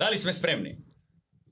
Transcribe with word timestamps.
Da 0.00 0.08
li 0.08 0.18
smo 0.18 0.32
spremni? 0.32 0.76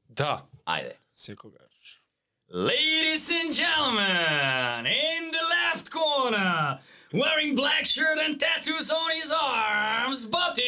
Da. 0.09 0.49
Ajde. 0.65 0.97
Sikogaš. 1.11 2.03
Ladies 2.49 3.31
and 3.31 3.53
gentlemen, 3.55 4.87
in 4.87 5.31
the 5.37 5.45
left 5.57 5.91
corner, 5.91 6.79
wearing 7.13 7.55
black 7.55 7.85
shirt 7.85 8.19
and 8.27 8.41
tattoos 8.41 8.91
on 8.91 9.11
his 9.21 9.31
arms, 9.31 10.25
Bati 10.25 10.63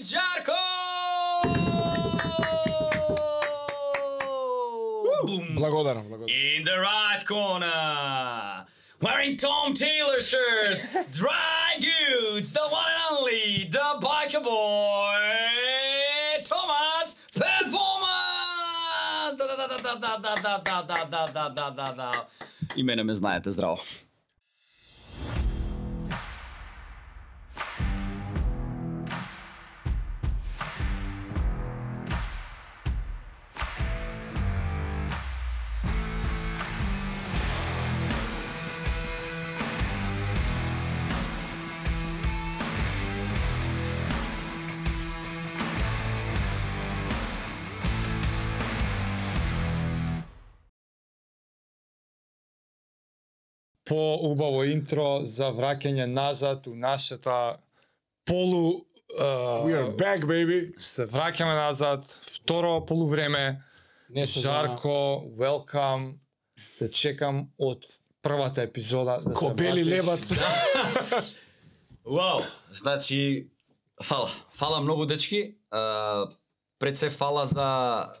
Jarko! 0.00 0.64
Blagodaram, 5.56 6.08
blagodaram. 6.08 6.56
In 6.56 6.64
the 6.64 6.78
right 6.80 7.24
corner, 7.28 8.66
wearing 9.00 9.36
Tom 9.36 9.72
Taylor 9.74 10.20
shirt, 10.20 10.78
Dry 11.12 11.78
Goods, 11.80 12.52
the 12.52 12.60
one 12.60 12.90
and 12.92 13.18
only, 13.18 13.68
the 13.70 14.06
biker 14.06 14.42
boy, 14.42 15.35
да, 20.18 20.34
да, 20.42 20.58
да, 20.58 20.82
да, 20.82 21.04
да, 21.10 21.26
да, 21.26 21.26
да, 21.32 21.48
да, 21.48 21.70
да, 21.70 21.92
да. 21.92 22.12
И 22.76 22.82
мене 22.82 23.02
ме 23.02 23.14
знаете, 23.14 23.50
здраво. 23.50 23.78
По 53.86 54.18
убаво 54.26 54.64
интро 54.66 55.20
за 55.24 55.52
враќање 55.54 56.06
назад 56.10 56.66
у 56.66 56.74
нашата 56.74 57.58
полу 58.26 58.86
We 59.64 59.72
are 59.72 59.88
uh, 59.88 59.96
back, 59.96 60.26
baby. 60.26 60.74
се 60.78 61.06
враќаме 61.06 61.54
назад, 61.54 62.04
второ 62.26 62.86
полувреме. 62.86 63.62
Не 64.10 64.26
се 64.26 64.40
Жарко, 64.40 65.24
welcome. 65.38 66.18
Те 66.78 66.90
чекам 66.90 67.48
од 67.58 67.80
првата 68.22 68.62
епизода 68.62 69.20
да 69.24 69.32
Ко 69.32 69.54
се 69.56 69.84
лебац. 69.84 70.32
Вау, 72.04 72.40
значи, 72.72 73.48
фала. 74.04 74.30
Фала 74.52 74.80
многу, 74.80 75.06
дечки. 75.06 75.54
А, 75.70 76.26
пред 76.78 76.98
се 76.98 77.10
фала 77.10 77.46
за 77.46 77.68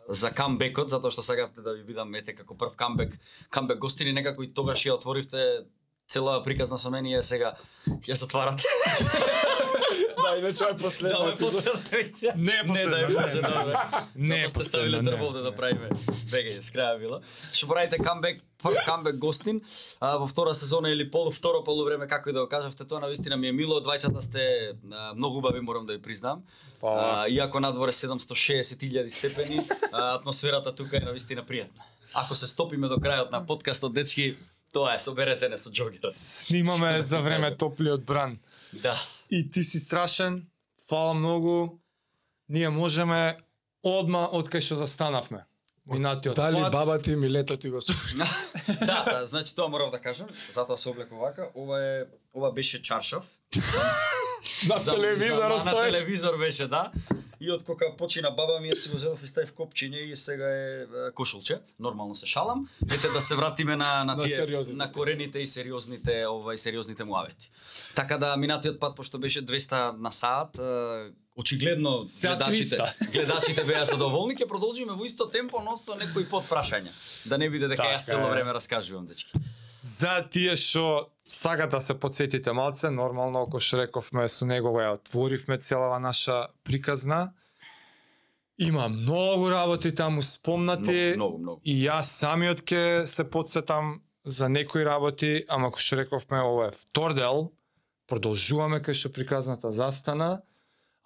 за 0.08 0.30
камбекот, 0.30 0.90
затоа 0.90 1.10
што 1.10 1.22
сакавте 1.22 1.62
да 1.62 1.74
ви 1.76 1.84
бидам 1.84 2.14
ете 2.14 2.34
како 2.34 2.56
прв 2.56 2.76
камбек, 2.76 3.18
камбек 3.50 3.78
гостини 3.78 4.12
некако 4.12 4.42
и 4.42 4.52
тогаш 4.52 4.86
ја 4.86 4.96
отворивте 4.96 5.66
цела 6.08 6.42
приказна 6.44 6.78
со 6.78 6.90
мене 6.90 7.18
и 7.18 7.22
сега 7.22 7.56
ја 7.86 8.14
затварате. 8.14 8.64
Да, 10.18 10.38
иначе 10.38 10.64
е 10.64 10.66
Да, 10.66 10.76
последна 10.76 11.18
ме 11.20 11.32
епизода. 11.32 11.72
последна. 11.72 12.32
Не 12.36 12.52
е 12.52 12.62
Не, 12.64 12.86
да 12.86 13.00
е 13.00 13.06
последна, 13.06 13.20
може, 13.20 13.34
не. 13.34 13.42
добре. 13.54 13.74
Не 14.16 14.34
е 14.34 14.38
Затоа 14.38 14.50
сте 14.50 14.64
ставиле 14.64 14.90
последна, 14.90 15.10
дрво 15.10 15.22
не. 15.22 15.28
овде 15.28 15.40
да 15.40 15.52
правиме. 15.52 15.88
Веќе, 16.26 16.60
с 16.60 16.70
краја 16.70 16.98
било. 16.98 17.20
Што 17.52 17.66
правите 17.66 17.98
камбек, 17.98 18.40
прв 18.58 18.74
камбек 18.84 19.16
гостин, 19.16 19.60
а, 20.00 20.16
во 20.16 20.26
втора 20.26 20.54
сезона 20.54 20.90
или 20.90 21.10
полу 21.10 21.30
второ 21.30 21.64
полувреме 21.64 22.06
како 22.06 22.28
и 22.28 22.32
да 22.32 22.40
го 22.40 22.48
кажавте, 22.48 22.84
тоа 22.84 23.00
на 23.00 23.08
вистина 23.08 23.36
ми 23.36 23.48
е 23.48 23.52
мило, 23.52 23.80
двајцата 23.80 24.20
сте 24.20 24.42
а, 24.90 25.14
многу 25.14 25.38
убави, 25.38 25.60
морам 25.60 25.86
да 25.86 25.92
ви 25.92 26.02
признам. 26.02 26.42
Фала. 26.80 27.00
А, 27.16 27.28
иако 27.28 27.60
надвор 27.60 27.88
е 27.88 27.92
760.000 27.92 29.08
степени, 29.10 29.60
а, 29.92 30.14
атмосферата 30.14 30.74
тука 30.74 30.96
е 30.96 31.00
на 31.00 31.12
вистина 31.12 31.44
пријатна. 31.44 31.84
Ако 32.14 32.34
се 32.34 32.46
стопиме 32.46 32.88
до 32.88 32.96
крајот 32.96 33.30
на 33.30 33.46
подкастот, 33.46 33.94
дечки, 33.94 34.34
тоа 34.72 34.94
е, 34.94 34.98
соберете 34.98 35.48
не 35.48 35.56
со 35.56 35.70
джогерот. 35.70 36.14
Снимаме 36.14 37.02
за 37.02 37.20
време 37.20 37.56
топлиот 37.56 38.00
бран. 38.02 38.38
Да. 38.72 38.96
И 39.30 39.50
ти 39.50 39.64
си 39.64 39.78
страшен. 39.78 40.46
Фала 40.88 41.14
многу. 41.14 41.68
Ние 42.48 42.68
можеме 42.68 43.36
одма 43.82 44.28
од 44.28 44.48
кај 44.48 44.60
што 44.60 44.74
застанавме. 44.76 45.44
Минатиот 45.86 46.36
Дали 46.36 46.60
пат. 46.60 46.72
баба 46.72 46.98
ти 46.98 47.16
милето 47.16 47.56
ти 47.56 47.70
го 47.70 47.80
слуша? 47.80 48.16
да, 48.80 49.04
да, 49.04 49.26
значи 49.26 49.54
тоа 49.54 49.68
морав 49.68 49.90
да 49.90 49.98
кажам, 49.98 50.26
затоа 50.50 50.76
се 50.76 50.88
облеков 50.88 51.18
вака. 51.18 51.48
Ова 51.54 51.82
е 51.82 52.04
ова 52.34 52.52
беше 52.52 52.82
чаршав. 52.82 53.30
На 54.68 54.76
телевизорот 54.76 55.58
за- 55.58 55.64
На 55.64 55.70
стоеш. 55.70 55.94
телевизор 55.94 56.38
беше, 56.38 56.66
да. 56.66 56.92
И 57.40 57.50
од 57.50 57.62
кога 57.64 57.90
почина 57.98 58.30
баба 58.30 58.60
ми 58.60 58.72
си 58.76 58.88
го 58.88 58.98
зедов 58.98 59.22
и 59.22 59.26
ставив 59.26 59.52
копчиње 59.52 60.12
и 60.12 60.16
сега 60.16 60.48
е 60.48 60.86
кошулче. 61.14 61.60
Нормално 61.78 62.16
се 62.16 62.26
шалам. 62.26 62.68
Ете 62.84 63.08
да 63.08 63.20
се 63.20 63.34
вратиме 63.34 63.76
на 63.76 64.04
на 64.04 64.16
На 64.16 64.24
тие 64.24 64.46
на 64.72 64.92
корените 64.92 65.38
и 65.38 65.46
сериозните 65.46 66.24
овај 66.24 66.56
сериозните 66.56 67.04
муавети. 67.04 67.50
Така 67.94 68.18
да 68.18 68.36
минатиот 68.36 68.80
пат 68.80 68.96
пошто 68.96 69.18
беше 69.18 69.44
200 69.46 69.98
на 69.98 70.12
саат, 70.12 70.58
очигледно 71.36 72.06
гледачите 72.22 72.76
300. 72.76 73.10
гледачите 73.12 73.64
беа 73.64 73.84
задоволни, 73.84 74.36
ќе 74.36 74.48
продолжиме 74.48 74.96
во 74.96 75.04
исто 75.04 75.28
темпо, 75.30 75.60
но 75.60 75.76
со 75.76 75.94
некои 75.94 76.24
подпрашања. 76.24 76.92
Да 77.26 77.38
не 77.38 77.50
биде 77.50 77.68
дека 77.68 77.82
Така 77.82 77.98
јас 77.98 78.04
цело 78.04 78.30
време 78.32 78.52
раскажувам 78.52 79.06
дечки. 79.06 79.36
За 79.86 80.18
тие 80.26 80.56
што 80.58 81.14
сакате 81.30 81.76
да 81.76 81.80
се 81.80 81.94
подсетите 81.94 82.52
малце, 82.52 82.90
нормално, 82.90 83.44
ако 83.46 83.60
што 83.62 83.84
рековме, 83.84 84.26
со 84.26 84.46
него 84.46 84.72
го 84.74 84.82
ја 84.82 84.96
отворивме 84.98 85.58
целава 85.62 86.00
наша 86.02 86.48
приказна. 86.66 87.34
Има 88.58 88.88
многу 88.88 89.50
работи 89.50 89.94
таму 89.94 90.22
спомнати. 90.22 91.14
Многу, 91.14 91.38
многу, 91.38 91.38
многу. 91.38 91.60
И 91.62 91.86
јас 91.86 92.10
самиот 92.18 92.64
ке 92.66 93.06
се 93.06 93.24
подсетам 93.30 94.02
за 94.24 94.48
некои 94.48 94.82
работи, 94.82 95.44
ама 95.48 95.70
кој 95.70 95.82
што 95.86 96.02
рековме, 96.02 96.42
ова 96.42 96.66
е 96.66 96.74
втор 96.74 97.14
дел, 97.14 97.52
продолжуваме 98.10 98.82
кај 98.82 98.96
што 98.96 99.14
приказната 99.14 99.70
застана, 99.70 100.42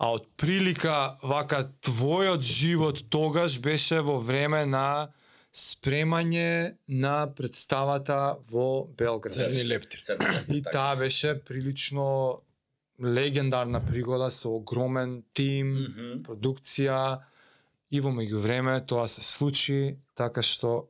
а 0.01 0.15
од 0.17 0.25
прилика 0.41 1.21
вака 1.21 1.67
твојот 1.85 2.41
живот 2.41 3.05
тогаш 3.13 3.61
беше 3.61 4.01
во 4.01 4.17
време 4.25 4.65
на 4.65 5.13
спремање 5.53 6.75
на 6.89 7.27
представата 7.35 8.37
во 8.51 8.87
Белград. 8.97 9.33
Црни 9.35 9.65
лептир. 9.65 10.01
И 10.49 10.63
така. 10.63 10.71
таа 10.71 10.97
беше 10.97 11.35
прилично 11.45 12.41
легендарна 13.03 13.81
пригода 13.87 14.31
со 14.31 14.49
огромен 14.49 15.23
тим, 15.35 15.67
Мгм. 15.89 16.23
продукција 16.23 17.21
и 17.91 18.01
во 18.01 18.11
меѓувреме 18.11 18.87
тоа 18.87 19.09
се 19.09 19.23
случи 19.23 19.97
така 20.15 20.43
што 20.43 20.89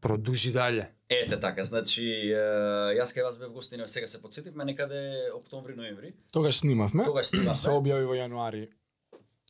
продужи 0.00 0.52
дале. 0.52 0.90
Ете 1.10 1.36
така, 1.40 1.64
значи 1.64 2.02
јас 2.32 3.10
кај 3.14 3.22
вас 3.24 3.38
бев 3.38 3.50
гостина, 3.52 3.88
сега 3.88 4.06
се 4.06 4.22
подсетивме 4.22 4.64
некаде 4.64 5.30
октомври 5.34 5.74
ноември. 5.76 6.14
Тогаш 6.32 6.60
снимавме. 6.60 7.04
Тогаш 7.04 7.26
снимавме. 7.26 7.56
Се 7.56 7.68
објави 7.68 8.06
во 8.06 8.14
јануари. 8.14 8.68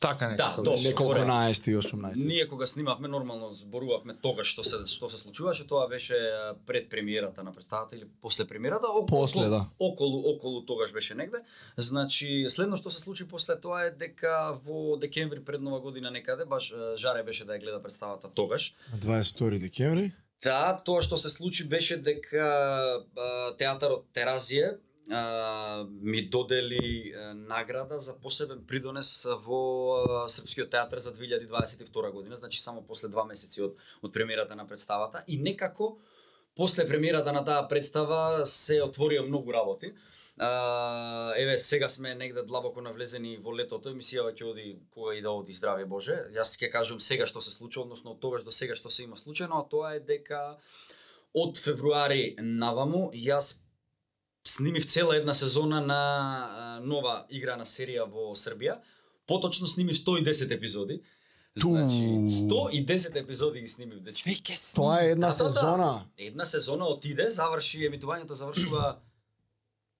Така 0.01 0.29
некако 0.29 0.61
Да. 0.61 0.71
Неколку 0.71 1.13
коректно. 1.13 1.33
11 1.33 1.69
и 1.69 1.77
18. 1.77 2.25
Ние 2.25 2.47
кога 2.47 2.65
снимавме 2.65 3.07
нормално 3.07 3.51
зборувавме 3.51 4.15
тогаш 4.21 4.47
што 4.49 4.63
се 4.63 4.81
што 4.89 5.09
се 5.09 5.17
случуваше, 5.21 5.67
тоа 5.69 5.87
беше 5.87 6.17
пред 6.65 6.89
премиерата 6.89 7.43
на 7.43 7.53
представата 7.53 7.95
или 7.95 8.07
после 8.21 8.47
премиерата, 8.47 8.87
околу, 8.89 9.05
После, 9.07 9.45
да. 9.49 9.65
околу 9.79 10.23
околу 10.25 10.65
тогаш 10.65 10.91
беше 10.93 11.15
негде. 11.15 11.37
Значи 11.77 12.45
следно 12.49 12.77
што 12.77 12.89
се 12.89 12.99
случи 12.99 13.27
после 13.27 13.59
тоа 13.61 13.85
е 13.85 13.91
дека 13.91 14.57
во 14.65 14.97
декември 14.97 15.43
пред 15.45 15.61
нова 15.61 15.79
година 15.79 16.11
некаде 16.11 16.45
баш 16.45 16.73
Жаре 16.97 17.23
беше 17.23 17.45
да 17.45 17.53
ја 17.53 17.61
гледа 17.61 17.81
представата 17.83 18.29
тогаш. 18.33 18.73
На 18.91 18.97
22 18.99 19.59
декември. 19.59 20.11
Да, 20.43 20.81
тоа 20.85 21.01
што 21.05 21.17
се 21.17 21.29
случи 21.29 21.63
беше 21.69 21.97
дека 22.01 22.41
а, 22.41 23.53
театарот 23.57 24.09
Теразије 24.15 24.77
а, 25.11 25.85
ми 26.01 26.29
додели 26.29 27.13
а, 27.15 27.33
награда 27.33 27.99
за 27.99 28.15
посебен 28.19 28.63
придонес 28.67 29.27
во 29.45 29.59
а, 29.95 30.29
Српскиот 30.29 30.69
театар 30.71 30.99
за 30.99 31.13
2022 31.13 32.11
година, 32.11 32.35
значи 32.35 32.61
само 32.61 32.81
после 32.81 33.09
два 33.09 33.25
месеци 33.25 33.61
од 33.61 33.75
од 34.01 34.13
премиерата 34.13 34.55
на 34.55 34.67
представата 34.67 35.23
и 35.27 35.37
некако 35.37 35.97
после 36.55 36.87
премиерата 36.87 37.33
на 37.33 37.43
таа 37.43 37.67
представа 37.67 38.45
се 38.45 38.81
отворија 38.81 39.27
многу 39.27 39.53
работи. 39.53 39.93
А, 40.37 41.33
еве 41.37 41.57
сега 41.57 41.89
сме 41.89 42.15
негде 42.15 42.43
длабоко 42.43 42.81
навлезени 42.81 43.37
во 43.37 43.51
летото, 43.53 43.91
емисијава 43.91 44.31
ќе 44.33 44.45
оди 44.47 44.67
кога 44.89 45.13
и 45.13 45.21
да 45.21 45.31
оди 45.31 45.53
здраве 45.53 45.85
Боже. 45.85 46.15
Јас 46.31 46.55
ќе 46.55 46.71
кажам 46.71 46.99
сега 46.99 47.27
што 47.27 47.41
се 47.41 47.51
случи, 47.51 47.79
односно 47.79 48.15
од 48.15 48.21
тогаш 48.23 48.43
до 48.47 48.51
сега 48.51 48.75
што 48.75 48.89
се 48.89 49.03
има 49.03 49.19
случајно, 49.19 49.59
а 49.59 49.67
тоа 49.67 49.95
е 49.95 49.99
дека 49.99 50.57
од 51.33 51.59
февруари 51.59 52.35
наваму 52.39 53.11
јас 53.13 53.53
снимив 54.43 54.85
цела 54.85 55.15
една 55.15 55.33
сезона 55.33 55.81
на 55.81 56.79
нова 56.83 57.25
играна 57.29 57.65
серија 57.65 58.07
во 58.09 58.31
Србија. 58.35 58.79
Поточно 59.27 59.67
снимив 59.67 59.95
110 59.95 60.51
епизоди. 60.51 61.01
Значи, 61.55 61.95
110 62.47 63.15
епизоди 63.15 63.59
ги 63.61 63.67
снимив, 63.67 63.99
дечки. 63.99 64.41
Тоа 64.75 65.03
е 65.03 65.09
една 65.11 65.27
Да, 65.29 65.37
да, 65.37 65.43
да. 65.43 65.49
сезона. 65.49 66.01
Една 66.17 66.45
сезона 66.45 66.85
отиде, 66.85 67.29
заврши 67.29 67.89
емитувањето 67.89 68.31
завршува 68.31 68.99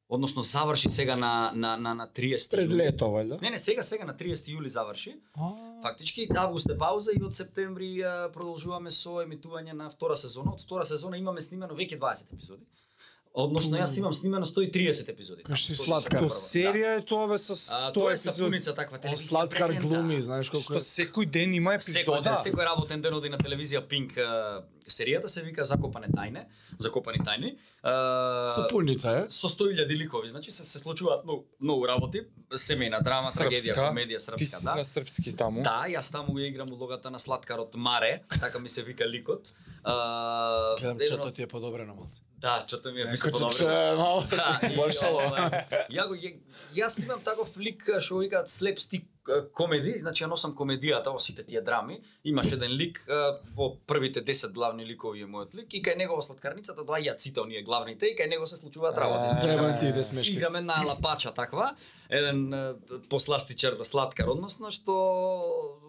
односно 0.09 0.43
заврши 0.43 0.89
сега 0.89 1.15
на 1.15 1.51
на 1.55 1.77
на 1.77 1.93
на 1.95 2.07
30 2.07 2.51
Пред 2.51 2.71
лето, 2.71 3.05
вајда? 3.05 3.41
Не, 3.41 3.49
не, 3.49 3.59
сега 3.59 3.83
сега 3.83 4.05
на 4.05 4.13
30 4.13 4.51
јули 4.51 4.67
заврши. 4.67 5.15
А, 5.35 5.49
Фактички 5.81 6.27
август 6.35 6.69
е 6.69 6.77
пауза 6.77 7.11
и 7.11 7.23
од 7.23 7.33
септември 7.35 8.01
а, 8.03 8.29
продолжуваме 8.33 8.91
со 8.91 9.19
емитување 9.23 9.73
на 9.73 9.89
втора 9.89 10.15
сезона. 10.17 10.51
Од 10.51 10.61
втора 10.61 10.85
сезона 10.85 11.17
имаме 11.17 11.41
снимено 11.41 11.73
веќе 11.75 11.99
20 11.99 12.33
епизоди. 12.33 12.63
Односно 13.33 13.77
јас 13.77 13.97
имам 13.97 14.11
снимено 14.11 14.45
130 14.45 15.07
епизоди. 15.07 15.43
Тоа 15.43 15.55
сладкар. 15.55 16.19
што 16.19 16.35
серија 16.35 16.97
е 16.97 17.01
тоа 17.01 17.27
бе 17.27 17.37
со 17.37 17.53
А, 17.53 17.87
100 17.87 17.93
тоа 17.93 18.11
е 18.11 18.17
сапуница 18.17 18.75
таква 18.75 18.99
телевизија. 18.99 19.29
сладкар 19.29 19.71
глуми, 19.73 20.19
знаеш 20.19 20.49
колку 20.49 20.73
Што 20.73 20.81
секој 20.81 21.25
ден 21.27 21.53
има 21.53 21.71
Секој, 21.71 22.01
епизода. 22.01 22.43
секој 22.43 22.65
работен 22.65 23.01
ден 23.01 23.13
оди 23.13 23.29
на 23.29 23.37
телевизија 23.37 23.81
Пинк 23.81 24.19
серијата 24.85 25.27
се 25.27 25.41
вика 25.41 25.63
Закопане 25.63 26.07
тајне, 26.07 26.43
Закопани 26.77 27.19
тајни. 27.19 27.55
Сапуница 28.49 29.09
е. 29.17 29.29
со 29.29 29.47
100.000 29.47 29.87
ликови, 29.87 30.27
значи 30.27 30.51
се, 30.51 30.65
се 30.65 30.79
случуваат 30.79 31.23
многу, 31.23 31.45
многу 31.59 31.87
работи, 31.87 32.21
семејна 32.51 32.99
драма, 33.01 33.31
трагедија, 33.31 33.75
комедија, 33.77 34.17
Ти 34.17 34.23
српска, 34.25 34.57
си 34.57 34.65
да. 34.65 34.75
на 34.75 34.83
српски 34.83 35.31
таму. 35.33 35.63
Да, 35.63 35.85
јас 35.87 36.11
таму 36.11 36.33
го 36.33 36.39
играм 36.41 36.67
улогата 36.69 37.09
на 37.09 37.19
сладкарот 37.19 37.75
Маре, 37.75 38.23
така 38.29 38.59
ми 38.59 38.69
се 38.69 38.83
вика 38.83 39.07
ликот. 39.07 39.53
Гледам, 39.83 40.97
чето 41.07 41.31
ти 41.31 41.41
е 41.41 41.47
подобрено 41.47 41.95
малце. 41.95 42.21
Да, 42.37 42.65
чото 42.67 42.91
ми 42.91 43.01
е 43.01 43.05
Некој 43.05 43.31
подобро. 43.31 43.97
мало 43.97 44.21
да 44.21 44.37
се 44.91 45.05
ја 45.89 46.05
ја, 46.09 46.33
јас 46.75 47.03
имам 47.03 47.21
таков 47.21 47.57
лик 47.57 47.85
што 47.99 48.17
викаат 48.21 48.49
слепстик 48.49 49.03
а, 49.03 49.10
комеди, 49.53 49.95
значи 49.99 50.23
ја 50.23 50.29
носам 50.31 50.55
комедијата 50.57 51.13
во 51.13 51.19
сите 51.19 51.43
тие 51.45 51.61
драми. 51.61 51.99
Имаш 52.23 52.51
еден 52.55 52.71
лик 52.77 53.01
а, 53.07 53.37
во 53.55 53.75
првите 53.87 54.23
10 54.25 54.53
главни 54.53 54.85
ликови 54.85 55.21
е 55.21 55.29
мојот 55.29 55.55
лик 55.59 55.73
и 55.73 55.81
кај 55.83 55.97
него 55.97 56.17
во 56.17 56.25
сладкарницата 56.25 56.81
доаѓаат 56.81 57.21
сите 57.21 57.41
оние 57.41 57.61
главните 57.61 58.09
и 58.09 58.15
кај 58.17 58.29
него 58.29 58.47
се 58.47 58.57
случуваат 58.57 58.97
работи. 58.97 59.41
Заебанци 59.41 59.87
и 59.87 60.03
смешки. 60.03 60.33
Играме 60.33 60.61
на 60.61 60.81
лапача 60.87 61.31
таква, 61.31 61.75
еден 62.09 62.49
посластичар 63.09 63.77
сладкар, 63.83 64.27
односно 64.27 64.71
што 64.71 64.95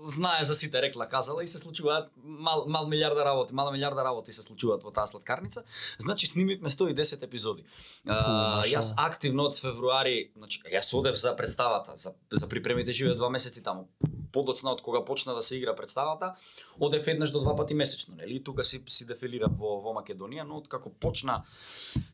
знае 0.06 0.44
за 0.44 0.54
сите 0.54 0.82
рекла 0.82 1.08
казала 1.08 1.44
и 1.44 1.48
се 1.48 1.58
случуваат 1.58 2.10
мал, 2.22 2.66
мал 2.68 2.86
милиарда 2.86 3.24
работи, 3.24 3.54
мала 3.54 3.72
милиарда 3.72 4.04
работи 4.04 4.32
се 4.32 4.42
случуваат 4.42 4.84
во 4.84 4.90
таа 4.90 5.06
сладкарница. 5.06 5.64
Значи 5.98 6.26
снимивме 6.26 6.70
110 6.70 7.22
епизоди. 7.24 7.64
А, 8.06 8.62
јас 8.66 8.94
активно 8.98 9.48
од 9.48 9.58
февруари, 9.58 10.32
значи 10.36 10.62
јас 10.68 10.92
одев 10.98 11.16
за 11.16 11.36
представата, 11.36 11.96
за, 11.96 12.14
за 12.30 12.48
припремите 12.48 12.92
живеев 12.92 13.18
два 13.22 13.30
месеци 13.30 13.62
таму. 13.62 13.86
Подоцна 14.32 14.72
од 14.72 14.80
кога 14.82 15.02
почна 15.04 15.34
да 15.36 15.42
се 15.42 15.58
игра 15.58 15.74
представата, 15.76 16.34
одев 16.80 17.06
еднаш 17.06 17.30
до 17.30 17.40
два 17.40 17.54
пати 17.56 17.74
месечно, 17.74 18.16
нели? 18.16 18.36
И 18.36 18.44
тука 18.44 18.64
си 18.64 18.82
си 18.88 19.06
дефилирам 19.06 19.54
во 19.60 19.76
во 19.84 19.92
Македонија, 19.94 20.46
но 20.48 20.58
откако 20.58 20.90
почна 20.90 21.42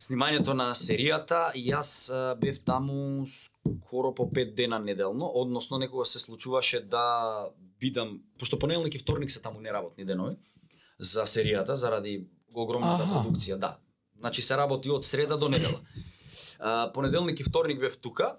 снимањето 0.03 0.53
на 0.53 0.75
серијата, 0.75 1.55
јас 1.55 2.11
бев 2.41 2.61
таму 2.65 3.25
скоро 3.27 4.13
по 4.15 4.27
5 4.27 4.55
дена 4.55 4.79
неделно, 4.79 5.31
односно 5.35 5.79
некогаш 5.79 6.09
се 6.09 6.19
случуваше 6.19 6.81
да 6.81 7.49
бидам, 7.81 8.21
пошто 8.39 8.59
понеделник 8.59 8.95
и 8.95 8.99
вторник 8.99 9.31
се 9.31 9.43
таму 9.43 9.61
неработни 9.61 10.05
денови 10.05 10.37
за 10.99 11.23
серијата 11.23 11.73
заради 11.73 12.29
огромната 12.55 13.05
Аха. 13.05 13.15
продукција, 13.15 13.57
да. 13.57 13.79
Значи 14.19 14.43
се 14.43 14.57
работи 14.57 14.91
од 14.91 15.05
среда 15.05 15.37
до 15.37 15.49
недела. 15.49 15.81
А, 16.59 16.93
понеделник 16.93 17.41
и 17.41 17.45
вторник 17.45 17.81
бев 17.81 17.99
тука, 17.99 18.37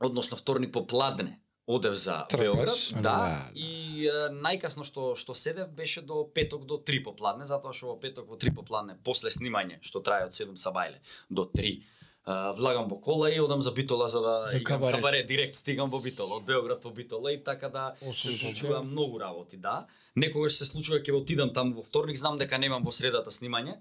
односно 0.00 0.36
вторник 0.36 0.72
попладне 0.72 1.40
одев 1.66 1.94
за 1.94 2.26
Тргаш. 2.28 2.44
Београд, 2.44 2.92
да, 2.92 3.00
Да, 3.00 3.50
и 3.54 4.08
а, 4.08 4.28
најкасно 4.30 4.84
што 4.84 5.14
што 5.16 5.34
седев 5.34 5.68
беше 5.72 6.02
до 6.02 6.24
петок 6.34 6.66
до 6.66 6.76
3 6.76 7.02
попладне, 7.04 7.46
затоа 7.46 7.72
што 7.72 7.86
во 7.94 7.96
петок 8.00 8.28
во 8.28 8.36
3 8.36 8.54
попладне 8.54 8.98
после 9.04 9.30
снимање 9.30 9.80
што 9.80 10.00
трае 10.00 10.26
од 10.26 10.32
7 10.32 10.56
сабајле 10.60 11.00
до 11.30 11.44
3 11.44 11.82
а, 12.26 12.52
влагам 12.52 12.88
во 12.88 12.96
кола 13.00 13.30
и 13.30 13.40
одам 13.40 13.62
за 13.62 13.72
Битола 13.72 14.08
за 14.08 14.20
да 14.20 14.38
За 14.40 14.60
кабарет. 14.60 14.96
кабаре 14.96 15.22
директ 15.22 15.54
стигам 15.54 15.90
во 15.90 16.00
Битола, 16.00 16.36
од 16.36 16.44
Београд 16.44 16.84
во 16.84 16.90
Битола 16.90 17.32
и 17.32 17.42
така 17.44 17.68
да 17.68 17.94
се 18.12 18.32
случува 18.32 18.82
многу 18.82 19.18
работи, 19.18 19.56
да. 19.56 19.86
Некогаш 20.16 20.52
се 20.56 20.64
случува 20.64 21.00
ќе 21.00 21.12
отидам 21.12 21.52
таму 21.52 21.74
во 21.74 21.82
вторник, 21.82 22.16
знам 22.16 22.38
дека 22.38 22.58
немам 22.58 22.84
во 22.84 22.90
средата 22.90 23.30
снимање, 23.30 23.76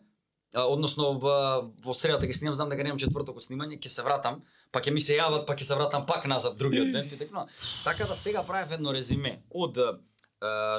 односно 0.53 1.13
во, 1.19 1.35
во 1.83 1.93
средата 1.97 2.29
ќе 2.29 2.37
снимам, 2.37 2.53
знам 2.53 2.69
дека 2.69 2.85
немам 2.85 3.01
четвртокот 3.01 3.45
снимање, 3.45 3.79
ќе 3.81 3.89
се 3.89 4.05
вратам, 4.05 4.41
па 4.71 4.81
ќе 4.81 4.93
ми 4.93 5.01
се 5.01 5.17
јават, 5.17 5.47
па 5.47 5.55
ќе 5.57 5.65
се 5.65 5.77
вратам 5.79 6.05
пак 6.05 6.27
назад 6.29 6.57
другиот 6.57 6.91
ден, 6.93 7.09
ти 7.09 7.17
текно. 7.17 7.47
Така 7.83 8.05
да 8.05 8.15
сега 8.15 8.43
правев 8.45 8.71
едно 8.77 8.93
резиме 8.93 9.39
од 9.49 9.77
е, 9.77 9.93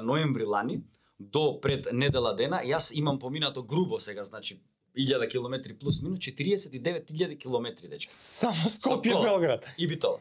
ноември 0.03 0.45
лани 0.45 0.83
до 1.19 1.59
пред 1.61 1.91
недела 1.93 2.35
дена, 2.37 2.63
јас 2.63 2.93
имам 2.95 3.19
поминато 3.19 3.63
грубо 3.63 4.01
сега, 4.01 4.25
значи 4.25 4.61
1000 4.97 5.31
километри 5.31 5.75
плюс 5.75 6.03
минус 6.03 6.19
49.000 6.19 7.39
километри 7.39 7.89
дечка. 7.89 8.13
Само 8.13 8.71
Скопје. 8.71 9.23
Белград. 9.23 9.67
И 9.79 9.87
Битола. 9.87 10.21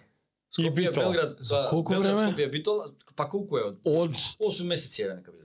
И 0.57 0.63
Скопје. 0.63 0.94
Белград, 0.95 1.38
За 1.39 1.63
па, 1.63 1.69
колку 1.69 1.94
Белград, 1.94 2.17
време? 2.17 2.31
Скопје, 2.31 2.51
Битола, 2.51 2.89
па 3.15 3.29
колку 3.29 3.57
е 3.57 3.63
од 3.63 3.79
Од 3.85 4.17
8 4.41 4.65
месеци 4.65 5.03
еве 5.05 5.15
нека 5.15 5.31
биде. 5.31 5.42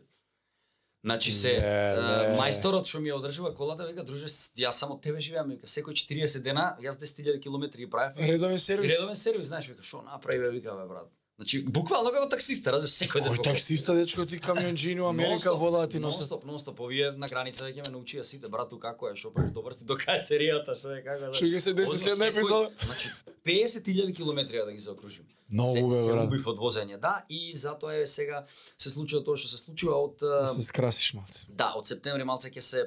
Значи 1.05 1.33
се 1.33 1.53
е, 1.55 2.35
мајсторот 2.35 2.89
што 2.91 2.99
ми 2.99 3.13
ја 3.13 3.21
одржува 3.21 3.53
колата 3.55 3.87
вика 3.87 4.03
друже 4.03 4.27
јас 4.59 4.81
само 4.83 4.99
тебе 4.99 5.21
живеам 5.23 5.53
вика 5.55 5.71
секој 5.71 5.95
40 5.95 6.43
дена 6.43 6.73
јас 6.83 6.99
10.000 6.99 7.39
километри 7.43 7.87
ги 7.87 7.91
правев. 7.91 8.19
редовен 8.19 8.59
сервис. 8.59 8.91
Редовен 8.91 9.17
сервис 9.17 9.47
знаеш 9.47 9.69
вика 9.69 9.83
што 9.83 10.03
направи 10.03 10.39
бе 10.39 10.51
вика 10.51 10.75
бе 10.75 10.89
брат. 10.91 11.07
Значи 11.39 11.61
буквално 11.63 12.11
како 12.11 12.27
таксиста, 12.27 12.73
разбираш 12.75 12.95
секој 12.99 13.23
ден. 13.23 13.35
Кој 13.37 13.45
таксиста 13.47 13.95
дечко 13.95 14.25
ти 14.27 14.41
камионџини 14.43 15.05
у 15.05 15.07
Америка 15.13 15.53
Нон-стоп, 15.53 15.59
вода 15.61 15.87
ти 15.87 16.01
носат. 16.03 16.27
Нонстоп, 16.27 16.45
нонстоп, 16.45 16.81
овие 16.83 17.13
на 17.15 17.29
граница 17.31 17.63
веќе 17.63 17.85
ме 17.87 17.93
научија 17.95 18.25
сите, 18.27 18.51
брату 18.51 18.79
како 18.83 19.07
е, 19.07 19.15
што 19.15 19.31
правиш, 19.31 19.53
добар 19.55 19.77
си, 19.79 19.87
дока 19.87 20.17
е 20.19 20.25
серијата, 20.25 20.75
што 20.75 20.91
е, 20.97 20.99
како 21.07 21.29
е. 21.31 21.37
Што 21.39 21.47
ќе 21.47 21.61
се 21.63 21.75
деси 21.79 22.01
следна 22.03 22.33
епизода? 22.33 22.73
Значи 22.83 23.13
50.000 23.47 24.17
километри 24.17 24.65
да 24.67 24.73
ги 24.73 24.83
заокружим. 24.83 25.31
Многу, 25.49 25.77
се, 25.77 25.83
бе, 25.97 26.03
се 26.03 26.13
брат. 26.13 26.27
убив 26.27 26.49
од 26.51 26.59
возење, 26.59 26.99
да, 26.99 27.23
и 27.29 27.55
затоа 27.55 28.03
е 28.03 28.07
сега 28.07 28.43
се 28.77 28.91
случува 28.91 29.23
тоа 29.25 29.39
што 29.39 29.49
се 29.55 29.63
случува 29.63 30.03
од 30.09 30.19
Да 30.19 30.43
се 30.51 30.67
скрасиш 30.67 31.15
малце. 31.15 31.47
Да, 31.49 31.71
од 31.79 31.87
септември 31.87 32.27
малце 32.27 32.51
ќе 32.51 32.67
се 32.67 32.83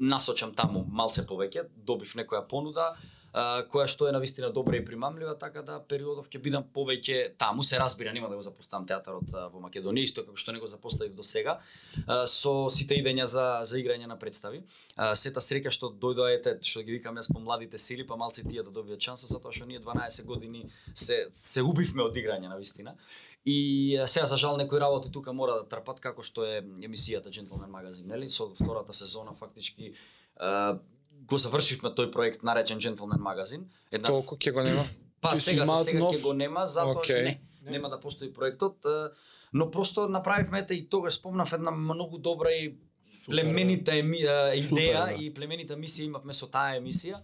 насочам 0.00 0.56
таму 0.56 0.86
малце 0.88 1.28
повеќе, 1.28 1.68
добив 1.76 2.16
некоја 2.16 2.40
понуда, 2.48 2.94
која 3.36 3.84
што 3.84 4.08
е 4.08 4.12
навистина 4.14 4.48
добра 4.52 4.78
и 4.78 4.84
примамлива, 4.84 5.34
така 5.38 5.60
да 5.62 5.76
периодов 5.84 6.30
ќе 6.32 6.40
бидам 6.40 6.64
повеќе 6.74 7.36
таму, 7.36 7.62
се 7.62 7.76
разбира, 7.78 8.12
нема 8.16 8.30
да 8.32 8.36
го 8.36 8.42
запоставам 8.42 8.86
театарот 8.88 9.28
во 9.52 9.60
Македонија, 9.60 10.08
исто 10.08 10.24
како 10.24 10.40
што 10.40 10.54
не 10.56 10.62
го 10.62 10.70
запоставив 10.70 11.12
до 11.14 11.26
сега, 11.26 11.58
со 12.32 12.54
сите 12.72 12.96
идења 12.96 13.26
за 13.28 13.46
за 13.68 13.76
играње 13.76 14.08
на 14.08 14.16
представи. 14.16 14.62
Сета 14.96 15.44
среќа 15.44 15.70
што 15.70 15.92
дојдоаете, 15.92 16.56
што 16.64 16.84
ги 16.86 16.96
викам 16.96 17.20
јас 17.20 17.28
по 17.32 17.40
младите 17.40 17.78
сили, 17.78 18.06
па 18.08 18.16
малце 18.16 18.42
тие 18.46 18.64
да 18.64 18.72
добијат 18.72 19.04
шанса, 19.04 19.28
затоа 19.28 19.52
што 19.52 19.68
ние 19.68 19.80
12 19.84 20.24
години 20.24 20.70
се 20.94 21.26
се 21.32 21.62
убивме 21.62 22.02
од 22.08 22.16
играње 22.16 22.48
на 22.48 22.56
вистина. 22.56 22.96
И 23.44 24.00
сега 24.06 24.26
за 24.26 24.36
жал 24.36 24.56
некои 24.56 24.80
работи 24.80 25.12
тука 25.12 25.32
мора 25.32 25.60
да 25.60 25.68
трпат 25.68 26.00
како 26.00 26.22
што 26.22 26.42
е 26.42 26.64
емисијата 26.82 27.30
Gentleman 27.30 27.70
Magazine, 27.70 28.08
нели? 28.08 28.28
Со 28.28 28.48
втората 28.48 28.92
сезона 28.92 29.36
фактички 29.38 29.92
го 31.26 31.38
завршивме 31.38 31.90
тој 31.90 32.10
проект 32.12 32.42
наречен 32.42 32.78
Gentleman 32.78 33.22
Magazine. 33.22 33.66
Една 33.90 34.10
Колку 34.10 34.36
ќе 34.36 34.52
го 34.52 34.62
нема? 34.62 34.86
Па 35.20 35.36
сега 35.36 35.64
за 35.64 35.72
имаат 35.72 35.86
сега 35.86 36.00
ќе 36.00 36.20
го 36.22 36.32
нема 36.32 36.66
затоа 36.66 37.02
што 37.04 37.12
Окей. 37.12 37.22
не, 37.24 37.40
нема 37.70 37.88
да 37.88 38.00
постои 38.00 38.32
проектот, 38.32 38.84
но 39.52 39.70
просто 39.70 40.08
направивме 40.08 40.58
ете 40.58 40.74
и 40.74 40.88
тогаш 40.88 41.14
спомнав 41.14 41.52
една 41.52 41.70
многу 41.70 42.18
добра 42.18 42.50
и 42.50 42.76
Супер, 43.10 43.36
племенита 43.36 43.94
еми, 43.94 44.24
а, 44.26 44.50
идеја 44.54 44.68
Супер, 44.68 45.16
да. 45.16 45.22
и 45.22 45.34
племенита 45.34 45.76
мисија 45.78 46.08
имавме 46.10 46.34
со 46.34 46.48
таа 46.50 46.74
емисија. 46.80 47.20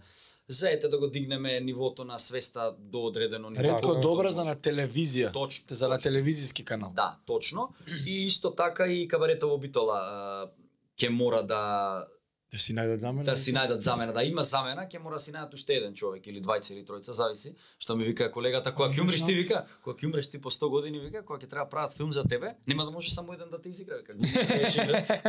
За 0.47 0.69
ете 0.71 0.87
да 0.87 0.99
го 0.99 1.07
дигнеме 1.07 1.59
нивото 1.59 2.03
на 2.03 2.19
свеста 2.19 2.75
до 2.79 3.05
одредено 3.05 3.49
ниво. 3.49 3.63
Ретко 3.63 3.93
Така. 3.93 3.99
добра 4.01 4.31
за 4.31 4.43
на 4.43 4.55
телевизија. 4.55 5.31
Точно, 5.33 5.65
За 5.69 5.87
на 5.87 5.99
телевизиски 5.99 6.65
канал. 6.65 6.91
Да, 6.95 7.17
точно. 7.25 7.73
И 8.05 8.25
исто 8.25 8.51
така 8.51 8.87
и 8.87 9.07
кабарета 9.07 9.47
во 9.47 9.57
Битола 9.57 10.51
ќе 10.97 11.09
мора 11.09 11.43
да 11.43 12.07
Да 12.53 12.59
си 12.59 12.73
најдат 12.77 13.01
за 13.01 13.11
мене. 13.11 13.25
да 13.25 13.33
си 13.37 13.51
најдат 13.53 13.81
замена, 13.81 14.13
да 14.13 14.21
има 14.23 14.43
замена, 14.45 14.83
ќе 14.85 14.99
мора 15.01 15.17
да 15.17 15.21
си 15.23 15.31
најдат 15.33 15.53
уште 15.57 15.73
еден 15.73 15.95
човек 15.97 16.27
или 16.29 16.41
двајца 16.41 16.75
или 16.75 16.83
тројца, 16.85 17.09
зависи. 17.17 17.55
Што 17.81 17.95
ми 17.97 18.05
вика 18.05 18.27
колегата, 18.31 18.69
кога 18.75 18.91
ќе 18.93 19.01
умреш 19.01 19.23
ти 19.25 19.33
вика, 19.33 19.63
кога 19.81 19.97
ќе 19.97 20.05
умреш 20.05 20.29
ти 20.29 20.37
по 20.41 20.51
100 20.53 20.69
години 20.69 20.99
вика, 21.01 21.23
кога 21.25 21.39
ќе 21.41 21.49
треба 21.49 21.65
прават 21.69 21.97
филм 21.97 22.11
за 22.13 22.23
тебе, 22.23 22.53
нема 22.67 22.85
да 22.85 22.91
може 22.91 23.09
само 23.09 23.33
еден 23.33 23.49
да 23.49 23.57
те 23.61 23.69
изигра 23.69 23.97
вика. 23.97 24.13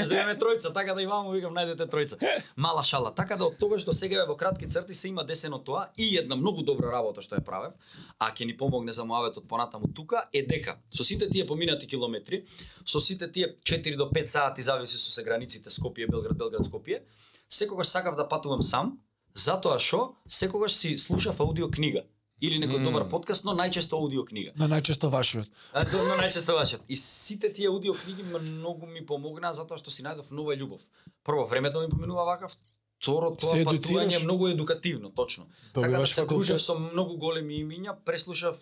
Земеме 0.04 0.36
тројца, 0.36 0.74
така 0.74 0.92
да 0.92 1.00
и 1.00 1.06
ваму 1.06 1.32
викам 1.32 1.56
најдете 1.56 1.88
тројца. 1.88 2.20
Мала 2.56 2.84
шала. 2.84 3.14
Така 3.14 3.40
да 3.40 3.48
од 3.48 3.56
тогаш 3.56 3.88
до 3.88 3.96
сега 3.96 4.26
во 4.28 4.36
кратки 4.36 4.68
црти 4.68 4.94
се 4.94 5.08
има 5.08 5.24
десено 5.24 5.58
тоа 5.58 5.88
и 5.96 6.18
една 6.18 6.36
многу 6.36 6.60
добра 6.62 6.92
работа 6.92 7.24
што 7.24 7.40
ја 7.40 7.44
правев, 7.44 7.72
а 8.20 8.34
ќе 8.36 8.44
ни 8.44 8.56
помогне 8.56 8.92
за 8.92 9.08
муаветот 9.08 9.48
понатаму 9.48 9.88
тука 9.96 10.28
е 10.32 10.44
дека 10.44 10.76
со 10.92 11.04
сите 11.04 11.30
тие 11.30 11.46
поминати 11.46 11.86
километри, 11.86 12.44
со 12.84 13.00
сите 13.00 13.32
тие 13.32 13.56
4 13.64 13.96
до 13.96 14.12
5 14.12 14.24
сати 14.26 14.62
зависи 14.62 14.98
со 14.98 15.08
се 15.10 15.24
границите 15.24 15.70
Скопје, 15.70 16.10
Белград, 16.10 16.36
Белград, 16.36 16.68
Скопје, 16.68 17.00
секогаш 17.48 17.86
сакав 17.86 18.16
да 18.16 18.28
патувам 18.28 18.62
сам, 18.62 18.98
затоа 19.34 19.78
што 19.78 20.16
секогаш 20.28 20.72
си 20.72 20.98
слушав 20.98 21.40
аудио 21.40 21.68
книга 21.68 22.04
или 22.40 22.58
некој 22.58 22.78
Мм. 22.78 22.84
добар 22.84 23.08
подкаст, 23.08 23.44
но 23.44 23.52
најчесто 23.52 23.92
аудио 23.94 24.24
книга. 24.24 24.52
На 24.56 24.68
најчесто 24.68 25.08
вашиот. 25.08 25.46
А, 25.72 25.84
до- 25.84 25.98
но 25.98 26.14
најчесто 26.16 26.52
вашиот. 26.52 26.80
И 26.88 26.96
сите 26.96 27.48
тие 27.48 27.68
аудио 27.68 27.94
книги 27.94 28.22
многу 28.22 28.86
ми 28.86 29.00
помогнаа 29.02 29.52
затоа 29.52 29.78
што 29.78 29.90
си 29.90 30.02
најдов 30.02 30.30
нова 30.30 30.54
љубов. 30.54 30.80
Прво, 31.24 31.46
времето 31.46 31.80
ми 31.80 31.88
поминува 31.88 32.24
вака, 32.24 32.48
второ 32.96 33.30
тоа 33.32 33.50
Се 33.50 33.64
патување 33.64 34.16
е 34.16 34.24
многу 34.24 34.48
едукативно, 34.48 35.10
точно. 35.10 35.46
така 35.74 35.80
да 35.80 35.86
Добиваш 35.88 36.08
се 36.10 36.14
факултет. 36.16 36.28
кружев 36.36 36.62
со 36.62 36.74
многу 36.74 37.16
големи 37.16 37.54
имиња, 37.56 37.96
преслушав 38.04 38.56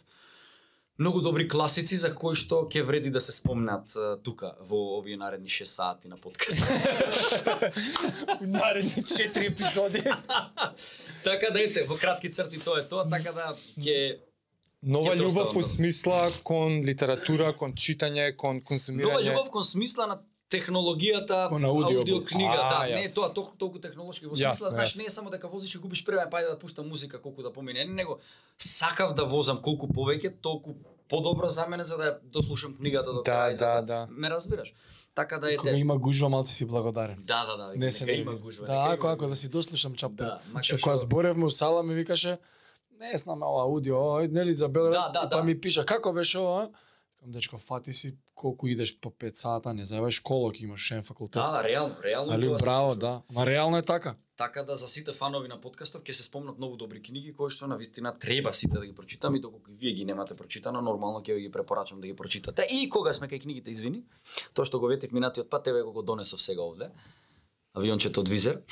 многу 1.02 1.20
добри 1.20 1.48
класици 1.48 1.96
за 1.96 2.14
кои 2.14 2.34
што 2.34 2.62
ќе 2.64 2.82
вреди 2.82 3.10
да 3.10 3.20
се 3.20 3.32
спомнат 3.32 3.90
тука 4.22 4.54
во 4.62 4.98
овие 4.98 5.16
наредни 5.16 5.50
6 5.50 5.64
сати 5.66 6.08
на 6.08 6.16
подкаст. 6.16 6.62
Наредни 8.40 9.02
4 9.02 9.46
епизоди. 9.46 10.02
така 11.24 11.50
да 11.50 11.60
ете, 11.60 11.84
во 11.84 11.94
кратки 11.96 12.30
црти 12.30 12.58
тоа 12.58 12.80
е 12.80 12.84
тоа, 12.84 13.08
така 13.08 13.32
да 13.32 13.50
ќе 13.76 14.18
Нова 14.82 15.14
љубов 15.14 15.52
добро. 15.52 15.62
смисла 15.64 16.20
кон 16.42 16.82
литература, 16.82 17.52
кон 17.52 17.72
читање, 17.74 18.34
кон 18.34 18.60
консумирање. 18.60 19.02
нова 19.04 19.22
љубов 19.22 19.50
кон 19.50 19.64
смисла 19.64 20.06
на 20.06 20.16
технологијата, 20.50 21.48
аудио- 21.48 21.96
аудио 21.96 22.24
книга, 22.24 22.58
А, 22.60 22.68
да, 22.70 22.78
не 22.86 23.00
е 23.00 23.04
јас. 23.04 23.14
тоа 23.14 23.30
толку, 23.30 23.56
толку 23.56 23.78
технолошки 23.78 24.26
во 24.26 24.36
смисла, 24.36 24.70
знаеш, 24.70 24.90
јасно. 24.90 24.98
не 24.98 25.06
е 25.06 25.10
само 25.10 25.30
дека 25.30 25.48
возиш 25.48 25.74
и 25.74 25.78
губиш 25.78 26.04
време, 26.04 26.26
па 26.30 26.42
да 26.42 26.58
пуштам 26.58 26.88
музика 26.88 27.18
колку 27.18 27.42
да 27.42 27.50
помине, 27.50 27.84
не, 27.84 27.94
него 27.94 28.18
сакав 28.58 29.14
да 29.14 29.24
возам 29.24 29.58
колку 29.58 29.86
повеќе, 29.88 30.34
толку 30.42 30.74
подобро 31.12 31.48
за 31.48 31.66
мене 31.66 31.84
за 31.84 31.96
да 31.96 32.04
ја 32.04 32.18
дослушам 32.24 32.76
книгата 32.76 33.12
до 33.12 33.22
Да, 33.22 33.30
крај, 33.30 33.52
за 33.52 33.66
да, 33.66 33.82
да. 33.82 34.06
Ме 34.10 34.30
разбираш? 34.30 34.74
Така 35.14 35.38
да 35.38 35.56
Кога 35.56 35.70
ете. 35.70 35.78
има 35.78 35.98
гужва, 35.98 36.28
малци 36.28 36.54
си 36.54 36.64
благодарен. 36.64 37.16
Да, 37.26 37.46
да, 37.46 37.56
да, 37.56 37.76
Не 37.76 37.92
се 37.92 38.12
има 38.12 38.34
гужва. 38.34 38.66
Да, 38.66 38.86
ако 38.90 39.06
ако 39.06 39.26
да 39.26 39.36
си 39.36 39.48
дослушам 39.48 39.94
чаптер. 39.94 40.24
Да, 40.24 40.78
кога 40.82 40.96
зборевме 40.96 41.44
у 41.44 41.50
сала 41.50 41.82
ми 41.82 41.94
викаше 41.94 42.38
не 43.00 43.18
знам 43.18 43.42
ова 43.42 43.62
аудио, 43.62 44.18
нели 44.18 44.54
забеле, 44.54 44.90
Да, 44.90 45.08
да, 45.08 45.28
па 45.30 45.36
да. 45.36 45.42
ми 45.42 45.60
пиша 45.60 45.84
како 45.84 46.12
беше 46.12 46.38
ова? 46.38 46.70
Кам 47.20 47.30
дечко 47.30 47.58
фати 47.58 47.92
си 47.92 48.16
колку 48.34 48.66
идеш 48.66 49.00
по 49.00 49.10
5 49.10 49.34
сата, 49.34 49.74
не 49.74 49.84
заебаш 49.84 50.20
колок 50.20 50.60
имаш 50.60 50.80
шен 50.80 51.02
факултет. 51.02 51.42
Да, 51.42 51.50
да, 51.50 51.68
реално, 51.68 51.96
реално 52.04 52.32
Али 52.32 52.48
браво, 52.48 52.94
да. 52.94 53.22
Ма 53.30 53.46
реално 53.46 53.78
е 53.78 53.82
така. 53.82 54.14
Така 54.36 54.62
да 54.62 54.76
за 54.76 54.88
сите 54.88 55.12
фанови 55.12 55.48
на 55.48 55.60
подкастов 55.60 56.02
ќе 56.02 56.12
се 56.12 56.24
спомнат 56.24 56.58
многу 56.58 56.76
добри 56.76 57.02
книги 57.02 57.34
кои 57.36 57.50
што 57.52 57.68
на 57.68 57.76
вистина 57.76 58.10
треба 58.18 58.54
сите 58.54 58.78
да 58.78 58.86
ги 58.86 58.94
прочитаме 58.94 59.38
и 59.38 59.40
доколку 59.40 59.70
вие 59.70 59.92
ги 59.92 60.04
немате 60.04 60.34
прочитано, 60.34 60.80
нормално 60.80 61.20
ќе 61.20 61.34
ви 61.34 61.40
ги 61.46 61.50
препорачам 61.52 62.00
да 62.00 62.06
ги 62.06 62.16
прочитате. 62.16 62.66
И 62.70 62.88
кога 62.90 63.12
сме 63.12 63.28
кај 63.28 63.42
книгите, 63.42 63.70
извини, 63.70 64.02
тоа 64.54 64.64
што 64.64 64.80
го 64.80 64.88
ветив 64.88 65.12
минатиот 65.12 65.50
пат, 65.50 65.64
тебе 65.64 65.82
го 65.82 66.02
донесов 66.02 66.42
сега 66.42 66.64
овде. 66.64 66.88
Авиончето 67.74 68.20
од 68.20 68.28
Визер. 68.28 68.62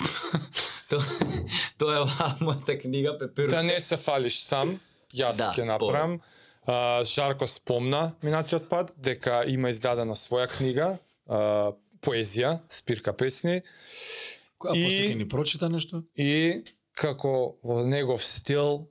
тоа, 1.79 2.01
е 2.01 2.05
мојата 2.41 2.81
книга 2.81 3.15
Пеперу. 3.19 3.53
Да 3.53 3.63
не 3.63 3.81
се 3.81 3.97
фалиш 3.97 4.41
сам, 4.43 4.75
јас 5.13 5.37
Да, 5.37 5.53
ќе 5.53 5.69
направам. 5.69 6.19
А, 6.71 7.03
Жарко 7.05 7.47
спомна 7.47 8.13
минатиот 8.23 8.69
пат 8.69 8.93
дека 8.97 9.43
има 9.47 9.71
издадена 9.71 10.15
своја 10.15 10.47
книга, 10.49 10.99
а, 11.27 11.73
поезија, 12.01 12.61
спирка 12.69 13.13
песни 13.13 13.63
Која 14.61 14.77
И- 14.77 14.85
после 14.85 15.09
ќе 15.09 15.17
ни 15.17 15.27
прочита 15.29 15.69
нешто? 15.69 16.03
и 16.15 16.63
како 16.95 17.57
во 17.65 17.83
негов 17.85 18.23
стил 18.25 18.87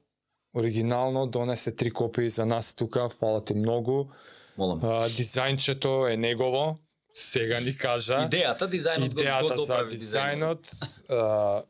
оригинално 0.56 1.28
донесе 1.28 1.72
три 1.76 1.92
копии 1.92 2.30
за 2.30 2.46
нас 2.46 2.76
тука, 2.76 3.10
фала 3.10 3.44
ти 3.46 3.54
многу. 3.54 4.10
Молам. 4.58 4.80
А, 4.84 5.08
дизајнчето 5.10 6.12
е 6.12 6.18
негово, 6.18 6.76
сега 7.14 7.60
ни 7.60 7.78
кажа. 7.78 8.28
Идејата, 8.28 8.68
дизајнот 8.68 9.10
го, 9.10 9.16
го 9.16 9.22
идејата 9.22 9.56
за 9.56 9.78
дизајнот. 9.86 10.66
дизајнот, 10.66 11.10
а, 11.10 11.64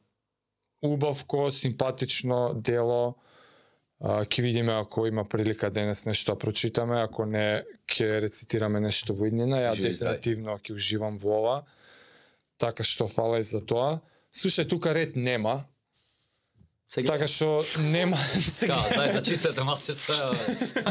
убавко, 0.81 1.51
симпатично 1.51 2.53
дело. 2.55 3.15
А, 4.01 4.23
ќе 4.23 4.41
видиме 4.41 4.73
ако 4.73 5.07
има 5.07 5.25
прилика 5.25 5.69
денес 5.69 6.05
нешто 6.05 6.31
да 6.31 6.39
прочитаме, 6.39 7.01
ако 7.01 7.25
не 7.25 7.63
ќе 7.85 8.21
рецитираме 8.21 8.79
нешто 8.79 9.13
во 9.13 9.25
иднина, 9.25 9.57
ја 9.59 9.75
Живи 9.75 9.93
здрави. 9.93 10.17
дефинитивно 10.17 10.57
ќе 10.57 10.73
уживам 10.73 11.17
во 11.17 11.35
ова. 11.37 11.57
Така 12.57 12.83
што 12.83 13.07
фала 13.07 13.39
и 13.39 13.43
за 13.43 13.59
тоа. 13.61 13.99
Слушај, 14.31 14.69
тука 14.69 14.93
ред 14.93 15.15
нема, 15.15 15.65
Сега, 16.87 17.11
така 17.11 17.27
што 17.27 17.61
нема 17.81 18.17
сега. 18.41 18.73
Као, 18.75 18.89
знаеш, 18.89 19.11
за 19.11 19.21
чистата 19.21 19.63
маса 19.63 19.93
што 19.93 20.13
е. 20.13 20.17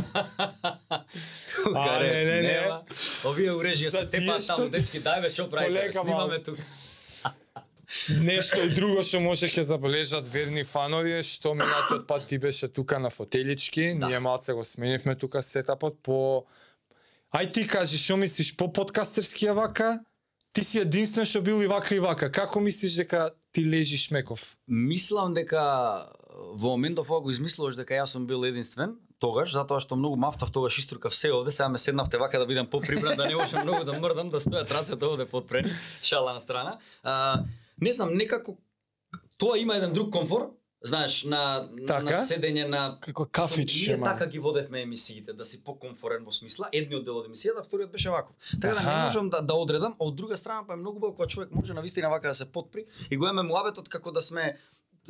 А, 0.91 1.05
Тука 1.49 1.99
не, 1.99 1.99
ред 2.01 2.27
не, 2.27 2.35
не. 2.35 2.53
нема. 2.53 2.83
Овие 3.25 3.51
урежија 3.51 3.91
се 3.91 4.05
тепаат 4.07 4.47
таму, 4.47 4.63
што- 4.63 4.69
дечки, 4.71 5.01
дајме 5.01 5.29
што 5.29 5.49
правите, 5.49 5.93
снимаме 5.93 6.39
тука. 6.41 6.63
Нешто 8.21 8.61
и 8.63 8.69
друго 8.75 9.03
што 9.03 9.21
може 9.21 9.49
ќе 9.49 9.63
забележат 9.65 10.29
верни 10.29 10.65
фанови 10.65 11.15
е 11.19 11.23
што 11.25 11.55
минатиот 11.57 12.07
пат 12.07 12.27
ти 12.29 12.39
беше 12.39 12.69
тука 12.69 12.99
на 12.99 13.11
фотелички, 13.11 13.95
Да. 13.99 14.09
ние 14.09 14.19
малце 14.21 14.53
го 14.53 14.65
сменивме 14.65 15.17
тука 15.17 15.43
сетапот 15.43 15.97
по 16.03 16.45
Ај 17.33 17.53
ти 17.53 17.67
кажи 17.69 17.99
што 17.99 18.17
мислиш 18.17 18.57
по 18.57 18.73
подкастерски 18.73 19.47
е 19.47 19.53
вака? 19.53 20.01
Ти 20.53 20.65
си 20.65 20.81
единствен 20.81 21.25
што 21.29 21.43
бил 21.43 21.61
и 21.63 21.67
вака 21.67 21.95
и 21.95 22.01
вака. 22.01 22.33
Како 22.33 22.61
мислиш 22.61 22.97
дека 22.97 23.31
ти 23.53 23.65
лежиш 23.65 24.11
меков? 24.11 24.57
Мислам 24.69 25.35
дека 25.35 26.09
во 26.55 26.77
моментов 26.77 27.11
ова 27.11 27.21
го 27.21 27.31
измислуваш 27.31 27.77
дека 27.77 27.95
јас 27.95 28.17
сум 28.17 28.27
бил 28.27 28.45
единствен, 28.45 28.97
тогаш, 29.19 29.53
затоа 29.53 29.81
што 29.81 29.97
многу 29.97 30.17
мафтав 30.17 30.53
тогаш 30.53 30.79
иструкав 30.79 31.15
се 31.17 31.33
овде, 31.33 31.51
сега 31.51 31.69
ме 31.69 31.79
седнавте 31.79 32.19
вака 32.19 32.39
да 32.39 32.47
бидам 32.47 32.67
поприбран, 32.67 33.17
да 33.17 33.27
не 33.27 33.35
можам 33.37 33.63
многу 33.65 33.85
да 33.85 33.93
мрдам, 34.01 34.31
да 34.31 34.41
стојат 34.41 34.71
рацете 34.71 35.05
овде 35.05 35.27
подпрени, 35.27 35.73
шала 36.03 36.33
на 36.33 36.41
страна. 36.41 36.79
А, 37.03 37.43
не 37.81 37.93
знам, 37.93 38.15
некако 38.15 38.59
тоа 39.39 39.59
има 39.59 39.77
еден 39.77 39.93
друг 39.93 40.13
комфор, 40.13 40.51
знаеш, 40.85 41.25
на, 41.25 41.69
Така? 41.87 42.05
на 42.05 42.11
седење 42.11 42.67
на 42.69 42.99
Како 43.01 43.27
кафич 43.27 43.75
Ние 43.75 43.85
шема. 43.85 44.05
така 44.05 44.27
ги 44.27 44.39
водевме 44.39 44.83
емисиите, 44.83 45.33
да 45.33 45.45
си 45.47 45.65
покомфорен 45.65 46.25
во 46.25 46.33
смисла. 46.33 46.69
Едниот 46.73 47.05
дел 47.05 47.19
од 47.19 47.27
емисијата, 47.27 47.65
вториот 47.65 47.91
беше 47.91 48.11
ваков. 48.11 48.37
Така 48.61 48.75
да 48.75 48.81
не 48.81 49.05
можам 49.05 49.31
да, 49.31 49.41
да 49.43 49.55
одредам, 49.55 49.97
а 49.99 50.05
од 50.05 50.15
друга 50.17 50.37
страна 50.37 50.63
па 50.67 50.73
е 50.73 50.77
многу 50.77 50.97
убаво 50.97 51.15
кога 51.15 51.27
човек 51.27 51.49
може 51.53 51.75
на 51.75 51.83
вистина 51.83 52.11
вака 52.11 52.29
да 52.29 52.35
се 52.35 52.53
подпри 52.53 52.85
и 53.11 53.17
го 53.17 53.25
имаме 53.25 53.43
муабетот 53.43 53.89
како 53.89 54.13
да 54.13 54.23
сме 54.23 54.57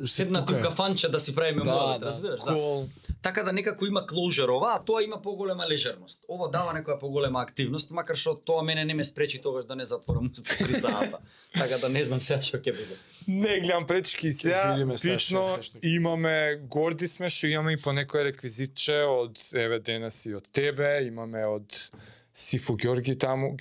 седнати 0.05 0.53
у 0.53 0.57
е. 0.57 0.61
кафанче 0.61 1.09
да 1.09 1.19
си 1.19 1.35
правиме 1.35 1.63
Да, 1.63 1.71
муабет, 1.71 1.99
да. 1.99 2.05
разбираш, 2.05 2.39
да. 2.39 2.53
Кол. 2.53 2.87
Така 3.21 3.43
да 3.43 3.53
некако 3.53 3.85
има 3.85 4.05
клоужер 4.07 4.47
ова, 4.47 4.75
а 4.75 4.83
тоа 4.85 5.03
има 5.03 5.21
поголема 5.21 5.67
лежерност. 5.69 6.25
Ова 6.29 6.49
дава 6.49 6.73
некоја 6.73 6.99
поголема 6.99 7.41
активност, 7.41 7.91
макар 7.91 8.15
што 8.15 8.35
тоа 8.35 8.63
мене 8.63 8.85
не 8.85 8.93
ме 8.93 9.03
спречи 9.03 9.41
тогаш 9.41 9.65
да 9.65 9.75
не 9.75 9.85
затворам 9.85 10.29
устата 10.31 10.65
три 10.65 10.73
сата. 10.73 11.19
така 11.53 11.77
да 11.77 11.89
не 11.89 12.03
знам 12.03 12.21
сега 12.21 12.41
што 12.41 12.57
ќе 12.57 12.71
биде. 12.71 12.95
Не 13.27 13.59
гледам 13.59 13.87
пречки 13.87 14.33
сега. 14.33 14.71
видиме 14.71 14.97
сега 14.97 15.15
Пично 15.15 15.59
имаме 15.83 16.55
горди 16.69 17.07
сме 17.07 17.29
што 17.29 17.47
имаме 17.47 17.73
и 17.73 17.81
по 17.81 17.89
некој 17.89 18.31
реквизитче 18.31 19.03
од 19.03 19.37
еве 19.53 19.79
денес 19.79 20.25
и 20.25 20.35
од 20.35 20.47
тебе, 20.51 21.07
имаме 21.07 21.45
од 21.45 21.91
Сифу 22.33 22.77
Ѓорги 22.77 23.17
таму. 23.19 23.55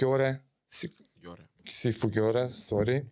Си, 0.70 0.90
Јоре. 1.24 1.46
Сифу 1.68 2.08
Ѓоре, 2.08 2.50
сори. 2.52 3.02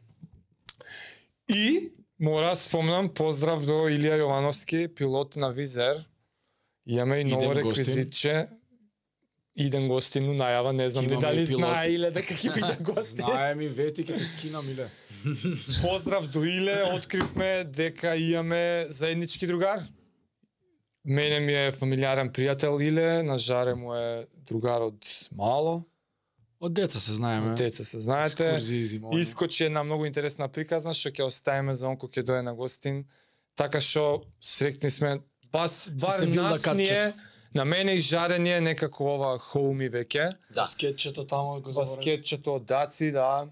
И 1.49 1.93
мора 2.19 2.55
спомнам 2.57 3.09
поздрав 3.09 3.65
до 3.67 3.87
Илија 3.93 4.21
Јовановски, 4.23 4.89
пилот 4.89 5.37
на 5.37 5.51
Визер. 5.53 6.05
Имаме 6.87 7.21
и 7.21 7.25
ново 7.25 7.55
реквизитче. 7.55 8.47
Иден 9.57 9.89
гостин 9.89 10.29
у 10.29 10.35
најава, 10.37 10.73
не 10.77 10.91
знам 10.91 11.05
Имаме 11.05 11.21
дали 11.21 11.45
знае 11.49 11.95
или 11.95 12.11
дека 12.13 12.35
ќе 12.37 12.55
биде 12.55 12.77
гостин. 12.89 13.25
Знае 13.25 13.55
ми 13.57 13.69
вети 13.69 14.05
ќе 14.05 14.19
те 14.19 14.25
скинам 14.25 14.67
иле. 14.69 14.89
Поздрав 15.83 16.29
до 16.29 16.45
Иле, 16.45 16.77
откривме 16.93 17.65
дека 17.65 18.17
имаме 18.17 18.87
заеднички 18.89 19.47
другар. 19.47 19.81
Мене 21.05 21.41
ми 21.41 21.53
е 21.55 21.73
фамилиарен 21.73 22.31
пријател 22.31 22.83
Иле, 22.83 23.23
на 23.23 23.39
Жаре 23.39 23.75
му 23.75 23.95
е 23.95 24.27
другар 24.47 24.83
од 24.83 25.07
мало. 25.33 25.85
Од 26.61 26.73
деца 26.73 27.01
се 27.01 27.13
знаеме. 27.13 27.55
Деца 27.55 27.85
се 27.85 28.01
знаете. 28.01 28.59
Искочи 29.13 29.65
една 29.65 29.83
многу 29.85 30.07
интересна 30.07 30.49
приказна 30.49 30.95
што 30.95 31.11
ќе 31.13 31.27
оставиме 31.29 31.75
за 31.77 31.89
онко 31.89 32.09
ќе 32.09 32.23
дое 32.23 32.43
на 32.43 32.55
гостин. 32.55 33.05
Така 33.57 33.81
што 33.81 34.25
срекни 34.41 34.91
сме 34.91 35.21
бас 35.53 35.91
бар 36.01 36.13
се 36.13 36.27
нас 36.27 36.63
да 36.63 36.75
ни 36.75 36.87
капче. 36.87 37.03
е 37.03 37.13
на 37.55 37.65
мене 37.65 37.93
и 37.93 38.01
Жаре 38.01 38.39
ни 38.39 38.53
е 38.53 38.61
некако 38.61 39.05
ова 39.05 39.39
хоуми 39.39 39.91
веќе. 39.91 40.37
Да. 40.55 40.65
Скетчето 40.65 41.27
таму 41.27 41.61
го 41.61 41.73
заборавив. 41.73 41.97
Баскетчето 41.97 42.55
од 42.57 42.65
Даци, 42.65 43.13
да. 43.13 43.49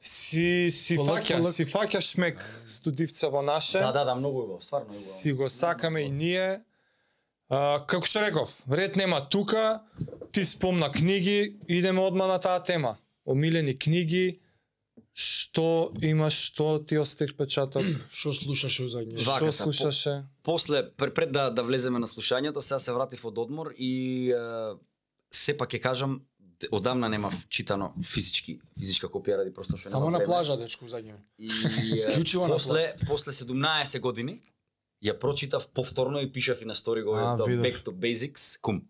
Си 0.00 0.68
си 0.72 0.96
фаќа, 0.98 1.50
си 1.52 1.64
фаќа 1.64 2.00
шмек 2.00 2.40
студивца 2.66 3.28
во 3.28 3.42
наше. 3.42 3.78
Да, 3.78 3.92
да, 3.92 4.04
да, 4.04 4.14
многу 4.14 4.42
убаво, 4.42 4.60
стварно 4.60 4.88
убаво. 4.88 5.20
Си 5.20 5.32
го 5.32 5.48
сакаме 5.48 6.00
и 6.00 6.10
ние. 6.10 6.60
А, 7.52 7.82
како 7.84 8.08
што 8.08 8.22
реков, 8.24 8.54
ред 8.72 8.96
нема 8.96 9.20
тука, 9.28 9.82
ти 10.32 10.44
спомна 10.48 10.88
книги, 10.92 11.58
идеме 11.68 12.00
одма 12.00 12.26
на 12.26 12.38
таа 12.40 12.62
тема. 12.64 12.96
Омилени 13.28 13.74
книги, 13.76 14.40
што 15.12 15.92
имаш, 16.00 16.32
што 16.48 16.78
ти 16.80 16.96
оставиш 16.96 17.36
печаток, 17.36 17.84
Што 18.10 18.32
слушаше? 18.32 18.88
Вака 18.88 19.52
што 19.52 19.68
слушаше? 19.68 20.14
После 20.42 20.88
пред, 20.96 21.14
пред 21.14 21.32
да 21.32 21.50
да 21.50 21.62
влеземе 21.62 22.00
на 22.00 22.08
слушањето, 22.08 22.64
сега 22.64 22.80
се 22.80 22.92
вратив 22.92 23.24
од 23.28 23.38
одмор 23.38 23.74
и 23.76 24.32
е, 24.32 24.40
сепак 25.28 25.76
ќе 25.76 25.80
кажам 25.84 26.22
одамна 26.70 27.08
немав 27.08 27.34
читано 27.48 27.92
физички 28.00 28.60
физичка 28.78 29.08
копија 29.12 29.42
ради 29.42 29.52
просто 29.52 29.76
што 29.76 29.90
Само 29.90 30.08
нема 30.08 30.12
на 30.12 30.18
време. 30.18 30.30
плажа 30.30 30.56
дечко 30.56 30.86
узаѓнje. 30.86 31.20
И 31.38 31.46
е, 32.00 32.48
на 32.48 32.48
после 32.48 32.94
после 33.06 33.32
17 33.32 34.00
години 34.00 34.40
ја 35.02 35.18
прочитав 35.18 35.68
повторно 35.68 36.20
и 36.20 36.32
пишав 36.32 36.62
и 36.62 36.64
на 36.64 36.74
стори 36.74 37.02
го 37.02 37.14
А. 37.14 37.36
Back 37.36 37.84
to 37.84 37.90
Basics, 37.90 38.60
кум. 38.60 38.82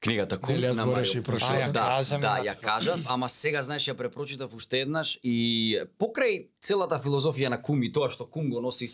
Книгата 0.00 0.38
Кум 0.38 0.54
Нели 0.54 0.66
на 0.66 0.86
Марио. 0.86 1.22
А, 1.26 1.34
ја 1.34 1.72
да, 1.72 1.80
кажа 1.80 2.18
да, 2.18 2.36
ја 2.44 2.54
кажав, 2.60 3.00
ама 3.06 3.28
сега 3.28 3.62
знаеш 3.62 3.88
ја 3.88 3.94
препрочитав 3.96 4.54
уште 4.54 4.84
еднаш 4.84 5.18
и 5.22 5.80
покрај 5.98 6.48
целата 6.60 7.00
филозофија 7.00 7.48
на 7.48 7.62
Кум 7.62 7.82
и 7.82 7.92
тоа 7.92 8.10
што 8.10 8.26
Кум 8.26 8.50
го 8.50 8.60
носи 8.60 8.86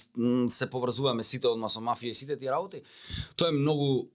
се 0.48 0.70
поврзуваме 0.70 1.24
сите 1.24 1.48
одма 1.48 1.68
со 1.68 1.80
мафија 1.80 2.14
и 2.14 2.14
сите 2.14 2.36
тие 2.38 2.50
работи. 2.50 2.82
Тоа 3.36 3.48
е 3.48 3.58
многу 3.58 4.08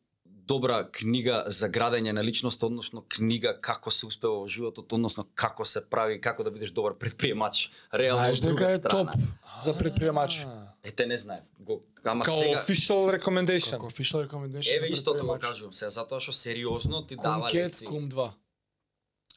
добра 0.47 0.87
книга 0.91 1.43
за 1.47 1.67
градење 1.69 2.11
на 2.15 2.23
личност, 2.23 2.63
односно 2.63 3.03
книга 3.09 3.51
како 3.61 3.91
се 3.91 4.07
успева 4.07 4.39
во 4.39 4.47
животот, 4.47 4.93
односно 4.93 5.27
како 5.35 5.65
се 5.65 5.83
прави, 5.83 6.21
како 6.21 6.43
да 6.43 6.51
бидеш 6.51 6.71
добар 6.71 6.95
предприемач. 6.97 7.67
Реално 7.93 8.23
Знаеш 8.23 8.39
дека 8.39 8.71
е 8.71 8.77
страна. 8.79 9.11
топ 9.11 9.21
за 9.63 9.77
предприемачи. 9.77 10.45
Ете 10.87 11.05
не 11.05 11.17
знаев. 11.17 11.43
Го, 11.59 11.83
ама 12.03 12.25
Као 12.25 12.35
сега 12.35 12.61
official 12.61 13.19
recommendation. 13.19 13.69
Како 13.69 13.89
official 13.89 14.27
recommendation 14.27 14.77
Еве 14.77 14.87
истото 14.87 15.25
го 15.27 15.35
кажувам 15.39 15.73
сега, 15.73 15.89
затоа 15.91 16.23
што 16.23 16.31
сериозно 16.31 17.03
ти 17.07 17.17
дава 17.19 17.49
Кец, 17.51 17.55
лекции. 17.55 17.87
Кум 17.87 18.07
2. 18.09 18.31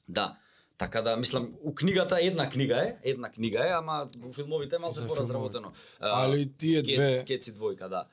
Да. 0.09 0.37
Така 0.79 1.03
да, 1.03 1.17
мислам, 1.17 1.51
у 1.63 1.75
книгата 1.75 2.19
една 2.21 2.49
книга 2.49 2.79
е, 2.87 3.11
една 3.11 3.31
книга 3.31 3.67
е, 3.67 3.73
ама 3.75 4.07
во 4.17 4.33
филмовите 4.33 4.77
е 4.77 4.79
малце 4.79 5.03
За 5.03 5.07
поразработено. 5.07 5.73
Али 6.01 6.47
тие 6.59 6.83
Кец, 6.83 6.95
две 6.95 7.25
Кец 7.27 7.49
и 7.49 7.53
двојка, 7.53 7.89
да. 7.89 8.07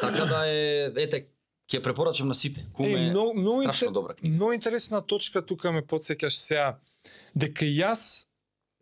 Така 0.00 0.26
да 0.26 0.42
е, 0.50 0.90
ете, 0.96 1.28
ќе 1.70 1.82
препорачам 1.82 2.28
на 2.28 2.34
сите. 2.34 2.66
Кум 2.74 2.86
Е, 2.86 3.10
многу, 3.10 3.34
многу, 3.34 3.62
страшно 3.62 3.92
добра 3.92 4.14
книга. 4.14 4.34
Многу 4.36 4.52
интересна 4.52 5.02
точка 5.06 5.46
тука 5.46 5.72
ме 5.72 5.86
подсеќаш 5.86 6.34
сега 6.42 6.78
дека 7.34 7.64
јас 7.64 8.26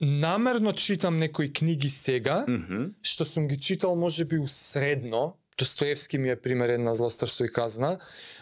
намерно 0.00 0.72
читам 0.72 1.18
некои 1.18 1.52
книги 1.52 1.88
сега, 1.88 2.44
Мгм. 2.48 2.84
што 3.02 3.24
сум 3.24 3.48
ги 3.48 3.58
читал 3.58 3.96
можеби 3.96 4.38
усредно, 4.38 5.36
Достоевски 5.58 6.18
ми 6.18 6.30
е 6.30 6.36
пример 6.36 6.68
една 6.68 6.94
злострство 6.94 7.44
и 7.44 7.52
казна, 7.52 7.98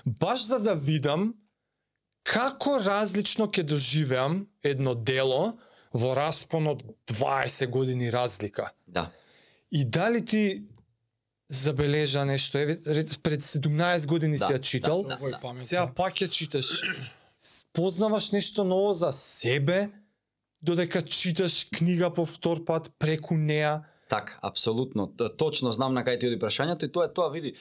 баш 0.07 0.45
за 0.45 0.59
да 0.59 0.75
видам 0.75 1.35
како 2.25 2.81
различно 2.81 3.47
ќе 3.47 3.63
доживеам 3.65 4.47
едно 4.65 4.95
дело 4.95 5.59
во 5.93 6.17
распон 6.17 6.67
од 6.67 6.83
20 7.07 7.67
години 7.67 8.13
разлика. 8.13 8.71
Да. 8.89 9.11
И 9.73 9.85
дали 9.85 10.25
ти 10.25 10.63
забележа 11.49 12.25
нешто, 12.25 12.59
еве 12.59 12.75
рец- 12.77 13.19
пред 13.19 13.43
17 13.43 14.07
години 14.07 14.39
Да, 14.39 14.47
си 14.47 14.53
ја 14.53 14.61
читал, 14.61 15.03
да, 15.03 15.39
памет. 15.43 15.63
сега 15.63 15.93
пак 15.97 16.15
ја 16.15 16.29
читаш. 16.31 16.83
Познаваш 17.73 18.31
нешто 18.31 18.65
ново 18.65 18.93
за 18.93 19.13
себе, 19.13 19.89
додека 20.63 21.03
читаш 21.03 21.69
книга 21.71 22.11
по 22.15 22.25
втор 22.25 22.65
пат 22.65 22.91
преку 22.99 23.35
неа. 23.35 23.83
Так, 24.09 24.39
апсолутно. 24.43 25.07
Точно 25.39 25.73
знам 25.73 25.95
на 25.95 26.05
кај 26.05 26.21
ти 26.21 26.29
оди 26.29 26.39
прашањето 26.39 26.85
и 26.85 26.93
тоа 26.93 27.09
е 27.09 27.15
тоа, 27.15 27.31
види. 27.33 27.55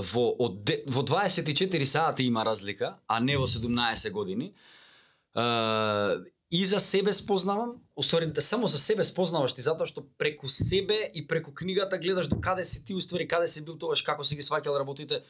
Во, 0.00 0.24
од, 0.38 0.70
во 0.86 1.02
24 1.04 1.84
сати 1.84 2.24
има 2.24 2.44
разлика, 2.44 2.96
а 3.08 3.20
не 3.20 3.36
во 3.36 3.46
17 3.46 4.12
години. 4.12 4.54
И 6.50 6.64
за 6.64 6.80
себе 6.80 7.12
спознавам, 7.12 7.76
уствари 7.96 8.32
само 8.40 8.66
за 8.66 8.78
себе 8.78 9.04
спознаваш 9.04 9.52
ти 9.54 9.62
затоа 9.62 9.86
што 9.86 10.02
преку 10.18 10.48
себе 10.48 11.10
и 11.14 11.26
преку 11.26 11.54
книгата 11.54 11.98
гледаш 11.98 12.26
до 12.26 12.40
каде 12.40 12.64
си 12.64 12.84
ти 12.84 12.94
уствари 12.94 13.28
каде 13.28 13.48
си 13.48 13.62
бил 13.64 13.78
тогаш 13.78 14.02
како 14.02 14.24
си 14.24 14.34
ги 14.34 14.42
сваќал 14.42 14.78
работите 14.78 15.22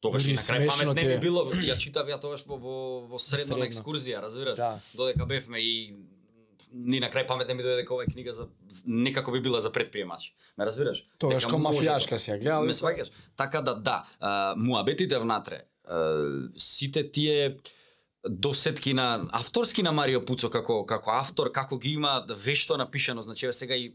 тогаш 0.00 0.26
и 0.26 0.32
на 0.32 0.36
крај 0.38 0.66
памет 0.68 0.94
не 0.96 1.04
би 1.08 1.18
било 1.20 1.44
ја 1.46 1.76
читав 1.76 2.06
ја 2.06 2.20
тогаш 2.20 2.46
во 2.46 2.56
во, 2.56 2.74
во 3.02 3.18
средно, 3.18 3.44
Средно. 3.46 3.58
на 3.58 3.68
екскурзија 3.68 4.20
разбираш 4.20 4.56
Да. 4.56 4.80
додека 4.94 5.26
бевме 5.26 5.58
и 5.58 5.96
ни 6.72 7.00
на 7.00 7.08
крај 7.08 7.26
памет 7.26 7.48
не 7.48 7.54
ми 7.54 7.62
дојде 7.62 7.76
дека 7.76 7.94
ова 7.94 8.02
е 8.02 8.06
книга 8.06 8.32
за 8.32 8.48
некако 8.86 9.32
би 9.32 9.40
била 9.40 9.60
за 9.60 9.72
предприемачи. 9.72 10.34
Ме 10.58 10.66
разбираш? 10.66 11.04
Тогаш 11.18 11.42
Дека 11.42 11.52
ко 11.52 11.58
може 11.58 11.78
мафијашка 11.80 12.10
да- 12.10 12.18
си 12.18 12.30
ја 12.30 12.38
гледал. 12.38 12.64
Ме 12.64 12.74
сваќаш? 12.74 13.08
Така 13.36 13.62
да 13.62 13.74
да, 13.74 14.04
а, 14.20 14.54
муабетите 14.56 15.18
внатре, 15.18 15.62
а, 15.84 16.24
сите 16.56 17.10
тие 17.10 17.56
досетки 18.24 18.94
на 18.94 19.28
авторски 19.32 19.82
на 19.82 19.92
Марио 19.92 20.24
Пуцо 20.24 20.50
како 20.50 20.84
како 20.84 21.10
автор, 21.10 21.52
како 21.52 21.78
ги 21.78 21.92
има 21.92 22.24
вешто 22.36 22.76
напишано, 22.76 23.22
значи 23.22 23.52
сега 23.52 23.74
и 23.74 23.94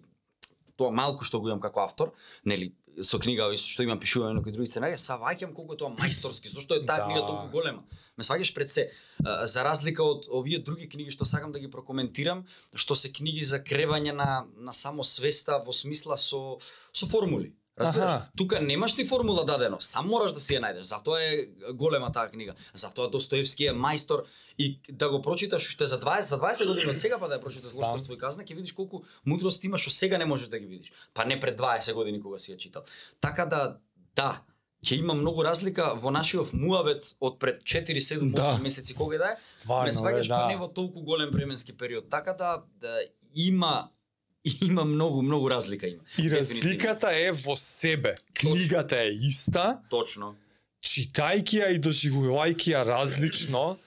тоа 0.77 0.91
малку 0.91 1.23
што 1.23 1.39
го 1.39 1.47
имам 1.47 1.59
како 1.59 1.79
автор, 1.81 2.11
нели 2.45 2.73
со 3.01 3.19
книга 3.19 3.49
што 3.57 3.83
имам 3.83 3.99
пишувано 3.99 4.39
некои 4.39 4.51
други 4.51 4.69
сценарии, 4.69 4.97
са 4.97 5.17
ваќам 5.17 5.53
колку 5.53 5.75
тоа 5.75 5.89
мајсторски, 5.89 6.47
зошто 6.49 6.75
е 6.75 6.81
таа 6.81 6.97
Да. 6.97 7.05
книга 7.05 7.25
толку 7.25 7.49
голема. 7.51 7.83
Ме 8.17 8.23
сваќаш 8.23 8.53
пред 8.53 8.69
се. 8.69 8.91
За 9.19 9.63
разлика 9.63 10.03
од 10.03 10.27
овие 10.29 10.59
други 10.59 10.89
книги 10.89 11.09
што 11.09 11.25
сакам 11.25 11.51
да 11.51 11.59
ги 11.59 11.67
прокоментирам, 11.67 12.45
што 12.75 12.95
се 12.95 13.09
книги 13.09 13.43
за 13.43 13.59
кревање 13.59 14.13
на 14.13 14.45
на 14.57 14.73
самосвеста 14.73 15.63
во 15.65 15.73
смисла 15.73 16.17
со 16.17 16.59
со 16.91 17.07
формули. 17.07 17.53
Разбираш? 17.79 18.11
Аха. 18.11 18.29
Тука 18.37 18.61
немаш 18.61 18.95
ти 18.95 19.05
формула 19.05 19.45
дадено, 19.45 19.81
сам 19.81 20.07
мораш 20.07 20.33
да 20.33 20.39
си 20.39 20.53
ја 20.53 20.61
најдеш. 20.61 20.81
Затоа 20.85 21.21
е 21.23 21.73
голема 21.73 22.11
таа 22.11 22.29
книга. 22.29 22.53
Затоа 22.73 23.09
Достоевски 23.09 23.65
е 23.65 23.73
мајстор 23.73 24.25
и 24.57 24.79
да 24.89 25.09
го 25.09 25.21
прочиташ 25.21 25.69
уште 25.69 25.85
за 25.85 25.99
20 25.99 26.21
за 26.21 26.39
20 26.39 26.67
години 26.67 26.91
од 26.91 26.99
сега 26.99 27.17
па 27.19 27.27
да 27.27 27.39
ја 27.39 27.41
прочиташ 27.41 27.69
Стам. 27.73 27.81
Злошторство 27.81 28.13
и 28.13 28.17
казна, 28.17 28.43
ќе 28.43 28.55
видиш 28.55 28.73
колку 28.77 29.03
мудрост 29.25 29.63
има 29.63 29.77
што 29.77 29.89
сега 29.89 30.17
не 30.17 30.25
можеш 30.25 30.47
да 30.47 30.59
ги 30.59 30.65
видиш. 30.65 30.93
Па 31.13 31.25
не 31.25 31.39
пред 31.39 31.57
20 31.57 31.93
години 31.93 32.21
кога 32.21 32.37
си 32.37 32.53
ја 32.53 32.57
читал. 32.57 32.83
Така 33.19 33.45
да 33.45 33.79
да, 34.15 34.43
ќе 34.85 34.99
има 34.99 35.13
многу 35.17 35.43
разлика 35.43 35.93
во 35.95 36.11
нашиот 36.11 36.53
муабет 36.53 37.15
од 37.19 37.39
пред 37.39 37.63
4, 37.63 37.97
7, 37.97 38.31
8 38.31 38.35
Да. 38.35 38.57
месеци 38.61 38.93
кога 38.93 39.17
да 39.17 39.31
е. 39.31 39.35
Стварно, 39.35 39.89
ме 39.89 39.91
сваќаш 39.91 40.27
бе, 40.27 40.29
па 40.29 40.45
да. 40.45 40.47
не 40.47 40.57
во 40.57 40.67
толку 40.67 41.01
голем 41.01 41.31
временски 41.31 41.73
период. 41.77 42.09
Така 42.09 42.33
да, 42.33 42.63
да 42.81 42.99
има 43.33 43.89
има 44.61 44.85
многу 44.85 45.21
многу 45.21 45.49
разлика 45.49 45.87
има. 45.87 46.01
И 46.17 46.31
разликата 46.31 47.11
е 47.11 47.31
во 47.31 47.55
себе. 47.57 48.15
Книгата 48.33 48.97
е 48.97 49.09
иста, 49.09 49.79
Точно. 49.89 50.35
читајќи 50.83 51.63
ја 51.63 51.71
и 51.75 51.79
доживувајќи 51.79 52.75
ја 52.75 52.83
различно, 52.85 53.77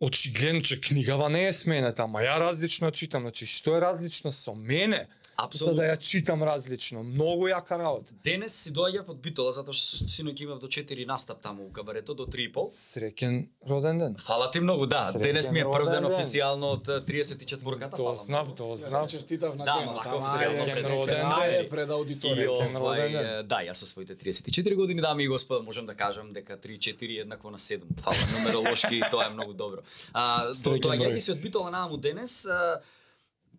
очигледно 0.00 0.62
че 0.62 0.80
книгава 0.80 1.28
не 1.28 1.48
е 1.48 1.52
сменета, 1.52 2.04
ама 2.04 2.22
ја 2.22 2.38
различно 2.38 2.90
читам. 2.90 3.22
Значи, 3.22 3.46
што 3.46 3.76
е 3.76 3.80
различно 3.80 4.32
со 4.32 4.54
мене, 4.54 5.08
за 5.36 5.44
Апсолутно. 5.44 5.76
да 5.76 5.82
ја 5.84 5.98
читам 6.00 6.42
различно. 6.42 7.02
Многу 7.02 7.46
јака 7.46 7.76
работа. 7.76 8.12
Денес 8.24 8.54
си 8.54 8.72
доаѓав 8.72 9.08
од 9.08 9.18
Битола 9.18 9.52
затоа 9.52 9.72
што 9.72 10.04
синоќ 10.06 10.42
имав 10.42 10.58
до 10.58 10.66
4 10.66 11.06
настап 11.06 11.42
таму 11.42 11.66
у 11.66 11.70
кабарето 11.70 12.14
до 12.14 12.24
3 12.24 12.40
и 12.40 12.52
пол. 12.52 12.68
Среќен 12.68 13.46
роден 13.62 13.98
ден. 13.98 14.16
Фала 14.18 14.50
ти 14.50 14.60
многу, 14.60 14.86
да. 14.86 15.12
Среќен 15.12 15.22
Денес 15.22 15.50
ми 15.50 15.60
е 15.60 15.64
прв 15.64 15.90
ден 15.90 16.04
официјално 16.06 16.72
од 16.72 16.86
34-ката. 17.04 17.96
То 17.96 18.14
знав, 18.16 18.54
то 18.54 18.64
Јас 18.64 18.88
знав. 18.88 19.06
ти 19.06 19.12
честитав 19.12 19.56
на 19.56 19.64
Да, 19.64 19.74
денот. 19.74 19.94
ма, 19.94 20.02
ама 20.06 20.38
среќен 20.38 20.88
роден 20.88 21.14
ден. 21.14 21.26
Ајде 21.26 21.68
пред 21.68 21.88
аудиторија. 21.90 22.48
Среќен 22.48 22.78
роден 22.78 23.12
ден. 23.12 23.46
да, 23.46 23.56
јас 23.58 23.74
со 23.74 23.86
своите 23.86 24.14
34 24.14 24.74
години, 24.74 25.00
дами 25.00 25.24
и 25.24 25.28
господа, 25.28 25.62
можам 25.62 25.86
да 25.86 25.94
кажам 25.94 26.32
дека 26.32 26.56
3-4 26.56 27.20
еднакво 27.20 27.50
на 27.50 27.58
7. 27.58 27.80
Фала 28.00 28.16
нумеролошки 28.32 29.02
тоа 29.10 29.26
е 29.26 29.30
многу 29.30 29.52
добро. 29.54 29.80
А, 30.12 30.48
доаѓајќи 30.48 31.20
се 31.20 31.32
од 31.32 31.40
Битола 31.40 31.70
нааму 31.70 31.96
денес, 31.98 32.46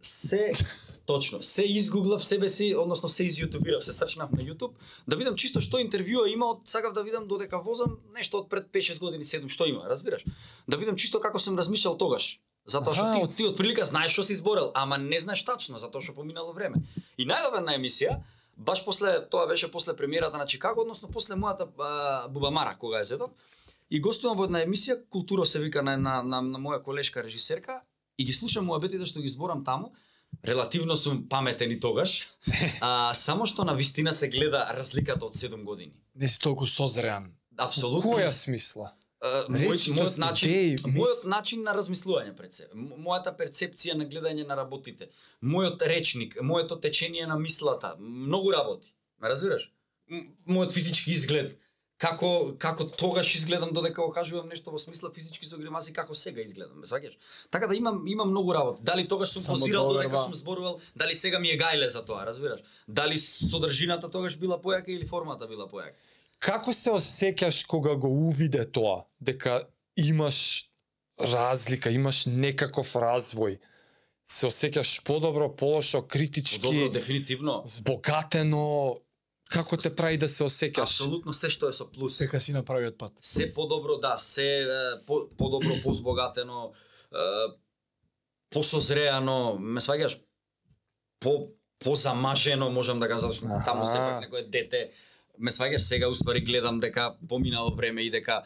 се 0.01 0.51
точно, 1.07 1.39
се 1.43 1.63
изгуглав 1.63 2.25
себе 2.25 2.49
си, 2.49 2.75
односно 2.75 3.09
се 3.09 3.23
изјутубирав, 3.23 3.79
се 3.79 3.93
срчнав 3.93 4.31
на 4.31 4.43
YouTube, 4.43 4.73
да 5.07 5.15
видам 5.15 5.35
чисто 5.35 5.61
што 5.63 5.79
интервјуа 5.79 6.27
има, 6.27 6.45
од 6.51 6.67
сакав 6.67 6.93
да 6.93 7.03
видам 7.03 7.27
додека 7.27 7.57
возам 7.59 7.97
нешто 8.13 8.37
од 8.37 8.49
пред 8.49 8.67
5-6 8.67 8.99
години, 8.99 9.23
7 9.23 9.47
што 9.47 9.65
има, 9.65 9.87
разбираш? 9.87 10.25
Да 10.67 10.77
видам 10.77 10.95
чисто 10.95 11.19
како 11.19 11.39
сум 11.39 11.57
размишljал 11.57 11.95
тогаш. 11.97 12.39
Затоа 12.67 12.93
што 12.93 13.05
ти, 13.13 13.23
од- 13.23 13.31
ти 13.31 13.43
од 13.47 13.55
прилика 13.55 13.85
знаеш 13.85 14.11
што 14.11 14.23
си 14.23 14.33
изборел, 14.33 14.71
ама 14.75 14.97
не 14.97 15.19
знаеш 15.19 15.45
тачно, 15.45 15.79
затоа 15.79 16.01
што 16.01 16.13
поминало 16.13 16.51
време. 16.53 16.83
И 17.17 17.23
најдов 17.25 17.55
една 17.57 17.77
емисија, 17.79 18.19
баш 18.57 18.83
после 18.85 19.21
тоа 19.31 19.47
беше 19.47 19.71
после 19.71 19.95
премиерата 19.95 20.37
на 20.37 20.45
Чикаго, 20.45 20.81
односно 20.81 21.07
после 21.07 21.35
мојата 21.35 21.69
а, 21.79 22.27
Бубамара 22.27 22.75
кога 22.75 22.99
ја 22.99 23.03
зедов. 23.03 23.31
И 23.89 24.01
гостувам 24.01 24.35
во 24.37 24.43
една 24.43 24.59
емисија, 24.65 24.99
Културо 25.09 25.45
се 25.45 25.59
вика 25.59 25.81
на 25.83 25.93
една 25.93 26.21
на, 26.23 26.41
на 26.41 26.59
моја 26.59 26.83
колешка 26.83 27.23
режисерка 27.23 27.79
и 28.17 28.25
ги 28.25 28.33
слушам 28.33 28.65
муабетите 28.65 29.05
што 29.05 29.21
ги 29.21 29.27
зборам 29.31 29.63
таму. 29.63 29.93
Релативно 30.45 30.97
сум 30.97 31.28
паметен 31.30 31.71
и 31.71 31.80
тогаш. 31.80 32.28
А, 32.82 33.13
само 33.13 33.45
што 33.45 33.63
на 33.65 33.73
вистина 33.73 34.13
се 34.13 34.30
гледа 34.30 34.67
разликата 34.73 35.26
од 35.26 35.36
7 35.36 35.63
години. 35.63 35.93
Не 36.15 36.28
си 36.28 36.39
толку 36.39 36.67
созреан. 36.67 37.34
Апсолутно. 37.58 38.12
Која 38.12 38.32
смисла? 38.32 38.93
Uh, 39.17 39.47
мој, 39.50 39.82
мојот 39.97 40.19
начин, 40.21 40.50
идеи, 40.50 40.76
мојот 40.93 41.23
начин 41.26 41.63
на 41.65 41.73
размислување 41.73 42.36
пред 42.38 42.54
се, 42.54 42.67
м- 42.69 43.00
мојата 43.02 43.32
перцепција 43.34 43.95
на 43.97 44.06
гледање 44.06 44.45
на 44.45 44.54
работите, 44.56 45.08
мојот 45.41 45.82
речник, 45.89 46.38
моето 46.41 46.78
течение 46.78 47.26
на 47.26 47.36
мислата, 47.39 47.95
многу 47.97 48.52
работи. 48.54 48.93
Ме 49.17 49.30
разбираш? 49.34 49.71
Мојот 50.45 50.71
физички 50.71 51.12
изглед, 51.12 51.58
како 51.97 52.55
како 52.62 52.86
тогаш 52.86 53.36
изгледам 53.36 53.71
додека 53.73 54.01
го 54.01 54.12
кажувам 54.13 54.49
нешто 54.49 54.71
во 54.71 54.79
смисла 54.79 55.10
физички 55.13 55.47
со 55.49 55.57
гримаси 55.57 55.93
како 55.93 56.15
сега 56.15 56.41
изгледам, 56.41 56.79
ме 56.79 56.86
сваќаш? 56.86 57.17
Така 57.49 57.67
да 57.67 57.75
имам 57.75 58.03
имам 58.07 58.29
многу 58.29 58.53
работи. 58.53 58.83
Дали 58.83 59.07
тогаш 59.07 59.33
сум 59.33 59.45
позирал 59.53 59.93
додека 59.93 60.17
сум 60.17 60.33
зборувал, 60.33 60.79
дали 60.95 61.15
сега 61.15 61.39
ми 61.39 61.49
е 61.49 61.57
гајле 61.57 61.88
за 61.88 62.05
тоа, 62.05 62.25
разбираш? 62.25 62.62
Дали 62.88 63.17
содржината 63.19 64.12
тогаш 64.12 64.38
била 64.38 64.62
појака 64.62 64.93
или 64.93 65.07
формата 65.07 65.47
била 65.47 65.65
појака? 65.65 65.97
Како 66.39 66.73
се 66.73 66.93
осеќаш 66.93 67.65
кога 67.65 67.95
го 67.95 68.12
увиде 68.27 68.65
тоа, 68.69 69.07
дека 69.19 69.65
имаш 69.97 70.69
разлика, 71.17 71.89
имаш 71.89 72.25
некаков 72.29 72.93
развој? 72.93 73.57
Се 74.27 74.51
осеќаш 74.51 75.01
подобро, 75.07 75.49
полошо, 75.55 76.03
критички, 76.03 76.62
Добро, 76.62 76.89
дефинитивно. 76.93 77.63
збогатено, 77.65 78.99
како 79.49 79.77
те 79.77 79.91
прави 79.95 80.17
да 80.17 80.29
се 80.29 80.43
осеќаш. 80.43 80.83
Апсолутно 80.83 81.33
се 81.33 81.49
што 81.53 81.69
е 81.69 81.73
со 81.73 81.88
плюс. 81.91 82.19
Дека 82.19 82.39
си 82.39 82.55
направиот 82.55 82.97
пат. 82.97 83.19
Се 83.21 83.49
подобро, 83.53 83.97
да, 83.97 84.17
се 84.17 84.65
по, 85.07 85.27
подобро, 85.38 85.75
позбогатено, 85.83 86.71
посозреано, 88.49 89.57
ме 89.60 89.81
сваѓаш 89.81 90.19
по 91.19 91.49
позамажено, 91.79 92.71
можам 92.71 92.99
да 92.99 93.07
кажам, 93.07 93.29
зашто 93.29 93.45
Аха. 93.45 93.65
таму 93.65 93.86
сепак 93.86 94.21
некое 94.21 94.43
дете 94.49 94.89
ме 95.38 95.51
сваѓаш 95.51 95.86
сега 95.86 96.10
уствари 96.10 96.41
гледам 96.41 96.79
дека 96.79 97.15
поминало 97.29 97.75
време 97.75 98.01
и 98.01 98.10
дека 98.10 98.43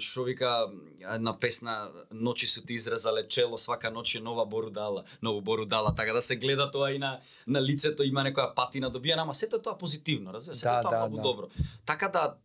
што 0.00 0.24
вика 0.24 0.66
една 1.00 1.38
песна 1.38 1.90
ночи 2.10 2.46
се 2.46 2.64
ти 2.66 2.74
изрезале 2.74 3.28
чело 3.28 3.58
свака 3.58 3.90
ноќ 3.94 4.18
е 4.18 4.20
нова 4.20 4.46
борудала 4.46 5.04
ново 5.22 5.40
борудала 5.40 5.94
така 5.94 6.12
да 6.12 6.22
се 6.22 6.36
гледа 6.36 6.70
тоа 6.70 6.90
и 6.92 6.98
на 6.98 7.20
на 7.46 7.62
лицето 7.62 8.02
има 8.02 8.24
некоја 8.26 8.54
патина 8.54 8.90
добиена 8.90 9.22
ама 9.22 9.34
сето 9.34 9.62
тоа 9.62 9.78
позитивно 9.78 10.32
разбира 10.32 10.54
сето 10.54 10.74
Да, 10.74 10.82
тоа 10.82 10.90
да, 10.90 10.98
многу 10.98 11.16
да. 11.16 11.22
добро. 11.22 11.46
Така 11.86 12.08
да 12.08 12.36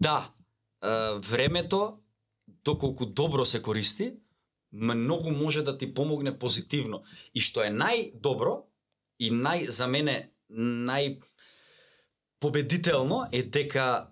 да 0.00 0.30
времето 1.18 1.98
доколку 2.64 3.06
добро 3.06 3.44
се 3.44 3.62
користи 3.62 4.14
многу 4.74 5.30
може 5.30 5.62
да 5.62 5.78
ти 5.78 5.94
помогне 5.94 6.38
позитивно. 6.38 7.02
И 7.34 7.40
што 7.40 7.62
е 7.62 7.70
најдобро 7.70 8.64
и 9.18 9.30
нај 9.30 9.70
за 9.70 9.86
мене 9.86 10.34
нај 10.50 11.22
победително 12.40 13.28
е 13.32 13.42
дека 13.42 14.10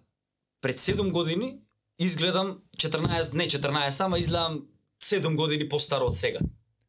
пред 0.60 0.78
7 0.78 1.10
години 1.10 1.58
изгледам 1.98 2.62
14, 2.76 3.35
не 3.35 3.44
14, 3.46 4.00
ама 4.00 4.18
изгледам 4.18 4.66
7 5.02 5.37
години 5.37 5.68
постаро 5.68 6.07
од 6.07 6.16
сега. 6.16 6.38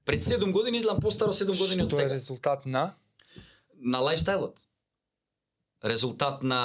Пред 0.05 0.21
7 0.21 0.51
години 0.51 0.77
изгледам 0.77 0.99
постаро 1.01 1.31
7 1.31 1.45
години 1.57 1.83
од 1.83 1.89
Што 1.89 1.95
е 1.95 1.99
сега. 1.99 2.13
резултат 2.13 2.65
на 2.65 2.93
На 3.77 3.99
лајфстајлот. 3.99 4.63
Резултат 5.85 6.43
на 6.43 6.59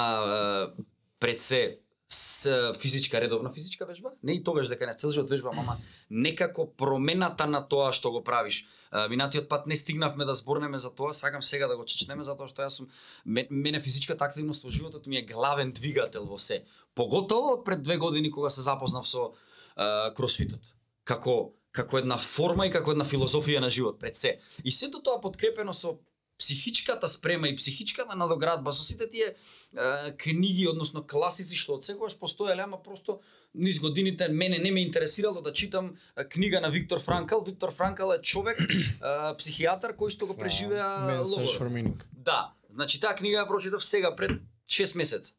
е, 0.69 0.83
пред 1.19 1.39
се 1.39 1.79
с 2.11 2.49
физичка 2.79 3.21
редовна 3.21 3.51
физичка 3.51 3.85
вежба, 3.85 4.09
не 4.23 4.33
и 4.33 4.43
тогаш 4.43 4.67
дека 4.67 4.87
не 4.87 4.93
цел 4.93 5.11
живот 5.11 5.29
вежбам, 5.29 5.59
ама 5.59 5.77
некако 6.09 6.73
промената 6.73 7.47
на 7.47 7.61
тоа 7.61 7.91
што 7.91 8.11
го 8.11 8.23
правиш. 8.23 8.65
Минатиот 9.09 9.49
пат 9.49 9.67
не 9.67 9.75
стигнавме 9.75 10.25
да 10.25 10.35
зборнеме 10.35 10.79
за 10.79 10.89
тоа, 10.89 11.13
сакам 11.13 11.43
сега 11.43 11.67
да 11.67 11.77
го 11.77 11.85
чечнеме 11.85 12.23
затоа 12.23 12.47
што 12.47 12.61
јас 12.61 12.69
сум 12.71 12.87
мен- 13.25 13.47
мене 13.51 13.79
физичката 13.79 14.25
активност 14.25 14.63
во 14.63 14.69
животот 14.69 15.05
ми 15.07 15.17
е 15.17 15.21
главен 15.23 15.71
двигател 15.71 16.25
во 16.25 16.37
се. 16.37 16.63
Поготово 16.99 17.55
од 17.59 17.63
пред 17.65 17.83
две 17.83 17.97
години 17.97 18.31
кога 18.31 18.49
се 18.51 18.65
запознав 18.65 19.07
со 19.07 19.31
е, 19.31 20.11
кросфитот. 20.17 20.75
Како 21.07 21.55
како 21.71 21.99
една 21.99 22.17
форма 22.17 22.65
и 22.67 22.71
како 22.73 22.91
една 22.91 23.05
филозофија 23.05 23.61
на 23.61 23.69
живот 23.69 23.99
пред 24.01 24.17
се. 24.17 24.37
И 24.65 24.71
сето 24.73 25.03
тоа 25.05 25.21
подкрепено 25.21 25.73
со 25.73 25.99
психичката 26.39 27.07
спрема 27.07 27.47
и 27.47 27.55
психичката 27.55 28.15
надоградба 28.15 28.73
со 28.73 28.83
сите 28.83 29.09
тие 29.09 29.27
е, 29.27 30.17
книги, 30.17 30.67
односно 30.67 31.03
класици 31.03 31.55
што 31.55 31.75
од 31.77 31.85
секогаш 31.85 32.15
постоеле, 32.19 32.63
ама 32.63 32.79
просто 32.83 33.19
низ 33.53 33.79
годините 33.79 34.29
мене 34.29 34.59
не 34.59 34.71
ме 34.71 34.81
интересирало 34.81 35.41
да 35.41 35.53
читам 35.53 35.95
книга 36.29 36.61
на 36.61 36.69
Виктор 36.69 37.01
Франкл. 37.01 37.43
Виктор 37.45 37.73
Франкл 37.73 38.13
е 38.15 38.21
човек, 38.21 38.59
е, 38.59 39.35
психијатар 39.39 39.95
кој 39.99 40.15
што 40.15 40.25
го 40.25 40.37
преживеа 40.39 41.19
логорот. 41.19 42.07
Да, 42.11 42.55
значи 42.71 42.99
таа 42.99 43.15
книга 43.15 43.43
ја 43.43 43.47
прочитав 43.47 43.83
сега 43.83 44.15
пред 44.15 44.39
6 44.67 44.95
месеца. 44.95 45.35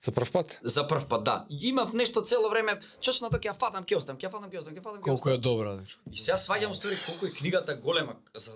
За 0.00 0.12
прв 0.12 0.32
пат? 0.32 0.58
За 0.62 0.86
прв 0.86 1.06
пат, 1.08 1.24
да. 1.24 1.46
Имав 1.50 1.92
нешто 1.92 2.22
цело 2.22 2.48
време, 2.50 2.80
чачно 3.00 3.30
тоа 3.30 3.40
ќе 3.40 3.50
ја 3.50 3.56
фатам, 3.58 3.84
ќе 3.84 3.96
остам, 3.96 4.16
ќе 4.18 4.28
ја 4.28 4.30
фатам, 4.30 4.50
ќе 4.50 4.58
остам, 4.58 4.74
ќе 4.74 4.82
фатам, 4.82 5.00
ќе 5.00 5.04
Колку 5.04 5.14
остам. 5.14 5.32
е 5.32 5.38
добра, 5.38 5.72
дечко. 5.76 6.02
И 6.12 6.16
сега 6.16 6.36
сваѓам 6.36 6.74
ствари 6.74 6.96
колку 7.06 7.26
е 7.26 7.30
книгата 7.30 7.74
голема. 7.74 8.14
За, 8.34 8.52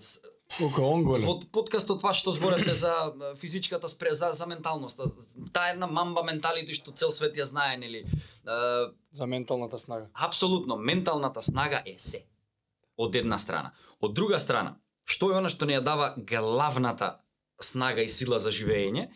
Колку 0.59 0.83
он 0.83 1.03
голем. 1.05 1.27
Под 1.27 1.51
подкастот 1.53 1.99
това 1.99 2.13
што 2.15 2.33
зборевте 2.33 2.75
за 2.75 2.93
физичката 3.41 3.89
спре 3.89 4.15
за 4.15 4.33
за 4.33 4.47
менталноста, 4.47 5.05
таа 5.53 5.71
една 5.73 5.87
мамба 5.87 6.23
менталити 6.23 6.75
што 6.75 6.93
цел 6.93 7.11
свет 7.11 7.35
ја 7.37 7.45
знае, 7.49 7.77
нели? 7.77 8.05
За 9.11 9.27
менталната 9.27 9.79
снага. 9.79 10.07
апсолутно 10.15 10.77
менталната 10.77 11.43
снага 11.43 11.83
е 11.87 11.97
се. 11.99 12.27
Од 12.99 13.17
една 13.17 13.39
страна. 13.39 13.73
Од 14.01 14.15
друга 14.15 14.39
страна, 14.39 14.77
што 15.05 15.33
е 15.33 15.39
она 15.41 15.49
што 15.49 15.67
ни 15.67 15.73
ја 15.73 15.81
дава 15.81 16.15
главната 16.17 17.19
снага 17.61 18.03
и 18.03 18.09
сила 18.09 18.39
за 18.39 18.51
живење? 18.51 19.09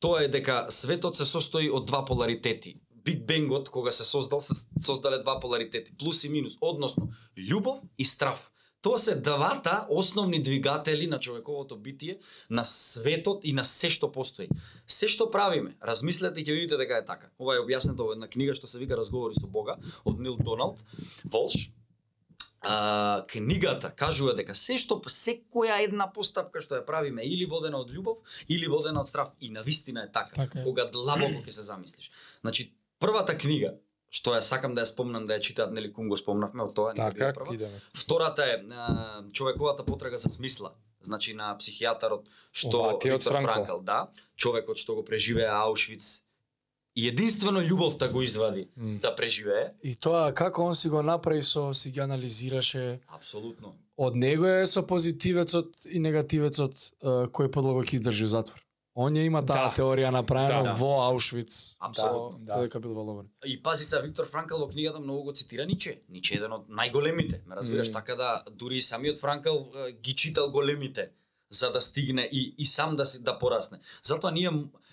Тоа 0.00 0.22
е 0.24 0.28
дека 0.32 0.70
светот 0.72 1.16
се 1.16 1.26
состои 1.28 1.68
од 1.68 1.84
два 1.84 2.04
поларитети. 2.08 2.78
Биг 3.04 3.26
Бенгот, 3.28 3.68
кога 3.68 3.92
се 3.92 4.04
создал, 4.04 4.40
се 4.40 4.54
создале 4.80 5.18
два 5.18 5.40
поларитети, 5.40 5.92
плюс 5.98 6.24
и 6.24 6.28
минус, 6.28 6.56
односно 6.60 7.10
љубов 7.36 7.84
и 7.98 8.04
страв. 8.04 8.50
Тоа 8.80 8.98
се 8.98 9.14
двата 9.20 9.86
основни 9.90 10.42
двигатели 10.42 11.06
на 11.06 11.20
човековото 11.20 11.76
битие, 11.76 12.18
на 12.50 12.64
светот 12.64 13.44
и 13.44 13.52
на 13.52 13.64
се 13.64 13.90
што 13.92 14.08
постои. 14.12 14.48
Се 14.86 15.08
што 15.08 15.28
правиме, 15.28 15.76
размислете 15.84 16.40
и 16.40 16.44
ќе 16.48 16.56
видите 16.56 16.78
дека 16.80 16.96
е 16.96 17.04
така. 17.04 17.28
Ова 17.36 17.58
е 17.58 17.60
објаснето 17.60 18.08
во 18.08 18.16
една 18.16 18.28
книга 18.28 18.56
што 18.56 18.64
се 18.64 18.80
вика 18.80 18.96
Разговори 18.96 19.36
со 19.36 19.44
Бога 19.44 19.76
од 20.04 20.16
Нил 20.16 20.40
Доналд 20.40 20.80
Волш. 21.28 21.68
А, 22.62 23.24
книгата 23.26 23.90
кажува 23.96 24.34
дека 24.36 24.54
се 24.54 24.76
што 24.78 25.00
секоја 25.08 25.78
една 25.80 26.10
постапка 26.12 26.60
што 26.60 26.76
ја 26.76 26.84
правиме 26.84 27.24
или 27.24 27.46
водена 27.48 27.78
од 27.80 27.88
љубов 27.90 28.18
или 28.48 28.66
водена 28.68 29.00
од 29.00 29.08
страв 29.08 29.30
и 29.40 29.50
на 29.50 29.62
вистина 29.62 30.02
е 30.04 30.12
така, 30.12 30.34
Така 30.36 30.60
е. 30.60 30.64
кога 30.64 30.84
длабоко 30.84 31.40
ќе 31.40 31.50
се 31.50 31.62
замислиш. 31.62 32.10
Значи 32.40 32.74
првата 33.00 33.38
книга 33.38 33.78
што 34.10 34.34
ја 34.36 34.40
сакам 34.42 34.74
да 34.74 34.82
ја 34.82 34.92
спомнам 34.92 35.26
да 35.26 35.38
ја 35.38 35.40
читаат 35.40 35.72
нели 35.72 35.92
кум 35.92 36.08
го 36.08 36.16
спомнавме 36.16 36.62
од 36.62 36.74
тоа 36.74 36.92
Така, 36.94 37.32
прва. 37.32 37.54
идеме. 37.54 37.80
Втората 37.94 38.44
е 38.44 38.60
а, 38.70 39.22
човековата 39.32 39.84
потрага 39.84 40.18
за 40.18 40.28
смисла. 40.28 40.72
Значи 41.02 41.32
на 41.32 41.56
психијатарот 41.56 42.26
што 42.52 42.76
Ова 42.78 42.98
Виктор 43.00 43.32
Франкл. 43.32 43.52
Франкл, 43.52 43.80
да, 43.80 44.10
човекот 44.36 44.76
што 44.76 44.94
го 44.94 45.04
преживеа 45.04 45.48
Аушвиц 45.64 46.22
и 46.96 47.08
единствено 47.08 47.60
љубовта 47.60 48.08
го 48.08 48.22
извади 48.22 48.68
М. 48.76 48.98
да 48.98 49.14
преживее. 49.14 49.72
И 49.82 49.94
тоа 49.96 50.32
како 50.32 50.62
он 50.62 50.74
си 50.74 50.88
го 50.88 51.02
направи 51.02 51.42
со 51.42 51.74
си 51.74 51.90
ги 51.90 52.00
анализираше 52.00 53.00
Апсолутно. 53.08 53.74
од 53.96 54.14
него 54.16 54.46
е 54.46 54.66
со 54.66 54.82
позитивецот 54.82 55.68
и 55.86 55.98
негативецот 55.98 56.74
кој 57.02 57.50
подлого 57.50 57.82
ќе 57.82 57.94
издржи 57.94 58.24
у 58.24 58.28
затвор. 58.28 58.60
Он 58.94 59.14
ја 59.14 59.22
има 59.22 59.40
таа 59.40 59.70
Да. 59.70 59.74
теорија 59.76 60.10
направена 60.10 60.62
Да. 60.64 60.72
во 60.74 61.00
Аушвиц. 61.02 61.76
Апсолутно. 61.80 62.38
Да, 62.40 62.54
додека 62.56 62.80
бил 62.80 62.92
во 62.92 63.02
логор. 63.02 63.24
И 63.44 63.62
пази 63.62 63.84
се, 63.84 64.02
Виктор 64.02 64.26
Франкл 64.26 64.56
во 64.56 64.68
книгата 64.68 65.00
многу 65.00 65.22
го 65.22 65.32
цитира 65.32 65.64
Ниче. 65.64 66.00
Ниче 66.08 66.34
е 66.34 66.38
еден 66.38 66.52
од 66.52 66.68
најголемите, 66.68 67.46
ме 67.46 67.56
разбираш, 67.56 67.88
Мм. 67.88 67.92
така 67.94 68.14
да 68.16 68.44
дури 68.50 68.76
и 68.76 68.80
самиот 68.82 69.16
Франкл 69.16 69.56
ги 69.94 70.12
читал 70.12 70.50
големите 70.50 71.10
за 71.50 71.70
да 71.70 71.80
стигне 71.80 72.22
и, 72.22 72.54
и 72.58 72.66
сам 72.66 72.96
да 72.96 73.06
си 73.06 73.22
да 73.22 73.38
порасне. 73.38 73.78
Затоа 74.02 74.30
ние 74.32 74.50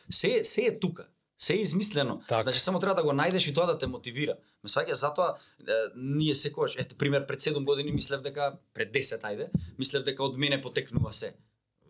се 0.09 0.43
се 0.43 0.61
е 0.61 0.79
тука. 0.79 1.07
Се 1.37 1.53
е 1.53 1.57
измислено. 1.61 2.21
Така. 2.27 2.43
Значи 2.43 2.59
само 2.59 2.79
треба 2.79 2.95
да 2.95 3.03
го 3.03 3.13
најдеш 3.13 3.49
и 3.49 3.53
тоа 3.53 3.67
да 3.69 3.77
те 3.77 3.87
мотивира. 3.87 4.37
Ме 4.63 4.69
сваќаш 4.69 4.97
затоа 4.97 5.35
е, 5.61 5.73
ние 5.95 6.35
секогаш, 6.35 6.75
ето 6.81 6.97
пример 6.97 7.27
пред 7.27 7.39
7 7.39 7.63
години 7.63 7.91
мислев 7.91 8.21
дека 8.21 8.57
пред 8.73 8.93
10 8.93 9.21
ајде, 9.21 9.49
мислев 9.77 10.03
дека 10.03 10.23
од 10.23 10.37
мене 10.37 10.61
потекнува 10.61 11.13
се. 11.13 11.35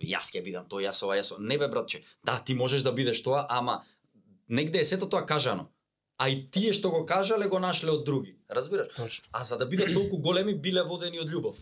Јас 0.04 0.34
ќе 0.36 0.44
бидам 0.44 0.68
тоа, 0.68 0.84
јас 0.84 1.00
ова, 1.04 1.16
јас 1.16 1.32
ова. 1.32 1.40
Не 1.40 1.58
бе 1.58 1.68
братче, 1.68 2.04
да 2.26 2.38
ти 2.44 2.54
можеш 2.54 2.84
да 2.84 2.92
бидеш 2.92 3.24
тоа, 3.24 3.46
ама 3.50 3.84
негде 4.50 4.80
е 4.80 4.86
сето 4.86 5.08
тоа 5.10 5.26
кажано. 5.26 5.70
А 6.18 6.30
и 6.30 6.42
тие 6.52 6.74
што 6.74 6.90
го 6.92 7.06
кажале 7.06 7.48
го 7.48 7.60
нашле 7.60 7.92
од 7.94 8.04
други. 8.06 8.36
Разбираш? 8.50 8.96
Точно. 8.96 9.30
А 9.32 9.44
за 9.44 9.58
да 9.58 9.66
бидат 9.66 9.94
толку 9.94 10.18
големи 10.18 10.58
биле 10.60 10.84
водени 10.84 11.20
од 11.22 11.30
љубов. 11.30 11.56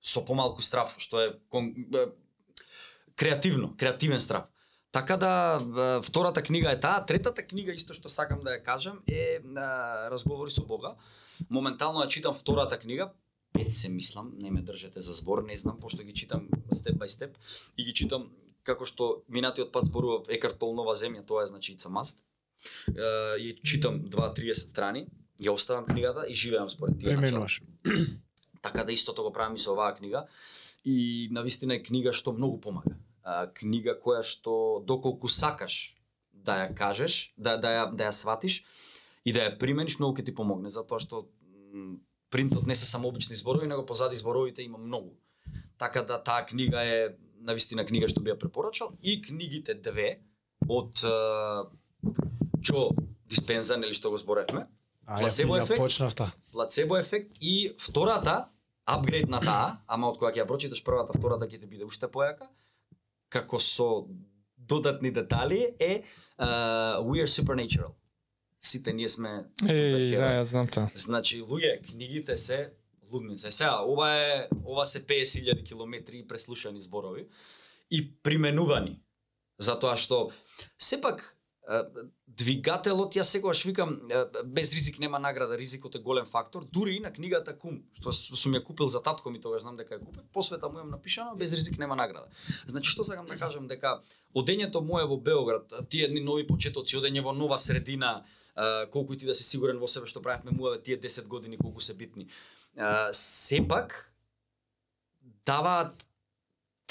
Со 0.00 0.24
помалку 0.24 0.62
страв, 0.62 0.96
што 0.98 1.20
е 1.20 1.34
кон... 1.48 1.70
е, 1.94 2.06
креативно, 3.14 3.76
креативен 3.76 4.20
страв. 4.20 4.48
Така 4.92 5.16
да 5.16 5.58
втората 6.04 6.42
книга 6.42 6.72
е 6.72 6.80
таа, 6.80 7.06
третата 7.06 7.42
книга 7.42 7.72
исто 7.72 7.96
што 7.96 8.12
сакам 8.12 8.44
да 8.44 8.58
ја 8.58 8.60
кажам 8.60 9.00
е, 9.08 9.40
Разговори 10.12 10.52
со 10.52 10.66
Бога. 10.68 10.96
Моментално 11.48 12.04
ја 12.04 12.08
читам 12.12 12.34
втората 12.36 12.76
книга, 12.78 13.08
пет 13.52 13.72
се 13.72 13.88
мислам, 13.88 14.32
не 14.36 14.50
ме 14.50 14.60
држете 14.60 15.00
за 15.00 15.12
збор, 15.16 15.44
не 15.48 15.56
знам, 15.56 15.80
пошто 15.80 16.04
ги 16.04 16.12
читам 16.12 16.48
степ 16.72 17.00
бај 17.00 17.08
степ 17.08 17.38
и 17.76 17.84
ги 17.88 17.94
читам 17.94 18.28
како 18.68 18.84
што 18.84 19.24
минатиот 19.32 19.72
пат 19.72 19.88
зборував 19.88 20.28
Екарт 20.28 20.60
Тол 20.60 20.76
Нова 20.76 20.92
земја, 20.92 21.24
тоа 21.24 21.42
е 21.42 21.46
значи 21.48 21.72
It's 21.72 21.88
a 21.88 21.92
must. 21.92 22.20
Е, 22.92 23.40
и 23.40 23.56
читам 23.64 24.02
2-30 24.04 24.52
страни, 24.52 25.06
ја 25.40 25.56
оставам 25.56 25.86
книгата 25.86 26.26
и 26.28 26.34
живеам 26.34 26.70
според 26.70 27.00
тие 27.00 27.16
начала. 27.16 27.46
Така 28.62 28.84
да 28.84 28.92
истото 28.92 29.22
го 29.22 29.32
правам 29.32 29.54
и 29.54 29.58
со 29.58 29.72
оваа 29.72 29.94
книга. 29.94 30.26
И 30.84 31.28
навистина 31.32 31.74
е 31.74 31.82
книга 31.82 32.12
што 32.12 32.32
многу 32.32 32.60
помага. 32.60 32.92
А, 33.22 33.46
книга 33.54 33.94
која 33.94 34.22
што 34.26 34.82
доколку 34.86 35.28
сакаш 35.28 35.94
да 36.32 36.64
ја 36.64 36.74
кажеш, 36.74 37.34
да, 37.36 37.56
да, 37.56 37.70
ја, 37.70 37.84
да 37.94 38.10
ја 38.10 38.12
сватиш 38.12 38.64
и 39.24 39.32
да 39.32 39.46
ја 39.46 39.58
примениш, 39.58 39.98
многу 39.98 40.18
ќе 40.18 40.26
ти 40.26 40.34
помогне, 40.34 40.70
затоа 40.70 40.98
што 40.98 41.28
принтот 42.30 42.66
не 42.66 42.74
се 42.74 42.86
само 42.86 43.08
обични 43.08 43.36
зборови, 43.36 43.68
него 43.68 43.86
позади 43.86 44.16
зборовите 44.16 44.62
има 44.62 44.78
многу. 44.78 45.14
Така 45.78 46.02
да 46.02 46.22
таа 46.22 46.46
книга 46.46 46.82
е 46.82 47.14
навистина 47.40 47.86
книга 47.86 48.08
што 48.08 48.20
би 48.20 48.34
ја 48.34 48.38
препорачал 48.38 48.92
и 49.02 49.20
книгите 49.22 49.74
две 49.74 50.20
од 50.68 51.02
Джо 52.62 52.90
Диспенза, 53.26 53.76
нели 53.76 53.94
што 53.94 54.10
го 54.10 54.18
зборевме, 54.18 54.66
Плацебо 55.06 55.56
ефект? 55.56 55.80
почнавта. 55.80 56.32
плацебо 56.52 56.96
ефект 56.96 57.36
и 57.40 57.74
втората 57.78 58.48
апгрейд 58.86 59.28
на 59.28 59.40
таа, 59.40 59.82
ама 59.86 60.10
од 60.10 60.18
кога 60.18 60.32
ќе 60.32 60.42
ја 60.42 60.46
прочиташ 60.46 60.82
првата, 60.84 61.14
втората 61.16 61.46
ќе 61.46 61.60
ти 61.60 61.66
биде 61.66 61.84
уште 61.84 62.06
појака, 62.06 62.48
како 63.32 63.60
со 63.60 64.06
додатни 64.56 65.10
детали 65.10 65.74
е 65.80 66.02
uh, 66.38 67.00
We 67.02 67.24
are 67.24 67.30
supernatural. 67.30 67.94
Сите 68.60 68.92
ние 68.92 69.08
сме 69.08 69.48
Еј, 69.62 70.16
да, 70.16 70.28
ја 70.38 70.42
знам 70.46 70.68
тоа. 70.68 70.90
Значи, 70.94 71.42
луѓе, 71.42 71.80
книгите 71.90 72.36
се 72.36 72.72
лудница. 73.12 73.52
Сега, 73.52 73.82
ова 73.82 74.14
е 74.14 74.48
ова 74.64 74.86
се 74.86 75.06
50.000 75.06 75.64
километри 75.64 76.26
преслушани 76.28 76.80
зборови 76.80 77.26
и 77.90 78.14
применувани. 78.22 79.00
Затоа 79.58 79.96
што 79.96 80.30
сепак 80.78 81.31
двигателот 82.26 83.14
ја 83.14 83.22
секогаш 83.22 83.64
викам 83.64 84.00
без 84.44 84.72
ризик 84.74 84.98
нема 84.98 85.18
награда, 85.18 85.58
ризикот 85.58 85.94
е 85.94 85.98
голем 85.98 86.26
фактор, 86.26 86.64
дури 86.64 86.96
и 86.96 87.00
на 87.00 87.12
книгата 87.12 87.54
Кум, 87.58 87.84
што 87.94 88.12
сум 88.12 88.56
ја 88.56 88.64
купил 88.64 88.88
за 88.88 89.02
татко 89.02 89.30
ми 89.30 89.40
тогаш 89.40 89.62
знам 89.62 89.76
дека 89.76 89.94
ја 89.94 90.04
купив, 90.04 90.22
посвета 90.32 90.68
му 90.68 90.80
имам 90.80 90.90
напишано 90.90 91.36
без 91.36 91.52
ризик 91.52 91.78
нема 91.78 91.96
награда. 91.96 92.26
Значи 92.66 92.90
што 92.90 93.04
сакам 93.04 93.26
да 93.26 93.36
кажам 93.38 93.68
дека 93.68 94.00
одењето 94.34 94.82
мое 94.82 95.06
во 95.06 95.16
Београд, 95.16 95.72
тие 95.88 96.10
едни 96.10 96.20
нови 96.20 96.46
почетоци, 96.46 96.96
одење 96.98 97.22
во 97.22 97.32
нова 97.32 97.58
средина, 97.58 98.24
колку 98.90 99.14
и 99.14 99.18
ти 99.18 99.26
да 99.26 99.34
си 99.34 99.44
сигурен 99.44 99.78
во 99.78 99.86
себе 99.88 100.06
што 100.06 100.20
правевме 100.22 100.50
муаве 100.50 100.82
тие 100.82 100.98
10 101.00 101.28
години 101.28 101.56
колку 101.56 101.80
се 101.80 101.94
битни. 101.94 102.26
Сепак 103.12 104.12
даваат 105.46 105.94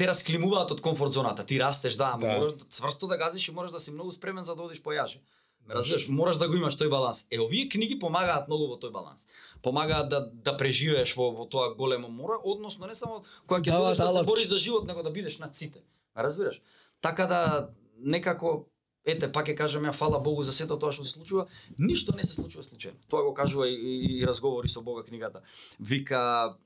те 0.02 0.08
расклимуваат 0.10 0.72
од 0.74 0.82
комфорт 0.82 1.14
зоната. 1.14 1.46
Ти 1.46 1.60
растеш, 1.62 1.96
да, 1.96 2.16
ама 2.16 2.26
Да. 2.26 2.38
мораш 2.40 2.54
да 2.58 2.66
цврсто 2.66 3.08
да 3.08 3.18
газиш 3.18 3.48
и 3.48 3.52
мораш 3.52 3.72
да 3.72 3.80
си 3.80 3.92
многу 3.92 4.12
спремен 4.12 4.44
за 4.44 4.56
да 4.56 4.64
одиш 4.64 4.82
по 4.82 4.90
јаже. 4.90 5.20
Ме 5.68 5.76
разбираш, 5.76 6.08
мораш 6.08 6.38
да 6.38 6.48
го 6.50 6.56
имаш 6.56 6.74
тој 6.74 6.90
баланс. 6.90 7.28
Е, 7.30 7.40
овие 7.40 7.70
книги 7.70 8.00
помагаат 8.00 8.48
многу 8.48 8.66
во 8.68 8.80
тој 8.82 8.92
баланс. 8.92 9.28
Помагаат 9.62 10.10
да 10.10 10.32
да 10.34 10.58
преживееш 10.58 11.14
во 11.16 11.30
во 11.32 11.46
тоа 11.46 11.76
големо 11.76 12.10
море, 12.10 12.40
односно 12.44 12.88
не 12.88 12.96
само 12.96 13.24
кога 13.46 13.62
ќе 13.62 13.72
Даваат 13.72 13.98
додеш 13.98 14.14
да 14.14 14.20
се 14.20 14.26
бориш 14.26 14.48
за 14.48 14.58
живот, 14.58 14.88
него 14.88 15.04
да 15.04 15.12
бидеш 15.12 15.38
над 15.38 15.56
сите. 15.56 15.84
Ме 16.16 16.24
разбираш? 16.24 16.62
Така 17.02 17.28
да 17.28 17.70
некако 18.00 18.66
ете 19.06 19.32
пак 19.32 19.48
ќе 19.48 19.56
кажам 19.56 19.86
ја 19.86 19.94
фала 19.94 20.20
Богу 20.20 20.42
за 20.42 20.54
сето 20.54 20.80
тоа 20.80 20.92
што 20.92 21.06
се 21.06 21.14
случува, 21.14 21.46
ништо 21.78 22.16
не 22.16 22.24
се 22.24 22.34
случува 22.34 22.64
случајно. 22.64 22.98
Тоа 23.10 23.22
го 23.24 23.34
кажува 23.34 23.70
и, 23.70 23.76
и, 23.76 24.20
и 24.20 24.28
разговори 24.28 24.68
со 24.68 24.82
Бога 24.82 25.04
книгата. 25.04 25.42
Вика 25.80 26.58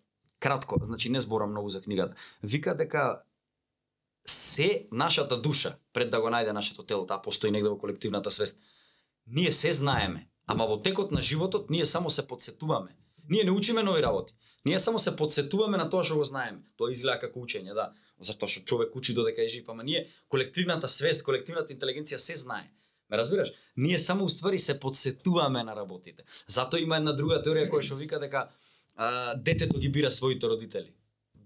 кратко, 0.46 0.78
значи 0.84 1.10
не 1.10 1.22
зборам 1.22 1.52
многу 1.52 1.70
за 1.70 1.82
книгата. 1.82 2.16
Вика 2.44 2.78
дека 2.78 3.22
се 4.28 4.88
нашата 4.92 5.42
душа 5.42 5.76
пред 5.94 6.12
да 6.12 6.22
го 6.22 6.30
најде 6.30 6.54
нашето 6.54 6.84
тело, 6.86 7.06
таа 7.10 7.22
постои 7.22 7.52
негде 7.52 7.70
во 7.70 7.78
колективната 7.82 8.32
свест. 8.32 8.60
Ние 9.28 9.52
се 9.52 9.72
знаеме, 9.74 10.28
ама 10.46 10.68
во 10.70 10.78
текот 10.78 11.12
на 11.12 11.22
животот 11.22 11.70
ние 11.70 11.86
само 11.86 12.10
се 12.10 12.28
подсетуваме. 12.28 12.94
Ние 13.30 13.44
не 13.44 13.52
учиме 13.52 13.84
нови 13.84 14.04
работи. 14.04 14.34
Ние 14.66 14.80
само 14.80 15.00
се 15.00 15.16
подсетуваме 15.16 15.78
на 15.78 15.90
тоа 15.90 16.06
што 16.06 16.18
го 16.22 16.26
знаеме. 16.30 16.62
Тоа 16.78 16.94
изгледа 16.94 17.20
како 17.26 17.42
учење, 17.42 17.74
да. 17.74 17.90
Затоа 18.22 18.50
што 18.50 18.62
човек 18.66 18.94
учи 18.96 19.18
додека 19.18 19.42
е 19.42 19.50
жив, 19.50 19.70
ама 19.70 19.84
ние 19.84 20.06
колективната 20.30 20.88
свест, 20.88 21.26
колективната 21.26 21.74
интелигенција 21.74 22.22
се 22.22 22.38
знае. 22.38 22.70
Ме 23.10 23.18
разбираш? 23.18 23.50
Ние 23.78 24.00
само 24.00 24.26
уствари 24.26 24.60
се 24.60 24.80
подсетуваме 24.80 25.64
на 25.64 25.76
работите. 25.76 26.24
Затоа 26.48 26.80
има 26.80 26.98
една 27.02 27.14
друга 27.14 27.42
теорија 27.42 27.70
која 27.70 27.86
што 27.86 27.98
вика 27.98 28.22
дека 28.22 28.50
а, 28.96 29.36
детето 29.36 29.80
ги 29.80 29.90
бира 29.90 30.12
своите 30.12 30.48
родители. 30.48 30.92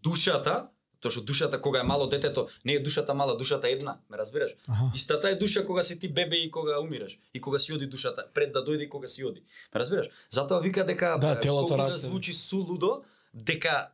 Душата, 0.04 0.68
тоа 1.00 1.12
што 1.12 1.22
душата 1.22 1.62
кога 1.62 1.80
е 1.80 1.84
мало 1.84 2.08
детето, 2.08 2.48
не 2.66 2.74
е 2.74 2.80
душата 2.84 3.14
мала, 3.14 3.38
душата 3.38 3.70
е 3.70 3.72
една, 3.72 3.98
ме 4.10 4.18
разбираш? 4.18 4.56
Аха. 4.68 4.92
Истата 4.96 5.30
е 5.30 5.36
душа 5.36 5.66
кога 5.66 5.84
си 5.84 6.00
ти 6.00 6.08
бебе 6.08 6.36
и 6.36 6.52
кога 6.52 6.80
умираш 6.80 7.20
и 7.34 7.42
кога 7.42 7.60
си 7.60 7.74
оди 7.74 7.88
душата, 7.88 8.26
пред 8.34 8.52
да 8.54 8.64
дојде 8.66 8.86
и 8.86 8.90
кога 8.90 9.08
си 9.08 9.24
оди. 9.24 9.44
Ме 9.74 9.80
разбираш? 9.80 10.10
Затоа 10.30 10.62
вика 10.62 10.86
дека 10.86 11.18
Да, 11.22 11.40
телото 11.40 11.78
да 11.78 11.90
звучи 11.90 12.34
сулудо, 12.34 13.04
дека 13.34 13.90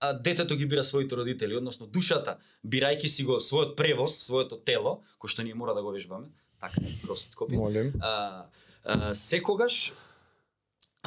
а, 0.00 0.12
детето 0.12 0.56
ги 0.56 0.66
бира 0.66 0.84
своите 0.84 1.16
родители, 1.16 1.56
односно 1.56 1.86
душата, 1.86 2.36
бирајќи 2.66 3.06
си 3.06 3.24
го 3.24 3.40
својот 3.40 3.76
превоз, 3.76 4.16
своето 4.24 4.56
тело, 4.56 5.02
кој 5.20 5.28
што 5.28 5.42
ние 5.42 5.54
мора 5.54 5.74
да 5.74 5.82
го 5.82 5.92
вежбаме, 5.92 6.28
така 6.60 6.80
е, 6.80 6.92
кроскопи, 7.04 7.56
Молим. 7.56 7.92
а, 8.00 8.44
а, 8.84 9.14
секогаш 9.14 9.92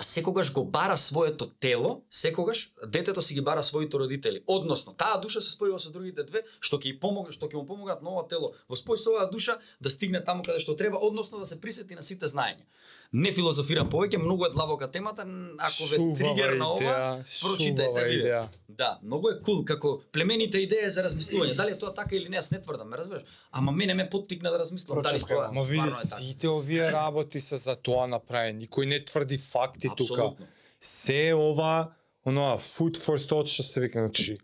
секогаш 0.01 0.53
го 0.53 0.65
бара 0.65 0.97
своето 0.97 1.49
тело, 1.49 2.01
секогаш 2.09 2.71
детето 2.87 3.21
си 3.21 3.33
ги 3.33 3.41
бара 3.41 3.63
своите 3.63 3.97
родители. 3.97 4.43
Односно, 4.47 4.93
таа 4.93 5.19
душа 5.21 5.41
се 5.41 5.53
спојува 5.53 5.77
со 5.77 5.91
другите 5.93 6.25
две, 6.25 6.41
што 6.59 6.79
ќе 6.81 6.97
помог, 6.99 7.29
што 7.29 7.45
ќе 7.45 7.61
му 7.61 7.65
помогнат 7.69 8.01
на 8.01 8.09
ова 8.09 8.25
тело 8.27 8.53
во 8.65 8.75
спој 8.75 8.97
со 8.97 9.13
оваа 9.13 9.29
душа 9.29 9.59
да 9.79 9.93
стигне 9.93 10.23
таму 10.23 10.41
каде 10.41 10.59
што 10.59 10.73
треба, 10.75 10.97
односно 10.97 11.39
да 11.39 11.45
се 11.45 11.61
присети 11.61 11.93
на 11.93 12.01
сите 12.01 12.25
знаења. 12.25 12.65
Не 13.13 13.29
филозофирам 13.29 13.89
повеќе, 13.93 14.17
многу 14.17 14.47
е 14.47 14.49
длабока 14.49 14.87
темата, 14.91 15.21
ако 15.61 15.83
ве 15.85 15.97
Шубава 15.97 16.15
тригер 16.17 16.53
на 16.57 16.69
ова, 16.73 16.93
прочитајте 17.25 18.05
видео. 18.09 18.39
Да, 18.69 18.97
многу 19.03 19.29
е 19.29 19.35
кул 19.45 19.61
како 19.65 19.99
племените 20.11 20.57
идеи 20.57 20.89
за 20.89 21.03
размислување. 21.05 21.53
Дали 21.53 21.75
е 21.75 21.77
тоа 21.77 21.93
така 21.93 22.15
или 22.17 22.29
не, 22.29 22.39
јас 22.41 22.49
не 22.51 22.61
тврдам, 22.61 22.89
ме 22.89 22.97
разбираш? 22.97 23.21
Ама 23.51 23.71
мене 23.71 23.93
ме 23.93 24.09
поттикна 24.09 24.49
да 24.49 24.59
размислувам 24.59 25.03
дали 25.03 25.19
тоа 25.21 25.51
Ма 25.53 25.61
види, 25.61 25.77
стварно 25.77 25.99
е 25.99 26.09
така. 26.09 26.21
сите 26.23 26.49
овие 26.49 26.91
работи 26.91 27.41
се 27.41 27.57
за 27.57 27.75
тоа 27.75 28.07
направени. 28.07 28.65
Никој 28.65 28.89
не 28.89 28.99
тврди 29.05 29.37
факти 29.37 29.93
тука. 29.97 30.33
Се 30.81 31.33
ова, 31.37 31.93
онова, 32.25 32.57
food 32.57 32.97
for 32.97 33.21
thought, 33.21 33.45
што 33.45 33.63
се 33.63 33.81
вика, 33.81 34.01
значи, 34.01 34.37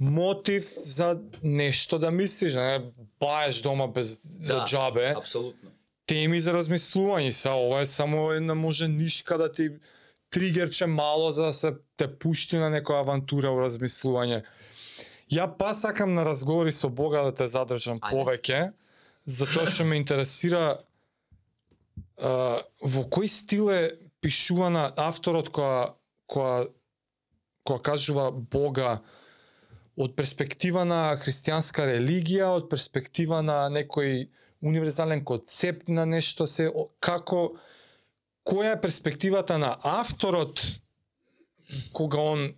мотив 0.00 0.64
за 0.64 1.20
нешто 1.42 1.98
да 1.98 2.10
мислиш, 2.10 2.52
да 2.52 2.62
не 2.62 2.80
баеш 3.20 3.60
дома 3.60 3.86
без 3.86 4.16
за 4.40 4.54
Да, 4.54 4.64
џабе. 4.64 5.12
Апсолутно. 5.12 5.70
Теми 6.06 6.40
за 6.40 6.52
размислување, 6.52 7.32
са 7.32 7.54
ова 7.56 7.80
е 7.80 7.86
само 7.88 8.30
една 8.32 8.54
може 8.54 8.88
нишка 8.88 9.38
да 9.38 9.52
ти 9.52 9.70
тригерче 10.30 10.86
мало 10.86 11.30
за 11.30 11.42
да 11.44 11.54
се 11.54 11.72
те 11.96 12.08
пушти 12.18 12.58
на 12.60 12.68
некоја 12.74 13.04
авантура 13.04 13.52
во 13.54 13.64
размислување. 13.64 14.42
Ја 15.32 15.46
па 15.58 15.72
сакам 15.74 16.14
на 16.14 16.24
разговори 16.26 16.72
со 16.72 16.88
Бога 16.88 17.22
да 17.22 17.32
те 17.34 17.48
задржам 17.48 18.00
Ајде. 18.00 18.12
повеќе, 18.12 18.60
затоа 19.24 19.64
што 19.66 19.86
ме 19.88 19.96
интересира 19.96 20.64
а, 22.18 22.60
во 22.82 23.04
кој 23.08 23.30
стил 23.30 23.70
е 23.72 23.96
пишувана 24.20 24.90
авторот 24.96 25.48
која 25.54 25.94
која 26.28 26.68
која 27.64 27.80
кажува 27.80 28.30
Бога 28.30 28.98
од 29.96 30.16
перспектива 30.18 30.84
на 30.84 31.14
христијанска 31.16 31.86
религија, 31.88 32.50
од 32.58 32.68
перспектива 32.68 33.40
на 33.42 33.68
некој 33.72 34.26
универзален 34.64 35.24
концепт 35.24 35.88
на 35.88 36.06
нешто 36.06 36.46
се 36.46 36.70
како 37.00 37.54
која 38.44 38.74
е 38.76 38.80
перспективата 38.80 39.58
на 39.58 39.76
авторот 39.82 40.60
кога 41.92 42.18
он 42.18 42.54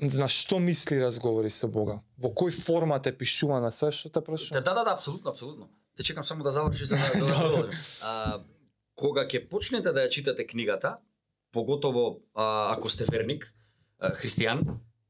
за 0.00 0.28
што 0.28 0.58
мисли 0.58 0.98
разговори 1.00 1.50
со 1.50 1.68
Бога? 1.68 2.00
Во 2.18 2.28
кој 2.32 2.50
формат 2.52 3.06
е 3.06 3.12
пишувана 3.16 3.70
све 3.72 3.92
што 3.92 4.08
те 4.10 4.20
Да, 4.20 4.24
прашувам? 4.26 4.64
да, 4.64 4.74
да, 4.74 4.84
да, 4.84 4.90
апсолутно, 4.92 5.30
апсолутно. 5.30 5.68
Те 5.96 6.02
чекам 6.02 6.24
само 6.24 6.42
да 6.44 6.50
завршиш 6.50 6.88
за 6.88 6.96
да, 6.96 7.26
да 7.26 7.34
продолжим. 7.40 7.78
А, 8.02 8.42
кога 8.96 9.24
ќе 9.28 9.48
почнете 9.48 9.92
да 9.92 10.04
ја 10.04 10.08
читате 10.10 10.46
книгата, 10.46 10.98
поготово 11.52 12.20
а, 12.34 12.72
ако 12.76 12.88
сте 12.90 13.04
верник, 13.04 13.46
а, 14.00 14.10
христијан, 14.10 14.64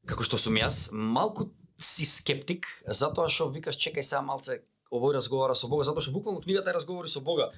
како 0.05 0.23
што 0.23 0.37
сум 0.37 0.55
јас, 0.55 0.91
малку 0.93 1.49
си 1.81 2.05
скептик, 2.05 2.67
затоа 2.87 3.27
што 3.27 3.49
викаш 3.49 3.75
чекај 3.75 4.03
сега 4.05 4.21
малце 4.21 4.61
овој 4.91 5.15
разговара 5.15 5.55
со 5.55 5.67
Бога, 5.67 5.83
затоа 5.83 6.01
што 6.01 6.11
буквално 6.11 6.41
книгата 6.41 6.69
е 6.69 6.73
разговори 6.73 7.07
со 7.07 7.21
Бога. 7.21 7.51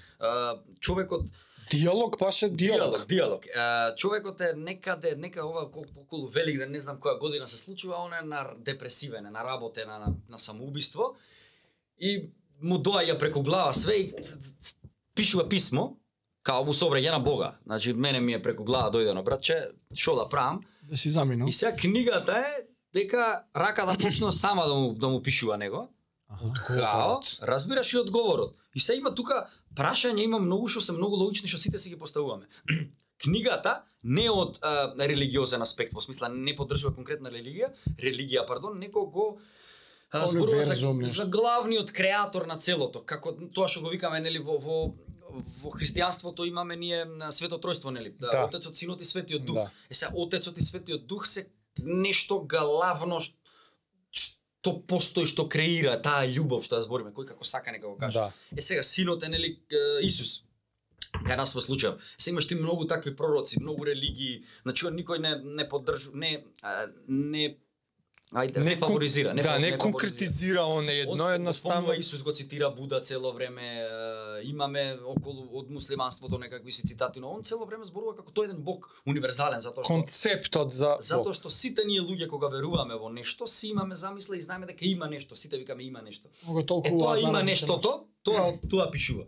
Човекот 0.79 1.29
Диалог 1.71 2.17
баше 2.19 2.49
диалог. 2.49 3.07
Диалог, 3.07 3.07
диалог. 3.07 3.45
Е, 3.45 3.95
човекот 3.95 4.41
е 4.41 4.53
некаде, 4.55 5.15
нека 5.17 5.45
ова 5.45 5.69
околу 5.95 6.27
Великден, 6.27 6.71
не 6.71 6.79
знам 6.79 6.99
која 6.99 7.19
година 7.19 7.47
се 7.47 7.57
случува, 7.57 7.95
он 7.99 8.13
е 8.13 8.21
на 8.23 8.47
депресивен, 8.57 9.23
на 9.31 9.43
работен, 9.43 9.87
на, 9.87 9.99
на, 9.99 10.13
на 10.29 10.39
самоубиство 10.39 11.15
и 11.99 12.29
му 12.61 12.77
доаѓа 12.77 13.17
преку 13.19 13.43
глава 13.43 13.73
све 13.73 13.93
и 13.93 14.13
пишува 15.15 15.49
писмо, 15.49 15.97
као 16.43 16.63
му 16.63 16.73
се 16.73 16.85
обраќа 16.85 17.11
на 17.11 17.19
Бога. 17.19 17.57
Значи, 17.65 17.93
мене 17.93 18.19
ми 18.19 18.33
е 18.33 18.41
преку 18.41 18.63
глава 18.63 18.91
дојдено, 18.91 19.23
братче, 19.23 19.71
што 19.93 20.15
да 20.15 20.29
правам? 20.29 20.63
Да 20.83 20.97
си 20.97 21.11
заминал. 21.11 21.47
И 21.47 21.51
сега 21.51 21.75
книгата 21.75 22.37
е 22.47 22.63
дека 22.93 23.43
рака 23.55 23.85
да 23.85 23.97
почне 23.97 24.31
сама 24.31 24.67
да 24.67 24.73
му, 24.73 24.93
да 24.93 25.09
му 25.09 25.21
пишува 25.21 25.57
него, 25.57 25.89
Као, 26.67 27.19
разбираш 27.41 27.93
и 27.93 27.97
одговорот. 27.97 28.55
И 28.75 28.79
се 28.79 28.95
има 28.95 29.15
тука 29.15 29.47
прашање, 29.75 30.23
има 30.23 30.39
многу 30.39 30.67
што 30.67 30.81
се 30.81 30.91
многу 30.91 31.15
логични 31.15 31.47
што 31.47 31.57
сите 31.57 31.79
си 31.79 31.89
ги 31.89 31.97
поставуваме. 31.97 32.47
Книгата 33.23 33.81
не 34.03 34.29
од 34.29 34.59
а, 34.61 34.93
религиозен 34.99 35.61
аспект, 35.61 35.93
во 35.93 36.01
смисла 36.01 36.29
не 36.29 36.53
поддржува 36.55 36.93
конкретна 36.93 37.31
религија, 37.33 37.71
религија, 37.97 38.45
пардон, 38.45 38.77
неко 38.79 39.05
го 39.07 39.39
а, 40.11 40.27
зборува 40.27 40.61
за, 40.63 40.75
за 41.05 41.25
главниот 41.25 41.91
креатор 41.91 42.45
на 42.45 42.57
целото, 42.57 43.01
како 43.05 43.33
тоа 43.53 43.67
што 43.67 43.81
го 43.81 43.89
викаме 43.89 44.19
нели 44.19 44.39
во 44.39 44.59
во 44.59 44.93
во 45.63 45.69
христијанството 45.71 46.45
имаме 46.47 46.75
ние 46.75 47.05
на 47.05 47.31
свето 47.31 47.57
тројство 47.57 47.91
нели, 47.91 48.13
да, 48.19 48.29
Да. 48.31 48.45
Отецот, 48.45 48.75
Синот 48.75 49.01
и 49.01 49.05
Светиот 49.05 49.45
Дух. 49.45 49.55
Да. 49.55 49.71
Е 49.89 49.93
сега 49.93 50.11
Отецот 50.15 50.57
и 50.57 50.61
Светиот 50.61 51.07
Дух 51.07 51.27
се 51.27 51.47
нешто 51.79 52.39
главно 52.41 53.19
ш- 53.19 53.33
што 54.67 54.81
постои, 54.87 55.25
што 55.25 55.47
креира 55.47 55.95
таа 56.03 56.25
љубов 56.27 56.65
што 56.65 56.77
ја 56.77 56.83
збориме, 56.83 57.13
кој 57.15 57.31
како 57.31 57.47
сака 57.47 57.71
нека 57.71 57.87
го 57.87 57.95
каже. 57.97 58.19
Да. 58.19 58.31
Е 58.51 58.61
сега 58.61 58.83
синот 58.83 59.23
е 59.23 59.29
нели 59.31 59.53
Исус. 60.03 60.43
Кај 61.23 61.37
нас 61.37 61.55
во 61.55 61.61
случај. 61.63 61.97
Се 62.17 62.31
имаш 62.31 62.47
ти 62.47 62.55
многу 62.55 62.85
такви 62.85 63.15
пророци, 63.15 63.61
многу 63.61 63.85
религии, 63.87 64.43
значи 64.63 64.85
никој 64.85 65.19
не 65.23 65.35
не 65.55 65.69
поддржу, 65.69 66.11
не 66.13 66.43
не 67.07 67.57
Ајде, 68.35 68.59
не, 68.59 68.75
фаворизира, 68.75 69.33
не, 69.33 69.41
да, 69.41 69.53
не, 69.55 69.71
фаворизира. 69.71 69.77
конкретизира 69.77 70.63
он 70.63 70.89
едно, 70.89 71.29
едноставно. 71.31 71.93
Исус 71.93 72.23
го 72.23 72.33
цитира 72.33 72.69
Буда 72.69 72.99
цело 72.99 73.31
време, 73.31 73.87
имаме 74.43 74.97
околу 75.05 75.47
од 75.53 75.69
муслиманството 75.69 76.37
некакви 76.37 76.71
си 76.71 76.83
цитати, 76.87 77.19
но 77.19 77.31
он 77.31 77.43
цело 77.43 77.65
време 77.65 77.87
зборува 77.87 78.17
како 78.19 78.31
тој 78.31 78.51
еден 78.51 78.59
бог 78.67 78.89
универзален 79.07 79.63
затоа 79.63 79.87
што 79.87 79.93
концептот 79.93 80.75
за 80.75 80.97
затоа 80.99 81.31
што 81.31 81.47
сите 81.49 81.87
ние 81.87 82.03
луѓе 82.03 82.27
кога 82.27 82.51
веруваме 82.51 82.99
во 82.99 83.07
нешто, 83.09 83.47
си 83.47 83.71
имаме 83.71 83.95
замисла 83.95 84.35
и 84.35 84.41
знаеме 84.41 84.67
дека 84.67 84.83
има 84.83 85.07
нешто, 85.07 85.35
сите 85.35 85.57
викаме 85.57 85.87
има 85.87 86.01
нешто. 86.01 86.27
Е 86.27 86.65
тоа 86.67 87.15
има 87.19 87.43
нештото, 87.43 88.11
тоа 88.23 88.59
тоа 88.69 88.91
пишува. 88.91 89.23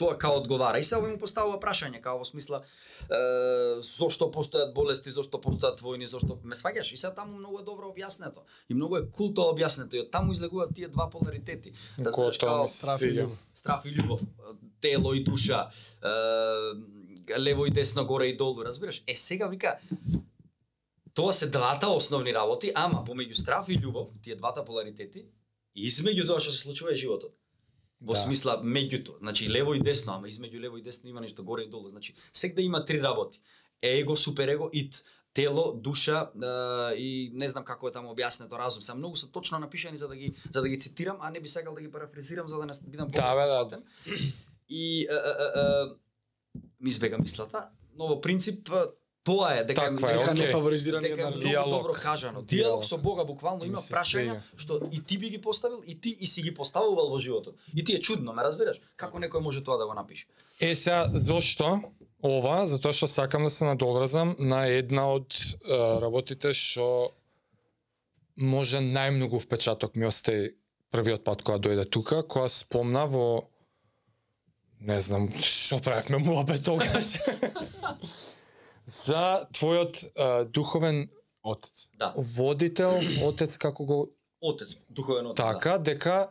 Тоа 0.00 0.16
као 0.18 0.38
одговара. 0.40 0.80
И 0.80 0.86
сега 0.86 1.02
му 1.04 1.18
поставува 1.20 1.58
прашање, 1.60 2.00
као 2.00 2.22
во 2.22 2.24
смисла 2.24 2.62
е, 2.62 3.18
зошто 3.84 4.30
постојат 4.32 4.72
болести, 4.72 5.12
зошто 5.12 5.40
постојат 5.42 5.82
војни, 5.84 6.08
зошто 6.08 6.38
ме 6.44 6.56
сваѓаш? 6.56 6.94
И 6.94 7.00
сега 7.00 7.12
таму 7.18 7.36
многу 7.36 7.60
е 7.60 7.66
добро 7.66 7.90
објаснето. 7.92 8.46
И 8.68 8.74
многу 8.74 8.96
е 8.96 9.04
култо 9.12 9.50
објаснето 9.52 9.98
и 9.98 10.04
од 10.06 10.10
таму 10.14 10.32
излегуваат 10.32 10.72
тие 10.74 10.88
два 10.88 11.10
поларитети. 11.12 11.74
Разбираш 12.00 12.40
као 12.40 12.64
страф 12.64 13.04
и 13.04 13.12
љубов. 13.18 13.36
страф 13.54 13.84
и 13.84 13.94
љубов, 13.96 14.24
тело 14.80 15.12
и 15.14 15.24
душа, 15.24 15.68
е, 16.02 17.36
лево 17.38 17.66
и 17.66 17.70
десно, 17.70 18.06
горе 18.06 18.32
и 18.32 18.36
долу, 18.36 18.64
разбираш? 18.64 19.02
Е 19.06 19.16
сега 19.16 19.46
вика 19.46 19.76
тоа 21.14 21.32
се 21.32 21.50
двата 21.50 21.88
основни 21.88 22.32
работи, 22.34 22.72
ама 22.74 23.04
помеѓу 23.04 23.34
страф 23.34 23.68
и 23.68 23.76
љубов, 23.76 24.08
тие 24.22 24.36
двата 24.36 24.64
поларитети, 24.64 25.26
измеѓу 25.76 26.26
тоа 26.26 26.40
што 26.40 26.54
се 26.54 26.64
случува 26.64 26.92
е 26.92 27.00
животот. 27.00 27.36
Во 28.00 28.14
Да. 28.14 28.18
смисла 28.18 28.60
меѓуто, 28.64 29.18
значи 29.18 29.48
лево 29.48 29.74
и 29.74 29.80
десно, 29.80 30.14
ама 30.14 30.28
измеѓу 30.28 30.60
лево 30.60 30.78
и 30.78 30.82
десно 30.82 31.08
има 31.08 31.20
нешто 31.20 31.44
горе 31.44 31.62
и 31.62 31.68
долу. 31.68 31.88
Значи 31.88 32.14
сегде 32.32 32.62
има 32.62 32.84
три 32.84 33.02
работи. 33.02 33.40
Его, 33.82 34.16
суперего, 34.16 34.70
ит, 34.72 35.04
тело, 35.32 35.72
душа 35.74 36.30
е, 36.34 36.94
и 36.96 37.30
не 37.34 37.48
знам 37.48 37.64
како 37.64 37.88
е 37.88 37.92
таму 37.92 38.14
објаснето 38.14 38.58
разум. 38.58 38.82
Са 38.82 38.94
многу 38.94 39.16
се 39.16 39.30
точно 39.30 39.58
напишани 39.58 39.96
за 39.96 40.08
да 40.08 40.16
ги 40.16 40.34
за 40.52 40.62
да 40.62 40.68
ги 40.68 40.78
цитирам, 40.78 41.16
а 41.20 41.30
не 41.30 41.40
би 41.40 41.48
сакал 41.48 41.74
да 41.74 41.80
ги 41.80 41.90
парафразирам 41.90 42.48
за 42.48 42.58
да 42.58 42.66
не 42.66 42.72
бидам 42.86 43.08
Да, 43.08 43.64
да. 43.64 43.78
И 44.68 45.06
е, 45.10 45.12
е, 45.12 45.16
е, 45.16 45.60
е, 45.60 46.60
ми 46.80 46.90
избега 46.90 47.18
мислата, 47.18 47.68
но 47.98 48.06
во 48.06 48.20
принцип 48.20 48.68
тоа 49.24 49.52
е 49.58 49.64
дека 49.64 49.82
Таква 49.82 50.10
е, 50.10 50.12
дека 50.12 50.20
Дека 50.20 50.34
не 50.34 50.40
окей. 50.40 50.52
фаворизира 50.52 51.00
ни 51.00 51.08
дека 51.08 51.28
е. 51.28 51.38
Диалог. 51.38 51.82
добро 51.82 51.92
кажано. 51.92 52.42
Диалог. 52.42 52.48
Диалог 52.48 52.84
со 52.84 52.98
Бога 52.98 53.24
буквално 53.24 53.64
има 53.64 53.78
прашања 53.78 54.40
што 54.56 54.80
и 54.92 55.02
ти 55.04 55.18
би 55.18 55.30
ги 55.30 55.40
поставил 55.40 55.82
и 55.86 56.00
ти 56.00 56.16
и 56.20 56.26
си 56.26 56.42
ги 56.42 56.54
поставувал 56.54 57.10
во 57.10 57.18
животот. 57.18 57.54
И 57.76 57.84
ти 57.84 57.94
е 57.94 58.00
чудно, 58.00 58.32
ме 58.32 58.42
разбираш? 58.42 58.80
Како 58.96 59.18
некој 59.18 59.40
може 59.40 59.64
тоа 59.64 59.78
да 59.78 59.86
го 59.86 59.94
напише? 59.94 60.26
Е, 60.60 60.76
сега, 60.76 61.10
зошто 61.14 61.82
ова? 62.22 62.66
Затоа 62.66 62.92
што 62.92 63.06
сакам 63.06 63.44
да 63.44 63.50
се 63.50 63.64
надоврзам 63.64 64.36
на 64.38 64.66
една 64.66 65.12
од 65.12 65.36
е, 65.36 66.00
работите 66.00 66.52
што 66.56 67.12
може 68.36 68.80
најмногу 68.80 69.40
впечаток 69.40 69.96
ми 69.96 70.06
остави 70.06 70.56
првиот 70.90 71.24
пат 71.24 71.42
кога 71.42 71.58
дојде 71.58 71.84
тука, 71.90 72.24
кога 72.26 72.48
спомна 72.48 73.06
во 73.06 73.44
не 74.80 75.00
знам 75.00 75.28
што 75.44 75.76
правевме 75.84 76.18
му 76.18 76.40
опет 76.40 76.64
тогаш. 76.64 77.20
за 78.90 79.46
твојот 79.54 80.04
е, 80.04 80.44
духовен 80.44 81.08
Отец. 81.42 81.88
Да, 81.98 82.12
водител, 82.16 83.00
отец 83.24 83.56
како 83.58 83.84
го 83.84 83.98
отец, 84.40 84.76
духовен 84.88 85.30
отец. 85.30 85.40
Така, 85.40 85.78
дека 85.78 86.28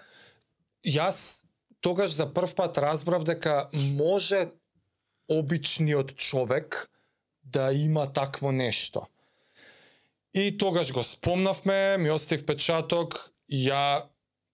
јас 0.85 1.45
тогаш 1.81 2.13
за 2.13 2.27
прв 2.33 2.53
пат 2.55 2.77
разбрав 2.77 3.25
дека 3.25 3.69
може 3.73 4.49
обичниот 5.29 6.15
човек 6.15 6.89
да 7.43 7.71
има 7.73 8.13
такво 8.13 8.51
нешто. 8.51 9.07
И 10.33 10.57
тогаш 10.57 10.93
го 10.93 11.03
спомнавме, 11.03 11.97
ми 11.97 12.11
остави 12.11 12.41
впечаток, 12.41 13.17
ја 13.49 14.05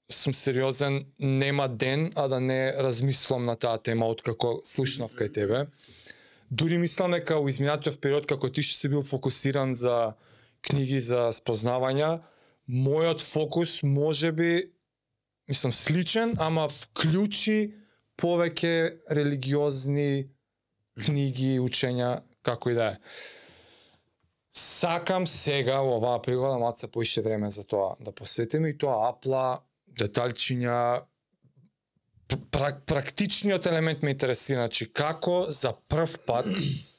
сум 0.08 0.34
сериозен, 0.34 1.06
нема 1.20 1.68
ден, 1.68 2.12
а 2.16 2.28
да 2.28 2.40
не 2.40 2.72
размислам 2.72 3.46
на 3.46 3.56
таа 3.60 3.78
тема 3.78 4.08
откако 4.08 4.62
слушнав 4.64 5.12
кај 5.20 5.34
тебе. 5.34 5.68
Дури 6.56 6.78
мислам 6.78 7.12
дека 7.12 7.36
у 7.42 7.50
изминатиот 7.52 7.98
период 8.00 8.28
како 8.32 8.48
ти 8.48 8.64
што 8.64 8.78
си 8.78 8.90
бил 8.94 9.02
фокусиран 9.04 9.74
за 9.76 10.16
книги 10.64 11.02
за 11.04 11.28
спознавања, 11.36 12.22
мојот 12.72 13.24
фокус 13.24 13.82
може 13.84 14.32
би 14.32 14.52
мислам 15.52 15.74
сличен, 15.76 16.36
ама 16.40 16.70
вклучи 16.72 17.76
повеќе 18.16 19.02
религиозни 19.12 20.30
книги, 21.04 21.60
учења, 21.60 22.22
како 22.42 22.72
и 22.72 22.78
да 22.78 22.88
е. 22.94 22.96
Сакам 24.56 25.28
сега 25.28 25.82
во 25.84 25.98
оваа 26.00 26.22
пригода 26.24 26.56
малце 26.62 26.88
поише 26.88 27.22
време 27.26 27.50
за 27.52 27.66
тоа 27.68 27.98
да 28.00 28.16
посветиме 28.16 28.72
и 28.72 28.78
тоа 28.80 29.10
апла, 29.10 29.60
деталчиња, 30.00 31.04
практичниот 32.86 33.66
елемент 33.66 34.04
ме 34.04 34.12
интересира, 34.12 34.66
значи 34.66 34.88
како 34.94 35.46
за 35.50 35.74
прв 35.90 36.20
пат 36.26 36.48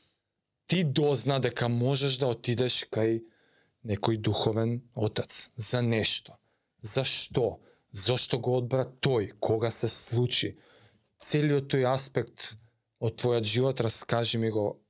ти 0.66 0.84
дозна 0.84 1.40
дека 1.40 1.68
можеш 1.68 2.18
да 2.18 2.30
отидеш 2.34 2.84
кај 2.90 3.22
некој 3.86 4.18
духовен 4.18 4.80
отец 4.94 5.50
за 5.56 5.82
нешто. 5.82 6.36
Зашто? 6.82 7.58
Зошто 7.92 8.38
го 8.38 8.56
одбра 8.58 8.84
тој? 8.84 9.32
Кога 9.40 9.70
се 9.70 9.88
случи? 9.88 10.56
Целиот 11.18 11.70
тој 11.72 11.86
аспект 11.94 12.56
од 13.00 13.16
твојот 13.18 13.46
живот 13.46 13.80
раскажи 13.80 14.38
ми 14.38 14.50
го 14.50 14.80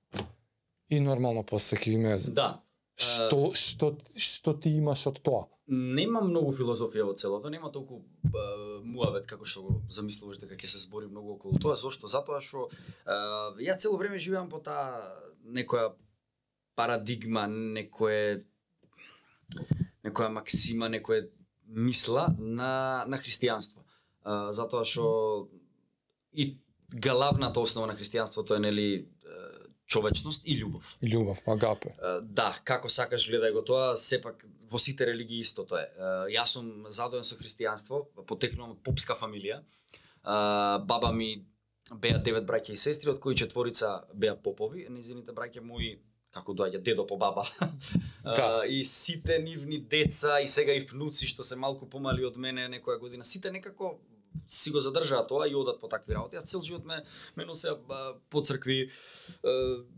и 0.91 1.01
нормално 1.01 1.45
после 1.47 1.77
ќе 1.79 1.97
ме 1.99 2.19
Да 2.35 2.66
што 2.97 3.53
што 3.55 3.93
што 4.17 4.57
ти 4.57 4.73
имаш 4.77 5.07
од 5.13 5.21
тоа? 5.21 5.45
Нема 5.69 6.23
многу 6.23 6.53
филозофија 6.55 7.05
во 7.09 7.15
целото, 7.19 7.51
нема 7.51 7.73
толку 7.75 8.01
е, 8.25 8.45
муавет 8.87 9.27
како 9.27 9.45
што 9.45 9.65
го 9.67 9.73
замислуваш 9.91 10.39
дека 10.39 10.55
ќе 10.55 10.71
се 10.71 10.83
збори 10.85 11.11
многу 11.11 11.35
околу 11.35 11.59
тоа. 11.59 11.77
Зошто? 11.77 12.07
Затоа 12.09 12.41
што 12.41 12.69
е, 12.71 13.17
ја 13.67 13.77
цело 13.77 13.99
време 13.99 14.23
живеам 14.23 14.49
по 14.49 14.63
таа 14.63 15.11
некоја 15.45 15.93
парадигма, 16.77 17.47
некое 17.51 18.45
некоја 20.07 20.31
максима, 20.33 20.89
некоја 20.89 21.27
мисла 21.67 22.29
на 22.39 23.05
на 23.07 23.19
христијанство. 23.19 23.83
Е, 24.25 24.53
затоа 24.57 24.85
што 24.85 25.51
и 26.33 26.57
главната 26.95 27.61
основа 27.61 27.91
на 27.91 27.99
христијанството 27.99 28.57
е 28.57 28.61
нели 28.61 28.89
е, 28.95 29.07
човечност 29.87 30.43
и 30.45 30.59
љубов. 30.61 30.97
Љубов, 31.03 31.43
агапе. 31.47 31.95
Е, 31.95 32.21
Да, 32.23 32.51
како 32.65 32.89
сакаш 32.89 33.29
гледај 33.31 33.53
го 33.55 33.63
тоа, 33.63 33.97
сепак 33.97 34.45
во 34.71 34.79
сите 34.79 35.07
религии 35.07 35.41
истото 35.41 35.79
е. 35.79 35.87
Јас 36.35 36.57
сум 36.57 36.87
задоен 36.91 37.25
со 37.25 37.39
христијанство, 37.39 38.07
потекнувам 38.27 38.77
од 38.77 38.83
попска 38.83 39.15
фамилија. 39.15 39.61
Баба 40.25 41.13
ми 41.15 41.47
беа 41.95 42.19
девет 42.19 42.49
браќа 42.49 42.75
и 42.75 42.81
сестри, 42.81 43.11
од 43.11 43.21
кои 43.23 43.39
четворица 43.39 44.01
беа 44.15 44.35
попови, 44.35 44.89
незините 44.91 45.33
браќа 45.33 45.63
мои 45.63 45.97
како 46.35 46.53
доаѓа 46.53 46.83
дедо 46.83 47.07
по 47.07 47.17
баба. 47.17 47.47
Да. 48.27 48.65
И 48.67 48.85
сите 48.85 49.39
нивни 49.39 49.79
деца 49.79 50.41
и 50.43 50.49
сега 50.51 50.75
и 50.75 50.81
внуци 50.83 51.29
што 51.31 51.45
се 51.47 51.55
малку 51.55 51.87
помали 51.87 52.25
од 52.27 52.35
мене 52.43 52.65
некоја 52.67 52.99
година, 52.99 53.25
сите 53.25 53.53
некако 53.55 54.01
си 54.49 54.71
го 54.71 54.81
задржаа 54.81 55.27
тоа 55.27 55.49
и 55.49 55.55
одат 55.55 55.81
по 55.81 55.89
такви 55.89 56.15
работи. 56.15 56.37
Јас 56.37 56.47
цел 56.47 56.63
живот 56.63 56.85
ме 56.85 57.03
ме 57.37 57.45
носеа 57.45 57.77
по 58.31 58.43
цркви, 58.43 58.91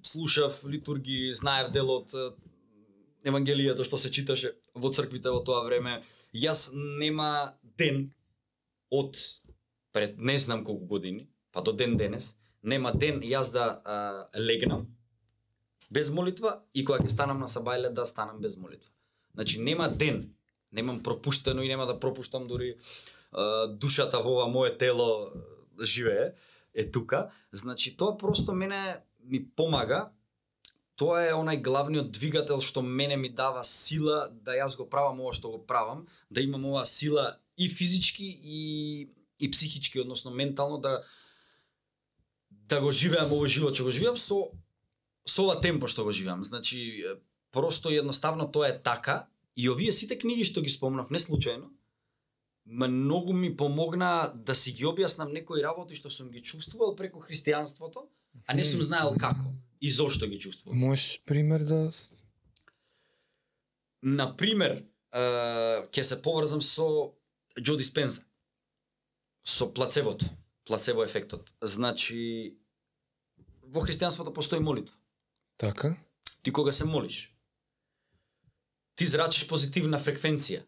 слушав 0.03 0.65
литурги, 0.65 1.33
знаев 1.33 1.73
делот 1.73 2.15
од 2.15 3.85
што 3.85 3.99
се 3.99 4.11
читаше 4.11 4.55
во 4.75 4.91
црквите 4.91 5.31
во 5.31 5.41
тоа 5.45 5.65
време. 5.65 6.03
Јас 6.33 6.71
нема 6.73 7.59
ден 7.77 8.13
од 8.91 9.17
пред 9.93 10.19
не 10.19 10.39
знам 10.39 10.65
колку 10.65 10.87
години, 10.87 11.29
па 11.53 11.61
до 11.63 11.73
ден 11.73 11.97
денес, 11.97 12.37
нема 12.63 12.93
ден 12.93 13.21
јас 13.21 13.53
да 13.53 13.83
а, 13.85 14.29
легнам 14.35 14.87
без 15.91 16.11
молитва 16.11 16.63
и 16.75 16.85
кога 16.85 17.01
ќе 17.01 17.11
станам 17.11 17.41
на 17.41 17.49
сабајле 17.49 17.91
да 17.93 18.07
станам 18.07 18.41
без 18.41 18.57
молитва. 18.57 18.91
Значи 19.35 19.61
нема 19.61 19.89
ден, 19.89 20.35
немам 20.73 21.03
пропуштено 21.03 21.63
и 21.63 21.69
нема 21.69 21.87
да 21.87 22.01
пропуштам 22.01 22.49
дури 22.49 22.77
душата 23.33 24.23
во 24.23 24.39
ова 24.39 24.49
мое 24.49 24.77
тело 24.79 25.33
живее 25.81 26.35
е 26.75 26.91
тука. 26.91 27.31
Значи 27.53 27.97
тоа 27.97 28.19
просто 28.19 28.53
мене 28.53 29.01
ми 29.25 29.45
помага 29.45 30.11
тоа 30.99 31.23
е 31.29 31.35
онај 31.37 31.63
главниот 31.63 32.11
двигател 32.11 32.59
што 32.61 32.83
мене 32.83 33.17
ми 33.17 33.31
дава 33.31 33.63
сила 33.65 34.29
да 34.33 34.57
јас 34.59 34.77
го 34.77 34.89
правам 34.91 35.21
ова 35.21 35.33
што 35.33 35.53
го 35.55 35.61
правам, 35.63 36.07
да 36.31 36.43
имам 36.43 36.67
оваа 36.67 36.85
сила 36.85 37.39
и 37.57 37.69
физички 37.69 38.27
и 38.27 39.09
и 39.39 39.51
психички, 39.51 40.01
односно 40.01 40.31
ментално 40.31 40.79
да 40.79 41.05
да 42.51 42.81
го 42.81 42.91
живеам 42.91 43.31
овој 43.31 43.47
живот 43.47 43.75
што 43.75 43.85
го 43.87 43.95
живеам 43.95 44.17
со 44.17 44.51
со 45.25 45.47
ова 45.47 45.61
темпо 45.61 45.87
што 45.87 46.05
го 46.05 46.13
живеам. 46.13 46.43
Значи 46.45 47.05
просто 47.53 47.91
едноставно 47.91 48.51
тоа 48.51 48.69
е 48.69 48.83
така 48.83 49.29
и 49.57 49.71
овие 49.71 49.93
сите 49.93 50.19
книги 50.19 50.45
што 50.45 50.61
ги 50.61 50.71
спомнав 50.71 51.11
не 51.11 51.19
случајно 51.19 51.71
многу 52.69 53.33
ми 53.33 53.57
помогна 53.57 54.33
да 54.35 54.55
си 54.55 54.73
ги 54.73 54.85
објаснам 54.85 55.33
некои 55.33 55.63
работи 55.65 55.97
што 55.97 56.11
сум 56.11 56.31
ги 56.31 56.43
чувствувал 56.43 56.95
преку 56.97 57.21
христијанството, 57.21 58.05
а 58.47 58.55
не 58.55 58.65
сум 58.65 58.83
знаел 58.83 59.17
како 59.17 59.55
и 59.81 59.91
зошто 59.91 60.27
ги 60.29 60.39
чувствувам. 60.39 60.79
Можеш 60.79 61.23
пример 61.25 61.65
да 61.65 61.91
На 64.03 64.37
пример, 64.37 64.85
ќе 65.13 66.03
се 66.03 66.23
поврзам 66.23 66.61
со 66.63 67.15
Џо 67.59 67.77
Диспенза. 67.77 68.23
Со 69.45 69.67
плацебото, 69.73 70.29
плацебо 70.65 71.03
ефектот. 71.03 71.55
Значи 71.63 72.59
во 73.63 73.81
христијанството 73.81 74.33
постои 74.33 74.61
молитва. 74.61 74.95
Така? 75.57 75.97
Ти 76.43 76.53
кога 76.53 76.73
се 76.73 76.85
молиш, 76.85 77.35
ти 78.95 79.07
зрачиш 79.07 79.49
позитивна 79.49 79.99
фреквенција. 79.99 80.63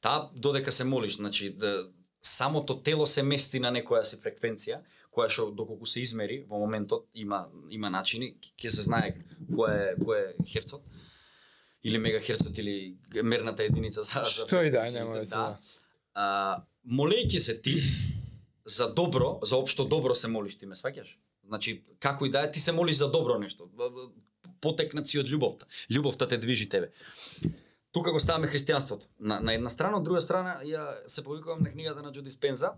Таа 0.00 0.30
додека 0.34 0.72
се 0.72 0.84
молиш, 0.84 1.16
значи 1.16 1.50
да, 1.50 1.90
самото 2.22 2.82
тело 2.82 3.06
се 3.06 3.22
мести 3.22 3.60
на 3.60 3.72
некоја 3.72 4.04
си 4.04 4.16
фреквенција, 4.20 4.80
која 5.10 5.28
што 5.28 5.50
доколку 5.50 5.86
се 5.86 6.00
измери 6.00 6.44
во 6.48 6.58
моментот 6.60 7.08
има 7.14 7.48
има 7.70 7.90
начини, 7.90 8.34
ќе 8.56 8.70
се 8.70 8.86
знае 8.86 9.14
кој 9.50 9.76
е 9.76 9.94
кој 10.00 10.20
е 10.20 10.46
херцот 10.46 10.82
или 11.82 11.98
мегахерцот 11.98 12.58
или 12.58 12.96
мерната 13.22 13.64
единица 13.64 14.02
за 14.02 14.24
за 14.24 14.46
Што 14.46 14.62
и 14.62 14.70
да, 14.70 14.84
нема 14.92 15.20
веќе. 15.20 15.30
да. 15.30 15.58
А, 16.14 16.64
молејќи 16.84 17.38
се 17.38 17.60
ти 17.62 17.80
за 18.64 18.88
добро, 18.94 19.38
за 19.42 19.56
општо 19.56 19.84
добро 19.84 20.14
се 20.14 20.28
молиш 20.28 20.58
ти, 20.58 20.66
ме 20.66 20.74
сваќаш? 20.74 21.16
Значи, 21.46 21.82
како 21.98 22.26
и 22.26 22.30
да 22.30 22.44
е, 22.44 22.50
ти 22.52 22.60
се 22.60 22.72
молиш 22.72 22.96
за 22.96 23.10
добро 23.10 23.38
нешто. 23.38 23.68
Потекнат 24.60 25.08
си 25.08 25.18
од 25.18 25.26
љубовта. 25.26 25.66
Љубовта 25.90 26.28
те 26.28 26.38
движи 26.38 26.68
тебе. 26.68 26.92
Тука 27.92 28.12
го 28.12 28.20
ставаме 28.20 28.46
христијанството. 28.46 29.06
На, 29.18 29.40
на 29.40 29.54
една 29.54 29.70
страна, 29.70 29.98
од 29.98 30.04
друга 30.04 30.20
страна, 30.20 30.60
ја 30.62 31.02
се 31.06 31.24
повикувам 31.26 31.62
на 31.62 31.70
книгата 31.70 32.02
на 32.02 32.12
Џо 32.12 32.22
Диспенза 32.22 32.74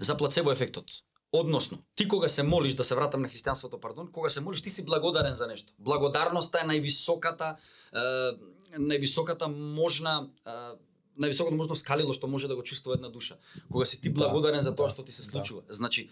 за 0.00 0.16
плацебо 0.16 0.52
ефектот. 0.52 0.86
Односно, 1.32 1.78
ти 1.94 2.08
кога 2.08 2.28
се 2.28 2.42
молиш, 2.42 2.74
да 2.74 2.84
се 2.84 2.94
вратам 2.94 3.22
на 3.22 3.28
христијанството, 3.28 3.80
пардон, 3.80 4.12
кога 4.12 4.28
се 4.28 4.40
молиш, 4.40 4.62
ти 4.62 4.70
си 4.70 4.84
благодарен 4.84 5.34
за 5.34 5.46
нешто. 5.46 5.72
Благодарноста 5.78 6.60
е 6.60 6.68
највисоката, 6.68 7.56
е, 7.56 8.02
највисоката 8.76 9.48
можна, 9.48 10.28
е, 10.46 10.56
највисокото 11.16 11.56
можно 11.56 11.74
скалило 11.74 12.12
што 12.12 12.28
може 12.28 12.48
да 12.48 12.56
го 12.56 12.62
чувствува 12.62 13.00
една 13.00 13.08
душа. 13.08 13.38
Кога 13.70 13.84
си 13.84 14.00
ти 14.00 14.12
благодарен 14.12 14.62
за 14.62 14.76
тоа 14.76 14.92
да, 14.92 14.94
што 14.94 15.04
ти 15.04 15.12
се 15.12 15.22
да. 15.22 15.30
случува. 15.30 15.62
Значи, 15.70 16.10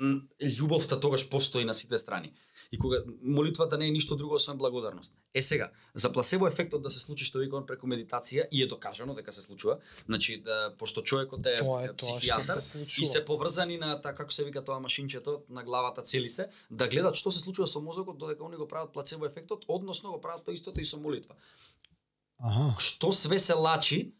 м, 0.00 0.26
љубовта 0.42 1.00
тогаш 1.00 1.28
постои 1.30 1.64
на 1.64 1.74
сите 1.74 1.98
страни. 1.98 2.34
И 2.74 2.78
кога 2.78 2.96
молитвата 3.22 3.78
не 3.78 3.86
е 3.86 3.90
ништо 3.90 4.16
друго 4.16 4.34
освен 4.34 4.58
благодарност. 4.58 5.12
Е 5.34 5.42
сега, 5.42 5.70
за 5.94 6.12
пласебо 6.12 6.46
ефектот 6.46 6.82
да 6.82 6.90
се 6.90 7.00
случи 7.00 7.24
што 7.24 7.38
викам 7.38 7.66
преку 7.68 7.86
медитација 7.86 8.48
и 8.50 8.62
е 8.62 8.66
докажано 8.66 9.14
дека 9.14 9.32
се 9.32 9.42
случува. 9.46 9.76
Значи 10.06 10.40
да 10.42 10.74
пошто 10.78 11.02
човекот 11.02 11.46
е 11.46 11.60
Тоа 11.62 11.84
е 11.86 11.92
психијатар 11.94 12.58
се 12.58 12.82
и 13.02 13.06
се 13.06 13.22
поврзани 13.24 13.78
на 13.78 14.00
та 14.02 14.10
како 14.14 14.34
се 14.34 14.44
вика 14.44 14.64
тоа 14.64 14.80
машинчето 14.82 15.44
на 15.48 15.62
главата 15.62 16.02
цели 16.02 16.28
се 16.28 16.48
да 16.70 16.88
гледат 16.88 17.14
што 17.14 17.30
се 17.30 17.44
случува 17.46 17.70
со 17.70 17.78
мозокот 17.78 18.18
додека 18.18 18.42
они 18.42 18.58
го 18.58 18.66
прават 18.66 18.90
плацебо 18.92 19.26
ефектот, 19.26 19.64
односно 19.68 20.10
го 20.10 20.20
прават 20.20 20.44
тоа 20.44 20.54
истото 20.54 20.80
и 20.80 20.84
со 20.84 20.98
молитва 20.98 21.38
Аха. 22.42 22.74
што 22.82 23.12
све 23.12 23.38
се 23.38 23.54
лачи, 23.54 24.14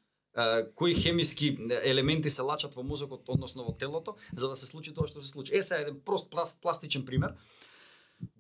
кои 0.74 0.94
хемиски 0.94 1.59
елементи 1.82 2.30
се 2.30 2.42
лачат 2.42 2.74
во 2.74 2.82
мозокот, 2.82 3.28
односно 3.28 3.64
во 3.64 3.72
телото, 3.72 4.16
за 4.36 4.48
да 4.48 4.57
се 4.57 4.66
случи 4.66 4.94
тоа 4.94 5.07
што 5.07 5.22
се 5.22 5.28
случи. 5.30 5.55
Е, 5.55 5.62
сега 5.62 5.80
еден 5.80 6.00
прост 6.00 6.30
пласт, 6.30 6.59
пластичен 6.62 7.05
пример. 7.05 7.34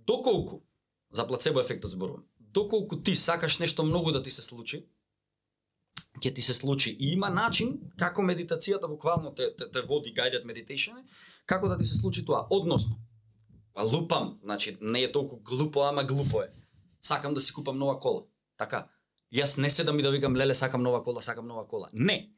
Доколку, 0.06 0.62
за 1.12 1.26
плацебо 1.26 1.60
ефектот 1.60 1.90
зборувам, 1.90 2.24
доколку 2.38 3.02
ти 3.02 3.16
сакаш 3.16 3.58
нешто 3.58 3.84
многу 3.84 4.12
да 4.12 4.22
ти 4.22 4.30
се 4.30 4.42
случи, 4.42 4.86
ќе 6.20 6.34
ти 6.34 6.42
се 6.42 6.54
случи. 6.54 6.90
И 6.90 7.12
има 7.12 7.30
начин 7.30 7.78
како 7.98 8.22
медитацијата 8.22 8.88
буквално 8.88 9.34
те, 9.34 9.50
те, 9.56 9.70
те 9.70 9.82
води 9.82 10.14
guided 10.14 10.44
meditation, 10.44 11.02
како 11.46 11.68
да 11.68 11.78
ти 11.78 11.84
се 11.84 11.94
случи 11.94 12.24
тоа. 12.24 12.46
Односно, 12.50 12.98
па 13.74 13.82
лупам, 13.82 14.38
значи 14.42 14.76
не 14.80 15.02
е 15.02 15.12
толку 15.12 15.36
глупо, 15.36 15.82
ама 15.82 16.04
глупо 16.04 16.42
е. 16.42 16.50
Сакам 17.02 17.34
да 17.34 17.40
си 17.40 17.52
купам 17.52 17.78
нова 17.78 17.98
кола. 17.98 18.24
Така. 18.56 18.88
Јас 19.34 19.58
не 19.58 19.70
седам 19.70 19.98
и 19.98 20.02
да 20.02 20.10
викам 20.10 20.36
леле 20.36 20.54
сакам 20.54 20.82
нова 20.82 21.02
кола, 21.04 21.22
сакам 21.22 21.46
нова 21.46 21.66
кола. 21.68 21.88
Не. 21.92 22.30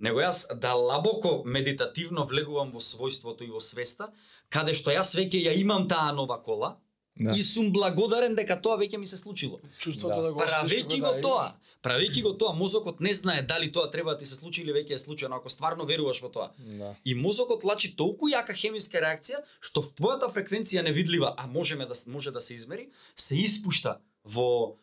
Него 0.00 0.18
јас 0.20 0.58
да 0.58 0.74
лабоко 0.74 1.42
медитативно 1.46 2.26
влегувам 2.26 2.72
во 2.74 2.80
својството 2.82 3.46
и 3.46 3.50
во 3.50 3.60
свеста, 3.60 4.10
каде 4.50 4.74
што 4.74 4.90
јас 4.90 5.14
веќе 5.14 5.44
ја 5.46 5.54
имам 5.60 5.86
таа 5.88 6.12
нова 6.12 6.42
кола 6.42 6.80
Да. 7.16 7.30
и 7.36 7.42
сум 7.42 7.72
благодарен 7.72 8.34
дека 8.34 8.56
тоа 8.58 8.74
веќе 8.78 8.98
ми 8.98 9.06
се 9.06 9.16
случило. 9.16 9.60
Чувството 9.78 10.16
Да. 10.16 10.22
да, 10.22 10.32
го 10.32 10.40
Правејќи 10.40 11.00
го 11.00 11.12
да 11.12 11.20
тоа, 11.22 11.52
правејќи 11.82 12.22
го 12.22 12.32
тоа, 12.32 12.52
мозокот 12.52 13.00
не 13.00 13.12
знае 13.14 13.42
дали 13.42 13.72
тоа 13.72 13.90
треба 13.90 14.10
да 14.10 14.18
ти 14.18 14.26
се 14.26 14.34
случи 14.34 14.62
или 14.62 14.72
веќе 14.72 14.94
е 14.94 14.98
случено, 14.98 15.36
ако 15.36 15.48
стварно 15.48 15.84
веруваш 15.84 16.22
во 16.22 16.28
тоа. 16.28 16.50
Да. 16.58 16.96
И 17.04 17.14
мозокот 17.14 17.64
лачи 17.64 17.94
толку 17.96 18.26
јака 18.26 18.54
хемиска 18.54 18.98
реакција 18.98 19.44
што 19.60 19.82
в 19.82 19.94
твојата 19.94 20.30
фреквенција 20.32 20.82
невидлива, 20.82 21.34
а 21.38 21.46
можеме 21.46 21.86
да 21.86 21.94
може 22.06 22.30
да 22.30 22.40
се 22.40 22.54
измери, 22.54 22.90
се 23.14 23.36
испушта 23.36 23.98
во 24.24 24.76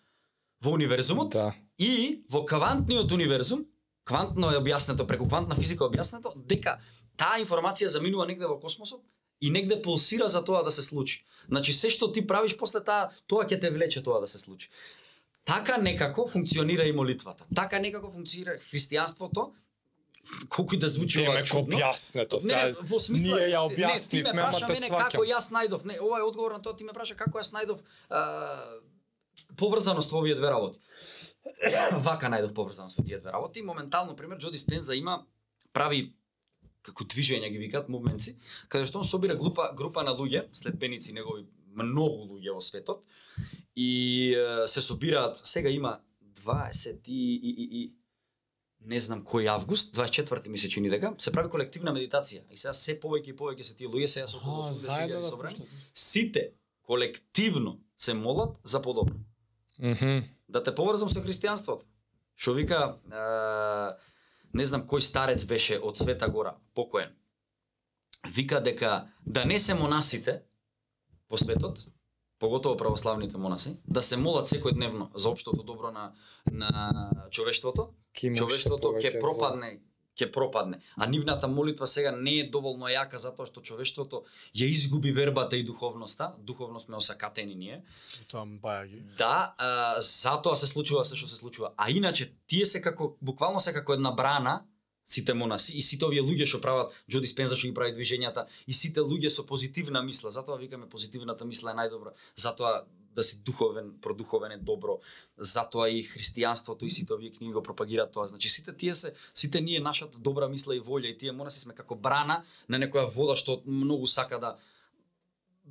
во 0.62 0.72
универзумот 0.72 1.34
Да. 1.34 1.54
и 1.80 2.24
во 2.30 2.46
квантниот 2.46 3.12
универзум, 3.12 3.66
квантно 4.04 4.52
е 4.52 4.60
објаснето 4.62 5.08
преку 5.08 5.28
квантна 5.28 5.56
физика 5.56 5.84
е 5.84 5.88
објаснето 5.88 6.32
дека 6.36 6.80
таа 7.18 7.42
информација 7.42 7.88
заминува 7.88 8.26
негде 8.26 8.48
во 8.48 8.60
космосот 8.60 9.02
и 9.42 9.50
негде 9.50 9.82
пулсира 9.82 10.28
за 10.30 10.44
тоа 10.46 10.64
да 10.64 10.72
се 10.72 10.82
случи. 10.82 11.24
Значи 11.50 11.74
се 11.74 11.90
што 11.90 12.12
ти 12.14 12.26
правиш 12.28 12.58
после 12.58 12.84
таа, 12.84 13.10
тоа 13.28 13.46
ќе 13.46 13.60
те 13.62 13.70
влече 13.70 14.04
тоа 14.04 14.22
да 14.22 14.28
се 14.28 14.40
случи. 14.40 14.70
Така 15.46 15.78
некако 15.78 16.28
функционира 16.28 16.86
и 16.86 16.94
молитвата. 16.94 17.46
Така 17.56 17.80
некако 17.80 18.12
функционира 18.12 18.60
христијанството, 18.70 19.52
колку 20.50 20.76
и 20.76 20.78
да 20.78 20.88
звучи 20.88 21.28
ова 21.28 21.44
чудно. 21.44 21.78
објаснето, 21.78 22.38
Не, 22.46 22.56
не, 22.56 22.76
во 22.82 23.00
смисла, 23.00 23.40
ние 23.40 23.50
ја 23.50 23.66
не, 23.70 23.76
ти 23.76 24.22
ме 24.22 24.30
објаснивме, 24.30 24.42
праша 24.42 24.68
мене 24.68 24.90
како 24.90 25.24
јас 25.26 25.50
најдов, 25.50 25.86
не, 25.86 25.98
ова 26.00 26.20
е 26.20 26.24
одговор 26.24 26.52
на 26.52 26.62
тоа, 26.62 26.78
ти 26.78 26.84
ме 26.84 26.94
праша 26.94 27.16
како 27.16 27.40
јас 27.40 27.54
најдов 27.58 27.82
а, 28.10 28.22
поврзаност 29.58 30.12
во 30.12 30.22
овие 30.22 30.36
две 30.36 30.50
работи. 30.50 30.80
Вака 32.06 32.30
најдов 32.30 32.54
поврзаност 32.54 33.00
во 33.00 33.04
тие 33.04 33.18
две 33.18 33.32
работи. 33.32 33.62
Моментално, 33.62 34.16
пример, 34.16 34.38
Џо 34.38 34.52
Диспенза 34.52 34.96
има 34.96 35.26
прави 35.74 36.14
како 36.82 37.06
движења 37.06 37.50
ги 37.52 37.62
викаат 37.62 37.90
мувменци, 37.90 38.36
каде 38.68 38.88
што 38.90 39.00
он 39.00 39.08
собира 39.08 39.36
група 39.36 39.72
група 39.78 40.04
на 40.04 40.16
луѓе, 40.18 40.48
следбеници 40.54 41.14
негови 41.14 41.46
многу 41.72 42.28
луѓе 42.34 42.54
во 42.54 42.62
светот 42.62 43.04
и 43.76 44.34
е, 44.36 44.68
се 44.68 44.82
собираат, 44.82 45.42
сега 45.44 45.70
има 45.70 46.00
20 46.46 47.02
и, 47.06 47.36
и, 47.36 47.50
и, 47.50 47.82
и 47.82 47.94
не 48.82 49.00
знам 49.00 49.22
кој 49.26 49.48
август, 49.52 49.94
24 49.96 50.48
ми 50.48 50.58
се 50.58 50.70
чини 50.70 50.90
дека, 50.90 51.14
се 51.18 51.32
прави 51.32 51.50
колективна 51.50 51.94
медитација. 51.94 52.42
И 52.50 52.58
сега 52.58 52.74
се 52.74 52.98
повеќе 53.00 53.34
и 53.34 53.38
повеќе 53.38 53.64
се 53.64 53.76
тие 53.78 53.88
луѓе, 53.88 54.08
сега 54.08 54.28
се 54.28 54.38
околу 54.38 54.64
Аха, 54.64 54.74
80 54.74 54.74
заедно 54.74 55.22
да 55.22 55.30
собрани. 55.30 55.68
Сите 55.94 56.50
колективно 56.82 57.80
се 57.98 58.14
молат 58.14 58.58
за 58.64 58.82
подобро. 58.82 59.16
Мгм. 59.80 60.26
Да 60.50 60.64
те 60.64 60.74
поврзам 60.76 61.10
со 61.10 61.22
христијанството. 61.22 61.86
Што 62.36 62.54
вика, 62.58 62.98
е, 63.06 63.22
не 64.54 64.66
знам 64.66 64.86
кој 64.88 65.00
старец 65.00 65.46
беше 65.46 65.80
од 65.80 65.98
Света 65.98 66.30
Гора, 66.30 66.56
покоен. 66.76 67.16
Вика 68.34 68.62
дека 68.64 69.08
да 69.26 69.46
не 69.46 69.60
се 69.60 69.74
монасите 69.74 70.42
по 71.30 71.38
светот, 71.38 71.88
поготово 72.40 72.78
православните 72.78 73.38
монаси, 73.38 73.80
да 73.88 74.02
се 74.02 74.18
молат 74.18 74.48
секојдневно 74.48 75.10
за 75.16 75.30
општото 75.30 75.64
добро 75.64 75.92
на 75.92 76.14
на 76.52 76.70
човештвото, 77.32 77.94
човештвото 78.14 78.94
ќе 78.98 79.20
пропадне 79.20 79.80
ќе 80.18 80.32
пропадне. 80.32 80.80
А 80.96 81.08
нивната 81.08 81.48
молитва 81.48 81.88
сега 81.88 82.12
не 82.12 82.40
е 82.40 82.50
доволно 82.50 82.90
јака 82.92 83.18
затоа 83.18 83.48
што 83.48 83.62
човештвото 83.62 84.24
ја 84.56 84.68
изгуби 84.68 85.12
вербата 85.12 85.58
и 85.58 85.64
духовноста. 85.64 86.34
Духовно 86.40 86.80
сме 86.80 86.96
осакатени 86.96 87.56
ние. 87.56 87.84
Тоа 88.28 88.46
баја 88.46 88.88
ги. 88.88 89.04
Да, 89.18 89.54
а, 89.58 90.02
затоа 90.02 90.56
се 90.56 90.68
случува 90.68 91.06
се 91.06 91.16
што 91.16 91.28
се 91.28 91.40
случува. 91.40 91.74
А 91.78 91.90
иначе 91.90 92.32
тие 92.48 92.66
се 92.66 92.82
како 92.82 93.16
буквално 93.22 93.60
се 93.60 93.74
како 93.74 93.94
една 93.94 94.12
брана 94.12 94.62
сите 95.06 95.34
монаси 95.34 95.74
и 95.78 95.82
сите 95.82 96.06
овие 96.06 96.24
луѓе 96.24 96.48
што 96.48 96.62
прават 96.64 96.96
Џо 97.12 97.20
Диспенза 97.24 97.58
што 97.58 97.68
ги 97.68 97.76
прави 97.76 97.96
движењата 97.96 98.46
и 98.68 98.74
сите 98.74 99.04
луѓе 99.04 99.32
со 99.34 99.46
позитивна 99.48 100.04
мисла. 100.04 100.32
Затоа 100.32 100.58
викаме 100.58 100.90
позитивната 100.90 101.46
мисла 101.46 101.72
е 101.72 101.80
најдобра. 101.82 102.14
Затоа 102.36 102.86
да 103.16 103.24
си 103.24 103.42
духовен, 103.44 103.94
продуховен 104.02 104.52
е 104.52 104.58
добро. 104.58 105.00
Затоа 105.38 105.90
и 105.90 106.04
христијанството 106.08 106.84
и 106.84 106.92
сите 106.92 107.14
овие 107.14 107.32
книги 107.32 107.54
го 107.54 107.64
пропагираат 107.64 108.12
тоа. 108.12 108.28
Значи 108.28 108.50
сите 108.50 108.74
тие 108.74 108.94
се 108.94 109.14
сите 109.34 109.62
ние 109.62 109.80
нашата 109.80 110.18
добра 110.18 110.48
мисла 110.48 110.76
и 110.76 110.82
волја 110.82 111.12
и 111.12 111.18
тие 111.18 111.32
монаси 111.32 111.60
сме 111.60 111.74
како 111.74 111.96
брана 111.96 112.44
на 112.70 112.80
некоја 112.80 113.10
вода 113.10 113.36
што 113.36 113.62
многу 113.66 114.08
сака 114.08 114.40
да 114.40 114.56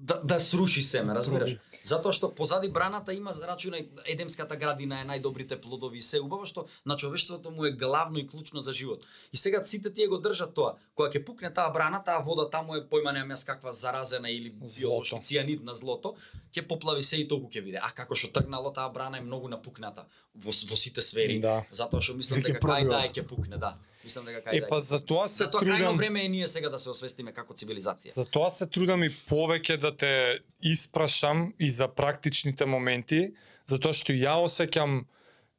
да, 0.01 0.21
да 0.25 0.41
сруши 0.41 0.83
семе, 0.83 1.15
разбираш? 1.15 1.57
Затоа 1.85 2.13
што 2.17 2.31
позади 2.33 2.69
браната 2.73 3.13
има 3.13 3.33
зарачуна 3.37 3.83
Едемската 4.09 4.57
градина 4.57 5.01
е 5.01 5.07
најдобрите 5.09 5.61
плодови 5.61 6.01
и 6.01 6.03
се 6.03 6.21
убаво 6.21 6.47
што 6.49 6.67
на 6.87 6.97
човештвото 6.97 7.51
му 7.51 7.65
е 7.69 7.73
главно 7.73 8.19
и 8.19 8.27
клучно 8.27 8.61
за 8.61 8.73
живот. 8.73 9.05
И 9.33 9.37
сега 9.37 9.65
сите 9.65 9.93
тие 9.93 10.09
го 10.09 10.19
држат 10.19 10.55
тоа. 10.55 10.77
Кога 10.95 11.11
ќе 11.13 11.25
пукне 11.25 11.53
таа 11.53 11.69
брана, 11.71 12.01
таа 12.05 12.25
вода 12.25 12.49
таму 12.51 12.77
е 12.77 12.85
појма 12.85 13.13
јас 13.13 13.45
каква 13.45 13.73
заразена 13.73 14.31
или 14.31 14.51
биолошки 14.51 15.17
Злото. 15.17 15.25
цијанид 15.25 15.65
на 15.65 15.75
злото, 15.75 16.17
ќе 16.55 16.67
поплави 16.69 17.03
се 17.03 17.21
и 17.21 17.29
толку 17.29 17.53
ќе 17.53 17.65
биде. 17.65 17.79
А 17.83 17.93
како 17.93 18.15
што 18.17 18.33
тргнало 18.33 18.73
таа 18.73 18.89
брана 18.89 19.19
е 19.19 19.21
многу 19.21 19.49
напукната 19.49 20.07
во, 20.35 20.51
во 20.51 20.77
сите 20.77 21.03
сфери. 21.03 21.41
Да. 21.41 21.65
Затоа 21.71 22.01
што 22.01 22.17
мислам 22.17 22.41
дека 22.41 22.61
кај 22.61 22.89
да 22.89 23.05
ќе 23.05 23.27
пукне, 23.27 23.61
да. 23.61 23.77
Мислам 24.05 24.25
дека 24.25 24.41
кај 24.49 24.57
Е 24.57 24.61
да 24.61 24.69
па 24.69 24.81
за 24.81 25.01
тоа 25.01 25.29
се 25.29 25.45
Затоа 25.45 25.61
крајно 25.61 25.77
трудам. 25.77 25.97
време 25.97 26.25
е 26.25 26.29
ние 26.29 26.49
сега 26.49 26.69
да 26.69 26.79
се 26.79 26.91
освестиме 26.91 27.33
како 27.33 27.55
цивилизација. 27.55 28.09
За 28.15 28.25
тоа 28.25 28.51
се 28.51 28.67
трудам 28.67 29.05
и 29.05 29.11
повеќе 29.11 29.77
да 29.77 29.97
те 29.97 30.41
испрашам 30.63 31.55
и 31.59 31.71
за 31.71 31.89
практичните 31.89 32.67
моменти, 32.67 33.35
затоа 33.67 33.93
што 33.93 34.13
ја 34.13 34.41
осеќам 34.45 35.05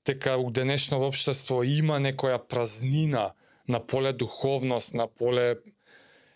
дека 0.06 0.38
у 0.38 0.50
денешното 0.52 1.06
општество 1.06 1.64
има 1.64 2.00
некоја 2.02 2.40
празнина 2.42 3.34
на 3.68 3.80
поле 3.80 4.14
духовност, 4.14 4.94
на 4.94 5.08
поле 5.08 5.62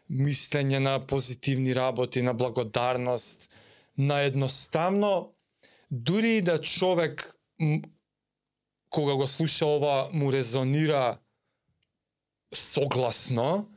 мислење 0.09 0.79
на 0.79 0.99
позитивни 1.07 1.75
работи, 1.75 2.21
на 2.21 2.33
благодарност, 2.33 3.49
на 3.97 4.21
едноставно 4.21 5.33
дури 5.91 6.37
и 6.37 6.41
да 6.41 6.61
човек 6.61 7.39
кога 8.89 9.15
го 9.15 9.27
слуша 9.27 9.65
ова 9.65 10.09
му 10.13 10.31
резонира 10.31 11.17
согласно, 12.55 13.67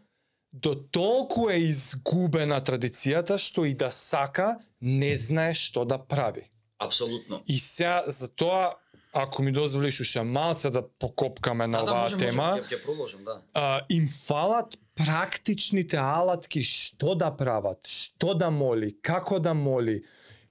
до 0.53 0.75
толку 0.75 1.51
е 1.51 1.59
изгубена 1.69 2.61
традицијата 2.65 3.37
што 3.39 3.67
и 3.69 3.75
да 3.75 3.91
сака 3.93 4.59
не 4.81 5.17
знае 5.17 5.55
што 5.55 5.85
да 5.85 5.99
прави. 5.99 6.49
Апсолутно. 6.79 7.43
И 7.47 7.59
сега 7.59 8.05
за 8.07 8.29
тоа 8.29 8.77
ако 9.13 9.43
ми 9.43 9.53
дозволиш 9.53 10.01
уште 10.01 10.23
малце 10.23 10.71
да 10.71 10.83
покопкаме 10.99 11.67
на 11.67 11.79
Да, 11.79 11.85
да, 11.85 11.91
оваа 11.91 12.03
можем, 12.03 12.19
тема, 12.19 12.51
можем, 12.51 12.65
ќе, 12.65 12.77
ќе 12.77 12.85
продолжим, 12.85 13.25
да. 13.25 13.41
а, 13.55 13.81
им 13.89 14.09
фалат 14.09 14.77
практичните 14.95 15.97
алатки 15.97 16.63
што 16.63 17.15
да 17.15 17.31
прават, 17.37 17.87
што 17.87 18.35
да 18.35 18.51
моли, 18.51 18.95
како 19.03 19.39
да 19.39 19.55
моли, 19.55 20.03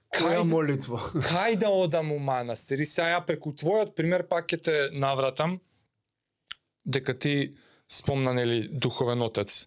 Која 0.08 0.40
кај, 0.40 0.44
молитва? 0.48 0.98
кај 1.12 1.58
да 1.60 1.68
одам 1.68 2.12
у 2.12 2.18
манастир. 2.18 2.80
И 2.80 2.86
сега 2.88 3.10
ја 3.12 3.24
преку 3.26 3.52
твојот 3.52 3.92
пример 3.96 4.24
пак 4.28 4.48
ќе 4.48 4.60
те 4.64 4.76
навратам 4.92 5.58
дека 6.84 7.12
ти 7.12 7.54
спомна 7.88 8.34
нели 8.34 8.68
духовен 8.68 9.22
отец. 9.22 9.66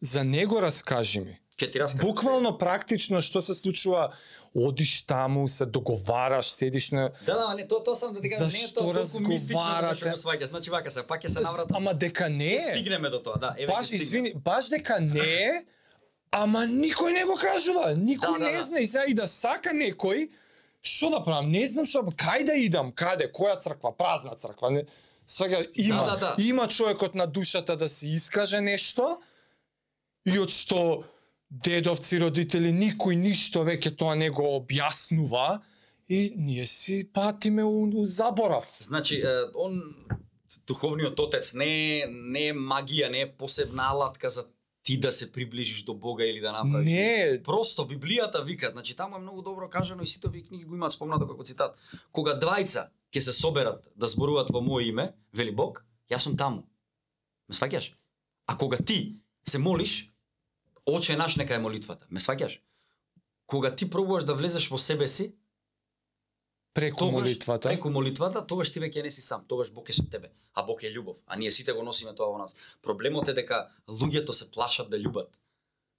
За 0.00 0.24
него 0.24 0.60
раскажи 0.62 1.20
ми. 1.20 1.38
Ќе 1.58 1.72
ти 1.72 1.78
раскажам. 1.78 2.08
Буквално 2.08 2.58
практично 2.58 3.20
што 3.22 3.42
се 3.42 3.54
случува, 3.54 4.12
одиш 4.54 5.02
таму, 5.06 5.48
се 5.48 5.66
договараш, 5.66 6.50
седиш 6.50 6.90
на 6.90 7.10
Да, 7.26 7.36
да, 7.36 7.54
не, 7.54 7.68
тоа 7.68 7.84
тоа 7.84 7.94
сам 7.96 8.14
да 8.14 8.20
ти 8.20 8.30
кажам, 8.30 8.48
не 8.48 8.64
е 8.64 8.72
тоа 8.72 8.94
толку 8.94 9.20
мистично 9.28 9.78
да 9.80 9.94
што 9.94 10.10
го 10.10 10.16
сваќаш. 10.16 10.48
Значи 10.50 10.70
вака 10.70 10.90
се, 10.90 11.02
пак 11.06 11.22
ќе 11.22 11.28
се 11.28 11.40
навратам. 11.40 11.76
Ама 11.76 11.94
дека 11.94 12.28
не 12.28 12.54
е. 12.56 12.60
Стигнеме 12.60 13.10
до 13.10 13.22
тоа, 13.22 13.38
да. 13.38 13.54
Еве 13.58 13.68
Баш, 13.72 13.92
извини, 13.92 14.32
баш 14.34 14.68
дека 14.68 14.98
не 15.00 15.20
е, 15.44 15.64
ама 16.32 16.64
никој 16.66 17.12
не 17.14 17.24
го 17.24 17.36
кажува. 17.36 17.94
Никој 17.94 18.38
Да, 18.38 18.38
да, 18.38 18.44
не 18.50 18.58
да. 18.58 18.62
знае. 18.64 18.82
И 18.82 18.86
сега 18.86 19.04
и 19.04 19.14
да 19.14 19.28
сака 19.28 19.70
некој, 19.70 20.30
што 20.82 21.10
да 21.10 21.22
правам? 21.22 21.52
Не 21.52 21.68
знам 21.68 21.86
што, 21.86 22.02
кај 22.10 22.44
да 22.48 22.56
идам, 22.58 22.92
каде, 22.92 23.30
која 23.30 23.60
црква, 23.60 23.92
празна 23.96 24.34
црква. 24.34 24.70
Не, 24.70 24.84
сега 25.26 25.64
има, 25.74 26.04
Да, 26.04 26.16
да, 26.16 26.34
да. 26.36 26.42
има 26.42 26.68
човекот 26.68 27.14
на 27.14 27.26
душата 27.26 27.76
да 27.76 27.88
се 27.88 28.08
искаже 28.08 28.60
нешто, 28.60 29.18
и 30.26 30.38
од 30.38 30.50
што 30.50 31.04
дедовци, 31.50 32.18
родители, 32.22 32.72
никој 32.72 33.18
ништо 33.18 33.64
веќе 33.66 33.96
тоа 33.98 34.14
не 34.14 34.30
го 34.30 34.44
објаснува, 34.60 35.60
и 36.08 36.32
ние 36.36 36.66
си 36.66 37.08
патиме 37.12 37.64
у, 37.64 37.88
у 37.94 38.06
заборав. 38.06 38.66
Значи, 38.80 39.20
е, 39.20 39.50
он 39.54 39.82
духовниот 40.66 41.20
отец 41.20 41.54
не 41.54 42.00
е 42.00 42.06
не 42.06 42.48
е 42.48 42.54
магија, 42.54 43.10
не 43.10 43.20
е 43.20 43.32
посебна 43.32 43.88
алатка 43.90 44.30
за 44.30 44.44
ти 44.82 44.98
да 45.00 45.12
се 45.12 45.32
приближиш 45.32 45.84
до 45.84 45.94
Бога 45.94 46.24
или 46.24 46.40
да 46.40 46.52
направиш. 46.52 46.90
Не, 46.90 47.40
Просто 47.44 47.82
Библијата 47.82 48.44
вика, 48.44 48.70
значи 48.72 48.96
таму 48.96 49.16
е 49.16 49.20
многу 49.20 49.42
добро 49.42 49.68
кажано 49.68 50.02
и 50.02 50.06
сите 50.06 50.26
овие 50.26 50.42
книги 50.42 50.64
го 50.64 50.74
имаат 50.74 50.92
спомнато 50.92 51.26
како 51.26 51.44
цитат. 51.44 51.76
Кога 52.12 52.34
двајца 52.34 52.88
ќе 53.12 53.20
се 53.20 53.32
соберат 53.32 53.88
да 53.96 54.08
зборуваат 54.08 54.50
во 54.50 54.62
моје 54.64 54.88
име, 54.88 55.12
вели 55.32 55.52
Бог, 55.52 55.84
јас 56.10 56.24
сум 56.26 56.36
таму. 56.36 56.64
Ме 57.48 57.54
сваќаш? 57.54 57.92
А 58.46 58.56
кога 58.58 58.76
ти 58.76 59.18
се 59.48 59.58
молиш, 59.58 60.12
оче 60.86 61.16
наш 61.16 61.36
нека 61.36 61.54
е 61.54 61.62
молитвата. 61.62 62.06
Ме 62.10 62.20
сваќаш? 62.20 62.60
Кога 63.46 63.74
ти 63.76 63.90
пробуваш 63.90 64.24
да 64.24 64.34
влезеш 64.34 64.68
во 64.70 64.78
себе 64.78 65.08
си, 65.08 65.34
преку 66.74 66.98
тогаш, 66.98 67.12
молитвата. 67.12 67.68
Преку 67.68 67.90
молитвата, 67.90 68.46
тогаш 68.46 68.72
ти 68.72 68.80
веќе 68.80 69.02
не 69.02 69.10
си 69.10 69.22
сам, 69.22 69.44
тогаш 69.48 69.70
Бог 69.72 69.88
е 69.88 69.92
со 69.92 70.04
тебе, 70.08 70.32
а 70.54 70.62
Бог 70.62 70.82
е 70.82 70.92
љубов, 70.92 71.20
а 71.26 71.36
ние 71.36 71.50
сите 71.50 71.72
го 71.72 71.82
носиме 71.82 72.14
тоа 72.14 72.32
во 72.32 72.38
нас. 72.38 72.56
Проблемот 72.82 73.28
е 73.28 73.36
дека 73.36 73.68
луѓето 73.88 74.32
се 74.32 74.50
плашат 74.50 74.90
да 74.90 74.96
љубат. 74.96 75.28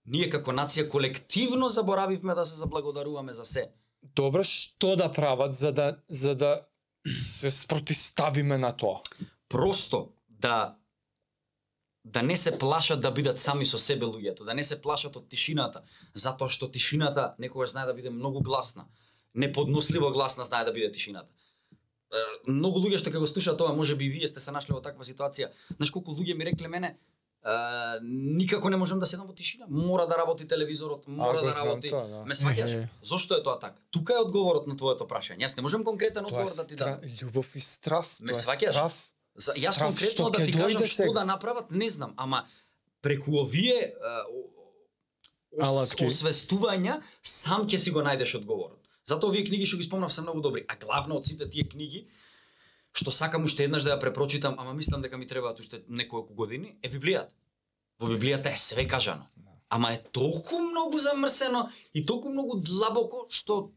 Ние 0.06 0.30
како 0.30 0.52
нација 0.52 0.90
колективно 0.90 1.70
заборавивме 1.70 2.36
да 2.36 2.46
се 2.46 2.56
заблагодаруваме 2.56 3.34
за 3.34 3.46
се. 3.46 3.70
Добро, 4.16 4.44
што 4.44 4.96
да 4.96 5.12
прават 5.12 5.56
за 5.56 5.72
да 5.72 5.98
за 6.10 6.36
да 6.36 6.62
се 7.20 7.52
спротиставиме 7.52 8.58
на 8.58 8.76
тоа? 8.78 9.02
Просто 9.50 10.10
да 10.30 10.76
да 12.06 12.24
не 12.24 12.38
се 12.38 12.60
плашат 12.60 13.02
да 13.02 13.12
бидат 13.12 13.40
сами 13.40 13.66
со 13.66 13.78
себе 13.80 14.06
луѓето, 14.06 14.44
да 14.44 14.54
не 14.54 14.64
се 14.64 14.82
плашат 14.82 15.16
од 15.16 15.30
тишината, 15.32 15.84
затоа 16.14 16.52
што 16.52 16.68
тишината 16.68 17.36
некогаш 17.40 17.72
знае 17.72 17.88
да 17.88 17.94
биде 17.94 18.10
многу 18.10 18.42
гласна. 18.44 18.86
Неподносливо 19.34 20.12
гласна 20.12 20.44
знае 20.44 20.66
да 20.66 20.74
биде 20.74 20.92
тишината. 20.92 21.32
Е, 22.12 22.20
многу 22.48 22.84
луѓе 22.84 23.00
што 23.00 23.10
ќе 23.10 23.24
го 23.24 23.28
слушаат 23.28 23.58
тоа, 23.58 23.74
може 23.74 23.96
би 23.96 24.06
и 24.06 24.10
вие 24.10 24.28
сте 24.28 24.44
се 24.44 24.52
нашли 24.52 24.76
во 24.76 24.82
таква 24.84 25.08
ситуација. 25.08 25.50
Знаеш 25.80 25.92
колку 25.96 26.12
луѓе 26.12 26.36
ми 26.36 26.46
рекле 26.46 26.68
мене, 26.68 26.98
никако 28.04 28.70
не 28.70 28.78
можам 28.78 29.00
да 29.00 29.06
седам 29.06 29.28
во 29.28 29.34
тишина. 29.34 29.66
Мора 29.70 30.08
да 30.08 30.18
работи 30.18 30.48
телевизорот, 30.48 31.08
мора 31.08 31.40
го 31.40 31.46
да 31.46 31.56
работи. 31.56 31.90
тоа, 31.90 32.08
да. 32.08 32.26
Ме 32.26 32.36
сваќаш? 32.36 32.72
Ехе. 32.72 32.90
Зошто 33.04 33.36
е 33.36 33.44
тоа 33.44 33.60
така? 33.60 33.76
Тука 33.92 34.14
е 34.14 34.24
одговорот 34.24 34.68
на 34.68 34.78
твоето 34.78 35.04
прашање. 35.04 35.44
Јас 35.44 35.58
не 35.58 35.64
можам 35.64 35.84
конкретен 35.84 36.26
одговор 36.26 36.48
да 36.56 36.68
ти 36.68 36.76
дадам. 36.76 37.04
стра... 37.04 37.28
љубов 37.28 37.56
и 37.56 37.60
страв. 37.60 38.08
Ме 38.22 38.32
тоа 38.32 38.40
е 38.40 38.44
сваќаш? 38.46 38.72
Страв. 38.72 38.96
За, 39.36 39.52
јас 39.60 39.80
конкретно 39.82 40.30
да 40.30 40.46
ти 40.46 40.52
кажам 40.54 40.86
што 40.86 41.04
сега. 41.04 41.14
да 41.20 41.26
направат, 41.26 41.72
не 41.72 41.90
знам, 41.90 42.14
ама 42.18 42.46
преку 43.02 43.36
овие 43.44 43.94
Алатки. 45.60 46.06
освестувања 46.06 47.02
сам 47.22 47.68
ќе 47.68 47.78
си 47.78 47.92
го 47.92 48.00
најдеш 48.06 48.38
одговорот. 48.40 48.80
Затоа 49.04 49.34
овие 49.34 49.44
книги 49.44 49.66
што 49.66 49.78
ги 49.78 49.84
спомнав 49.84 50.14
се 50.14 50.22
многу 50.22 50.42
добри, 50.42 50.64
а 50.68 50.78
главно 50.80 51.20
од 51.20 51.26
сите 51.26 51.50
тие 51.50 51.68
книги 51.68 52.08
што 52.94 53.12
сакам 53.12 53.44
уште 53.44 53.66
еднаш 53.66 53.84
да 53.84 53.96
ја 53.96 54.00
препрочитам, 54.02 54.56
ама 54.58 54.74
мислам 54.74 55.02
дека 55.02 55.18
ми 55.18 55.28
требаат 55.28 55.60
уште 55.60 55.84
неколку 55.88 56.34
години, 56.34 56.78
е 56.82 56.90
Библијата. 56.90 57.34
Во 58.00 58.08
Библијата 58.08 58.54
е 58.54 58.58
све 58.58 58.88
кажано. 58.88 59.28
Ама 59.70 59.94
е 59.94 60.04
толку 60.12 60.60
многу 60.62 61.00
замрсено 61.00 61.70
и 61.94 62.06
толку 62.06 62.30
многу 62.30 62.60
длабоко 62.62 63.26
што 63.30 63.74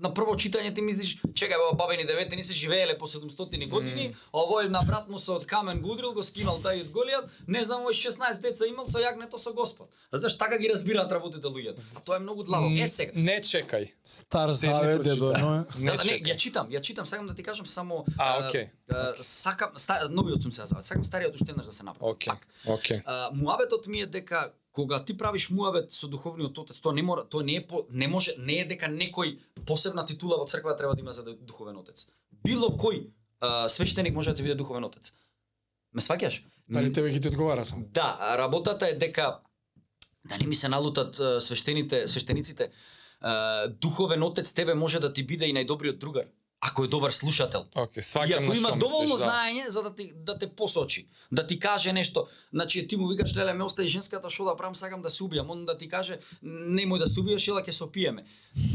на 0.00 0.10
прво 0.14 0.34
читање 0.36 0.72
ти 0.74 0.82
мислиш, 0.84 1.16
чекај 1.36 1.60
баба 1.60 1.76
бабени 1.84 2.06
девете 2.08 2.36
ни 2.36 2.44
се 2.44 2.56
живееле 2.56 2.96
по 2.98 3.06
700 3.06 3.68
години, 3.68 4.10
mm. 4.10 4.30
овој 4.32 4.68
на 4.72 4.82
брат 4.86 5.08
му 5.08 5.18
се 5.18 5.32
од 5.36 5.46
камен 5.46 5.80
го 5.80 5.92
удрил, 5.94 6.12
го 6.16 6.22
скинал 6.22 6.60
тај 6.64 6.84
од 6.86 6.92
Голијат, 6.94 7.28
не 7.46 7.64
знам 7.64 7.84
овој 7.84 7.96
16 7.98 8.40
деца 8.40 8.68
имал 8.68 8.88
со 8.88 9.02
јагнето 9.02 9.38
со 9.38 9.52
Господ. 9.52 9.92
Знаеш, 10.12 10.38
така 10.38 10.58
ги 10.58 10.70
разбираат 10.72 11.12
работите 11.12 11.46
луѓето. 11.46 11.84
А 11.96 12.04
тоа 12.04 12.16
е 12.16 12.24
многу 12.24 12.44
длабоко. 12.44 12.72
Е 12.80 12.88
сега. 12.88 13.12
Не 13.14 13.40
чекај. 13.40 13.90
Стар 14.04 14.52
завет 14.52 15.06
е 15.06 15.16
до. 15.16 15.32
Не 15.32 15.90
Да, 15.90 15.96
да, 15.96 16.04
не, 16.04 16.20
ја 16.24 16.36
читам, 16.36 16.70
ја 16.70 16.80
читам, 16.80 17.06
сакам 17.06 17.26
да 17.26 17.34
ти 17.34 17.42
кажам 17.42 17.66
само 17.66 18.04
А, 18.18 18.46
окей, 18.46 18.68
а, 18.90 19.12
сакам 19.20 19.70
ста, 19.76 20.08
новиот 20.10 20.42
сум 20.42 20.52
се 20.52 20.66
завет. 20.66 20.84
Сакам 20.84 21.04
стариот 21.04 21.34
уште 21.34 21.50
еднаш 21.50 21.66
да 21.66 21.72
се 21.72 21.84
направи. 21.84 22.12
Океј. 22.12 22.26
Пак. 22.26 22.48
Океј. 22.66 23.02
А, 23.06 23.30
муабетот 23.34 23.86
ми 23.86 24.00
е 24.00 24.06
дека 24.06 24.50
кога 24.72 25.04
ти 25.04 25.16
правиш 25.16 25.50
муабет 25.50 25.92
со 25.92 26.08
духовниот 26.08 26.58
отец, 26.58 26.80
тоа 26.80 26.92
не 26.92 27.02
мора, 27.02 27.24
тоа 27.24 27.42
не 27.42 27.56
е 27.56 27.66
по, 27.66 27.86
не 27.90 28.08
може, 28.08 28.34
не 28.38 28.60
е 28.60 28.64
дека 28.64 28.86
некој 28.86 29.38
посебна 29.66 30.04
титула 30.06 30.38
во 30.38 30.46
црква 30.46 30.76
треба 30.76 30.94
да 30.94 31.00
има 31.00 31.12
за 31.12 31.24
да 31.24 31.30
е 31.30 31.34
духовен 31.34 31.76
отец. 31.76 32.06
Било 32.44 32.70
кој 32.78 33.10
а, 33.40 33.68
свештеник 33.68 34.14
може 34.14 34.30
да 34.30 34.36
ти 34.36 34.42
биде 34.42 34.54
духовен 34.54 34.84
отец. 34.84 35.12
Ме 35.92 36.00
сваќаш? 36.00 36.42
Дали 36.68 36.92
тебе 36.92 37.10
ги 37.10 37.20
ти 37.20 37.28
одговара 37.28 37.64
сам? 37.64 37.84
Да, 37.90 38.36
работата 38.38 38.88
е 38.88 38.94
дека 38.94 39.40
да 40.24 40.38
не 40.38 40.46
ми 40.46 40.54
се 40.54 40.68
налутат 40.68 41.42
свештените, 41.42 42.08
свештениците, 42.08 42.70
а, 43.20 43.68
духовен 43.68 44.22
отец 44.22 44.52
тебе 44.52 44.74
може 44.74 45.00
да 45.00 45.12
ти 45.12 45.26
биде 45.26 45.46
и 45.46 45.54
најдобриот 45.54 45.98
другар, 45.98 46.30
ако 46.60 46.84
е 46.84 46.88
добар 46.88 47.10
слушател. 47.10 47.64
Океј, 47.74 48.28
И 48.28 48.32
ако 48.32 48.52
има 48.52 48.76
доволно 48.76 49.00
мислиш, 49.00 49.20
да. 49.20 49.26
знаење 49.26 49.68
за 49.68 49.82
да 49.82 49.94
ти 49.94 50.12
да 50.14 50.38
те 50.38 50.46
посочи, 50.56 51.08
да 51.32 51.46
ти 51.46 51.58
каже 51.58 51.92
нешто, 51.92 52.26
значи 52.52 52.88
ти 52.88 52.96
му 52.96 53.08
викаш 53.08 53.36
леле 53.36 53.54
ме 53.54 53.64
остави 53.64 53.88
женската 53.88 54.30
што 54.30 54.44
да 54.44 54.56
правам, 54.56 54.74
сакам 54.74 55.02
да 55.02 55.10
се 55.10 55.24
убијам, 55.24 55.48
он 55.48 55.64
да 55.64 55.78
ти 55.78 55.88
каже 55.88 56.20
немој 56.44 56.98
да 56.98 57.06
се 57.06 57.20
убиеш, 57.20 57.48
ела 57.48 57.64
ќе 57.64 57.70
се 57.70 57.84
опиеме. 57.84 58.24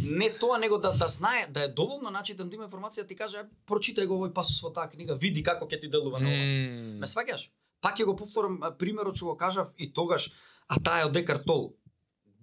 Не 0.02 0.30
тоа 0.34 0.58
него 0.58 0.78
да 0.78 0.94
да 0.98 1.08
знае 1.08 1.46
да 1.48 1.64
е 1.64 1.68
доволно 1.68 2.10
начитан 2.10 2.50
да 2.50 2.56
има 2.56 2.66
информација 2.66 3.06
да 3.06 3.08
ти 3.08 3.16
каже 3.16 3.46
«Е, 3.46 3.50
прочитај 3.70 4.10
го 4.10 4.18
овој 4.18 4.34
пасус 4.34 4.62
во 4.66 4.74
таа 4.74 4.90
книга, 4.90 5.14
види 5.14 5.44
како 5.44 5.70
ќе 5.70 5.80
ти 5.82 5.88
делува 5.88 6.20
на 6.20 6.26
ова. 6.26 6.42
Мм. 6.42 7.00
Ме 7.00 7.06
сваќаш? 7.06 7.50
Пак 7.82 8.00
ќе 8.02 8.06
го 8.06 8.16
повторам 8.16 8.60
примерот 8.80 9.16
што 9.16 9.26
го 9.26 9.38
кажав 9.38 9.70
и 9.78 9.94
тогаш, 9.94 10.34
а 10.68 10.82
таа 10.82 11.02
е 11.02 11.06
од 11.06 11.14
Декарт 11.14 11.46
Тол, 11.46 11.76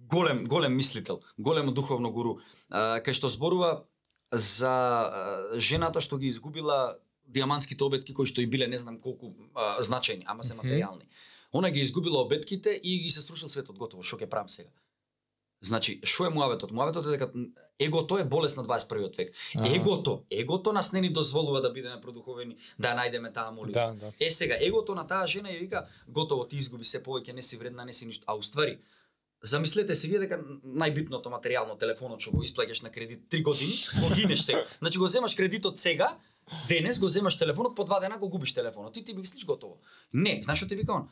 голем 0.07 0.45
голем 0.47 0.71
мислител, 0.71 1.19
големо 1.37 1.71
духовно 1.71 2.11
гуру, 2.11 2.39
кај 2.71 3.11
што 3.11 3.27
зборува 3.27 3.83
за 4.33 4.69
а, 4.69 5.59
жената 5.59 6.01
што 6.01 6.17
ги 6.17 6.27
изгубила 6.27 6.97
диамантските 7.27 7.83
обетки 7.83 8.13
кои 8.13 8.25
што 8.25 8.41
и 8.41 8.47
биле 8.47 8.67
не 8.67 8.77
знам 8.77 8.99
колку 8.99 9.33
а, 9.53 9.77
значајни, 9.81 10.23
ама 10.25 10.43
се 10.43 10.57
материјални. 10.57 11.05
Она 11.53 11.69
ги 11.69 11.79
изгубила 11.79 12.21
обетките 12.21 12.79
и 12.83 12.99
ги 12.99 13.11
се 13.11 13.21
струшил 13.21 13.49
светот 13.49 13.77
готово, 13.77 14.03
што 14.03 14.17
ќе 14.17 14.29
правам 14.29 14.49
сега? 14.49 14.69
Значи, 15.63 15.99
што 16.03 16.25
е 16.27 16.29
муаветот? 16.33 16.73
Муаветот 16.75 17.05
е 17.07 17.13
дека 17.15 17.29
егото 17.79 18.17
е 18.17 18.23
болест 18.23 18.57
на 18.57 18.65
21 18.65 19.17
век. 19.17 19.35
Аха. 19.55 19.75
Егото, 19.75 20.23
егото 20.31 20.73
нас 20.73 20.91
не 20.93 21.01
ни 21.01 21.09
дозволува 21.09 21.61
да 21.61 21.71
бидеме 21.71 22.01
продуховени, 22.01 22.57
да 22.79 22.91
најдеме 22.97 23.33
таа 23.33 23.51
молитва. 23.51 23.93
Да, 23.99 24.11
да. 24.11 24.11
Е 24.19 24.31
сега, 24.31 24.57
егото 24.59 24.95
на 24.95 25.07
таа 25.07 25.27
жена 25.27 25.49
ја 25.49 25.59
вика, 25.59 25.85
готово 26.07 26.47
ти 26.47 26.55
изгуби 26.55 26.83
се 26.83 27.03
повеќе, 27.03 27.33
не 27.33 27.41
си 27.41 27.57
вредна, 27.57 27.85
не 27.85 27.93
си 27.93 28.05
ништо. 28.05 28.25
А 28.27 28.35
уствари, 28.35 28.79
замислете 29.43 29.95
се 29.95 30.07
вие 30.07 30.19
дека 30.19 30.39
најбитното 30.63 31.31
материјално 31.31 31.77
телефонот 31.79 32.21
што 32.21 32.31
го 32.31 32.43
исплаќаш 32.43 32.83
на 32.83 32.91
кредит 32.91 33.27
3 33.29 33.43
години, 33.43 33.73
го 34.01 34.15
гинеш 34.15 34.41
сега. 34.41 34.63
Значи 34.79 34.97
го 34.97 35.07
земаш 35.07 35.35
кредитот 35.35 35.79
сега, 35.79 36.17
Денес 36.67 36.99
го 36.99 37.07
земаш 37.07 37.37
телефонот, 37.37 37.75
по 37.75 37.83
два 37.83 37.99
дена 37.99 38.17
го 38.17 38.29
губиш 38.29 38.53
телефонот. 38.53 38.93
Ти 38.93 39.03
ти 39.03 39.13
мислиш 39.13 39.45
готово. 39.45 39.77
Не, 40.13 40.39
знаеш 40.43 40.59
што 40.59 40.67
ти 40.67 40.75
вика 40.75 40.93
он? 40.93 41.09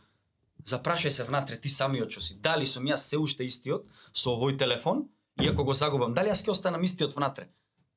Запрашај 0.68 1.10
се 1.10 1.24
внатре 1.24 1.58
ти 1.58 1.70
самиот 1.70 2.12
што 2.12 2.22
си. 2.22 2.36
Дали 2.42 2.68
сум 2.68 2.86
јас 2.86 3.08
се 3.10 3.18
уште 3.18 3.48
истиот 3.48 3.88
со 4.14 4.36
овој 4.36 4.58
телефон, 4.60 5.08
и 5.42 5.48
ако 5.48 5.64
го 5.64 5.74
загубам, 5.74 6.14
дали 6.14 6.30
јас 6.30 6.44
ќе 6.44 6.52
останам 6.52 6.84
истиот 6.84 7.16
внатре? 7.16 7.48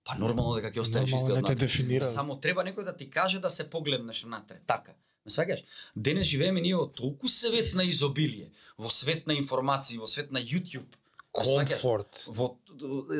Па 0.04 0.14
нормално 0.14 0.60
дека 0.60 0.70
ќе 0.72 0.80
останеш 0.80 1.12
истиот 1.12 1.42
внатре. 1.42 2.00
Само 2.00 2.38
треба 2.40 2.64
некој 2.64 2.84
да 2.84 2.96
ти 2.96 3.10
каже 3.10 3.40
да 3.40 3.50
се 3.50 3.68
погледнеш 3.70 4.24
внатре. 4.24 4.62
Така. 4.66 4.94
Ме 5.24 5.32
сваќаш? 5.32 5.64
Денес 5.96 6.26
живееме 6.28 6.60
ние 6.60 6.76
во 6.76 6.84
толку 6.86 7.28
свет 7.28 7.72
на 7.74 7.84
изобилие, 7.88 8.50
во 8.78 8.90
свет 8.90 9.26
на 9.26 9.32
информации, 9.38 9.98
во 9.98 10.06
свет 10.06 10.30
на 10.32 10.42
YouTube. 10.42 11.00
Комфорт. 11.32 12.26
Во 12.28 12.58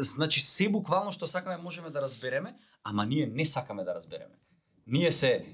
значи 0.05 0.41
се 0.41 0.69
буквално 0.69 1.13
што 1.13 1.27
сакаме 1.27 1.57
можеме 1.63 1.91
да 1.91 2.03
разбереме, 2.05 2.55
ама 2.85 3.07
ние 3.07 3.27
не 3.27 3.45
сакаме 3.45 3.85
да 3.85 3.95
разбереме. 3.95 4.37
Ние 4.87 5.13
се 5.13 5.47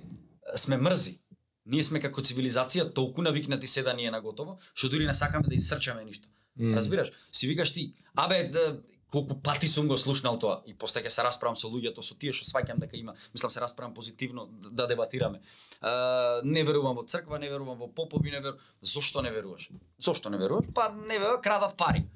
сме 0.56 0.76
мрзи. 0.76 1.20
Ние 1.66 1.82
сме 1.86 2.00
како 2.02 2.20
цивилизација 2.20 2.90
толку 2.94 3.22
навикнати 3.22 3.66
се 3.66 3.82
да 3.86 3.94
ни 3.94 4.06
е 4.06 4.10
наготово, 4.10 4.58
што 4.74 4.90
дури 4.90 5.06
не 5.06 5.14
сакаме 5.14 5.46
да 5.48 5.54
исрчаме 5.54 6.04
ништо. 6.04 6.28
М. 6.58 6.76
Разбираш? 6.76 7.12
Си 7.32 7.46
викаш 7.46 7.72
ти, 7.72 7.94
абе, 8.14 8.48
да, 8.48 8.80
колку 9.10 9.40
пати 9.42 9.68
сум 9.68 9.88
го 9.88 9.96
слушнал 9.98 10.38
тоа 10.38 10.62
и 10.66 10.74
после 10.74 11.02
ќе 11.02 11.08
се 11.10 11.22
расправам 11.22 11.56
со 11.56 11.68
луѓето, 11.68 12.02
со 12.02 12.14
тие 12.14 12.32
што 12.32 12.46
сваќам 12.46 12.78
дека 12.78 12.96
има, 12.96 13.14
мислам 13.34 13.50
се 13.50 13.60
расправам 13.60 13.94
позитивно 13.94 14.46
да, 14.50 14.86
дебатираме. 14.86 15.40
А, 15.80 16.40
не 16.44 16.64
верувам 16.64 16.96
во 16.96 17.02
црква, 17.02 17.38
не 17.38 17.48
верувам 17.48 17.78
во 17.78 17.88
попови, 17.88 18.30
не 18.30 18.40
верувам. 18.40 18.60
Зошто 18.82 19.22
не 19.22 19.30
веруваш? 19.30 19.70
Зошто 19.98 20.30
не 20.30 20.38
веруваш? 20.38 20.66
Па 20.74 20.88
не 20.90 21.18
верувам, 21.18 21.40
крадат 21.40 21.76
пари. 21.76 22.06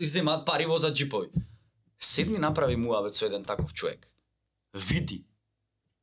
Земаат 0.00 0.46
пари 0.46 0.66
возат 0.66 0.94
джипови. 0.94 1.28
Седни 1.98 2.38
направи 2.38 2.76
муавет 2.76 3.14
со 3.14 3.26
еден 3.26 3.44
таков 3.44 3.72
човек. 3.72 4.06
Види 4.74 5.24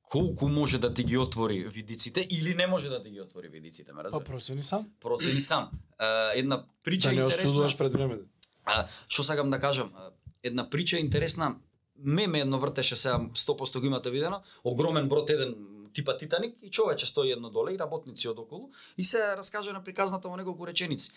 колку 0.02 0.48
може 0.48 0.78
да 0.80 0.94
ти 0.94 1.04
ги 1.04 1.18
отвори 1.18 1.64
видиците 1.68 2.28
или 2.30 2.56
не 2.56 2.68
може 2.68 2.90
да 2.90 3.04
ти 3.04 3.10
ги 3.10 3.22
отвори 3.22 3.50
видиците, 3.50 3.94
ме 3.94 3.98
Па 3.98 4.04
разбираш? 4.04 4.26
процени 4.28 4.64
сам. 4.64 4.92
Процени 5.02 5.42
сам. 5.42 5.72
А, 5.98 6.32
една 6.34 6.66
прича 6.84 7.10
Да 7.10 7.16
не 7.16 7.22
интересна. 7.22 7.48
осудуваш 7.50 7.78
пред 7.78 7.94
време. 7.94 8.18
Што 9.08 9.24
сакам 9.24 9.50
да 9.50 9.60
кажам, 9.60 9.94
една 10.44 10.70
прича 10.70 10.98
интересна, 10.98 11.56
меме 11.98 12.39
едно 12.39 12.60
вртеше 12.60 12.96
сега 12.96 13.20
100% 13.20 13.80
го 13.80 13.86
имате 13.86 14.10
видено, 14.10 14.41
огромен 14.64 15.10
брод 15.10 15.30
еден 15.30 15.56
типа 15.94 16.18
Титаник 16.18 16.56
и 16.62 16.72
човече 16.72 17.06
стои 17.06 17.32
едно 17.32 17.50
доле 17.50 17.74
и 17.74 17.80
работници 17.80 18.28
од 18.28 18.39
околу 18.39 18.72
и 18.98 19.04
се 19.04 19.36
раскаже 19.38 19.72
на 19.74 19.84
приказната 19.84 20.30
во 20.30 20.38
неколку 20.38 20.68
реченици. 20.68 21.12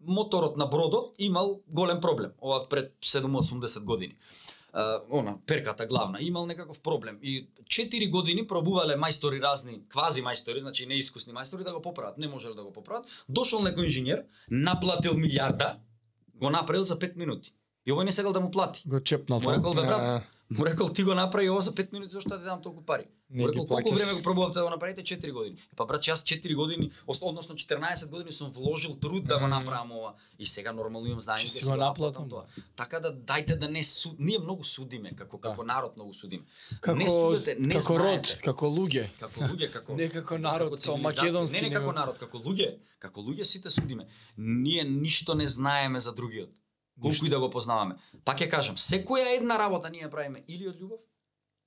Моторот 0.00 0.56
на 0.56 0.66
бродот 0.66 1.14
имал 1.18 1.62
голем 1.66 2.00
проблем, 2.00 2.32
ова 2.40 2.68
пред 2.68 2.94
7-80 3.02 3.84
години. 3.84 4.16
Uh, 4.74 5.02
она, 5.10 5.38
перката 5.46 5.86
главна, 5.86 6.18
имал 6.20 6.46
некаков 6.46 6.80
проблем 6.80 7.18
и 7.22 7.48
4 7.64 8.10
години 8.10 8.46
пробувале 8.46 8.96
мајстори 8.96 9.40
разни, 9.40 9.80
квази 9.88 10.22
мајстори, 10.22 10.60
значи 10.60 10.86
неискусни 10.86 11.32
мајстори 11.32 11.64
да 11.64 11.72
го 11.72 11.82
поправат, 11.82 12.18
не 12.18 12.28
можеле 12.28 12.54
да 12.54 12.62
го 12.62 12.72
поправат. 12.72 13.06
Дошол 13.28 13.64
некој 13.64 13.88
инженер, 13.88 14.24
наплатил 14.50 15.14
милиарда, 15.14 15.80
го 16.34 16.50
направил 16.50 16.84
за 16.84 16.98
5 16.98 17.16
минути. 17.16 17.54
И 17.88 17.92
овој 17.92 18.04
не 18.04 18.12
сакал 18.12 18.34
да 18.36 18.40
му 18.44 18.50
плати. 18.52 18.82
Го 18.84 19.00
чепнал 19.00 19.40
Му 19.40 19.50
рекол, 19.50 19.72
бе, 19.72 19.82
брат, 19.82 20.22
му 20.50 20.66
рекол, 20.66 20.88
ти 20.88 21.02
го 21.02 21.14
направи 21.14 21.48
ова 21.48 21.60
за 21.60 21.72
5 21.72 21.92
минути, 21.92 22.12
зашто 22.12 22.28
да 22.28 22.38
ти 22.38 22.44
дам 22.44 22.60
толку 22.62 22.82
пари? 22.84 23.04
Не 23.30 23.42
Му 23.42 23.48
рекол, 23.48 23.66
колку 23.66 23.94
време 23.94 24.12
го 24.12 24.22
пробувавте 24.22 24.58
да 24.58 24.64
го 24.64 24.70
направите? 24.70 25.02
4 25.02 25.32
години. 25.32 25.56
Па 25.76 25.86
брат, 25.86 26.02
јас 26.02 26.20
4 26.20 26.54
години, 26.54 26.90
ос- 27.06 27.22
односно 27.22 27.54
14 27.54 28.10
години 28.10 28.32
сум 28.32 28.50
вложил 28.50 28.94
труд 28.94 29.24
да 29.24 29.38
го 29.38 29.46
направам 29.46 29.92
ова. 29.92 30.12
И 30.38 30.46
сега 30.46 30.72
нормално 30.72 31.06
имам 31.06 31.20
знаење 31.20 31.46
си 31.46 31.64
го 31.64 31.76
наплатам, 31.76 32.28
тоа. 32.28 32.44
Така 32.76 33.00
да 33.00 33.16
дајте 33.16 33.56
да 33.58 33.68
не 33.68 33.84
суд... 33.84 34.16
ние 34.18 34.38
многу 34.38 34.64
судиме 34.64 35.14
како 35.14 35.38
како 35.38 35.64
народ 35.64 35.96
многу 35.96 36.12
судиме. 36.12 36.44
Како 36.80 36.98
не 36.98 37.08
судете, 37.08 37.56
не 37.60 37.74
како 37.74 37.96
знаете. 37.96 38.32
род, 38.32 38.40
како 38.44 38.66
луѓе. 38.66 39.08
Како 39.18 39.40
луѓе, 39.40 39.70
како 39.76 39.94
Не 39.94 40.08
како 40.08 40.38
народ, 40.38 40.76
како 40.76 40.96
македонски 40.96 41.56
Не, 41.56 41.68
не 41.68 41.74
како 41.74 41.92
народ, 41.92 42.18
како 42.18 42.38
луѓе, 42.38 42.76
како 42.98 43.20
луѓе 43.20 43.44
сите 43.44 43.70
судиме. 43.70 44.08
Ние 44.36 44.84
ништо 44.84 45.34
не 45.34 45.46
знаеме 45.46 46.00
за 46.00 46.12
другиот. 46.12 46.50
Колку 47.00 47.26
и 47.26 47.28
да 47.28 47.38
го 47.38 47.50
познаваме. 47.50 47.94
Пак 48.24 48.38
ќе 48.38 48.48
кажам, 48.48 48.76
секоја 48.76 49.36
една 49.36 49.56
работа 49.56 49.90
ние 49.90 50.02
ја 50.02 50.10
правиме 50.10 50.44
или 50.48 50.68
од 50.68 50.76
љубов, 50.76 51.00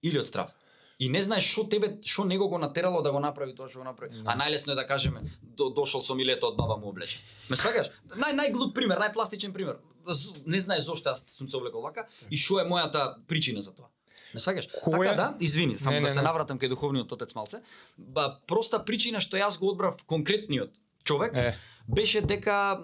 или 0.04 0.20
од 0.20 0.28
страв. 0.28 0.52
И 1.00 1.10
не 1.10 1.22
знаеш 1.22 1.44
што 1.44 1.64
тебе, 1.66 1.98
што 2.04 2.24
него 2.24 2.48
го 2.48 2.58
натерало 2.58 3.02
да 3.02 3.12
го 3.12 3.20
направи 3.20 3.56
тоа 3.56 3.68
што 3.68 3.80
го 3.80 3.86
направи. 3.86 4.14
А 4.24 4.36
најлесно 4.36 4.72
е 4.72 4.76
да 4.76 4.86
кажеме 4.86 5.22
до, 5.42 5.70
дошол 5.72 6.04
со 6.04 6.14
милето 6.14 6.48
од 6.48 6.58
баба 6.58 6.78
му 6.78 6.90
облече. 6.90 7.18
Ме 7.50 7.56
сваќаш? 7.56 7.90
Нај 8.16 8.34
најглуп 8.34 8.74
пример, 8.74 9.00
најпластичен 9.00 9.52
пример. 9.52 9.80
Не 10.46 10.60
знаеш 10.60 10.84
зошто 10.84 11.10
јас 11.10 11.26
сум 11.28 11.48
се 11.48 11.58
облекол 11.58 11.82
вака 11.82 12.06
и 12.30 12.38
што 12.38 12.60
е 12.60 12.66
мојата 12.66 13.18
причина 13.26 13.62
за 13.62 13.72
тоа. 13.72 13.90
Ме 14.34 14.40
сваќаш? 14.40 14.68
Која- 14.78 15.08
Така 15.08 15.16
да, 15.16 15.36
извини, 15.40 15.78
само 15.78 15.94
Не, 15.94 16.00
да 16.00 16.04
не, 16.04 16.10
се 16.10 16.16
не. 16.16 16.24
навратам 16.24 16.60
кај 16.60 16.70
духовниот 16.70 17.12
отец 17.12 17.34
малце. 17.34 17.64
Ба 17.98 18.40
проста 18.48 18.78
причина 18.80 19.20
што 19.20 19.38
јас 19.38 19.58
го 19.60 19.70
одбрав 19.70 19.98
конкретниот 20.06 20.70
човек 21.04 21.36
Е, 21.36 21.58
беше 21.88 22.22
дека 22.22 22.78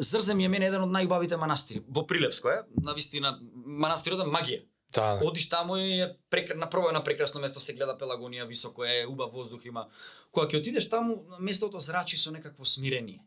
Зрзем 0.00 0.40
е 0.40 0.48
мене 0.48 0.70
еден 0.70 0.86
од 0.86 0.92
најубавите 0.94 1.36
манастири 1.36 1.82
во 1.88 2.06
Прилепско 2.08 2.48
е, 2.48 2.60
на 2.80 2.94
вистина 2.96 3.34
манастирот 3.52 4.22
е 4.24 4.28
магија. 4.30 4.62
да. 4.96 5.20
Одиш 5.22 5.48
таму 5.48 5.76
и 5.76 6.00
е 6.00 6.16
прекр... 6.30 6.56
на 6.56 6.70
прво 6.70 6.88
е 6.90 6.92
на 6.92 7.02
прекрасно 7.04 7.40
место, 7.40 7.60
се 7.60 7.74
гледа 7.74 7.98
Пелагонија, 7.98 8.46
високо 8.46 8.84
е, 8.84 9.06
убав 9.06 9.32
воздух 9.32 9.64
има. 9.64 9.86
Кога 10.32 10.46
ќе 10.48 10.58
отидеш 10.58 10.88
таму, 10.88 11.26
местото 11.38 11.80
зрачи 11.80 12.16
со 12.16 12.30
некакво 12.30 12.64
смирение. 12.64 13.20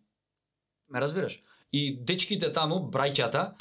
Ме 0.89 1.01
разбираш? 1.01 1.39
И 1.71 1.95
дечките 1.95 2.51
таму, 2.51 2.82
браќата, 2.91 3.53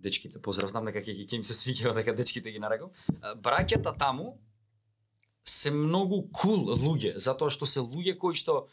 дечките, 0.00 0.42
поздрав, 0.42 0.70
знам 0.70 0.88
дека 0.88 1.00
ќе 1.00 1.36
им 1.36 1.44
се 1.44 1.54
свиѓа 1.54 1.94
дека 1.94 2.14
дечките 2.16 2.50
ги 2.50 2.58
нарекам. 2.58 2.90
а, 3.20 3.36
Браќата 3.36 3.96
таму 3.98 4.38
се 5.44 5.70
многу 5.70 6.26
кул 6.32 6.66
cool 6.66 6.74
луѓе, 6.74 7.16
затоа 7.18 7.50
што 7.50 7.66
се 7.66 7.80
луѓе 7.80 8.16
кои 8.18 8.34
што 8.34 8.66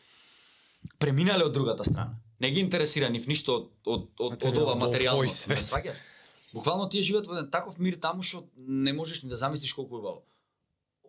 преминале 0.99 1.45
од 1.45 1.53
другата 1.53 1.85
страна. 1.85 2.17
Не 2.43 2.51
ги 2.51 2.59
интересира 2.63 3.09
нив 3.13 3.27
ништо 3.31 3.55
од 3.55 3.69
од 3.85 4.01
од, 4.19 4.33
од 4.35 4.35
Материјал, 4.35 4.65
ова 4.65 4.75
материјално. 4.75 5.31
свет. 5.31 5.63
сваќаш? 5.69 6.01
Буквално 6.53 6.89
тие 6.89 7.01
живеат 7.01 7.27
во 7.27 7.37
еден 7.37 7.49
таков 7.49 7.79
мир 7.79 7.97
таму 7.97 8.21
што 8.21 8.43
не 8.57 8.93
можеш 8.93 9.23
ни 9.23 9.29
да 9.29 9.39
замислиш 9.39 9.73
колку 9.73 9.95
е 9.97 9.99
убаво. 9.99 10.21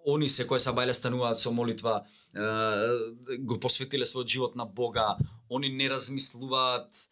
Они 0.07 0.29
се 0.29 0.47
кои 0.47 0.61
са 0.61 0.73
бајле 0.77 0.93
стануваат 0.93 1.41
со 1.41 1.51
молитва, 1.53 2.05
е, 2.37 3.39
го 3.41 3.59
посветиле 3.61 4.05
својот 4.05 4.29
живот 4.29 4.57
на 4.57 4.65
Бога, 4.65 5.17
они 5.51 5.69
не 5.69 5.89
размислуваат 5.89 7.09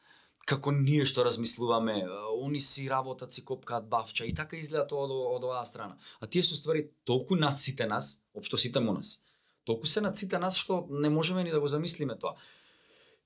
како 0.46 0.72
ние 0.74 1.04
што 1.06 1.24
размислуваме, 1.24 2.02
они 2.42 2.60
си 2.60 2.88
работат, 2.90 3.32
си 3.32 3.44
копкаат 3.44 3.88
бавча 3.88 4.26
и 4.26 4.34
така 4.34 4.56
изгледа 4.56 4.86
тоа 4.90 5.06
од, 5.06 5.10
од 5.10 5.44
оваа 5.44 5.64
страна. 5.66 5.98
А 6.20 6.26
тие 6.26 6.42
се 6.42 6.56
ствари 6.56 6.88
толку 7.04 7.36
над 7.36 7.60
сите 7.60 7.86
нас, 7.86 8.24
општо 8.34 8.58
сите 8.58 8.80
монаси, 8.80 9.20
толку 9.64 9.86
се 9.86 10.00
над 10.00 10.16
сите 10.16 10.38
нас 10.38 10.58
што 10.58 10.86
не 10.90 11.10
можеме 11.10 11.44
ни 11.44 11.50
да 11.50 11.60
го 11.60 11.66
замислиме 11.66 12.18
тоа. 12.18 12.34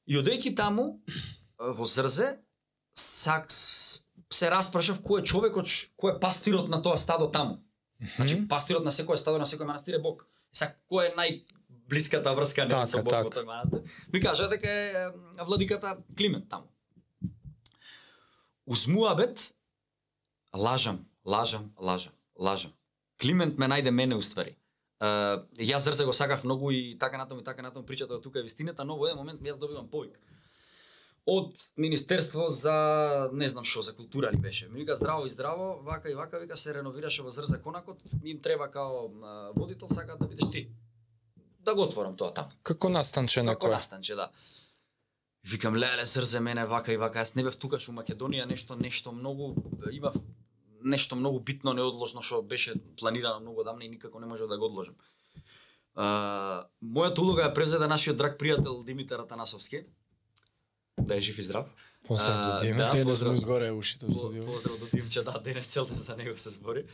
И 0.07 0.17
одејќи 0.17 0.55
таму, 0.57 1.01
е, 1.07 1.15
во 1.73 1.85
Зрзе, 1.85 2.37
сак, 2.95 3.51
се 3.51 4.51
распрашав 4.51 5.01
кој 5.03 5.21
е 5.21 5.25
човекот, 5.25 5.67
кој 5.99 6.17
е 6.17 6.21
пастирот 6.21 6.69
на 6.69 6.83
тоа 6.83 6.97
стадо 6.97 7.31
таму. 7.31 7.59
Значи, 8.17 8.35
Мгм. 8.37 8.49
пастирот 8.49 8.85
на 8.85 8.91
секој 8.91 9.17
стадо, 9.17 9.39
на 9.39 9.47
секој 9.47 9.65
манастир 9.65 9.95
е 9.95 9.99
Бог. 9.99 10.27
Сега, 10.53 10.75
кој 10.91 11.11
е 11.11 11.15
најблиската 11.17 12.35
врска 12.37 12.65
нели, 12.65 12.71
Така, 12.71 12.87
со 12.87 13.03
Бог 13.03 13.11
така. 13.11 13.23
во 13.23 13.31
тој 13.31 13.45
манастир? 13.45 13.83
Ми 14.13 14.21
кажа 14.21 14.49
дека 14.49 14.69
е 14.69 14.93
е, 14.93 15.11
владиката 15.45 15.97
Климент 16.17 16.49
таму. 16.49 16.67
Уз 18.67 18.87
муабет, 18.87 19.55
лажам, 20.55 21.07
лажам, 21.25 21.71
лажам, 21.79 22.13
лажам. 22.39 22.73
Климент 23.21 23.59
ме 23.59 23.67
најде 23.67 23.91
мене 23.91 24.15
уствари. 24.15 24.57
Uh, 24.97 25.45
јас 25.61 25.85
Зрзе 25.85 26.05
го 26.09 26.13
сакав 26.13 26.45
многу 26.45 26.71
и 26.71 26.97
така 26.99 27.19
натаму 27.19 27.41
и 27.41 27.45
така 27.45 27.63
натаму 27.63 27.85
причата 27.87 28.17
од 28.17 28.23
тука 28.23 28.41
е 28.41 28.43
вистината, 28.43 28.85
но 28.85 28.97
во 28.97 29.07
еден 29.07 29.19
момент 29.19 29.43
јас 29.45 29.59
добивам 29.61 29.91
повик 29.93 30.21
од 31.27 31.57
Министерство 31.77 32.49
за 32.49 33.29
не 33.35 33.49
знам 33.51 33.65
што, 33.67 33.83
за 33.83 33.93
култура 33.93 34.31
ли 34.31 34.39
беше. 34.39 34.69
Ми 34.69 34.81
вика 34.81 34.97
здраво 34.97 35.27
и 35.27 35.31
здраво, 35.31 35.83
вака 35.83 36.11
и 36.11 36.15
вака, 36.15 36.39
вика 36.39 36.57
се 36.57 36.75
реновираше 36.75 37.23
во 37.23 37.31
Зрзе 37.31 37.59
конакот, 37.63 37.99
им 38.25 38.41
треба 38.41 38.71
као 38.71 39.11
водител, 39.57 39.89
сакаат 39.89 40.21
да 40.21 40.29
бидеш 40.29 40.51
ти. 40.51 40.69
Да 41.61 41.75
го 41.75 41.83
отворам 41.83 42.17
тоа 42.17 42.31
таму. 42.31 42.55
Како 42.63 42.89
настанче 42.89 43.43
Како 43.43 43.67
некој? 43.67 43.75
настанче, 43.75 44.15
да. 44.15 44.31
Викам, 45.43 45.75
леле, 45.75 46.07
Зрзе 46.07 46.41
мене 46.41 46.67
вака 46.67 46.93
и 46.93 46.97
вака, 46.97 47.19
јас 47.19 47.35
не 47.35 47.43
бев 47.43 47.59
тука 47.59 47.77
у 47.77 47.93
Македонија, 47.93 48.47
нешто, 48.47 48.77
нешто 48.77 49.13
многу, 49.13 49.57
имав 49.91 50.15
нешто 50.87 51.17
многу 51.17 51.41
битно 51.41 51.75
неодложно 51.75 52.23
што 52.23 52.43
беше 52.43 52.77
планирано 53.01 53.41
многу 53.41 53.61
одамна 53.61 53.85
и 53.85 53.89
никако 53.89 54.21
не 54.21 54.27
можев 54.27 54.49
да 54.49 54.59
го 54.59 54.71
одложам. 54.71 54.95
А, 55.95 56.69
мојата 56.83 57.21
улога 57.25 57.43
ја 57.43 57.55
превзеде 57.55 57.89
нашиот 57.91 58.17
драг 58.17 58.39
пријател 58.39 58.85
Димитар 58.85 59.21
Атанасовски. 59.21 59.85
Да 60.99 61.17
е 61.17 61.21
жив 61.21 61.39
и 61.39 61.43
здрав. 61.43 61.67
Поздрав 62.07 62.39
А, 62.39 62.61
за 62.61 62.67
Дима. 62.67 62.77
да. 62.77 62.91
Денес 62.93 63.23
му 63.23 63.33
изгоре 63.33 63.71
ушите 63.73 64.07
во 64.07 64.13
студио. 64.13 64.45
Поздрав 64.47 64.81
до 64.81 64.87
Димче, 64.95 65.23
да, 65.23 65.41
денес 65.41 65.67
цел 65.67 65.87
ден 65.87 65.99
за 65.99 66.17
него 66.17 66.39
се 66.39 66.51
збори. 66.51 66.87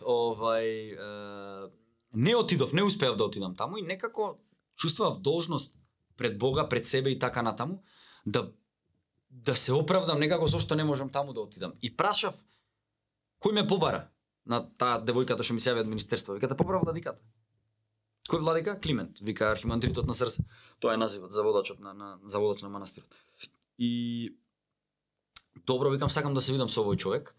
Овај 0.00 0.94
е, 0.94 1.70
не 2.14 2.36
отидов, 2.36 2.72
не 2.72 2.82
успеав 2.82 3.16
да 3.16 3.24
отидам 3.24 3.56
таму 3.56 3.76
и 3.76 3.82
некако 3.82 4.36
чувствував 4.76 5.18
должност 5.20 5.78
пред 6.16 6.38
Бога, 6.38 6.68
пред 6.68 6.86
себе 6.86 7.10
и 7.10 7.18
така 7.18 7.42
натаму 7.42 7.82
да 8.26 8.52
да 9.30 9.56
се 9.56 9.72
оправдам 9.72 10.20
некако 10.20 10.46
зошто 10.46 10.74
не 10.74 10.84
можам 10.84 11.08
таму 11.08 11.32
да 11.32 11.40
отидам. 11.40 11.72
И 11.82 11.96
прашав 11.96 12.34
кој 13.42 13.52
ме 13.52 13.66
побара. 13.68 14.08
на 14.44 14.58
таа 14.78 14.98
девојката 14.98 15.42
што 15.42 15.54
ми 15.54 15.60
се 15.60 15.70
јави 15.70 15.80
од 15.80 15.86
министерство. 15.86 16.34
Викате 16.34 16.56
побрав 16.58 16.82
владиката. 16.82 17.20
Кој 18.28 18.40
владика? 18.40 18.74
Климент, 18.80 19.18
вика 19.20 19.50
архимандритот 19.52 20.06
на 20.06 20.14
срце. 20.14 20.42
Тоа 20.80 20.94
е 20.94 20.96
називот 20.96 21.32
за 21.32 21.42
водачот 21.42 21.78
на, 21.80 21.92
на 21.94 22.18
за 22.26 22.38
водач 22.38 22.62
на 22.62 22.68
манастирот. 22.68 23.06
И 23.78 24.34
добро 25.66 25.90
викам 25.90 26.10
сакам 26.10 26.34
да 26.34 26.42
се 26.42 26.52
видам 26.52 26.68
со 26.68 26.82
овој 26.82 26.96
човек. 26.96 27.36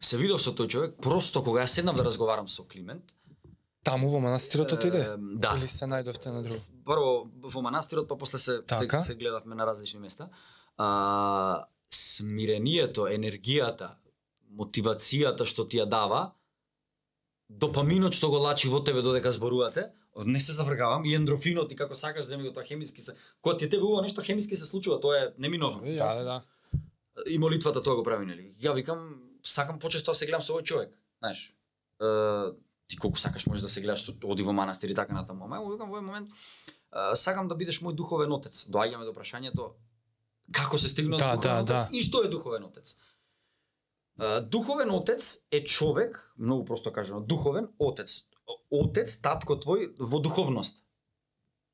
Се 0.00 0.16
видов 0.16 0.42
со 0.42 0.50
тој 0.54 0.68
човек, 0.68 0.94
просто 1.02 1.42
кога 1.42 1.62
ја 1.62 1.66
седнав 1.66 1.96
да 1.96 2.04
разговарам 2.04 2.48
со 2.48 2.64
Климент, 2.64 3.14
Таму 3.82 4.08
во 4.08 4.20
манастирот 4.20 4.72
отиде? 4.72 4.98
е, 4.98 5.16
да. 5.18 5.54
Или 5.56 5.66
се 5.68 5.86
најдовте 5.86 6.26
на 6.28 6.42
друго? 6.42 6.56
Прво 6.84 7.30
во 7.48 7.60
манастирот, 7.62 8.08
па 8.08 8.16
после 8.16 8.38
се, 8.38 8.62
Така. 8.62 9.00
се, 9.00 9.06
се 9.06 9.14
гледавме 9.14 9.54
на 9.54 9.66
различни 9.66 10.00
места. 10.00 10.28
А, 10.76 11.66
смирението, 11.90 13.08
енергијата, 13.08 13.96
мотивацијата 14.58 15.46
што 15.46 15.64
ти 15.64 15.80
ја 15.80 15.86
дава, 15.86 16.32
допаминот 17.48 18.14
што 18.14 18.30
го 18.30 18.38
лачи 18.38 18.68
во 18.68 18.80
тебе 18.84 19.02
додека 19.02 19.32
зборувате, 19.32 19.90
не 20.26 20.40
се 20.40 20.52
завргавам, 20.52 21.04
и 21.04 21.14
ендрофинот 21.14 21.72
и 21.72 21.76
како 21.76 21.94
сакаш 21.94 22.24
земи 22.24 22.48
го 22.48 22.52
тоа 22.52 22.64
хемиски 22.64 23.02
се. 23.02 23.14
Кога 23.40 23.56
ти 23.56 23.68
тебе 23.68 23.82
убаво 23.82 24.02
нешто 24.02 24.22
хемиски 24.22 24.56
се 24.56 24.66
случува, 24.66 25.00
тоа 25.00 25.18
е 25.18 25.28
неминовно. 25.38 25.80
Да, 25.84 26.14
да, 26.14 26.24
да. 26.24 26.42
И 27.26 27.38
молитвата 27.38 27.82
тоа 27.82 27.96
го 27.96 28.02
прави, 28.02 28.26
нели? 28.26 28.50
Ја 28.62 28.74
викам, 28.74 29.22
сакам 29.44 29.78
почесто 29.78 30.10
да 30.10 30.14
се 30.14 30.26
гледам 30.26 30.42
со 30.42 30.54
овој 30.54 30.62
човек, 30.62 30.90
знаеш. 31.18 31.54
Е, 32.02 32.52
ти 32.88 32.96
колку 32.96 33.18
сакаш 33.18 33.46
можеш 33.46 33.62
да 33.62 33.68
се 33.68 33.80
гледаш, 33.80 34.02
што 34.02 34.14
оди 34.26 34.42
во 34.42 34.52
манастир 34.52 34.90
и 34.90 34.94
така 34.94 35.14
натаму. 35.14 35.44
Ама 35.44 35.62
ево 35.62 35.72
викам 35.74 35.90
во 35.90 35.98
овој 35.98 36.06
момент 36.06 36.30
е, 36.30 37.14
сакам 37.14 37.48
да 37.48 37.54
бидеш 37.54 37.82
мој 37.82 37.94
духовен 37.94 38.32
отец. 38.32 38.66
Доаѓаме 38.66 39.06
до 39.06 39.14
прашањето 39.14 39.74
како 40.52 40.78
се 40.78 40.88
стигна 40.88 41.16
Да, 41.16 41.36
до 41.36 41.42
духовен 41.42 41.64
да, 41.64 41.74
отец 41.74 41.90
да. 41.90 41.96
и 41.96 42.02
што 42.02 42.24
е 42.24 42.28
духовен 42.28 42.64
отец. 42.64 42.96
Духовен 44.50 44.90
отец 44.90 45.38
е 45.50 45.64
човек, 45.64 46.34
многу 46.38 46.64
просто 46.64 46.92
кажано, 46.92 47.20
духовен 47.20 47.68
отец. 47.78 48.26
Отец, 48.70 49.16
татко 49.20 49.56
твој 49.56 49.94
во 49.98 50.20
духовност. 50.20 50.84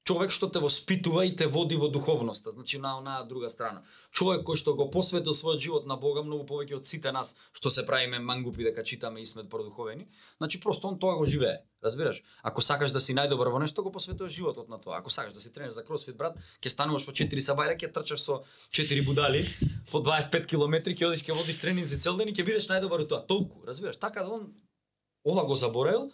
Човек 0.06 0.30
што 0.30 0.46
те 0.46 0.60
воспитува 0.62 1.24
и 1.26 1.32
те 1.34 1.48
води 1.50 1.74
во 1.74 1.88
духовноста, 1.90 2.52
значи 2.54 2.78
на 2.78 2.92
онаа 2.98 3.24
друга 3.26 3.48
страна. 3.50 3.82
Човек 4.14 4.44
кој 4.46 4.54
што 4.54 4.74
го 4.78 4.86
посветил 4.86 5.34
својот 5.34 5.58
живот 5.58 5.86
на 5.90 5.96
Бога 5.98 6.22
многу 6.22 6.44
повеќе 6.46 6.76
од 6.78 6.86
сите 6.86 7.10
нас 7.10 7.34
што 7.50 7.72
се 7.74 7.82
правиме 7.86 8.20
мангупи 8.22 8.62
дека 8.62 8.84
читаме 8.86 9.20
и 9.20 9.26
сме 9.26 9.42
продуховени, 9.48 10.06
значи 10.38 10.60
просто 10.60 10.86
он 10.86 11.00
тоа 11.02 11.16
го 11.18 11.24
живее. 11.24 11.64
Разбираш? 11.82 12.22
Ако 12.42 12.62
сакаш 12.62 12.94
да 12.94 13.00
си 13.02 13.14
најдобар 13.18 13.50
во 13.50 13.58
нешто, 13.58 13.82
го 13.82 13.90
посветуваш 13.90 14.30
животот 14.32 14.68
на 14.68 14.78
тоа. 14.78 14.98
Ако 14.98 15.10
сакаш 15.10 15.32
да 15.32 15.40
си 15.40 15.50
тренер 15.52 15.70
за 15.74 15.82
кросфит, 15.82 16.16
брат, 16.16 16.38
ќе 16.62 16.70
стануваш 16.70 17.02
во 17.06 17.10
4 17.10 17.42
сабајра, 17.42 17.74
ќе 17.74 17.90
трчаш 17.90 18.22
со 18.22 18.44
4 18.70 19.02
будали 19.06 19.42
по 19.90 19.98
25 19.98 20.46
километри, 20.46 20.94
ќе 20.94 21.10
одиш 21.10 21.26
ќе 21.26 21.34
водиш 21.34 21.58
тренинзи 21.58 21.98
цел 21.98 22.14
ден 22.14 22.30
и 22.30 22.34
ќе 22.34 22.46
бидеш 22.46 22.70
најдобар 22.70 23.02
во 23.02 23.08
тоа. 23.10 23.26
Толку, 23.26 23.66
разбираш? 23.66 23.98
Така 23.98 24.22
да 24.22 24.38
он 24.38 24.54
ова 25.26 25.44
го 25.44 25.58
заборел, 25.58 26.10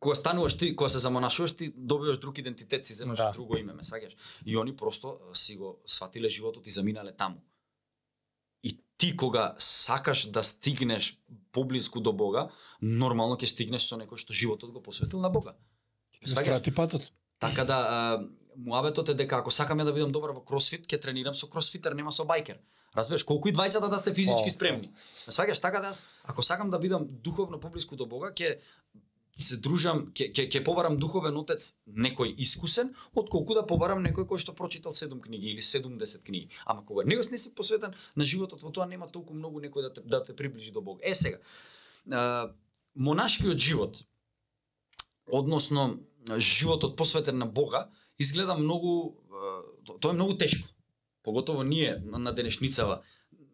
кога 0.00 0.14
стануваш 0.14 0.56
ти, 0.56 0.76
кога 0.76 0.88
се 0.88 0.98
замонашуваш 0.98 1.52
ти 1.52 1.72
добиваш 1.76 2.18
друг 2.18 2.38
идентитет, 2.38 2.84
си 2.84 2.94
земаш 2.94 3.18
Да. 3.18 3.32
друго 3.32 3.56
име, 3.56 3.72
ме 3.72 3.82
сваќаш. 3.82 4.14
И 4.46 4.56
они 4.56 4.76
просто 4.76 5.18
си 5.34 5.56
го 5.56 5.82
сватиле 5.86 6.28
животот 6.28 6.66
и 6.66 6.70
заминале 6.70 7.12
таму. 7.12 7.36
И 8.62 8.80
ти 8.96 9.16
кога 9.16 9.54
сакаш 9.58 10.30
да 10.30 10.42
стигнеш 10.42 11.18
поблиску 11.52 12.00
до 12.00 12.12
Бога, 12.12 12.50
нормално 12.82 13.36
ќе 13.36 13.46
стигнеш 13.46 13.82
со 13.82 13.96
некој 13.96 14.16
што 14.16 14.32
животот 14.32 14.70
го 14.70 14.82
посветил 14.82 15.20
на 15.20 15.30
Бога. 15.30 15.54
Ти 16.12 16.30
скрати 16.30 16.74
патот. 16.74 17.12
Така 17.38 17.64
да 17.64 17.74
а, 17.74 18.28
муабетот 18.56 19.08
е 19.08 19.14
дека 19.14 19.38
ако 19.38 19.50
сакам 19.50 19.78
ја 19.78 19.84
да 19.84 19.92
бидам 19.92 20.12
добар 20.12 20.30
во 20.30 20.44
кросфит, 20.44 20.86
ќе 20.86 21.00
тренирам 21.00 21.34
со 21.34 21.46
кросфитер, 21.46 21.94
нема 21.94 22.12
со 22.12 22.24
байкер. 22.24 22.58
Разбираш, 22.96 23.22
колку 23.24 23.48
и 23.48 23.52
двајцата 23.52 23.90
да 23.90 23.98
сте 23.98 24.14
физички 24.14 24.50
спремни. 24.50 24.90
Ме 25.26 25.32
сваќаш 25.32 25.60
така 25.60 25.80
да 25.80 25.92
јас, 25.92 26.04
ако 26.24 26.42
сакам 26.42 26.70
да 26.70 26.78
бидам 26.78 27.06
духовно 27.06 27.60
поблиску 27.60 27.96
до 27.96 28.06
Бога, 28.06 28.32
ќе 28.32 28.58
се 29.34 29.56
дружам, 29.56 30.12
ке, 30.14 30.32
ке, 30.32 30.48
ке 30.48 30.64
побарам 30.64 30.98
духовен 30.98 31.36
отец 31.38 31.74
некој 31.86 32.34
искусен, 32.42 32.94
отколку 33.14 33.54
да 33.54 33.62
побарам 33.66 34.02
некој 34.02 34.26
кој 34.26 34.38
што 34.42 34.54
прочитал 34.54 34.92
7 34.92 35.20
книги 35.20 35.50
или 35.52 35.60
70 35.60 36.24
книги. 36.24 36.48
Ама 36.64 36.84
кога 36.84 37.04
него 37.04 37.22
не 37.30 37.38
си 37.38 37.54
посветен 37.54 37.94
на 38.16 38.24
животот 38.24 38.62
во 38.62 38.70
тоа 38.70 38.86
нема 38.86 39.08
толку 39.08 39.34
многу 39.34 39.60
некој 39.60 39.82
да 39.82 39.92
те 39.92 40.00
да 40.00 40.22
те 40.22 40.36
приближи 40.36 40.72
до 40.72 40.80
Бог. 40.80 41.00
Е 41.02 41.14
сега, 41.14 41.38
а, 42.10 42.52
монашкиот 42.94 43.58
живот 43.58 44.04
односно 45.30 46.00
животот 46.38 46.96
посветен 46.96 47.38
на 47.38 47.46
Бога 47.46 47.88
изгледа 48.18 48.54
многу 48.54 49.14
а, 49.32 49.98
тоа 50.00 50.10
е 50.10 50.14
многу 50.14 50.36
тешко. 50.36 50.68
Поготово 51.22 51.62
ние 51.62 52.02
на 52.04 52.18
на 52.18 52.32
денешницава 52.32 53.02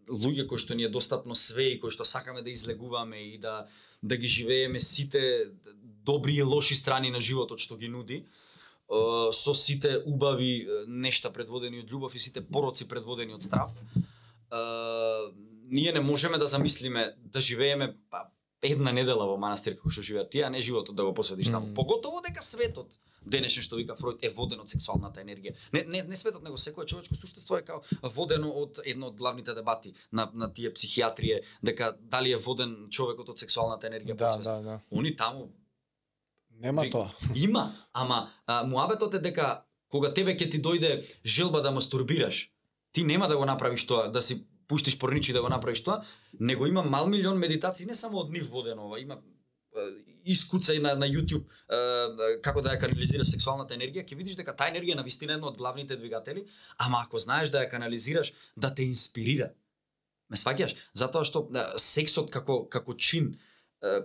луѓе 0.08 0.46
кои 0.46 0.58
што 0.58 0.74
ни 0.74 0.84
е 0.84 0.92
достапно 0.92 1.34
све 1.34 1.74
и 1.74 1.80
кои 1.80 1.90
што 1.90 2.04
сакаме 2.04 2.42
да 2.42 2.50
излегуваме 2.50 3.20
и 3.34 3.38
да 3.38 3.66
да 4.02 4.16
ги 4.16 4.26
живееме 4.26 4.80
сите 4.80 5.50
добри 6.04 6.34
и 6.36 6.42
лоши 6.42 6.74
страни 6.74 7.10
на 7.10 7.20
животот 7.20 7.58
што 7.58 7.76
ги 7.76 7.88
нуди, 7.88 8.24
со 9.32 9.54
сите 9.54 10.02
убави 10.06 10.66
нешта 10.86 11.32
предводени 11.32 11.80
од 11.80 11.90
љубов 11.90 12.14
и 12.14 12.20
сите 12.20 12.44
пороци 12.44 12.88
предводени 12.88 13.34
од 13.34 13.42
страв. 13.42 13.72
Ние 15.70 15.92
не 15.92 16.00
можеме 16.00 16.38
да 16.38 16.46
замислиме 16.46 17.14
да 17.18 17.40
живееме 17.40 17.96
па, 18.10 18.28
една 18.62 18.92
недела 18.92 19.26
во 19.26 19.36
манастир 19.40 19.76
како 19.76 19.90
што 19.90 20.04
живеат 20.04 20.30
тие, 20.30 20.44
а 20.44 20.50
не 20.50 20.60
животот 20.60 20.96
да 20.96 21.04
го 21.04 21.14
посветиш 21.14 21.48
таму. 21.52 21.66
Мм. 21.66 21.74
Поготово 21.74 22.20
дека 22.24 22.42
светот 22.42 22.98
денешен 23.26 23.62
што 23.62 23.76
вика 23.76 23.96
Фройд 23.96 24.18
е 24.22 24.30
воден 24.30 24.60
од 24.60 24.68
сексуалната 24.68 25.20
енергија. 25.20 25.54
Не 25.72 25.84
не 25.84 26.02
не 26.02 26.16
светот 26.16 26.42
него 26.42 26.58
секое 26.58 26.86
човечко 26.86 27.14
суштество 27.14 27.56
е 27.56 27.62
као 27.62 27.80
водено 28.04 28.50
од 28.52 28.80
едно 28.84 29.06
од 29.06 29.16
главните 29.16 29.54
дебати 29.54 29.92
на 30.12 30.30
на 30.34 30.52
тие 30.52 30.70
психијатрие 30.70 31.40
дека 31.62 31.96
дали 32.00 32.32
е 32.32 32.36
воден 32.38 32.88
човекот 32.90 33.28
од 33.28 33.38
сексуалната 33.38 33.86
енергија 33.86 34.14
Да, 34.14 34.24
подсвесно. 34.26 34.54
да, 34.54 34.62
да. 34.62 34.80
Они 34.90 35.16
таму 35.16 35.50
Нема 36.52 36.82
Ви- 36.82 36.90
тоа. 36.90 37.10
Има, 37.36 37.72
ама 37.92 38.30
а, 38.46 38.64
муабетот 38.64 39.14
е 39.14 39.18
дека 39.18 39.64
кога 39.88 40.14
тебе 40.14 40.36
ќе 40.36 40.50
ти 40.50 40.62
дојде 40.62 40.90
желба 41.24 41.62
да 41.62 41.70
мастурбираш, 41.70 42.50
ти 42.92 43.04
нема 43.04 43.28
да 43.28 43.36
го 43.36 43.44
направиш 43.44 43.86
тоа, 43.86 44.08
да 44.08 44.22
си 44.22 44.38
пуштиш 44.68 44.98
порничи 44.98 45.32
да 45.32 45.42
го 45.42 45.48
направиш 45.48 45.82
тоа, 45.82 46.04
него 46.40 46.66
има 46.66 46.82
мал 46.82 47.06
милион 47.06 47.38
медитации 47.38 47.86
не 47.86 47.94
само 47.94 48.18
од 48.18 48.30
нив 48.30 48.48
водено 48.48 48.86
ова, 48.86 49.00
има 49.00 49.18
искуцај 50.24 50.80
на 50.82 50.94
на 50.96 51.06
YouTube 51.06 51.44
е, 51.68 52.38
како 52.42 52.62
да 52.62 52.72
ја 52.74 52.80
канализираш 52.80 53.30
сексуалната 53.30 53.74
енергија, 53.74 54.04
ќе 54.04 54.16
видиш 54.16 54.36
дека 54.36 54.56
таа 54.56 54.70
енергија 54.72 54.92
е 54.96 55.00
навистина 55.02 55.36
едно 55.36 55.50
од 55.52 55.58
главните 55.58 55.96
двигатели, 55.96 56.46
ама 56.78 57.04
ако 57.06 57.18
знаеш 57.18 57.50
да 57.50 57.64
ја 57.64 57.70
канализираш, 57.70 58.32
да 58.56 58.74
те 58.74 58.82
инспирира. 58.82 59.52
Ме 60.30 60.36
сваќаш? 60.36 60.76
Затоа 60.94 61.24
што 61.24 61.48
е, 61.52 61.64
сексот 61.78 62.30
како 62.30 62.64
како 62.68 62.94
чин 62.94 63.34
е, 63.82 64.00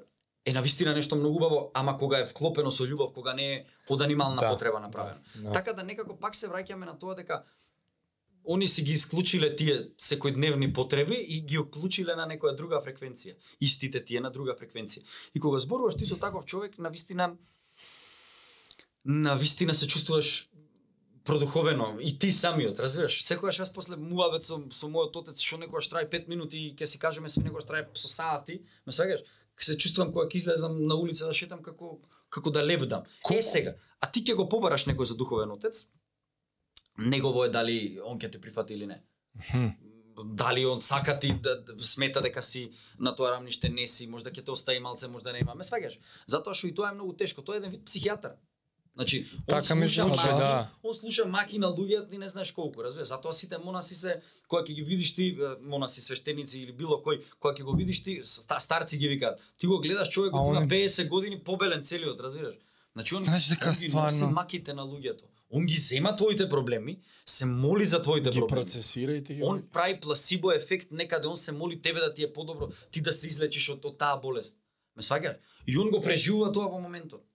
е 0.46 0.54
навистина 0.54 0.94
нешто 0.96 1.16
многу 1.16 1.38
убаво, 1.38 1.72
ама 1.74 1.98
кога 1.98 2.20
е 2.20 2.28
вклопено 2.28 2.72
со 2.72 2.84
љубов, 2.84 3.14
кога 3.14 3.34
не 3.34 3.54
е 3.54 3.66
од 3.90 4.02
анимална 4.02 4.42
Да, 4.42 4.50
потреба 4.50 4.80
направено. 4.80 5.20
да. 5.36 5.52
Така 5.52 5.74
да 5.74 5.84
некако 5.84 6.20
пак 6.20 6.36
се 6.36 6.48
враќаме 6.48 6.86
на 6.86 7.00
тоа 7.00 7.16
дека 7.16 7.44
они 8.48 8.68
си 8.68 8.84
ги 8.84 8.94
исклучиле 8.94 9.56
тие 9.56 9.76
секојдневни 10.00 10.74
потреби 10.74 11.16
и 11.16 11.42
ги 11.42 11.60
уклучиле 11.60 12.16
на 12.16 12.26
некоја 12.28 12.56
друга 12.56 12.82
фреквенција. 12.82 13.36
Истите 13.62 14.04
тие 14.06 14.22
на 14.22 14.32
друга 14.32 14.56
фреквенција. 14.58 15.04
И 15.34 15.40
кога 15.40 15.60
зборуваш 15.60 15.96
ти 15.96 16.06
со 16.06 16.18
таков 16.18 16.46
човек, 16.46 16.78
на 16.78 16.90
вистина 16.90 17.36
на 19.06 19.36
вистина 19.36 19.74
се 19.74 19.88
чувствуваш 19.88 20.50
продуховено 21.24 21.98
и 22.02 22.20
ти 22.20 22.32
самиот, 22.32 22.80
разбираш? 22.80 23.22
Секогаш 23.24 23.60
јас 23.62 23.74
после 23.74 23.98
муабет 23.98 24.46
со, 24.48 24.58
со 24.74 24.88
мојот 24.90 25.20
отец 25.22 25.44
што 25.46 25.60
некогаш 25.62 25.90
трае 25.92 26.08
5 26.10 26.30
минути 26.32 26.58
и 26.58 26.72
ќе 26.74 26.86
си 26.86 27.00
кажеме 27.00 27.30
све 27.30 27.44
некогаш 27.46 27.68
трае 27.70 27.86
со 27.94 28.10
сати, 28.10 28.64
ме 28.86 28.94
сваќаш? 28.94 29.22
Се 29.60 29.76
чувствувам 29.78 30.14
кога 30.14 30.26
ќе 30.26 30.42
излезам 30.42 30.80
на 30.88 30.96
улица 30.96 31.28
да 31.28 31.34
шетам 31.34 31.62
како 31.62 32.00
како 32.30 32.50
да 32.50 32.64
лебдам. 32.66 33.04
Е 33.30 33.42
сега, 33.42 33.76
а 34.00 34.10
ти 34.12 34.24
ќе 34.24 34.36
го 34.38 34.48
побараш 34.50 34.86
некој 34.86 35.10
за 35.10 35.18
духовен 35.18 35.52
отец? 35.52 35.86
Негово 37.00 37.46
е 37.46 37.50
дали 37.50 38.00
он 38.04 38.20
ќе 38.20 38.32
те 38.32 38.40
прифати 38.40 38.74
или 38.74 38.86
не. 38.86 39.00
Дали 40.26 40.66
он 40.66 40.82
сака 40.82 41.20
ти 41.20 41.34
да, 41.34 41.56
да 41.58 41.84
смета 41.84 42.22
дека 42.22 42.44
си 42.44 42.72
на 43.00 43.16
тоа 43.16 43.32
рамниште 43.32 43.70
не 43.70 43.88
си, 43.88 44.08
можда 44.08 44.30
ќе 44.30 44.44
те 44.44 44.52
остави 44.52 44.80
малце, 44.80 45.08
можда 45.08 45.32
нема. 45.32 45.56
Ме 45.56 45.64
сваѓаш? 45.64 45.96
Затоа 46.28 46.54
што 46.54 46.68
и 46.68 46.74
тоа 46.74 46.90
е 46.90 46.94
многу 46.94 47.14
тешко. 47.14 47.42
Тоа 47.42 47.56
е 47.56 47.58
еден 47.58 47.72
вид 47.72 47.82
психијатар. 47.82 48.36
Значи, 48.96 49.28
он 49.32 49.44
Така 49.48 49.76
ми 49.76 49.88
слуша 49.88 50.08
маки, 50.08 50.28
да. 50.36 50.70
он 50.84 50.94
слуша 50.94 51.26
маки 51.26 51.58
на 51.58 51.68
луѓе, 51.70 52.10
ти 52.10 52.18
не 52.18 52.28
знаеш 52.28 52.52
колку, 52.52 52.84
разбираш? 52.84 53.08
Затоа 53.08 53.32
сите 53.32 53.58
монаси 53.58 53.96
се 53.96 54.20
кога 54.48 54.62
ќе 54.62 54.74
ги 54.74 54.84
видиш 54.84 55.16
ти 55.16 55.38
монаси 55.62 56.02
свештеници 56.02 56.60
или 56.60 56.74
било 56.74 57.00
кој, 57.00 57.24
кога 57.40 57.54
ќе 57.54 57.64
го 57.64 57.72
видиш 57.74 58.04
ти 58.04 58.20
ста- 58.26 58.60
старци 58.60 58.98
ги 58.98 59.08
викаат. 59.08 59.40
Ти 59.58 59.68
го 59.68 59.80
гледаш 59.80 60.10
човекот 60.10 60.42
А 60.42 60.50
има 60.50 60.60
они- 60.60 60.68
50 60.70 61.08
години 61.08 61.40
побелен 61.40 61.80
целиот, 61.82 62.20
разбираш? 62.20 62.56
Значи 62.94 63.16
он, 63.16 63.24
Знаеш 63.24 63.48
дека 63.48 63.70
он 63.70 63.74
ги 63.74 63.88
носи 63.88 63.90
стварно- 63.90 64.32
маките 64.32 64.74
на 64.74 64.84
луѓето. 64.84 65.24
Он 65.50 65.66
ги 65.66 65.78
зема 65.78 66.16
твоите 66.16 66.50
проблеми, 66.50 67.00
се 67.26 67.46
моли 67.46 67.86
за 67.86 68.02
твоите 68.02 68.30
Ги 68.30 68.40
проблеми. 68.40 68.62
процесира 68.62 69.14
и 69.14 69.22
ги 69.22 69.44
Он 69.44 69.64
прави 69.74 70.00
пласибо 70.00 70.52
ефект, 70.52 70.92
некаде 70.92 71.28
он 71.28 71.38
се 71.38 71.52
моли 71.52 71.82
тебе 71.82 72.00
да 72.00 72.14
ти 72.14 72.24
е 72.24 72.34
подобро, 72.34 72.70
ти 72.92 73.02
да 73.02 73.14
се 73.14 73.28
излечиш 73.28 73.70
од, 73.70 73.86
од 73.86 73.98
таа 73.98 74.18
болест. 74.22 74.56
Ме 74.96 75.02
сваќаш? 75.02 75.38
И 75.68 75.78
он 75.78 75.90
го 75.90 76.02
преживува 76.02 76.52
тоа 76.52 76.70
во 76.70 76.80
моментот. 76.80 77.26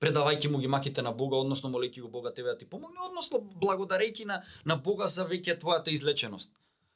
Предавајќи 0.00 0.48
му 0.48 0.58
ги 0.58 0.66
маките 0.66 1.02
на 1.02 1.12
Бога, 1.12 1.36
односно 1.36 1.68
молејќи 1.70 2.00
го 2.00 2.08
Бога 2.08 2.32
тебе 2.34 2.48
да 2.48 2.58
ти 2.58 2.66
помогне, 2.66 2.98
односно 3.04 3.38
благодарејќи 3.60 4.24
на 4.24 4.42
на 4.64 4.76
Бога 4.76 5.06
за 5.06 5.24
веќе 5.28 5.60
твојата 5.60 5.92
излеченост. 5.92 6.50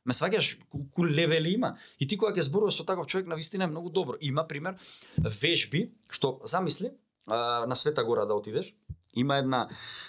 Ме 0.04 0.14
сваќаш 0.14 0.56
колку 0.70 1.04
левели 1.04 1.52
има. 1.52 1.76
И 2.00 2.06
ти 2.06 2.16
кога 2.16 2.32
ќе 2.32 2.46
зборуваш 2.46 2.78
со 2.78 2.84
таков 2.84 3.06
човек 3.06 3.26
на 3.26 3.36
вистина 3.36 3.64
е 3.64 3.66
многу 3.66 3.90
добро. 3.90 4.14
Има 4.20 4.46
пример 4.48 4.76
вежби 5.18 5.90
што 6.08 6.40
замисли 6.44 6.92
а, 7.26 7.66
на 7.66 7.76
Света 7.76 8.04
Гора 8.04 8.24
да 8.24 8.34
отидеш. 8.34 8.74
Има 9.16 9.38
една 9.42 9.66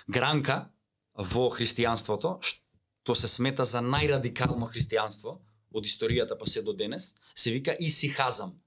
гранка 0.09 0.69
во 1.15 1.49
христијанството 1.49 2.37
што 2.43 3.15
се 3.15 3.27
смета 3.31 3.63
за 3.65 3.79
најрадикално 3.79 4.67
христијанство 4.67 5.37
од 5.71 5.85
историјата 5.87 6.37
па 6.37 6.47
се 6.47 6.61
до 6.61 6.73
денес, 6.73 7.15
се 7.35 7.51
вика 7.51 7.75
Исихазам 7.79 8.57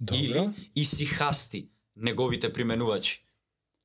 Добро. 0.00 0.20
или 0.20 0.70
Исихасти, 0.76 1.68
неговите 1.96 2.52
применувачи. 2.52 3.24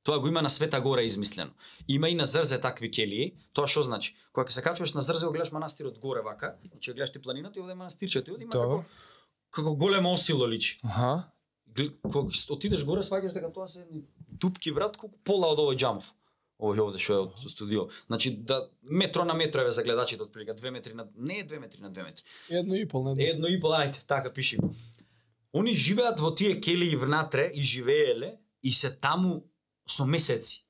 Тоа 0.02 0.20
го 0.20 0.28
има 0.28 0.42
на 0.42 0.50
Света 0.50 0.80
Гора 0.80 1.02
измислено. 1.02 1.50
Има 1.88 2.08
и 2.08 2.14
на 2.14 2.26
Зрзе 2.26 2.60
такви 2.60 2.90
келии. 2.90 3.32
Тоа 3.52 3.66
што 3.66 3.82
значи? 3.82 4.14
Кога 4.32 4.52
се 4.52 4.62
качуваш 4.62 4.92
на 4.94 5.02
Зрзе, 5.02 5.26
го 5.26 5.32
гледаш 5.32 5.50
манастирот 5.52 5.98
горе 5.98 6.20
вака, 6.22 6.54
значи 6.70 6.92
гледаш 6.92 7.12
ти 7.12 7.18
планината 7.18 7.58
и 7.58 7.62
овде 7.62 7.72
е 7.72 7.80
манастирчето, 7.80 8.30
и 8.30 8.32
овде 8.32 8.44
има 8.44 8.52
како 8.52 8.84
како 9.50 9.74
големо 9.74 10.12
осило 10.12 10.48
личи. 10.48 10.80
Аха. 10.84 11.32
Кога 12.02 12.30
отидеш 12.50 12.84
горе, 12.84 13.02
сваќаш 13.02 13.32
дека 13.34 13.50
тоа 13.52 13.68
се 13.68 13.82
дупки 14.40 14.72
брат, 14.72 14.96
колку 14.96 15.18
пола 15.24 15.52
од 15.54 15.62
овој 15.62 15.78
џамов. 15.80 16.08
Овој 16.56 16.80
овде 16.80 17.00
што 17.02 17.12
е 17.12 17.22
од 17.26 17.50
студио. 17.52 17.88
Значи 18.06 18.30
да 18.30 18.62
метро 18.82 19.24
на 19.24 19.34
метро 19.34 19.60
еве 19.60 19.72
за 19.72 19.82
гледачите 19.82 20.22
отприлика 20.22 20.54
2 20.54 20.70
метри 20.70 20.94
на 20.94 21.06
не 21.16 21.40
е 21.40 21.46
2 21.46 21.58
метри 21.60 21.80
на 21.80 21.90
2 21.90 22.04
метри. 22.04 22.24
Едно 22.50 22.74
и 22.74 22.88
пол, 22.88 23.12
не. 23.12 23.24
Едно 23.24 23.48
и 23.48 23.60
пол, 23.60 23.76
ајде, 23.76 24.00
така 24.06 24.32
пиши. 24.32 24.58
Они 25.52 25.74
живеат 25.74 26.20
во 26.20 26.34
тие 26.34 26.60
келии 26.60 26.96
внатре 26.96 27.50
и 27.54 27.62
живееле 27.62 28.38
и 28.62 28.72
се 28.72 28.90
таму 28.90 29.44
со 29.86 30.04
месеци. 30.04 30.64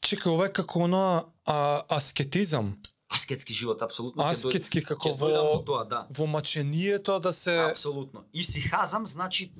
Чекај, 0.00 0.30
ова 0.32 0.46
е 0.46 0.52
како 0.52 0.86
оно 0.86 1.32
а, 1.44 1.82
аскетизам. 1.90 2.76
Аскетски 3.08 3.54
живот, 3.54 3.82
апсолутно. 3.82 4.24
Аскетски 4.26 4.82
како 4.82 5.10
ќе 5.10 5.18
дојдам 5.20 5.46
во 5.46 5.58
тоа, 5.66 5.84
да. 5.86 6.06
во 6.10 6.26
мачението 6.26 7.18
да 7.22 7.32
се 7.32 7.54
Апсолутно. 7.70 8.24
И 8.32 8.42
сихазам 8.42 9.06
значи 9.06 9.50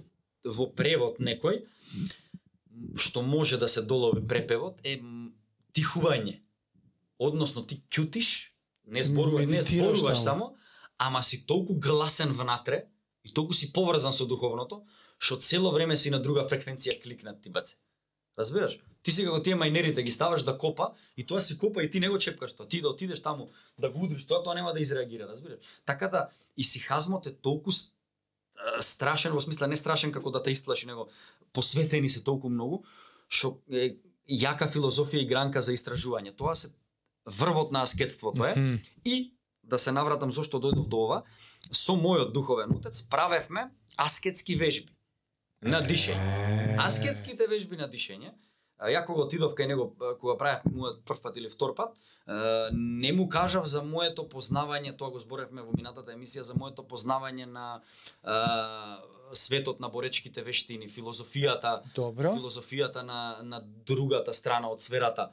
во 0.44 0.66
превод 0.66 1.20
некој 1.22 1.62
што 2.96 3.22
може 3.22 3.56
да 3.56 3.68
се 3.68 3.82
долови 3.82 4.26
препевод 4.26 4.80
е 4.84 5.00
тихување. 5.76 6.40
Односно 7.18 7.64
ти 7.66 7.80
ќутиш, 7.90 8.52
не 8.86 9.02
зборуваш, 9.02 9.46
не 9.46 9.62
зборуваш 9.62 10.18
само, 10.20 10.54
ама 10.98 11.22
си 11.22 11.46
толку 11.46 11.74
гласен 11.74 12.32
внатре 12.32 12.86
и 13.24 13.32
толку 13.34 13.52
си 13.52 13.72
поврзан 13.72 14.12
со 14.12 14.26
духовното, 14.26 14.84
што 15.18 15.40
цело 15.40 15.72
време 15.72 15.96
си 15.96 16.10
на 16.10 16.20
друга 16.20 16.46
фреквенција 16.48 17.00
кликнат 17.02 17.40
ти 17.42 17.50
баце. 17.50 17.76
Разбираш? 18.38 18.78
Ти 19.02 19.12
си 19.12 19.24
како 19.24 19.40
тие 19.40 19.56
мајнерите 19.56 20.02
ги 20.04 20.12
ставаш 20.12 20.44
да 20.44 20.58
копа 20.58 20.90
и 21.16 21.24
тоа 21.26 21.40
си 21.40 21.56
копа 21.58 21.82
и 21.82 21.90
ти 21.90 22.00
не 22.00 22.08
го 22.08 22.18
чепкаш 22.18 22.52
тоа. 22.56 22.68
Ти 22.68 22.80
да 22.80 22.88
отидеш 22.88 23.22
таму 23.22 23.50
да 23.78 23.90
го 23.90 24.04
удриш 24.04 24.26
тоа, 24.26 24.42
тоа 24.44 24.54
нема 24.54 24.72
да 24.72 24.80
изреагира, 24.80 25.28
разбираш? 25.28 25.58
Така 25.86 26.08
да 26.08 26.28
и 26.56 26.64
сихазмот 26.64 27.26
е 27.26 27.32
толку 27.32 27.70
страшен 28.80 29.32
во 29.32 29.40
смисла 29.40 29.68
не 29.68 29.76
страшен 29.76 30.12
како 30.12 30.30
да 30.30 30.42
те 30.42 30.50
истлаши, 30.50 30.86
него 30.86 31.08
посветени 31.56 32.12
се 32.12 32.22
толку 32.24 32.52
многу 32.52 32.84
што 33.28 33.56
е 33.70 33.96
јака 34.26 34.68
филозофија 34.70 35.22
и 35.22 35.28
гранка 35.30 35.62
за 35.62 35.74
истражување. 35.74 36.34
Тоа 36.36 36.54
се 36.54 36.70
врвот 37.26 37.72
на 37.72 37.82
аскетството 37.82 38.44
е. 38.46 38.54
Мгм. 38.56 38.76
И 39.04 39.32
да 39.62 39.78
се 39.78 39.92
навратам 39.92 40.30
зошто 40.32 40.60
дојдов 40.62 40.86
до 40.88 41.02
ова, 41.06 41.22
со 41.72 41.96
мојот 41.98 42.32
духовен 42.32 42.76
отец 42.76 43.02
правевме 43.10 43.70
аскетски 43.96 44.54
вежби 44.54 44.94
на 45.62 45.80
дишење. 45.82 46.76
Аскетските 46.78 47.48
вежби 47.50 47.76
на 47.76 47.88
дишење, 47.90 48.30
ја 48.80 49.04
кога 49.06 49.24
отидов 49.24 49.54
кај 49.56 49.72
него, 49.72 49.88
кога 50.20 50.36
правев 50.36 50.66
мојот 50.68 51.00
прв 51.08 51.22
пат 51.22 51.36
или 51.36 51.48
втор 51.48 51.74
пат, 51.74 51.96
не 52.72 53.12
му 53.12 53.28
кажав 53.28 53.66
за 53.66 53.82
моето 53.82 54.26
познавање, 54.28 54.96
тоа 54.98 55.10
го 55.10 55.18
зборевме 55.22 55.62
во 55.62 55.72
минатата 55.72 56.12
емисија, 56.12 56.42
за 56.42 56.54
моето 56.54 56.82
познавање 56.82 57.46
на 57.46 57.80
светот 59.32 59.80
на 59.80 59.88
боречките 59.88 60.42
вештини, 60.42 60.88
филозофијата, 60.88 61.80
Добро. 61.94 62.34
филозофијата 62.36 63.02
на, 63.02 63.38
на 63.42 63.62
другата 63.86 64.34
страна 64.34 64.70
од 64.70 64.80
сферата. 64.80 65.30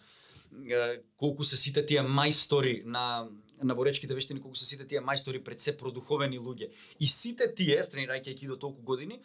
Колку 1.18 1.44
се 1.44 1.58
сите 1.58 1.86
тие 1.86 2.02
мајстори 2.02 2.84
на 2.86 3.28
на 3.62 3.76
боречките 3.76 4.14
вештини, 4.14 4.42
колку 4.42 4.56
се 4.56 4.66
сите 4.66 4.88
тие 4.88 5.02
мајстори 5.02 5.44
пред 5.44 5.60
се 5.60 5.78
продуховени 5.78 6.40
луѓе. 6.40 6.72
И 7.00 7.08
сите 7.08 7.54
тие, 7.56 7.82
тренирајќи 7.82 8.48
до 8.48 8.58
толку 8.58 8.82
години, 8.82 9.22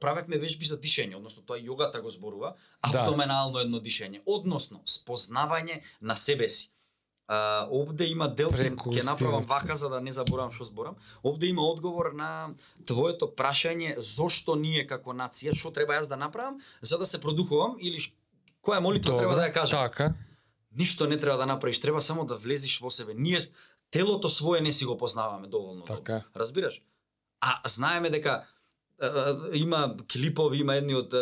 правевме 0.00 0.38
вежби 0.38 0.64
за 0.64 0.78
дишење, 0.80 1.16
односно 1.16 1.42
тоа 1.42 1.58
јогата 1.58 2.00
го 2.00 2.10
зборува, 2.10 2.56
Да. 2.82 3.02
абдоменално 3.02 3.60
едно 3.60 3.80
дишење, 3.80 4.22
односно 4.26 4.82
спознавање 4.86 5.82
на 6.00 6.16
себе 6.16 6.48
си. 6.48 6.70
А, 7.28 7.68
овде 7.70 8.06
има 8.10 8.28
дел, 8.28 8.50
ќе 8.50 9.04
направам 9.04 9.44
вака 9.46 9.76
за 9.76 9.88
да 9.88 10.00
не 10.00 10.12
заборавам 10.12 10.52
што 10.52 10.64
зборам. 10.64 10.96
Овде 11.22 11.46
има 11.46 11.62
одговор 11.62 12.12
на 12.12 12.54
твоето 12.84 13.30
прашање 13.30 13.94
зошто 13.98 14.56
ние 14.56 14.86
како 14.86 15.14
нација, 15.14 15.54
што 15.54 15.70
треба 15.70 15.94
јас 15.94 16.08
да 16.08 16.16
направам 16.16 16.58
за 16.82 16.98
да 16.98 17.06
се 17.06 17.20
продухувам 17.20 17.76
или 17.80 18.02
која 18.62 18.80
молитва 18.80 19.16
треба 19.16 19.34
да 19.34 19.48
ја 19.48 19.52
кажам. 19.52 19.88
Така. 19.88 20.14
Ништо 20.78 21.06
не 21.06 21.18
треба 21.18 21.38
да 21.38 21.46
направиш, 21.46 21.80
треба 21.80 22.00
само 22.00 22.24
да 22.24 22.36
влезеш 22.36 22.80
во 22.80 22.90
себе. 22.90 23.14
Ние 23.14 23.40
телото 23.90 24.28
свое 24.28 24.60
не 24.60 24.72
си 24.72 24.84
го 24.84 24.96
познаваме 24.96 25.48
доволно 25.48 25.80
добро. 25.80 25.96
Така. 25.96 26.22
Разбираш? 26.36 26.82
А 27.40 27.68
знаеме 27.68 28.10
дека 28.10 28.44
има 29.52 29.96
клипови, 30.12 30.58
има 30.58 30.76
едни 30.76 30.94
од 30.94 31.14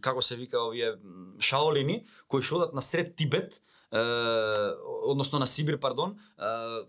како 0.00 0.22
се 0.22 0.36
вика 0.36 0.60
овие 0.62 0.94
шаолини 1.40 2.06
кои 2.28 2.42
што 2.42 2.62
одат 2.62 2.74
на 2.74 2.82
сред 2.82 3.16
Тибет, 3.16 3.60
односно 3.90 5.38
на 5.38 5.46
Сибир, 5.46 5.78
пардон, 5.78 6.18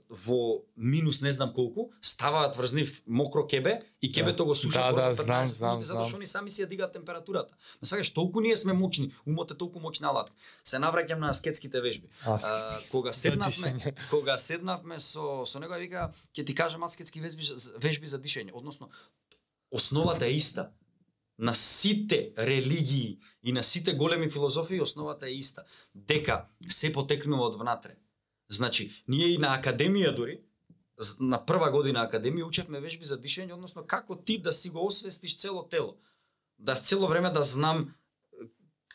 во 0.09 0.63
минус 0.75 1.21
не 1.21 1.31
знам 1.31 1.53
колку, 1.53 1.91
ставаат 2.01 2.55
врз 2.57 2.73
нив 2.73 3.01
мокро 3.07 3.47
кебе 3.47 3.83
и 4.01 4.11
кебето 4.11 4.45
го 4.45 4.55
сушат 4.55 4.95
Да, 4.95 5.11
да, 5.11 5.13
15 5.13 5.13
знам, 5.13 5.37
минути, 5.37 5.55
знам, 5.55 5.83
затоа 5.83 6.05
што 6.05 6.17
они 6.17 6.27
сами 6.27 6.51
си 6.51 6.63
ја 6.63 6.67
дигаат 6.67 6.93
температурата. 6.93 7.55
Ме 7.81 7.87
сакаш 7.87 8.11
толку 8.11 8.41
ние 8.41 8.55
сме 8.55 8.73
мочни, 8.73 9.13
умот 9.25 9.51
е 9.51 9.55
толку 9.55 9.79
моćна 9.79 10.09
алатка. 10.09 10.35
Се 10.63 10.77
навраќам 10.77 11.19
на 11.19 11.29
аскетските 11.29 11.81
вежби. 11.81 12.09
А, 12.25 12.37
кога 12.91 13.13
седнавме, 13.13 13.95
кога 14.09 14.37
седнавме 14.37 14.99
со 14.99 15.45
со 15.45 15.59
него 15.59 15.73
ја 15.73 15.79
вика 15.79 16.11
ќе 16.35 16.45
ти 16.45 16.55
кажам 16.55 16.83
аскетски 16.83 17.21
вежби 17.21 17.47
вежби 17.79 18.07
за 18.07 18.19
дишење, 18.19 18.51
односно 18.53 18.89
основата 19.71 20.25
е 20.25 20.35
иста. 20.35 20.71
На 21.39 21.53
сите 21.55 22.31
религии 22.37 23.19
и 23.43 23.51
на 23.51 23.63
сите 23.63 23.93
големи 23.93 24.29
филозофии 24.29 24.81
основата 24.81 25.27
е 25.27 25.33
иста. 25.39 25.63
Дека 25.95 26.45
се 26.67 26.93
потекнува 26.93 27.47
од 27.47 27.55
внатре. 27.55 27.95
Значи, 28.49 28.91
ние 29.07 29.27
и 29.27 29.37
на 29.37 29.53
академија 29.55 30.15
дури, 30.15 30.41
на 31.19 31.39
прва 31.45 31.71
година 31.71 32.03
академија 32.03 32.43
учевме 32.43 32.81
вежби 32.83 33.05
за 33.05 33.15
дишење, 33.21 33.53
односно 33.53 33.85
како 33.87 34.15
ти 34.15 34.37
да 34.41 34.53
си 34.53 34.69
го 34.69 34.85
освестиш 34.85 35.37
цело 35.37 35.63
тело. 35.63 35.95
Да 36.59 36.75
цело 36.75 37.07
време 37.07 37.29
да 37.31 37.41
знам 37.41 37.93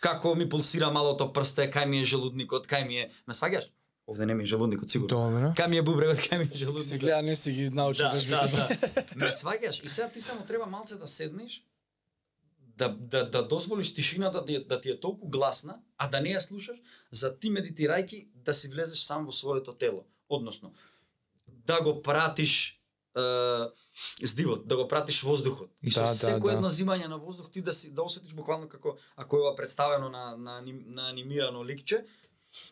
како 0.01 0.35
ми 0.35 0.49
пулсира 0.49 0.91
малото 0.91 1.33
прсте, 1.33 1.71
кај 1.71 1.87
ми 1.87 2.01
е 2.01 2.05
желудникот, 2.05 2.67
кај 2.69 2.87
ми 2.87 2.99
е... 2.99 3.11
Ме 3.27 3.35
сваѓаш? 3.35 3.71
Овде 4.07 4.27
не 4.27 4.35
ми 4.35 4.43
е 4.43 4.47
желудникот, 4.47 4.91
сигурно. 4.91 5.09
Добро. 5.09 5.55
Кај 5.57 5.69
ми 5.69 5.79
е 5.81 5.83
бубрегот, 5.83 6.19
кај 6.21 6.39
ми 6.39 6.49
е 6.53 6.57
желудникот. 6.57 6.89
Се 6.89 6.99
гледа, 6.99 7.23
не 7.23 7.37
си 7.37 7.53
ги 7.53 7.71
научи 7.71 8.03
Да, 8.03 8.11
вежбите. 8.13 8.37
да, 8.37 8.69
да. 8.95 9.05
Ме 9.17 9.31
сваѓаш 9.33 9.85
и 9.85 9.89
сега 9.89 10.09
ти 10.09 10.21
само 10.21 10.45
треба 10.45 10.67
малце 10.67 10.99
да 11.01 11.09
седнеш, 11.09 11.63
да, 12.77 12.89
да, 12.89 13.31
да 13.31 13.49
дозволиш 13.49 13.95
тишината 13.95 14.45
да, 14.45 14.65
да 14.65 14.81
ти 14.81 14.91
е 14.91 15.01
толку 15.01 15.29
гласна, 15.29 15.81
а 15.99 16.09
да 16.09 16.21
не 16.21 16.35
ја 16.35 16.39
слушаш, 16.39 16.77
за 17.11 17.39
ти 17.39 17.51
медитирајки 17.51 18.29
да 18.35 18.55
си 18.55 18.69
влезеш 18.69 18.99
сам 18.99 19.27
во 19.27 19.33
своето 19.33 19.75
тело. 19.75 20.05
Односно, 20.29 20.75
да 21.49 21.83
го 21.83 22.03
пратиш 22.03 22.81
е, 23.17 23.21
здивот, 24.23 24.67
да 24.67 24.77
го 24.77 24.89
пратиш 24.89 25.23
воздухот. 25.23 25.71
И 25.83 25.91
со 25.91 26.01
Да, 26.01 26.07
да, 26.07 26.15
секој 26.15 26.51
да. 26.51 26.53
едно 26.59 26.71
зимање 26.71 27.07
на 27.09 27.19
воздух 27.19 27.51
ти 27.51 27.63
да 27.63 27.73
си 27.73 27.95
да 27.95 28.03
осетиш 28.03 28.35
буквално 28.35 28.69
како 28.69 28.97
ако 29.17 29.37
е 29.37 29.41
ова 29.41 29.57
представено 29.57 30.09
на 30.09 30.37
на, 30.37 30.63
на 30.67 31.11
анимирано 31.11 31.65
ликче, 31.65 32.05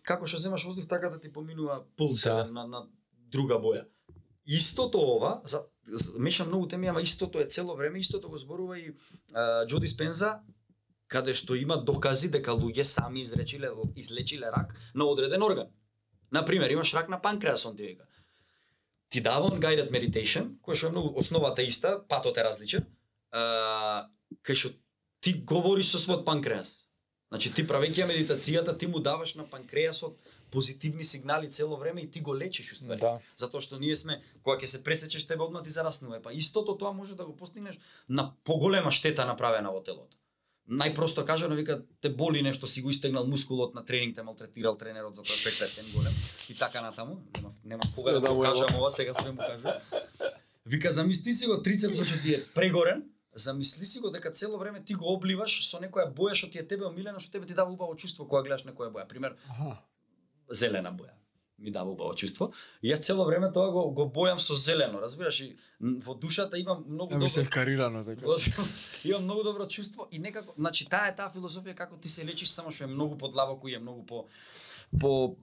како 0.03 0.27
што 0.27 0.39
земаш 0.39 0.65
воздух 0.65 0.87
така 0.87 1.11
да 1.11 1.21
ти 1.21 1.33
поминува 1.33 1.85
пулс 1.97 2.25
Да. 2.25 2.45
на, 2.45 2.67
на 2.67 2.87
друга 3.31 3.55
боја. 3.55 3.87
Истото 4.47 4.99
ова, 4.99 5.41
за, 5.45 5.63
мешам 6.19 6.49
многу 6.49 6.69
теми, 6.69 6.87
ама 6.87 7.01
истото 7.01 7.41
е 7.41 7.47
цело 7.47 7.77
време, 7.77 7.99
истото 7.99 8.29
го 8.29 8.37
зборува 8.37 8.79
и 8.79 8.95
а, 9.35 9.67
Джо 9.67 9.79
Диспенза, 9.79 10.41
каде 11.07 11.35
што 11.35 11.55
има 11.55 11.77
докази 11.77 12.31
дека 12.33 12.57
луѓе 12.57 12.83
сами 12.83 13.21
изречиле, 13.21 13.71
излечиле 13.97 14.51
рак 14.51 14.75
на 14.95 15.05
одреден 15.05 15.43
орган. 15.43 15.69
Например, 16.33 16.71
имаш 16.71 16.95
рак 16.95 17.09
на 17.09 17.21
панкреасом, 17.23 17.77
ти 17.77 17.83
вика. 17.83 18.05
Ти 19.09 19.21
дава 19.21 19.53
он 19.53 19.61
guided 19.61 19.93
meditation, 19.93 20.57
кој 20.65 20.75
што 20.75 20.89
е 20.89 20.95
многу 20.97 21.13
основата 21.21 21.63
е 21.63 21.69
иста, 21.69 22.01
патот 22.09 22.39
е 22.41 22.45
различен, 22.45 22.87
а, 23.31 24.09
кај 24.43 24.57
што 24.57 24.73
ти 25.21 25.37
говориш 25.45 25.93
со 25.93 26.01
својот 26.01 26.25
панкреас. 26.25 26.89
Значи 27.29 27.53
ти 27.53 27.63
правеќи 27.69 28.09
медитацијата, 28.09 28.75
ти 28.79 28.89
му 28.89 29.01
даваш 29.01 29.35
на 29.35 29.45
панкреасот 29.45 30.19
позитивни 30.53 31.05
сигнали 31.05 31.51
цело 31.51 31.77
време 31.77 32.01
и 32.01 32.11
ти 32.11 32.21
го 32.21 32.37
лечиш 32.37 32.73
уствари. 32.77 33.01
Да. 33.01 33.19
Затоа 33.41 33.65
што 33.65 33.81
ние 33.81 33.97
сме 33.97 34.21
кога 34.43 34.61
ќе 34.61 34.69
се 34.77 34.85
пресечеш 34.85 35.27
тебе 35.27 35.43
одма 35.43 35.63
ти 35.63 35.71
зараснува. 35.73 36.21
Па 36.23 36.33
истото 36.33 36.77
тоа 36.79 36.93
може 36.93 37.17
да 37.17 37.25
го 37.27 37.37
постигнеш 37.37 37.79
на 38.09 38.33
поголема 38.45 38.93
штета 38.93 39.27
направена 39.27 39.73
во 39.73 39.81
телото. 39.83 40.17
најпросто 40.69 41.25
кажано 41.27 41.57
вика 41.59 41.83
те 42.01 42.09
боли 42.09 42.43
нешто 42.43 42.67
си 42.67 42.83
го 42.83 42.91
истегнал 42.91 43.27
мускулот 43.27 43.75
на 43.75 43.85
тренинг 43.85 44.15
те 44.15 44.23
малтретирал 44.23 44.77
тренерот 44.79 45.17
за 45.17 45.23
тоа 45.23 45.37
5 45.37 45.75
ден 45.77 45.87
голем 45.95 46.13
и 46.49 46.55
така 46.55 46.83
натаму 46.83 47.17
нема 47.37 47.51
нема 47.65 47.83
кога 47.97 48.13
да, 48.13 48.21
да 48.21 48.35
го 48.35 48.41
кажам 48.41 48.77
ова 48.79 48.91
сега 48.91 49.15
све 49.15 49.33
му 49.33 49.39
кажу 49.39 49.69
вика 50.67 50.91
замисли 50.91 51.33
си 51.33 51.47
го 51.47 51.63
трицепсот 51.63 52.07
што 52.07 52.23
ти 52.23 52.35
е 52.35 52.45
прегорен 52.55 53.03
замисли 53.35 53.85
си 53.85 53.99
го 54.01 54.11
дека 54.11 54.31
цело 54.31 54.59
време 54.59 54.85
ти 54.85 54.95
го 54.95 55.13
обливаш 55.13 55.67
со 55.67 55.83
некоја 55.83 56.07
боја 56.15 56.35
што 56.35 56.51
ти 56.51 56.59
е 56.63 56.67
тебе 56.67 56.87
омилена 56.87 57.21
што 57.21 57.33
тебе 57.33 57.47
ти 57.47 57.55
дава 57.55 57.73
убаво 57.73 57.97
чувство 57.97 58.29
кога 58.29 58.43
гледаш 58.47 58.63
некоја 58.63 58.93
боја 58.95 59.09
пример 59.09 59.35
Аха. 59.51 59.83
Зелена 60.51 60.93
боја 60.93 61.13
ми 61.63 61.71
дава 61.71 61.91
убаво 61.91 62.15
чувство. 62.15 62.51
И 62.83 62.91
јас 62.91 63.07
цело 63.07 63.25
време 63.25 63.53
тоа 63.53 63.71
го, 63.71 63.85
го 63.95 64.09
бојам 64.11 64.41
со 64.43 64.57
зелено, 64.59 65.01
разбираш? 65.01 65.41
И 65.41 65.57
во 65.81 66.15
душата 66.15 66.59
имам 66.59 66.85
многу 66.89 67.15
Ја 67.15 67.23
ми 67.23 67.29
се 67.29 67.41
добро 67.41 67.51
вкарирано 67.51 68.05
така. 68.05 68.27
имам 69.05 69.25
многу 69.25 69.43
добро 69.43 69.69
чувство 69.69 70.09
и 70.11 70.19
некако, 70.19 70.55
значи 70.59 70.89
таа 70.89 71.09
е 71.09 71.17
таа 71.17 71.31
филозофија 71.31 71.75
како 71.75 71.97
ти 71.97 72.09
се 72.09 72.27
лечиш 72.27 72.51
само 72.51 72.71
што 72.71 72.85
е 72.85 72.95
многу 72.95 73.19
подлабоко 73.19 73.69
и 73.69 73.75
е 73.75 73.79
многу 73.79 74.07
по 74.07 74.27
по 75.01 75.37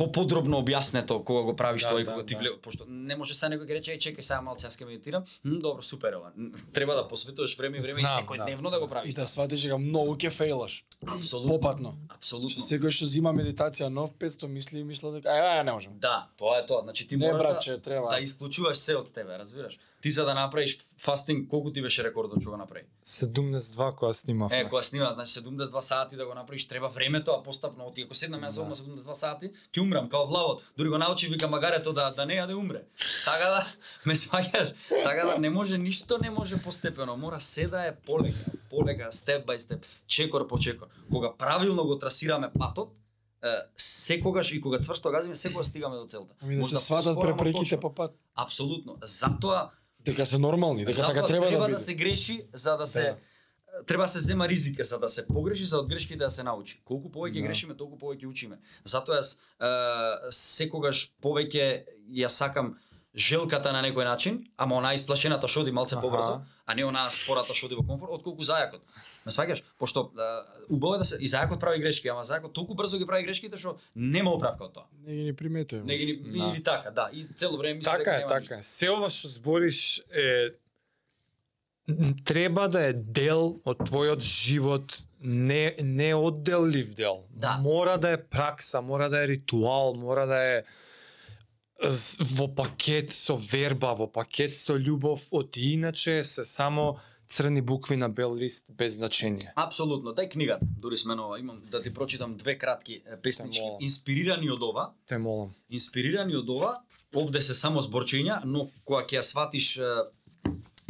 по 0.00 0.06
подробно 0.12 0.62
објаснето 0.62 1.18
кога 1.24 1.42
го 1.42 1.56
правиш 1.56 1.82
Да, 1.82 1.90
тоа 1.90 2.00
и 2.00 2.04
да, 2.04 2.12
кога 2.12 2.24
ти 2.26 2.34
да. 2.34 2.40
гледа, 2.40 2.56
пошто 2.62 2.84
не 2.88 3.16
може 3.16 3.34
сега 3.36 3.52
некој 3.52 3.68
ќе 3.68 3.74
рече, 3.76 3.90
еј 3.92 4.00
чекај 4.00 4.24
сега 4.24 4.40
малце 4.40 4.64
јас 4.66 4.78
ќе 4.80 4.86
медитирам. 4.88 5.26
М, 5.44 5.58
добро, 5.60 5.82
супер 5.82 6.16
ова. 6.16 6.32
Треба 6.72 6.94
да 6.94 7.04
посветуваш 7.08 7.56
време 7.58 7.78
и 7.78 7.80
време 7.80 8.00
Знам, 8.00 8.08
и 8.08 8.22
секојдневно 8.24 8.70
да, 8.70 8.80
го 8.80 8.88
правиш. 8.88 9.10
И 9.10 9.14
да 9.14 9.26
сватиш 9.26 9.66
дека 9.68 9.78
многу 9.78 10.16
ќе 10.16 10.30
фейлаш. 10.30 10.84
Апсолутно. 11.06 11.52
Попатно. 11.52 11.94
Апсолутно. 12.08 12.48
Што 12.48 12.64
секој 12.64 12.90
што 12.90 13.06
зима 13.06 13.32
медитација 13.36 13.88
нов 13.92 14.16
500 14.16 14.48
мисли 14.48 14.80
и 14.80 14.84
мисла 14.84 15.12
дека 15.12 15.28
ај, 15.28 15.60
ај, 15.60 15.64
не 15.68 15.72
можам. 15.72 15.92
Да, 16.00 16.28
тоа 16.40 16.58
е 16.58 16.66
тоа. 16.66 16.80
Значи 16.82 17.08
ти 17.08 17.16
Не, 17.16 17.26
мораш 17.26 17.40
братче, 17.42 17.70
да, 17.70 17.80
треба. 17.82 18.08
да 18.10 18.18
исклучуваш 18.24 18.78
се 18.78 18.96
од 18.96 19.12
тебе, 19.12 19.38
разбираш? 19.38 19.78
Ти 20.00 20.10
за 20.10 20.24
да 20.24 20.34
направиш 20.34 20.78
фастинг, 20.98 21.48
колку 21.48 21.72
ти 21.72 21.82
беше 21.82 22.04
рекордот 22.04 22.40
што 22.40 22.50
го 22.50 22.56
направи? 22.56 22.84
72 23.04 23.94
кога 23.94 24.12
снимавме. 24.12 24.60
Е, 24.60 24.68
кога 24.68 24.82
снима, 24.82 25.12
значи 25.14 25.32
72 25.32 25.80
сати 25.80 26.16
да 26.16 26.26
го 26.26 26.34
направиш, 26.34 26.68
треба 26.68 26.88
времето, 26.88 27.30
а 27.32 27.42
постапно, 27.42 27.84
оти 27.86 28.02
ако 28.02 28.14
седнам 28.14 28.40
јас 28.40 28.60
одма 28.62 28.74
72 28.74 29.12
сати, 29.12 29.50
ќе 29.72 29.80
умрам 29.90 30.08
као 30.08 30.26
влавот. 30.26 30.62
Дури 30.76 30.88
го 30.88 30.98
научи 30.98 31.28
вика 31.28 31.48
магарето 31.48 31.92
да 31.92 32.10
да 32.10 32.26
не 32.26 32.38
ја 32.38 32.46
да 32.46 32.56
умре. 32.56 32.82
Така 33.24 33.46
да 33.50 33.66
ме 34.06 34.14
сваќаш. 34.14 34.74
Така 35.04 35.26
да 35.26 35.38
не 35.38 35.50
може 35.50 35.78
ништо 35.78 36.18
не 36.22 36.30
може 36.30 36.56
постепено, 36.62 37.16
мора 37.16 37.40
се 37.40 37.66
да 37.66 37.86
е 37.86 37.94
полека, 38.06 38.38
полека, 38.70 39.12
степ 39.12 39.46
бај 39.46 39.58
степ, 39.58 39.84
чекор 40.06 40.46
по 40.46 40.58
чекор. 40.58 40.86
Кога 41.10 41.32
правилно 41.38 41.84
го 41.84 41.98
трасираме 41.98 42.50
патот, 42.58 42.94
секогаш 43.76 44.52
и 44.52 44.60
кога 44.60 44.78
цврсто 44.78 45.10
газиме, 45.10 45.36
секогаш 45.36 45.66
стигаме 45.66 45.96
до 45.96 46.06
целта. 46.06 46.34
Ами 46.42 46.56
да 46.56 46.64
се 46.64 46.76
сватат 46.76 47.14
поспорно, 47.14 47.36
препреките 47.36 47.80
по 47.80 47.94
пат. 47.94 48.14
Апсолутно. 48.34 48.96
Затоа 49.02 49.70
Дека 50.04 50.26
се 50.26 50.38
нормални, 50.38 50.84
дека 50.84 51.06
така 51.06 51.26
треба, 51.26 51.48
треба 51.48 51.66
да 51.66 51.72
да, 51.72 51.78
се 51.78 51.94
греши 51.94 52.46
за 52.54 52.76
да 52.76 52.86
се 52.86 53.16
треба 53.86 54.08
се 54.08 54.20
зема 54.20 54.48
ризика 54.48 54.84
за 54.84 54.98
да 54.98 55.08
се 55.08 55.28
погреши 55.28 55.64
за 55.64 55.78
од 55.78 55.88
грешките 55.88 56.16
да 56.16 56.30
се 56.30 56.42
научи. 56.42 56.80
Колку 56.84 57.08
повеќе 57.10 57.32
Да. 57.34 57.46
грешиме, 57.46 57.74
толку 57.74 57.98
повеќе 57.98 58.26
учиме. 58.26 58.58
Затоа 58.84 59.16
јас 59.16 59.38
е, 59.60 60.30
секогаш 60.30 61.12
повеќе 61.22 61.84
ја 62.10 62.28
сакам 62.28 62.76
желката 63.14 63.72
на 63.72 63.82
некој 63.82 64.04
начин, 64.04 64.46
ама 64.56 64.76
онаа 64.76 64.94
исплашената 64.94 65.48
што 65.48 65.60
оди 65.60 65.72
малце 65.72 65.96
Аха. 65.96 66.02
побрзо, 66.02 66.34
а 66.66 66.74
не 66.74 66.84
онаа 66.84 67.10
спората 67.10 67.54
што 67.54 67.66
оди 67.66 67.74
во 67.74 67.82
комфорт, 67.82 68.12
отколку 68.12 68.42
зајакот. 68.42 68.80
Ме 69.26 69.32
сваќаш? 69.32 69.62
Пошто 69.78 70.12
убаво 70.70 70.94
е 70.94 70.98
да 70.98 71.04
се 71.04 71.16
и 71.16 71.26
зајакот 71.26 71.58
прави 71.58 71.78
грешки, 71.78 72.08
ама 72.08 72.22
зајакот 72.22 72.52
толку 72.52 72.74
брзо 72.74 72.98
ги 72.98 73.06
прави 73.06 73.24
грешките 73.24 73.56
што 73.56 73.78
нема 73.94 74.30
оправка 74.30 74.64
од 74.64 74.72
тоа. 74.72 74.86
Не 75.02 75.14
ги 75.14 75.22
ни 75.24 75.32
приметуваме. 75.34 75.86
Не 75.86 75.96
ги 75.96 76.06
ни- 76.06 76.38
Да. 76.38 76.46
или 76.46 76.62
така, 76.62 76.90
да, 76.90 77.10
и 77.12 77.26
цело 77.34 77.58
време 77.58 77.80
дека 77.80 77.98
Така 77.98 78.10
е, 78.10 78.18
нема 78.18 78.28
така 78.30 78.54
е. 78.54 78.62
Се 78.62 78.90
ова 78.90 79.10
што 79.10 79.28
збориш 79.28 80.02
е 80.14 80.54
треба 82.24 82.68
да 82.68 82.84
е 82.88 82.92
дел 82.92 83.60
од 83.64 83.78
твојот 83.78 84.20
живот, 84.20 84.96
не 85.20 85.74
не 85.82 86.14
одделив 86.14 86.94
дел. 86.94 87.24
Да. 87.30 87.58
Мора 87.62 87.98
да 87.98 88.12
е 88.12 88.22
пракса, 88.22 88.80
мора 88.80 89.08
да 89.08 89.24
е 89.24 89.28
ритуал, 89.28 89.94
мора 89.94 90.26
да 90.26 90.42
е 90.44 90.62
во 92.36 92.48
пакет 92.54 93.12
со 93.12 93.36
верба, 93.36 93.94
во 93.96 94.06
пакет 94.06 94.56
со 94.58 94.76
љубов, 94.76 95.28
од 95.32 95.56
иначе 95.56 96.24
се 96.24 96.44
само 96.44 96.98
црни 97.30 97.62
букви 97.62 97.96
на 97.96 98.08
бел 98.08 98.34
лист 98.36 98.66
без 98.76 98.98
значење. 98.98 99.52
Апсолутно, 99.56 100.12
дај 100.12 100.28
книгата. 100.32 100.66
Дури 100.66 100.96
сменува, 100.96 101.38
имам 101.38 101.62
да 101.70 101.82
ти 101.82 101.94
прочитам 101.94 102.36
две 102.36 102.58
кратки 102.58 103.00
песнички 103.22 103.62
инспирирани 103.80 104.50
од 104.50 104.62
ова, 104.62 104.90
Те 105.06 105.18
молам. 105.18 105.54
инспирирани 105.70 106.36
од 106.36 106.50
ова, 106.50 106.80
овде 107.16 107.40
се 107.42 107.54
само 107.54 107.80
зборчиња, 107.80 108.40
но 108.44 108.68
кога 108.84 109.04
ќе 109.06 109.20
ја 109.20 109.22
сватиш 109.22 109.78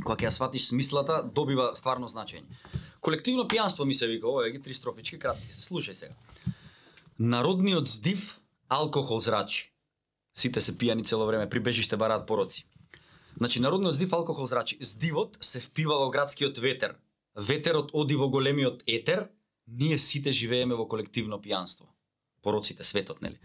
кога 0.01 0.16
ќе 0.16 0.28
ја 0.28 0.30
сватиш 0.34 0.68
смислата, 0.68 1.22
добива 1.34 1.70
стварно 1.74 2.09
значење. 2.09 2.44
Колективно 3.01 3.46
пијанство 3.48 3.84
ми 3.84 3.94
се 3.94 4.07
вика, 4.07 4.28
ова 4.28 4.46
е 4.46 4.51
ги 4.51 4.62
три 4.62 4.74
строфички 4.74 5.18
кратки, 5.18 5.53
се 5.53 5.62
слушај 5.68 5.92
сега. 5.92 6.14
Народниот 7.18 7.86
здив 7.86 8.40
алкохол 8.68 9.20
зрачи. 9.20 9.72
Сите 10.34 10.61
се 10.61 10.72
пијани 10.72 11.05
цело 11.05 11.26
време, 11.26 11.48
при 11.51 11.61
бежиште 11.61 11.96
бараат 11.96 12.26
пороци. 12.26 12.66
Значи, 13.36 13.61
народниот 13.61 13.94
здив 13.94 14.12
алкохол 14.12 14.46
зрачи. 14.46 14.78
Здивот 14.80 15.38
се 15.40 15.61
впива 15.61 15.98
во 15.98 16.11
градскиот 16.11 16.59
ветер. 16.59 16.96
Ветерот 17.36 17.90
оди 17.92 18.16
во 18.16 18.28
големиот 18.28 18.82
етер, 18.86 19.28
ние 19.66 19.98
сите 19.98 20.32
живееме 20.32 20.74
во 20.74 20.86
колективно 20.86 21.38
пијанство. 21.38 21.86
Пороците, 22.42 22.84
светот, 22.84 23.20
нели? 23.22 23.38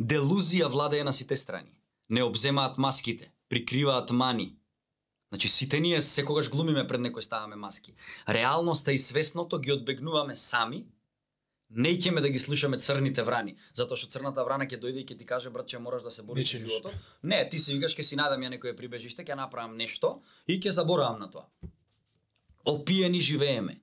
Делузија 0.00 0.68
владее 0.68 1.04
на 1.04 1.12
сите 1.12 1.36
страни. 1.36 1.70
Не 2.08 2.22
обземаат 2.22 2.78
маските, 2.78 3.30
прикриваат 3.48 4.10
мани. 4.10 4.57
Значи, 5.28 5.48
сите 5.48 5.80
ние 5.80 6.02
секогаш 6.02 6.50
глумиме 6.50 6.86
пред 6.86 7.00
некој 7.04 7.20
ставаме 7.20 7.56
маски. 7.56 7.94
Реалноста 8.28 8.92
и 8.92 8.98
свесното 8.98 9.58
ги 9.60 9.72
одбегнуваме 9.72 10.36
сами, 10.36 10.86
не 11.70 11.90
ќеме 12.00 12.20
да 12.24 12.30
ги 12.32 12.38
слушаме 12.38 12.78
црните 12.80 13.22
врани, 13.22 13.58
затоа 13.76 13.96
што 14.00 14.08
црната 14.08 14.44
врана 14.44 14.64
ќе 14.64 14.80
дојде 14.80 15.04
и 15.04 15.04
ќе 15.04 15.18
ти 15.20 15.26
каже 15.28 15.50
брат 15.52 15.68
че 15.68 15.78
мораш 15.78 16.02
да 16.02 16.10
се 16.10 16.22
бориш 16.24 16.48
со 16.48 16.58
животот. 16.58 16.94
Не, 17.22 17.44
ти 17.48 17.58
си 17.58 17.76
викаш 17.76 17.92
ќе 17.92 18.02
си 18.02 18.16
најдам 18.16 18.40
ја 18.40 18.56
некое 18.56 18.72
прибежиште, 18.76 19.24
ќе 19.24 19.36
направам 19.36 19.76
нешто 19.76 20.22
и 20.48 20.56
ќе 20.56 20.72
заборавам 20.72 21.20
на 21.20 21.28
тоа. 21.30 21.44
Опиени 22.64 23.20
живееме. 23.20 23.80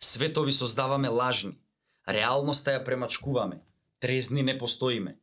Светови 0.00 0.52
создаваме 0.52 1.08
лажни. 1.08 1.58
Реалноста 2.08 2.72
ја 2.72 2.84
премачкуваме. 2.84 3.60
Трезни 4.00 4.42
не 4.42 4.56
постоиме. 4.58 5.18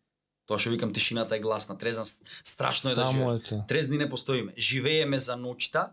Тоа 0.45 0.59
што 0.61 0.69
викам 0.69 0.93
тишината 0.93 1.35
е 1.35 1.41
гласна, 1.41 1.77
трезна 1.77 2.05
страшно 2.43 2.91
е 2.91 2.95
да 2.95 3.11
живееш. 3.11 3.67
Трезни 3.67 3.97
не 3.97 4.09
постоиме. 4.09 4.53
Живееме 4.57 5.19
за 5.19 5.33
ноќта, 5.33 5.89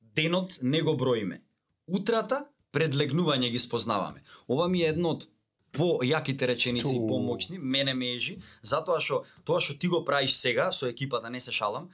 денот 0.00 0.58
не 0.62 0.82
го 0.82 0.96
броиме. 0.96 1.42
Утрата 1.86 2.46
пред 2.72 2.94
легнување 2.94 3.50
ги 3.50 3.58
спознаваме. 3.58 4.24
Ова 4.48 4.68
ми 4.68 4.82
е 4.82 4.94
едно 4.94 5.14
од 5.18 5.28
појаките 5.74 6.46
реченици 6.46 6.96
и 6.96 6.98
Ту. 6.98 7.06
помоćни, 7.06 7.58
мене 7.58 7.94
ме 7.94 8.14
ежи, 8.14 8.38
затоа 8.62 9.00
што 9.02 9.24
тоа 9.44 9.60
што 9.60 9.76
ти 9.78 9.90
го 9.90 10.04
правиш 10.04 10.36
сега 10.38 10.70
со 10.72 10.86
екипата, 10.86 11.30
не 11.30 11.40
се 11.40 11.52
шалам, 11.52 11.90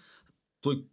тој 0.63 0.85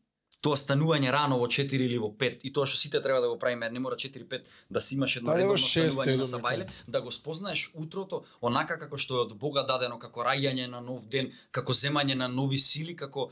тоа 0.42 0.58
станување 0.60 1.12
рано 1.12 1.40
во 1.42 1.48
4 1.50 1.82
или 1.82 1.98
во 1.98 2.12
5 2.14 2.46
и 2.46 2.54
тоа 2.54 2.68
што 2.70 2.78
сите 2.78 3.02
треба 3.02 3.22
да 3.22 3.30
го 3.30 3.38
правиме, 3.40 3.70
не 3.70 3.80
мора 3.80 3.96
4-5 3.96 4.46
да 4.70 4.82
си 4.82 4.96
имаш 4.96 5.16
едно 5.18 5.32
Да, 5.32 5.38
редовно 5.38 5.58
во 5.58 5.58
шест, 5.58 5.98
станување 5.98 6.18
на 6.18 6.30
сабајле, 6.30 6.68
да 6.88 7.02
го 7.02 7.12
спознаеш 7.12 7.70
утрото 7.74 8.24
онака 8.42 8.78
како 8.80 8.98
што 8.98 9.18
е 9.18 9.26
од 9.26 9.34
Бога 9.38 9.64
дадено, 9.64 10.00
како 10.00 10.26
раѓање 10.28 10.70
на 10.70 10.82
нов 10.82 11.08
ден, 11.08 11.32
како 11.52 11.74
земање 11.74 12.16
на 12.16 12.28
нови 12.28 12.58
сили, 12.58 12.96
како 12.96 13.32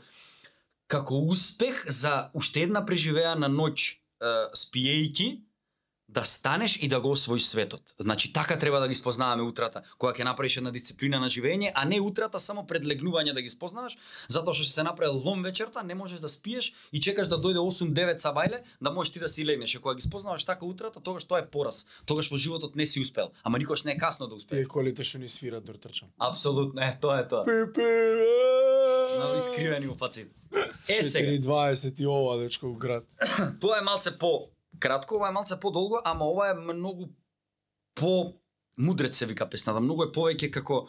како 0.86 1.18
успех 1.18 1.84
за 1.90 2.30
уште 2.34 2.62
една 2.66 2.84
преживеана 2.86 3.48
ноќ 3.50 3.74
е, 3.76 4.34
спиејки 4.54 5.45
да 6.08 6.24
станеш 6.24 6.78
и 6.82 6.88
да 6.88 7.00
го 7.00 7.10
освоиш 7.10 7.42
светот. 7.42 7.94
Значи 8.00 8.32
така 8.32 8.58
треба 8.58 8.80
да 8.80 8.88
ги 8.88 8.94
спознаваме 8.94 9.42
утрата, 9.42 9.82
кога 9.98 10.12
ќе 10.14 10.24
направиш 10.24 10.56
една 10.56 10.70
дисциплина 10.70 11.18
на 11.20 11.26
живење, 11.28 11.72
а 11.74 11.84
не 11.84 12.00
утрата 12.00 12.38
само 12.40 12.66
пред 12.66 12.86
легнување 12.86 13.34
да 13.34 13.42
ги 13.42 13.50
спознаваш, 13.50 13.98
затоа 14.28 14.54
што 14.54 14.68
се 14.70 14.86
направил 14.86 15.18
лом 15.18 15.42
вечерта, 15.42 15.82
не 15.82 15.94
можеш 15.94 16.22
да 16.22 16.28
спиеш 16.28 16.72
и 16.92 17.00
чекаш 17.00 17.28
да 17.28 17.36
дојде 17.42 17.58
8-9 17.58 18.22
сабајле, 18.22 18.62
да 18.80 18.90
можеш 18.90 19.12
ти 19.12 19.20
да 19.20 19.28
си 19.28 19.46
легнеш. 19.46 19.76
Кога 19.78 19.94
ги 19.94 20.02
спознаваш 20.02 20.44
така 20.44 20.64
утрата, 20.64 21.00
тогаш 21.00 21.24
тоа 21.24 21.42
е 21.42 21.50
пораз. 21.50 21.86
Тогаш 22.06 22.30
во 22.30 22.36
животот 22.36 22.76
не 22.76 22.86
си 22.86 23.00
успел, 23.00 23.32
ама 23.42 23.58
никош 23.58 23.84
не 23.84 23.92
е 23.92 23.98
касно 23.98 24.26
да 24.26 24.34
успееш. 24.34 24.62
Тие 24.62 24.70
колите 24.70 25.02
што 25.02 25.18
ни 25.18 25.28
свират 25.28 25.64
дор 25.64 25.74
трчам. 25.74 26.08
Апсолутно, 26.18 26.82
е, 26.82 26.94
тоа 27.00 27.20
е 27.20 27.28
тоа. 27.28 27.44
Нови 29.18 29.38
искривени 29.38 29.86
во 29.86 29.96
фаците. 29.98 30.30
Е 30.88 31.02
сега. 31.02 31.28
4.20 31.28 32.00
и 32.00 32.06
ова 32.06 32.38
дечко 32.38 32.74
град. 32.74 33.04
Тоа 33.60 33.78
е 33.78 33.82
малце 33.82 34.18
по 34.18 34.55
кратко, 34.80 35.16
ова 35.16 35.28
е 35.28 35.32
малце 35.32 35.60
подолго, 35.60 36.00
ама 36.04 36.24
ова 36.24 36.50
е 36.50 36.54
многу 36.54 37.08
по 37.94 38.34
мудрец 38.78 39.16
се 39.16 39.26
вика 39.26 39.48
песната, 39.50 39.80
многу 39.80 40.04
е 40.04 40.12
повеќе 40.12 40.50
како 40.50 40.86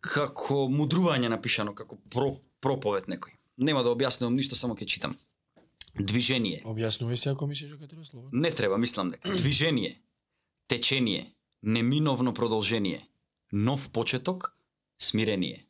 како 0.00 0.66
мудрување 0.70 1.30
напишано, 1.32 1.74
како 1.74 1.98
про, 2.12 2.36
проповед 2.60 3.08
некој. 3.10 3.34
Нема 3.56 3.82
да 3.82 3.94
објаснувам 3.94 4.36
ништо, 4.36 4.56
само 4.58 4.76
ќе 4.76 4.86
читам. 4.86 5.16
Движение. 5.96 6.60
Објаснувај 6.68 7.16
се 7.16 7.32
ако 7.32 7.46
мислиш 7.46 7.72
дека 7.74 7.88
треба 7.88 8.04
слово. 8.04 8.28
Не 8.32 8.50
треба, 8.50 8.78
мислам 8.78 9.10
дека. 9.10 9.34
Движение, 9.42 10.02
течение, 10.68 11.34
неминовно 11.62 12.34
продолжение, 12.34 13.08
нов 13.52 13.90
почеток, 13.90 14.56
смирение. 14.98 15.66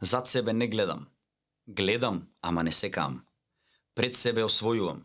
Зад 0.00 0.28
себе 0.28 0.52
не 0.52 0.68
гледам. 0.68 1.08
Гледам, 1.66 2.28
ама 2.42 2.62
не 2.62 2.72
секам. 2.72 3.24
Пред 3.94 4.16
себе 4.16 4.42
освојувам. 4.44 5.04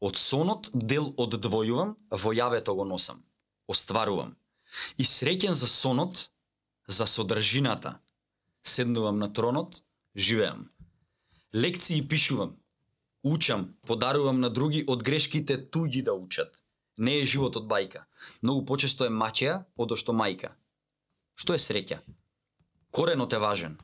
Од 0.00 0.16
сонот 0.16 0.70
дел 0.72 1.12
оддвојувам, 1.20 1.96
во 2.10 2.32
јавето 2.32 2.74
го 2.74 2.84
носам. 2.88 3.20
Остварувам. 3.68 4.36
И 4.96 5.04
среќен 5.04 5.52
за 5.52 5.66
сонот, 5.66 6.30
за 6.88 7.06
содржината. 7.06 7.98
Седнувам 8.62 9.18
на 9.18 9.32
тронот, 9.32 9.82
живеам. 10.16 10.70
Лекции 11.54 12.08
пишувам, 12.08 12.56
учам, 13.22 13.74
подарувам 13.86 14.40
на 14.40 14.50
други 14.50 14.84
од 14.86 15.02
грешките 15.02 15.58
туѓи 15.58 16.02
да 16.04 16.14
учат. 16.14 16.62
Не 16.96 17.20
е 17.20 17.24
живот 17.24 17.56
од 17.56 17.66
бајка. 17.68 18.04
Многу 18.42 18.64
почесто 18.64 19.04
е 19.04 19.12
маќеја 19.12 19.64
одошто 19.76 20.12
мајка. 20.12 20.54
Што 21.34 21.56
е 21.56 21.60
среќа? 21.60 22.00
Коренот 22.90 23.32
е 23.32 23.38
важен. 23.38 23.78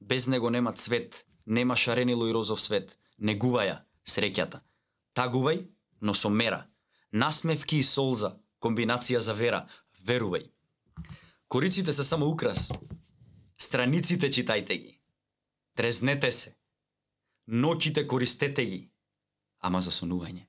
Без 0.00 0.26
него 0.26 0.50
нема 0.50 0.72
цвет, 0.72 1.26
нема 1.46 1.76
шаренило 1.76 2.26
и 2.26 2.32
розов 2.32 2.60
свет. 2.60 2.98
Негувај 3.18 3.66
ја, 3.70 3.78
среќата. 4.06 4.62
Тагувај, 5.14 5.66
но 6.00 6.14
со 6.14 6.28
мера. 6.28 6.66
Насмевки 7.12 7.80
и 7.80 7.82
солза, 7.82 8.36
комбинација 8.62 9.20
за 9.20 9.34
вера. 9.34 9.66
Верувај. 10.06 10.50
Кориците 11.48 11.92
се 11.92 12.04
само 12.04 12.26
украс. 12.30 12.70
Страниците 13.58 14.30
читајте 14.30 14.76
ги. 14.82 15.00
Трезнете 15.74 16.30
се. 16.32 16.54
Ноќите 17.48 18.06
користете 18.06 18.64
ги. 18.64 18.80
Ама 19.60 19.80
за 19.80 19.90
сонување. 19.90 20.46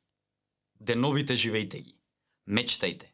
Деновите 0.80 1.34
живејте 1.34 1.82
ги. 1.82 1.98
Мечтајте. 2.48 3.10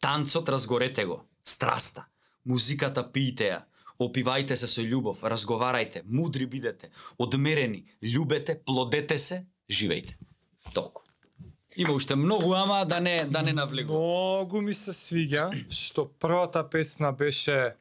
Танцот 0.00 0.48
разгорете 0.48 1.04
го. 1.04 1.24
Страста. 1.44 2.06
Музиката 2.44 3.02
пијте 3.02 3.50
ја. 3.50 3.60
Опивајте 3.98 4.54
се 4.54 4.68
со 4.70 4.82
љубов, 4.86 5.24
разговарајте, 5.26 6.04
мудри 6.06 6.46
бидете, 6.46 6.92
одмерени, 7.18 7.80
љубете, 7.98 8.54
плодете 8.62 9.18
се, 9.18 9.40
живејте. 9.66 10.14
Толку. 10.74 11.02
Има 11.76 11.92
уште 11.92 12.16
многу, 12.16 12.54
ама 12.54 12.86
да 12.86 13.00
не 13.00 13.24
да 13.24 13.42
не 13.42 13.52
навлегувам. 13.52 14.02
Многу 14.02 14.60
ми 14.60 14.74
се 14.74 14.92
свиѓа 14.92 15.50
што 15.70 16.08
првата 16.18 16.64
песна 16.70 17.12
беше 17.12 17.74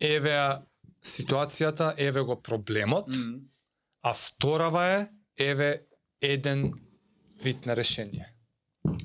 еве 0.00 0.58
ситуацијата, 1.04 1.94
еве 1.98 2.20
го 2.22 2.36
проблемот, 2.42 3.08
Мгм. 3.08 3.38
а 4.02 4.12
вторава 4.12 4.84
е 4.86 5.06
еве 5.38 5.82
еден 6.20 6.72
вид 7.42 7.66
на 7.66 7.76
решение. 7.76 8.26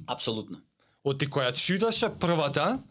Апсолутно. 0.08 0.62
Оти 1.04 1.28
која 1.30 1.54
читаше 1.54 2.10
првата, 2.20 2.84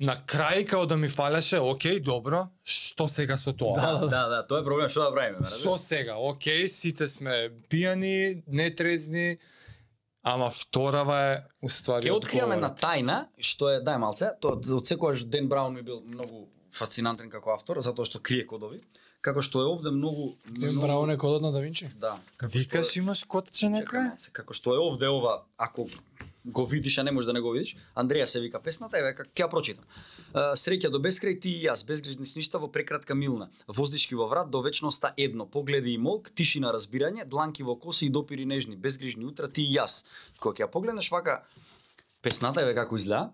на 0.00 0.16
крај 0.16 0.66
као 0.66 0.86
да 0.86 0.96
ми 0.96 1.08
фалеше, 1.08 1.58
окей, 1.58 2.00
добро, 2.00 2.48
што 2.62 3.08
сега 3.08 3.36
со 3.36 3.52
тоа? 3.52 3.76
Да, 3.76 4.06
да, 4.06 4.28
да, 4.28 4.42
тоа 4.42 4.60
е 4.60 4.64
проблем, 4.64 4.88
што 4.88 5.00
да 5.00 5.12
правиме, 5.12 5.38
ме 5.40 5.46
Што 5.46 5.78
сега? 5.78 6.16
Окей, 6.16 6.68
сите 6.68 7.08
сме 7.08 7.36
пијани, 7.68 8.42
нетрезни, 8.46 9.38
ама 10.22 10.50
вторава 10.50 11.18
е 11.22 11.42
уствари 11.62 12.02
Ке 12.02 12.12
откриваме 12.12 12.54
одговорот. 12.54 12.76
една 12.76 12.88
тајна, 13.08 13.16
што 13.38 13.70
е, 13.70 13.80
дај 13.80 13.96
малце, 13.98 14.30
тоа 14.38 14.52
од 14.52 14.86
секогаш 14.86 15.24
Ден 15.24 15.48
Браун 15.48 15.74
ми 15.74 15.82
бил 15.82 16.02
многу 16.02 16.48
фасцинантен 16.70 17.30
како 17.30 17.50
автор, 17.50 17.78
затоа 17.78 18.04
што 18.04 18.18
крие 18.20 18.44
кодови, 18.44 18.82
како 19.22 19.40
што 19.40 19.60
е 19.60 19.66
овде 19.66 19.90
многу 19.90 20.36
Ден 20.46 20.70
многу- 20.70 20.82
Браун 20.82 21.10
е 21.10 21.16
кодот 21.16 21.42
на 21.42 21.52
Да 21.52 21.60
Винчи? 21.60 21.88
Да. 21.96 22.18
како 22.36 22.52
Викаш 22.52 22.86
што 22.86 22.92
е- 22.92 23.02
имаш 23.02 23.24
котче 23.24 23.66
Чекај 23.66 23.80
некој? 23.80 24.32
како 24.32 24.52
што 24.52 24.74
е 24.74 24.78
овде 24.78 25.08
ова, 25.08 25.42
ако 25.56 25.88
го 26.46 26.66
видиш, 26.66 26.98
а 26.98 27.02
не 27.04 27.10
можеш 27.10 27.26
да 27.26 27.32
не 27.32 27.40
го 27.40 27.50
видиш, 27.50 27.76
Андреја 27.96 28.24
се 28.24 28.40
вика 28.40 28.60
песната, 28.62 28.98
еве 28.98 29.14
ќе 29.14 29.26
ја 29.34 29.48
прочитам. 29.50 29.84
Среќа 30.34 30.90
до 30.90 30.98
безкрај 31.02 31.40
ти 31.40 31.50
и 31.50 31.64
јас, 31.66 31.84
безгрижни 31.86 32.26
сништа 32.26 32.58
во 32.58 32.68
прекратка 32.72 33.14
милна. 33.14 33.50
Воздишки 33.66 34.14
во 34.14 34.28
врат 34.30 34.50
до 34.50 34.62
вечноста 34.62 35.12
едно, 35.16 35.46
погледи 35.46 35.90
и 35.90 35.98
молк, 35.98 36.30
тишина 36.30 36.72
разбирање, 36.72 37.26
дланки 37.26 37.62
во 37.62 37.76
коси 37.76 38.06
и 38.06 38.10
допири 38.10 38.46
нежни, 38.46 38.76
безгрижни 38.76 39.24
утра 39.24 39.48
ти 39.48 39.62
и 39.62 39.74
јас. 39.74 40.04
Кога 40.38 40.54
ќе 40.54 40.66
ја 40.66 40.70
погледнеш 40.70 41.10
вака 41.10 41.42
песната 42.22 42.62
еве 42.62 42.74
како 42.74 42.96
изгледа, 42.96 43.32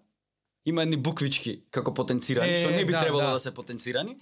има 0.65 0.83
едни 0.83 0.97
буквички 0.97 1.65
како 1.71 1.95
потенцирани, 1.95 2.53
Е, 2.53 2.65
што 2.65 2.71
не 2.71 2.85
би 2.85 2.93
да, 2.93 3.01
требало 3.03 3.23
да. 3.23 3.33
да. 3.33 3.41
се 3.41 3.55
потенцирани. 3.55 4.19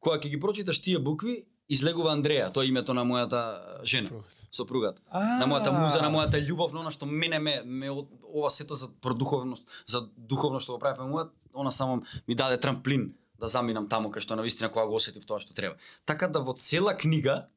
Кога 0.00 0.18
ќе 0.18 0.30
ги 0.30 0.40
прочиташ 0.40 0.80
тие 0.82 0.98
букви, 0.98 1.44
излегува 1.68 2.14
Андреја, 2.16 2.52
тоа 2.52 2.64
е 2.64 2.72
името 2.72 2.94
на 2.94 3.04
мојата 3.04 3.84
жена, 3.84 4.10
сопругата. 4.52 5.02
На 5.12 5.46
мојата 5.48 5.72
муза, 5.72 6.02
на 6.02 6.10
мојата 6.12 6.40
љубов, 6.42 6.72
на 6.72 6.84
она 6.84 6.92
што 6.92 7.06
мене 7.06 7.38
ме, 7.38 7.62
ме 7.64 7.90
ова 7.90 8.50
сето 8.50 8.74
за 8.74 8.88
продуховност, 9.00 9.68
за 9.86 10.04
духовно 10.16 10.60
што 10.60 10.76
го 10.76 10.82
правиме 10.82 11.08
мојат, 11.10 11.32
она 11.54 11.72
само 11.72 12.02
ми 12.28 12.34
даде 12.34 12.60
трамплин 12.60 13.14
да 13.40 13.48
заминам 13.48 13.88
таму 13.88 14.12
кај 14.12 14.20
што 14.20 14.36
навистина 14.36 14.70
кога 14.70 14.86
го 14.86 15.00
осетив 15.00 15.24
тоа 15.26 15.40
што 15.40 15.56
треба. 15.56 15.76
Така 16.04 16.28
да 16.28 16.44
во 16.44 16.54
цела 16.54 16.94
книга 16.94 17.48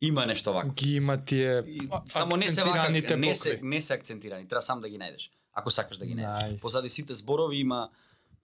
има 0.00 0.26
нешто 0.26 0.52
вако. 0.52 0.74
Ги 0.74 0.96
има 0.96 1.18
тие 1.24 1.62
Само 2.06 2.36
не 2.36 2.48
се 2.48 2.64
вака, 2.64 2.90
не 2.90 3.34
се 3.34 3.60
не 3.62 3.80
се 3.80 3.94
акцентирани, 3.94 4.48
треба 4.48 4.62
сам 4.62 4.80
да 4.80 4.88
ги 4.88 4.98
најдеш. 4.98 5.30
Ако 5.52 5.70
сакаш 5.70 5.98
да 5.98 6.06
ги 6.06 6.14
најдеш. 6.14 6.54
Најс. 6.54 6.62
Позади 6.62 6.88
сите 6.88 7.14
зборови 7.14 7.60
има 7.60 7.88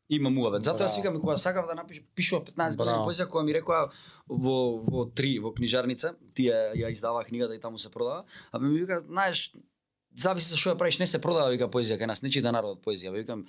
има 0.09 0.31
муавет. 0.31 0.63
Затоа 0.63 0.87
јас 0.87 0.97
викам 0.97 1.21
кога 1.21 1.37
сакав 1.39 1.67
да 1.67 1.75
напишам, 1.75 2.05
пишува 2.15 2.45
15 2.45 2.77
години 2.77 2.97
Браво. 2.97 3.11
поезија 3.11 3.27
која 3.27 3.45
ми 3.45 3.55
рекоа 3.55 3.91
во 4.29 4.57
во 4.83 5.05
три 5.07 5.39
во 5.39 5.53
книжарница, 5.53 6.15
тие 6.35 6.53
ја 6.77 6.91
издаваа 6.91 7.25
книгата 7.25 7.55
и 7.55 7.61
таму 7.61 7.79
се 7.79 7.91
продава, 7.91 8.25
а 8.53 8.59
ми 8.59 8.79
вика, 8.81 9.01
знаеш, 9.01 9.53
зависи 10.15 10.51
за 10.51 10.57
што 10.57 10.71
ја 10.71 10.77
правиш, 10.77 10.99
не 10.99 11.07
се 11.07 11.21
продава 11.21 11.51
вика 11.51 11.69
поезија 11.69 11.99
кај 11.99 12.07
нас, 12.07 12.23
не 12.23 12.31
чита 12.31 12.53
народот 12.53 12.85
поезија. 12.85 13.13
Викам, 13.13 13.47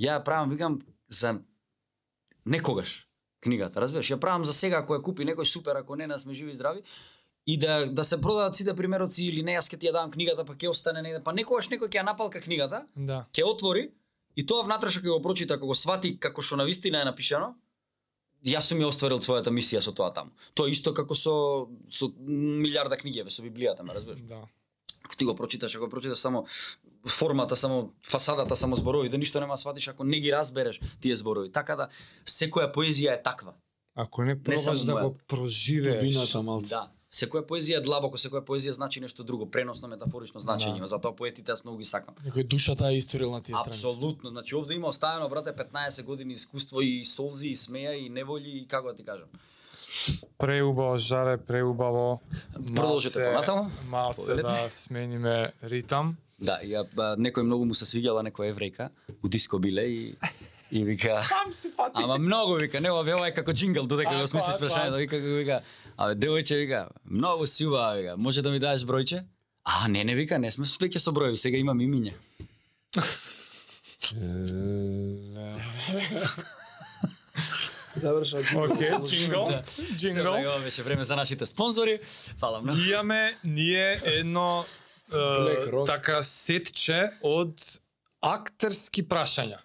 ја 0.00 0.24
правам, 0.24 0.50
викам 0.50 0.80
за 1.08 1.40
некогаш 2.46 3.08
книгата, 3.40 3.80
разбираш? 3.80 4.06
Ја 4.06 4.18
правам 4.18 4.44
за 4.44 4.52
сега 4.52 4.78
ако 4.78 4.94
ја 4.94 5.02
купи 5.02 5.24
некој 5.24 5.44
супер, 5.44 5.76
ако 5.76 5.96
не, 5.96 6.06
нас 6.06 6.22
сме 6.22 6.34
живи 6.34 6.50
и 6.50 6.54
здрави. 6.54 6.82
И 7.46 7.56
да 7.56 7.86
да 7.86 8.04
се 8.04 8.20
продават 8.20 8.54
сите 8.54 8.74
примероци 8.74 9.24
или 9.24 9.42
не, 9.42 9.52
јас 9.52 9.68
ќе 9.68 9.78
ти 9.78 9.86
ја 9.86 9.92
дам 9.92 10.10
книгата, 10.10 10.44
па 10.44 10.54
ќе 10.54 10.68
остане 10.68 11.02
негде. 11.02 11.22
Па 11.22 11.32
некогаш 11.32 11.68
некој 11.68 11.88
ќе 11.88 12.00
ја 12.00 12.04
напалка 12.04 12.40
книгата, 12.40 12.86
Да. 12.96 13.26
ќе 13.32 13.44
отвори 13.44 13.90
и 14.38 14.44
тоа 14.46 14.62
внатре 14.66 14.92
што 14.94 15.02
ќе 15.02 15.10
го 15.10 15.22
прочита, 15.22 15.58
ако 15.58 15.66
го 15.66 15.74
свати 15.74 16.14
како 16.22 16.44
што 16.44 16.60
навистина 16.60 17.02
е 17.02 17.08
напишано, 17.10 17.56
јас 18.46 18.70
сум 18.70 18.78
ја 18.78 18.90
остварил 18.92 19.18
својата 19.24 19.50
мисија 19.50 19.82
со 19.82 19.90
тоа 19.92 20.12
таму. 20.14 20.30
Тоа 20.54 20.70
е 20.70 20.76
исто 20.76 20.94
како 20.94 21.16
со 21.18 21.66
со 21.90 22.10
милиарда 22.22 22.96
книги, 23.00 23.24
со 23.26 23.42
Библијата, 23.42 23.82
ме 23.82 23.96
разбираш? 23.96 24.22
Да. 24.30 24.44
Ако 25.02 25.16
ти 25.16 25.24
го 25.24 25.34
прочиташ, 25.34 25.74
ако 25.74 25.86
го 25.86 25.90
прочиташ 25.90 26.18
само 26.18 26.46
формата, 27.06 27.56
само 27.56 27.92
фасадата, 28.04 28.56
само 28.56 28.76
зборовите, 28.76 29.18
ништо 29.18 29.40
нема 29.40 29.54
да 29.54 29.58
сватиш 29.58 29.88
ако 29.88 30.04
не 30.04 30.20
ги 30.20 30.32
разбереш 30.32 30.80
тие 31.00 31.16
зборови. 31.16 31.52
Така 31.52 31.76
да 31.76 31.88
секоја 32.26 32.70
поезија 32.74 33.18
е 33.18 33.22
таква. 33.22 33.54
Ако 33.94 34.22
не 34.24 34.42
пробаш 34.42 34.60
само 34.60 34.84
да 34.84 34.92
го 34.92 34.98
мојата. 34.98 35.26
проживееш. 35.26 36.34
Малце. 36.34 36.74
Да. 36.74 36.90
Секоја 37.08 37.40
поезија 37.48 37.78
е 37.78 37.84
длабоко, 37.84 38.18
секоја 38.20 38.42
поезија 38.44 38.74
значи 38.76 39.00
нешто 39.00 39.24
друго, 39.24 39.46
преносно, 39.48 39.88
метафорично 39.88 40.42
значење. 40.44 40.82
Да. 40.82 40.90
Затоа 40.92 41.14
поетите 41.16 41.54
јас 41.54 41.62
многу 41.64 41.80
ги 41.80 41.88
сакам. 41.88 42.18
Некој 42.24 42.44
душата 42.44 42.90
е 42.92 42.98
историл 42.98 43.32
на 43.32 43.40
тие 43.40 43.56
страници. 43.56 43.86
Апсолутно. 43.86 44.30
Значи 44.30 44.56
овде 44.56 44.74
има 44.76 44.88
оставено 44.92 45.28
брате 45.28 45.54
15 45.56 46.04
години 46.04 46.34
искуство 46.34 46.82
и 46.84 47.04
солзи 47.04 47.48
и 47.48 47.56
смеја 47.56 47.96
и 47.96 48.10
неволи 48.12 48.58
и 48.58 48.66
како 48.68 48.92
да 48.92 48.96
ти 48.96 49.04
кажам. 49.04 49.28
Преубаво 50.38 50.98
жаре, 50.98 51.38
преубаво. 51.38 52.20
Продолжете 52.76 53.24
понатаму. 53.24 53.70
Малце 53.88 54.34
да 54.34 54.68
смениме 54.70 55.52
ритам. 55.64 56.16
Да, 56.38 56.60
ја 56.62 56.84
некој 57.16 57.42
многу 57.42 57.64
му 57.64 57.74
се 57.74 57.88
свиѓала 57.88 58.20
некоја 58.28 58.52
еврејка 58.52 58.92
у 59.24 59.28
диско 59.28 59.58
биле 59.58 59.88
и 59.88 60.02
и 60.70 60.84
вика 60.84 61.24
Там 61.28 61.52
си 61.52 61.68
фати. 61.70 61.92
Ама 61.94 62.18
многу 62.18 62.54
вика, 62.54 62.80
не 62.80 62.90
ова 62.90 63.28
е 63.28 63.34
како 63.34 63.52
джингл 63.52 63.86
додека 63.86 64.10
Ако, 64.10 64.20
го 64.20 64.26
смислиш 64.26 64.54
ако, 64.54 64.64
прашањето, 64.64 64.96
вика 64.96 65.16
како 65.16 65.34
вика, 65.34 65.60
а 65.98 66.14
девојче 66.14 66.62
вика, 66.62 66.88
многу 67.04 67.46
си 67.46 67.66
убава 67.66 67.98
вика, 67.98 68.16
може 68.16 68.42
да 68.42 68.50
ми 68.50 68.58
дадеш 68.58 68.86
бројче? 68.86 69.24
А, 69.64 69.88
не, 69.88 70.04
не 70.04 70.14
вика, 70.14 70.38
не 70.38 70.50
сме 70.50 70.64
веќе 70.64 70.98
со 71.02 71.12
броеви, 71.12 71.36
сега 71.36 71.58
имам 71.58 71.78
имиња. 71.82 72.12
Завршува 77.98 78.64
Окей, 78.64 78.90
джингл. 79.04 79.44
Да. 79.50 79.62
Джингл. 79.96 80.34
Сега 80.36 80.58
беше 80.64 80.82
време 80.82 81.04
за 81.04 81.16
нашите 81.16 81.46
спонзори. 81.46 81.98
Фала 82.38 82.62
многу. 82.62 82.78
Имаме 82.78 83.34
ние 83.44 84.00
едно 84.04 84.64
е, 85.12 85.16
така 85.86 86.22
сетче 86.22 87.10
од 87.22 87.80
актерски 88.22 89.04
прашања. 89.08 89.58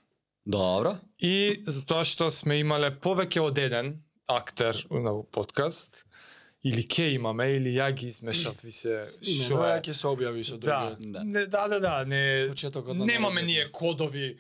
Добро. 0.46 0.98
И 1.20 1.64
затоа 1.68 2.04
што 2.08 2.32
сме 2.34 2.60
имале 2.64 2.92
повеќе 2.92 3.44
од 3.44 3.58
еден 3.58 3.96
актер 4.28 4.86
на 4.92 5.16
подкаст, 5.24 6.06
или 6.64 6.84
ке 6.84 7.10
имаме, 7.10 7.48
или 7.50 7.70
ја 7.70 7.92
ги 7.92 8.08
измешав 8.08 8.64
и 8.64 8.72
се 8.72 9.04
Имено 9.22 9.64
ја 9.64 9.82
ќе 9.82 9.92
се 9.92 10.08
објави 10.08 10.44
со 10.44 10.58
Да, 10.58 10.80
другиот. 10.90 11.12
Да. 11.12 11.24
не, 11.24 11.46
да, 11.48 11.68
да, 11.68 11.80
да, 11.80 12.06
не, 12.06 12.48
Почетокот 12.50 12.98
на 12.98 13.06
немаме 13.06 13.42
ние 13.42 13.66
кодови, 13.66 14.38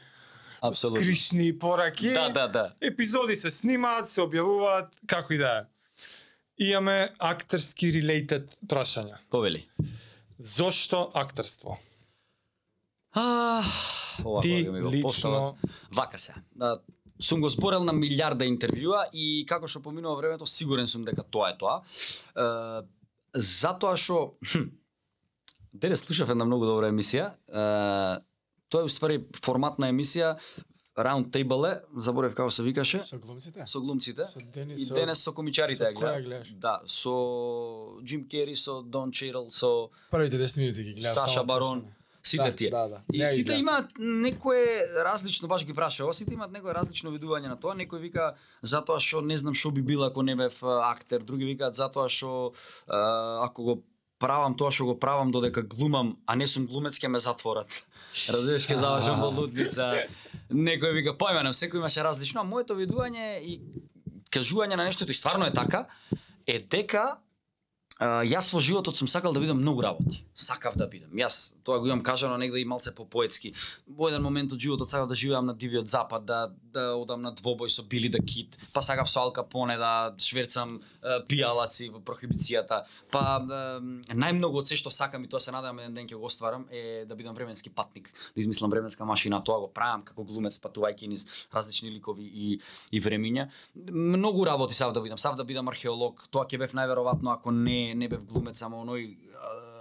Апсолутно. 0.62 1.02
скришни 1.02 1.60
пораки. 1.60 2.10
Да, 2.10 2.30
да, 2.30 2.48
да. 2.48 2.74
Епизоди 2.82 3.36
се 3.36 3.52
снимаат, 3.52 4.10
се 4.10 4.22
објавуваат, 4.22 4.88
како 5.08 5.34
и 5.34 5.38
да 5.38 5.58
е. 5.58 5.64
Имаме 6.60 7.10
актерски 7.20 7.91
related 7.94 8.48
прашања. 8.64 9.18
Повели. 9.30 9.68
Зошто 10.40 11.12
актерство? 11.14 11.78
А, 13.12 13.64
ова 14.24 14.41
Ти 14.41 14.64
го 14.64 14.90
лично- 14.90 15.02
постават. 15.02 15.56
Вака 15.91 16.18
се. 16.18 16.34
Да, 16.56 16.80
сум 17.24 17.41
го 17.41 17.50
зборел 17.50 17.84
на 17.84 17.94
милиарда 17.94 18.45
интервјуа 18.45 19.06
и 19.14 19.45
како 19.48 19.68
што 19.68 19.80
поминува 19.82 20.18
времето, 20.18 20.45
сигурен 20.45 20.88
сум 20.88 21.06
дека 21.06 21.24
тоа 21.24 21.50
е 21.50 21.58
тоа. 21.58 21.80
Е, 22.36 22.84
затоа 23.34 23.95
што 23.95 24.36
Денес 25.74 26.04
слушав 26.04 26.30
една 26.30 26.45
многу 26.45 26.68
добра 26.68 26.91
емисија. 26.91 27.32
Е, 27.50 28.22
тоа 28.70 28.84
е 28.84 28.86
уствари 28.86 29.24
формат 29.41 29.80
на 29.80 29.90
емисија 29.90 30.36
Round 30.94 31.32
Table 31.34 31.72
заборев 31.98 32.36
како 32.36 32.52
се 32.52 32.62
викаше, 32.64 33.00
Со 33.02 33.18
глумците? 33.18 33.64
со 33.66 33.80
глумците. 33.82 34.22
Со 34.22 34.40
Денис, 34.54 34.84
И 34.84 34.94
денес 34.94 35.24
со 35.24 35.34
комичарите 35.34 35.80
со 35.80 35.90
ја 35.90 35.94
која 35.94 36.12
гледам. 36.14 36.24
гледаш? 36.26 36.52
Да, 36.54 36.82
со 36.86 37.14
Джим 38.04 38.28
Кери, 38.28 38.56
со 38.56 38.84
Дон 38.84 39.12
Чейрл, 39.12 39.50
со 39.50 39.90
Првите 40.12 40.38
10 40.38 40.58
минути 40.60 40.84
ги 40.84 40.94
гледав. 40.94 41.14
Саша 41.16 41.44
Барон, 41.44 41.82
пресаме. 41.82 41.95
Сите 42.24 42.44
Да, 42.44 42.56
тие. 42.56 42.70
да, 42.70 42.88
да. 42.88 43.02
И 43.14 43.20
Не 43.20 43.26
сите 43.28 43.54
имаат 43.54 43.86
некое 44.00 44.86
различно, 45.06 45.48
баш 45.48 45.66
ги 45.66 45.74
прашав, 45.74 46.16
сите 46.16 46.34
имаат 46.34 46.52
некое 46.52 46.74
различно 46.74 47.12
видување 47.12 47.48
на 47.52 47.60
тоа. 47.60 47.76
Некој 47.76 48.00
вика 48.00 48.36
затоа 48.62 49.00
што 49.00 49.22
не 49.22 49.38
знам 49.38 49.54
што 49.54 49.72
би 49.72 49.82
бил 49.82 50.04
ако 50.04 50.24
не 50.24 50.36
бев 50.36 50.64
актер, 50.64 51.20
други 51.20 51.45
викаат 51.45 51.76
затоа 51.76 52.08
што 52.10 52.54
ако 52.88 53.64
го 53.64 53.84
правам 54.20 54.56
тоа 54.56 54.72
што 54.72 54.86
го 54.86 55.00
правам 55.00 55.32
додека 55.32 55.62
глумам, 55.62 56.18
а 56.26 56.36
не 56.36 56.48
сум 56.48 56.68
глумец 56.68 56.95
ќе 57.00 57.08
ме 57.12 57.20
затворат. 57.20 57.84
Разбираш, 58.34 58.68
ќе 58.72 58.80
завршам 58.80 59.20
во 59.20 59.30
лудница. 59.30 60.08
Некој 60.50 60.94
вика, 60.94 61.12
појме, 61.20 61.52
секој 61.52 61.84
имаше 61.84 62.04
различно, 62.04 62.41
а 62.41 62.48
моето 62.48 62.76
видување 62.78 63.41
и 63.44 63.60
кажување 64.32 64.78
на 64.80 64.86
нештото 64.88 65.12
и 65.12 65.18
стварно 65.18 65.45
е 65.45 65.54
така, 65.54 65.86
е 66.48 66.60
дека 66.60 67.18
јас 67.99 68.53
во 68.53 68.60
животот 68.60 68.95
сум 68.98 69.07
сакал 69.07 69.34
да 69.34 69.40
видам 69.40 69.57
многу 69.61 69.82
работи. 69.82 70.26
Сакав 70.34 70.76
да 70.76 70.88
бидам. 70.88 71.11
Јас 71.11 71.53
тоа 71.64 71.80
го 71.80 71.88
имам 71.88 72.03
кажано 72.03 72.38
негде 72.38 72.60
и 72.60 72.65
малце 72.65 72.91
по 72.91 73.06
поетски. 73.06 73.53
Во 73.88 74.10
еден 74.10 74.24
момент 74.24 74.53
од 74.53 74.60
животот 74.60 74.90
сакав 74.90 75.07
да 75.07 75.15
живеам 75.15 75.45
на 75.45 75.53
дивиот 75.53 75.88
запад, 75.88 76.26
да 76.26 76.53
да 76.74 76.94
одам 76.98 77.22
на 77.22 77.32
двобој 77.36 77.72
со 77.72 77.84
Били 77.88 78.10
да 78.10 78.20
Кит, 78.20 78.58
па 78.74 78.82
сакав 78.82 79.10
со 79.10 79.22
Ал 79.22 79.34
Капоне 79.34 79.78
да 79.78 80.14
шверцам 80.18 80.80
е, 80.80 81.20
пијалаци 81.30 81.90
во 81.94 82.02
прохибицијата. 82.06 82.84
Па 83.14 83.24
е, 83.40 84.14
најмногу 84.14 84.62
од 84.62 84.70
се 84.70 84.78
што 84.80 84.91
сакам 84.91 85.24
и 85.24 85.32
тоа 85.32 85.41
се 85.44 85.54
надевам 85.56 85.84
еден 85.84 85.98
ден 86.00 86.10
ќе 86.10 86.20
го 86.20 86.30
остварам 86.30 86.68
е 86.72 87.06
да 87.10 87.16
бидам 87.16 87.36
временски 87.38 87.70
патник, 87.70 88.12
да 88.36 88.41
измислам 88.41 88.72
временска 88.74 89.06
машина, 89.06 89.44
тоа 89.44 89.62
го 89.64 89.72
правам 89.72 90.04
како 90.04 90.26
глумец 90.28 90.60
патувајќи 90.64 91.10
низ 91.10 91.28
различни 91.54 91.94
ликови 91.94 92.26
и 92.26 92.60
и 92.91 93.02
времиња. 93.02 93.50
Многу 93.91 94.45
работи 94.45 94.74
сав 94.74 94.94
да 94.94 95.02
бидам, 95.02 95.18
сав 95.18 95.36
да 95.36 95.44
бидам 95.44 95.68
археолог, 95.68 96.28
тоа 96.32 96.48
ќе 96.48 96.60
бев 96.60 96.74
најверојатно 96.74 97.38
ако 97.38 97.52
не 97.52 97.94
не 97.94 98.10
бев 98.10 98.26
глумец, 98.26 98.60
само 98.60 98.84
оној 98.84 99.14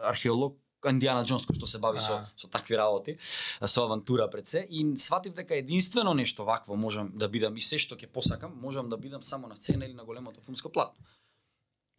археолог 0.02 0.61
Индиана 0.90 1.24
Джонс 1.24 1.46
кој 1.46 1.56
што 1.56 1.66
се 1.66 1.78
бави 1.78 2.00
со 2.00 2.20
со 2.36 2.48
такви 2.48 2.76
работи, 2.76 3.16
со 3.64 3.84
авантура 3.84 4.28
пред 4.30 4.46
се 4.46 4.66
и 4.70 4.82
сватив 4.98 5.34
дека 5.34 5.54
единствено 5.54 6.14
нешто 6.14 6.44
вакво 6.44 6.76
можам 6.76 7.12
да 7.14 7.28
бидам 7.28 7.56
и 7.56 7.60
се 7.60 7.78
што 7.78 7.94
ќе 7.96 8.06
посакам, 8.06 8.52
можам 8.60 8.88
да 8.88 8.96
бидам 8.96 9.22
само 9.22 9.48
на 9.48 9.56
сцена 9.56 9.84
или 9.84 9.94
на 9.94 10.04
големото 10.04 10.40
филмско 10.40 10.72
платно. 10.72 10.98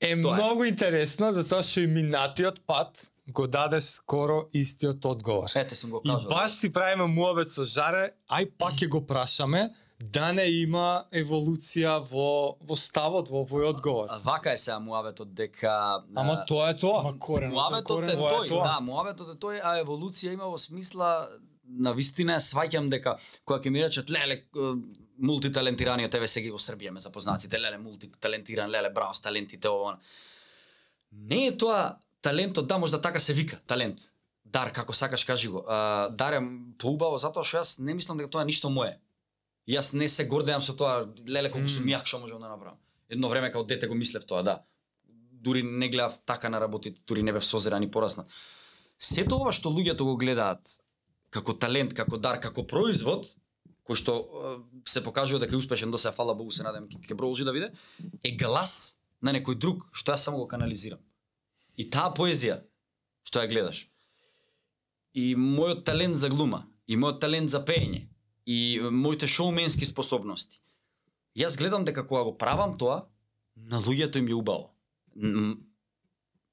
Е 0.02 0.22
Тоа 0.22 0.36
е. 0.36 0.42
многу 0.42 0.64
интересно 0.64 1.32
затоа 1.34 1.64
што 1.64 1.80
и 1.80 1.88
минатиот 1.88 2.62
пат 2.68 3.00
го 3.32 3.48
даде 3.48 3.82
скоро 3.82 4.50
истиот 4.54 5.06
одговор. 5.06 5.48
Ете 5.56 5.76
сум 5.76 5.92
го 5.92 6.02
И 6.04 6.10
кажал. 6.10 6.30
баш 6.30 6.52
си 6.52 6.74
правиме 6.74 7.08
муабет 7.08 7.52
со 7.52 7.64
Жаре, 7.66 8.12
ај 8.28 8.52
пак 8.58 8.74
ќе 8.76 8.88
го 8.90 9.06
прашаме 9.08 9.70
да 10.12 10.32
не 10.36 10.44
има 10.60 11.06
еволуција 11.16 11.94
во 12.10 12.58
во 12.60 12.76
ставот, 12.76 13.30
во 13.32 13.44
овој 13.46 13.70
одговор. 13.70 14.10
А, 14.12 14.18
Вака 14.24 14.52
е 14.52 14.58
сега 14.58 14.80
муабетот 14.84 15.32
дека 15.34 16.04
Ама 16.16 16.44
тоа 16.50 16.72
е 16.74 16.78
тоа. 16.78 17.00
Ама 17.00 17.20
коренот, 17.20 17.56
Муабетот 17.56 18.04
е 18.04 18.16
корен, 18.16 18.20
е 18.20 18.34
тој, 18.36 18.48
тоа. 18.50 18.64
да, 18.68 18.80
муабетот 18.84 19.30
е 19.36 19.38
тој, 19.40 19.62
а 19.64 19.78
еволуција 19.80 20.34
има 20.34 20.50
во 20.52 20.60
смисла 20.60 21.30
на 21.64 21.94
вистина 21.96 22.40
сваќам 22.44 22.90
дека 22.92 23.16
кога 23.46 23.62
ќе 23.64 23.72
ми 23.72 23.84
речат 23.84 24.12
леле 24.12 24.42
е, 24.44 24.74
мултиталентираниот 25.24 26.16
еве 26.20 26.28
сега 26.28 26.52
во 26.52 26.60
Србија 26.60 26.92
ме 26.92 27.00
запознаците 27.00 27.60
леле 27.62 27.78
мултиталентиран 27.78 28.72
леле 28.72 28.90
браво 28.90 29.14
с 29.14 29.22
талентите 29.22 29.70
ова 29.70 29.94
она. 29.94 30.00
Не 31.12 31.48
е 31.48 31.58
тоа 31.58 31.96
талентот, 32.22 32.68
да, 32.68 32.78
може 32.78 32.92
да 32.92 33.02
така 33.02 33.20
се 33.20 33.34
вика, 33.34 33.60
талент. 33.68 34.10
Дар, 34.46 34.72
како 34.72 34.94
сакаш 34.94 35.24
кажи 35.24 35.48
го. 35.48 35.64
А, 35.68 36.10
дар 36.10 36.34
е 36.34 36.42
поубаво 36.78 37.18
затоа 37.18 37.44
што 37.48 37.62
јас 37.62 37.80
не 37.80 37.94
мислам 37.94 38.18
дека 38.18 38.30
тоа 38.30 38.44
е 38.44 38.52
ништо 38.52 38.70
мое. 38.70 39.00
Јас 39.70 39.94
не 39.96 40.10
се 40.12 40.26
гордеам 40.28 40.62
со 40.62 40.76
тоа, 40.76 41.08
леле 41.28 41.52
колку 41.52 41.72
сум 41.72 41.88
јак 41.88 42.08
што 42.10 42.20
можам 42.20 42.42
да 42.42 42.50
направам. 42.52 42.80
Едно 43.10 43.30
време 43.30 43.52
као 43.52 43.64
дете 43.64 43.88
го 43.88 43.96
мислев 43.96 44.26
тоа, 44.26 44.44
да. 44.44 44.64
Дури 45.08 45.64
не 45.64 45.90
гледав 45.90 46.20
така 46.26 46.50
на 46.50 46.60
работите, 46.60 47.02
дури 47.08 47.24
не 47.24 47.34
бев 47.34 47.46
созран 47.46 47.84
и 47.84 47.92
пораснат. 47.92 48.28
Сето 48.98 49.40
ова 49.40 49.52
што 49.52 49.72
луѓето 49.72 50.04
го 50.04 50.18
гледаат 50.18 50.80
како 51.34 51.56
талент, 51.58 51.94
како 51.94 52.18
дар, 52.18 52.40
како 52.40 52.66
производ, 52.68 53.32
кој 53.88 54.00
што 54.00 54.14
се 54.88 55.04
покажува 55.04 55.42
дека 55.44 55.56
е 55.56 55.60
успешен 55.60 55.92
до 55.92 55.98
сега, 55.98 56.14
фала 56.16 56.36
Богу, 56.36 56.52
се 56.52 56.64
надевам 56.64 56.90
ќе 56.92 57.16
продолжи 57.16 57.48
да 57.48 57.54
биде, 57.56 57.72
е 58.24 58.36
глас 58.38 59.00
на 59.22 59.34
некој 59.34 59.58
друг, 59.60 59.88
што 59.92 60.14
јас 60.14 60.28
само 60.28 60.44
го 60.44 60.48
канализирам. 60.48 61.02
И 61.78 61.90
таа 61.90 62.14
поезија 62.16 62.62
што 63.24 63.42
ја 63.42 63.50
гледаш. 63.50 63.88
И 65.14 65.34
мојот 65.36 65.84
талент 65.88 66.20
за 66.20 66.30
глума, 66.30 66.66
и 66.88 66.98
мојот 67.00 67.20
талент 67.24 67.50
за 67.50 67.64
пеење, 67.66 68.08
и 68.46 68.80
моите 68.92 69.28
шоуменски 69.28 69.86
способности. 69.86 70.60
Јас 71.38 71.58
гледам 71.58 71.86
дека 71.86 72.08
кога 72.08 72.24
го 72.24 72.38
правам 72.38 72.78
тоа, 72.78 73.06
на 73.56 73.82
луѓето 73.82 74.18
им 74.18 74.28
е 74.28 74.34
убаво. 74.34 74.74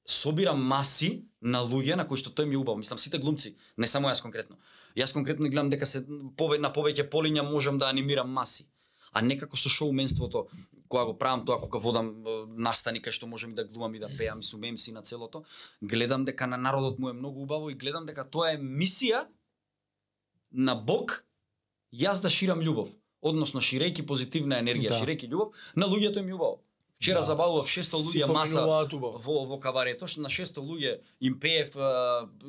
Собирам 0.06 0.62
маси 0.62 1.26
на 1.40 1.60
луѓе 1.64 1.96
на 1.96 2.06
кои 2.06 2.20
што 2.20 2.30
тој 2.30 2.48
ми 2.48 2.54
е 2.54 2.60
убаво. 2.60 2.78
Мислам 2.78 2.98
сите 2.98 3.18
глумци, 3.18 3.56
не 3.76 3.86
само 3.86 4.08
јас 4.08 4.22
конкретно. 4.22 4.56
Јас 4.96 5.12
конкретно 5.12 5.48
гледам 5.48 5.70
дека 5.70 5.86
се 5.86 6.04
пове, 6.36 6.58
на 6.58 6.72
повеќе 6.72 7.10
полиња 7.10 7.44
можам 7.46 7.78
да 7.78 7.88
анимирам 7.88 8.30
маси. 8.30 8.68
А 9.12 9.22
некако 9.22 9.56
со 9.56 9.68
шоуменството, 9.68 10.46
кога 10.88 11.04
го 11.04 11.18
правам 11.18 11.44
тоа, 11.44 11.60
кога 11.60 11.78
водам 11.78 12.22
настани 12.56 13.02
кај 13.02 13.10
што 13.10 13.26
можам 13.26 13.52
и 13.52 13.58
да 13.58 13.64
глумам 13.64 13.94
и 13.94 13.98
да 13.98 14.08
пеам 14.18 14.40
и 14.40 14.46
сумем 14.46 14.78
си 14.78 14.92
на 14.92 15.02
целото, 15.02 15.44
гледам 15.82 16.24
дека 16.24 16.46
на 16.46 16.56
народот 16.56 16.98
му 16.98 17.08
е 17.08 17.12
многу 17.12 17.42
убаво 17.42 17.70
и 17.70 17.74
гледам 17.74 18.06
дека 18.06 18.24
тоа 18.24 18.52
е 18.54 18.58
мисија 18.58 19.26
на 20.52 20.74
Бог 20.74 21.24
јас 21.92 22.22
да 22.22 22.30
ширам 22.30 22.60
љубов. 22.60 22.88
Односно 23.22 23.60
ширејќи 23.60 24.06
позитивна 24.06 24.58
енергија, 24.62 24.88
Да. 24.88 25.00
ширејќи 25.00 25.28
љубов, 25.28 25.52
на 25.76 25.86
луѓето 25.86 26.18
им 26.18 26.28
е 26.28 26.34
убаво. 26.34 26.60
Вчера 27.00 27.20
Да. 27.20 27.22
забавував 27.22 27.64
600 27.64 27.84
Си 27.84 27.96
луѓе 27.96 28.32
маса 28.32 28.64
во 28.64 29.44
во 29.46 29.58
кабарето, 29.58 30.06
на 30.20 30.28
600 30.28 30.60
луѓе 30.60 31.00
им 31.20 31.40
пеев 31.40 31.74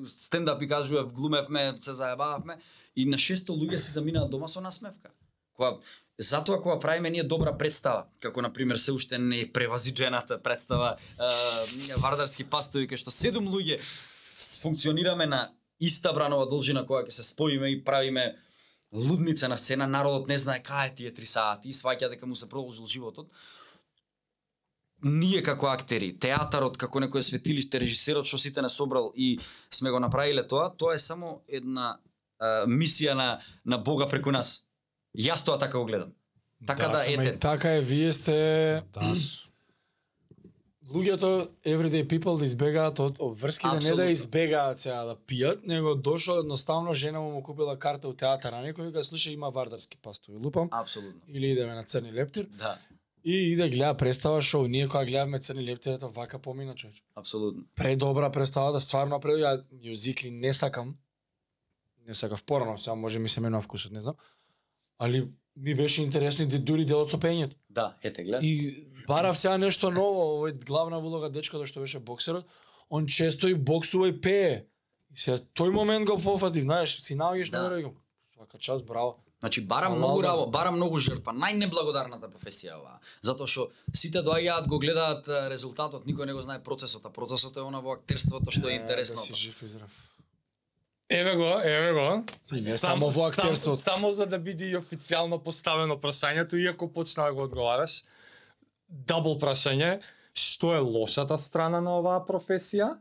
стендап 0.08 0.62
и 0.62 0.68
кажував, 0.68 1.14
глумевме, 1.14 1.78
се 1.82 1.94
заебававме 1.94 2.58
и 2.96 3.06
на 3.06 3.18
600 3.18 3.56
луѓе 3.56 3.76
се 3.78 3.92
заминаа 3.92 4.28
дома 4.28 4.48
со 4.48 4.62
насмевка. 4.62 5.12
Кога 5.56 5.78
затоа 6.20 6.62
кога 6.62 6.80
правиме 6.80 7.10
ние 7.10 7.24
добра 7.24 7.58
представа, 7.58 8.06
како 8.20 8.42
на 8.42 8.54
пример 8.54 8.76
се 8.76 8.92
уште 8.92 9.18
не 9.18 9.52
превазиджената 9.54 10.38
представа 10.44 10.96
а, 11.20 11.30
Вардарски 11.98 12.44
пастови 12.44 12.88
кај 12.88 12.98
што 12.98 13.12
седум 13.12 13.48
луѓе 13.48 13.80
функционираме 14.62 15.26
на 15.26 15.52
иста 15.80 16.14
бранова 16.14 16.46
должина 16.46 16.86
која 16.86 17.08
ќе 17.08 17.12
се 17.12 17.24
споиме 17.24 17.72
и 17.72 17.84
правиме 17.84 18.36
лудница 18.94 19.48
на 19.48 19.58
сцена, 19.58 19.88
народот 19.88 20.28
не 20.28 20.38
знае 20.38 20.64
кај 20.64 20.92
е 20.92 20.96
тие 20.96 21.12
три 21.14 21.26
сати 21.26 21.70
и 21.70 21.74
сваќа 21.74 22.10
дека 22.10 22.28
му 22.28 22.36
се 22.36 22.50
продолжил 22.50 22.88
животот 22.88 23.32
ние 25.04 25.42
како 25.44 25.70
актери, 25.72 26.12
театарот 26.20 26.78
како 26.78 27.02
некое 27.02 27.24
светилиште, 27.26 27.80
режисерот 27.82 28.28
што 28.28 28.38
сите 28.38 28.62
не 28.62 28.70
собрал 28.70 29.12
и 29.16 29.34
сме 29.74 29.92
го 29.92 30.00
направиле 30.00 30.46
тоа, 30.48 30.70
тоа 30.78 30.96
е 30.96 31.02
само 31.02 31.42
една 31.48 31.98
а, 32.40 32.66
мисија 32.68 33.16
на 33.18 33.30
на 33.66 33.78
Бога 33.78 34.08
преку 34.08 34.32
нас. 34.32 34.68
Јас 35.18 35.46
тоа 35.46 35.58
така 35.58 35.78
го 35.78 35.86
гледам. 35.86 36.14
Така 36.68 36.88
да, 36.90 37.06
и 37.06 37.14
ете, 37.14 37.38
така 37.40 37.76
е, 37.76 37.82
вие 37.82 38.14
сте 38.14 38.84
Да. 38.94 39.02
Луѓето 40.94 41.50
everyday 41.66 42.04
people 42.08 42.38
да 42.40 42.46
избегаат 42.46 43.00
од 43.00 43.20
обврски 43.20 43.68
да 43.68 43.80
не 43.80 43.96
да 43.96 44.06
избегаат 44.12 44.80
сега 44.80 45.04
да 45.04 45.16
пијат, 45.16 45.66
него 45.66 45.96
дошол 45.96 46.40
едноставно 46.40 46.94
жена 46.94 47.22
му 47.22 47.32
му 47.32 47.44
купила 47.44 47.78
карта 47.80 48.08
у 48.08 48.14
театар, 48.14 48.54
а 48.54 48.64
некој 48.64 48.90
вика 48.90 49.04
слушај 49.04 49.34
има 49.34 49.50
вардарски 49.50 49.98
пастови, 49.98 50.38
лупам 50.38 50.70
апсолутно. 50.72 51.22
или 51.28 51.52
идеме 51.52 51.76
на 51.76 51.84
црни 51.84 52.14
лептир 52.14 52.48
Да, 52.58 52.78
и 53.24 53.52
иде 53.52 53.70
гледа 53.70 53.98
представа 53.98 54.42
шоу. 54.42 54.68
Ние 54.68 54.88
кога 54.88 55.06
гледавме 55.06 55.40
црни 55.40 55.66
лептирата 55.66 56.08
вака 56.08 56.40
помина 56.40 56.76
човече. 56.76 57.04
апсолутно. 57.16 57.64
Предобра 57.76 58.32
представа 58.32 58.72
да 58.72 58.80
стварно 58.80 59.20
пред 59.20 59.40
ја 59.40 59.64
мюзикли 59.72 60.32
не 60.32 60.54
сакам. 60.54 60.96
Не 62.08 62.16
сакав 62.16 62.44
порано, 62.44 62.78
сега 62.78 62.96
може 62.96 63.20
ми 63.20 63.30
се 63.30 63.42
менува 63.42 63.62
вкусот, 63.62 63.92
не 63.92 64.02
знам. 64.02 64.16
Али 65.00 65.28
ми 65.57 65.76
беше 65.76 66.02
интересно 66.02 66.44
и 66.44 66.48
де- 66.48 66.60
дури 66.60 66.86
делот 66.86 67.10
со 67.10 67.18
пењето. 67.18 67.56
Да, 67.69 67.95
ете 68.03 68.23
глед. 68.23 68.44
И 68.44 68.86
барав 69.07 69.38
сега 69.38 69.57
нешто 69.57 69.91
ново, 69.91 70.38
овој 70.38 70.65
главна 70.65 70.99
улога 70.99 71.30
дечкото 71.30 71.65
што 71.65 71.80
беше 71.80 71.99
боксерот, 71.99 72.45
он 72.90 73.06
често 73.07 73.48
и 73.48 73.53
боксува 73.56 74.07
и 74.07 74.22
пее. 74.22 74.65
И 75.11 75.18
сега 75.18 75.38
тој 75.38 75.72
момент 75.72 76.06
го 76.06 76.18
пофатив, 76.18 76.64
знаеш, 76.64 77.02
си 77.02 77.15
наоѓаш 77.15 77.49
Да. 77.49 77.69
да. 77.69 77.78
на 77.78 77.91
свака 78.34 78.57
час, 78.57 78.84
браво. 78.84 79.18
Значи 79.40 79.61
бара 79.61 79.86
Ала, 79.86 79.95
многу 79.95 80.22
да. 80.22 80.28
раво, 80.28 80.48
бара 80.48 80.72
многу 80.72 80.99
жртва. 80.99 81.34
Најнеблагодарната 81.34 82.30
професија 82.30 82.78
оваа. 82.78 82.99
Затоа 83.22 83.48
што 83.48 83.69
сите 83.94 84.19
доаѓаат 84.19 84.68
го 84.68 84.80
гледаат 84.80 85.28
а, 85.28 85.49
резултатот, 85.49 86.06
никој 86.06 86.26
не 86.26 86.34
го 86.34 86.41
знае 86.41 86.64
процесот, 86.64 87.06
а 87.06 87.10
процесот 87.10 87.57
е 87.57 87.61
она 87.61 87.80
во 87.82 87.94
актерството 87.94 88.52
што 88.52 88.69
е 88.69 88.78
Да 88.78 88.82
интересно. 88.82 89.18
си 89.18 89.34
жив 89.34 89.61
и 89.64 89.68
здрав. 89.68 89.90
Еве 91.12 91.36
го, 91.36 91.50
еве 91.64 91.92
го. 91.94 92.08
И 92.56 92.62
не 92.62 92.78
само 92.78 93.10
во 93.12 93.28
актерството. 93.28 93.78
Само, 93.78 93.98
само 93.98 94.12
за 94.12 94.26
да 94.26 94.40
биде 94.40 94.72
и 94.72 94.78
официјално 94.80 95.42
поставено 95.44 96.00
прашањето, 96.00 96.56
иако 96.56 96.88
почна 96.88 97.28
да 97.28 97.34
го 97.34 97.44
одговараш. 97.44 98.04
Дабл 98.88 99.36
прашање, 99.40 100.00
што 100.34 100.76
е 100.76 100.80
лошата 100.80 101.38
страна 101.38 101.82
на 101.84 101.98
оваа 102.00 102.24
професија? 102.24 102.96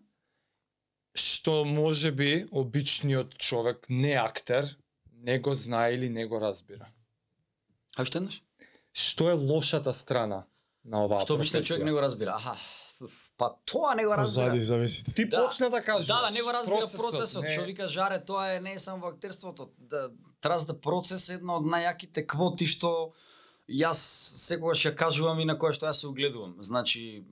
што 1.15 1.65
може 1.65 2.13
би 2.13 2.47
обичниот 2.51 3.35
човек, 3.39 3.87
не 3.89 4.15
актер, 4.15 4.77
не 5.23 5.39
го 5.39 5.55
знае 5.55 5.95
или 5.95 6.09
не 6.09 6.27
го 6.27 6.41
разбира. 6.41 6.87
А 7.97 8.05
што 8.05 8.23
еднаш? 8.23 8.43
Што 8.95 9.31
е 9.31 9.35
лошата 9.39 9.93
страна 9.93 10.45
на 10.85 11.05
оваа 11.05 11.25
Што 11.27 11.39
обичниот 11.39 11.67
човек 11.67 11.85
не 11.85 11.93
го 11.93 12.03
разбира? 12.03 12.37
Аха. 12.39 12.57
Па 13.37 13.55
тоа 13.65 13.95
не 13.95 14.05
го 14.05 14.13
разбира. 14.17 14.47
Позади 14.47 14.61
зависите. 14.61 15.15
Ти 15.15 15.25
Да. 15.25 15.45
почна 15.45 15.71
да 15.71 15.83
кажеш. 15.83 16.07
Да, 16.07 16.27
да, 16.29 16.31
не 16.35 16.43
го 16.43 16.53
разбира 16.53 16.77
процесот, 16.77 17.11
процесот 17.11 17.49
што 17.49 17.65
вика 17.65 17.89
Жаре, 17.89 18.25
тоа 18.25 18.57
е 18.57 18.61
не 18.61 18.75
е 18.75 18.79
само 18.79 19.03
во 19.03 19.09
актерството. 19.09 19.71
Да, 19.79 20.11
траст 20.41 20.67
да 20.67 20.81
процес 20.81 21.29
е 21.29 21.35
една 21.41 21.57
од 21.57 21.65
најаките 21.65 22.27
квоти 22.27 22.67
што 22.67 23.13
јас 23.69 24.01
секогаш 24.37 24.85
ја 24.85 24.95
кажувам 24.95 25.41
и 25.41 25.45
на 25.45 25.57
која 25.59 25.73
што 25.73 25.87
јас 25.87 26.05
се 26.05 26.09
угледувам. 26.09 26.57
Значи 26.61 27.25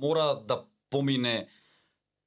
мора 0.00 0.40
да 0.46 0.64
помине 0.90 1.48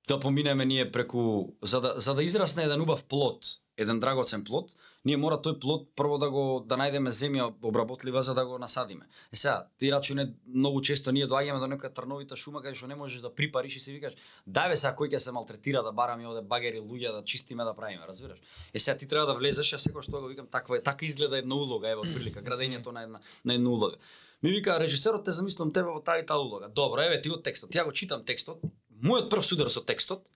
да 0.07 0.19
поминеме 0.19 0.65
ние 0.65 0.91
преку 0.91 1.53
за 1.63 1.81
да 1.81 1.93
за 1.97 2.13
да 2.13 2.23
израсне 2.23 2.63
еден 2.63 2.81
убав 2.81 3.03
плод, 3.03 3.45
еден 3.77 3.99
драгоцен 3.99 4.43
плод, 4.43 4.75
ние 5.05 5.17
мора 5.17 5.35
тој 5.37 5.59
плод 5.59 5.87
прво 5.95 6.17
да 6.17 6.29
го 6.31 6.63
да 6.65 6.77
најдеме 6.79 7.11
земја 7.11 7.49
обработлива 7.61 8.21
за 8.23 8.33
да 8.33 8.45
го 8.45 8.57
насадиме. 8.57 9.07
Е 9.31 9.35
сега, 9.35 9.67
ти 9.77 9.91
рачуне 9.91 10.33
многу 10.47 10.81
често 10.81 11.11
ние 11.11 11.27
доаѓаме 11.27 11.59
до 11.59 11.67
некоја 11.67 11.93
трновита 11.93 12.35
шума 12.35 12.61
кај 12.63 12.75
што 12.75 12.87
не 12.87 12.95
можеш 12.95 13.21
да 13.21 13.33
припариш 13.35 13.75
и 13.75 13.79
се 13.79 13.91
викаш, 13.91 14.15
дај 14.47 14.71
бе 14.71 14.77
сега 14.79 14.95
кој 14.95 15.11
ќе 15.11 15.19
се 15.19 15.31
малтретира 15.35 15.83
да 15.83 15.91
бараме 15.91 16.27
овде 16.27 16.41
багери 16.41 16.79
луѓе 16.79 17.11
да 17.11 17.23
чистиме 17.23 17.63
да 17.63 17.73
правиме, 17.75 18.07
разбираш? 18.07 18.39
Е 18.73 18.79
сега 18.79 18.97
ти 18.97 19.07
треба 19.07 19.25
да 19.25 19.35
влезеш, 19.35 19.73
ја 19.75 19.79
секој 19.81 20.07
што 20.07 20.21
го 20.21 20.31
викам 20.31 20.47
таква 20.47 20.77
е, 20.77 20.83
така 20.83 21.05
изгледа 21.05 21.37
една 21.37 21.55
улога, 21.55 21.89
ево 21.89 22.01
прилика, 22.01 22.41
градењето 22.41 22.91
на 22.91 23.03
една 23.03 23.19
на 23.45 23.53
една 23.53 23.69
улога. 23.69 23.97
Ми 24.43 24.51
вика 24.51 24.79
режисерот 24.79 25.25
те 25.25 25.31
замислувам, 25.31 25.73
тебе 25.73 25.89
во 25.89 25.99
таа 25.99 26.19
и 26.19 26.25
таа 26.25 26.39
улога. 26.39 26.69
Добро, 26.69 27.01
еве 27.01 27.21
ти 27.21 27.31
од 27.33 27.43
текстот. 27.43 27.73
Ја 27.75 27.85
го 27.85 27.91
читам 27.91 28.23
текстот. 28.23 28.61
Мојот 29.03 29.29
прв 29.29 29.43
судар 29.43 29.69
со 29.69 29.81
текстот, 29.81 30.29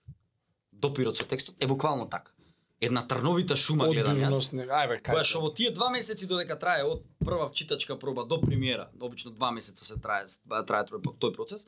допирот 0.72 1.16
со 1.16 1.24
текстот 1.24 1.56
е 1.60 1.66
буквално 1.66 2.08
така. 2.08 2.32
Една 2.80 3.02
трновита 3.08 3.56
шума 3.56 3.90
гледам 3.92 4.16
јас. 4.16 4.50
Ајбе, 4.56 5.00
кај. 5.04 5.12
Која 5.12 5.24
што 5.28 5.42
во 5.44 5.50
тие 5.52 5.70
два 5.76 5.90
месеци 5.92 6.26
додека 6.26 6.56
трае 6.56 6.86
од 6.88 7.02
прва 7.20 7.50
читачка 7.52 7.96
проба 8.00 8.24
до 8.24 8.40
премиера, 8.40 8.88
обично 9.00 9.34
два 9.36 9.50
месеца 9.52 9.84
се 9.84 9.98
трае 10.00 10.26
трае 10.66 10.86
тој 10.88 11.34
процес. 11.36 11.66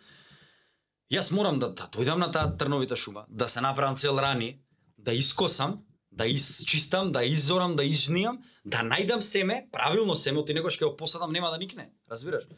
Јас 1.12 1.28
морам 1.36 1.58
да, 1.60 1.68
да 1.68 1.90
дојдам 1.92 2.22
на 2.24 2.30
таа 2.32 2.56
трновита 2.56 2.96
шума, 2.96 3.26
да 3.28 3.48
се 3.48 3.60
направам 3.60 3.96
цел 3.96 4.16
рани, 4.16 4.62
да 4.96 5.12
искосам, 5.12 5.82
да 6.12 6.26
исчистам, 6.26 7.12
да 7.12 7.24
изорам, 7.24 7.76
да 7.76 7.84
изжнијам, 7.84 8.40
да 8.64 8.80
најдам 8.80 9.20
семе, 9.20 9.66
правилно 9.72 10.16
семе, 10.16 10.44
ти 10.44 10.56
некош 10.56 10.78
ќе 10.80 10.88
го 10.88 10.96
посадам 10.96 11.32
нема 11.32 11.50
да 11.52 11.58
никне, 11.58 11.90
разбираш? 12.10 12.48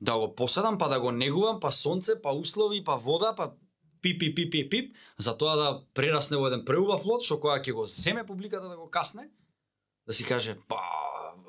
Да 0.00 0.16
го 0.16 0.34
посадам, 0.34 0.78
па 0.78 0.88
да 0.88 1.00
го 1.00 1.12
негувам, 1.12 1.60
па 1.60 1.70
сонце, 1.70 2.16
па 2.22 2.32
услови, 2.32 2.84
па 2.84 2.96
вода, 2.96 3.34
па 3.36 3.52
пип, 4.02 4.20
пип, 4.20 4.36
пип, 4.36 4.52
пип, 4.52 4.70
пип, 4.70 4.96
за 5.18 5.36
тоа 5.38 5.56
да 5.56 5.68
прерасне 5.94 6.36
во 6.36 6.48
еден 6.48 6.64
преубав 6.64 7.04
лот, 7.04 7.24
што 7.24 7.40
која 7.40 7.60
ќе 7.60 7.72
го 7.72 7.84
земе 7.84 8.26
публиката 8.26 8.68
да 8.68 8.76
го 8.76 8.88
касне, 8.90 9.28
да 10.06 10.12
си 10.12 10.24
каже, 10.24 10.56
па, 10.68 10.80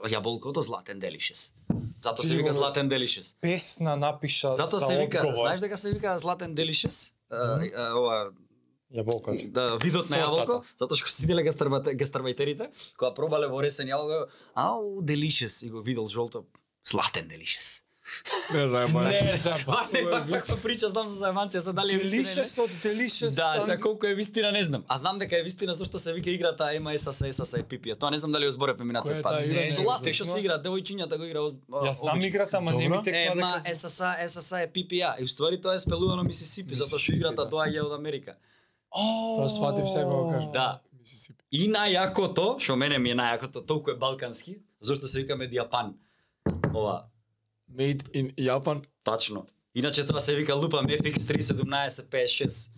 јаболкото 0.09 0.61
златен 0.61 0.99
делишес. 0.99 1.53
Зато 2.01 2.23
се 2.23 2.35
вика 2.35 2.53
златен 2.53 2.89
делишес. 2.89 3.35
песна 3.41 3.95
напиша 3.95 4.51
Зато 4.51 4.79
за 4.79 4.85
се 4.85 4.97
вика, 4.97 5.17
одговор. 5.17 5.35
знаеш 5.35 5.59
дека 5.59 5.77
се 5.77 5.91
вика 5.93 6.19
златен 6.19 6.55
делишес? 6.55 7.13
Ова 7.31 8.31
Јаболкот. 8.91 9.51
да 9.51 9.77
видот 9.77 10.09
на 10.09 10.17
јаболко, 10.19 10.63
затоа 10.75 10.97
што 10.99 11.07
сиделе 11.07 11.45
гастарбајтерите, 11.47 12.67
кога 12.97 13.13
пробале 13.15 13.47
во 13.47 13.61
ресен 13.63 13.87
јаболко, 13.87 14.27
ау 14.53 15.01
делишес 15.01 15.61
и 15.63 15.69
го 15.69 15.81
видел 15.81 16.09
жолто, 16.09 16.43
златен 16.83 17.27
делишес. 17.27 17.85
Не 18.53 18.65
заебај. 18.67 19.07
Не, 19.07 19.35
за 19.37 19.55
па 19.65 20.39
што 20.39 20.57
прича, 20.61 20.89
знам 20.91 21.07
за 21.09 21.17
зајманција, 21.25 21.61
се 21.63 21.73
дали 21.73 21.95
е 21.95 21.97
вистина 21.97 22.21
или 22.21 22.27
не. 22.27 22.35
Делишес 22.35 22.57
од 22.59 22.75
Делишес. 22.83 23.35
Да, 23.35 23.55
сега 23.59 23.77
колку 23.81 24.05
е 24.05 24.15
вистина 24.15 24.51
не 24.51 24.63
знам. 24.63 24.83
А 24.87 24.97
знам 24.97 25.19
дека 25.19 25.39
е 25.39 25.43
вистина 25.43 25.73
зашто 25.75 25.99
се 25.99 26.13
вика 26.13 26.29
играта 26.29 26.69
Ема 26.75 26.93
СС 26.97 27.33
СС 27.33 27.59
е 27.59 27.63
Пипија. 27.63 27.97
Тоа 27.97 28.11
не 28.11 28.19
знам 28.19 28.31
дали 28.31 28.45
ја 28.45 28.55
зборевме 28.55 28.83
Која 28.83 28.87
минатиот 28.87 29.17
е 29.17 29.21
пат. 29.21 29.73
Со 29.73 29.87
ластик 29.87 30.15
што 30.17 30.25
се 30.25 30.39
игра, 30.43 30.59
девојчињата 30.61 31.17
го 31.17 31.25
игра 31.29 31.41
од 31.49 31.57
Јас 31.87 32.03
знам 32.03 32.21
играта, 32.21 32.57
ама 32.57 32.75
не 32.75 32.89
ми 32.89 33.01
текна 33.03 33.31
Ема 33.31 33.51
дека 33.63 33.75
СС 33.75 34.13
СС 34.27 34.61
е 34.61 34.67
Пипија. 34.67 35.15
И 35.19 35.23
уствари 35.23 35.61
тоа 35.61 35.75
е 35.75 35.79
спелувано 35.79 36.23
Мисисипи, 36.23 36.75
затоа 36.75 36.99
што 36.99 37.15
играта 37.15 37.45
да. 37.45 37.49
доаѓа 37.49 37.85
од 37.87 37.97
Америка. 37.97 38.37
Тоа 38.91 39.49
сватив 39.49 39.89
сега 39.89 40.05
го 40.05 40.29
кажам. 40.31 40.51
Да. 40.51 40.81
И 41.51 41.67
најакото, 41.71 42.59
што 42.61 42.75
мене 42.77 42.99
ми 42.99 43.11
е 43.11 43.17
најакото, 43.17 43.65
толку 43.65 43.91
е 43.91 43.95
балкански, 43.97 44.59
зашто 44.81 45.07
се 45.07 45.23
вика 45.23 45.33
Медијапан. 45.39 45.95
Ова, 46.73 47.10
Made 47.73 48.03
in 48.11 48.33
Japan. 48.37 48.81
Тачно. 49.03 49.45
Иначе 49.75 50.05
тоа 50.05 50.21
се 50.21 50.35
вика 50.35 50.55
лупам 50.55 50.87
FX31756. 50.87 52.69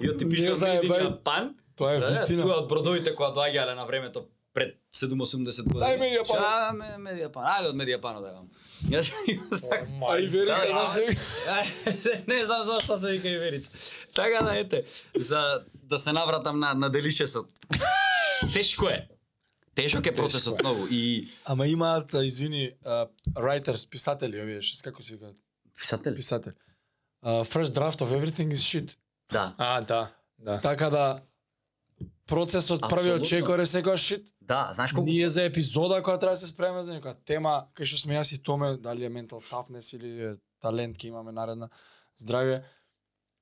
И 0.00 0.10
од 0.10 0.18
ти 0.18 0.24
пишува 0.26 0.54
заебај. 0.56 0.88
Медијапан. 0.90 1.50
Тоа 1.76 1.92
е 1.92 2.00
Да, 2.00 2.06
вистина. 2.08 2.42
Тоа 2.42 2.56
од 2.56 2.68
бродовите 2.68 3.14
кои 3.14 3.26
доаѓале 3.28 3.74
на 3.74 3.84
времето 3.84 4.24
пред 4.54 4.76
7-80 4.92 5.64
години. 5.64 5.80
Дај 5.80 5.96
Медијапан. 5.98 6.36
Ша, 6.36 6.72
ме- 6.72 6.98
Медијапан. 7.00 7.42
Ајде 7.44 7.68
од 7.68 7.76
Медијапан 7.76 8.14
да 8.16 8.32
вам. 8.32 8.48
Јас 8.84 9.10
и 9.26 10.26
Верица, 10.26 10.66
Да, 10.66 10.84
знаеш 10.84 10.96
ли? 10.98 11.16
Ај, 11.48 11.64
Не 12.28 12.44
знам 12.44 12.62
зашто 12.64 12.96
се 12.96 13.10
вика 13.10 13.28
Иверица. 13.30 13.70
Така 14.14 14.42
да 14.42 14.58
ете, 14.58 14.84
за 15.16 15.40
да 15.74 15.98
се 15.98 16.12
навратам 16.12 16.60
на 16.60 16.74
на 16.74 16.90
делишесот. 16.90 17.46
Тешко 18.52 18.88
е. 18.88 19.08
Тешок 19.74 20.06
е 20.06 20.14
процесот 20.14 20.62
многу 20.62 20.86
и 20.90 21.28
Ама 21.44 21.66
имаат, 21.66 22.14
извини, 22.14 22.72
writers, 23.34 23.88
писатели, 23.88 24.40
овие, 24.40 24.62
што 24.62 24.90
како 24.90 25.02
се 25.02 25.16
викаат? 25.16 25.36
писатели. 25.78 26.16
Писатели. 26.16 26.54
Uh, 27.24 27.44
first 27.44 27.72
draft 27.74 28.00
of 28.00 28.10
everything 28.12 28.52
is 28.52 28.62
shit. 28.62 28.96
Да. 29.32 29.54
А, 29.58 29.80
да, 29.80 30.14
да. 30.38 30.60
Така 30.60 30.90
да 30.90 31.20
процесот 32.26 32.80
првиот 32.90 33.24
чекор 33.24 33.58
е 33.58 33.66
секојаш 33.66 34.02
shit. 34.08 34.24
Да, 34.40 34.70
знаеш 34.74 34.92
колку 34.92 35.08
Ние 35.10 35.28
за 35.28 35.42
епизода 35.42 36.02
која 36.02 36.20
треба 36.20 36.36
да 36.36 36.36
се 36.36 36.46
спреме 36.46 36.82
за 36.84 36.92
некоја 36.92 37.16
тема, 37.24 37.66
кај 37.74 37.84
што 37.84 38.00
сме 38.04 38.18
јас 38.20 38.34
и 38.34 38.42
Томе, 38.42 38.76
дали 38.76 39.04
е 39.04 39.10
mental 39.10 39.40
toughness 39.40 39.94
или 39.96 40.10
е 40.20 40.36
талент 40.60 40.98
ќе 40.98 41.08
имаме 41.08 41.32
наредна, 41.32 41.70
здравје. 42.20 42.62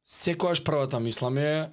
Секојаш 0.06 0.62
првата 0.64 1.00
мисламе 1.00 1.42
е 1.42 1.70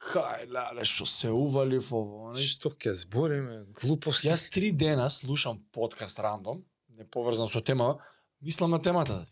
кај 0.00 0.48
леле 0.48 0.84
што 0.88 1.06
се 1.06 1.30
ували 1.30 1.78
во 1.78 2.00
ово. 2.00 2.20
онај. 2.30 2.40
Што 2.40 2.70
ќе 2.72 2.94
збориме? 2.96 3.66
Глупости. 3.76 4.28
Јас 4.28 4.48
три 4.50 4.72
дена 4.72 5.08
слушам 5.10 5.60
подкаст 5.72 6.18
рандом, 6.18 6.64
не 6.88 7.04
поврзан 7.04 7.48
со 7.48 7.60
тема, 7.60 7.98
мислам 8.40 8.70
на 8.70 8.80
темата. 8.82 9.26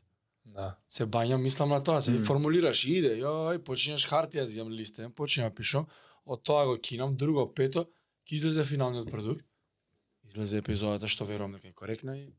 Да. 0.44 0.78
Се 0.88 1.06
бањам, 1.06 1.42
мислам 1.44 1.68
на 1.68 1.80
тоа, 1.84 2.00
се 2.00 2.10
Мм. 2.12 2.24
формулираш, 2.24 2.84
иде, 2.84 3.16
јој, 3.20 3.58
почињаш 3.64 4.06
хартија, 4.08 4.44
зијам 4.48 4.68
листе, 4.72 5.08
почињам 5.08 5.54
пишам, 5.54 5.86
од 6.24 6.42
тоа 6.42 6.64
го 6.66 6.76
кинам, 6.80 7.16
друго, 7.16 7.46
пето, 7.52 7.84
ќе 8.28 8.34
излезе 8.40 8.64
финалниот 8.64 9.10
продукт, 9.10 9.44
излезе 10.24 10.58
епизодата 10.58 11.08
што 11.08 11.24
верувам 11.24 11.52
дека 11.56 11.68
е 11.68 11.72
коректна 11.72 12.16
и 12.18 12.32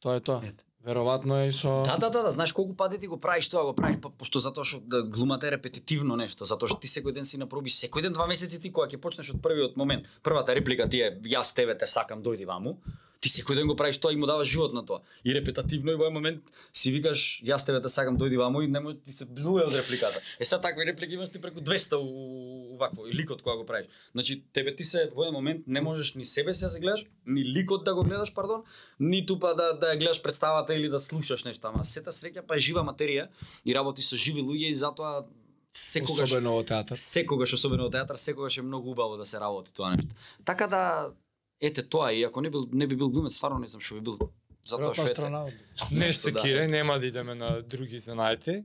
тоа 0.00 0.16
е 0.16 0.20
тоа. 0.20 0.40
Ете. 0.46 0.64
Веројатно 0.82 1.44
е 1.44 1.48
и 1.48 1.52
со... 1.54 1.82
Да, 1.86 1.94
да, 1.96 2.10
да, 2.10 2.22
да, 2.22 2.32
знаеш 2.32 2.52
колку 2.52 2.74
пати 2.74 2.98
ти 2.98 3.06
го 3.06 3.16
правиш 3.16 3.48
тоа, 3.48 3.62
го 3.64 3.74
правиш 3.74 4.00
па, 4.02 4.10
пошто 4.10 4.42
затоа 4.42 4.66
што 4.66 4.80
да, 4.82 5.02
глумата 5.06 5.46
е 5.46 5.54
репетитивно 5.54 6.16
нешто, 6.18 6.42
затоа 6.44 6.66
што 6.66 6.82
ти 6.82 6.90
секој 6.90 7.14
ден 7.14 7.28
си 7.28 7.38
на 7.38 7.46
проби, 7.46 7.70
секој 7.70 8.02
ден 8.02 8.16
два 8.16 8.26
месеци 8.26 8.58
ти 8.58 8.72
кога 8.74 8.88
ќе 8.90 8.98
почнеш 8.98 9.30
од 9.30 9.38
првиот 9.44 9.78
момент, 9.78 10.10
првата 10.26 10.56
реплика 10.58 10.88
ти 10.90 11.04
е 11.06 11.14
јас 11.22 11.54
тебе 11.54 11.78
те 11.78 11.86
сакам, 11.86 12.22
дојди 12.22 12.50
ваму. 12.50 12.80
Ти 13.22 13.30
секој 13.30 13.54
ден 13.54 13.68
го 13.70 13.76
правиш 13.78 14.00
тоа 14.02 14.10
и 14.12 14.16
му 14.18 14.26
даваш 14.26 14.48
живот 14.50 14.72
на 14.74 14.82
тоа. 14.82 15.00
И 15.24 15.30
репетативно 15.34 15.92
и 15.92 15.94
во 15.94 16.08
еден 16.08 16.16
момент 16.18 16.48
си 16.74 16.90
викаш 16.90 17.42
јас 17.46 17.62
тебе 17.62 17.78
те 17.80 17.88
сакам, 17.88 18.18
дојди 18.18 18.36
ваму 18.36 18.62
и 18.62 18.66
не 18.66 18.80
може 18.82 18.98
ти 18.98 19.12
се 19.14 19.24
блуе 19.24 19.62
од 19.62 19.74
репликата. 19.74 20.18
Е 20.40 20.44
сега 20.44 20.60
такви 20.60 20.86
реплики 20.86 21.14
имаш 21.14 21.30
ти 21.30 21.40
преку 21.40 21.60
200 21.60 21.94
у, 22.02 22.76
вакво 22.76 23.06
и 23.06 23.14
ликот 23.14 23.42
кога 23.42 23.56
го 23.56 23.66
правиш. 23.66 23.86
Значи 24.12 24.42
тебе 24.52 24.74
ти 24.74 24.84
се 24.84 25.10
во 25.14 25.22
еден 25.22 25.34
момент 25.38 25.66
не 25.66 25.80
можеш 25.80 26.14
ни 26.14 26.26
себе 26.26 26.54
се 26.54 26.64
да 26.64 26.70
се 26.70 26.80
гледаш, 26.80 27.06
ни 27.26 27.44
ликот 27.44 27.84
да 27.84 27.94
го 27.94 28.02
гледаш, 28.02 28.34
пардон, 28.34 28.64
ниту 29.00 29.38
па 29.38 29.54
да 29.54 29.72
да 29.78 29.94
ја 29.94 29.98
гледаш 29.98 30.22
представата 30.22 30.74
или 30.74 30.88
да 30.88 31.00
слушаш 31.00 31.44
нешто, 31.44 31.68
ама 31.68 31.84
сета 31.84 32.10
среќа 32.10 32.42
па 32.42 32.56
е 32.56 32.58
жива 32.58 32.82
материја 32.82 33.28
и 33.64 33.74
работи 33.74 34.02
со 34.02 34.16
живи 34.16 34.42
луѓе 34.42 34.74
и 34.74 34.74
затоа 34.74 35.26
секогаш 35.72 36.28
Особено 36.28 36.52
во 36.58 36.64
театар. 36.64 36.96
секогаш 36.96 37.52
особено 37.52 37.84
во 37.84 37.90
театар 37.90 38.16
секогаш 38.16 38.58
е 38.58 38.62
многу 38.62 38.90
убаво 38.90 39.16
да 39.16 39.26
се 39.26 39.40
работи 39.40 39.72
тоа 39.72 39.94
нешто. 39.94 40.14
Така 40.44 40.66
да 40.66 41.12
ете 41.62 41.82
тоа 41.82 42.12
и 42.12 42.24
ако 42.24 42.40
не 42.40 42.50
бил 42.50 42.68
не 42.72 42.86
би 42.86 42.96
бил 42.96 43.10
глумец 43.10 43.36
стварно 43.38 43.62
не 43.62 43.68
знам 43.70 43.80
што 43.80 43.94
би 43.94 44.00
бил 44.00 44.18
затоа 44.66 44.94
што 44.94 45.06
ете. 45.06 45.12
астронавт. 45.12 45.54
Не 45.90 46.06
Нешто, 46.06 46.22
се 46.22 46.30
да. 46.32 46.40
кире, 46.42 46.66
нема 46.68 46.98
да 46.98 47.06
идеме 47.06 47.34
на 47.34 47.62
други 47.62 47.98
занајти. 47.98 48.64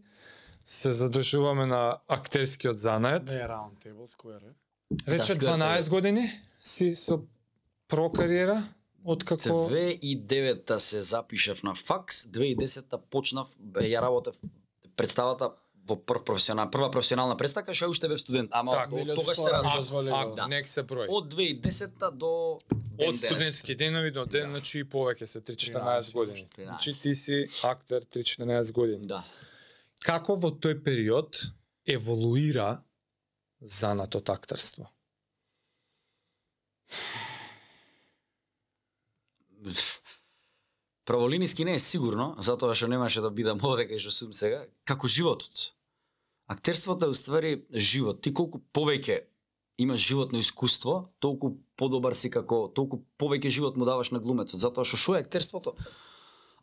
Се 0.66 0.92
задржуваме 0.92 1.66
на 1.66 2.00
актерскиот 2.08 2.78
занајот. 2.78 3.30
Не 3.30 3.40
е 3.40 3.48
round 3.48 3.78
table, 3.86 4.10
square 4.10 4.50
е. 4.50 4.54
Рече 5.08 5.36
Да, 5.36 5.58
скоја 5.58 5.80
12 5.80 5.90
години 5.90 6.26
си 6.60 6.96
со 6.96 7.22
про 7.88 8.10
кариера 8.12 8.64
од 9.08 9.24
како 9.24 9.68
2009 9.72 10.78
се 10.78 11.02
запишав 11.02 11.64
на 11.64 11.76
факс, 11.76 12.26
2010 12.28 12.98
почнав 13.10 13.48
бе, 13.60 13.88
ја 13.88 14.02
работев 14.02 14.36
представата 14.96 15.54
во 15.88 15.96
прв 15.98 16.24
професионал, 16.24 16.70
прва 16.70 16.90
професионална 16.90 17.36
представа 17.36 17.68
кај 17.68 17.74
што 17.74 17.90
уште 17.90 18.08
бев 18.08 18.20
студент, 18.20 18.50
ама 18.52 18.72
Так, 18.74 18.92
од, 18.92 19.08
тогаш 19.10 19.36
се 19.36 19.42
второ, 19.42 19.54
работи. 19.54 19.72
а, 19.72 19.78
дозволено. 19.78 20.16
а, 20.18 20.36
Да. 20.36 20.48
нек 20.48 20.68
се 20.68 20.84
број. 20.84 21.08
Од 21.10 21.30
2010 21.30 22.12
до 22.14 22.60
ден 22.72 22.80
Од 23.00 23.16
денес. 23.16 23.22
студентски 23.22 23.76
денови 23.76 24.12
до 24.12 24.26
ден, 24.28 24.50
значи 24.50 24.80
и 24.80 24.86
повеќе 24.86 25.26
се 25.26 25.42
3-14 25.42 26.14
години. 26.14 26.48
13. 26.50 26.66
Значи 26.66 26.94
ти 26.96 27.16
си 27.16 27.38
актер 27.64 28.06
3-14 28.06 28.72
години. 28.74 29.08
Да. 29.08 29.24
Како 30.00 30.36
во 30.36 30.52
тој 30.52 30.84
период 30.84 31.38
еволуира 31.88 32.82
занато 33.62 34.22
актерство? 34.28 34.92
Праволиниски 41.06 41.66
не 41.66 41.74
е 41.74 41.80
сигурно, 41.80 42.36
затоа 42.40 42.76
што 42.76 42.88
немаше 42.88 43.22
да 43.22 43.30
бидам 43.32 43.60
овде 43.64 43.86
кај 43.88 44.00
што 44.00 44.12
сум 44.12 44.34
сега, 44.34 44.66
како 44.84 45.08
животот. 45.08 45.72
Актерството 46.48 47.06
е 47.06 47.10
уствари 47.10 47.66
живот. 47.76 48.22
Ти 48.22 48.34
колку 48.34 48.62
повеќе 48.74 49.26
имаш 49.78 50.00
животно 50.00 50.40
искуство, 50.40 51.10
толку 51.20 51.58
подобар 51.76 52.16
си 52.16 52.32
како, 52.32 52.68
толку 52.68 53.04
повеќе 53.20 53.50
живот 53.50 53.78
му 53.78 53.86
даваш 53.86 54.12
на 54.12 54.20
глумецот, 54.20 54.62
затоа 54.62 54.88
што 54.88 54.98
што 54.98 55.16
е 55.18 55.24
актерството? 55.26 55.76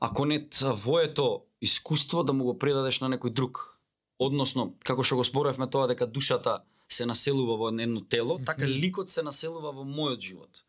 Ако 0.01 0.25
не 0.25 0.49
твоето 0.49 1.45
искуство 1.61 2.25
да 2.25 2.33
му 2.33 2.45
го 2.45 2.59
предадеш 2.59 3.01
на 3.01 3.13
некој 3.13 3.31
друг. 3.31 3.81
Односно, 4.19 4.75
како 4.85 5.05
што 5.05 5.21
го 5.21 5.25
споровме 5.25 5.69
тоа 5.71 5.89
дека 5.91 6.07
душата 6.07 6.63
се 6.89 7.07
населува 7.07 7.57
во 7.57 7.69
едно 7.69 8.01
тело, 8.01 8.39
така 8.47 8.67
ликот 8.67 9.09
се 9.09 9.23
населува 9.23 9.73
во 9.73 9.85
мојот 9.85 10.21
живот. 10.21 10.65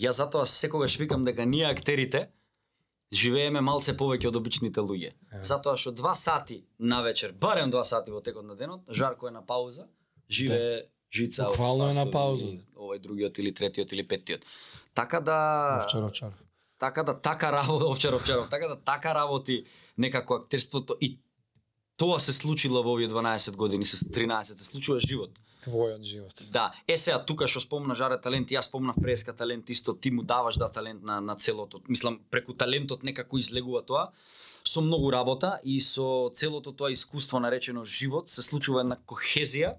Ја 0.00 0.10
затоа 0.16 0.46
секогаш 0.46 0.96
викам 0.96 1.24
дека 1.24 1.44
ние 1.44 1.68
актерите 1.68 2.30
живееме 3.12 3.60
малце 3.60 3.96
повеќе 3.96 4.28
од 4.28 4.36
обичните 4.36 4.80
луѓе. 4.80 5.12
Затоа 5.42 5.76
што 5.76 5.92
два 5.92 6.14
сати 6.14 6.64
на 6.78 7.02
вечер, 7.02 7.32
барем 7.32 7.70
два 7.70 7.84
сати 7.84 8.10
во 8.10 8.20
текот 8.20 8.44
на 8.46 8.56
денот, 8.56 8.90
Жарко 8.90 9.28
е 9.28 9.30
на 9.30 9.42
пауза, 9.46 9.88
живее 10.30 10.86
Жица, 11.12 11.44
Буквално 11.46 11.88
е 11.90 11.94
на 11.94 12.06
пауза. 12.10 12.46
Овој 12.78 13.00
другиот 13.02 13.38
или 13.38 13.50
третиот 13.52 13.92
или 13.92 14.06
петтиот. 14.06 14.44
Така 14.94 15.20
да 15.20 15.82
Овчар, 15.82 16.02
овчар. 16.02 16.32
така 16.78 17.02
да 17.02 17.20
така 17.20 17.52
работи 17.52 17.84
овчар 17.90 18.12
овчаров, 18.12 18.50
така 18.50 18.68
да 18.68 18.76
така 18.76 19.14
работи 19.14 19.64
некако 19.98 20.34
актерството 20.34 20.96
и 21.00 21.18
тоа 21.96 22.20
се 22.20 22.32
случило 22.32 22.82
во 22.82 22.92
овие 22.94 23.08
12 23.08 23.56
години, 23.56 23.84
се 23.84 23.96
13 23.96 24.56
се 24.56 24.64
случува 24.64 25.00
живот. 25.00 25.30
Твојот 25.64 26.02
живот. 26.02 26.42
Да, 26.52 26.72
е 26.88 26.96
сега 26.96 27.18
тука 27.24 27.48
што 27.48 27.60
спомна 27.60 27.94
Жаре 27.94 28.16
талент, 28.20 28.50
јас 28.50 28.70
спомнав 28.70 28.96
преска 28.96 29.34
талент 29.36 29.70
исто, 29.70 29.94
ти 29.94 30.10
му 30.10 30.22
даваш 30.22 30.56
да 30.56 30.68
талент 30.72 31.02
на 31.02 31.20
на 31.20 31.36
целото. 31.36 31.82
Мислам 31.88 32.20
преку 32.30 32.54
талентот 32.54 33.02
некако 33.02 33.38
излегува 33.38 33.82
тоа 33.82 34.10
со 34.64 34.80
многу 34.80 35.12
работа 35.12 35.60
и 35.64 35.80
со 35.80 36.30
целото 36.34 36.72
тоа 36.72 36.92
искуство 36.92 37.40
наречено 37.40 37.84
живот 37.84 38.28
се 38.28 38.42
случува 38.42 38.80
една 38.80 38.96
кохезија 38.96 39.76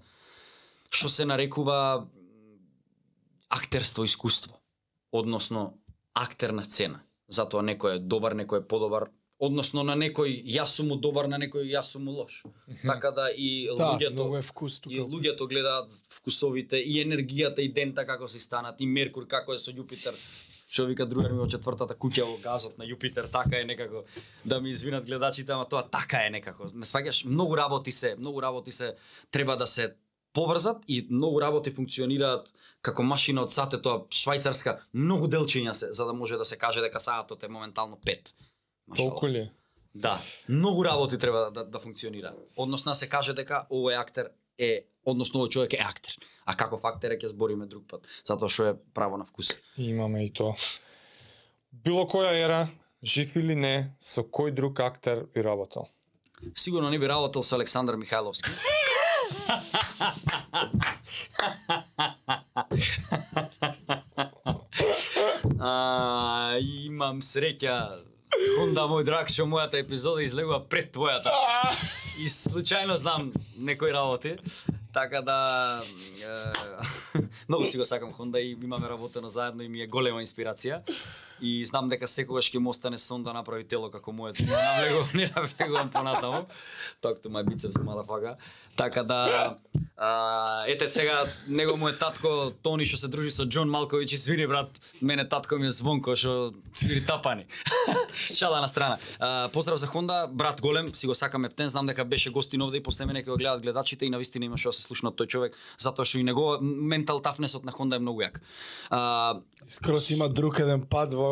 што 0.92 1.08
се 1.08 1.24
нарекува 1.24 2.06
актерство 3.50 4.04
искуство, 4.04 4.60
односно 5.12 5.78
актер 6.14 6.52
на 6.52 6.62
сцена. 6.64 7.00
Затоа 7.28 7.64
некој 7.64 7.96
е 7.96 8.02
добар, 8.04 8.36
некој 8.36 8.60
е 8.60 8.68
подобар, 8.68 9.08
односно 9.42 9.82
на 9.86 9.96
некој 9.98 10.36
јас 10.54 10.76
сум 10.78 10.92
му 10.92 10.96
добар, 11.02 11.26
на 11.30 11.40
некој 11.42 11.66
јас 11.72 11.92
сум 11.94 12.06
му 12.06 12.14
лош. 12.20 12.42
Така 12.82 13.10
да 13.10 13.28
и 13.30 13.66
Да, 13.78 13.92
луѓето 13.92 14.14
многу 14.14 14.38
е 14.38 14.42
вкус 14.42 14.78
тука. 14.80 14.94
И 14.94 15.00
луѓето 15.00 15.48
гледаат 15.48 15.98
вкусовите 16.20 16.78
и 16.78 17.02
енергијата 17.02 17.60
и 17.64 17.72
дента 17.72 18.06
како 18.06 18.28
се 18.28 18.40
станат 18.40 18.80
и 18.80 18.86
Меркур 18.86 19.26
како 19.26 19.54
е 19.54 19.58
со 19.58 19.74
Јупитер. 19.74 20.14
Што 20.72 20.86
вика 20.88 21.04
другар 21.06 21.32
ми 21.32 21.42
во 21.42 21.48
четвртата 21.50 21.98
куќа 21.98 22.24
во 22.24 22.38
газот 22.44 22.78
на 22.78 22.86
Јупитер, 22.88 23.26
така 23.32 23.58
е 23.58 23.64
некако 23.64 24.04
да 24.44 24.60
ми 24.60 24.70
извинат 24.70 25.06
гледачите, 25.06 25.52
ама 25.52 25.66
тоа 25.68 25.82
така 25.82 26.22
е 26.26 26.30
некако. 26.30 26.70
Ме 26.72 26.86
сваќаш, 26.86 27.26
многу 27.26 27.58
работи 27.58 27.92
се, 27.92 28.14
многу 28.16 28.42
работи 28.42 28.72
се 28.72 28.94
треба 29.30 29.56
да 29.56 29.66
се 29.66 29.92
поврзат 30.32 30.84
и 30.88 31.06
многу 31.10 31.40
работи 31.40 31.70
функционираат 31.70 32.48
како 32.80 33.02
машина 33.02 33.42
од 33.42 33.52
сате, 33.52 33.82
тоа 33.82 34.06
швајцарска, 34.08 34.78
многу 34.94 35.28
делчиња 35.28 35.74
се 35.74 35.92
за 35.92 36.06
да 36.06 36.12
може 36.12 36.38
да 36.40 36.44
се 36.44 36.56
каже 36.56 36.80
дека 36.80 37.00
саатот 37.00 37.42
е 37.42 37.48
моментално 37.48 37.98
5. 38.06 38.32
Толку 38.96 39.26
ли? 39.26 39.50
Да, 39.94 40.18
многу 40.48 40.84
работи 40.84 41.18
треба 41.18 41.50
да, 41.50 41.64
да 41.64 41.78
функционира. 41.78 42.34
Односно 42.58 42.94
се 42.94 43.08
каже 43.08 43.34
дека 43.36 43.66
овој 43.70 44.00
актер 44.00 44.32
е, 44.58 44.88
односно 45.04 45.40
овој 45.40 45.48
човек 45.52 45.72
е 45.76 45.84
актер. 45.84 46.16
А 46.46 46.56
каков 46.56 46.84
актер 46.84 47.10
е 47.12 47.18
ќе 47.20 47.26
збориме 47.34 47.66
друг 47.66 47.84
пат, 47.88 48.08
затоа 48.24 48.48
што 48.48 48.64
е 48.72 48.74
право 48.94 49.16
на 49.20 49.24
вкус. 49.28 49.52
Имаме 49.76 50.24
и 50.26 50.32
то. 50.32 50.54
Било 51.72 52.08
која 52.08 52.32
ера, 52.32 52.68
жив 53.02 53.36
или 53.36 53.54
не, 53.54 53.92
со 54.00 54.22
кој 54.24 54.50
друг 54.56 54.80
актер 54.80 55.26
би 55.34 55.44
работел? 55.44 55.88
Сигурно 56.54 56.90
не 56.90 56.98
би 56.98 57.06
работел 57.08 57.42
со 57.42 57.56
Александар 57.56 57.96
Михайловски. 57.96 58.50
а, 65.60 66.58
имам 66.60 67.20
среќа 67.20 68.11
Хонда 68.32 68.86
мој 68.88 69.04
драг 69.04 69.28
што 69.28 69.44
мојата 69.48 69.80
епизода 69.80 70.22
излегува 70.24 70.62
пред 70.64 70.92
твојата. 70.96 71.32
И 72.20 72.28
случајно 72.32 72.96
знам 72.96 73.32
некои 73.58 73.92
работи. 73.92 74.36
Така 74.92 75.22
да 75.22 75.36
е, 76.20 77.20
многу 77.48 77.66
си 77.66 77.78
го 77.78 77.84
сакам 77.84 78.12
Хонда 78.12 78.40
и 78.40 78.56
имаме 78.62 78.88
работено 78.88 79.28
заедно 79.28 79.62
и 79.62 79.68
ми 79.68 79.82
е 79.82 79.86
голема 79.86 80.22
инспирација. 80.22 80.82
И 81.42 81.64
знам 81.66 81.88
дека 81.90 82.06
секогаш 82.06 82.46
ќе 82.52 82.58
му 82.62 82.70
остане 82.70 82.98
сон 82.98 83.22
да 83.26 83.32
направи 83.34 83.64
тело 83.66 83.90
како 83.90 84.12
моето. 84.12 84.44
Не 84.46 84.54
навлегувам, 84.54 85.08
не 85.20 85.30
навлегувам 85.36 85.90
понатаму. 85.90 86.46
Talk 87.02 87.18
to 87.22 87.28
my 87.28 87.42
biceps, 87.42 87.78
motherfucker. 87.82 88.36
Така 88.76 89.02
да 89.02 89.56
а, 89.96 90.64
ете 90.66 90.90
сега 90.90 91.24
него 91.48 91.76
му 91.76 91.88
е 91.88 91.98
татко 91.98 92.52
Тони 92.62 92.86
што 92.86 92.98
се 92.98 93.08
дружи 93.08 93.30
со 93.30 93.44
Џон 93.44 93.70
Малковиќ 93.70 94.14
и 94.14 94.18
свири 94.18 94.46
брат. 94.46 94.80
Мене 95.02 95.28
татко 95.28 95.58
ми 95.58 95.66
е 95.66 95.74
Звонко 95.74 96.14
што 96.16 96.54
свири 96.74 97.02
тапани. 97.06 97.46
Шала 98.14 98.60
на 98.60 98.68
страна. 98.68 98.98
А, 99.18 99.48
поздрав 99.52 99.78
за 99.78 99.86
Хонда, 99.86 100.28
брат 100.32 100.60
голем, 100.60 100.94
си 100.94 101.06
го 101.06 101.14
сакам 101.14 101.44
ептен, 101.44 101.68
знам 101.68 101.86
дека 101.86 102.04
беше 102.04 102.30
гостин 102.30 102.62
овде 102.62 102.78
и 102.78 102.82
после 102.82 103.06
мене 103.06 103.22
ќе 103.22 103.30
го 103.30 103.36
гледат 103.36 103.62
гледачите 103.62 104.06
и 104.06 104.10
навистина 104.10 104.44
имаше 104.44 104.68
да 104.68 104.72
се 104.72 104.82
слушна 104.82 105.10
од 105.10 105.18
тој 105.18 105.26
човек, 105.26 105.58
затоа 105.78 106.06
што 106.06 106.18
и 106.18 106.26
него 106.26 106.58
ментал 106.62 107.20
тафнесот 107.20 107.64
на 107.64 107.72
Хонда 107.72 107.96
е 107.96 108.04
многу 108.04 108.22
јак. 108.22 108.40
А, 108.90 109.40
Скрос 109.66 110.10
има 110.10 110.28
друг 110.28 110.58
еден 110.58 110.82
пат 110.82 111.14
во 111.14 111.31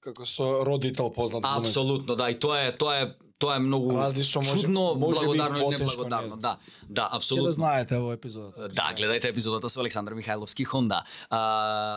како 0.00 0.26
со 0.26 0.64
родител 0.64 1.10
познат. 1.10 1.44
Апсолутно, 1.44 2.16
да, 2.16 2.30
и 2.30 2.36
тоа 2.36 2.60
е 2.62 2.72
тоа 2.74 2.96
е 2.96 3.06
тоа 3.38 3.56
е 3.56 3.60
многу 3.60 3.92
Различно, 3.92 4.42
може- 4.42 4.62
чудно, 4.62 4.94
може 4.96 5.20
благодарно 5.20 5.56
и 5.56 5.62
потешко, 5.62 5.84
неблагодарно. 5.86 6.36
Да, 6.36 6.36
да, 6.38 6.56
Ќе 6.84 6.92
да 6.92 7.08
апсолутно. 7.12 7.52
знаете 7.52 7.96
во 7.96 8.12
епизодата. 8.12 8.68
Да, 8.70 8.92
гледајте 8.94 9.24
епизодата 9.26 9.68
со 9.68 9.80
Александар 9.80 10.14
Михајловски 10.14 10.64
Хонда. 10.64 10.98
А, 11.30 11.38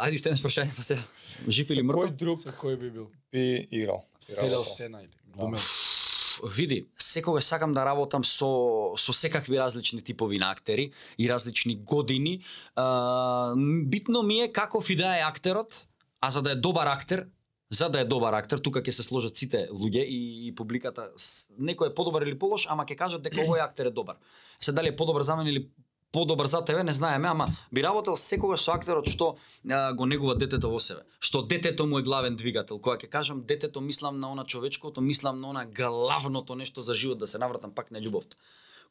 ајде 0.02 0.16
уште 0.16 0.30
еднаш 0.30 0.42
прашањето 0.42 0.82
сега. 0.84 1.02
Жив 1.50 1.70
или 1.70 1.80
Со 1.80 1.84
мртов? 1.84 2.04
кој 2.06 2.16
друг 2.16 2.38
Со 2.40 2.50
кој 2.52 2.76
би 2.78 2.90
бил? 2.90 3.08
би 3.32 3.44
играл? 3.72 4.04
Работел? 4.32 4.64
сцена 4.66 5.00
или 5.00 5.12
глумец? 5.28 5.62
Види, 6.48 6.88
секогаш 6.98 7.44
сакам 7.44 7.74
да 7.74 7.86
работам 7.86 8.24
со 8.24 8.50
со 8.98 9.14
секакви 9.14 9.58
различни 9.58 10.02
типови 10.02 10.38
на 10.38 10.52
актери 10.52 10.86
и 11.18 11.30
различни 11.30 11.76
години. 11.78 12.40
А, 12.76 13.54
битно 13.86 14.24
ми 14.24 14.40
е 14.40 14.52
каков 14.52 14.90
и 14.90 14.96
да 14.96 15.18
е 15.18 15.22
актерот, 15.22 15.88
а 16.24 16.30
за 16.30 16.42
да 16.42 16.52
е 16.52 16.56
добар 16.56 16.88
актер, 16.88 17.28
за 17.70 17.90
да 17.90 18.00
е 18.00 18.06
добар 18.06 18.34
актер, 18.34 18.62
тука 18.64 18.80
ќе 18.80 18.96
се 18.96 19.04
сложат 19.04 19.36
сите 19.36 19.66
луѓе 19.76 20.06
и, 20.08 20.48
и 20.48 20.52
публиката. 20.56 21.10
Некој 21.60 21.92
е 21.92 21.96
подобар 21.98 22.24
или 22.24 22.38
полош, 22.40 22.64
ама 22.72 22.86
ќе 22.88 22.96
кажат 22.96 23.26
дека 23.26 23.44
овој 23.44 23.60
актер 23.60 23.90
е 23.90 23.92
добар. 23.92 24.16
Се 24.56 24.72
дали 24.72 24.94
е 24.94 24.96
подобар 24.96 25.28
за 25.28 25.36
мене 25.36 25.52
или 25.52 25.68
подобар 26.14 26.48
за 26.48 26.62
тебе, 26.64 26.84
не 26.84 26.94
знаеме, 26.94 27.28
ама 27.28 27.48
би 27.74 27.84
работел 27.84 28.16
секогаш 28.16 28.64
со 28.64 28.72
актерот 28.72 29.10
што 29.12 29.36
а, 29.68 29.92
го 29.92 30.08
негува 30.08 30.38
детето 30.40 30.72
во 30.72 30.80
себе. 30.80 31.04
Што 31.20 31.44
детето 31.44 31.90
му 31.90 32.00
е 32.00 32.08
главен 32.08 32.40
двигател. 32.40 32.80
Кога 32.80 32.96
ќе 32.96 33.12
кажам 33.12 33.44
детето, 33.44 33.82
мислам 33.82 34.24
на 34.24 34.32
она 34.32 34.48
човечкото, 34.48 35.02
мислам 35.02 35.44
на 35.44 35.52
она 35.52 35.66
главното 35.66 36.56
нешто 36.56 36.82
за 36.82 36.94
живот, 36.94 37.20
да 37.20 37.28
се 37.28 37.38
навратам 37.38 37.76
пак 37.76 37.92
на 37.92 38.00
љубовта. 38.00 38.40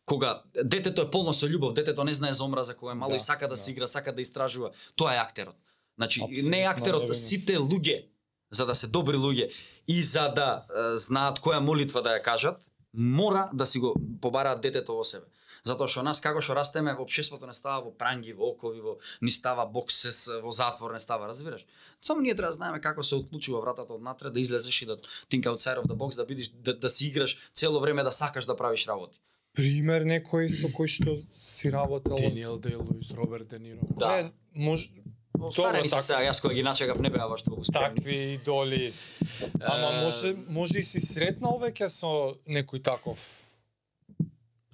Кога 0.05 0.43
детето 0.53 1.01
е 1.01 1.11
полно 1.11 1.33
со 1.33 1.49
љубов, 1.49 1.73
детето 1.73 2.05
не 2.05 2.13
знае 2.13 2.37
за 2.37 2.45
омраза, 2.45 2.77
кога 2.77 2.93
е 2.93 2.95
мало 2.95 3.11
Да, 3.11 3.17
и 3.17 3.21
сака 3.21 3.49
да, 3.49 3.55
да. 3.55 3.57
се 3.57 3.71
игра, 3.71 3.89
сака 3.89 4.13
да 4.13 4.21
истражува, 4.21 4.77
тоа 4.97 5.15
е 5.15 5.23
актерот. 5.23 5.57
Значи, 5.99 6.21
не 6.21 6.27
Апсолутно, 6.27 6.57
е 6.57 6.65
актерот, 6.65 7.17
сите 7.17 7.57
луѓе, 7.59 8.09
за 8.51 8.67
да 8.67 8.75
се 8.75 8.87
добри 8.87 9.17
луѓе 9.17 9.51
и 9.89 10.03
за 10.03 10.29
да 10.29 10.65
е, 10.65 10.97
знаат 10.97 11.41
која 11.41 11.61
молитва 11.61 12.03
да 12.03 12.17
ја 12.17 12.23
кажат, 12.23 12.61
мора 12.93 13.51
да 13.53 13.67
си 13.67 13.79
го 13.79 13.95
побараат 14.21 14.61
детето 14.61 14.97
во 14.97 15.05
себе. 15.05 15.27
Затоа 15.65 15.89
што 15.89 16.03
нас 16.03 16.21
како 16.21 16.41
што 16.43 16.57
растеме 16.59 16.95
во 16.97 17.05
општеството 17.07 17.47
не 17.47 17.55
става 17.55 17.85
во 17.87 17.93
пранги, 17.95 18.33
во 18.33 18.51
окови, 18.53 18.81
во 18.81 18.97
ни 19.23 19.31
става 19.31 19.67
боксес, 19.67 20.27
во 20.43 20.53
затвор 20.53 20.93
не 20.93 21.01
става, 21.01 21.29
разбираш? 21.29 21.67
Само 22.03 22.21
ние 22.21 22.35
треба 22.35 22.51
да 22.51 22.59
знаеме 22.59 22.81
како 22.81 23.03
се 23.03 23.17
отклучува 23.17 23.61
вратата 23.61 23.95
однатре 23.95 24.31
да 24.31 24.41
излезеш 24.41 24.83
и 24.83 24.87
да 24.87 24.97
think 25.31 25.47
outside 25.47 25.79
of 25.79 25.87
the 25.87 25.97
box, 25.97 26.17
да 26.17 26.25
бидеш 26.25 26.49
да, 26.49 26.75
да 26.75 26.91
си 26.91 27.07
играш 27.07 27.51
цело 27.55 27.81
време 27.81 28.03
да 28.03 28.13
сакаш 28.13 28.47
да 28.47 28.57
правиш 28.57 28.87
работи. 28.87 29.21
Пример 29.53 30.07
некој 30.09 30.49
со 30.49 30.73
кој 30.73 30.89
што 30.89 31.15
си 31.37 31.71
работел? 31.71 32.17
Даниел 32.17 32.57
Дей 32.59 32.77
Луис, 32.77 33.11
Роберт 33.13 33.49
Де 33.49 33.59
Ниро. 33.59 33.85
Да. 34.01 34.17
Не, 34.17 34.33
може, 34.57 34.89
Старени 35.51 35.89
се 35.89 35.95
так- 35.97 36.05
сега, 36.05 36.21
јас 36.31 36.41
кога 36.43 36.55
ги 36.55 36.63
начекав 36.63 37.01
не 37.01 37.11
беа 37.11 37.29
баш 37.29 37.43
толку 37.43 37.65
спремни. 37.65 37.97
такви 37.97 38.17
идоли. 38.39 38.93
Ама 39.61 40.03
може, 40.03 40.37
може 40.49 40.79
и 40.79 40.85
си 40.85 41.01
сретнал 41.01 41.59
веќе 41.59 41.89
со 41.89 42.37
некој 42.47 42.83
таков? 42.83 43.19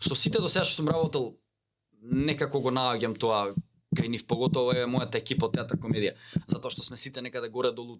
Со 0.00 0.14
сите 0.14 0.38
до 0.38 0.48
сега 0.48 0.64
што 0.64 0.82
сум 0.82 0.88
работел 0.88 1.34
некако 2.02 2.60
го 2.60 2.70
наоѓам 2.70 3.18
тоа 3.18 3.54
кај 3.96 4.08
нив 4.08 4.26
поготово 4.26 4.72
е 4.72 4.86
мојата 4.86 5.16
екипа 5.16 5.46
од 5.46 5.54
театар 5.54 5.78
комедија 5.78 6.12
затоа 6.46 6.70
што 6.70 6.82
сме 6.82 6.96
сите 6.96 7.22
некаде 7.22 7.48
горе 7.48 7.72
долу 7.72 7.98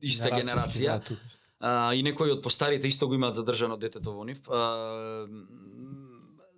иста 0.00 0.30
генерација 0.30 0.98
да, 0.98 1.16
а, 1.60 1.94
и 1.94 2.02
некои 2.02 2.32
од 2.32 2.42
постарите 2.42 2.88
исто 2.88 3.06
го 3.08 3.14
имаат 3.14 3.34
задржано 3.34 3.76
детето 3.76 4.12
во 4.12 4.24
нив. 4.24 4.42
А, 4.48 5.28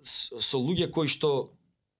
со 0.05 0.59
луѓе 0.59 0.91
кои 0.91 1.09
што 1.09 1.51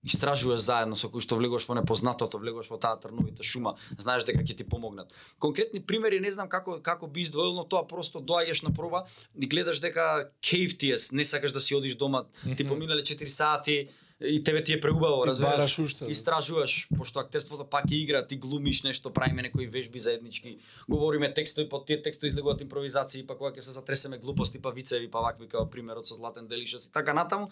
истражуваш 0.05 0.61
заедно 0.61 0.97
со 0.97 1.09
кој 1.09 1.25
што 1.25 1.39
влегуваш 1.41 1.67
во 1.69 1.79
непознатото, 1.81 2.39
влегуваш 2.39 2.71
во 2.71 2.79
таа 2.79 3.01
трновита 3.01 3.43
шума, 3.43 3.75
знаеш 3.99 4.25
дека 4.29 4.45
ќе 4.45 4.57
ти 4.61 4.65
помогнат. 4.65 5.13
Конкретни 5.39 5.81
примери 5.81 6.21
не 6.21 6.31
знам 6.31 6.49
како 6.49 6.81
како 6.83 7.07
би 7.07 7.25
издвоил, 7.25 7.55
но 7.55 7.65
тоа 7.65 7.87
просто 7.89 8.21
доаѓаш 8.21 8.65
на 8.69 8.75
проба 8.75 9.05
и 9.37 9.47
гледаш 9.47 9.81
дека 9.81 10.29
кејф 10.43 10.79
ти 10.79 10.93
е, 10.93 10.99
не 11.13 11.25
сакаш 11.25 11.53
да 11.53 11.61
си 11.61 11.75
одиш 11.75 11.97
дома, 11.97 12.25
ти 12.57 12.67
поминале 12.67 13.03
4 13.03 13.27
сати 13.27 13.89
и 14.21 14.43
тебе 14.45 14.65
ти 14.65 14.73
е 14.73 14.81
преубаво, 14.81 15.27
разбираш. 15.27 15.79
уште, 15.79 16.05
да. 16.05 16.11
Истражуваш, 16.11 16.89
пошто 16.99 17.21
актерството 17.21 17.65
пак 17.65 17.91
е 17.91 17.95
игра, 17.95 18.27
ти 18.27 18.37
глумиш 18.37 18.83
нешто, 18.83 19.13
правиме 19.13 19.43
некои 19.43 19.67
вежби 19.67 19.99
заеднички, 19.99 20.59
говориме 20.89 21.35
текстови, 21.35 21.69
по 21.69 21.85
тие 21.85 22.03
текстови 22.03 22.31
излегуваат 22.31 22.61
импровизации, 22.61 23.27
па 23.27 23.37
кога 23.37 23.51
ќе 23.51 23.61
се 23.61 23.75
затресеме 23.75 24.19
глупости, 24.19 24.63
па 24.63 24.71
вицеви, 24.71 25.11
па 25.11 25.21
вакви 25.21 25.49
како 25.49 25.67
примерот 25.71 26.07
со 26.07 26.15
Златен 26.15 26.47
Делишес 26.47 26.87
и 26.87 26.93
така 26.93 27.13
натаму. 27.13 27.51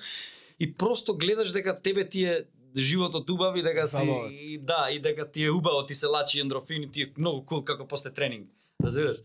И 0.63 0.75
просто 0.75 1.17
гледаш 1.17 1.53
дека 1.53 1.83
тебе 1.83 2.09
ти 2.09 2.25
е 2.25 2.45
животот 2.77 3.31
убав 3.31 3.57
и 3.57 3.63
дека 3.63 3.87
си 3.87 4.29
и 4.31 4.59
да, 4.59 4.89
и 4.93 5.01
дека 5.01 5.31
ти 5.31 5.45
е 5.45 5.51
убаво, 5.51 5.87
ти 5.87 5.95
се 5.95 6.07
лачи 6.07 6.41
ендрофини, 6.41 6.91
ти 6.91 7.03
е 7.03 7.13
многу 7.19 7.45
кул 7.45 7.65
како 7.65 7.87
после 7.87 8.13
тренинг. 8.15 8.51
Разбираш? 8.85 9.17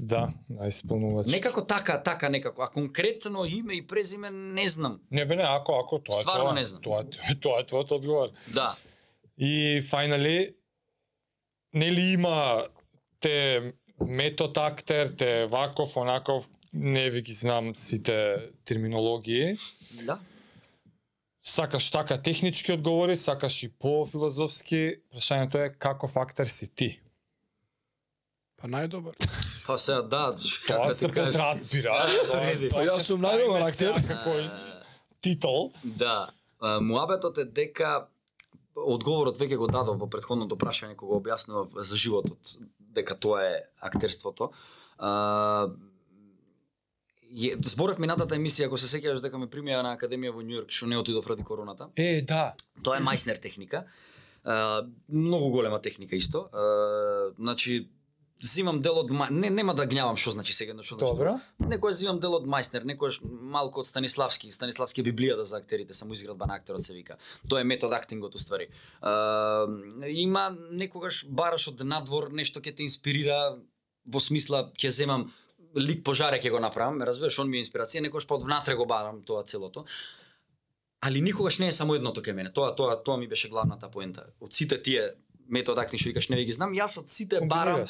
Да, 0.00 0.28
да, 0.50 0.68
исполнувач. 0.68 1.32
Некако 1.32 1.64
така, 1.64 2.02
така 2.02 2.28
некако, 2.28 2.62
а 2.62 2.68
конкретно 2.68 3.44
име 3.44 3.74
и 3.74 3.86
презиме 3.86 4.30
не 4.30 4.68
знам. 4.68 5.00
Не 5.10 5.24
бе 5.26 5.36
не, 5.36 5.42
ако 5.42 5.72
ако 5.72 5.98
тоа 5.98 6.20
е 6.20 6.22
Стварно 6.22 6.44
тоа. 6.44 6.54
не 6.54 6.64
знам. 6.64 6.82
Тоа 6.82 7.00
е 7.00 7.34
тоа 7.40 7.60
е 7.60 7.64
твојот 7.64 7.92
одговор. 7.92 8.28
Да. 8.54 8.76
И 9.38 9.80
фајнали 9.80 10.54
нели 11.74 12.00
има 12.00 12.66
те 13.20 13.72
метод 14.00 14.60
актер, 14.60 15.14
те 15.18 15.46
ваков, 15.46 15.96
онаков, 15.96 16.48
не 16.74 17.10
ви 17.10 17.22
ги 17.22 17.32
знам 17.32 17.76
сите 17.76 18.36
терминологии. 18.64 19.56
Да. 20.06 20.18
Сакаш 21.48 21.90
така 21.90 22.18
технички 22.18 22.72
одговори, 22.72 23.16
сакаш 23.16 23.62
и 23.62 23.68
по-филозофски. 23.70 24.80
Прашањето 25.08 25.56
е 25.56 25.70
каков 25.72 26.16
актер 26.16 26.46
си 26.46 26.68
ти? 26.68 26.88
Па 28.56 28.68
најдобар. 28.68 29.14
Па 29.66 29.78
се, 29.78 29.92
да, 30.04 30.36
како 30.66 30.92
се 30.92 31.06
ти 31.06 31.12
кажеш. 31.12 31.32
подразбира. 31.32 31.94
Тоа- 32.26 32.44
Види. 32.50 32.68
тоа 32.68 32.78
Па 32.78 32.84
јас 32.84 33.00
сум 33.02 33.22
најдобар 33.22 33.64
актер. 33.64 33.96
титул. 35.20 35.72
Да. 35.84 36.28
Муабетот 36.82 37.38
е 37.38 37.44
дека 37.46 38.08
одговорот 38.76 39.38
веќе 39.38 39.56
го 39.56 39.66
дадов 39.68 39.98
во 39.98 40.06
претходното 40.06 40.56
прашање 40.56 40.96
кога 40.96 41.14
го 41.14 41.20
објаснував 41.20 41.80
за 41.80 41.96
животот, 41.96 42.58
дека 42.78 43.14
тоа 43.16 43.40
е 43.46 43.56
актерството. 43.80 44.50
А, 44.98 45.68
е, 47.30 47.56
зборев 47.66 47.98
минатата 47.98 48.36
емисија, 48.38 48.68
ако 48.68 48.78
се 48.80 48.90
сеќаваш 48.90 49.22
дека 49.24 49.38
ме 49.40 49.50
примија 49.50 49.82
на 49.84 49.94
академија 49.96 50.34
во 50.34 50.44
Њујорк, 50.44 50.72
што 50.74 50.88
не 50.90 50.98
отидов 50.98 51.26
ради 51.28 51.44
короната. 51.44 51.90
Е, 51.96 52.22
да. 52.22 52.54
Тоа 52.82 52.98
е 52.98 53.04
мајснер 53.04 53.40
техника. 53.42 53.84
А, 54.44 54.82
многу 55.08 55.50
голема 55.50 55.80
техника 55.82 56.16
исто. 56.16 56.48
А, 56.52 57.32
значи, 57.38 57.88
зимам 58.42 58.80
дел 58.82 58.98
од 58.98 59.10
ма... 59.10 59.26
не 59.30 59.50
нема 59.50 59.74
да 59.74 59.86
гњавам 59.88 60.16
што 60.20 60.32
значи 60.36 60.54
сега 60.54 60.76
што 60.82 60.98
значи. 60.98 61.16
Добро. 61.16 61.34
Некојаш 61.58 61.98
зимам 62.02 62.20
дел 62.22 62.36
од 62.38 62.46
мајснер, 62.46 62.86
некојаш 62.86 63.20
малку 63.24 63.82
од 63.82 63.88
Станиславски, 63.88 64.52
Станиславски 64.54 65.02
е 65.02 65.08
библијата 65.10 65.44
за 65.48 65.58
актерите, 65.58 65.94
само 65.94 66.14
изградба 66.14 66.46
на 66.46 66.54
актерот 66.54 66.84
се 66.84 66.94
вика. 66.94 67.18
Тоа 67.48 67.60
е 67.60 67.64
метод 67.64 67.96
актингот 67.96 68.34
уствари. 68.34 68.68
А, 69.00 69.66
има 70.08 70.54
некогаш 70.70 71.26
бараш 71.28 71.68
од 71.74 71.82
надвор 71.84 72.30
нешто 72.32 72.62
ќе 72.62 72.76
те 72.76 72.86
инспирира 72.86 73.58
во 74.06 74.20
смисла 74.22 74.68
ќе 74.78 74.94
земам 75.02 75.28
лик 75.76 76.04
пожаре 76.04 76.40
ќе 76.40 76.50
го 76.50 76.60
направам, 76.60 76.98
ме 76.98 77.06
разбираш, 77.06 77.38
он 77.38 77.50
ми 77.50 77.58
е 77.58 77.64
инспирација, 77.64 78.02
некогаш 78.04 78.26
па 78.26 78.38
од 78.38 78.46
внатре 78.46 78.74
го 78.78 78.86
барам 78.86 79.22
тоа 79.24 79.42
целото. 79.44 79.84
Али 81.00 81.20
никогаш 81.20 81.58
не 81.58 81.68
е 81.68 81.72
само 81.72 81.94
едното 81.94 82.22
кај 82.24 82.34
мене. 82.34 82.52
Тоа 82.52 82.74
тоа 82.76 82.96
тоа 83.02 83.16
ми 83.16 83.28
беше 83.28 83.48
главната 83.48 83.90
поента. 83.90 84.26
Од 84.40 84.52
сите 84.52 84.80
тие 84.82 85.12
метод 85.48 85.80
актинг 85.80 86.00
што 86.00 86.10
викаш 86.10 86.28
не 86.28 86.36
ви 86.36 86.48
ги 86.48 86.56
знам, 86.56 86.74
јас 86.74 86.98
од 86.98 87.10
сите 87.10 87.40
барам 87.46 87.84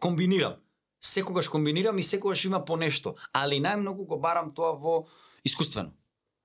комбинирам. 0.00 0.56
Секогаш 1.00 1.48
комбинирам 1.48 1.98
и 1.98 2.02
секогаш 2.02 2.44
има 2.44 2.64
по 2.64 2.76
нешто, 2.76 3.16
али 3.32 3.60
најмногу 3.60 4.06
го 4.08 4.18
барам 4.18 4.54
тоа 4.54 4.72
во 4.72 5.04
искуствено. 5.44 5.92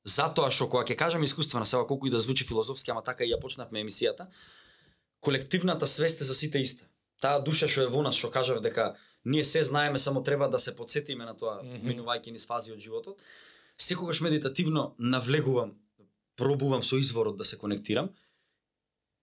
Затоа 0.04 0.52
што 0.52 0.68
кога 0.68 0.84
ќе 0.84 0.98
кажам 1.00 1.24
искуствено, 1.24 1.66
сега 1.66 1.86
колку 1.88 2.08
и 2.08 2.12
да 2.12 2.20
звучи 2.20 2.44
филозофски, 2.44 2.92
ама 2.92 3.04
така 3.04 3.24
и 3.24 3.32
ја 3.32 3.40
почнавме 3.40 3.84
емисијата, 3.84 4.28
колективната 5.20 5.88
свест 5.88 6.22
е 6.22 6.24
за 6.24 6.36
сите 6.36 6.60
иста. 6.60 6.86
Таа 7.22 7.40
душа 7.40 7.68
што 7.68 7.88
е 7.88 7.92
во 7.92 8.04
нас, 8.04 8.16
што 8.16 8.32
кажав 8.32 8.62
дека 8.64 8.96
ние 9.26 9.44
се 9.44 9.64
знаеме, 9.64 10.00
само 10.00 10.24
треба 10.24 10.50
да 10.50 10.60
се 10.60 10.76
подсетиме 10.76 11.26
на 11.26 11.38
тоа, 11.38 11.64
Мгм. 11.64 11.88
минувајќи 11.90 12.32
низ 12.32 12.48
фази 12.48 12.72
од 12.72 12.80
животот. 12.80 13.22
Секогаш 13.78 14.22
медитативно 14.22 14.96
навлегувам, 15.00 15.74
пробувам 16.36 16.84
со 16.84 16.96
изворот 16.98 17.38
да 17.38 17.46
се 17.46 17.58
конектирам 17.58 18.10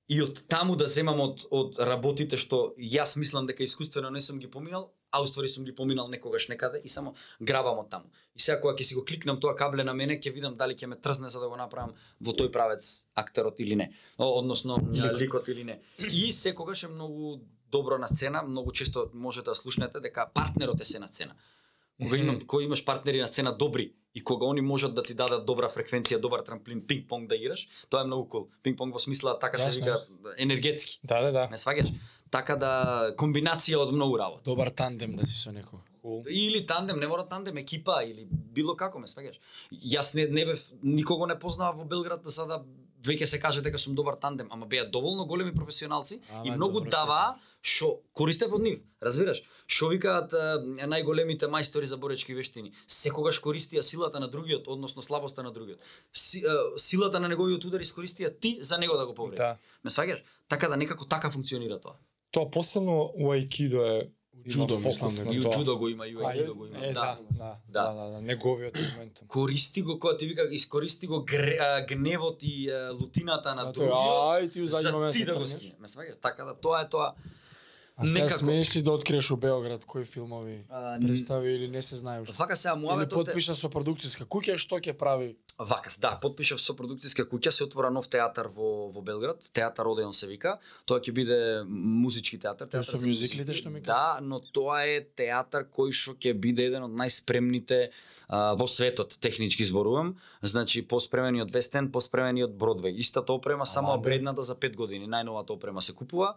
и 0.08 0.22
од 0.22 0.44
таму 0.48 0.76
да 0.76 0.86
земам 0.86 1.20
од 1.20 1.46
од 1.50 1.78
работите 1.78 2.36
што 2.36 2.74
јас 2.78 3.16
мислам 3.16 3.46
дека 3.46 3.64
искуствено 3.64 4.10
не 4.10 4.20
сум 4.20 4.38
ги 4.38 4.46
поминал, 4.46 4.92
а 5.10 5.22
уствари 5.22 5.48
сум 5.48 5.64
ги 5.64 5.74
поминал 5.74 6.08
некогаш 6.08 6.48
некаде 6.48 6.80
и 6.84 6.88
само 6.88 7.14
грабам 7.40 7.78
од 7.78 7.90
таму. 7.90 8.04
И 8.34 8.40
сега 8.40 8.60
кога 8.60 8.74
ќе 8.74 8.82
си 8.82 8.94
го 8.94 9.04
кликнам 9.04 9.40
тоа 9.40 9.56
кабле 9.56 9.84
на 9.84 9.94
мене, 9.94 10.20
ќе 10.20 10.32
видам 10.32 10.56
дали 10.56 10.74
ќе 10.74 10.86
ме 10.86 10.96
трзне 10.96 11.28
за 11.28 11.40
да 11.40 11.48
го 11.48 11.56
направам 11.56 11.94
во 12.20 12.32
тој 12.32 12.52
правец 12.52 13.06
актерот 13.14 13.58
или 13.60 13.74
не, 13.74 13.92
односно 14.18 14.78
ликот, 14.92 15.20
ликот 15.20 15.48
или 15.48 15.64
не. 15.64 15.80
И 15.98 16.32
секогаш 16.32 16.84
е 16.84 16.88
многу 16.88 17.40
добро 17.70 17.98
на 17.98 18.08
цена, 18.08 18.42
многу 18.42 18.72
често 18.72 19.10
можете 19.14 19.50
да 19.50 19.54
слушнете 19.54 20.00
дека 20.00 20.28
партнерот 20.34 20.80
е 20.80 20.84
се 20.84 20.98
на 20.98 21.08
цена. 21.08 21.34
Кога 22.02 22.16
имам 22.16 22.40
кога 22.46 22.64
имаш 22.64 22.84
партнери 22.84 23.20
на 23.20 23.28
цена 23.28 23.52
добри 23.52 23.92
и 24.14 24.24
кога 24.24 24.46
они 24.46 24.60
можат 24.60 24.94
да 24.94 25.02
ти 25.02 25.14
дадат 25.14 25.46
добра 25.46 25.68
фреквенција, 25.68 26.20
добар 26.20 26.40
трамплин, 26.40 26.80
пинг-понг 26.86 27.28
да 27.28 27.36
играш, 27.36 27.66
тоа 27.88 28.00
е 28.00 28.08
многу 28.08 28.28
кул. 28.28 28.48
Пинг-понг 28.64 28.92
во 28.92 29.00
смисла 29.00 29.38
така 29.38 29.58
се 29.58 29.70
вика 29.80 29.96
енергетски. 30.38 31.00
Да, 31.04 31.20
да, 31.20 31.32
да. 31.32 31.48
Ме 31.50 31.56
сваѓаш? 31.56 31.92
Така 32.30 32.56
да 32.56 32.72
комбинација 33.16 33.80
од 33.80 33.92
многу 33.92 34.18
работа. 34.18 34.44
Добар 34.44 34.70
тандем 34.70 35.16
да 35.16 35.26
си 35.26 35.36
со 35.36 35.52
некој. 35.52 35.84
Или 36.30 36.66
тандем, 36.66 37.00
не 37.00 37.06
мора 37.08 37.26
тандем, 37.28 37.56
екипа 37.56 38.02
или 38.04 38.28
било 38.30 38.76
како 38.76 38.98
ме 38.98 39.08
сваѓаш. 39.08 39.40
Јас 39.72 40.14
не 40.14 40.28
не 40.28 40.44
бев 40.46 40.64
никого 40.82 41.26
не 41.26 41.38
познавав 41.38 41.80
во 41.80 41.84
Белград 41.84 42.24
за 42.24 42.46
да 42.46 42.62
веќе 43.06 43.26
се 43.30 43.38
каже 43.40 43.62
дека 43.62 43.78
сум 43.78 43.94
добар 43.94 44.18
тандем, 44.20 44.48
ама 44.50 44.66
беа 44.66 44.84
доволно 44.90 45.26
големи 45.26 45.54
професионалци 45.54 46.20
Ама, 46.30 46.46
и 46.46 46.50
многу 46.50 46.80
даваа 46.80 47.36
што 47.66 48.02
користев 48.14 48.52
од 48.54 48.62
нив, 48.62 48.80
разбираш? 49.02 49.42
Што 49.66 49.90
викаат 49.90 50.34
е, 50.34 50.86
најголемите 50.86 51.48
мајстори 51.50 51.88
за 51.90 51.98
боречки 51.98 52.34
вештини? 52.34 52.72
Секогаш 52.86 53.40
користија 53.42 53.82
силата 53.82 54.20
на 54.22 54.28
другиот, 54.30 54.68
односно 54.70 55.02
слабоста 55.02 55.42
на 55.42 55.50
другиот. 55.50 55.82
Си, 56.12 56.44
е, 56.46 56.58
силата 56.78 57.20
на 57.20 57.30
неговиот 57.32 57.64
удар 57.66 57.82
искористија 57.82 58.30
ти 58.40 58.58
за 58.60 58.78
него 58.78 58.96
да 58.96 59.06
го 59.06 59.14
повредиш. 59.14 59.42
Да. 59.42 59.56
Ме 59.84 59.90
сваѓаш? 59.90 60.22
Така 60.48 60.68
да 60.68 60.76
некако 60.76 61.06
така 61.06 61.30
функционира 61.30 61.80
тоа. 61.80 61.98
Тоа 62.30 62.50
посебно 62.50 63.10
у 63.14 63.32
аикидо 63.32 63.82
е 63.82 64.10
Джудо, 64.48 64.78
мислам 64.78 65.10
дека 65.10 65.32
И 65.32 65.40
у 65.40 65.42
тоа. 65.42 65.52
џудо 65.52 65.78
го 65.78 65.88
има, 65.88 66.06
и 66.06 66.14
Ај, 66.14 66.26
аикидо 66.26 66.54
го 66.54 66.66
има. 66.66 66.78
Е, 66.78 66.92
да, 66.92 67.18
да, 67.30 67.56
Да. 67.68 67.84
да, 67.84 67.92
да, 67.94 68.10
да, 68.10 68.20
неговиот 68.22 68.74
моментум. 68.92 69.28
користи 69.28 69.82
го 69.82 69.98
кога 69.98 70.16
ти 70.16 70.26
вика 70.26 70.48
искористи 70.50 71.06
го 71.06 71.24
гневот 71.88 72.38
и 72.42 72.70
лутината 72.92 73.54
на 73.54 73.64
Да, 73.64 73.70
тој, 73.70 73.74
другиот 73.74 73.94
ај, 74.32 74.52
ти 74.52 74.66
за 74.66 74.92
момент 74.92 75.12
ти 75.12 75.18
се 75.18 75.24
да 75.24 75.32
го 75.32 75.38
тргнеш. 75.38 75.50
скине. 75.52 75.74
Ме 75.80 75.88
сваѓаш? 75.88 76.20
Така 76.20 76.44
да 76.44 76.54
тоа 76.54 76.80
е 76.80 76.88
тоа. 76.88 77.14
А 77.98 78.06
сега 78.06 78.24
Некако. 78.24 78.38
смееш 78.38 78.76
ли 78.76 78.82
да 78.82 78.92
откриеш 78.92 79.30
у 79.30 79.36
Београд 79.36 79.84
кои 79.84 80.04
филмови 80.04 80.64
А, 80.70 81.00
представи 81.00 81.50
или 81.50 81.68
не 81.68 81.82
се 81.82 81.96
знае 81.96 82.20
уште? 82.20 82.34
Вака 82.34 82.56
сега 82.56 82.74
Или 82.74 83.08
потпиша 83.08 83.54
со 83.54 83.68
продукцијска 83.68 84.24
куќа 84.24 84.56
што 84.56 84.76
ќе 84.76 84.92
прави? 84.92 85.36
Вака, 85.58 85.88
да, 86.00 86.10
потпишав 86.20 86.60
со 86.60 86.74
продукцијска 86.76 87.24
куќа, 87.24 87.48
се 87.48 87.64
отвора 87.64 87.88
нов 87.88 88.10
театар 88.12 88.50
во 88.52 88.90
во 88.92 89.00
Белград, 89.00 89.40
театар 89.56 89.88
Одеон 89.88 90.12
се 90.12 90.28
вика. 90.28 90.58
Тоа 90.84 91.00
ќе 91.00 91.14
биде 91.16 91.38
музички 91.64 92.36
театар, 92.36 92.68
театар 92.68 92.84
со 92.84 93.00
мюзиклите 93.00 93.56
што 93.56 93.72
ми 93.72 93.80
кажа? 93.80 93.88
Да, 93.88 94.20
но 94.20 94.42
тоа 94.44 94.82
е 94.84 95.00
театар 95.16 95.64
кој 95.64 95.96
што 95.96 96.12
ќе 96.12 96.34
биде 96.36 96.68
еден 96.68 96.84
од 96.84 96.92
најспремните 97.00 97.80
а, 98.28 98.52
во 98.52 98.68
светот, 98.68 99.16
технички 99.16 99.64
зборувам. 99.64 100.18
Значи 100.44 100.84
поспремени 100.84 101.40
од 101.40 101.56
Вестен, 101.56 101.88
поспремени 101.88 102.44
од 102.44 102.52
Бродвеј. 102.52 103.00
Истата 103.00 103.32
опрема 103.32 103.64
само 103.64 103.94
Ама, 103.94 103.96
бе. 103.96 104.00
апгрейдната 104.10 104.44
за 104.44 104.60
5 104.60 104.76
години. 104.76 105.08
Најновата 105.08 105.56
опрема 105.56 105.80
се 105.80 105.96
купува. 105.96 106.34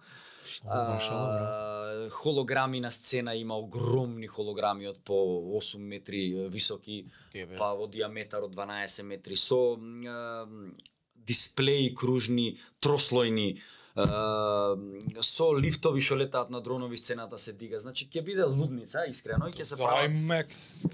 А, 0.66 2.10
холограми 2.10 2.80
на 2.80 2.92
сцена 2.92 3.36
има 3.36 3.58
огромни 3.58 4.28
холограми 4.28 4.88
од 4.88 5.00
по 5.04 5.14
8 5.58 5.80
метри 5.80 6.50
високи, 6.50 7.06
Тебе. 7.34 7.58
па 7.58 7.74
во 7.74 7.88
диаметар 7.88 8.44
од 8.44 8.56
12 8.56 9.04
метри 9.04 9.36
со 9.36 9.76
а, 9.76 10.48
дисплеи 11.16 11.94
кружни, 11.96 12.60
трослојни, 12.82 13.50
е, 13.58 13.79
со 15.22 15.52
лифтови 15.54 16.02
што 16.02 16.16
летаат 16.16 16.50
на 16.50 16.62
дронови 16.62 16.98
сцената 16.98 17.40
се 17.40 17.54
дига. 17.54 17.80
Значи 17.80 18.08
ќе 18.08 18.24
биде 18.24 18.44
лудница, 18.44 19.04
искрено, 19.08 19.48
и 19.48 19.52
ќе 19.52 19.64
се 19.64 19.76
прави 19.76 20.08
IMAX, 20.08 20.50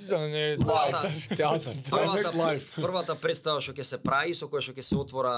да 0.07 0.19
не 0.19 0.57
Театар. 1.37 1.75
IMAX 1.75 2.33
Live. 2.33 2.81
првата 2.81 3.15
представа 3.15 3.61
што 3.61 3.73
ќе 3.73 3.83
се 3.83 3.97
прави, 3.97 4.33
со 4.33 4.47
која 4.47 4.61
што 4.61 4.73
ќе 4.73 4.81
се 4.81 4.95
отвора 4.95 5.33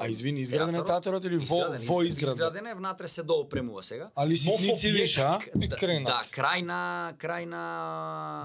А 0.00 0.08
извини, 0.08 0.40
изграден 0.40 0.74
е 0.74 0.84
театарот 0.84 1.24
или 1.24 1.38
во 1.38 1.62
во 1.78 2.02
из- 2.02 2.12
изграден? 2.12 2.34
Изграден 2.34 2.66
е, 2.66 2.74
внатре 2.74 3.08
се 3.08 3.22
доопремува 3.22 3.82
сега. 3.82 4.10
Али 4.16 4.36
ситници 4.36 4.88
а? 5.20 5.38
Да, 5.54 5.76
да, 6.02 6.22
крај 6.30 6.62
на 6.62 6.80
крај 7.18 7.44
на 7.46 7.62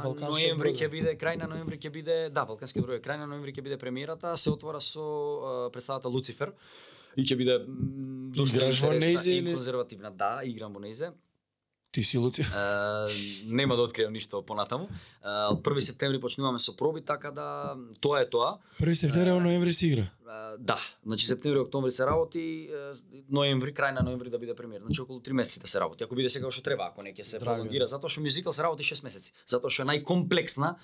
ноември 0.04 0.74
ќе 0.74 0.90
биде 0.90 1.16
крај 1.16 1.38
на 1.38 1.48
ноември 1.48 1.78
ќе 1.78 1.92
биде 1.92 2.30
да 2.30 2.46
Балкански 2.46 2.82
број 2.82 3.02
крај 3.02 3.18
на 3.18 3.28
ноември 3.28 3.54
ќе 3.54 3.62
биде 3.62 3.78
премиерата 3.78 4.38
се 4.38 4.52
отвора 4.52 4.82
со 4.82 5.70
представата 5.74 6.10
Луцифер 6.10 6.54
и 7.18 7.26
ќе 7.26 7.38
биде 7.40 7.58
доста 8.38 8.62
Играш 8.62 8.82
во 8.86 8.92
нејзе 8.94 9.38
или? 9.42 9.56
конзервативна 9.58 10.12
да 10.14 10.32
играм 10.46 10.74
во 10.74 10.84
нејзе 10.84 11.12
Ти 11.92 12.04
си 12.04 12.18
Луци. 12.18 12.42
Е, 12.42 12.46
нема 13.48 13.76
да 13.76 13.82
откриам 13.82 14.14
ништо 14.14 14.42
понатаму. 14.42 14.86
Е, 14.86 15.30
од 15.50 15.64
1 15.64 15.80
септември 15.80 16.20
почнуваме 16.20 16.60
со 16.60 16.76
проби, 16.76 17.02
така 17.02 17.32
да 17.32 17.76
тоа 18.02 18.22
е 18.22 18.30
тоа. 18.30 18.58
Први 18.80 18.96
септември 18.96 19.32
во 19.32 19.40
ноември 19.40 19.74
си 19.74 19.88
игра. 19.88 20.02
Е, 20.02 20.58
да, 20.60 20.78
значи 21.06 21.26
септември, 21.26 21.60
октомври 21.60 21.92
се 21.92 22.06
работи, 22.06 22.70
ноември, 23.32 23.74
крај 23.74 23.96
на 23.96 24.04
ноември 24.04 24.30
да 24.30 24.38
биде 24.38 24.56
премиер. 24.56 24.82
Значи 24.86 25.02
околу 25.02 25.20
3 25.20 25.32
месеци 25.32 25.60
да 25.60 25.68
се 25.68 25.80
работи. 25.80 26.04
Ако 26.04 26.16
биде 26.16 26.30
сега 26.30 26.52
што 26.52 26.62
треба, 26.62 26.92
ако 26.92 27.02
не 27.02 27.16
ќе 27.16 27.24
се 27.24 27.40
пролонгира, 27.40 27.88
затоа 27.88 28.12
што 28.12 28.22
мюзикал 28.22 28.54
се 28.54 28.64
работи 28.64 28.84
6 28.84 29.04
месеци. 29.04 29.32
Затоа 29.48 29.72
што 29.72 29.88
е 29.88 29.90
најкомплексна. 29.96 30.76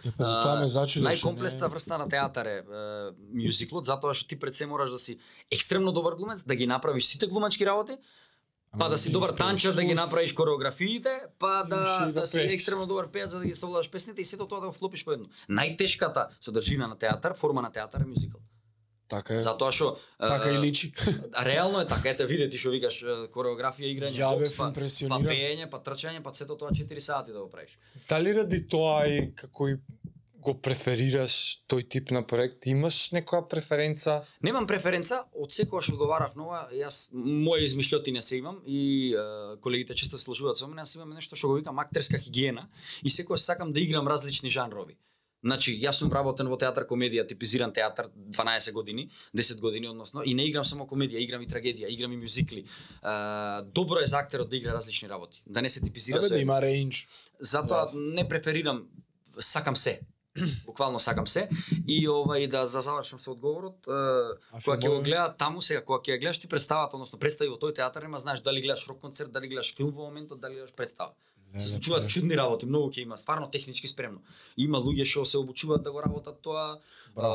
Зачудиш, 0.65 1.03
Најкомплексна 1.03 1.67
не- 1.67 1.73
врста 1.75 1.97
на 1.97 2.07
театар 2.09 2.45
е, 2.47 2.57
е 2.57 3.11
мюзиклот, 3.35 3.85
затоа 3.85 4.15
што 4.15 4.27
ти 4.27 4.39
пред 4.39 4.55
се 4.55 4.65
мораш 4.65 4.91
да 4.91 4.99
си 4.99 5.19
екстремно 5.51 5.91
добар 5.91 6.15
глумец, 6.15 6.43
да 6.43 6.55
ги 6.55 6.65
направиш 6.65 7.05
сите 7.05 7.27
глумачки 7.27 7.65
работи, 7.65 7.97
па 8.79 8.89
да 8.89 8.97
си 8.97 9.11
добар 9.11 9.29
танчар 9.29 9.73
да 9.73 9.83
ги 9.83 9.93
направиш 9.93 10.33
кореографиите, 10.33 11.09
па 11.39 11.63
да 11.69 12.05
да 12.05 12.11
да 12.13 12.25
си 12.25 12.39
екстремно 12.39 12.87
добар 12.87 13.11
пеец 13.11 13.31
за 13.31 13.39
да 13.39 13.45
ги 13.45 13.55
совладаш 13.55 13.89
песните 13.89 14.21
и 14.21 14.25
сето 14.25 14.47
тоа 14.47 14.61
да 14.61 14.67
го 14.67 14.73
вклопиш 14.73 15.05
во 15.05 15.13
едно. 15.13 15.29
Најтешката 15.49 16.27
содржина 16.41 16.87
на 16.87 16.97
театар, 16.97 17.33
форма 17.37 17.61
на 17.61 17.71
театар 17.71 18.01
е 18.01 18.05
мюзикал. 18.05 18.41
Така 19.07 19.35
е. 19.37 19.41
Затоа 19.41 19.71
што 19.71 19.97
Така 20.17 20.49
и 20.49 20.57
личи. 20.57 20.93
Реално 21.45 21.81
е 21.81 21.85
така, 21.85 22.09
ете 22.09 22.25
види 22.25 22.49
ти 22.49 22.57
што 22.57 22.73
викаш 22.73 23.03
кореографија, 23.35 23.91
играње, 23.93 24.17
Ја 24.17 24.31
бев 24.39 24.55
па, 24.57 24.71
па 24.73 25.19
пеење, 25.27 25.69
па 25.69 25.79
трчање, 25.83 26.23
па 26.23 26.33
сето 26.33 26.57
тоа 26.57 26.71
4 26.71 26.99
сати 26.99 27.31
да 27.31 27.43
го 27.43 27.49
правиш. 27.49 27.77
Дали 28.09 28.33
ради 28.35 28.63
тоа 28.67 29.05
и 29.07 29.33
како 29.35 29.69
и 29.69 29.77
го 30.43 30.53
преферираш 30.59 31.35
тој 31.71 31.85
тип 31.89 32.11
на 32.15 32.21
проект, 32.27 32.67
имаш 32.67 33.11
некоја 33.15 33.45
преференца? 33.49 34.21
Немам 34.43 34.67
преференца, 34.67 35.23
од 35.33 35.55
секогаш 35.55 35.89
одговарав 35.93 36.35
на 36.39 36.47
ова, 36.47 36.61
јас 36.75 37.07
моја 37.13 37.63
измишлјотина 37.67 38.21
се 38.21 38.37
имам 38.41 38.61
и 38.65 39.13
е, 39.13 39.23
колегите 39.63 39.95
често 39.95 40.17
се 40.17 40.27
слушуваат 40.27 40.59
со 40.59 40.67
мене, 40.67 40.83
јас 40.83 40.95
имам 40.97 41.15
нешто 41.15 41.39
што 41.39 41.51
го 41.51 41.57
викам 41.61 41.79
актерска 41.79 42.19
хигиена 42.19 42.69
и 43.03 43.09
секогаш 43.09 43.41
сакам 43.47 43.73
да 43.73 43.79
играм 43.79 44.07
различни 44.07 44.49
жанрови. 44.53 44.97
Значи, 45.43 45.73
јас 45.75 45.99
сум 45.99 46.11
работен 46.15 46.47
во 46.47 46.55
театар 46.55 46.85
комедија, 46.87 47.25
типизиран 47.27 47.73
театар 47.75 48.07
12 48.15 48.71
години, 48.71 49.09
10 49.35 49.59
години 49.59 49.89
односно, 49.89 50.23
и 50.23 50.33
не 50.33 50.45
играм 50.47 50.63
само 50.63 50.87
комедија, 50.87 51.19
играм 51.19 51.41
и 51.43 51.49
трагедија, 51.51 51.89
играм 51.91 52.13
и 52.15 52.17
мюзикли. 52.21 52.63
Е, 52.63 53.15
добро 53.75 53.99
е 53.99 54.07
за 54.07 54.21
актерот 54.23 54.49
да 54.49 54.55
игра 54.55 54.73
различни 54.73 55.09
работи, 55.09 55.43
да 55.45 55.61
не 55.61 55.69
се 55.69 55.81
типизира 55.81 56.23
Абе 56.23 56.27
со 56.27 56.33
да 56.33 56.39
има 56.39 56.61
рейндж. 56.61 57.07
Затоа 57.39 57.83
Јас- 57.83 58.13
не 58.15 58.27
преферирам, 58.27 58.87
сакам 59.39 59.75
се. 59.75 59.99
Буквално 60.65 60.99
сакам 60.99 61.27
се 61.27 61.49
и 61.87 62.09
ова 62.09 62.39
и 62.39 62.47
да 62.47 62.67
за 62.67 62.81
завршам 62.81 63.19
со 63.19 63.31
одговорот, 63.31 63.85
е, 63.85 63.99
кога 64.63 64.77
ќе 64.77 64.89
го 64.89 65.01
гледа 65.05 65.29
таму 65.37 65.61
сега, 65.61 65.83
кога 65.85 66.01
ќе 66.01 66.15
ја 66.15 66.21
гледаш 66.21 66.39
ти 66.41 66.49
представата, 66.49 66.97
односно 66.97 67.19
представи 67.19 67.53
во 67.53 67.59
тој 67.61 67.75
театар, 67.77 68.01
нема 68.01 68.17
знаеш 68.17 68.41
дали 68.41 68.61
гледаш 68.61 68.87
рок 68.89 68.97
концерт, 68.97 69.31
дали 69.31 69.47
гледаш 69.47 69.75
филм 69.77 69.93
во 69.93 70.09
моментот, 70.09 70.41
дали 70.41 70.57
гледаш 70.57 70.73
представа. 70.73 71.13
Се 71.57 71.67
случуваат 71.67 72.09
чудни 72.09 72.37
работи, 72.37 72.65
многу 72.65 72.89
ќе 72.89 73.03
има, 73.03 73.17
стварно 73.17 73.49
технички 73.51 73.87
спремно. 73.87 74.21
Има 74.57 74.77
луѓе 74.77 75.05
што 75.05 75.25
се 75.25 75.37
обучуваат 75.37 75.83
да 75.83 75.91
го 75.91 76.01
работат 76.01 76.41
тоа, 76.41 76.79
а, 77.15 77.27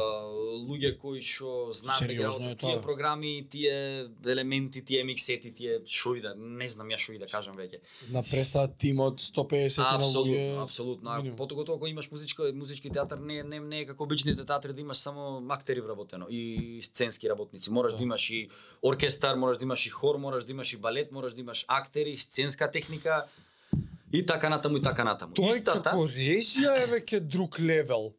луѓе 0.67 0.97
кои 0.99 1.21
што 1.21 1.71
знаат 1.73 2.03
да 2.03 2.15
ги 2.15 2.25
работат 2.25 2.59
тие 2.59 2.81
програми, 2.81 3.47
тие 3.51 4.09
елементи, 4.27 4.83
тие 4.85 5.05
миксети, 5.05 5.55
тие 5.55 5.79
шо 5.87 6.15
и 6.15 6.21
да, 6.21 6.35
не 6.37 6.69
знам 6.69 6.89
ја 6.89 6.99
шо 6.99 7.13
и 7.13 7.19
да 7.19 7.27
кажам 7.27 7.55
веќе. 7.55 7.79
На 8.11 8.23
представа 8.23 8.69
тим 8.69 9.01
од 9.01 9.21
150 9.21 9.79
на 9.79 9.95
Апсолутно, 9.95 10.33
луѓе. 10.33 10.63
апсолутно. 10.63 11.11
А 11.11 11.17
минимум. 11.17 11.37
потоготово 11.37 11.77
ако 11.77 11.87
имаш 11.87 12.11
музичко 12.11 12.43
музички 12.55 12.91
театар 12.91 13.19
не 13.19 13.43
не 13.43 13.61
не 13.61 13.81
е 13.81 13.87
како 13.87 14.05
обичните 14.05 14.45
театри 14.45 14.73
да 14.73 14.81
имаш 14.81 14.97
само 14.97 15.43
актери 15.49 15.81
вработено 15.81 16.27
и 16.31 16.81
сценски 16.83 17.29
работници. 17.29 17.71
Мораш 17.71 17.93
да, 17.93 17.99
Да. 17.99 18.03
имаш 18.05 18.31
и 18.31 18.49
оркестар, 18.83 19.37
мораш 19.37 19.59
да 19.59 19.65
имаш 19.65 19.87
и 19.87 19.91
хор, 19.91 20.17
мораш 20.17 20.45
да 20.45 20.53
имаш 20.53 20.73
и 20.73 20.77
балет, 20.77 21.13
мораш 21.13 21.33
да 21.35 21.41
имаш 21.41 21.65
актери, 21.69 22.17
сценска 22.17 22.71
техника 22.71 23.25
и 24.13 24.27
така 24.27 24.49
натаму 24.49 24.77
и 24.77 24.83
така 24.83 25.05
натаму. 25.05 25.35
Тоа 25.35 25.53
е 25.53 25.59
Истата, 25.59 25.83
како 25.91 26.07
режија 26.07 26.77
е 26.83 26.87
веќе 26.95 27.21
друг 27.21 27.59
левел. 27.61 28.13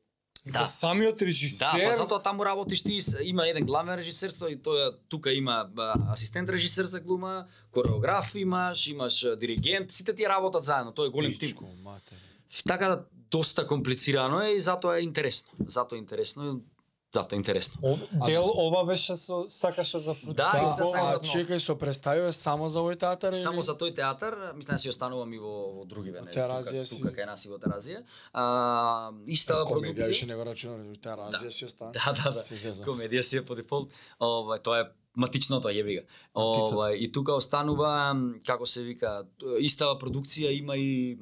Да. 0.46 0.60
За 0.60 0.66
самиот 0.66 1.20
Да, 1.20 1.26
режисер, 1.26 1.90
па 1.90 1.96
затоа 1.98 2.24
таму 2.24 2.46
работиш 2.46 2.82
ти, 2.82 3.00
има 3.24 3.48
еден 3.48 3.66
главен 3.66 3.96
режисер, 3.96 4.32
и 4.50 4.56
тоа 4.56 4.96
тука 5.10 5.34
има 5.34 5.68
асистент 6.12 6.50
режисер 6.50 6.86
за 6.86 7.00
глума, 7.00 7.46
кореограф 7.72 8.36
имаш, 8.36 8.88
имаш 8.88 9.26
диригент, 9.38 9.92
сите 9.92 10.16
тие 10.16 10.30
работат 10.30 10.64
заедно, 10.64 10.92
тоа 10.92 11.08
е 11.08 11.10
голем 11.10 11.36
тим. 11.40 11.58
Матери. 11.84 12.20
Така 12.66 12.88
да 12.88 13.06
доста 13.32 13.68
комплицирано 13.68 14.42
е 14.42 14.50
и 14.50 14.60
затоа 14.60 14.98
е 14.98 15.02
интересно. 15.02 15.52
Затоа 15.68 15.98
е 15.98 16.00
интересно. 16.00 16.62
Затоа 17.14 17.36
е 17.36 17.38
интересно. 17.38 17.80
О, 17.84 17.98
дел 18.26 18.46
ова 18.56 18.86
беше 18.86 19.16
со 19.16 19.46
сакаше 19.50 19.98
за 19.98 20.14
Да, 20.14 20.52
и 20.62 20.62
Да, 20.62 20.68
се 20.68 20.82
а 20.82 20.86
сакам 20.86 21.12
да 21.12 21.20
чекај 21.20 21.58
со 21.58 21.74
представиве 21.76 22.32
само 22.32 22.70
за 22.70 22.80
овој 22.86 23.00
театар 23.02 23.34
или? 23.34 23.42
Само 23.42 23.66
за 23.66 23.74
тој 23.74 23.96
театар, 23.98 24.54
мислам 24.54 24.78
да 24.78 24.80
си 24.80 24.90
останувам 24.94 25.34
и 25.34 25.40
во, 25.42 25.74
во 25.74 25.86
други 25.90 26.14
вене. 26.14 26.30
Теразија 26.30 26.86
тука, 26.86 26.86
си. 26.86 27.02
тука 27.02 27.14
кај 27.18 27.26
нас 27.26 27.46
и 27.46 27.50
во 27.50 27.58
Теразија. 27.58 28.04
А, 28.34 29.10
истава 29.26 29.66
комедија 29.66 30.06
продукција. 30.06 30.08
више 30.08 30.26
не 30.30 30.36
го 30.38 30.46
рачунам, 30.46 30.86
таа 31.02 31.18
разија 31.18 31.50
си 31.50 31.66
остана. 31.66 31.92
Да, 31.98 32.14
да, 32.14 32.32
Се 32.32 32.56
да. 32.70 32.86
Комедија 32.86 33.22
си 33.22 33.38
е 33.38 33.46
по 33.46 33.56
дефолт. 33.58 33.90
Ова 34.22 34.60
тоа 34.62 34.80
е 34.80 34.86
матичното 35.16 35.68
ga. 35.68 35.74
Матицата. 35.74 36.76
Ова 36.76 36.94
и 36.94 37.12
тука 37.12 37.34
останува 37.34 38.14
како 38.46 38.66
се 38.70 38.86
вика, 38.86 39.26
истава 39.58 39.98
продукција 39.98 40.54
има 40.54 40.78
и 40.78 41.18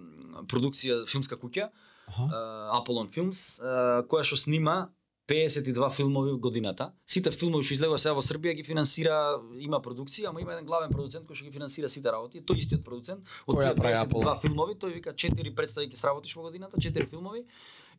продукција 0.52 1.08
филмска 1.08 1.40
куќа. 1.40 1.72
Uh, 2.08 3.08
Films, 3.12 3.60
uh, 3.60 4.04
која 4.08 4.24
што 4.24 4.38
снима 4.40 4.90
52 5.28 5.92
филмови 5.92 6.32
во 6.32 6.40
годината. 6.40 6.92
Сите 7.06 7.32
филмови 7.32 7.66
што 7.68 7.76
излегува 7.76 8.00
сега 8.00 8.16
во 8.16 8.24
Србија 8.24 8.54
ги 8.56 8.64
финансира, 8.64 9.18
има 9.60 9.82
продукција, 9.84 10.30
ама 10.30 10.42
има 10.42 10.54
еден 10.56 10.66
главен 10.66 10.94
продуцент 10.94 11.28
кој 11.28 11.36
што 11.36 11.50
ги 11.50 11.52
финансира 11.52 11.90
сите 11.92 12.12
работи. 12.12 12.40
Тој 12.40 12.64
истиот 12.64 12.84
продуцент 12.86 13.28
од 13.46 13.60
тие 13.60 13.74
прави 13.76 13.98
52 13.98 14.08
Apollon? 14.08 14.42
филмови, 14.42 14.78
тој 14.80 14.94
вика 14.96 15.14
4 15.14 15.56
представи 15.56 15.92
ќе 15.92 16.00
сработиш 16.00 16.36
во 16.40 16.48
годината, 16.48 16.80
4 16.80 17.10
филмови 17.12 17.44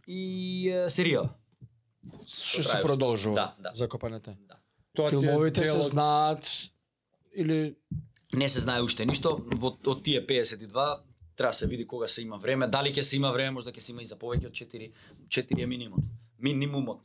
и 0.07 0.73
е, 0.73 0.87
серија. 0.89 1.29
Што 2.25 2.65
се 2.65 2.81
продолжува 2.81 3.35
Да, 3.35 3.55
да. 3.69 3.71
закопаните. 3.75 4.39
Да. 4.49 4.57
тоа 4.97 5.11
Филмовите 5.11 5.65
се 5.65 5.81
знаат 5.81 6.49
или 7.35 7.77
Не 8.35 8.49
се 8.49 8.61
знае 8.61 8.83
уште 8.85 9.07
ништо, 9.09 9.39
во 9.57 9.73
од 9.73 10.03
тие 10.05 10.21
52 10.21 10.69
треба 11.37 11.51
да 11.51 11.53
се 11.53 11.67
види 11.67 11.87
кога 11.87 12.09
се 12.09 12.23
има 12.23 12.37
време, 12.37 12.67
дали 12.69 12.93
ќе 12.93 13.01
се 13.03 13.17
има 13.17 13.31
време, 13.33 13.51
можда 13.57 13.73
ќе 13.73 13.81
се 13.81 13.93
има 13.93 14.03
и 14.03 14.07
за 14.07 14.19
повеќе 14.21 14.51
од 14.51 14.53
4, 14.53 14.91
4 15.29 15.63
е 15.63 15.67
минимум. 15.67 16.05
Минимумот. 16.39 17.01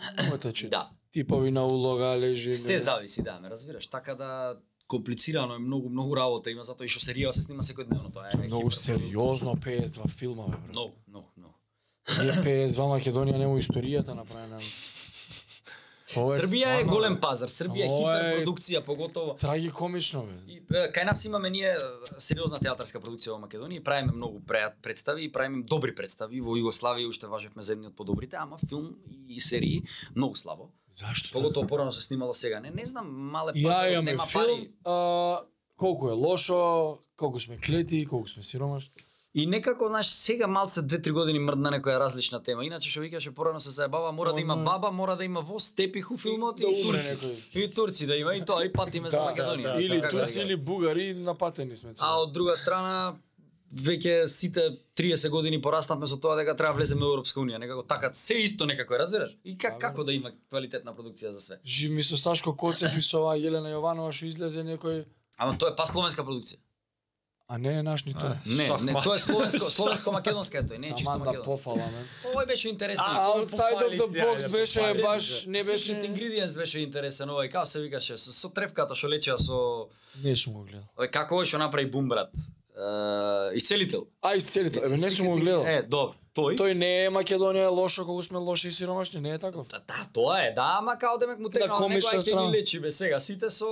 А 0.00 0.12
минимумот 0.16 0.44
е 0.44 0.52
че 0.52 0.68
Да. 0.68 0.90
типови 1.12 1.50
на 1.50 1.66
улога 1.66 2.16
лежи. 2.18 2.54
Се 2.54 2.78
зависи, 2.78 3.22
да, 3.22 3.40
ме 3.40 3.50
разбираш. 3.50 3.86
Така 3.86 4.14
да 4.14 4.56
комплицирано 4.86 5.54
е 5.54 5.58
многу 5.58 5.88
многу 5.90 6.16
работа 6.16 6.50
има 6.50 6.64
затоа 6.64 6.84
и 6.84 6.88
што 6.88 7.00
серија 7.00 7.32
се 7.32 7.42
снима 7.42 7.62
секојдневно, 7.62 8.12
тоа 8.12 8.28
е 8.34 8.36
Многу 8.46 8.70
сериозно 8.70 9.54
52 9.56 10.08
филма, 10.08 10.44
бе, 10.44 10.56
брат. 10.56 10.68
Многу, 10.68 10.94
многу, 11.08 11.28
многу. 11.36 11.54
Ние 12.20 12.32
52 12.32 12.88
Македонија 12.92 13.38
нема 13.38 13.56
историјата 13.58 14.14
направена. 14.14 14.58
Ова 16.16 16.36
Србија 16.38 16.68
е 16.68 16.80
стварно, 16.80 16.92
голем 16.92 17.20
пазар, 17.20 17.48
Србија 17.48 17.84
е 17.84 17.86
е- 17.86 17.90
хиперпродукција, 17.90 18.84
поготово 18.84 19.36
Трагикомично, 19.40 20.22
бе. 20.26 20.36
И, 20.52 20.56
е, 20.74 20.90
кај 20.92 21.04
нас 21.04 21.24
имаме 21.24 21.50
ние 21.50 21.70
е, 21.72 21.76
сериозна 22.18 22.58
театарска 22.58 23.00
продукција 23.00 23.34
во 23.34 23.40
Македонија, 23.46 23.80
и 23.80 23.84
правиме 23.84 24.12
многу 24.12 24.40
представи 24.82 25.24
и 25.24 25.32
правиме 25.32 25.62
добри 25.62 25.94
представи. 25.94 26.40
Во 26.40 26.56
Југославија 26.56 27.08
уште 27.08 27.26
важевме 27.26 27.62
за 27.62 27.72
едни 27.72 27.86
од 27.86 27.96
подобрите, 27.96 28.36
ама 28.36 28.58
филм 28.68 28.94
и 29.28 29.40
серии 29.40 29.82
многу 30.14 30.36
слабо. 30.36 30.70
Зашто? 30.94 31.32
Поготово 31.32 31.66
порано 31.66 31.92
се 31.92 32.02
снимало 32.02 32.34
сега. 32.34 32.60
Не, 32.60 32.70
не 32.70 32.86
знам, 32.86 33.10
мале 33.10 33.52
Ја 33.52 33.62
пазар, 33.66 33.90
имаме 33.90 34.10
нема 34.10 34.26
филм, 34.26 34.44
пари. 34.44 34.70
а, 34.84 35.40
колку 35.76 36.08
е 36.08 36.12
лошо, 36.12 36.98
колку 37.16 37.40
сме 37.40 37.58
клети, 37.58 38.06
колку 38.06 38.28
сме 38.28 38.42
сиромашни. 38.42 39.02
И 39.34 39.46
некако, 39.46 39.88
знаеш, 39.88 40.06
сега 40.06 40.46
малце 40.46 40.80
2-3 40.80 41.12
години 41.12 41.40
мрдна 41.42 41.72
некоја 41.74 41.98
различна 41.98 42.38
тема. 42.42 42.62
Иначе 42.64 42.90
што 42.90 43.00
викаше 43.02 43.32
порано 43.34 43.60
се 43.60 43.70
заебава, 43.74 44.12
мора 44.12 44.32
да 44.32 44.40
има 44.40 44.56
баба, 44.56 44.92
мора 44.94 45.16
да 45.16 45.24
има 45.24 45.40
воз, 45.42 45.74
тепих 45.74 46.10
у 46.10 46.16
филмот 46.16 46.60
и, 46.60 46.62
да 46.62 46.68
умре 46.68 47.02
турци. 47.02 47.14
некој. 47.14 47.64
И 47.64 47.70
турци 47.74 48.06
да 48.06 48.16
има 48.16 48.36
и 48.36 48.44
тоа 48.44 48.64
и 48.64 48.72
патиме 48.72 49.10
за 49.10 49.18
Македонија. 49.18 49.74
Или 49.82 50.00
Така 50.00 50.10
турци 50.10 50.38
да 50.38 50.44
или 50.44 50.56
бугари 50.56 51.14
напатени 51.14 51.76
сме. 51.76 51.92
А 51.98 52.14
од 52.22 52.32
друга 52.32 52.54
страна 52.56 53.16
веќе 53.74 54.26
сите 54.30 54.78
30 54.96 55.30
години 55.30 55.58
пораснавме 55.62 56.06
со 56.06 56.16
тоа 56.16 56.36
дека 56.38 56.54
треба 56.54 56.78
влеземе 56.78 57.02
во 57.02 57.16
Европска 57.16 57.40
унија, 57.42 57.58
некако 57.58 57.82
така 57.82 58.12
се 58.14 58.34
исто 58.38 58.66
некако, 58.70 58.94
разбираш? 58.98 59.34
И 59.44 59.58
как, 59.58 59.72
Да, 59.72 59.78
како 59.88 60.04
да 60.04 60.12
има 60.12 60.30
квалитетна 60.50 60.94
продукција 60.94 61.34
за 61.34 61.40
све? 61.40 61.58
Жив 61.66 61.90
ми 61.90 62.02
со 62.02 62.16
Сашко 62.16 62.54
Коцев 62.54 62.94
и 62.98 63.02
со 63.02 63.18
Јелена 63.34 63.74
Јованова 63.74 64.12
што 64.12 64.26
излезе 64.30 64.62
некој 64.62 65.04
Ама 65.38 65.58
тоа 65.58 65.72
е 65.72 65.76
па 65.76 65.86
словенска 65.90 66.22
продукција. 66.22 66.62
А 67.48 67.58
не 67.58 67.68
е 67.70 67.82
наш 67.82 68.04
ни 68.04 68.14
тоа. 68.14 68.36
Не, 68.48 68.68
не, 68.82 68.92
тоа 68.94 69.16
е 69.16 69.18
словенско, 69.20 69.58
словенско 69.70 70.12
македонска 70.12 70.58
е 70.58 70.62
тој, 70.62 70.78
не 70.78 70.86
е 70.86 70.90
чисто 70.90 71.04
Таман 71.04 71.18
да 71.18 71.24
македонска. 71.26 71.50
пофала, 71.52 71.76
мен. 71.76 72.06
Овој 72.24 72.46
беше 72.46 72.68
интересен. 72.68 73.04
А, 73.06 73.28
Outside 73.30 73.80
of 73.82 73.92
the 73.94 74.08
box 74.16 74.38
си, 74.40 74.52
беше 74.52 74.80
баш 74.96 75.44
не 75.46 75.58
Secret 75.58 75.66
беше 75.66 75.92
Ingredients 75.94 76.56
беше 76.56 76.78
интересен 76.80 77.28
овој, 77.28 77.50
како 77.50 77.66
се 77.66 77.80
викаше, 77.80 78.16
со, 78.16 78.32
со 78.32 78.48
тревката 78.50 78.94
што 78.94 79.08
лечеа 79.08 79.36
со 79.38 79.88
Не 80.18 80.32
сум 80.34 80.52
го 80.54 80.62
гледал. 80.62 80.88
овој 80.96 81.10
како 81.10 81.34
овој 81.34 81.44
што 81.44 81.58
направи 81.58 81.86
бум 81.86 82.08
брат. 82.08 82.32
Е, 82.32 82.80
исцелител. 83.54 84.06
А 84.22 84.34
исцелите, 84.34 84.80
еве 84.80 84.96
не 84.96 85.10
сум 85.10 85.26
го 85.26 85.32
Secret- 85.32 85.40
гледал. 85.40 85.66
Е, 85.66 85.82
добро. 85.84 86.14
Тој 86.34 86.56
Тој 86.56 86.72
не 86.74 87.04
е 87.04 87.10
Македонија 87.10 87.68
лошо 87.70 88.02
кога 88.04 88.22
сме 88.22 88.38
лоши 88.40 88.68
и 88.68 88.72
сиромашни, 88.72 89.20
не 89.20 89.30
е 89.30 89.38
таков. 89.38 89.68
Да, 89.68 89.78
да, 89.80 90.00
тоа 90.12 90.40
е, 90.40 90.50
да, 90.50 90.76
ама 90.78 90.98
као 90.98 91.18
демек 91.18 91.38
му 91.38 91.48
текнал 91.48 91.76
комична 91.76 92.10
некој 92.10 92.16
ќе 92.16 92.20
страна. 92.22 92.42
ги 92.42 92.56
лечи 92.56 92.80
бе 92.80 92.90
сега 92.90 93.20
сите 93.20 93.50
со 93.50 93.68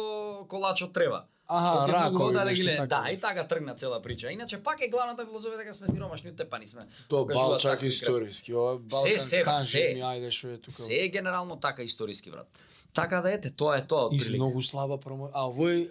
колач 0.47 0.83
од 0.83 0.93
трева. 0.93 1.25
Аха, 1.49 1.81
вода 2.17 2.45
да. 2.45 2.87
Да, 2.87 3.11
и 3.11 3.21
така 3.21 3.47
тргна 3.47 3.75
цела 3.75 4.03
прича. 4.03 4.33
Иначе 4.33 4.63
пак 4.63 4.81
е 4.81 4.89
главната 4.89 5.27
филозофија 5.27 5.57
дека 5.57 5.75
сме 5.75 5.87
сиромашни 5.87 6.31
утепани 6.31 6.67
сме. 6.67 6.87
Тоа 7.09 7.23
Покажуваат 7.23 7.49
Балчак 7.51 7.73
такви 7.73 7.87
историски, 7.87 8.55
ова 8.55 8.79
Се, 8.91 9.19
се, 9.19 9.37
Балкан 9.37 9.55
канжи 9.55 9.79
се. 9.79 9.91
ми 9.95 10.01
ајде 10.01 10.31
што 10.31 10.49
е 10.49 10.57
тука. 10.59 10.73
Се 10.73 10.95
е 10.95 11.09
генерално 11.09 11.57
така 11.57 11.83
историски 11.83 12.31
брат. 12.31 12.49
Така 12.95 13.21
да 13.21 13.33
ете, 13.33 13.51
тоа 13.51 13.77
е 13.77 13.87
тоа 13.87 14.07
од 14.07 14.15
Из 14.15 14.31
многу 14.31 14.63
слаба 14.63 14.99
промо. 14.99 15.29
А 15.33 15.49
овој 15.49 15.89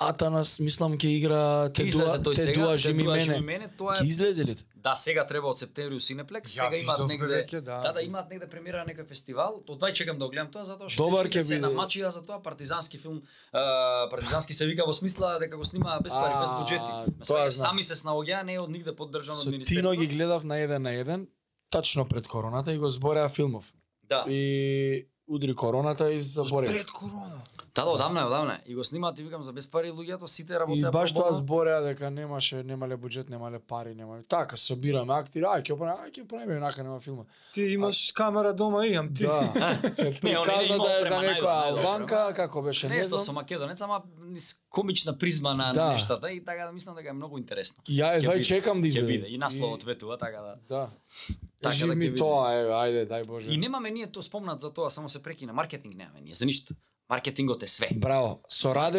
Атанас 0.00 0.58
мислам 0.64 0.94
ќе 0.96 1.08
игра 1.18 1.68
те 1.76 1.84
дуа 1.92 2.16
тој 2.18 2.34
те 2.34 2.42
сега, 2.42 2.60
дуа 2.62 2.76
жими 2.76 3.04
дуа 3.04 3.18
жими 3.18 3.34
мене. 3.34 3.46
мене, 3.46 3.66
тоа 3.76 3.98
е 4.00 4.06
излезе 4.06 4.44
ли? 4.44 4.54
Да, 4.76 4.94
сега 4.96 5.26
треба 5.26 5.50
од 5.52 5.58
септември 5.60 5.94
у 5.94 6.00
Синеплекс, 6.00 6.54
Ја 6.56 6.70
сега 6.70 6.76
имаат 6.80 7.04
негде 7.04 7.26
веќе, 7.26 7.60
да. 7.60 7.80
да, 7.84 7.92
да 7.92 8.02
имаат 8.02 8.30
негде 8.30 8.46
премиера 8.48 8.80
на 8.80 8.88
некој 8.88 9.04
фестивал. 9.04 9.60
Од 9.68 9.76
вај 9.76 9.92
чекам 9.92 10.16
да 10.16 10.24
го 10.24 10.30
гледам 10.32 10.48
тоа 10.48 10.64
затоа 10.64 10.88
што 10.88 11.04
Добар 11.04 11.28
ќе 11.28 11.42
се 11.42 11.60
биде. 11.60 11.66
намачија 11.66 12.08
за 12.08 12.22
тоа 12.22 12.40
партизански 12.40 12.96
филм. 12.98 13.20
а, 13.52 14.08
партизански 14.08 14.54
се 14.54 14.66
вика 14.66 14.86
во 14.86 14.92
смисла 14.92 15.36
дека 15.38 15.56
го 15.56 15.64
снима 15.64 16.00
без 16.00 16.12
пари, 16.12 16.32
без 16.32 16.48
А, 16.48 16.56
буџети. 16.56 17.26
Тоа 17.28 17.50
сами 17.52 17.84
се 17.84 17.94
снаоѓа, 17.94 18.42
не 18.42 18.54
е 18.54 18.60
од 18.60 18.70
нигде 18.70 18.96
поддржано 18.96 19.36
од 19.36 19.44
Со 19.44 19.50
министерство. 19.50 19.92
Тино 19.92 20.00
ги 20.00 20.06
гледав 20.08 20.44
на 20.44 20.56
еден 20.56 20.82
на 20.82 20.92
еден, 20.92 21.28
тачно 21.70 22.08
пред 22.08 22.26
короната 22.26 22.72
и 22.72 22.78
го 22.78 22.88
збореа 22.88 23.28
филмов. 23.28 23.68
Да. 24.08 24.24
И 24.28 25.04
удри 25.28 25.54
короната 25.54 26.08
и 26.08 26.22
забореа. 26.22 26.72
Пред 26.72 26.88
корона. 26.88 27.42
Да, 27.74 27.84
да, 27.84 27.90
одамна, 27.90 28.20
е, 28.20 28.24
одамна. 28.24 28.54
е. 28.54 28.60
И 28.66 28.74
го 28.74 28.84
снимаат 28.84 29.18
и 29.18 29.22
викам 29.22 29.42
за 29.42 29.52
без 29.52 29.66
пари 29.66 29.90
луѓето 29.90 30.26
сите 30.26 30.52
И 30.52 30.56
работеа 30.56 30.90
баш 30.90 31.10
пробовно. 31.10 31.28
тоа 31.28 31.36
збореа 31.36 31.82
дека 31.82 32.10
немаше 32.10 32.62
немале 32.62 32.96
буџет, 32.96 33.28
немале 33.28 33.58
пари, 33.60 33.94
немале. 33.94 34.22
Така 34.24 34.56
собираме 34.56 35.12
актери, 35.12 35.44
ај 35.44 35.62
ќе 35.62 35.78
правиме, 35.78 36.02
ај 36.02 36.12
ќе 36.12 36.26
правиме 36.26 36.54
нака 36.56 36.82
нема 36.82 37.00
филма. 37.00 37.24
Ти 37.52 37.62
имаш 37.62 38.12
камера 38.12 38.52
дома, 38.52 38.86
имам 38.86 39.14
ти. 39.14 39.22
Да. 39.22 39.52
Е, 39.98 40.10
Приказа 40.20 40.76
да 40.76 41.00
е 41.00 41.04
за 41.04 41.14
некоја 41.16 41.68
албанка, 41.68 42.32
како 42.34 42.62
беше, 42.62 42.88
не 42.88 42.96
Нешто 42.96 43.18
со 43.18 43.32
македонец, 43.32 43.80
ама 43.80 44.02
низ 44.20 44.56
комична 44.68 45.12
призма 45.14 45.54
на 45.54 45.72
Да. 45.72 45.92
нештата 45.92 46.30
и 46.30 46.44
така 46.44 46.66
да 46.66 46.72
мислам 46.72 46.96
дека 46.96 47.08
е 47.08 47.12
многу 47.12 47.38
интересно. 47.38 47.82
И 47.88 47.96
ја 47.96 48.16
едва 48.16 48.32
биде, 48.32 48.44
чекам 48.44 48.80
да 48.80 48.86
Ќе 48.86 48.88
излезе. 48.88 49.06
биде 49.06 49.26
и 49.28 49.38
насловот 49.38 49.84
ветува 49.84 50.18
така 50.18 50.40
да. 50.40 50.54
Да. 50.68 50.90
Така 51.62 51.72
Жив 51.72 51.86
да 51.86 51.94
ќе 51.94 51.96
ми 51.96 52.16
тоа, 52.16 52.52
е, 52.52 52.64
ајде, 52.64 53.06
дај 53.06 53.26
Боже. 53.26 53.50
И 53.50 53.56
немаме 53.56 53.90
ние 53.90 54.06
тоа 54.08 54.22
спомнат 54.22 54.60
за 54.60 54.70
тоа, 54.70 54.90
само 54.90 55.08
се 55.08 55.22
прекина. 55.22 55.52
Маркетинг 55.52 55.94
немаме 55.94 56.20
ние 56.20 56.34
за 56.34 56.46
ништо. 56.46 56.74
Маркетингот 57.10 57.62
е 57.62 57.66
све. 57.68 57.88
Браво. 57.92 58.40
Со 58.48 58.72
Раде 58.72 58.98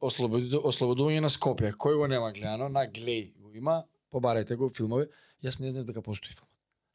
ослободи- 0.00 0.58
ослободување 0.58 1.20
на 1.20 1.28
Скопје. 1.28 1.72
Кој 1.72 1.96
го 1.96 2.06
нема 2.06 2.32
гледано? 2.32 2.68
На 2.68 2.86
Глеј 2.86 3.32
го 3.36 3.50
има. 3.54 3.84
Побарајте 4.12 4.56
го 4.56 4.68
филмови. 4.68 5.06
Јас 5.42 5.60
не 5.60 5.70
знаев 5.70 5.86
дека 5.86 6.02
постои 6.02 6.30
филм. 6.30 6.48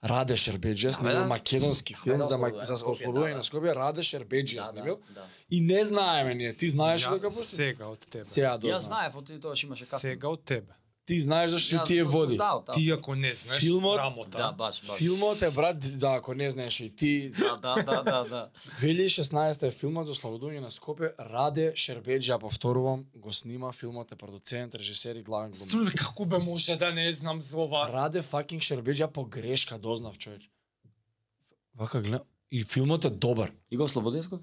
Раде 0.03 0.33
Шербеџија 0.35 0.83
Да, 0.83 0.93
снимил 0.93 1.15
да. 1.15 1.25
македонски 1.25 1.93
Да, 1.93 1.99
филм 2.03 2.17
да, 2.17 2.23
за, 2.25 2.35
ма- 2.35 2.49
ослободување 2.49 2.63
за 2.63 2.73
на 2.73 2.77
Скопје, 2.77 2.91
ослободување 2.97 3.29
да, 3.29 3.33
на 3.33 3.37
да. 3.37 3.43
Скопје. 3.43 3.75
Раде 3.75 4.01
Шербеџија 4.01 4.55
Да, 4.55 4.63
да, 4.63 4.71
снимил. 4.71 4.99
да. 5.09 5.25
И 5.49 5.61
не 5.61 5.85
знаеме 5.85 6.35
ние. 6.35 6.53
Ти 6.53 6.69
знаеш 6.69 7.01
Ја 7.01 7.13
дека 7.13 7.29
постои? 7.29 7.57
Сега 7.57 7.87
од 7.87 7.99
тебе. 8.01 8.23
Сега 8.25 8.47
Јас 8.49 8.59
дознав. 8.59 8.81
знаев 8.83 9.15
од 9.15 9.41
тоа 9.41 9.55
што 9.55 9.65
имаше 9.65 9.85
кастинг. 9.85 10.01
Сега 10.01 10.27
од 10.27 10.43
тебе. 10.45 10.73
Ти 11.07 11.19
знаеш 11.19 11.51
зашто 11.51 11.83
ти 11.85 11.97
е 11.97 12.03
од- 12.03 12.11
води. 12.11 12.37
Да, 12.37 12.63
да. 12.65 12.71
Ти 12.71 12.91
ако 12.91 13.15
не 13.15 13.33
знаеш, 13.33 13.63
Филмот- 13.63 13.95
срамота. 13.95 14.37
Да, 14.37 14.51
баш, 14.51 14.81
баш. 14.81 14.97
Филмот 14.97 15.41
е 15.41 15.51
брат, 15.51 15.99
да, 15.99 16.07
ако 16.09 16.33
не 16.33 16.51
знаеш 16.51 16.79
и 16.79 16.95
ти, 16.95 17.29
Да, 17.29 17.55
да, 17.55 17.75
да, 17.75 18.03
да, 18.03 18.23
да. 18.25 18.49
2016 18.77 19.63
е 19.63 19.71
филмот 19.71 20.05
за 20.05 20.13
ослободување 20.13 20.59
на 20.59 20.69
Скопје, 20.69 21.13
Раде 21.21 21.71
Шербеџија, 21.73 22.39
повторувам, 22.39 23.05
го 23.15 23.33
снима, 23.33 23.71
филмот 23.71 24.11
е 24.11 24.15
продуцент, 24.15 24.75
режисер 24.75 25.15
и 25.15 25.23
главен 25.23 25.51
глумец. 25.51 25.67
Струе, 25.67 25.91
како 25.93 26.25
бе 26.25 26.37
може 26.39 26.75
да 26.75 26.91
не 26.91 27.13
знам 27.13 27.41
за 27.41 27.57
ова? 27.57 27.87
Раде 27.87 28.21
факинг 28.21 28.61
Шербеџија 28.61 29.07
по 29.07 29.25
грешка 29.25 29.77
дознав 29.79 30.17
човеч. 30.17 30.49
Вака 31.75 32.01
гледам, 32.01 32.19
и 32.51 32.63
филмот 32.63 33.05
е 33.05 33.09
добар. 33.09 33.51
И 33.71 33.77
го 33.77 33.83
ослободи 33.83 34.19
ској? 34.19 34.39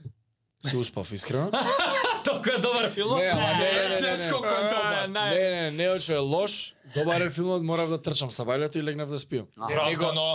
Се 0.65 0.77
успав 0.79 1.13
искрено. 1.13 1.51
Толку 2.25 2.51
е 2.51 2.59
добар 2.59 2.91
филм. 2.91 3.19
Не, 3.19 3.25
ама 3.25 3.41
не, 3.41 3.73
не, 3.73 3.89
не, 3.91 4.17
не, 4.17 4.25
не. 4.25 4.31
колку 4.31 4.47
е 4.47 4.63
добар. 4.63 5.09
Не, 5.09 5.31
не, 5.31 5.71
не, 5.71 5.89
не, 5.89 5.99
че 5.99 6.15
е 6.15 6.19
лош. 6.19 6.75
Добар 6.97 7.21
е 7.21 7.31
филмот, 7.31 7.63
морав 7.63 7.89
да 7.89 8.03
трчам 8.03 8.31
са 8.31 8.43
бајлето 8.43 8.77
и 8.77 8.83
легнав 8.83 9.11
да 9.11 9.19
спиам. 9.19 9.47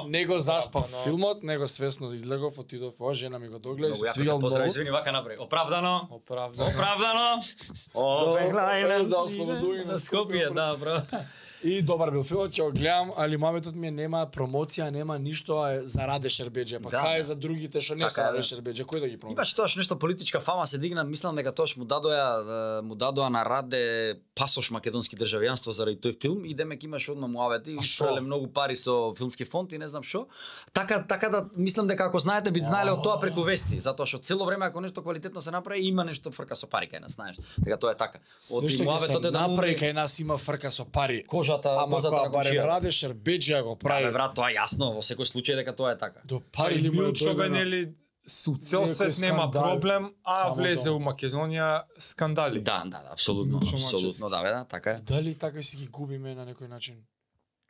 Не 0.08 0.26
го 0.26 0.40
заспав 0.40 0.86
Оправдано. 0.86 1.04
филмот, 1.04 1.44
него 1.44 1.68
свесно 1.68 2.14
излегов, 2.14 2.58
отидов, 2.58 2.94
ова 3.00 3.14
жена 3.14 3.40
ми 3.40 3.48
го 3.48 3.60
догледа, 3.60 3.88
и 3.88 3.90
Многу 3.90 4.06
се 4.06 4.12
свигал 4.12 4.38
многу. 4.40 4.66
извини, 4.66 4.92
вака 4.92 5.12
направи. 5.12 5.38
Оправдано. 5.40 6.08
Оправдано. 6.12 6.70
Оправдано. 6.70 7.42
За- 7.42 9.04
за 9.04 9.16
ослободување 9.16 9.86
на 9.86 9.92
на 9.92 9.98
Скопје, 9.98 10.54
да, 10.54 10.76
бро. 10.78 11.02
И 11.64 11.82
добар 11.84 12.08
бил 12.12 12.24
филмот, 12.24 12.54
ќе 12.56 12.64
го 12.64 12.72
гледам, 12.72 13.10
али 13.20 13.36
маметот 13.36 13.76
ми 13.76 13.90
е 13.90 13.92
нема 13.92 14.22
промоција, 14.32 14.86
нема 14.96 15.18
ништо, 15.20 15.58
а 15.60 15.74
е 15.74 15.80
за 15.84 16.06
Раде 16.08 16.30
Шербеџија. 16.32 16.80
Па 16.80 16.90
Да, 16.94 17.02
кај 17.04 17.16
е 17.16 17.24
да. 17.24 17.24
за 17.28 17.36
другите 17.36 17.82
што 17.84 17.98
не 18.00 18.08
Така 18.08 18.14
се 18.14 18.24
Раде 18.24 18.40
да. 18.40 18.48
Шербеџија, 18.48 18.86
кој 18.88 19.02
да 19.04 19.10
ги 19.12 19.18
промоција? 19.20 19.36
Имаше 19.36 19.56
тоаш 19.58 19.76
нешто 19.76 19.98
политичка 20.00 20.40
фама 20.40 20.68
се 20.68 20.78
дигна, 20.80 21.04
мислам 21.04 21.36
дека 21.36 21.52
тоаш 21.52 21.76
му 21.76 21.84
дадоа 21.84 22.80
му 22.82 22.96
дадоа 22.96 23.28
на 23.30 23.44
Раде 23.44 24.22
пасош 24.36 24.72
македонски 24.72 25.20
државјанство 25.20 25.76
заради 25.76 26.00
тој 26.00 26.16
филм 26.22 26.46
и 26.46 26.56
демек 26.56 26.84
имаше 26.84 27.12
одма 27.12 27.28
муавети 27.28 27.76
и 27.76 27.78
А 27.80 27.84
шо? 27.84 28.06
испреле 28.06 28.22
многу 28.22 28.48
пари 28.48 28.76
со 28.80 29.14
филмски 29.18 29.44
фонд 29.44 29.74
и 29.74 29.78
не 29.78 29.88
знам 29.90 30.04
што. 30.04 30.28
Така 30.72 31.04
така 31.08 31.30
да 31.30 31.50
мислам 31.58 31.88
дека 31.88 32.08
ако 32.08 32.20
знаете 32.20 32.52
би 32.52 32.64
знаеле 32.64 32.92
од 32.96 33.04
тоа 33.04 33.20
преку 33.20 33.44
вести, 33.44 33.80
затоа 33.84 34.08
што 34.08 34.24
цело 34.24 34.46
време 34.46 34.66
ако 34.66 34.80
нешто 34.80 35.04
квалитетно 35.04 35.42
се 35.42 35.52
направи 35.52 35.84
има 35.84 36.06
нешто 36.08 36.32
фрка 36.32 36.56
со 36.56 36.72
пари 36.72 36.88
кај 36.88 37.02
нас, 37.02 37.20
знаеш. 37.20 37.36
Дека 37.60 37.76
тоа 37.78 37.92
е 37.92 37.98
така. 38.00 38.24
Ќе 38.40 39.00
се 39.00 39.12
е 39.12 39.20
да 39.20 39.32
направи 39.32 39.76
кај 39.76 39.92
нас 39.92 40.20
има 40.20 40.38
фрка 40.38 40.72
со 40.72 40.86
пари. 40.86 41.26
Кожата, 41.50 41.70
Ама 41.78 41.96
козата 41.96 42.16
кога 42.16 42.24
на 42.24 42.30
барем 42.30 42.54
комшија. 42.54 42.68
Раде 42.68 42.88
Шербеџија 42.90 43.62
го 43.64 43.70
Да, 43.70 43.76
бе, 43.76 43.80
прави. 43.80 44.12
брат, 44.14 44.36
тоа 44.36 44.50
е 44.50 44.56
јасно, 44.56 44.94
во 44.94 45.02
секој 45.02 45.26
случај 45.26 45.56
дека 45.56 45.76
тоа 45.76 45.92
е 45.92 45.98
така. 45.98 46.22
До 46.26 46.40
Па 46.42 46.64
пари 46.64 46.76
и 46.76 46.82
ли 46.82 46.90
му 46.90 47.02
е 47.02 47.06
Милчо 47.06 47.26
бе, 47.26 47.44
дојдено? 47.44 47.52
нели, 47.52 47.94
со 48.26 48.56
цел 48.58 48.88
свет 48.88 49.20
нема 49.20 49.52
проблем, 49.52 50.14
а 50.24 50.44
Само 50.44 50.56
влезе 50.56 50.90
у 50.90 51.00
Македонија 51.00 51.84
скандали. 52.00 52.62
Да, 52.62 52.84
да, 52.86 53.00
да, 53.00 53.10
апсолутно, 53.12 53.60
Милчо 53.60 53.76
апсолутно, 53.76 54.30
да, 54.30 54.44
бе, 54.44 54.50
да, 54.50 54.66
така 54.66 54.92
е. 54.92 55.00
Дали 55.02 55.36
така 55.36 55.62
си 55.62 55.78
ги 55.78 55.88
губиме 55.88 56.36
на 56.36 56.46
некој 56.46 56.68
начин? 56.68 56.96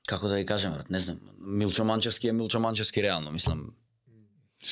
Како 0.07 0.27
да 0.27 0.35
ја 0.35 0.45
кажем, 0.45 0.73
брат, 0.73 0.89
не 0.89 0.99
знам. 0.99 1.19
Милчо 1.39 1.83
Манчевски 1.83 2.27
е 2.27 2.31
Милчо 2.31 2.59
Манчевски 2.59 3.03
реално, 3.03 3.31
мислам. 3.31 3.73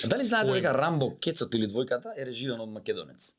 Дали 0.05 0.25
знаете 0.25 0.51
дека 0.51 0.73
Рамбо 0.73 1.15
Кецот 1.15 1.53
или 1.53 1.67
двојката 1.67 2.11
е 2.17 2.25
режиран 2.25 2.59
од 2.59 2.69
македонец? 2.69 3.31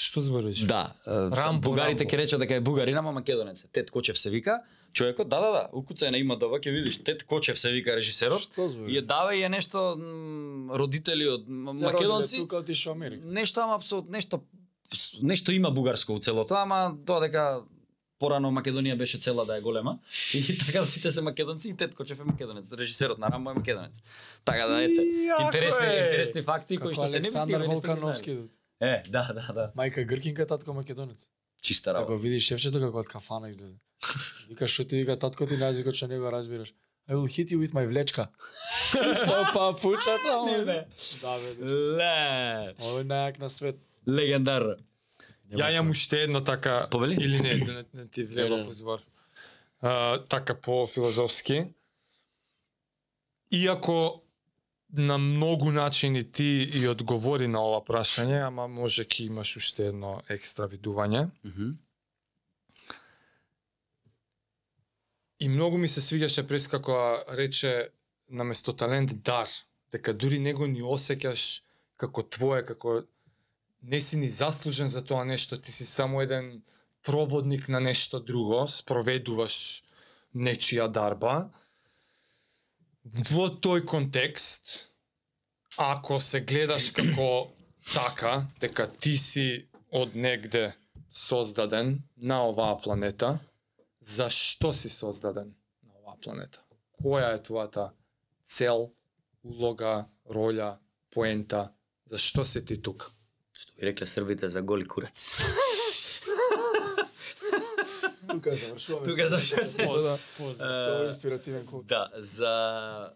Што 0.00 0.22
збориш? 0.24 0.64
Да, 0.64 0.94
Рамбо, 1.04 1.74
бугарите 1.74 2.06
ќе 2.08 2.22
речат 2.22 2.40
дека 2.40 2.56
е 2.56 2.62
бугарин, 2.64 2.96
ама 2.96 3.12
македонец. 3.12 3.66
Тет 3.72 3.90
Кочев 3.90 4.18
се 4.18 4.30
вика. 4.32 4.62
Човекот, 4.92 5.28
да, 5.28 5.38
да, 5.40 5.50
да, 5.52 5.62
укуцај 5.76 6.10
на 6.10 6.18
има 6.18 6.38
доба, 6.40 6.56
ќе 6.58 6.72
видиш, 6.72 7.02
Тет 7.04 7.22
Кочев 7.28 7.58
се 7.60 7.70
вика 7.70 7.92
режисерот. 7.98 8.40
Што? 8.40 8.70
И 8.88 8.96
е 8.96 9.02
дава 9.02 9.36
и 9.36 9.42
е 9.44 9.50
нешто 9.52 9.92
родители 10.72 11.28
од 11.28 11.44
македонци. 11.46 12.40
Тука 12.40 12.62
отишо 12.64 12.96
Америка. 12.96 13.26
Нешто 13.26 13.60
ама 13.60 13.76
апсолутно 13.76 14.16
нешто 14.16 14.40
нешто 15.22 15.52
има 15.52 15.70
бугарско 15.70 16.16
у 16.16 16.18
целото, 16.18 16.54
ама 16.54 16.96
тоа 17.06 17.20
дека 17.20 17.62
порано 18.20 18.50
Македонија 18.52 18.96
беше 18.98 19.18
цела 19.18 19.44
да 19.46 19.56
е 19.56 19.60
голема 19.60 19.98
и 20.34 20.58
така 20.58 20.80
да 20.80 20.86
сите 20.86 21.10
се 21.10 21.22
македонци 21.22 21.68
и 21.68 21.76
Тет 21.76 21.94
Кочев 21.94 22.20
е 22.20 22.24
македонец, 22.24 22.72
режисерот 22.72 23.18
на 23.18 23.30
Рамбо 23.30 23.50
е 23.50 23.54
македонец. 23.54 24.00
Така 24.44 24.66
да 24.66 24.82
ете, 24.82 25.02
интересни 25.40 25.86
интересни 25.86 26.42
факти 26.42 26.76
кои 26.76 26.94
што 26.94 27.06
се 27.06 27.20
не 27.20 27.28
Александар 27.28 27.68
Волкановски. 27.68 28.38
Е, 28.80 29.02
да, 29.08 29.32
да, 29.34 29.52
да. 29.52 29.72
Мајка 29.76 30.04
Гркинка, 30.04 30.46
татко 30.46 30.72
македонец. 30.72 31.28
Чиста 31.62 31.90
Ако 31.90 31.98
работа. 31.98 32.22
видиш 32.22 32.46
шефчето 32.48 32.80
како 32.80 32.98
од 32.98 33.08
кафана 33.08 33.50
излезе. 33.50 33.76
Вика 34.48 34.66
што 34.66 34.84
ти 34.84 34.96
вика 34.96 35.18
татко 35.18 35.46
ти 35.46 35.56
на 35.56 35.68
езикот 35.68 35.94
што 35.94 36.08
не 36.08 36.18
го 36.18 36.30
разбираш. 36.32 36.72
I 37.08 37.14
will 37.14 37.26
hit 37.28 37.50
you 37.52 37.58
with 37.58 37.74
my 37.74 37.86
влечка. 37.86 38.28
Со 39.24 39.44
папучата. 39.52 40.32
Не, 40.46 40.54
ама. 40.54 40.64
бе. 40.64 40.86
Да, 41.22 41.38
бе. 41.38 41.50
Ле. 41.98 42.74
Овој 42.80 43.04
најак 43.04 43.38
на 43.40 43.48
свет. 43.48 43.76
Легендар. 44.08 44.76
Ја 45.50 45.72
имам 45.74 45.90
уште 45.90 46.22
едно 46.22 46.40
така 46.44 46.88
Повели? 46.90 47.14
или 47.24 47.40
не, 47.40 47.54
да 47.64 47.72
не, 47.72 47.84
не 47.94 48.06
ти 48.08 48.24
влегов 48.24 48.60
не. 48.60 48.66
во 48.66 48.72
збор. 48.72 49.00
А, 49.82 50.22
така 50.28 50.54
по 50.54 50.86
филозофски. 50.86 51.74
Иако 53.50 54.22
на 54.92 55.18
многу 55.18 55.70
начини 55.72 56.24
ти 56.32 56.70
и 56.74 56.88
одговори 56.88 57.46
на 57.48 57.62
ова 57.62 57.80
прашање, 57.84 58.42
ама 58.46 58.68
може 58.68 59.04
ки 59.04 59.24
имаш 59.24 59.56
уште 59.56 59.90
едно 59.92 60.20
екстра 60.28 60.66
видување. 60.68 61.28
Мгм. 61.44 61.70
И 65.40 65.48
многу 65.48 65.78
ми 65.78 65.88
се 65.88 66.00
свиѓаше 66.04 66.46
прес 66.46 66.66
како 66.68 66.94
рече 67.32 67.90
наместо 68.28 68.72
талент 68.72 69.14
дар, 69.24 69.48
дека 69.92 70.12
дури 70.12 70.38
него 70.38 70.66
ни 70.66 70.82
осеќаш 70.82 71.62
како 71.96 72.22
твое, 72.22 72.64
како 72.66 73.02
не 73.82 74.00
си 74.00 74.18
ни 74.20 74.28
заслужен 74.28 74.88
за 74.88 75.04
тоа 75.04 75.24
нешто, 75.24 75.56
ти 75.56 75.72
си 75.72 75.86
само 75.86 76.20
еден 76.20 76.62
проводник 77.02 77.68
на 77.68 77.80
нешто 77.80 78.20
друго, 78.20 78.66
спроведуваш 78.68 79.82
нечија 80.34 80.88
дарба. 80.92 81.48
Во 83.04 83.48
тој 83.48 83.86
контекст, 83.88 84.92
ако 85.80 86.20
се 86.20 86.40
гледаш 86.44 86.90
како 86.92 87.48
така, 87.96 88.44
дека 88.60 88.90
ти 88.92 89.16
си 89.18 89.46
од 89.90 90.14
негде 90.14 90.74
создаден 91.08 92.02
на 92.16 92.42
оваа 92.48 92.76
планета, 92.82 93.38
зашто 94.00 94.72
си 94.72 94.92
создаден 94.92 95.54
на 95.82 95.96
оваа 96.02 96.20
планета? 96.20 96.60
Која 97.00 97.32
е 97.38 97.42
твојата 97.42 97.90
цел, 98.44 98.90
улога, 99.42 100.04
роља, 100.28 100.76
поента? 101.10 101.72
Зашто 102.04 102.44
си 102.44 102.64
ти 102.64 102.76
тука? 102.82 103.08
Што 103.56 103.72
би 103.76 103.88
рекле 103.88 104.06
србите 104.06 104.48
за 104.48 104.62
голи 104.62 104.84
курац. 104.84 105.32
Тука 108.28 108.54
завршуваме. 108.54 109.06
Тука 109.06 109.26
завршуваме. 109.28 109.66
За 109.66 110.02
да 110.02 110.18
Поздрав. 110.38 110.84
со 110.84 111.04
инспиративен 111.06 111.66
код. 111.66 111.86
Да, 111.86 112.10
за 112.16 113.12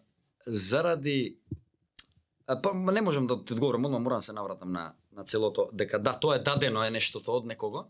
заради 0.47 1.39
а, 2.47 2.63
па 2.63 2.75
не 2.75 3.01
можам 3.01 3.27
да 3.27 3.45
ти 3.45 3.53
одговорам, 3.53 3.85
одма 3.85 3.99
морам 3.99 4.19
да 4.19 4.23
се 4.23 4.33
навратам 4.33 4.73
на 4.73 4.93
на 5.13 5.25
целото 5.25 5.71
дека 5.73 5.99
да, 5.99 6.19
тоа 6.21 6.37
е 6.37 6.39
дадено 6.39 6.85
е 6.85 6.91
нештото 6.91 7.33
од 7.33 7.47
некого, 7.47 7.87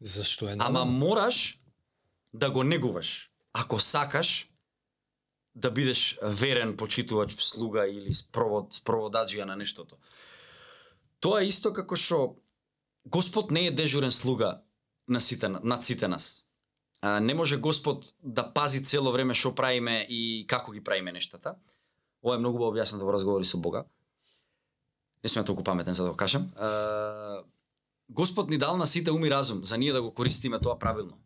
Зашто 0.00 0.48
е 0.48 0.56
ама 0.58 0.84
мораш 0.84 1.60
да 2.32 2.50
го 2.50 2.64
негуваш. 2.64 3.30
Ако 3.52 3.78
сакаш 3.78 4.50
да 5.54 5.70
бидеш 5.70 6.18
верен 6.22 6.76
почитувач, 6.76 7.36
слуга 7.36 7.84
или 7.86 8.14
спровод, 8.14 8.72
спроводаджија 8.72 9.44
на 9.44 9.56
нештото. 9.56 9.98
Тоа 11.20 11.42
е 11.42 11.50
исто 11.50 11.72
како 11.76 11.96
што 11.96 12.38
Господ 13.04 13.50
не 13.50 13.66
е 13.66 13.74
дежурен 13.74 14.12
слуга 14.12 14.62
на 15.10 15.20
сите 15.20 15.48
над 15.48 15.84
сите 15.84 16.08
нас. 16.08 16.44
А, 17.00 17.20
не 17.20 17.34
може 17.34 17.56
Господ 17.56 18.14
да 18.22 18.52
пази 18.52 18.84
цело 18.84 19.12
време 19.12 19.34
што 19.34 19.54
правиме 19.54 20.06
и 20.08 20.46
како 20.46 20.72
ги 20.72 20.84
правиме 20.84 21.12
нештата. 21.12 21.56
Ова 22.22 22.36
е 22.36 22.42
многу 22.42 22.58
бе 22.58 22.68
објаснато 22.68 23.04
во 23.04 23.12
да 23.12 23.18
разговори 23.18 23.44
со 23.44 23.58
Бога. 23.58 23.86
Не 25.24 25.28
сум 25.28 25.42
ја 25.42 25.46
толку 25.46 25.64
паметен 25.64 25.94
за 25.94 26.04
да 26.04 26.10
го 26.10 26.16
кажам. 26.16 26.50
А, 26.56 27.42
Господ 28.08 28.50
ни 28.50 28.58
дал 28.58 28.76
на 28.76 28.86
сите 28.86 29.10
уми 29.10 29.30
разум 29.30 29.64
за 29.64 29.78
ние 29.78 29.92
да 29.92 30.02
го 30.02 30.14
користиме 30.14 30.60
тоа 30.60 30.78
правилно. 30.78 31.18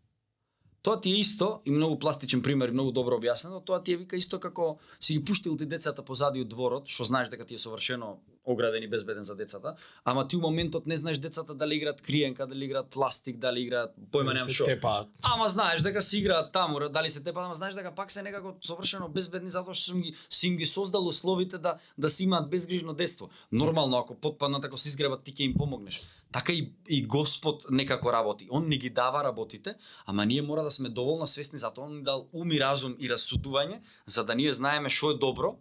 Тоа 0.83 1.01
ти 1.01 1.11
е 1.11 1.21
исто 1.21 1.61
и 1.65 1.71
многу 1.71 1.99
пластичен 1.99 2.43
пример 2.43 2.69
и 2.69 2.73
многу 2.73 2.93
добро 2.93 3.17
објаснено, 3.17 3.65
тоа 3.65 3.83
ти 3.83 3.93
е 3.93 3.97
вика 3.97 4.17
исто 4.17 4.41
како 4.41 4.79
си 5.01 5.19
ги 5.19 5.25
пуштил 5.25 5.57
ти 5.57 5.67
децата 5.67 6.05
позади 6.05 6.43
од 6.45 6.49
дворот, 6.49 6.87
што 6.87 7.09
знаеш 7.09 7.33
дека 7.33 7.47
ти 7.49 7.55
е 7.55 7.59
совршено 7.59 8.21
ограден 8.45 8.83
и 8.83 8.89
безбеден 8.89 9.23
за 9.23 9.37
децата, 9.37 9.75
ама 10.05 10.29
ти 10.29 10.37
у 10.37 10.41
моментот 10.41 10.87
не 10.87 10.97
знаеш 10.97 11.19
децата 11.19 11.55
дали 11.55 11.75
играат 11.75 12.03
криенка, 12.03 12.47
дали 12.47 12.65
играат 12.65 12.97
ластик, 12.97 13.39
дали 13.39 13.61
играат 13.61 13.95
појма 14.13 14.35
немам 14.35 14.51
што. 14.51 14.67
Тепаат. 14.69 15.09
Ама 15.23 15.49
знаеш 15.49 15.83
дека 15.83 16.03
си 16.03 16.19
играат 16.19 16.53
таму, 16.53 16.79
дали 16.89 17.11
се 17.11 17.23
тепа, 17.25 17.45
ама 17.45 17.55
знаеш 17.55 17.75
дека 17.75 17.95
пак 17.95 18.11
се 18.11 18.23
некако 18.23 18.57
совршено 18.61 19.09
безбедни 19.09 19.51
затоа 19.51 19.75
што 19.75 19.93
сум 19.93 20.03
ги 20.03 20.15
си 20.29 20.47
им 20.49 20.57
ги 20.57 20.67
создал 20.67 21.07
условите 21.07 21.59
да 21.59 21.79
да 21.99 22.11
си 22.11 22.25
имаат 22.25 22.51
безгрижно 22.51 22.93
детство. 22.93 23.31
Нормално 23.53 23.97
ако 23.97 24.15
потпаднат 24.15 24.65
ако 24.65 24.79
се 24.79 24.89
изгребат 24.89 25.25
ти 25.25 25.33
ќе 25.33 25.49
им 25.49 25.55
помогнеш. 25.55 26.03
Така 26.33 26.53
и 26.53 26.73
и 26.89 27.07
Господ 27.07 27.67
некако 27.71 28.13
работи. 28.13 28.49
Он 28.51 28.69
ни 28.69 28.79
ги 28.79 28.91
дава 28.91 29.25
работите, 29.25 29.75
ама 30.07 30.27
ние 30.27 30.43
мора 30.43 30.63
да 30.63 30.71
сме 30.71 30.89
доволно 30.89 31.27
свесни 31.27 31.59
за 31.59 31.71
тоа 31.71 31.85
он 31.85 31.97
ни 31.97 32.03
дал 32.03 32.29
ум 32.33 32.53
и 32.53 32.61
разум 32.61 32.97
и 32.99 33.09
расудување 33.09 33.81
за 34.07 34.25
да 34.25 34.35
ние 34.35 34.53
знаеме 34.53 34.89
што 34.89 35.11
е 35.11 35.19
добро, 35.19 35.57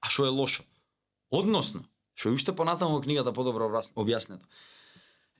а 0.00 0.10
што 0.10 0.26
е 0.26 0.28
лошо. 0.28 0.62
Односно, 1.30 1.84
што 2.14 2.32
уште 2.32 2.52
понатаму 2.56 2.96
во 2.96 3.02
книгата 3.02 3.32
подобро 3.32 3.68
објаснето. 3.96 4.44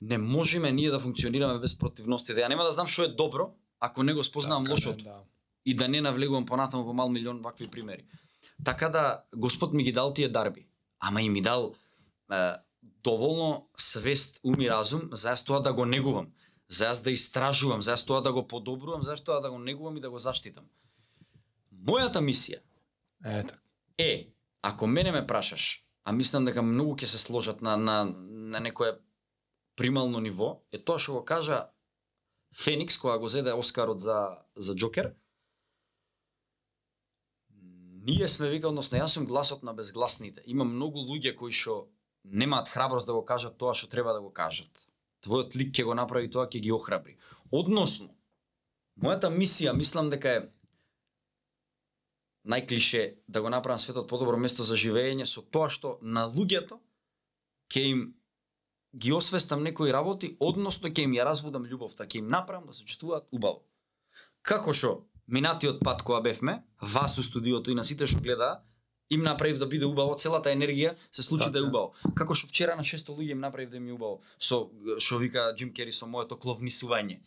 Не 0.01 0.17
можеме 0.17 0.71
ние 0.71 0.91
да 0.91 0.99
функционираме 0.99 1.59
без 1.59 1.77
противностите. 1.77 2.41
Ја 2.41 2.49
нема 2.49 2.63
да 2.63 2.71
знам 2.71 2.87
што 2.87 3.03
е 3.03 3.07
добро 3.07 3.53
ако 3.79 4.03
не 4.03 4.13
го 4.13 4.23
спознавам 4.23 4.63
Така, 4.63 4.71
лошото 4.73 5.03
Да. 5.03 5.23
и 5.65 5.75
да 5.75 5.87
не 5.87 6.01
навлегувам 6.01 6.45
понатаму 6.45 6.83
во 6.83 6.93
мал 6.93 7.09
милион 7.09 7.41
вакви 7.41 7.67
примери. 7.67 8.05
Така 8.65 8.89
да 8.89 9.23
Господ 9.35 9.73
ми 9.73 9.83
ги 9.83 9.91
дал 9.91 10.13
тие 10.13 10.29
дарби, 10.29 10.67
ама 10.99 11.21
и 11.21 11.29
ми 11.29 11.41
дал 11.41 11.75
е, 12.31 12.51
доволно 13.03 13.67
свест, 13.77 14.39
ум 14.43 14.61
и 14.61 14.69
разум 14.69 15.09
за 15.11 15.29
јас 15.29 15.45
тоа 15.45 15.59
да 15.59 15.73
го 15.73 15.85
негувам, 15.85 16.27
за 16.69 16.85
јас 16.85 17.03
да 17.03 17.11
истражувам, 17.11 17.81
за 17.81 17.91
јас 17.93 18.05
тоа 18.07 18.21
да 18.21 18.31
го 18.33 18.47
подобрувам, 18.47 19.01
за 19.03 19.15
јас 19.15 19.23
тоа 19.25 19.41
да 19.41 19.51
го 19.51 19.59
негувам 19.59 19.97
и 19.97 20.01
да 20.01 20.09
го 20.09 20.19
заштитам. 20.19 20.63
Мојата 21.73 22.19
мисија 22.23 22.59
Е, 23.25 23.43
така. 23.43 23.59
е, 23.97 24.27
ако 24.61 24.87
мене 24.87 25.11
ме 25.11 25.27
прашаш, 25.27 25.82
а 26.03 26.11
мислам 26.11 26.45
дека 26.45 26.61
многу 26.61 26.95
ќе 26.95 27.07
се 27.07 27.17
сложат 27.17 27.61
на, 27.61 27.77
на, 27.77 28.03
на 28.05 28.59
некое 28.59 28.97
примално 29.75 30.19
ниво, 30.19 30.63
е 30.71 30.79
тоа 30.79 30.99
што 30.99 31.19
го 31.19 31.25
кажа 31.25 31.69
Феникс 32.53 32.97
кога 32.97 33.17
го 33.17 33.27
зеде 33.27 33.53
Оскарот 33.53 33.99
за, 33.99 34.37
за 34.55 34.75
Джокер. 34.75 35.15
Ние 38.05 38.27
сме 38.27 38.49
вика, 38.49 38.67
односно 38.67 38.99
јас 38.99 39.15
сум 39.15 39.25
гласот 39.25 39.63
на 39.63 39.73
безгласните. 39.73 40.43
Има 40.45 40.65
многу 40.67 40.99
луѓе 40.99 41.35
кои 41.39 41.51
што 41.51 41.87
немаат 42.23 42.69
храброст 42.69 43.07
да 43.07 43.13
го 43.13 43.25
кажат 43.25 43.57
тоа 43.57 43.73
што 43.73 43.89
треба 43.89 44.13
да 44.13 44.21
го 44.21 44.29
кажат. 44.29 44.69
Твојот 45.23 45.55
лик 45.55 45.71
ќе 45.71 45.87
го 45.87 45.95
направи 45.95 46.29
тоа, 46.29 46.45
ќе 46.51 46.59
ги 46.59 46.71
охрабри. 46.71 47.17
Односно, 47.51 48.11
мојата 48.99 49.31
мисија, 49.31 49.73
мислам 49.73 50.11
дека 50.11 50.29
е 50.29 50.43
најклише 52.45 53.23
да 53.27 53.41
го 53.41 53.49
направам 53.49 53.79
светот 53.79 54.07
подобро 54.07 54.37
место 54.37 54.63
за 54.63 54.75
живење 54.75 55.25
со 55.25 55.41
тоа 55.41 55.69
што 55.69 55.97
на 56.01 56.25
луѓето 56.27 56.79
ќе 57.71 57.85
им 57.91 58.03
ги 58.93 59.13
освестам 59.13 59.63
некои 59.63 59.91
работи, 59.91 60.35
односно 60.39 60.89
ќе 60.89 61.07
им 61.07 61.15
ја 61.17 61.25
разбудам 61.25 61.65
љубовта, 61.65 62.05
ќе 62.05 62.21
им 62.21 62.27
направам 62.29 62.67
да 62.67 62.73
се 62.73 62.85
чувствуваат 62.85 63.25
убаво. 63.31 63.63
Како 64.41 64.73
што 64.73 65.07
минатиот 65.27 65.79
пат 65.83 66.03
кога 66.03 66.21
бевме, 66.21 66.61
вас 66.81 67.17
у 67.17 67.23
студиото 67.23 67.71
и 67.71 67.75
на 67.75 67.83
сите 67.83 68.05
што 68.07 68.21
гледаа, 68.21 68.61
им 69.09 69.23
направив 69.23 69.57
да 69.59 69.67
биде 69.67 69.85
убаво, 69.85 70.15
целата 70.17 70.51
енергија 70.53 70.95
се 71.11 71.23
случи 71.23 71.49
да 71.49 71.59
е 71.59 71.61
Така. 71.61 71.69
убаво. 71.69 72.13
Како 72.15 72.35
што 72.35 72.47
вчера 72.47 72.75
на 72.75 72.83
600 72.83 73.15
луѓе 73.15 73.31
им 73.31 73.39
направив 73.39 73.69
да 73.69 73.77
им 73.77 73.87
е 73.87 73.93
убаво, 73.93 74.21
со 74.39 74.69
што 74.99 75.17
вика 75.17 75.53
Джим 75.55 75.73
Кери 75.73 75.91
со 75.91 76.07
моето 76.07 76.37
кловнисување 76.37 77.19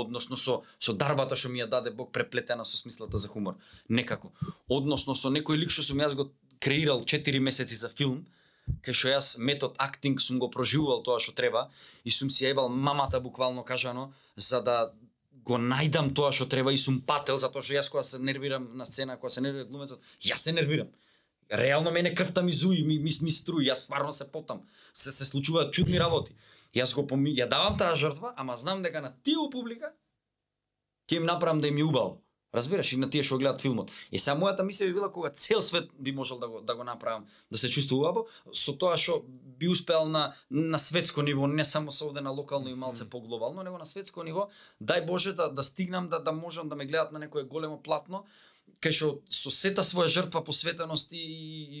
односно 0.00 0.36
со 0.36 0.62
со 0.78 0.92
дарбата 0.92 1.36
што 1.36 1.48
ми 1.48 1.60
ја 1.62 1.68
даде 1.68 1.90
Бог 1.90 2.12
преплетена 2.12 2.64
со 2.64 2.76
смислата 2.76 3.18
за 3.18 3.28
хумор. 3.28 3.56
Некако. 3.88 4.32
Односно 4.68 5.14
со 5.14 5.28
некој 5.28 5.56
лик 5.56 5.70
што 5.70 5.82
сум 5.82 5.98
јас 6.04 6.14
го 6.14 6.30
креирал 6.60 7.04
4 7.04 7.40
месеци 7.40 7.76
за 7.76 7.88
филм, 7.88 8.26
кај 8.82 8.94
што 8.94 9.08
јас 9.14 9.38
метод 9.38 9.76
актинг 9.78 10.20
сум 10.20 10.38
го 10.38 10.50
проживувал 10.50 11.02
тоа 11.02 11.18
што 11.22 11.32
треба 11.32 11.70
и 12.04 12.10
сум 12.10 12.30
си 12.30 12.46
јајбал 12.46 12.68
мамата 12.68 13.20
буквално 13.20 13.64
кажано 13.64 14.12
за 14.36 14.60
да 14.60 14.92
го 15.46 15.58
најдам 15.62 16.10
тоа 16.14 16.32
што 16.34 16.48
треба 16.50 16.72
и 16.74 16.80
сум 16.80 17.00
пател 17.06 17.38
затоа 17.38 17.62
што 17.62 17.76
јас 17.78 17.90
кога 17.90 18.02
се 18.02 18.18
нервирам 18.18 18.70
на 18.74 18.86
сцена, 18.86 19.16
кога 19.16 19.30
се 19.30 19.40
нервира 19.40 19.64
глумецот, 19.64 20.02
јас 20.20 20.42
се 20.48 20.52
нервирам. 20.52 20.88
Реално 21.52 21.92
мене 21.94 22.14
крвта 22.14 22.42
ми 22.42 22.52
зуи, 22.52 22.82
ми, 22.82 22.98
ми, 22.98 23.10
ми 23.22 23.30
струи, 23.30 23.68
јас 23.68 23.86
стварно 23.86 24.12
се 24.12 24.26
потам. 24.32 24.64
Се 24.94 25.12
се 25.12 25.24
случуваат 25.24 25.72
чудни 25.72 26.00
работи. 26.00 26.34
Јас 26.76 26.94
го 26.94 27.06
поми... 27.06 27.32
ја 27.32 27.48
давам 27.48 27.78
таа 27.78 27.96
жртва, 27.96 28.34
ама 28.36 28.56
знам 28.56 28.82
дека 28.82 29.00
на 29.00 29.14
тие 29.22 29.48
публика 29.52 29.92
ќе 31.08 31.22
им 31.22 31.24
направам 31.24 31.60
да 31.60 31.68
им 31.68 31.78
е 31.78 31.84
убаво. 31.84 32.22
Разбираш, 32.54 32.92
и 32.92 32.96
на 32.96 33.08
тие 33.10 33.24
што 33.26 33.36
гледат 33.36 33.60
филмот. 33.60 33.90
И 34.10 34.18
сега 34.22 34.36
мојата 34.38 34.64
мисија 34.64 34.88
би 34.88 34.94
била 34.96 35.10
кога 35.12 35.30
цел 35.30 35.60
свет 35.62 35.90
би 35.98 36.12
можел 36.12 36.38
да 36.38 36.48
го 36.48 36.60
да 36.60 36.74
го 36.76 36.84
направам 36.84 37.26
да 37.52 37.58
се 37.58 37.68
чувствува 37.68 38.10
убаво, 38.10 38.26
со 38.52 38.72
тоа 38.72 38.96
што 38.96 39.18
би 39.60 39.68
успеал 39.68 40.08
на 40.08 40.34
на 40.50 40.78
светско 40.78 41.22
ниво, 41.22 41.46
не 41.46 41.64
само 41.64 41.90
со 41.90 42.06
овде 42.06 42.20
на 42.20 42.30
локално 42.30 42.70
и 42.70 42.74
малце 42.74 43.08
поглобално, 43.10 43.62
него 43.62 43.78
на 43.78 43.86
светско 43.86 44.24
ниво, 44.24 44.48
дај 44.82 45.06
Боже 45.06 45.32
да 45.32 45.48
да 45.52 45.62
стигнам 45.62 46.08
да 46.08 46.22
да 46.22 46.32
можам 46.32 46.68
да 46.68 46.76
ме 46.76 46.86
гледат 46.86 47.12
на 47.12 47.18
некое 47.18 47.44
големо 47.44 47.82
платно, 47.82 48.24
кај 48.86 48.94
што 48.94 49.10
со 49.28 49.50
сета 49.50 49.82
своја 49.82 50.08
жртва 50.14 50.44
посветеност 50.46 51.12
и, 51.12 51.24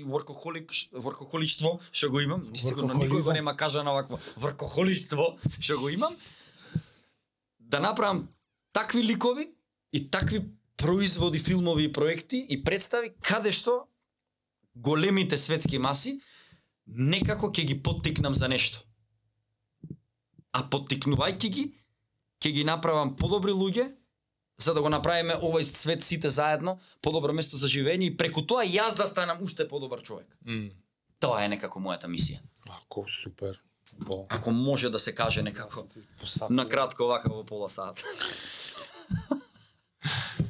и 0.00 0.02
воркохолик 0.02 0.72
воркохоличство 0.92 1.78
што 1.92 2.10
го 2.10 2.20
имам, 2.20 2.46
ни 2.50 2.58
сигурно 2.58 2.98
никој 2.98 3.22
го 3.22 3.32
нема 3.32 3.56
кажано 3.56 3.94
вакво 3.94 4.20
воркохоличство 4.36 5.36
што 5.58 5.78
го 5.78 5.88
имам, 5.94 6.14
да 7.60 7.80
направам 7.80 8.28
такви 8.72 9.02
ликови 9.02 9.50
и 9.92 10.10
такви 10.10 10.44
производи, 10.76 11.38
филмови 11.38 11.84
и 11.84 11.92
проекти 11.92 12.44
и 12.48 12.62
представи 12.62 13.14
каде 13.22 13.52
што 13.52 13.86
големите 14.74 15.38
светски 15.38 15.78
маси 15.78 16.18
некако 16.86 17.50
ќе 17.50 17.64
ги 17.66 17.78
поттикнам 17.82 18.34
за 18.34 18.48
нешто. 18.48 18.82
А 20.52 20.62
поттикнувајќи 20.70 21.48
ги, 21.52 21.64
ќе 22.40 22.52
ги 22.52 22.64
направам 22.64 23.16
подобри 23.16 23.52
луѓе, 23.52 23.90
за 24.58 24.74
да 24.74 24.82
го 24.82 24.88
направиме 24.88 25.36
овој 25.36 25.62
свет 25.62 26.04
сите 26.04 26.30
заедно 26.30 26.78
подобро 27.02 27.32
место 27.32 27.56
за 27.56 27.68
живење 27.68 28.10
и 28.10 28.16
преку 28.16 28.42
тоа 28.42 28.64
јас 28.64 28.96
да 28.96 29.06
станам 29.06 29.42
уште 29.42 29.68
подобар 29.68 30.02
човек. 30.02 30.26
М. 30.46 30.70
Тоа 31.20 31.44
е 31.44 31.48
некако 31.48 31.80
мојата 31.80 32.08
мисија. 32.08 32.40
Ако 32.68 33.04
супер. 33.08 33.60
Бо. 33.98 34.26
Ако 34.28 34.50
може 34.50 34.90
да 34.90 34.98
се 34.98 35.14
каже 35.14 35.42
некако. 35.42 35.86
На 36.50 36.68
кратко 36.68 37.06
вака 37.06 37.28
во 37.32 37.44
пола 37.44 37.68
сат. 37.68 38.04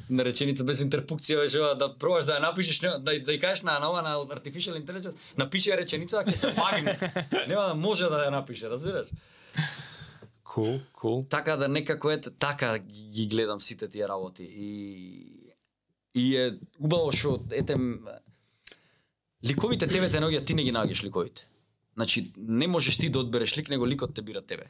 на 0.09 0.23
реченица 0.23 0.63
без 0.63 0.81
интерпукција 0.83 1.41
беше 1.43 1.61
ова, 1.61 1.73
да 1.75 1.89
пробаш 1.99 2.27
да 2.27 2.37
ја 2.37 2.43
напишеш, 2.47 2.81
нема, 2.81 2.99
да, 2.99 3.15
да 3.19 3.35
ја 3.35 3.41
кажеш 3.41 3.63
на, 3.67 3.77
на 3.79 3.89
ова 3.91 4.01
на 4.01 4.15
artificial 4.35 4.77
intelligence, 4.79 5.15
напиши 5.37 5.71
ја 5.71 5.79
реченица, 5.81 6.23
ќе 6.23 6.35
се 6.35 6.53
багне. 6.55 6.95
Нема 7.49 7.67
да 7.67 7.73
може 7.75 8.09
да 8.11 8.25
ја 8.25 8.31
напише, 8.31 8.69
разбираш? 8.71 9.11
Кул, 10.57 10.79
кул. 10.93 11.25
Така 11.29 11.55
да 11.57 11.67
некако 11.67 12.09
ете 12.09 12.31
така 12.31 12.79
ги 12.79 13.27
гледам 13.27 13.61
сите 13.61 13.87
тие 13.87 14.07
работи 14.07 14.43
и 14.43 15.53
и 16.15 16.35
е 16.35 16.57
убаво 16.79 17.11
што 17.13 17.37
ете 17.53 17.77
ликовите 19.45 19.87
тебе 19.87 20.09
те 20.09 20.17
наоѓаат, 20.17 20.45
ти 20.45 20.53
не 20.57 20.63
ги 20.65 20.73
наоѓаш 20.73 21.03
ликовите. 21.03 21.45
Значи 21.93 22.31
не 22.37 22.67
можеш 22.67 22.97
ти 22.97 23.09
да 23.09 23.19
одбереш 23.19 23.57
лик, 23.57 23.69
него 23.69 23.87
ликот 23.87 24.13
те 24.15 24.21
бира 24.21 24.41
тебе. 24.41 24.65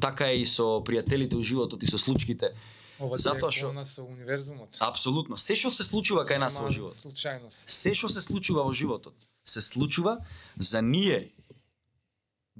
Така 0.00 0.30
е 0.30 0.36
и 0.42 0.46
со 0.46 0.78
пријателите 0.86 1.34
у 1.34 1.42
животот 1.42 1.82
и 1.82 1.90
со 1.90 1.98
случките. 1.98 2.54
Ова 3.00 3.18
Затоа 3.18 3.50
Затоа 3.50 3.50
што- 3.50 3.84
со 3.84 4.04
универзумот. 4.04 4.76
Апсолутно. 4.78 5.36
Се 5.38 5.54
што 5.54 5.72
се 5.72 5.84
случува 5.84 6.22
кај 6.22 6.38
нас 6.38 6.54
во 6.54 6.70
Нема 6.70 6.74
живот. 6.74 6.94
Случајност. 6.94 7.66
Се 7.66 7.94
што 7.94 8.08
се 8.08 8.20
случува 8.20 8.62
во 8.62 8.72
животот, 8.72 9.14
се 9.44 9.60
случува 9.60 10.18
за 10.58 10.82
ние 10.82 11.32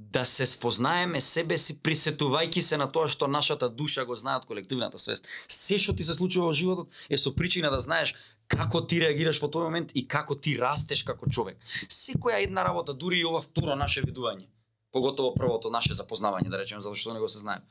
да 0.09 0.25
се 0.25 0.45
спознаеме 0.45 1.21
себе 1.21 1.57
си 1.57 1.75
присетувајќи 1.83 2.61
се 2.65 2.77
на 2.77 2.87
тоа 2.91 3.09
што 3.11 3.27
нашата 3.27 3.69
душа 3.69 4.05
го 4.05 4.15
знаат 4.15 4.45
колективната 4.49 4.97
свест. 4.97 5.27
Се 5.47 5.77
што 5.77 5.93
ти 5.95 6.03
се 6.03 6.15
случува 6.17 6.49
во 6.49 6.53
животот 6.57 6.89
е 7.09 7.17
со 7.17 7.33
причина 7.35 7.69
да 7.69 7.79
знаеш 7.79 8.15
како 8.47 8.81
ти 8.81 8.99
реагираш 9.03 9.41
во 9.43 9.47
тој 9.47 9.67
момент 9.69 9.91
и 9.93 10.07
како 10.07 10.35
ти 10.35 10.57
растеш 10.57 11.03
како 11.03 11.29
човек. 11.29 11.59
Секоја 11.87 12.41
една 12.41 12.63
работа, 12.65 12.93
дури 12.93 13.19
и 13.19 13.25
ова 13.25 13.41
второ 13.41 13.75
наше 13.75 14.01
видување, 14.01 14.49
поготово 14.91 15.35
првото 15.35 15.69
наше 15.69 15.93
запознавање, 15.93 16.49
да 16.49 16.57
речеме, 16.57 16.81
затоа 16.81 16.97
што 16.97 17.13
не 17.13 17.21
го 17.21 17.29
се 17.29 17.43
знаем. 17.43 17.61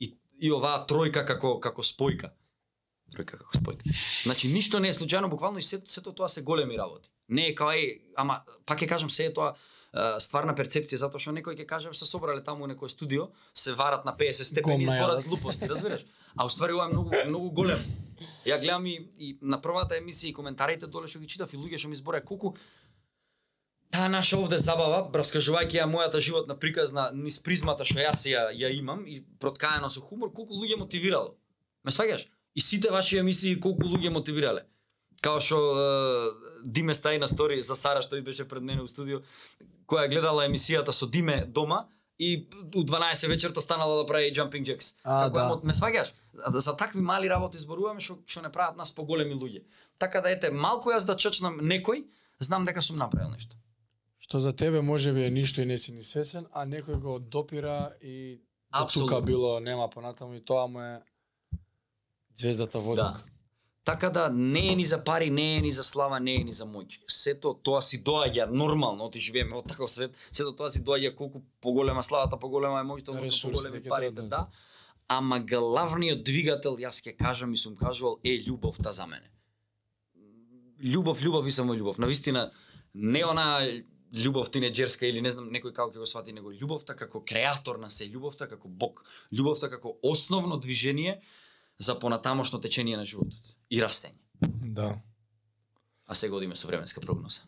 И, 0.00 0.12
и 0.40 0.52
оваа 0.52 0.82
тројка 0.90 1.24
како 1.24 1.60
како 1.60 1.86
спојка. 1.86 2.34
Тројка 3.14 3.38
како 3.38 3.62
спојка. 3.62 3.94
Значи 4.24 4.50
ништо 4.52 4.80
не 4.80 4.90
е 4.90 4.98
случајно, 4.98 5.30
буквално 5.30 5.58
и 5.58 5.62
се, 5.62 5.80
сето 5.86 6.12
тоа 6.12 6.28
се 6.28 6.42
големи 6.42 6.76
работи. 6.76 7.08
Не 7.28 7.48
е 7.48 7.54
као 7.54 7.72
е, 7.72 8.02
ама 8.16 8.42
пак 8.66 8.82
ќе 8.82 8.88
кажам 8.88 9.10
се 9.10 9.30
е 9.30 9.34
тоа 9.34 9.54
стварна 10.20 10.54
перцепција 10.56 11.00
затоа 11.00 11.20
што 11.22 11.34
некој 11.36 11.56
ќе 11.60 11.66
каже 11.66 11.92
се 11.94 12.08
собрале 12.08 12.42
таму 12.44 12.66
некој 12.66 12.88
студио, 12.92 13.28
се 13.54 13.72
варат 13.72 14.04
на 14.04 14.12
50 14.16 14.44
степени 14.44 14.84
и 14.84 14.88
зборат 14.88 15.24
глупости, 15.24 15.68
разбираш? 15.68 16.04
А 16.36 16.46
уствари 16.46 16.72
ова 16.72 16.86
е 16.86 16.92
многу 16.92 17.10
многу 17.28 17.50
голем. 17.50 17.84
Ја 18.46 18.60
гледам 18.60 18.86
и, 18.86 18.96
и 19.18 19.38
на 19.40 19.60
првата 19.62 19.96
емисија 19.96 20.30
и 20.30 20.36
коментарите 20.36 20.86
доле 20.86 21.08
што 21.08 21.20
ги 21.20 21.28
читав 21.28 21.52
и 21.52 21.56
луѓе 21.56 21.78
што 21.78 21.88
ми 21.88 21.96
збореа 21.96 22.24
колку 22.24 22.56
таа 23.90 24.08
наша 24.12 24.36
овде 24.36 24.58
забава, 24.58 25.04
раскажувајќи 25.12 25.80
ја 25.80 25.88
мојата 25.88 26.20
животна 26.20 26.56
приказна 26.58 27.10
низ 27.14 27.38
призмата 27.38 27.84
што 27.88 28.02
јас 28.02 28.26
ја 28.28 28.48
ја 28.52 28.72
имам 28.76 29.06
и 29.06 29.22
проткаено 29.40 29.90
со 29.90 30.00
хумор, 30.00 30.32
колку 30.32 30.54
луѓе 30.54 30.76
мотивирало. 30.76 31.36
Ме 31.84 31.94
сваѓаш? 31.94 32.26
И 32.54 32.60
сите 32.60 32.90
ваши 32.90 33.18
емисии 33.18 33.60
колку 33.60 33.88
луѓе 33.88 34.10
мотивирале. 34.12 34.66
Као 35.22 35.40
што 35.40 35.58
е, 35.72 35.86
Диме 36.66 36.94
стаи 36.94 37.18
на 37.18 37.28
стори 37.28 37.62
за 37.62 37.76
Сара 37.76 38.02
што 38.02 38.16
и 38.16 38.20
беше 38.20 38.44
пред 38.44 38.62
мене 38.62 38.82
у 38.82 38.88
студио, 38.88 39.20
која 39.86 40.08
гледала 40.08 40.44
емисијата 40.44 40.90
со 40.90 41.06
Диме 41.06 41.44
дома 41.46 41.86
и 42.18 42.48
у 42.74 42.82
12 42.82 43.28
вечерта 43.28 43.60
станала 43.60 43.96
да 43.96 44.06
прави 44.06 44.32
jumping 44.32 44.64
jacks. 44.64 44.94
А, 45.04 45.24
Како 45.24 45.38
ја 45.38 45.42
да. 45.42 45.48
мот- 45.48 45.64
ме 45.64 45.74
сваѓаш? 45.74 46.12
За, 46.46 46.60
за 46.60 46.76
такви 46.76 47.00
мали 47.00 47.28
работи 47.28 47.58
зборуваме 47.58 48.00
што 48.00 48.18
што 48.24 48.42
не 48.42 48.50
прават 48.50 48.76
нас 48.76 48.90
поголеми 48.90 49.34
луѓе. 49.34 49.62
Така 49.98 50.20
да 50.20 50.30
ете 50.30 50.50
малку 50.50 50.90
јас 50.90 51.04
да 51.04 51.14
чачнам 51.14 51.60
некој, 51.60 52.04
знам 52.40 52.64
дека 52.64 52.82
сум 52.82 52.96
направил 52.96 53.30
нешто. 53.30 53.56
Што 54.18 54.38
за 54.38 54.52
тебе 54.52 54.80
може 54.82 55.12
би 55.12 55.24
е 55.24 55.30
ништо 55.30 55.60
и 55.60 55.66
не 55.66 55.78
си 55.78 55.92
ни 55.92 56.02
свесен, 56.02 56.46
а 56.52 56.66
некој 56.66 56.96
го 56.96 57.18
допира 57.18 57.92
и 58.02 58.40
од 58.72 58.82
Апсолутно. 58.82 59.08
тука 59.08 59.22
било 59.22 59.60
нема 59.60 59.88
понатаму 59.88 60.34
и 60.34 60.40
тоа 60.40 60.66
му 60.66 60.80
е 60.80 61.00
звездата 62.36 62.78
во 62.78 62.94
Да. 62.94 63.14
Така 63.86 64.10
да 64.10 64.30
не 64.30 64.72
е 64.72 64.74
ни 64.74 64.84
за 64.84 65.04
пари, 65.04 65.30
не 65.30 65.56
е 65.56 65.60
ни 65.60 65.72
за 65.72 65.84
слава, 65.84 66.20
не 66.20 66.34
е 66.34 66.44
ни 66.44 66.52
за 66.52 66.64
моќ. 66.66 67.04
Сето 67.06 67.52
тоа 67.54 67.78
си 67.78 68.00
доаѓа 68.02 68.48
нормално, 68.50 69.06
оти 69.06 69.22
живееме 69.22 69.54
во 69.54 69.62
таков 69.62 69.92
свет, 69.94 70.16
сето 70.32 70.50
тоа 70.58 70.72
си 70.74 70.82
доаѓа 70.82 71.12
колку 71.14 71.44
поголема 71.62 72.02
славата, 72.02 72.34
поголема 72.34 72.80
е 72.82 72.88
моќта, 72.88 73.14
поголеми 73.14 73.82
парите, 73.86 74.24
дојдат. 74.24 74.28
да. 74.28 74.48
Ама 75.06 75.38
главниот 75.38 76.26
двигател, 76.26 76.80
јас 76.82 76.98
ќе 76.98 77.14
кажам 77.14 77.54
и 77.54 77.62
сум 77.62 77.78
кажувал, 77.78 78.18
е 78.26 78.34
љубовта 78.48 78.90
за 78.90 79.06
мене. 79.06 79.30
Љубов, 80.82 81.22
љубов 81.22 81.46
и 81.46 81.54
само 81.54 81.78
љубов. 81.78 82.02
Навистина, 82.02 82.50
не 82.92 83.22
она 83.22 83.62
љубов 84.10 84.50
тинеџерска 84.50 85.06
или 85.06 85.22
не 85.22 85.30
знам 85.30 85.46
некој 85.54 85.70
како 85.70 85.94
ќе 85.94 86.02
го 86.02 86.10
свати, 86.10 86.34
него 86.34 86.50
љубовта 86.50 86.98
како 86.98 87.22
креатор 87.22 87.78
на 87.78 87.90
се, 87.90 88.10
љубовта 88.10 88.50
како 88.50 88.66
Бог, 88.66 89.04
љубовта 89.30 89.70
како 89.70 89.94
основно 90.02 90.58
движение 90.58 91.20
за 91.78 91.98
понатамошно 91.98 92.60
течение 92.60 92.96
на 92.96 93.04
животот 93.04 93.56
и 93.70 93.82
растење. 93.82 94.18
Да. 94.40 95.00
А 96.06 96.14
сега 96.14 96.36
одиме 96.36 96.56
со 96.56 96.66
временска 96.66 97.00
прогноза. 97.00 97.42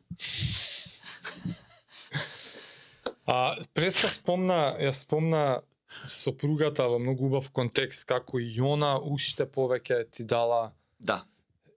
А 3.26 3.56
Преска 3.74 4.09
спомна, 4.09 4.76
ја 4.80 4.92
спомна 4.96 5.60
сопругата 6.09 6.88
во 6.88 6.98
многу 6.98 7.26
убав 7.28 7.50
контекст 7.52 8.06
како 8.09 8.40
и 8.40 8.56
она 8.60 8.96
уште 8.98 9.44
повеќе 9.44 10.10
ти 10.10 10.24
дала 10.24 10.72
Да, 10.98 11.24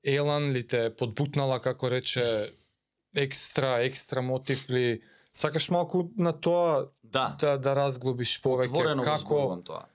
елан 0.03 0.52
ли 0.52 0.64
те 0.68 0.90
подбутнала 0.90 1.60
како 1.60 1.90
рече 1.90 2.52
екстра 3.15 3.82
екстра 3.86 4.22
мотив 4.22 4.69
ли 4.69 5.02
сакаш 5.32 5.69
малку 5.69 6.10
на 6.15 6.34
тоа 6.34 6.88
да. 7.03 7.36
да 7.40 7.57
да 7.57 7.76
разглобиш 7.76 8.40
повеќе 8.41 8.72
Отворено 8.72 9.03
како 9.03 9.61
тоа. 9.65 9.86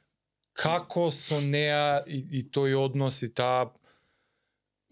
Како 0.56 1.10
со 1.12 1.40
неа 1.40 2.02
и, 2.06 2.22
и 2.38 2.42
тој 2.48 2.74
однос 2.80 3.22
и 3.22 3.28
таа 3.28 3.68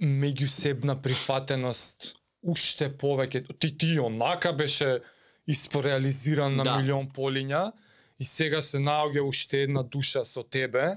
меѓусебна 0.00 0.96
прифатеност 1.02 2.14
уште 2.42 2.90
повеќе 2.92 3.44
ти 3.58 3.70
ти 3.78 3.98
онака 4.00 4.52
беше 4.52 5.00
испореализиран 5.46 6.56
на 6.56 6.64
Да. 6.64 6.76
милион 6.76 7.08
полиња 7.10 7.72
и 8.20 8.24
сега 8.24 8.62
се 8.62 8.78
наоѓа 8.78 9.20
уште 9.28 9.62
една 9.62 9.82
душа 9.82 10.24
со 10.24 10.42
тебе 10.42 10.96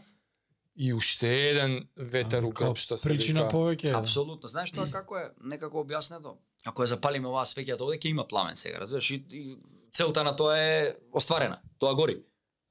и 0.76 0.94
уште 0.94 1.50
еден 1.50 1.88
ветер 1.98 2.44
у 2.44 2.52
грб 2.52 2.78
што 2.78 2.98
се 2.98 3.10
причина 3.10 3.44
вика. 3.48 3.56
повеќе. 3.58 3.94
Апсолутно. 3.96 4.48
Знаеш 4.48 4.72
тоа 4.72 4.92
како 4.92 5.18
е 5.18 5.32
некако 5.42 5.84
објаснето? 5.84 6.36
Ако 6.66 6.84
ја 6.84 6.86
запалиме 6.86 7.28
оваа 7.28 7.46
свеќата 7.46 7.82
овде 7.82 7.98
ќе 7.98 8.10
има 8.12 8.28
пламен 8.28 8.56
сега, 8.56 8.80
разбираш? 8.80 9.12
И, 9.12 9.24
и 9.30 9.58
целта 9.92 10.24
на 10.24 10.36
тоа 10.36 10.58
е 10.60 10.96
остварена. 11.12 11.60
Тоа 11.80 11.96
гори. 11.96 12.22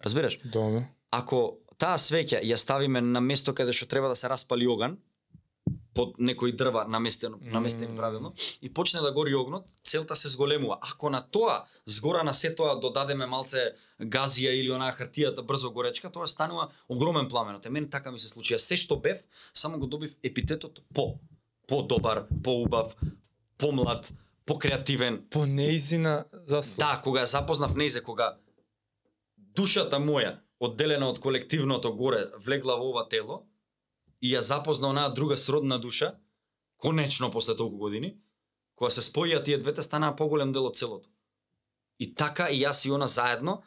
Разбираш? 0.05 0.39
Добро. 0.45 0.85
Ако 1.11 1.59
таа 1.79 1.99
свеќа 1.99 2.43
ја 2.45 2.57
ставиме 2.57 3.01
на 3.01 3.21
место 3.21 3.55
каде 3.55 3.73
што 3.73 3.87
треба 3.87 4.09
да 4.09 4.17
се 4.17 4.29
распали 4.29 4.67
оган, 4.67 4.99
под 5.97 6.19
некои 6.19 6.53
дрва 6.53 6.85
наместено, 6.89 7.39
наместени 7.43 7.87
Мм. 7.87 7.97
правилно, 7.97 8.33
и 8.63 8.73
почне 8.75 9.01
да 9.01 9.13
гори 9.13 9.35
огнот, 9.35 9.65
целта 9.85 10.17
се 10.17 10.29
зголемува. 10.29 10.79
Ако 10.93 11.11
на 11.11 11.23
тоа, 11.31 11.65
згора 11.87 12.25
на 12.25 12.35
се 12.35 12.55
тоа 12.55 12.77
додадеме 12.81 13.27
малце 13.27 13.73
газија 14.01 14.53
или 14.53 14.71
онаа 14.71 14.93
хартијата 14.93 15.43
брзо 15.43 15.71
горечка, 15.73 16.13
тоа 16.13 16.27
станува 16.27 16.69
огромен 16.89 17.29
пламенот. 17.29 17.67
Е 17.67 17.71
мене 17.71 17.89
така 17.91 18.13
ми 18.13 18.19
се 18.19 18.29
случи. 18.29 18.55
Ја 18.55 18.59
Се 18.59 18.77
што 18.77 18.97
бев, 18.97 19.25
само 19.55 19.79
го 19.79 19.87
добив 19.87 20.17
епитетот 20.23 20.81
по. 20.95 21.19
По-добар, 21.67 22.27
по-убав, 22.45 22.95
помлад, 23.59 24.13
покреативен, 24.47 25.25
По 25.31 25.47
неизина 25.47 26.25
заслуга. 26.33 26.87
Да, 26.87 27.01
кога 27.03 27.27
запознав 27.27 27.75
нејзе, 27.75 28.03
кога 28.03 28.37
душата 29.57 29.97
моја, 29.97 30.37
одделена 30.61 31.09
од 31.09 31.19
колективното 31.21 31.93
горе, 31.93 32.31
влегла 32.39 32.77
во 32.77 32.91
ова 32.93 33.07
тело 33.09 33.45
и 34.21 34.33
ја 34.35 34.41
запозна 34.41 34.89
онаа 34.89 35.13
друга 35.15 35.37
сродна 35.37 35.79
душа, 35.79 36.15
конечно 36.83 37.31
после 37.31 37.57
толку 37.57 37.77
години, 37.77 38.17
кога 38.75 38.91
се 38.91 39.05
спојија 39.05 39.45
тие 39.45 39.59
двете 39.59 39.83
станаа 39.83 40.17
поголем 40.17 40.53
дел 40.53 40.67
од 40.67 40.77
целото. 40.77 41.09
И 41.99 42.15
така 42.15 42.49
и 42.49 42.61
јас 42.63 42.87
и 42.87 42.93
она 42.93 43.07
заедно, 43.07 43.63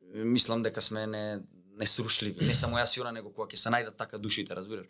мислам 0.00 0.62
дека 0.62 0.82
сме 0.82 1.06
не 1.06 1.42
не 1.78 1.86
срушливи, 1.86 2.44
не 2.44 2.54
само 2.54 2.78
јас 2.78 2.96
и 2.96 3.00
она, 3.00 3.12
него 3.12 3.30
кога 3.30 3.46
ќе 3.52 3.56
се 3.56 3.70
најдат 3.70 3.96
така 3.96 4.18
душите, 4.18 4.54
разбираш. 4.54 4.86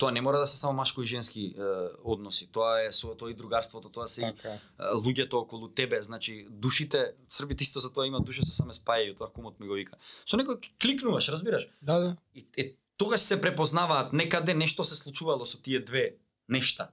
Тоа 0.00 0.12
не 0.12 0.20
мора 0.24 0.38
да 0.40 0.46
се 0.46 0.56
само 0.56 0.72
машко 0.72 1.02
и 1.02 1.06
женски 1.06 1.42
е, 1.52 1.62
односи, 2.04 2.48
тоа 2.52 2.80
е 2.86 2.92
со 2.92 3.12
тоа 3.14 3.30
и 3.30 3.36
другарството, 3.36 3.92
тоа 3.92 4.08
се 4.08 4.22
и 4.22 4.30
Така. 4.32 4.56
е. 4.56 4.60
а, 4.78 4.94
луѓето 4.96 5.44
околу 5.44 5.68
тебе, 5.68 6.00
значи 6.02 6.46
душите, 6.50 7.12
Србите 7.28 7.64
исто 7.64 7.80
за 7.80 7.92
тоа 7.92 8.06
имаат 8.06 8.24
душа 8.24 8.42
се 8.42 8.56
саме 8.56 8.72
спајају, 8.72 9.16
тоа 9.18 9.28
кумот 9.28 9.60
ми 9.60 9.68
го 9.68 9.76
вика. 9.76 10.00
Со 10.24 10.40
некој 10.40 10.72
кликнуваш, 10.80 11.28
разбираш? 11.28 11.68
Да, 11.82 11.98
да. 12.00 12.16
И 12.34 12.46
е, 12.56 12.72
тогаш 12.96 13.20
се 13.20 13.40
препознаваат 13.40 14.12
некаде 14.12 14.54
нешто 14.54 14.84
се 14.84 14.96
случувало 14.96 15.44
со 15.44 15.60
тие 15.62 15.84
две 15.84 16.16
нешта. 16.48 16.90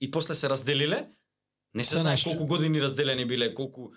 И 0.00 0.10
после 0.10 0.34
се 0.34 0.48
разделиле, 0.48 1.08
не 1.74 1.84
се 1.84 1.96
знае 1.96 2.16
колку 2.24 2.46
години 2.46 2.82
разделени 2.82 3.24
биле, 3.24 3.54
колку 3.54 3.92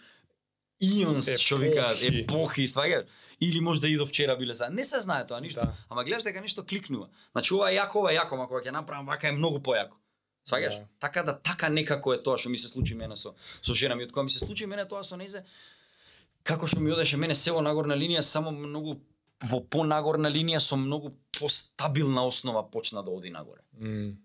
ионс, 0.83 1.29
што 1.39 1.57
викаат, 1.57 2.03
Епохи. 2.03 2.67
сваѓаш? 2.67 3.07
Или 3.39 3.59
можда 3.59 3.87
и 3.87 3.97
до 3.97 4.05
вчера 4.05 4.35
биле 4.37 4.53
за. 4.53 4.69
Не 4.69 4.85
се 4.85 4.99
знае 4.99 5.27
тоа 5.27 5.41
ништо. 5.41 5.65
Да. 5.65 5.73
Ама 5.89 6.03
гледаш 6.03 6.23
дека 6.23 6.41
нешто 6.41 6.63
кликнува. 6.63 7.09
Значи 7.31 7.53
ова 7.53 7.71
е 7.71 7.77
јако, 7.77 7.95
ова 7.99 8.11
е 8.11 8.17
јако, 8.17 8.33
ама 8.33 8.47
кога 8.47 8.61
ќе 8.61 8.71
направам 8.71 9.05
вака 9.05 9.27
е 9.27 9.31
многу 9.31 9.59
појако. 9.59 9.97
Сваѓаш? 10.47 10.79
Да. 10.79 10.87
Така 10.99 11.23
да 11.23 11.39
така 11.39 11.69
некако 11.69 12.13
е 12.13 12.23
тоа 12.23 12.37
што 12.37 12.49
ми 12.49 12.57
се 12.57 12.67
случи 12.67 12.95
мене 12.95 13.15
со 13.15 13.33
со 13.61 13.73
жена 13.73 13.95
ми, 13.95 14.03
од 14.03 14.11
кога 14.11 14.23
ми 14.23 14.29
се 14.29 14.39
случи 14.39 14.65
мене 14.65 14.85
тоа 14.85 15.03
со 15.03 15.15
незе 15.17 15.43
како 16.43 16.67
што 16.67 16.79
ми 16.83 16.91
одеше 16.91 17.17
мене 17.17 17.35
село 17.35 17.61
нагорна 17.61 17.95
линија 17.95 18.21
само 18.21 18.51
многу 18.51 18.99
во 19.43 19.59
понагорна 19.59 20.29
линија 20.31 20.59
со 20.59 20.75
многу 20.75 21.13
постабилна 21.39 22.25
основа 22.27 22.63
почна 22.71 23.03
да 23.03 23.11
оди 23.11 23.29
нагоре. 23.29 23.61
М. 23.79 24.17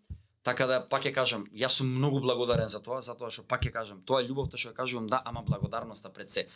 Така 0.49 0.65
да 0.65 0.77
пак 0.89 1.05
ќе 1.05 1.11
кажам, 1.12 1.43
јас 1.53 1.77
сум 1.77 1.91
многу 1.93 2.23
благодарен 2.25 2.70
за 2.73 2.79
тоа, 2.81 3.03
затоа 3.05 3.29
што 3.29 3.43
пак 3.45 3.66
ќе 3.66 3.73
кажам, 3.73 3.99
тоа 4.09 4.23
е 4.23 4.29
љубовта 4.31 4.57
што 4.57 4.70
ја 4.70 4.79
кажувам, 4.79 5.09
да, 5.12 5.20
ама 5.29 5.43
благодарноста 5.45 6.09
пред 6.09 6.33
се. 6.33 6.47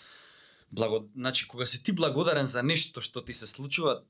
Благо, 0.73 1.03
значи 1.13 1.45
кога 1.49 1.67
си 1.67 1.83
ти 1.85 1.93
благодарен 1.93 2.49
за 2.49 2.63
нешто 2.63 3.05
што 3.05 3.21
ти 3.21 3.37
се 3.37 3.47
случува, 3.47 4.01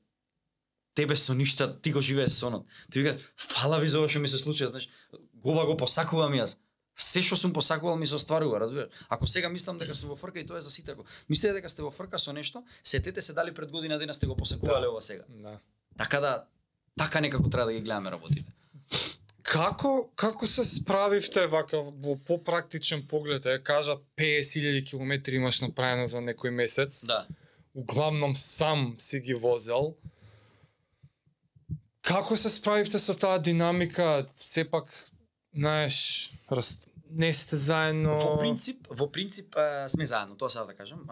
тебе 0.95 1.17
со 1.19 1.35
ништа 1.35 1.67
ти 1.67 1.91
го 1.91 1.99
живееш 1.99 2.31
сонот. 2.31 2.63
Ти 2.91 3.01
вика, 3.01 3.19
фала 3.35 3.81
ви 3.83 3.91
за 3.91 3.99
ова 3.99 4.07
што 4.07 4.23
ми 4.23 4.31
се 4.31 4.39
случува, 4.39 4.71
знаеш, 4.71 4.87
ова 5.43 5.67
го 5.67 5.75
посакувам 5.75 6.31
јас. 6.31 6.55
Се 6.95 7.19
што 7.19 7.35
сум 7.35 7.51
посакувал 7.51 7.99
ми 7.99 8.07
се 8.07 8.15
остварува, 8.15 8.63
разбираш? 8.63 8.87
Ако 9.09 9.27
сега 9.27 9.49
мислам 9.49 9.83
дека 9.83 9.99
сум 9.99 10.15
во 10.15 10.15
фрка 10.15 10.39
и 10.39 10.47
тоа 10.47 10.63
е 10.63 10.63
за 10.63 10.71
сите, 10.71 10.95
ако 10.95 11.03
мислите 11.27 11.59
дека 11.59 11.67
сте 11.67 11.83
во 11.83 11.91
фрка 11.91 12.19
со 12.19 12.31
нешто, 12.31 12.63
сетете 12.83 13.21
се 13.21 13.33
дали 13.33 13.51
пред 13.51 13.71
година 13.71 13.99
дена 13.99 14.13
сте 14.13 14.31
го 14.31 14.37
посакувале 14.39 14.87
ова 14.87 15.01
сега. 15.01 15.27
Да. 15.27 15.59
Така 15.97 16.19
да 16.23 16.45
така 16.95 17.19
некако 17.21 17.49
треба 17.49 17.65
да 17.65 17.73
ги 17.73 17.83
гледаме 17.83 18.11
работите. 18.11 18.53
Како 19.43 20.09
како 20.15 20.47
се 20.47 20.63
справивте 20.63 21.45
вака 21.51 21.81
во 21.83 22.15
попрактичен 22.27 23.03
поглед, 23.07 23.45
е 23.45 23.59
кажа 23.59 23.97
50.000 24.17 24.85
километри 24.87 25.35
имаш 25.35 25.61
направено 25.61 26.07
за 26.07 26.23
некој 26.23 26.49
месец. 26.49 27.03
Да. 27.05 27.25
Углавном 27.75 28.35
сам 28.35 28.95
си 28.99 29.19
ги 29.19 29.33
возел. 29.33 29.95
Како 32.03 32.37
се 32.37 32.49
справивте 32.49 32.99
со 32.99 33.15
таа 33.15 33.39
динамика? 33.39 34.25
Сепак, 34.31 34.87
знаеш, 35.55 36.33
раз... 36.51 36.79
не 37.09 37.33
сте 37.33 37.55
заедно. 37.55 38.17
Во 38.19 38.37
принцип, 38.39 38.87
во 38.89 39.07
принцип 39.11 39.55
е, 39.55 39.89
сме 39.89 40.05
заедно, 40.05 40.35
тоа 40.35 40.49
сега 40.49 40.65
да 40.65 40.73
кажам. 40.73 41.03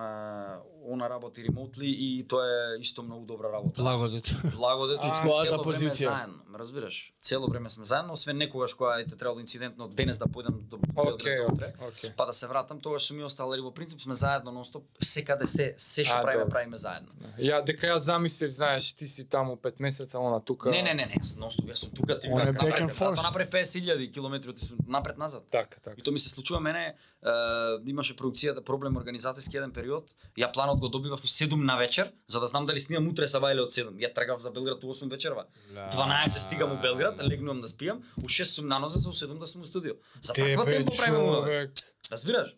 Она 0.83 1.09
работи 1.09 1.43
ремонтли 1.43 1.85
и 1.87 2.25
тоа 2.25 2.45
е 2.45 2.79
исто 2.79 3.03
многу 3.03 3.25
добра 3.25 3.51
работа. 3.51 3.81
Благодет. 3.81 4.25
Благодет 4.51 4.99
А, 5.01 5.13
што 5.13 5.43
цело 5.43 5.57
време 5.57 5.63
позиција. 5.63 6.09
заедно, 6.09 6.39
ме 6.47 6.57
разбираш? 6.57 7.13
Цело 7.21 7.47
време 7.47 7.69
сме 7.69 7.85
заедно, 7.85 8.13
освен 8.13 8.37
некогаш 8.37 8.73
кога 8.73 8.99
ете 8.99 9.15
требало 9.15 9.39
инцидентно 9.39 9.87
денес 9.89 10.17
да 10.17 10.25
појдам 10.25 10.59
до 10.61 10.77
Белград 10.77 11.35
за 11.35 11.43
утре. 11.43 11.73
океј. 11.79 12.15
Па 12.15 12.25
да 12.25 12.33
се 12.33 12.47
вратам, 12.47 12.79
тогаш 12.79 13.03
сум 13.03 13.19
и 13.19 13.23
остал, 13.23 13.51
али 13.51 13.61
во 13.61 13.71
принцип 13.71 14.01
сме 14.01 14.13
заедно 14.13 14.51
нонстоп, 14.51 14.83
секаде 15.01 15.47
се 15.47 15.73
се 15.77 16.03
што 16.03 16.21
правиме 16.21 16.45
правиме 16.45 16.77
заедно. 16.77 17.09
Ја 17.39 17.63
дека 17.63 17.87
ја 17.87 17.97
замислив, 17.97 18.51
знаеш, 18.51 18.93
ти 18.93 19.07
си 19.07 19.25
таму 19.25 19.55
5 19.57 19.79
месеца, 19.79 20.19
она 20.19 20.39
тука. 20.39 20.69
Не, 20.69 20.81
не, 20.81 20.93
не, 20.93 21.05
не, 21.05 21.15
нонстоп, 21.37 21.65
јас 21.65 21.75
сум 21.77 21.91
тука 21.91 22.19
ти 22.19 22.27
направи- 22.27 22.89
затоа 22.89 23.11
направи 23.13 23.45
50.000 23.47 24.11
километри, 24.11 24.49
отисум 24.49 24.77
напред 24.87 25.17
назад. 25.17 25.43
Така, 25.51 25.79
така. 25.79 25.95
И 25.97 26.01
тоа 26.01 26.11
ми 26.11 26.19
се 26.19 26.29
случува 26.29 26.59
мене, 26.59 26.95
е, 27.23 27.89
имаше 27.89 28.15
продукцијата 28.15 28.63
проблем 28.63 28.97
организаторски 28.97 29.57
еден 29.57 29.71
период. 29.71 30.15
Ја 30.37 30.51
планот 30.53 30.79
го 30.79 30.89
добивав 30.89 31.23
у 31.23 31.27
7 31.27 31.55
на 31.55 31.77
вечер, 31.77 32.11
за 32.27 32.39
да 32.39 32.47
знам 32.47 32.65
дали 32.65 32.79
снимам 32.79 33.07
утре 33.07 33.27
са 33.27 33.39
бајле 33.39 33.61
од 33.65 33.71
7. 33.71 33.93
Ја 34.01 34.13
тргав 34.13 34.41
за 34.41 34.51
Белград 34.51 34.83
у 34.83 34.93
8 34.93 35.09
вечерва. 35.09 35.45
12 35.73 36.37
стигам 36.37 36.71
у 36.71 36.81
Белград, 36.81 37.21
легнувам 37.23 37.61
да 37.61 37.67
спијам, 37.67 38.01
у 38.23 38.27
6 38.27 38.43
сум 38.43 38.67
на 38.67 38.79
нозе, 38.79 38.99
за 38.99 39.09
у 39.09 39.13
7 39.13 39.39
да 39.39 39.47
сум 39.47 39.61
у 39.61 39.65
студио. 39.65 39.93
За 40.21 40.33
таква 40.33 40.65
темпо 40.65 40.91
правиме. 40.97 41.71
Разбираш? 42.11 42.55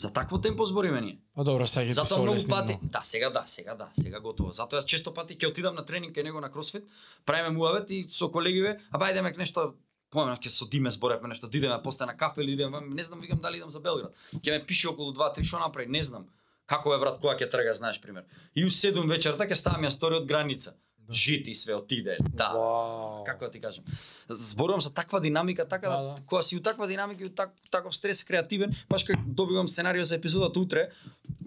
За 0.00 0.12
такво 0.12 0.40
темпо 0.40 0.64
збориме 0.64 1.00
ние. 1.00 1.18
Па 1.34 1.44
добро, 1.44 1.66
сега 1.66 1.84
ги 1.84 1.92
Затоа 1.92 2.22
многу 2.22 2.48
пати, 2.48 2.78
да, 2.82 3.00
сега 3.02 3.30
да, 3.30 3.42
сега 3.46 3.74
да, 3.74 3.88
сега 3.92 4.20
готово. 4.20 4.48
Затоа 4.48 4.80
јас 4.80 4.88
често 4.88 5.12
пати 5.12 5.36
ќе 5.36 5.50
отидам 5.52 5.76
на 5.76 5.84
тренинг 5.84 6.16
кај 6.16 6.24
него 6.24 6.40
на 6.40 6.48
кросфит, 6.48 6.88
правиме 7.28 7.52
муавет 7.52 7.90
и 7.90 8.06
со 8.08 8.30
колегиве, 8.32 8.80
а 8.90 8.98
ба 8.98 9.10
идеме 9.12 9.34
нешто 9.36 9.74
помнам 10.10 10.36
ќе 10.36 10.50
со 10.50 10.66
Диме 10.66 10.90
зборевме 10.90 11.28
нешто, 11.28 11.48
да 11.48 11.58
идеме 11.58 11.80
после 11.82 12.06
на 12.06 12.16
кафе 12.16 12.42
или 12.42 12.52
идеме, 12.52 12.80
не 12.80 13.02
знам 13.02 13.20
викам 13.20 13.38
дали 13.38 13.56
идам 13.56 13.70
за 13.70 13.80
Белград. 13.80 14.14
Ќе 14.42 14.50
ме 14.50 14.66
пише 14.66 14.88
околу 14.88 15.12
2-3 15.14 15.44
што 15.44 15.58
направи, 15.58 15.88
не 15.88 16.02
знам. 16.02 16.26
Како 16.66 16.94
е 16.94 16.98
брат, 16.98 17.18
кога 17.20 17.34
ќе 17.38 17.50
трга, 17.50 17.74
знаеш 17.74 18.00
пример. 18.00 18.24
И 18.54 18.64
у 18.64 18.70
7 18.70 19.08
вечерта 19.08 19.46
ќе 19.46 19.54
ставам 19.54 19.82
ја 19.86 19.90
стори 19.90 20.20
од 20.20 20.26
граница. 20.26 20.74
Жити 21.10 21.54
све 21.54 21.74
отиде. 21.74 22.16
Да. 22.38 22.52
Вау. 22.54 23.24
Како 23.26 23.44
да 23.44 23.50
ти 23.50 23.60
кажам. 23.60 23.84
Зборувам 24.28 24.80
за 24.80 24.94
таква 24.94 25.20
динамика, 25.20 25.68
така 25.68 25.88
да, 25.88 25.96
Да, 25.96 26.02
да. 26.02 26.22
кога 26.26 26.42
си 26.42 26.56
у 26.56 26.60
таква 26.62 26.86
динамика 26.86 27.24
и 27.24 27.26
у 27.26 27.30
так, 27.30 27.50
таков 27.70 27.94
стрес 27.94 28.24
креативен, 28.24 28.74
баш 28.88 29.04
кога 29.04 29.18
добивам 29.26 29.68
сценарио 29.68 30.04
за 30.04 30.14
епизодата 30.14 30.60
утре, 30.60 30.90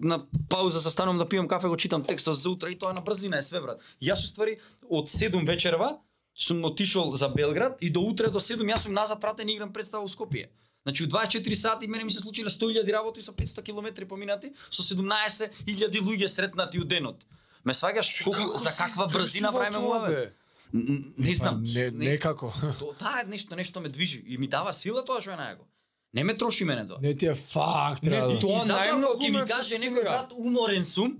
на 0.00 0.26
пауза 0.48 0.80
се 0.80 0.90
станувам 0.90 1.18
да 1.18 1.24
пијам 1.24 1.46
кафе, 1.48 1.68
го 1.68 1.76
читам 1.76 2.04
текстот 2.04 2.36
за 2.36 2.50
утре 2.50 2.70
и 2.70 2.78
тоа 2.78 2.92
на 2.92 3.00
брзина 3.00 3.38
е 3.38 3.42
све 3.42 3.60
брат. 3.60 3.80
Јас 4.02 4.20
уствари 4.28 4.58
од 4.90 5.08
7 5.08 5.46
вечерва 5.46 5.96
сум 6.34 6.64
отишол 6.64 7.14
за 7.16 7.28
Белград 7.28 7.78
и 7.80 7.90
до 7.90 8.00
утре 8.00 8.30
до 8.30 8.40
7 8.40 8.62
јас 8.64 8.78
сум 8.78 8.92
назад 8.92 9.22
вратен 9.22 9.48
и 9.48 9.54
играм 9.54 9.72
представа 9.72 10.04
у 10.04 10.08
Скопје. 10.08 10.48
Значи 10.82 11.04
у 11.04 11.06
24 11.06 11.54
сати 11.54 11.86
мене 11.86 12.04
ми 12.04 12.10
се 12.10 12.20
случиле 12.20 12.50
100.000 12.50 12.92
работи 12.92 13.22
со 13.22 13.32
500 13.32 13.62
километри 13.62 14.04
поминати, 14.04 14.52
со 14.70 14.82
17.000 14.82 16.00
луѓе 16.00 16.26
сретнати 16.26 16.78
у 16.78 16.84
денот. 16.84 17.26
Ме 17.64 17.72
сваѓаш 17.72 18.24
колку 18.24 18.58
за 18.58 18.70
каква 18.70 19.06
брзина 19.06 19.52
правиме 19.52 19.78
тоа, 19.78 19.82
муаве? 19.82 20.34
Не 20.72 21.34
знам. 21.34 21.64
Па, 21.64 21.70
не, 21.78 21.90
некако. 21.90 22.52
То, 22.78 22.92
таа 22.98 23.22
е 23.22 23.24
нешто, 23.24 23.56
нешто 23.56 23.80
ме 23.80 23.88
движи 23.88 24.24
и 24.26 24.38
ми 24.38 24.46
дава 24.46 24.72
сила 24.72 25.04
тоа 25.04 25.20
што 25.20 25.32
е 25.32 25.38
најаго. 25.40 25.64
Не 26.12 26.24
ме 26.24 26.36
троши 26.36 26.64
мене 26.64 26.86
тоа. 26.86 26.98
Не 27.00 27.14
ти 27.14 27.26
е 27.26 27.34
факт, 27.34 28.02
Не, 28.02 28.20
да. 28.20 28.38
тоа 28.40 28.60
и 28.60 28.66
затоа 28.66 28.84
најмногу 28.84 29.22
ќе 29.22 29.30
ми 29.32 29.46
каже 29.48 29.78
некој 29.80 30.02
брат 30.02 30.34
уморен 30.36 30.84
сум, 30.84 31.16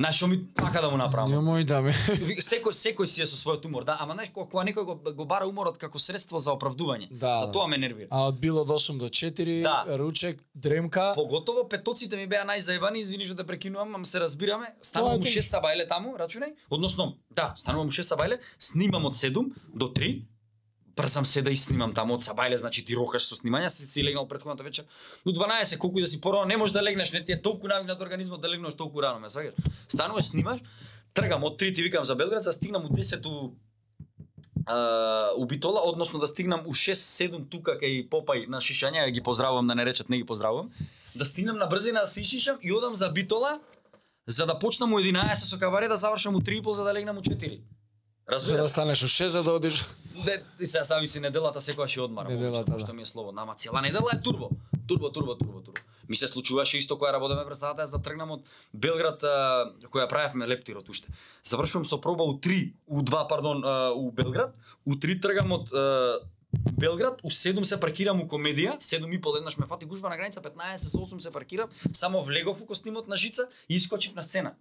знаеш 0.00 0.16
што 0.16 0.26
ми 0.26 0.38
така 0.56 0.80
да 0.80 0.90
му 0.90 0.96
направам. 0.96 1.30
Немој 1.32 1.64
да 1.68 1.80
ме. 1.84 1.92
Секој 2.40 2.72
секој 2.72 3.06
си 3.06 3.20
е 3.22 3.26
со 3.28 3.36
својот 3.36 3.66
умор, 3.68 3.84
да, 3.84 3.98
ама 4.00 4.16
знаеш 4.16 4.32
кога, 4.32 4.64
некој 4.64 4.84
го, 4.88 4.96
го 4.96 5.24
бара 5.28 5.46
уморот 5.46 5.76
како 5.78 6.00
средство 6.00 6.40
за 6.40 6.54
оправдување. 6.56 7.10
Да, 7.12 7.36
за 7.36 7.46
да. 7.46 7.52
тоа 7.52 7.68
ме 7.68 7.76
нервира. 7.78 8.08
А 8.10 8.30
од 8.32 8.40
било 8.40 8.64
од 8.64 8.72
8 8.72 8.98
до 8.98 9.12
4, 9.12 9.60
Да. 9.62 9.84
ручек, 10.00 10.40
дремка. 10.54 11.12
Поготово 11.14 11.68
петоците 11.68 12.16
ми 12.16 12.26
беа 12.26 12.46
најзаебани, 12.48 13.04
извини 13.04 13.28
што 13.28 13.36
те 13.36 13.44
прекинувам, 13.44 13.94
ама 13.94 14.06
се 14.06 14.20
разбираме. 14.20 14.72
Станувам 14.80 15.20
у 15.20 15.22
Тоа 15.22 15.28
е 15.28 15.42
6 15.42 15.52
сабајле 15.52 15.88
таму, 15.88 16.16
рачунај. 16.16 16.56
Односно, 16.70 17.16
да, 17.30 17.52
станувам 17.56 17.88
у 17.88 17.92
6 17.92 18.16
сабајле, 18.16 18.40
снимам 18.58 19.04
од 19.04 19.14
7 19.14 19.52
до 19.74 19.86
3, 19.92 20.22
брзам 21.00 21.26
се 21.26 21.42
да 21.42 21.50
и 21.50 21.56
снимам 21.56 21.94
таму 21.96 22.14
од 22.18 22.24
сабајле, 22.24 22.58
значи 22.60 22.84
ти 22.84 22.96
рокаш 22.96 23.24
со 23.24 23.38
снимање, 23.38 23.68
си 23.72 23.88
си 23.88 24.04
легнал 24.04 24.28
претходната 24.28 24.64
вечер. 24.64 24.84
До 25.24 25.32
12 25.32 25.78
колку 25.78 25.98
и 25.98 26.02
да 26.02 26.08
си 26.08 26.20
порано, 26.20 26.44
не 26.44 26.56
можеш 26.56 26.72
да 26.72 26.82
легнеш, 26.82 27.12
не 27.12 27.24
ти 27.24 27.32
е 27.32 27.42
толку 27.42 27.68
навикнат 27.68 28.00
организмот 28.00 28.40
да 28.40 28.48
легнеш 28.48 28.74
толку 28.74 29.02
рано, 29.02 29.20
ме 29.20 29.32
сваѓаш. 29.32 29.56
Стануваш, 29.88 30.30
снимаш, 30.34 30.60
тргам 31.14 31.44
од 31.44 31.60
3 31.60 31.74
ти 31.74 31.82
викам 31.82 32.04
за 32.04 32.14
Белград, 32.14 32.42
за 32.42 32.52
стигнам 32.52 32.84
у 32.84 32.88
10 32.88 33.26
у 33.26 33.54
а, 34.66 35.30
у 35.36 35.46
Битола, 35.46 35.80
односно 35.84 36.18
да 36.18 36.26
стигнам 36.26 36.66
у 36.66 36.72
6-7 36.72 37.48
тука 37.48 37.78
кај 37.80 38.08
Попај 38.08 38.46
на 38.48 38.60
шишање, 38.60 39.06
ја 39.06 39.10
ги 39.10 39.22
поздравувам 39.22 39.66
да 39.66 39.74
не 39.74 39.84
речат 39.84 40.08
не 40.08 40.18
ги 40.18 40.26
поздравувам, 40.26 40.70
да 41.14 41.24
стигнам 41.24 41.58
на 41.58 41.66
брзина 41.66 42.00
да 42.00 42.06
се 42.06 42.20
ишишам 42.20 42.58
и 42.62 42.72
одам 42.72 42.94
за 42.94 43.08
Битола, 43.08 43.60
за 44.26 44.46
да 44.46 44.58
почнам 44.58 44.92
у 44.92 45.00
11 45.00 45.34
со 45.34 45.58
кабаре 45.58 45.88
да 45.88 45.96
завршам 45.96 46.34
у 46.34 46.40
3,5 46.40 46.72
за 46.72 46.84
да 46.84 46.94
легнам 46.94 47.18
у 47.18 47.20
4. 47.20 47.60
За 48.30 48.34
Разбираш? 48.34 48.62
да 48.62 48.68
станеш 48.68 49.02
у 49.02 49.06
6 49.06 49.26
за 49.26 49.42
да 49.42 49.52
одиш. 49.52 49.84
Не, 50.26 50.42
и 50.60 50.66
сега 50.66 50.84
сами 50.84 51.06
си 51.06 51.20
неделата 51.20 51.60
секогаш 51.60 51.96
ќе 51.96 52.04
одмарам, 52.04 52.32
Неделата, 52.32 52.72
да. 52.72 52.78
што 52.78 52.92
ми 52.92 53.02
е 53.02 53.06
слободно, 53.06 53.42
ама 53.42 53.54
цела 53.54 53.80
недела 53.80 54.10
е 54.14 54.22
турбо. 54.22 54.50
Турбо, 54.86 55.10
турбо, 55.12 55.34
турбо, 55.34 55.60
турбо. 55.60 55.80
Ми 56.08 56.16
се 56.16 56.28
случуваше 56.28 56.78
исто 56.78 56.98
кога 56.98 57.12
работеме 57.12 57.46
представата 57.46 57.84
јас 57.86 57.90
да 57.94 58.02
тргнам 58.02 58.30
од 58.34 58.42
Белград 58.74 59.22
која 59.94 60.08
правевме 60.10 60.46
лептирот 60.50 60.88
уште. 60.88 61.08
Завршувам 61.46 61.86
со 61.86 62.00
проба 62.00 62.24
у 62.26 62.34
3, 62.38 62.72
у 62.86 63.02
2, 63.02 63.28
пардон, 63.28 63.62
у 63.94 64.10
Белград, 64.10 64.56
у 64.84 64.98
3 64.98 65.20
тргам 65.22 65.52
од 65.52 65.70
Белград, 66.74 67.20
у 67.22 67.30
7 67.30 67.62
се 67.64 67.78
паркирам 67.78 68.20
у 68.20 68.26
комедија, 68.26 68.74
7 68.82 69.06
и 69.14 69.20
пол 69.22 69.38
еднаш 69.38 69.56
ме 69.56 69.66
фати 69.66 69.86
гужва 69.86 70.10
на 70.10 70.16
граница, 70.16 70.42
15 70.42 70.90
со 70.90 70.98
8 70.98 71.20
се 71.20 71.30
паркирам, 71.30 71.70
само 71.92 72.22
влегов 72.22 72.60
у 72.60 72.66
костимот 72.66 73.06
на 73.08 73.16
жица 73.16 73.46
и 73.68 73.76
искочив 73.76 74.14
на 74.14 74.22
сцена. 74.22 74.56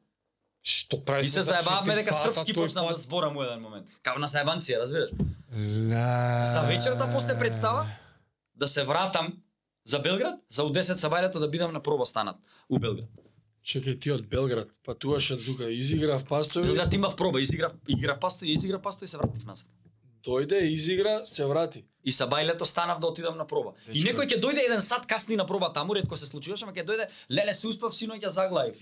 Што 0.64 1.00
правиш? 1.06 1.28
И 1.28 1.30
се 1.30 1.42
за 1.42 1.56
заебавме 1.56 1.96
дека 1.96 2.14
српски 2.14 2.54
почнам 2.54 2.86
пат? 2.86 2.96
да 2.96 3.02
зборам 3.02 3.38
у 3.38 3.44
еден 3.44 3.62
момент. 3.62 3.88
Као 4.04 4.20
на 4.20 4.28
заебанција, 4.28 4.82
разбираш? 4.82 5.10
Ла... 5.92 6.46
За 6.46 6.62
вечерта 6.68 7.10
после 7.14 7.38
представа 7.38 7.88
да 8.56 8.68
се 8.68 8.84
вратам 8.84 9.34
за 9.86 10.00
Белград, 10.00 10.36
за 10.50 10.64
у 10.64 10.70
10 10.70 11.00
сабајлето 11.00 11.40
да 11.40 11.48
бидам 11.48 11.74
на 11.74 11.82
проба 11.82 12.06
станат 12.06 12.36
у 12.70 12.80
Белград. 12.80 13.08
Чекај 13.64 14.00
ти 14.00 14.12
од 14.12 14.28
Белград, 14.28 14.70
патуваше 14.86 15.38
тука, 15.38 15.72
изиграв 15.72 16.26
пастови, 16.26 16.68
Белград 16.68 16.94
имав 16.94 17.16
проба, 17.16 17.42
изиграв, 17.42 17.72
играв 17.88 18.20
пасто 18.20 18.46
и 18.46 18.54
изиграв 18.54 18.82
пасто 18.82 19.04
и 19.06 19.08
се 19.08 19.18
вратив 19.18 19.46
назад. 19.46 19.68
дојде, 20.24 20.62
изигра, 20.62 21.26
се 21.26 21.46
врати. 21.46 21.86
И 22.04 22.12
сабајлето 22.12 22.64
станав 22.64 23.00
да 23.00 23.08
отидам 23.08 23.38
на 23.38 23.46
проба. 23.48 23.74
И 23.88 24.00
Дечко. 24.00 24.08
некој 24.08 24.28
ќе 24.32 24.42
дојде 24.42 24.66
еден 24.66 24.82
сат 24.82 25.06
касни 25.06 25.36
на 25.36 25.46
проба 25.46 25.74
таму, 25.74 25.94
ретко 25.94 26.18
се 26.18 26.26
случуваше, 26.26 26.64
ама 26.64 26.74
ќе 26.74 26.86
дојде, 26.88 27.10
леле 27.30 27.54
се 27.54 27.68
успав, 27.68 27.92
синоќа 27.92 28.30
заглавив. 28.30 28.80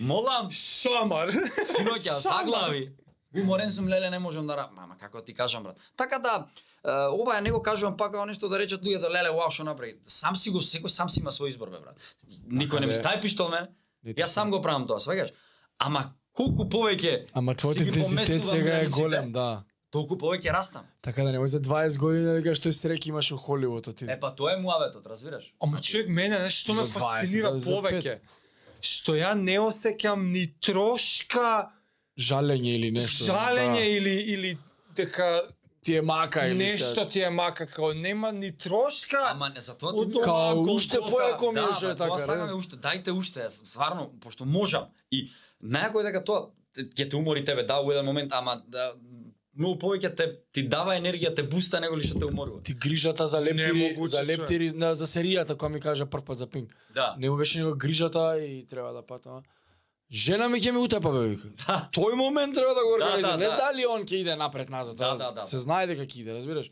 Молам, 0.00 0.50
Шамар. 0.50 1.28
синоќа 1.76 2.20
заглави. 2.20 2.92
Уморен 3.36 3.70
сум, 3.70 3.88
леле, 3.88 4.10
не 4.10 4.18
можам 4.18 4.46
да 4.46 4.56
раб. 4.56 4.72
Мама, 4.76 4.96
како 4.96 5.20
ти 5.20 5.34
кажам, 5.34 5.62
брат. 5.62 5.76
Така 5.96 6.18
да, 6.18 6.46
е, 6.84 6.90
ова 7.12 7.40
не 7.40 7.50
го 7.50 7.62
кажувам 7.62 7.96
пак 7.96 8.14
ова 8.14 8.26
нешто 8.26 8.48
да 8.48 8.58
речат 8.58 8.80
луѓето, 8.80 9.10
леле, 9.12 9.30
вау, 9.30 9.50
што 9.50 9.64
направи. 9.64 9.98
Сам 10.06 10.36
си 10.36 10.50
го, 10.50 10.64
секој 10.64 10.88
сам 10.88 11.08
си 11.12 11.20
има 11.20 11.30
свој 11.30 11.52
избор, 11.52 11.68
бе, 11.68 11.80
брат. 11.82 12.00
Никој 12.48 12.80
не 12.80 12.86
ми 12.86 12.94
стај 12.94 13.20
пиштол 13.20 13.50
мене. 13.52 13.68
Јас 14.06 14.32
сам 14.32 14.50
го 14.50 14.62
правам 14.62 14.86
тоа, 14.86 14.96
сваѓаш? 15.02 15.34
Ама 15.78 16.14
колку 16.32 16.64
повеќе 16.64 17.26
Ама 17.34 17.52
твојот 17.54 17.82
интензитет 17.84 18.44
сега 18.46 18.80
е 18.80 18.88
голем, 18.88 19.32
да. 19.32 19.64
Толку 19.94 20.16
повеќе 20.18 20.52
растам. 20.52 20.86
Така 21.00 21.22
да 21.22 21.30
немој 21.30 21.46
за 21.52 21.60
20 21.62 21.98
години 22.02 22.40
дека 22.40 22.56
што 22.58 22.72
среќи 22.74 23.12
имаш 23.12 23.30
у 23.32 23.38
Холивудот 23.38 23.96
ти. 24.00 24.08
Е 24.10 24.18
па 24.20 24.32
тоа 24.34 24.56
е 24.56 24.60
муаветот, 24.60 25.06
разбираш? 25.06 25.52
Ама 25.62 25.80
човек 25.80 26.10
мене 26.10 26.36
знаеш 26.36 26.58
што 26.64 26.74
ме 26.74 26.84
За 26.84 26.98
20, 26.98 27.04
фасцинира 27.04 27.52
повеќе. 27.54 28.18
Што 28.82 29.14
ја 29.16 29.34
не 29.38 29.56
осеќам 29.62 30.26
ни 30.32 30.46
трошка 30.60 31.70
жалење 32.18 32.74
или 32.80 32.90
нешто. 32.90 33.28
жалење 33.30 33.84
да. 33.84 33.84
или 33.84 34.16
или 34.34 34.58
дека 34.96 35.46
ти 35.86 35.94
е 35.94 36.02
мака 36.02 36.46
или 36.48 36.58
нешто 36.58 37.04
се... 37.04 37.08
ти 37.08 37.20
е 37.20 37.30
мака 37.30 37.66
како 37.66 37.92
нема 37.94 38.32
ни 38.32 38.50
трошка. 38.52 39.22
Ама 39.30 39.48
не 39.54 39.60
за 39.60 39.78
тоа 39.78 39.94
Од 39.94 40.08
ти 40.08 40.18
дома, 40.18 40.24
Као 40.24 40.66
уште 40.74 40.98
појако 40.98 41.52
ми 41.54 41.60
да, 41.60 41.68
е 41.70 41.78
што 41.78 41.86
е 41.86 41.94
бе, 41.94 41.96
тоа 41.96 42.08
така. 42.08 42.22
сакаме 42.26 42.52
не? 42.52 42.58
уште, 42.58 42.76
дајте 42.76 43.14
уште, 43.14 43.46
јас 43.46 43.62
стварно, 43.62 44.10
пошто 44.20 44.44
можам. 44.44 44.90
И 45.14 45.28
најако 45.62 46.02
е 46.02 46.08
дека 46.10 46.24
тоа 46.26 46.48
ќе 46.76 47.08
те 47.10 47.16
умори 47.16 47.44
тебе, 47.44 47.62
да, 47.62 47.78
у 47.80 47.92
еден 47.92 48.04
момент, 48.04 48.32
ама 48.34 48.58
да, 48.66 48.92
многу 49.56 49.78
повеќе 49.78 50.14
те 50.16 50.26
ти 50.52 50.62
дава 50.68 50.94
енергија, 50.96 51.34
те 51.34 51.42
буста 51.42 51.80
него 51.80 51.96
ли 51.96 52.06
што 52.06 52.18
те 52.18 52.24
уморува. 52.26 52.62
Ти 52.62 52.74
грижата 52.74 53.26
за 53.26 53.40
лептири, 53.40 53.72
Немогуце, 53.72 54.16
за 54.16 54.24
лептири 54.24 54.70
на 54.74 54.94
за 54.94 55.06
серијата 55.06 55.56
која 55.56 55.68
ми 55.68 55.80
кажа 55.80 56.06
прв 56.06 56.24
пат 56.24 56.38
за 56.38 56.46
пинг. 56.46 56.74
Да. 56.94 57.14
Не 57.18 57.30
му 57.30 57.36
беше 57.36 57.58
него 57.58 57.76
грижата 57.76 58.38
и 58.38 58.66
треба 58.66 58.92
да 58.92 59.02
патам. 59.02 59.42
Жена 60.12 60.48
ми 60.48 60.60
ќе 60.60 60.70
ми 60.70 60.78
утепа 60.78 61.10
бе 61.12 61.28
вика. 61.28 61.48
Да. 61.66 61.88
Тој 61.92 62.14
момент 62.14 62.54
треба 62.54 62.74
да 62.74 62.82
го 62.82 62.90
Да, 62.90 62.94
организира. 62.96 63.32
да, 63.32 63.36
Не 63.38 63.44
да. 63.46 63.56
дали 63.56 63.86
он 63.86 64.02
ќе 64.02 64.14
иде 64.14 64.36
напред 64.36 64.68
назад. 64.70 64.96
Да, 64.96 65.14
да, 65.14 65.32
да. 65.32 65.44
Се 65.44 65.58
знае 65.58 65.86
дека 65.86 66.02
ќе 66.02 66.20
иде, 66.20 66.34
разбираш? 66.34 66.70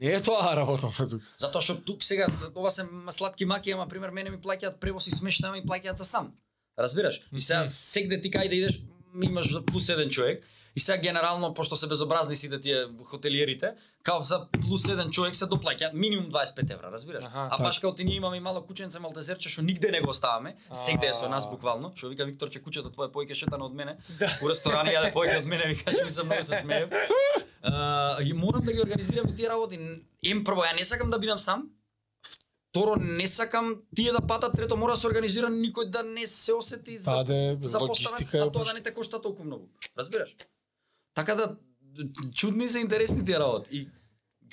Не 0.00 0.10
е 0.10 0.22
тоа 0.22 0.56
работата 0.56 1.08
тук. 1.08 1.22
Затоа 1.38 1.62
што 1.62 1.76
тук 1.80 2.02
сега 2.02 2.26
ова 2.56 2.70
се 2.70 2.82
сладки 3.10 3.44
маки, 3.44 3.70
ама 3.70 3.86
пример 3.86 4.10
мене 4.10 4.30
ми 4.30 4.38
плаќаат 4.38 4.80
превоз 4.80 5.06
и 5.06 5.10
смешта, 5.10 5.46
ама 5.46 5.56
ми 5.56 5.62
плаќаат 5.62 5.94
за 5.94 6.04
сам. 6.04 6.32
Разбираш? 6.78 7.20
И 7.32 7.40
сега 7.40 7.68
сегде 7.68 8.20
ти 8.20 8.30
кај 8.30 8.48
да 8.48 8.54
идеш 8.54 8.80
имаш 9.22 9.52
за 9.52 9.62
плюс 9.62 9.88
еден 9.88 10.10
човек 10.10 10.42
и 10.76 10.80
сега 10.80 10.98
генерално 10.98 11.54
пошто 11.54 11.76
се 11.76 11.86
безобразни 11.86 12.36
сите 12.36 12.60
тие 12.60 12.86
хотелиерите, 13.04 13.72
као 14.02 14.22
за 14.22 14.46
плюс 14.50 14.88
еден 14.88 15.10
човек 15.10 15.36
се 15.36 15.46
доплаќаат 15.46 15.94
минимум 15.94 16.30
25 16.30 16.72
евра, 16.72 16.90
разбираш? 16.92 17.24
Аха, 17.24 17.48
а 17.50 17.62
баш 17.62 17.78
као 17.78 17.94
ти 17.94 18.04
ние 18.04 18.16
имаме 18.16 18.36
и 18.36 18.40
мало 18.40 18.62
кученце 18.66 18.98
малтезерче 18.98 19.48
што 19.48 19.62
нигде 19.62 19.90
не 19.90 20.00
го 20.00 20.10
оставаме, 20.10 20.56
сегде 20.72 21.06
е 21.06 21.14
со 21.14 21.28
нас 21.28 21.46
буквално, 21.50 21.92
што 21.94 22.08
вика 22.08 22.24
Викторче 22.24 22.62
кучето 22.62 22.90
твое 22.90 23.08
поеќе 23.08 23.34
шетано 23.34 23.70
од 23.70 23.74
мене, 23.74 23.96
у 24.42 24.50
ресторани 24.50 24.90
јаде 24.90 25.12
поеќе 25.14 25.38
од 25.38 25.46
мене, 25.46 25.70
викаш 25.74 26.02
ми 26.04 26.10
се 26.10 26.24
многу 26.24 26.42
се 26.42 26.58
смеев. 26.58 26.90
И 28.24 28.32
морам 28.32 28.64
да 28.64 28.72
ги 28.72 28.80
организирам 28.80 29.34
тие 29.36 29.48
работи. 29.48 29.78
Ем 30.22 30.44
прво, 30.44 30.66
ја 30.66 30.76
не 30.76 30.84
сакам 30.84 31.10
да 31.10 31.18
бидам 31.18 31.38
сам. 31.38 31.70
Второ, 32.74 32.96
не 32.98 33.26
сакам 33.28 33.76
тие 33.96 34.12
да 34.12 34.20
патат, 34.20 34.56
трето 34.56 34.76
мора 34.76 34.92
да 34.92 34.96
се 34.98 35.06
организира 35.06 35.46
никој 35.46 35.90
да 35.94 36.02
не 36.02 36.26
се 36.26 36.52
осети 36.52 36.98
за 36.98 37.22
да 37.22 37.56
за 37.62 37.78
логистика 37.78 38.38
а 38.38 38.50
тоа 38.50 38.64
да 38.64 38.74
не 38.74 38.82
те 38.82 38.90
кошта 38.94 39.22
толку 39.22 39.44
многу. 39.44 39.70
Разбираш? 39.98 40.34
Така 41.14 41.34
да 41.34 41.56
чудни 42.34 42.68
се 42.68 42.78
интересни 42.78 43.24
тие 43.24 43.38
работи. 43.38 43.68
И 43.72 43.88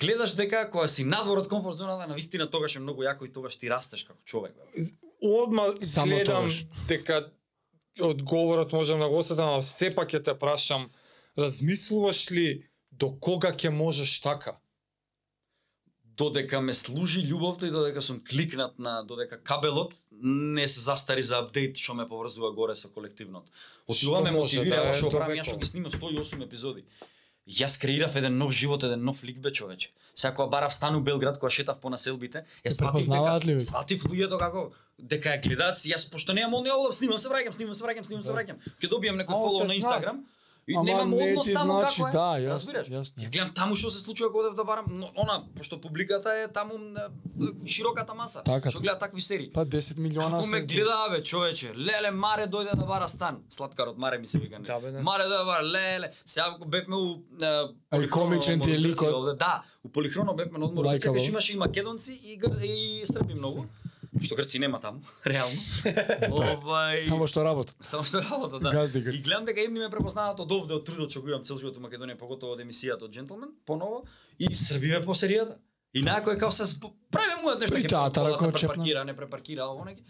гледаш 0.00 0.34
дека 0.34 0.70
кога 0.70 0.88
си 0.88 1.04
надвор 1.04 1.38
од 1.38 1.48
комфорт 1.48 1.76
зоната, 1.76 2.06
на 2.06 2.14
вистина 2.14 2.50
тогаш 2.50 2.76
е 2.76 2.80
многу 2.80 3.02
јако 3.02 3.26
и 3.26 3.32
тогаш 3.32 3.56
ти 3.56 3.70
растеш 3.70 4.04
како 4.04 4.18
човек. 4.24 4.54
Бе. 4.56 4.82
Одма 5.22 5.74
Само 5.80 6.06
гледам 6.06 6.48
тогаш. 6.48 6.66
дека 6.88 7.30
одговорот 8.00 8.72
можам 8.72 9.00
да 9.00 9.08
го 9.08 9.18
осетам, 9.18 9.58
а 9.58 9.62
сепак 9.62 10.10
ќе 10.10 10.24
те 10.24 10.38
прашам, 10.38 10.90
размислуваш 11.38 12.30
ли 12.30 12.68
до 12.90 13.12
кога 13.20 13.52
ќе 13.52 13.68
можеш 13.68 14.20
така? 14.20 14.56
Додека 16.16 16.60
ме 16.60 16.74
служи 16.74 17.22
љубовта 17.24 17.66
и 17.66 17.70
додека 17.70 18.02
сум 18.02 18.20
кликнат 18.20 18.78
на 18.78 19.02
додека 19.02 19.40
кабелот 19.42 19.94
не 20.10 20.68
се 20.68 20.80
застари 20.80 21.22
за 21.22 21.38
апдейт 21.38 21.76
што 21.76 21.94
ме 21.94 22.08
поврзува 22.08 22.52
горе 22.52 22.76
со 22.76 22.88
колективното. 22.88 23.48
Од 23.88 23.96
Што 23.96 24.20
ме 24.20 24.30
мотивира 24.30 24.82
да 24.82 24.92
да 24.92 24.94
што 24.94 25.10
правам 25.10 25.32
довеково? 25.32 25.44
што 25.44 25.58
ги 25.58 25.66
снимам 25.66 25.90
108 25.90 26.44
епизоди. 26.44 26.84
Јас 27.48 27.80
креирав 27.80 28.14
еден 28.16 28.38
нов 28.38 28.52
живот, 28.52 28.84
еден 28.84 29.02
нов 29.04 29.24
лик 29.24 29.40
бе 29.40 29.50
човече. 29.50 29.90
Сега 30.14 30.34
кога 30.34 30.48
барав 30.48 30.74
стан 30.74 30.96
у 30.96 31.00
Белград, 31.00 31.38
кога 31.38 31.50
шетав 31.50 31.80
по 31.80 31.90
населбите, 31.90 32.44
ја 32.64 32.70
сватив 32.70 33.08
дека 33.08 33.60
сватив 33.60 34.04
луѓето 34.04 34.38
како 34.38 34.72
дека 34.98 35.34
ја 35.34 35.42
гледаат, 35.42 35.76
јас 35.76 36.10
пошто 36.12 36.32
немам 36.32 36.60
он 36.60 36.66
ја 36.66 36.92
снимам, 36.92 37.18
се 37.18 37.28
враќам, 37.28 37.56
снимам, 37.56 37.74
се 37.74 37.82
враќам, 37.82 38.06
снимам, 38.06 38.22
се 38.22 38.32
враќам. 38.32 38.62
Ќе 38.78 38.88
добијам 38.88 39.18
некој 39.18 39.34
фолоу 39.34 39.66
на. 39.66 39.74
Инстаграм. 39.74 40.22
И 40.68 40.74
Ама 40.74 40.84
немам 40.84 41.10
не 41.10 41.22
однос 41.24 41.44
ти 41.44 41.54
таму 41.54 41.72
значи, 41.72 41.96
како 41.96 42.08
е. 42.08 42.12
да, 42.12 42.28
јасно, 42.38 42.50
разбираш? 42.50 42.86
јасно. 42.88 43.18
Ја 43.18 43.30
гледам 43.30 43.50
таму 43.52 43.74
што 43.74 43.90
се 43.90 43.98
случува 43.98 44.30
кога 44.30 44.44
одев 44.44 44.54
да 44.54 44.64
барам, 44.64 44.84
но 44.88 45.10
она 45.16 45.42
пошто 45.56 45.74
публиката 45.76 46.30
е 46.34 46.48
таму 46.48 46.78
на 46.78 47.08
широката 47.66 48.14
маса. 48.14 48.42
Така, 48.42 48.60
што 48.62 48.70
така. 48.72 48.82
гледа 48.82 48.98
такви 49.00 49.20
серии. 49.20 49.50
Па 49.50 49.66
10 49.66 49.98
милиона 49.98 50.38
Ако 50.38 50.46
ме 50.46 50.58
се- 50.58 50.64
гледа 50.64 51.08
бе, 51.10 51.22
човече, 51.22 51.72
леле 51.76 52.10
Маре 52.12 52.46
дојде 52.46 52.76
да 52.76 52.84
бара 52.84 53.08
стан. 53.08 53.42
Сладкарот 53.50 53.98
Маре 53.98 54.18
ми 54.18 54.26
се 54.26 54.38
вика. 54.38 54.58
не. 54.58 54.64
Да, 54.64 54.78
бе, 54.78 54.90
да. 54.90 55.02
Маре 55.02 55.22
дојде 55.22 55.38
да 55.38 55.44
бара, 55.44 55.62
леле. 55.64 56.12
Сега 56.26 56.56
бевме 56.66 56.96
у 56.96 57.16
Полихроно 57.90 58.26
комичен 58.26 58.60
ти 58.60 58.70
е 58.70 58.78
ликот. 58.78 59.38
Да, 59.38 59.62
у 59.84 59.88
Полихроно 59.88 60.34
бевме 60.34 60.58
на 60.58 60.64
одмор 60.64 60.84
кај 60.86 61.18
што 61.18 61.28
имаше 61.28 61.52
и 61.52 61.56
македонци 61.56 62.12
и 62.14 62.38
и 62.62 63.02
срби 63.06 63.34
многу. 63.34 63.66
Што 64.20 64.36
Грци 64.36 64.58
нема 64.60 64.76
таму, 64.80 65.00
реално. 65.24 65.56
Овај 66.36 66.98
Само 67.00 67.26
што 67.30 67.44
работат. 67.46 67.76
Само 67.80 68.04
што 68.04 68.20
работа, 68.20 68.60
да. 68.60 68.70
Газди. 68.70 69.00
И 69.00 69.22
гледам 69.24 69.46
дека 69.48 69.64
едни 69.64 69.80
ме 69.80 69.88
препознаваат 69.90 70.42
од 70.44 70.52
овде, 70.52 70.76
од 70.76 70.84
трудот 70.84 71.10
што 71.14 71.22
го 71.24 71.32
имам 71.32 71.46
цел 71.48 71.56
живот 71.56 71.78
у 71.80 71.84
Македонија, 71.84 72.18
поготово 72.20 72.58
од 72.58 72.64
емисијата 72.64 73.08
од 73.08 73.14
Джентлмен, 73.14 73.54
поново, 73.64 74.02
и 74.36 74.50
Србија 74.52 75.00
по 75.04 75.16
серијата. 75.16 75.56
И 75.96 76.02
најако 76.04 76.32
е 76.32 76.40
као 76.40 76.52
се 76.52 76.66
прави 77.12 77.38
му 77.40 77.54
нешто 77.56 77.76
ќе 77.76 77.88
ако 77.88 78.52
чепна. 78.52 78.52
препаркира, 78.52 79.04
не 79.04 79.16
препаркира, 79.16 79.68
ово 79.68 79.84
неки. 79.88 80.04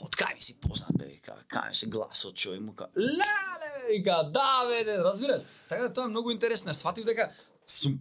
Од 0.00 0.16
кај 0.16 0.34
ми 0.34 0.40
си 0.44 0.56
познат 0.60 0.96
бе, 0.96 1.12
вика, 1.12 1.36
кај 1.48 1.68
ми 1.68 1.74
се 1.74 1.86
гласот 1.86 2.36
човек 2.36 2.60
му 2.60 2.74
ка. 2.74 2.88
Леле, 2.96 3.72
вика, 3.88 4.22
да 4.32 4.64
бе, 4.68 4.84
разбираш? 4.98 5.42
Така 5.68 5.88
да 5.88 5.92
тоа 5.92 6.04
е 6.04 6.12
многу 6.12 6.32
интересно. 6.32 6.74
Сватив 6.74 7.04
дека 7.04 7.30
сум 7.66 8.00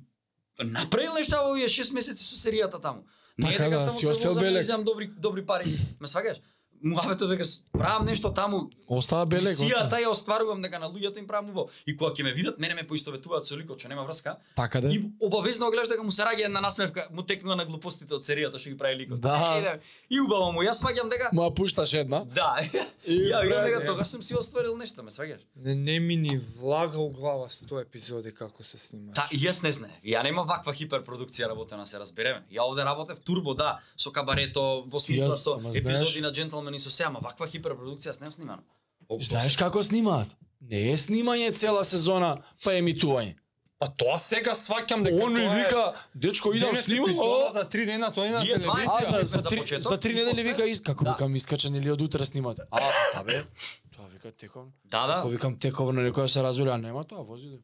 направил 0.59 1.13
нешто 1.13 1.39
во 1.43 1.51
овие 1.53 1.67
6 1.67 1.93
месеци 1.93 2.23
со 2.23 2.35
серијата 2.35 2.81
таму. 2.81 3.03
Не 3.37 3.49
е 3.49 3.51
Така 3.51 3.63
дека 3.63 3.75
да, 3.75 3.79
само 3.79 3.93
си 3.93 4.05
се 4.21 4.27
возам 4.27 4.45
и 4.45 4.83
добри 4.83 5.11
добри 5.17 5.45
пари. 5.45 5.65
Ме 6.01 6.07
сваќаш? 6.07 6.41
Муабето 6.83 7.27
дека 7.27 7.43
правам 7.71 8.05
нешто 8.05 8.31
таму 8.31 8.69
Остава 8.89 9.25
белек, 9.25 9.55
Мисијата 9.55 9.85
остава. 9.85 10.01
ја 10.01 10.09
остварувам 10.09 10.61
дека 10.61 10.79
на 10.79 10.87
луѓето 10.87 11.17
им 11.17 11.27
правам 11.27 11.49
убаво. 11.49 11.69
И 11.85 11.95
кога 11.95 12.11
ќе 12.11 12.23
ме 12.23 12.33
видат, 12.33 12.59
мене 12.59 12.73
ме 12.73 12.83
поистоветуваат 12.83 13.45
со 13.45 13.55
ликот 13.55 13.79
што 13.79 13.87
нема 13.87 14.03
врска. 14.03 14.35
Така 14.55 14.81
да. 14.81 14.89
И 14.89 14.99
обавезно 15.21 15.65
го 15.65 15.71
гледаш 15.71 15.87
дека 15.87 16.03
му 16.03 16.11
се 16.11 16.23
раѓа 16.23 16.45
една 16.45 16.59
насмевка, 16.59 17.07
му 17.11 17.23
текнува 17.23 17.55
на 17.55 17.65
глупостите 17.65 18.13
од 18.13 18.23
серијата 18.23 18.57
што 18.57 18.69
ги 18.69 18.77
прави 18.77 18.95
ликот. 18.97 19.21
Да. 19.21 19.55
Еде, 19.57 19.79
И 20.09 20.19
убаво 20.19 20.51
му, 20.51 20.59
јас 20.61 20.81
сваќам 20.81 21.09
дека 21.09 21.29
Му 21.31 21.41
ја 21.41 21.53
пушташ 21.53 21.93
една. 21.93 22.25
Да. 22.25 22.57
И 23.05 23.15
ја 23.29 23.41
видам 23.41 23.57
прави, 23.57 23.71
дека 23.71 23.85
тогаш 23.85 24.07
сум 24.07 24.21
си 24.21 24.35
остварил 24.35 24.75
нешто, 24.75 25.03
ме 25.03 25.11
сваќаш? 25.11 25.39
Не, 25.55 25.75
не 25.75 25.99
ми 25.99 26.15
ни 26.17 26.35
влага 26.37 26.99
у 26.99 27.09
глава 27.09 27.47
100 27.47 27.81
епизоди 27.81 28.31
како 28.31 28.63
се 28.63 28.77
снима. 28.77 29.13
Та, 29.13 29.27
и 29.31 29.39
јас 29.39 29.63
не 29.63 29.71
знаев. 29.71 29.95
Ја 30.03 30.23
нема 30.23 30.43
ваква 30.43 30.73
хиперпродукција 30.73 31.47
работена, 31.47 31.87
се 31.87 31.99
разбереме. 31.99 32.43
Ја 32.51 32.61
овде 32.61 32.83
работев 32.83 33.19
турбо, 33.19 33.53
да, 33.53 33.79
со 33.95 34.11
кабарето, 34.11 34.83
во 34.87 34.99
смисла 34.99 35.37
со 35.37 35.55
епизоди 35.69 36.11
знаеш- 36.11 36.21
на 36.21 36.31
Джентлмен 36.31 36.70
и 36.73 36.80
со 36.80 36.89
се, 36.89 37.03
ама 37.03 37.19
ваква 37.19 37.48
хиперпродукција 37.48 38.10
јас 38.10 38.19
немам 38.19 38.31
снимано. 38.31 38.64
О, 39.10 39.19
Знаеш 39.19 39.57
како 39.57 39.84
снимаат? 39.84 40.35
Не 40.61 40.91
е 40.91 40.98
снимање 40.98 41.53
цела 41.53 41.84
сезона, 41.84 42.35
па 42.64 42.72
емитување. 42.73 43.35
Па 43.80 43.88
тоа 43.89 44.19
сега 44.19 44.52
сваќам 44.53 45.02
дека 45.02 45.23
Он 45.23 45.34
ми 45.34 45.39
тоа 45.39 45.52
е 45.52 45.57
вика, 45.57 45.84
дечко 46.15 46.53
идам 46.53 46.69
денес 46.69 46.85
снимам, 46.85 47.14
за 47.52 47.65
3 47.65 47.85
дена 47.85 48.11
тој 48.11 48.30
на 48.30 48.39
Ние 48.39 48.56
20 48.56 48.69
А, 48.88 48.99
телевизија. 48.99 49.10
за, 49.10 49.26
за, 49.26 49.39
за 49.39 49.49
три, 49.49 49.57
почеток 49.57 49.89
за 49.89 49.98
три 49.98 50.11
и 50.11 50.15
недели 50.15 50.43
вика 50.43 50.65
ис, 50.65 50.81
како 50.81 51.03
Да. 51.03 51.11
викам 51.11 51.35
искача 51.35 51.69
нели 51.69 51.89
од 51.89 52.02
утре 52.02 52.26
снимате. 52.26 52.61
А, 52.72 52.80
па 53.14 53.23
бе. 53.23 53.43
Тоа 53.91 54.06
вика 54.07 54.31
теков. 54.34 54.65
Да, 54.85 55.07
да. 55.07 55.14
Ако 55.14 55.30
викам 55.30 55.57
теков 55.57 55.93
на 55.93 56.02
некоја 56.02 56.27
се 56.27 56.43
развели, 56.43 56.69
а 56.69 56.77
нема 56.77 57.03
тоа, 57.03 57.23
вози 57.23 57.48
да. 57.48 57.57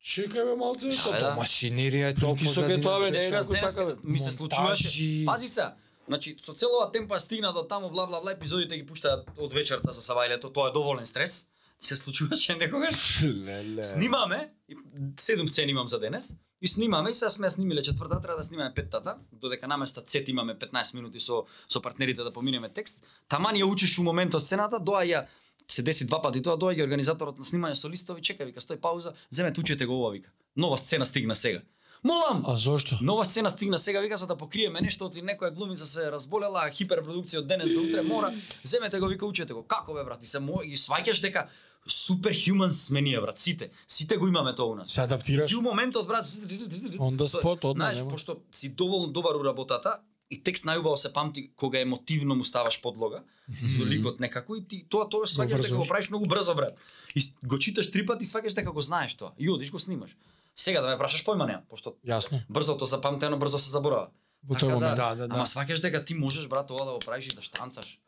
Чекај 0.00 0.44
бе 0.44 0.54
малце, 0.56 0.88
Да, 0.88 0.96
тоа 0.96 1.12
тоа 1.12 1.20
да. 1.20 1.36
Машинерија 1.36 2.08
е 2.08 2.14
тоа 2.14 2.32
е 2.32 2.36
позадина. 2.38 2.82
тоа, 2.82 2.98
бе, 3.00 3.18
е 3.18 3.30
како 3.30 3.52
денес 3.52 3.74
така, 3.74 3.94
ми 4.04 4.18
се 4.18 4.30
случуваше. 4.30 5.24
Пази 5.26 5.48
се. 5.48 5.64
Значи, 6.08 6.36
со 6.42 6.54
целова 6.54 6.90
темпа 6.92 7.20
стигна 7.20 7.52
до 7.52 7.62
таму, 7.62 7.90
бла, 7.90 8.06
бла, 8.06 8.20
бла, 8.20 8.32
епизодите 8.32 8.76
ги 8.76 8.86
пуштаат 8.86 9.28
од 9.36 9.52
вечерта 9.52 9.92
за 9.92 10.00
сабајлето, 10.00 10.48
тоа 10.52 10.70
е 10.70 10.72
доволен 10.72 11.06
стрес. 11.06 11.48
Се 11.78 11.96
случуваше 11.96 12.56
некогаш. 12.56 13.22
Леле. 13.46 13.84
Снимаме, 13.84 14.50
и 14.68 14.76
седум 15.20 15.48
сцени 15.48 15.70
имам 15.70 15.88
за 15.88 16.00
денес, 16.00 16.32
и 16.60 16.68
снимаме, 16.68 17.10
и 17.10 17.14
сега 17.14 17.30
сме 17.30 17.50
снимиле 17.50 17.82
четвртата, 17.82 18.22
треба 18.22 18.36
да 18.36 18.44
снимаме 18.44 18.72
петтата, 18.74 19.16
додека 19.32 19.68
наместа 19.68 20.02
сет 20.06 20.28
имаме 20.28 20.58
15 20.58 20.94
минути 20.94 21.20
со, 21.20 21.44
со 21.68 21.82
партнерите 21.82 22.22
да 22.22 22.32
поминеме 22.32 22.68
текст. 22.68 23.04
Таман 23.28 23.54
ја 23.54 23.68
учиш 23.68 23.98
у 23.98 24.02
моментот 24.02 24.42
сцената, 24.42 24.80
доаѓа 24.80 25.26
се 25.68 25.82
деси 25.82 26.06
два 26.06 26.22
пати 26.22 26.42
тоа, 26.42 26.56
доаѓа 26.56 26.88
организаторот 26.88 27.38
на 27.38 27.44
снимање 27.44 27.76
со 27.76 27.88
листови, 27.88 28.24
чека, 28.24 28.48
вика, 28.48 28.64
стој 28.64 28.80
пауза, 28.80 29.12
земете 29.30 29.60
учете 29.60 29.86
го 29.86 30.00
ова, 30.00 30.10
вика. 30.16 30.32
Нова 30.56 30.78
сцена 30.78 31.06
стигна 31.06 31.36
сега. 31.36 31.60
Молам! 32.04 32.44
А 32.46 32.56
зошто? 32.56 32.98
Нова 33.00 33.24
сцена 33.24 33.50
стигна 33.50 33.78
сега, 33.78 34.00
вика 34.00 34.16
за 34.16 34.26
да 34.26 34.36
покриеме 34.36 34.80
нешто 34.80 35.06
од 35.06 35.16
некоја 35.16 35.50
глумица 35.54 35.86
се 35.86 36.10
разболела, 36.10 36.68
хиперпродукција 36.70 37.42
од 37.42 37.46
денес 37.46 37.74
за 37.74 37.80
утре 37.80 38.02
мора. 38.02 38.32
Земете 38.64 39.00
го, 39.00 39.06
вика 39.06 39.26
учете 39.26 39.52
го. 39.52 39.62
Како 39.62 39.94
бе 39.94 40.04
брат? 40.04 40.22
И 40.22 40.26
се 40.26 40.38
мо... 40.38 40.60
и 40.64 40.76
сваќаш 40.76 41.22
дека 41.22 41.48
супер 41.86 42.36
хуман 42.36 42.72
сме 42.72 43.00
ние 43.00 43.20
брат, 43.20 43.38
сите. 43.38 43.70
Сите 43.88 44.16
го 44.16 44.28
имаме 44.28 44.54
тоа 44.54 44.72
у 44.72 44.74
нас. 44.74 44.90
Се 44.90 45.00
адаптираш? 45.00 45.50
Ти 45.50 45.56
у 45.56 45.62
моментот 45.62 46.06
брат, 46.06 46.24
the 46.24 47.26
spot, 47.26 47.64
одма, 47.64 47.92
знаеш, 47.92 48.08
пошто 48.08 48.36
си 48.52 48.74
доволно 48.74 49.12
добар 49.12 49.34
у 49.34 49.44
работата, 49.44 49.98
и 50.30 50.36
текст 50.44 50.66
најубаво 50.68 50.96
се 51.00 51.12
памти 51.12 51.50
кога 51.56 51.80
емотивно 51.80 52.36
му 52.36 52.44
ставаш 52.44 52.82
подлога 52.82 53.22
со 53.48 53.84
ликот 53.88 54.20
некако 54.20 54.58
и 54.58 54.64
ти 54.68 54.82
тоа 54.88 55.08
тоа 55.08 55.24
сваќаш 55.24 55.62
дека 55.64 55.76
го 55.80 55.86
правиш 55.88 56.10
многу 56.12 56.28
брзо 56.28 56.54
брат. 56.54 56.76
И 57.16 57.24
го 57.42 57.58
читаш 57.58 57.90
три 57.90 58.04
пати 58.06 58.24
и 58.24 58.28
сваќаш 58.28 58.54
дека 58.54 58.72
го 58.72 58.84
знаеш 58.84 59.16
тоа. 59.16 59.32
И 59.38 59.48
одиш 59.48 59.72
го 59.72 59.80
снимаш. 59.80 60.16
Сега 60.58 60.80
да 60.80 60.88
ме 60.90 60.98
прашаш 60.98 61.22
појма 61.24 61.46
немам, 61.46 61.62
пошто 61.70 61.94
Јасно. 62.06 62.42
брзото 62.50 62.84
запамтено, 62.84 63.38
брзо 63.38 63.58
се 63.58 63.70
заборава. 63.70 64.10
Во 64.42 64.54
тој 64.54 64.60
Така 64.60 64.74
момент. 64.74 64.96
Да, 64.96 65.14
да, 65.14 65.28
да. 65.28 65.34
Ама 65.34 65.46
сваќаш 65.46 65.82
дека 65.82 66.04
ти 66.04 66.14
можеш 66.14 66.48
брат 66.48 66.70
ова 66.70 66.84
да 66.84 66.92
го 66.92 66.98
правиш 66.98 67.26
и 67.26 67.34
да 67.34 67.42
штанцаш. 67.42 68.00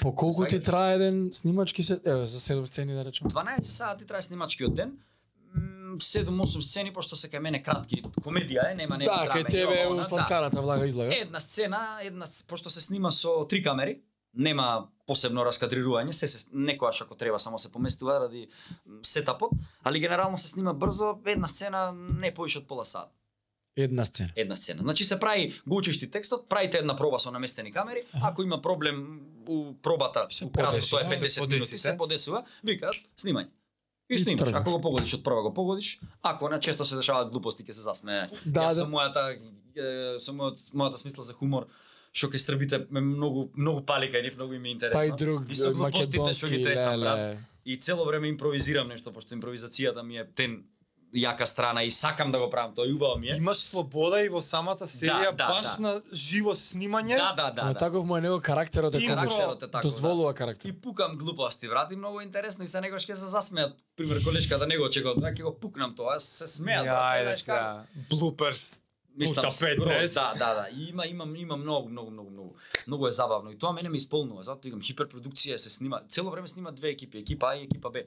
По 0.00 0.14
колку 0.14 0.46
ти 0.46 0.62
трае 0.62 0.94
еден 0.94 1.30
снимачки 1.32 1.82
се, 1.82 2.00
еве 2.04 2.26
за 2.26 2.40
7 2.40 2.64
сцени 2.64 2.94
да 2.94 3.04
речем. 3.04 3.26
12 3.26 3.60
сати 3.60 4.06
трае 4.06 4.22
снимачкиот 4.22 4.74
ден. 4.74 4.92
7-8 5.98 6.60
сцени, 6.60 6.92
пошто 6.94 7.16
се 7.16 7.28
кај 7.28 7.40
мене 7.42 7.62
кратки 7.62 8.02
комедија 8.22 8.70
е, 8.70 8.74
нема 8.74 8.98
нема 8.98 9.10
Да, 9.10 9.26
кај 9.32 9.50
тебе 9.50 9.86
у 9.90 9.98
сладкарата 10.04 10.62
влага 10.62 10.86
излага. 10.86 11.16
Една 11.16 11.40
сцена, 11.40 11.98
една 12.02 12.26
пошто 12.46 12.70
се 12.70 12.80
снима 12.80 13.10
со 13.10 13.44
три 13.48 13.62
камери, 13.62 14.00
нема 14.34 14.88
посебно 15.08 15.42
раскадрирување, 15.42 16.12
се, 16.12 16.28
се 16.28 16.44
некојаш 16.52 17.02
ако 17.02 17.16
треба 17.16 17.38
само 17.38 17.58
се 17.58 17.72
поместува 17.72 18.20
ради 18.20 18.46
сетапот, 19.02 19.50
али 19.82 20.00
генерално 20.00 20.38
се 20.38 20.48
снима 20.48 20.72
брзо, 20.74 21.16
една 21.26 21.48
сцена 21.48 21.92
не 21.92 22.30
повише 22.30 22.58
од 22.58 22.68
пола 22.68 22.84
сат. 22.84 23.08
Една 23.76 24.04
сцена. 24.04 24.32
Една 24.36 24.56
сцена. 24.56 24.82
Значи 24.82 25.04
се 25.04 25.20
прави, 25.20 25.60
го 25.66 25.76
учиш 25.76 26.00
ти 26.00 26.10
текстот, 26.10 26.48
правите 26.48 26.78
една 26.78 26.96
проба 26.96 27.20
со 27.20 27.30
наместени 27.30 27.72
камери, 27.72 28.02
ако 28.22 28.42
има 28.42 28.60
проблем 28.60 29.20
у 29.48 29.74
пробата, 29.74 30.26
Се 30.30 30.44
у 30.44 30.50
кратко, 30.50 30.80
тоа 30.90 31.00
е 31.00 31.04
50 31.04 31.28
Се 31.28 31.40
минути, 31.40 31.56
подесите. 31.56 31.78
се 31.78 31.96
подесува, 31.96 32.42
викаат 32.64 32.94
снимање. 33.16 33.48
И 34.10 34.18
снимаш, 34.18 34.38
тргнеш. 34.40 34.54
ако 34.56 34.70
го 34.70 34.80
погодиш 34.80 35.14
од 35.14 35.24
прва 35.24 35.42
го 35.42 35.54
погодиш, 35.54 36.00
ако 36.22 36.48
не 36.48 36.60
често 36.60 36.84
се 36.84 36.96
дешаваат 36.96 37.30
глупости 37.30 37.62
ќе 37.62 37.70
се 37.72 37.80
засмее. 37.80 38.28
Да, 38.44 38.66
Јас 38.66 38.74
да. 38.74 38.84
со 38.84 38.86
мојата 38.88 39.22
е, 39.76 40.18
со 40.18 40.32
мојот, 40.32 40.72
мојата 40.74 40.96
смисла 40.96 41.24
за 41.24 41.32
хумор 41.34 41.66
што 42.12 42.30
кај 42.32 42.42
србите 42.42 42.86
ме 42.90 43.00
многу 43.00 43.50
многу 43.56 43.84
пали 43.86 44.10
кај 44.12 44.22
нив, 44.22 44.36
многу 44.36 44.54
им 44.54 44.64
е 44.64 44.70
интересно. 44.70 44.98
Па 44.98 45.06
и 45.06 45.12
друг 45.12 45.50
и 45.50 45.54
со 45.54 45.72
глупостите 45.72 46.16
што 46.16 46.24
македонски 46.24 46.56
ги 46.56 46.62
тресам 46.64 47.00
брат. 47.00 47.38
И 47.64 47.76
цело 47.76 48.04
време 48.04 48.28
импровизирам 48.28 48.88
нешто, 48.88 49.12
пошто 49.12 49.34
импровизацијата 49.34 50.02
ми 50.02 50.18
е 50.18 50.24
тен 50.24 50.64
јака 51.14 51.46
страна 51.46 51.82
и 51.82 51.90
сакам 51.90 52.32
да 52.32 52.38
го 52.38 52.48
правам, 52.50 52.74
тоа 52.74 52.86
и 52.86 52.92
убаво 52.92 53.18
ми 53.18 53.28
е. 53.28 53.36
Имаш 53.36 53.58
слобода 53.64 54.20
и 54.22 54.28
во 54.28 54.42
самата 54.44 54.84
серија 54.84 55.32
да, 55.36 55.48
баш 55.48 55.76
да. 55.76 55.82
на 55.82 55.92
живо 56.12 56.54
снимање. 56.54 57.16
Да, 57.16 57.32
да, 57.36 57.50
да. 57.50 57.64
Но 57.64 57.72
да. 57.72 57.78
таков 57.78 58.04
му 58.04 58.16
е 58.16 58.20
него 58.20 58.40
карактерот 58.40 58.94
е 58.94 59.06
карактерот 59.06 59.62
е 59.62 59.70
таков, 59.70 59.82
Дозволува 59.82 60.34
карактер. 60.34 60.68
И 60.68 60.72
пукам 60.72 61.16
глупости, 61.16 61.68
брат, 61.68 61.92
и 61.92 61.96
многу 61.96 62.20
интересно 62.20 62.64
и 62.64 62.68
се 62.68 62.80
некош 62.80 63.08
ќе 63.08 63.14
се 63.14 63.32
засмеат. 63.32 63.76
Пример 63.96 64.20
колешката 64.24 64.66
него 64.66 64.84
очекува, 64.84 65.32
ќе 65.32 65.42
го 65.42 65.54
пукнам 65.56 65.94
тоа, 65.96 66.20
се 66.20 66.46
смеат, 66.46 66.84
Ја, 66.86 66.92
брат, 66.92 67.24
знаеш 67.24 67.42
како. 67.42 67.56
сега. 67.56 68.06
Блуперс. 68.10 68.82
Мислам, 69.18 69.42
десет. 70.00 70.14
да, 70.14 70.34
да, 70.34 70.54
да. 70.54 70.68
И 70.72 70.88
има, 70.88 71.06
има, 71.06 71.26
има 71.36 71.56
многу, 71.56 71.88
многу, 71.88 72.10
многу, 72.10 72.30
многу. 72.30 72.54
Многу 72.86 73.08
е 73.08 73.12
забавно. 73.12 73.50
И 73.50 73.58
тоа 73.58 73.72
мене 73.72 73.88
ме 73.88 73.96
исполнува. 73.96 74.42
Затоа 74.42 74.68
игам 74.68 74.80
хиперпродукција 74.80 75.56
се 75.56 75.70
снима. 75.70 76.00
Цело 76.08 76.30
време 76.30 76.48
снима 76.48 76.70
две 76.70 76.90
екипи, 76.90 77.18
екипа 77.18 77.52
А 77.52 77.56
и 77.56 77.64
екипа 77.64 77.90
Б. 77.90 78.02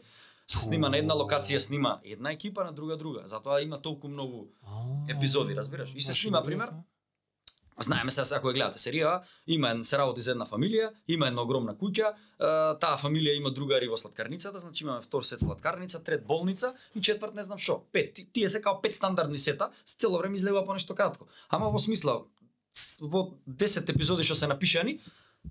Се 0.47 0.61
снима 0.61 0.89
на 0.89 0.97
една 0.97 1.13
локација, 1.13 1.57
снима 1.57 1.99
една 2.03 2.31
екипа, 2.31 2.63
на 2.63 2.71
друга 2.71 2.97
друга. 2.97 3.23
Затоа 3.25 3.61
има 3.61 3.81
толку 3.81 4.07
многу 4.07 4.47
епизоди, 5.09 5.55
разбираш? 5.55 5.93
И 5.95 6.01
се 6.01 6.13
снима, 6.13 6.37
добро 6.37 6.49
пример. 6.49 6.69
Знаеме 7.79 8.11
се 8.11 8.21
ако 8.35 8.51
ја 8.51 8.53
гледате 8.53 8.79
серија, 8.79 9.21
има 9.47 9.69
ен 9.71 9.83
се 9.83 9.97
работи 9.97 10.21
за 10.21 10.31
една 10.31 10.45
фамилија, 10.45 10.91
има 11.07 11.27
една 11.27 11.41
огромна 11.41 11.73
куќа, 11.73 12.11
таа 12.79 12.97
фамилија 12.97 13.37
има 13.37 13.51
другари 13.51 13.87
во 13.87 13.97
сладкарницата, 13.97 14.59
значи 14.59 14.83
имаме 14.83 15.01
втор 15.01 15.23
сет 15.23 15.39
сладкарница, 15.39 16.03
трет 16.03 16.25
болница 16.27 16.73
и 16.95 17.01
четврт 17.01 17.33
не 17.35 17.43
знам 17.43 17.57
што. 17.57 17.83
Пет, 17.91 18.13
Ти- 18.13 18.27
тие 18.33 18.49
се 18.49 18.61
као 18.61 18.81
пет 18.81 18.95
стандардни 18.95 19.37
сета, 19.37 19.71
цело 19.85 20.17
време 20.17 20.35
излегува 20.35 20.65
по 20.65 20.73
нешто 20.73 20.95
кратко. 20.95 21.27
Ама 21.49 21.69
во 21.69 21.79
смисла 21.79 22.25
во 23.01 23.33
10 23.47 23.89
епизоди 23.89 24.23
што 24.23 24.35
се 24.35 24.47
напишани, 24.47 24.99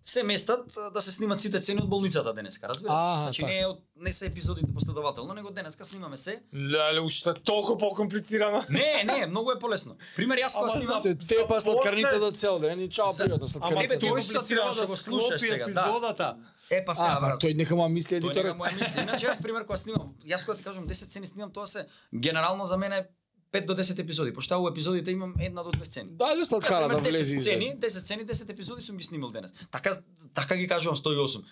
се 0.04 0.22
местат 0.22 0.78
да 0.94 1.00
се 1.00 1.12
снимат 1.12 1.40
сите 1.40 1.58
сцени 1.58 1.80
од 1.82 1.88
болницата 1.88 2.32
денеска, 2.34 2.68
разбираш? 2.68 2.94
Значи 3.22 3.42
така. 3.42 3.52
не 3.52 3.60
е 3.60 3.66
од 3.66 3.78
не 3.96 4.12
се 4.12 4.26
епизодите 4.26 4.66
последователно, 4.74 5.34
него 5.34 5.50
денеска 5.50 5.84
снимаме 5.84 6.16
се. 6.16 6.42
Леле, 6.54 7.00
уште 7.00 7.34
толку 7.34 7.76
покомплицирано. 7.78 8.64
Не, 8.70 9.04
не, 9.04 9.26
многу 9.26 9.50
е 9.50 9.58
полесно. 9.58 9.96
Пример 10.16 10.38
јас 10.38 10.54
кога 10.54 10.72
Ама 10.72 10.80
снимам 10.80 11.00
Се 11.00 11.14
тепа 11.14 11.60
сладкарницата 11.60 12.32
цел 12.32 12.58
ден 12.58 12.80
и 12.80 12.88
чао 12.88 13.06
пријатно 13.06 13.36
Ама 13.36 13.48
сладкарница. 13.48 13.98
тебе 13.98 14.06
тој 14.06 14.18
е 14.18 14.22
што 14.22 14.32
комплицирано 14.32 14.72
треба 14.72 14.72
што 14.72 14.80
да 14.80 14.86
го 14.86 14.96
слушаш 14.96 15.40
сега, 15.40 15.56
да. 15.56 15.70
епизодата. 15.70 16.36
Е, 16.70 16.84
па 16.84 16.94
сега, 16.94 17.08
А, 17.08 17.20
па 17.20 17.26
брат. 17.26 17.42
тој 17.42 17.56
нека 17.56 17.76
му 17.76 17.82
ја 17.82 17.92
мисли 17.92 18.20
Тој 18.20 18.34
нека 18.34 18.54
моја 18.54 18.72
мисли. 18.72 19.02
Иначе 19.02 19.26
јас 19.26 19.42
пример 19.42 19.66
кога 19.66 19.76
снимам, 19.76 20.14
јас 20.24 20.46
кога 20.46 20.56
ти 20.56 20.64
кажам 20.64 20.88
10 20.88 20.94
сцени 20.94 21.26
снимам, 21.26 21.52
тоа 21.52 21.66
се 21.66 21.86
генерално 22.14 22.64
за 22.64 22.76
мене 22.76 23.06
5 23.52 23.66
до 23.66 23.74
10 23.74 23.98
епизоди, 23.98 24.34
пошто 24.34 24.62
у 24.62 24.68
епизодите 24.68 25.10
имам 25.10 25.34
една 25.40 25.62
до 25.62 25.70
две 25.70 25.84
сцени. 25.84 26.08
Дали 26.12 26.44
сладкара 26.44 26.88
да 26.88 26.94
Пример, 26.94 27.02
10 27.04 27.10
влези 27.10 27.36
и 27.36 27.40
сцени, 27.40 27.64
излезе. 27.64 27.98
10 27.98 28.00
сцени, 28.00 28.24
10 28.24 28.50
епизоди 28.50 28.82
сум 28.82 28.96
ги 28.96 29.04
снимал 29.04 29.30
денес. 29.30 29.52
Така 29.70 29.98
така 30.34 30.56
ги 30.56 30.68
кажувам 30.68 30.96
108. 30.96 31.44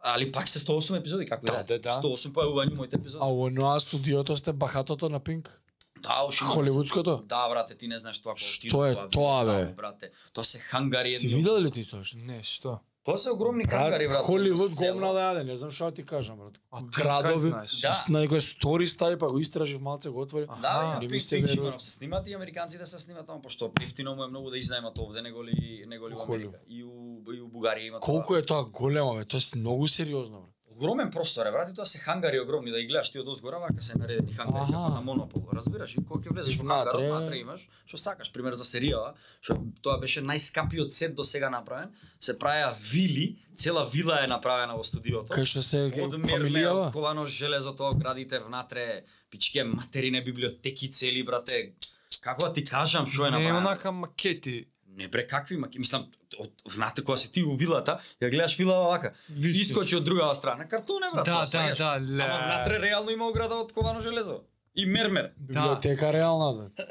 Али 0.00 0.32
пак 0.32 0.48
се 0.48 0.58
108 0.58 0.98
епизоди, 0.98 1.26
како 1.26 1.46
Да, 1.46 1.62
да, 1.62 1.78
да. 1.78 1.90
108 1.92 2.32
појавувања 2.32 2.74
моите 2.74 2.96
епизоди. 2.96 3.22
А 3.22 3.26
во 3.26 3.50
ноа 3.50 3.80
студиото 3.80 4.36
сте 4.36 4.52
бахатото 4.52 5.08
на 5.08 5.20
Пинк? 5.20 5.60
Да, 5.98 6.24
уши 6.24 6.44
Холивудското? 6.44 7.22
Да, 7.26 7.48
брате, 7.48 7.74
ти 7.74 7.88
не 7.88 7.98
знаеш 7.98 8.18
тоа 8.18 8.32
кога 8.32 8.40
Што 8.40 8.86
е 8.86 8.96
тоа, 9.10 9.44
бе? 9.44 9.72
брате. 9.74 10.10
Тоа 10.32 10.44
се 10.44 10.58
хангари 10.58 11.12
Си 11.12 11.26
едни. 11.26 11.36
видел 11.36 11.58
ли 11.58 11.70
ти 11.70 11.84
тоа? 11.84 12.02
Не, 12.16 12.42
што? 12.42 12.78
Тоа 13.10 13.18
се 13.18 13.30
огромни 13.30 13.64
хангари, 13.64 14.08
брате. 14.08 14.22
Холивуд 14.24 14.74
гомна 14.78 15.12
да 15.12 15.22
јаде, 15.26 15.42
не 15.48 15.56
знам 15.58 15.70
што 15.74 15.90
да 15.90 15.96
ти 15.98 16.04
кажам, 16.06 16.38
брат. 16.38 16.60
Градови, 16.94 17.50
знаеш? 17.50 17.74
Да. 17.82 17.94
на 18.08 18.22
некој 18.24 18.38
стори 18.44 18.86
стави, 18.86 19.18
па 19.18 19.30
го 19.30 19.42
истражив 19.42 19.80
малце, 19.82 20.10
го 20.14 20.22
отвори. 20.22 20.46
Да, 20.62 20.98
не 21.02 21.08
ми 21.08 21.20
се 21.20 21.28
се 21.28 21.42
верува. 21.42 21.74
Се 21.80 21.90
снимат 21.90 22.28
и 22.28 22.34
американците 22.34 22.86
се 22.86 22.98
снимат 22.98 23.26
таму, 23.26 23.42
пошто 23.42 23.72
ефтино 23.82 24.14
му 24.14 24.24
е 24.24 24.28
многу 24.28 24.50
да 24.50 24.58
изнаемат 24.58 24.98
овде, 24.98 25.22
него 25.22 25.44
ли, 25.44 25.84
него 25.86 26.08
ли 26.08 26.14
во 26.14 26.20
Холивуд. 26.20 26.54
Америка. 26.54 26.64
И 26.68 26.84
у, 26.84 27.18
и 27.34 27.40
у 27.40 27.48
Бугарија 27.50 27.88
има 27.88 28.00
Колку 28.00 28.36
е 28.36 28.46
тоа 28.46 28.64
големо, 28.64 29.14
бе, 29.18 29.24
тоа 29.24 29.40
е 29.42 29.58
многу 29.58 29.88
сериозно, 29.88 30.40
брат. 30.40 30.49
Огромен 30.80 31.10
простор 31.10 31.46
е, 31.46 31.52
брате, 31.52 31.74
тоа 31.74 31.84
се 31.84 31.98
хангари 31.98 32.40
огромни, 32.40 32.70
да 32.70 32.80
ги 32.80 32.86
гледаш 32.86 33.10
ти 33.10 33.18
од 33.18 33.28
озгора, 33.28 33.58
вака 33.58 33.82
се 33.82 33.98
наредени 33.98 34.32
хангари, 34.32 34.62
Аха. 34.62 34.72
како 34.72 34.88
на 34.88 35.00
монопол, 35.02 35.44
разбираш? 35.52 35.92
И 35.92 36.00
кога 36.00 36.22
ќе 36.22 36.32
влезеш 36.32 36.56
во 36.56 36.64
Внатре- 36.64 36.90
хангарот, 36.90 37.20
внатре 37.20 37.36
имаш, 37.36 37.66
што 37.84 37.98
сакаш, 37.98 38.32
пример 38.32 38.56
за 38.56 38.64
серија, 38.64 39.12
што 39.42 39.58
тоа 39.82 39.98
беше 39.98 40.22
најскапиот 40.22 40.88
сет 40.90 41.12
до 41.14 41.20
сега 41.22 41.50
направен, 41.50 41.92
се 42.18 42.32
праја 42.34 42.72
вили, 42.82 43.26
цела 43.54 43.84
вила 43.86 44.24
е 44.24 44.26
направена 44.26 44.72
во 44.72 44.80
студиото. 44.82 45.28
Кај 45.28 45.44
што 45.44 45.60
се 45.62 45.84
Од 46.00 46.16
мерме, 46.16 46.64
од 46.66 46.92
ковано 46.92 47.26
железо, 47.28 47.76
тоа 47.76 47.92
градите 47.94 48.40
внатре, 48.40 49.04
пичке 49.30 49.64
материне 49.64 50.22
библиотеки 50.22 50.88
цели, 50.88 51.20
брате. 51.22 51.74
Како 52.20 52.48
да 52.48 52.52
ти 52.54 52.64
кажам 52.64 53.04
што 53.06 53.26
е 53.26 53.30
Не, 53.30 53.36
направено? 53.38 53.58
онака 53.60 53.92
макети. 53.92 54.64
Не 54.96 55.08
бре, 55.08 55.26
какви 55.26 55.56
маки, 55.56 55.78
мислам, 55.78 56.08
од 56.38 56.50
внатре 56.74 57.04
кога 57.04 57.18
си 57.18 57.30
ти 57.32 57.42
у 57.46 57.54
вилата, 57.56 58.00
ја 58.20 58.30
гледаш 58.30 58.56
вилава 58.58 58.88
вака. 58.90 59.12
Искочи 59.30 59.96
од 59.96 60.04
другава 60.04 60.34
страна, 60.34 60.68
картон 60.68 61.02
е 61.04 61.10
брат, 61.14 61.26
Да, 61.26 61.44
тоа 61.44 61.74
да, 61.74 61.74
да, 61.74 61.90
ле. 62.00 62.24
Ама 62.24 62.38
внатре 62.46 62.80
реално 62.82 63.10
има 63.10 63.28
ограда 63.28 63.54
од 63.54 63.72
ковано 63.72 64.00
железо. 64.00 64.40
И 64.74 64.86
мермер. 64.86 65.32
Библиотека 65.36 66.12
реална, 66.12 66.52
да. 66.54 66.70
Да, 66.76 66.84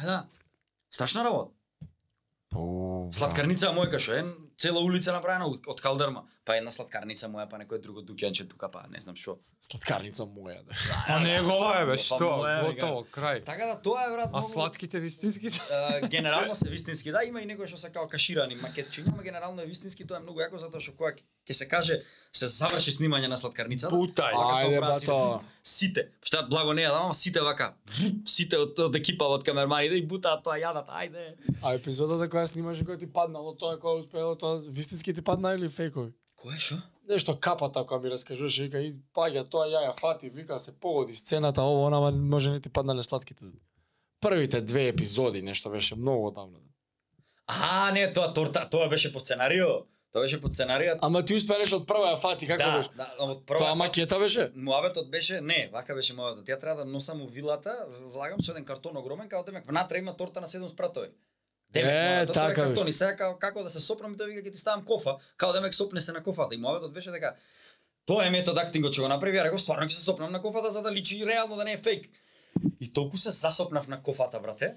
бе, 0.00 0.06
да. 0.06 0.26
Страшна 0.90 1.24
работа. 1.24 1.50
Сладкарница 3.12 3.72
мојка 3.76 4.00
што 4.00 4.16
е 4.16 4.24
цела 4.56 4.80
улица 4.80 5.12
направена 5.12 5.46
од 5.48 5.66
од 5.68 5.80
калдерма, 5.84 6.24
па 6.48 6.56
една 6.56 6.72
сладкарница 6.72 7.28
моја, 7.28 7.44
па 7.50 7.58
некој 7.60 7.80
друго 7.84 8.00
дуќанче 8.08 8.46
тука, 8.48 8.70
па 8.72 8.86
не 8.88 9.00
знам 9.04 9.16
што. 9.20 9.34
Сладкарница 9.60 10.24
моја, 10.24 10.62
да. 10.64 10.76
А 11.12 11.18
негова 11.20 11.74
е, 11.82 11.86
бе, 11.90 11.96
Па 11.98 12.00
што? 12.00 12.28
Готово, 12.64 13.02
крај. 13.12 13.42
Така 13.44 13.66
да 13.68 13.74
тоа 13.84 14.06
е 14.06 14.12
брат 14.14 14.30
А 14.32 14.40
многу- 14.40 14.52
сладките 14.52 15.00
вистинските? 15.00 15.60
Uh, 15.68 16.08
генерално 16.08 16.54
се 16.54 16.70
вистински, 16.72 17.12
да, 17.12 17.20
има 17.28 17.42
и 17.42 17.46
некои 17.46 17.68
што 17.68 17.76
се 17.76 17.90
као 17.92 18.08
каширани 18.08 18.56
макетчиња, 18.56 19.12
ама 19.12 19.22
генерално 19.22 19.60
е 19.60 19.66
вистински, 19.68 20.06
тоа 20.08 20.16
е 20.16 20.24
многу 20.24 20.40
јако 20.40 20.56
затоа 20.56 20.80
што 20.80 20.96
кога 20.96 21.12
ќе 21.44 21.52
се 21.52 21.68
каже 21.68 22.00
се 22.32 22.46
заврши 22.46 22.92
снимање 22.96 23.28
на 23.28 23.36
сладкарницата. 23.36 23.92
Путај. 23.92 24.32
Ајде, 24.32 24.78
обраци, 24.78 25.06
бато. 25.06 25.44
Сите, 25.62 26.06
што 26.24 26.46
благо 26.48 26.72
не 26.72 26.82
е, 26.82 26.88
да, 26.88 27.02
ама 27.04 27.14
сите 27.14 27.40
вака, 27.44 27.74
сите 28.24 28.56
од, 28.56 28.78
од 28.78 28.96
екипа 28.96 29.28
од 29.28 29.44
камерманите 29.44 30.00
и 30.00 30.06
бутаат 30.06 30.44
тоа 30.44 30.56
јадат, 30.56 30.88
ајде. 30.88 31.34
А 31.60 31.74
епизодата 31.76 32.24
која 32.32 32.46
снимаше 32.48 32.88
која 32.88 33.00
ти 33.00 33.06
паднало 33.06 33.52
тоа 33.52 33.76
која 33.76 34.00
успеало 34.00 34.36
тоа 34.36 34.56
вистински 34.64 35.12
ти 35.12 35.20
падна 35.20 35.52
или 35.52 35.68
фейкови? 35.68 36.12
Кој 36.38 36.58
што? 36.58 36.78
Нешто 37.08 37.34
капата 37.40 37.80
која 37.88 38.02
ми 38.02 38.10
раскажуваше, 38.12 38.68
вика 38.68 38.80
и 38.84 38.92
паѓа 39.16 39.46
тоа 39.48 39.66
јаја 39.66 39.94
фати, 40.00 40.28
вика 40.30 40.58
се 40.60 40.74
погоди 40.80 41.16
сцената, 41.16 41.62
ово, 41.62 41.86
она, 41.86 41.96
ама 41.96 42.10
може 42.12 42.50
не 42.50 42.60
ти 42.60 42.68
паднале 42.68 43.02
сладките. 43.02 43.44
Првите 44.20 44.60
две 44.60 44.88
епизоди 44.88 45.42
нешто 45.42 45.70
беше 45.70 45.96
многу 45.96 46.26
одамна. 46.28 46.58
А, 47.46 47.92
не, 47.92 48.12
тоа 48.12 48.32
торта, 48.34 48.68
тоа 48.70 48.88
беше 48.88 49.12
по 49.12 49.20
сценарио. 49.20 49.86
Тоа 50.12 50.22
беше 50.22 50.40
по 50.40 50.48
сценаријата. 50.48 50.98
Ама 51.02 51.22
ти 51.24 51.34
успееш 51.36 51.72
од 51.72 51.86
прва 51.88 52.12
ја 52.14 52.20
фати, 52.20 52.46
како 52.48 52.62
Да, 52.64 52.76
беше? 52.76 52.90
да, 52.96 53.08
од 53.24 53.42
прва 53.46 53.58
Тоа 53.58 53.74
макета 53.74 54.18
беше? 54.18 54.50
Муабетот 54.54 55.10
беше, 55.10 55.40
не, 55.40 55.68
вака 55.72 55.94
беше 55.94 56.14
муабетот. 56.14 56.48
Ја 56.48 56.60
треба 56.60 56.84
да 56.84 56.90
носам 56.90 57.22
у 57.22 57.26
вилата, 57.26 57.86
влагам 58.12 58.40
со 58.40 58.52
еден 58.52 58.64
картон 58.64 58.96
огромен, 58.96 59.28
као 59.28 59.44
демек 59.44 59.66
внатре 59.68 59.98
има 59.98 60.16
торта 60.16 60.40
на 60.40 60.48
7 60.48 60.68
спратови. 60.68 61.08
Демек, 61.72 61.90
Е, 61.90 62.08
муабетот 62.08 62.34
така 62.34 62.52
е 62.52 62.54
картон 62.54 62.84
беше. 62.84 62.90
и 62.90 62.92
сега 62.92 63.16
како, 63.16 63.38
како 63.38 63.62
да 63.62 63.70
се 63.70 63.80
сопнам 63.80 64.14
и 64.14 64.16
тој 64.16 64.26
вика 64.26 64.48
ќе 64.48 64.52
ти 64.52 64.58
ставам 64.58 64.84
кофа, 64.84 65.16
као 65.36 65.52
демек 65.52 65.74
сопне 65.74 66.00
се 66.00 66.12
на 66.12 66.22
кофата. 66.22 66.54
И 66.54 66.58
муабетот 66.58 66.92
беше 66.92 67.10
дека 67.10 67.34
тоа 68.06 68.26
е 68.26 68.30
метод 68.30 68.60
актингот 68.60 68.92
што 68.92 69.02
го 69.04 69.08
направи, 69.08 69.36
ја 69.36 69.44
реков 69.44 69.60
стварно 69.60 69.84
ќе 69.84 69.98
се 69.98 70.04
сопнам 70.04 70.32
на 70.32 70.40
кофата 70.40 70.70
за 70.70 70.82
да 70.82 70.92
личи 70.92 71.26
реално 71.26 71.56
да 71.56 71.64
не 71.64 71.72
е 71.72 71.78
фейк. 71.78 72.08
И 72.80 72.92
толку 72.92 73.16
се 73.16 73.30
засопнав 73.30 73.88
на 73.88 74.02
кофата, 74.02 74.40
брате. 74.40 74.74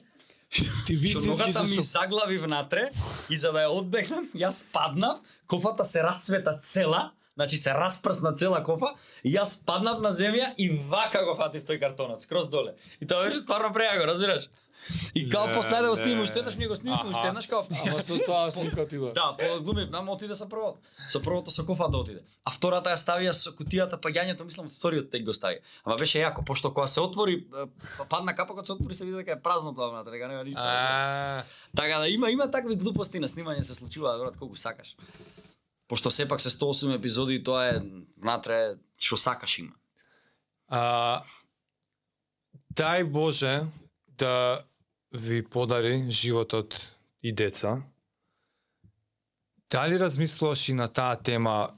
Ти 0.85 0.95
вистински 0.95 1.53
се 1.53 1.61
ми 1.61 1.76
со... 1.76 1.81
заглави 1.81 2.38
внатре 2.38 2.89
и 3.30 3.38
за 3.38 3.51
да 3.55 3.63
ја 3.63 3.72
одбегнам, 3.72 4.27
јас 4.35 4.63
паднав, 4.73 5.19
кофата 5.47 5.85
се 5.85 6.03
расцвета 6.03 6.59
цела, 6.59 7.11
значи 7.35 7.57
се 7.57 7.72
распрсна 7.72 8.34
цела 8.35 8.59
кофа, 8.63 8.91
и 9.23 9.31
јас 9.31 9.63
паднав 9.65 10.01
на 10.03 10.11
земја 10.11 10.51
и 10.57 10.68
вака 10.91 11.23
го 11.23 11.35
фатив 11.39 11.63
тој 11.63 11.80
картонот, 11.80 12.22
скроз 12.22 12.49
доле. 12.49 12.76
И 12.99 13.07
тоа 13.07 13.23
беше 13.23 13.39
стварно 13.39 13.72
прејако, 13.72 14.03
разбираш? 14.11 14.49
И 15.15 15.29
као 15.29 15.51
после 15.53 15.81
да 15.81 15.89
го 15.89 15.95
снимам, 15.95 16.23
уште 16.23 16.39
еднаш 16.39 16.55
ние 16.55 16.67
го 16.67 16.75
снимаме, 16.75 17.09
уште 17.09 17.27
еднаш 17.27 17.47
као 17.47 17.59
Ама 17.87 18.01
со 18.01 18.17
тоа 18.25 18.51
снимка 18.51 18.81
отидува. 18.81 19.13
Да, 19.13 19.35
по 19.37 19.63
глуми, 19.63 19.85
нама 19.91 20.11
отиде 20.11 20.35
со 20.35 20.49
првото. 20.49 20.79
Со 21.07 21.21
првото 21.21 21.51
со 21.51 21.65
кофа 21.65 21.87
да 21.89 21.97
отиде. 21.97 22.21
А 22.45 22.51
втората 22.51 22.89
ја 22.89 22.97
ставија 22.97 23.31
со 23.31 23.51
кутијата 23.51 23.99
паѓањето, 24.01 24.43
мислам 24.43 24.69
вториот 24.69 25.11
тек 25.11 25.25
го 25.25 25.33
стави. 25.33 25.59
Ама 25.83 25.95
беше 25.97 26.19
јако, 26.19 26.45
пошто 26.45 26.73
кога 26.73 26.87
се 26.87 27.01
отвори, 27.01 27.45
па- 27.97 28.05
падна 28.05 28.35
капа 28.35 28.53
кога 28.53 28.65
се 28.65 28.71
отвори 28.73 28.93
се 28.95 29.05
види 29.05 29.17
дека 29.17 29.31
е 29.31 29.41
празно 29.41 29.73
тоа 29.75 29.89
внатре, 29.89 30.11
дека 30.11 30.27
нема 30.27 30.43
ништо. 30.43 30.61
Така 31.75 31.99
да 31.99 32.07
има 32.09 32.31
има 32.31 32.51
такви 32.51 32.75
глупости 32.75 33.19
на 33.19 33.27
снимање 33.27 33.61
се 33.61 33.73
случуваат, 33.75 34.19
брат, 34.21 34.37
колку 34.37 34.55
сакаш. 34.55 34.95
Пошто 35.87 36.11
сепак 36.11 36.41
се 36.41 36.49
108 36.49 36.95
епизоди 36.95 37.43
тоа 37.43 37.65
е 37.67 37.81
внатре 38.17 38.75
што 38.97 39.17
сакаш 39.17 39.59
има. 39.59 39.73
а, 40.71 41.23
дај 42.73 43.03
Боже 43.03 43.65
да 44.17 44.63
ви 45.11 45.43
подари 45.43 46.11
животот 46.11 46.95
и 47.23 47.33
деца. 47.33 47.83
Дали 49.71 49.99
размислуваш 49.99 50.69
и 50.69 50.73
на 50.73 50.88
таа 50.88 51.15
тема 51.15 51.75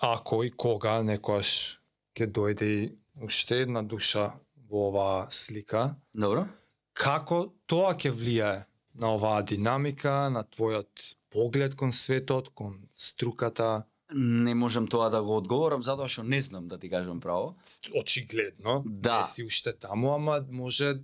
ако 0.00 0.44
и 0.44 0.50
кога 0.50 1.00
некојаш 1.00 1.80
ќе 2.16 2.26
дојде 2.28 2.66
и 2.68 2.92
уште 3.24 3.62
една 3.64 3.82
душа 3.82 4.34
во 4.68 4.88
оваа 4.90 5.26
слика? 5.30 5.96
Добро? 6.12 6.44
Како 6.92 7.54
тоа 7.66 7.94
ќе 7.96 8.12
влијае 8.12 8.64
на 8.94 9.14
оваа 9.16 9.42
динамика, 9.42 10.28
на 10.28 10.44
твојот 10.44 11.16
поглед 11.32 11.76
кон 11.76 11.92
светот, 11.92 12.52
кон 12.52 12.88
струката? 12.92 13.86
Не 14.12 14.54
можам 14.54 14.86
тоа 14.88 15.08
да 15.10 15.22
го 15.22 15.36
одговорам 15.40 15.82
затоа 15.82 16.08
што 16.08 16.22
не 16.22 16.40
знам 16.40 16.68
да 16.68 16.78
ти 16.78 16.90
кажам 16.90 17.20
право. 17.20 17.56
Очигледно, 17.96 18.82
Да. 18.84 19.18
не 19.20 19.24
си 19.24 19.44
уште 19.44 19.72
таму, 19.72 20.12
ама 20.12 20.44
може 20.50 21.00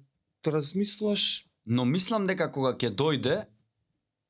размислуваш 0.51 1.47
Но 1.67 1.85
мислам 1.85 2.27
дека 2.27 2.49
кога 2.51 2.75
ќе 2.75 2.91
дојде 2.91 3.45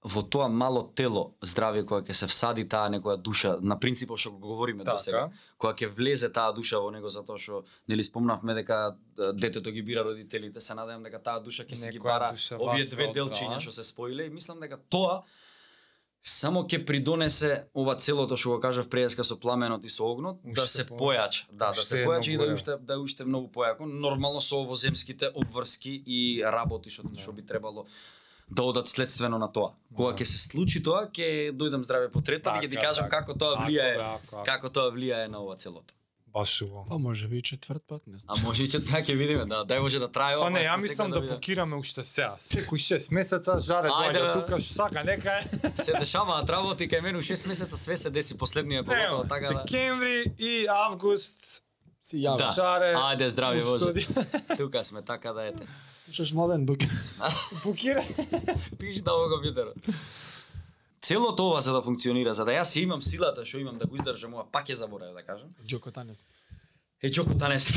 во 0.03 0.23
тоа 0.27 0.49
мало 0.51 0.83
тело 0.99 1.37
здравје 1.47 1.85
кога 1.87 2.03
ќе 2.03 2.17
се 2.19 2.27
всади 2.27 2.65
таа 2.69 2.91
некоја 2.91 3.17
душа, 3.23 3.55
на 3.63 3.79
принципот 3.81 4.19
што 4.19 4.33
го 4.35 4.51
говориме 4.53 4.85
до 4.85 4.97
сега, 4.99 5.29
така. 5.29 5.47
кога 5.57 5.73
ќе 5.79 5.89
влезе 5.97 6.29
таа 6.29 6.53
душа 6.53 6.81
во 6.83 6.91
него 6.91 7.09
затоа 7.09 7.39
што 7.39 7.63
нели 7.89 8.05
спомнавме 8.05 8.55
дека 8.59 8.97
детето 9.39 9.71
ги 9.71 9.83
бира 9.83 10.05
родителите, 10.05 10.61
се 10.61 10.75
надевам 10.75 11.07
дека 11.07 11.23
таа 11.23 11.41
душа 11.41 11.65
ќе 11.65 11.79
си 11.79 11.95
ги 11.95 12.03
бара 12.03 12.33
овие 12.59 12.85
две 12.85 13.09
делчиња 13.15 13.61
што 13.63 13.73
се 13.73 13.85
споиле 13.85 14.27
и 14.27 14.35
мислам 14.35 14.61
дека 14.61 14.81
тоа 14.91 15.23
само 16.23 16.63
ќе 16.63 16.85
придонесе 16.87 17.51
ова 17.75 17.95
целото 17.97 18.37
што 18.37 18.51
го 18.51 18.61
кажав 18.61 18.89
преска 18.89 19.25
со 19.25 19.37
пламенот 19.37 19.85
и 19.85 19.91
со 19.91 20.05
огнот 20.05 20.39
да 20.45 20.63
Уште 20.63 20.69
се 20.69 20.87
по- 20.87 20.97
појача, 20.97 21.47
да, 21.53 21.69
да 21.69 21.75
се 21.77 21.99
едно 21.99 22.11
појача 22.11 22.29
и 22.29 22.37
да 22.39 22.53
уште 22.53 22.77
да 22.79 22.95
е 22.95 22.99
уште 22.99 23.25
многу 23.25 23.49
појако, 23.49 23.81
нормално 23.83 24.41
со 24.41 24.57
овоземските 24.57 25.31
обврски 25.35 26.03
и 26.07 26.21
работи 26.45 26.91
што 26.91 27.11
што 27.17 27.33
би 27.33 27.43
требало 27.43 27.87
да 28.49 28.63
одат 28.65 28.87
следствено 28.87 29.39
на 29.39 29.49
тоа. 29.49 29.73
Кога 29.91 30.13
Да. 30.13 30.19
ќе 30.19 30.25
се 30.25 30.39
случи 30.41 30.79
тоа, 30.81 31.07
ќе 31.09 31.53
дојдам 31.53 31.83
здраве 31.83 32.11
потретан 32.11 32.57
и 32.57 32.59
ќе 32.59 32.71
ти 32.71 32.77
Така, 32.77 32.87
кажам 32.87 33.05
така. 33.05 33.19
како 33.19 33.35
тоа 33.35 33.55
Ако 33.55 33.63
влијае, 33.65 33.97
ако, 33.97 34.37
ако. 34.37 34.45
како 34.45 34.69
тоа 34.71 34.91
влијае 34.91 35.27
на 35.27 35.39
ова 35.39 35.57
целото. 35.57 35.95
Баш 36.33 36.63
убаво. 36.63 36.87
Па 36.89 36.99
може 36.99 37.29
би 37.29 37.39
и 37.39 37.43
четврт 37.43 37.83
пат, 37.89 38.03
не 38.07 38.19
знам. 38.19 38.37
А 38.39 38.43
може 38.43 38.63
и 38.65 38.69
че 38.69 38.81
така 38.85 39.03
ќе 39.05 39.17
видиме, 39.17 39.45
да, 39.47 39.65
дај 39.69 39.81
може 39.85 39.99
да 39.99 40.09
трае 40.09 40.37
ова. 40.37 40.47
Па 40.47 40.51
не, 40.51 40.65
ја 40.65 40.81
мислам 40.83 41.11
да 41.11 41.21
видиме. 41.21 41.35
покираме 41.35 41.77
уште 41.77 42.05
сега. 42.05 42.37
Секој 42.41 42.81
6 42.81 43.13
месеца 43.13 43.59
жаре 43.61 43.89
Ајде, 43.89 44.17
доаѓа 44.17 44.33
тука 44.41 44.61
сака, 44.61 45.05
нека 45.05 45.35
е. 45.39 45.45
Се 45.85 45.93
дешаваат 45.93 46.51
работи 46.51 46.89
кај 46.89 47.03
мене 47.03 47.19
у 47.19 47.23
6 47.23 47.47
месеца 47.49 47.77
све 47.77 47.97
се 47.97 48.11
деси 48.11 48.39
последниот 48.39 48.87
поготово 48.87 49.29
така 49.29 49.53
да. 49.53 49.65
Декември 49.65 50.25
и 50.39 50.67
август 50.69 51.63
Си 52.03 52.17
јави. 52.17 52.39
Да. 52.39 52.53
жаре. 52.57 52.95
Ајде 52.97 53.63
Боже. 53.63 53.79
студио. 53.79 54.25
Тука 54.57 54.85
сме 54.85 55.03
така 55.03 55.33
да 55.33 55.47
ете. 55.47 55.67
Слушаш 56.05 56.33
младен 56.33 56.67
бук. 56.67 56.81
Покира. 57.63 58.03
Пиши 58.79 59.03
да 59.03 59.13
овој 59.13 59.31
компјутерот. 59.37 59.77
Целото 61.03 61.47
ова 61.47 61.61
за 61.61 61.73
да 61.73 61.83
функционира, 61.83 62.35
за 62.35 62.45
да 62.45 62.53
јас 62.55 62.77
ја 62.77 62.83
имам 62.87 63.03
силата 63.03 63.45
што 63.47 63.59
имам 63.59 63.79
да 63.79 63.87
го 63.87 63.97
издржам 63.97 64.35
ова, 64.35 64.45
пак 64.53 64.69
ќе 64.71 64.79
заборавив 64.79 65.15
да 65.19 65.23
кажам. 65.27 65.51
Ѓоко 65.67 65.93
Танес. 65.93 66.27
Е 67.03 67.11
Џоко 67.11 67.35
Танес. 67.39 67.73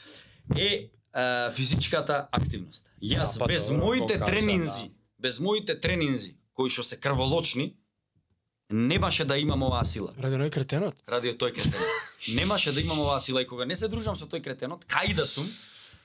е 0.58 0.90
а, 1.12 1.52
физичката 1.54 2.28
активност. 2.32 2.90
Јас 3.02 3.38
Да, 3.38 3.46
без 3.46 3.68
добро, 3.68 3.86
моите 3.86 4.18
го 4.18 4.24
кажа, 4.24 4.24
тренинзи, 4.24 4.90
без 5.18 5.40
моите 5.40 5.80
тренинзи 5.80 6.34
кои 6.54 6.70
што 6.70 6.82
се 6.82 6.98
крволочни, 7.00 7.76
немаше 8.70 9.24
да 9.24 9.38
имам 9.38 9.62
оваа 9.62 9.84
сила. 9.86 10.10
Ради 10.18 10.34
оној 10.34 10.50
кретенот. 10.50 10.98
ради 11.06 11.30
тој 11.30 11.54
кретенот. 11.54 12.02
Немаше 12.34 12.72
да 12.72 12.80
имам 12.80 13.00
оваа 13.00 13.20
сила 13.20 13.42
и 13.42 13.46
кога 13.46 13.64
не 13.64 13.76
се 13.76 13.88
дружам 13.88 14.16
со 14.16 14.26
тој 14.26 14.42
кретенот, 14.42 14.84
кај 14.90 15.14
да 15.14 15.26
сум, 15.26 15.46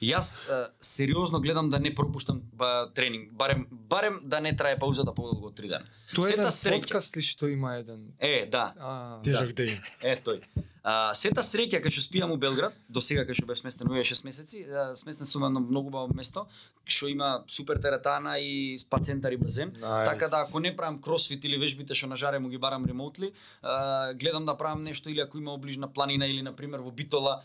јас 0.01 0.47
е, 0.47 0.69
сериозно 0.81 1.41
гледам 1.41 1.69
да 1.69 1.79
не 1.79 1.95
пропуштам 1.95 2.41
ба, 2.53 2.89
тренинг, 2.95 3.33
барем 3.33 3.67
барем 3.71 4.19
да 4.23 4.39
не 4.41 4.55
трае 4.55 4.79
паузата 4.79 5.13
подолго 5.13 5.47
од 5.47 5.59
3 5.59 5.67
дена. 5.67 5.85
Тоа 6.15 6.29
е 6.29 6.33
еден 6.33 6.45
Сета 6.45 6.55
среќа. 6.55 6.81
подкаст 6.81 7.17
ли 7.17 7.21
што 7.21 7.47
има 7.47 7.75
еден? 7.75 8.13
Е, 8.19 8.47
да. 8.51 8.73
А, 8.79 9.21
Тежок 9.23 9.51
ден. 9.53 9.75
Е 10.03 10.15
тој. 10.15 10.39
А, 10.83 11.11
сета 11.13 11.43
среќа 11.43 11.81
кај 11.83 11.91
што 11.91 12.01
спијам 12.05 12.31
у 12.31 12.37
Белград, 12.39 12.73
до 12.87 13.01
сега 13.03 13.25
кај 13.27 13.35
што 13.35 13.45
бев 13.45 13.59
сместен 13.59 13.91
овие 13.91 14.03
6 14.07 14.23
месеци, 14.25 14.63
а, 14.63 14.95
сместен 14.95 15.27
сум 15.27 15.43
на 15.51 15.59
многу 15.59 15.91
баво 15.91 16.15
место, 16.15 16.45
што 16.85 17.11
има 17.11 17.43
супер 17.47 17.77
теретана 17.83 18.39
и 18.39 18.79
спа 18.79 18.97
центар 19.03 19.35
и 19.35 19.37
базен. 19.37 19.75
Nice. 19.75 20.05
Така 20.05 20.27
да 20.27 20.45
ако 20.47 20.59
не 20.59 20.75
правам 20.75 21.01
кросфит 21.01 21.43
или 21.43 21.59
вежбите 21.59 21.93
што 21.93 22.07
на 22.07 22.15
жаре 22.15 22.39
му 22.39 22.49
ги 22.49 22.57
барам 22.57 22.85
ремоутли, 22.85 23.33
а, 23.61 24.13
гледам 24.13 24.45
да 24.45 24.55
правам 24.55 24.83
нешто 24.83 25.09
или 25.09 25.19
ако 25.19 25.37
има 25.37 25.51
оближна 25.51 25.91
планина 25.93 26.25
или 26.27 26.41
на 26.41 26.55
пример 26.55 26.79
во 26.79 26.91
Битола, 26.91 27.43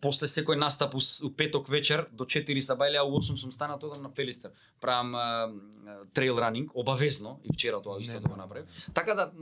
после 0.00 0.28
секој 0.30 0.54
настап 0.54 0.94
у, 0.94 1.00
у 1.02 1.30
петок 1.34 1.68
вечер 1.68 2.06
до 2.12 2.24
4 2.24 2.62
сабајле, 2.62 2.98
а 3.00 3.04
у 3.04 3.18
8 3.18 3.36
сум 3.36 3.52
станат 3.52 3.82
одам 3.82 4.02
на 4.02 4.10
Пелистер. 4.14 4.52
Правам 4.80 5.14
трейл 6.14 6.38
ранинг, 6.38 6.70
обавезно, 6.74 7.40
и 7.44 7.52
вчера 7.52 7.82
тоа 7.82 8.00
исто 8.00 8.20
да 8.20 8.28
го 8.28 8.36
направив. 8.36 8.66
Така 8.94 9.14
да, 9.14 9.32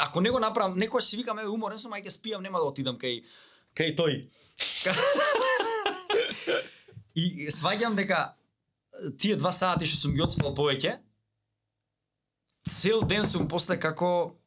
ако 0.00 0.20
не 0.20 0.30
го 0.30 0.40
направам, 0.40 0.78
некој 0.80 1.00
си 1.00 1.16
викам, 1.16 1.38
еве 1.38 1.48
уморен 1.48 1.78
сум, 1.78 1.92
ај 1.92 2.08
ќе 2.08 2.16
спијам, 2.16 2.42
нема 2.42 2.58
да 2.58 2.64
отидам 2.72 2.96
кај 2.96 3.24
кај 3.76 3.96
тој. 3.96 4.28
и 7.14 7.48
сваѓам 7.52 7.94
дека 7.94 8.32
е, 8.32 9.16
тие 9.20 9.36
два 9.36 9.52
сати 9.52 9.84
што 9.84 9.96
сум 10.08 10.14
ги 10.16 10.24
одспал 10.24 10.54
повеќе, 10.56 11.00
цел 12.64 13.02
ден 13.04 13.28
сум 13.28 13.48
после 13.48 13.76
како 13.76 14.40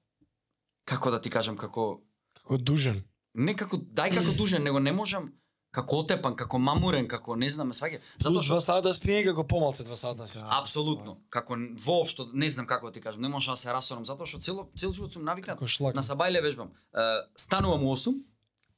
како 0.86 1.12
да 1.12 1.22
ти 1.22 1.30
кажам, 1.30 1.58
како 1.58 2.02
Како 2.46 2.58
дужен. 2.62 3.00
Не 3.36 3.56
како 3.56 3.78
дај 3.78 4.16
како 4.16 4.36
дужен, 4.38 4.64
него 4.64 4.80
не 4.80 4.92
можам 4.96 5.34
како 5.76 6.02
отепан, 6.04 6.36
како 6.40 6.60
мамурен, 6.62 7.08
како 7.12 7.36
не 7.40 7.50
знам, 7.52 7.74
сваѓа. 7.76 8.00
Плюс 8.24 8.48
два 8.48 8.62
сата 8.64 8.94
спиење 8.96 9.26
како 9.32 9.44
помалце 9.48 9.84
два 9.88 9.98
сата 10.00 10.28
си. 10.32 10.40
Да. 10.40 10.62
Апсолутно. 10.62 11.18
Како 11.34 11.58
воопшто 11.86 12.30
не 12.34 12.50
знам 12.54 12.68
како 12.70 12.92
да 12.92 12.96
ти 12.96 13.04
кажам, 13.04 13.26
не 13.26 13.32
можам 13.32 13.58
да 13.58 13.62
се 13.62 13.74
расорам 13.76 14.06
затоа 14.08 14.30
што 14.30 14.40
цело 14.40 14.70
цел 14.78 14.94
живот 14.96 15.18
сум 15.18 15.28
навикнат 15.28 15.60
на 15.60 16.06
сабајле 16.06 16.44
вежбам. 16.46 16.72
Станувам 17.36 17.84
у 17.84 17.92
8, 17.96 18.16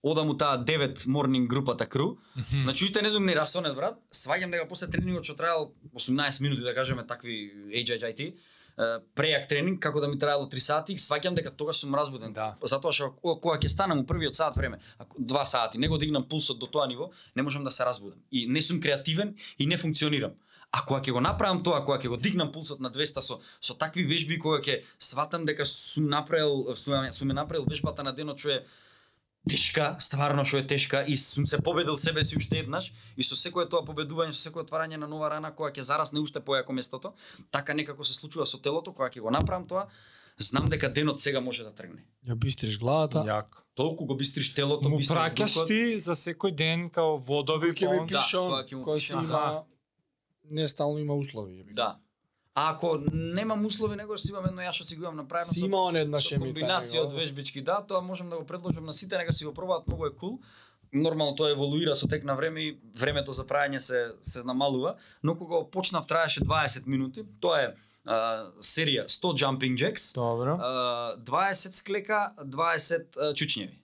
одам 0.02 0.34
у 0.34 0.38
таа 0.38 0.58
9 0.58 1.06
morning 1.06 1.48
групата 1.48 1.86
кру. 1.86 2.18
Значи 2.64 2.86
уште 2.86 3.02
не 3.02 3.12
сум 3.12 3.26
ни 3.26 3.36
расонет 3.38 3.76
брат. 3.76 4.02
Сваѓам 4.14 4.52
дека 4.52 4.68
после 4.68 4.88
тренингот 4.88 5.26
што 5.26 5.38
траел 5.38 5.74
18 5.94 6.42
минути 6.42 6.66
да 6.66 6.74
кажеме 6.74 7.06
такви 7.06 7.54
HIIT, 7.74 8.22
е, 8.22 8.34
прејак 8.78 9.48
тренинг 9.50 9.80
како 9.82 10.00
да 10.00 10.08
ми 10.08 10.18
траело 10.20 10.46
3 10.46 10.60
сати, 10.60 10.98
сваќам 10.98 11.34
дека 11.36 11.52
тогаш 11.52 11.82
сум 11.82 11.96
разбуден. 11.96 12.34
Да. 12.34 12.56
Затоа 12.62 12.94
што 12.94 13.12
ко- 13.16 13.40
кога 13.42 13.58
ќе 13.58 13.70
станам 13.70 14.00
у 14.00 14.06
првиот 14.06 14.36
сат 14.36 14.56
време, 14.56 14.80
ако 14.98 15.18
2 15.18 15.46
сати, 15.46 15.78
не 15.78 15.88
го 15.88 15.98
дигнам 15.98 16.28
пулсот 16.30 16.60
до 16.60 16.68
тоа 16.68 16.88
ниво, 16.88 17.10
не 17.36 17.44
можам 17.44 17.64
да 17.64 17.72
се 17.72 17.86
разбудам. 17.86 18.20
И 18.32 18.48
не 18.48 18.62
сум 18.62 18.82
креативен 18.82 19.36
и 19.60 19.66
не 19.66 19.78
функционирам. 19.78 20.32
А 20.72 20.86
кога 20.86 21.02
ќе 21.02 21.12
го 21.12 21.22
направам 21.22 21.64
тоа, 21.64 21.84
кога 21.86 21.98
ќе 21.98 22.10
го 22.10 22.18
дигнам 22.18 22.52
пулсот 22.52 22.80
на 22.80 22.92
200 22.92 23.22
со 23.22 23.40
со 23.62 23.74
такви 23.74 24.04
вежби 24.04 24.38
кога 24.40 24.60
ќе 24.62 24.84
сватам 25.00 25.46
дека 25.46 25.66
сум 25.66 26.10
направил 26.10 26.76
сум, 26.76 27.14
сум 27.14 27.28
направил 27.30 27.66
вежбата 27.66 28.04
на 28.04 28.12
денот 28.14 28.38
што 28.40 28.50
е 28.50 28.66
тешка, 29.46 29.96
стварно 30.00 30.44
што 30.44 30.58
е 30.58 30.68
тешка 30.68 31.04
и 31.04 31.18
сум 31.18 31.48
се 31.48 31.58
победил 31.60 31.98
себе 31.98 32.24
си 32.24 32.36
уште 32.36 32.60
еднаш 32.60 32.92
и 33.16 33.24
со 33.24 33.36
секое 33.36 33.66
тоа 33.66 33.84
победување, 33.84 34.32
со 34.32 34.42
секое 34.42 34.64
отварање 34.64 34.98
на 34.98 35.08
нова 35.08 35.30
рана 35.30 35.52
кога 35.52 35.72
ќе 35.72 35.82
зарасне 35.82 36.20
уште 36.20 36.40
појако 36.40 36.72
местото, 36.72 37.14
така 37.52 37.74
некако 37.74 38.04
се 38.04 38.14
случува 38.14 38.46
со 38.46 38.58
телото 38.58 38.94
кога 38.94 39.10
ќе 39.10 39.22
го 39.22 39.32
направам 39.32 39.68
тоа, 39.68 39.88
знам 40.38 40.66
дека 40.66 40.90
денот 40.90 41.22
сега 41.22 41.42
може 41.42 41.64
да 41.64 41.72
тргне. 41.72 42.04
Ја 42.26 42.36
бистриш 42.36 42.78
главата. 42.78 43.20
Јако. 43.20 43.64
Толку 43.76 44.06
го 44.06 44.16
бистриш 44.16 44.54
телото, 44.54 44.90
Му 44.90 44.98
бистриш 44.98 45.18
праќаш 45.18 45.54
духот. 45.54 45.68
ти 45.68 46.00
за 46.00 46.16
секој 46.16 46.52
ден 46.52 46.90
као 46.90 47.18
водови 47.18 47.68
Кој 47.68 47.76
ќе 47.76 47.92
ми 47.92 47.98
пон- 47.98 48.08
Да, 48.08 48.78
му 48.78 48.84
кој 48.84 48.98
си 49.00 49.14
има 49.14 49.64
не 50.50 50.68
стално 50.68 51.00
има 51.00 51.14
услови. 51.16 51.64
Да. 51.74 52.00
А 52.58 52.72
ако 52.72 52.98
немам 53.14 53.66
услови, 53.66 53.96
него 53.96 54.18
си 54.18 54.30
имам 54.30 54.46
едно 54.46 54.62
јас 54.62 54.74
што 54.74 54.84
си 54.84 54.96
го 54.96 55.04
имам 55.04 55.16
направено 55.18 55.46
Си 55.48 55.60
со- 55.60 55.66
има 55.66 55.82
една 55.96 56.20
шемица. 56.20 56.42
комбинација 56.42 57.02
од 57.02 57.14
вежбички, 57.14 57.62
да, 57.62 57.82
тоа 57.82 58.02
можам 58.02 58.30
да 58.30 58.38
го 58.38 58.46
предложам 58.46 58.86
на 58.86 58.94
сите, 58.94 59.18
нека 59.18 59.32
си 59.32 59.46
го 59.46 59.54
пробаат, 59.54 59.88
многу 59.88 60.06
е 60.06 60.12
кул. 60.12 60.40
Нормално 60.92 61.36
тоа 61.36 61.52
еволуира 61.52 61.96
со 61.96 62.08
тек 62.08 62.24
на 62.24 62.36
време 62.36 62.62
и 62.62 62.70
времето 62.96 63.32
за 63.32 63.46
прајање 63.46 63.78
се 63.80 64.00
се 64.24 64.44
намалува, 64.44 64.96
но 65.24 65.36
кога 65.36 65.70
почнав 65.70 66.08
траеше 66.08 66.42
20 66.42 66.88
минути. 66.88 67.26
Тоа 67.40 67.60
е 67.60 67.74
а, 68.06 68.18
серија 68.58 69.06
100 69.06 69.34
jumping 69.36 69.76
jacks, 69.76 70.14
Добро. 70.16 70.58
а, 70.58 70.72
20 71.20 71.72
склека, 71.74 72.34
20 72.40 73.18
а, 73.18 73.34
чучњеви. 73.34 73.76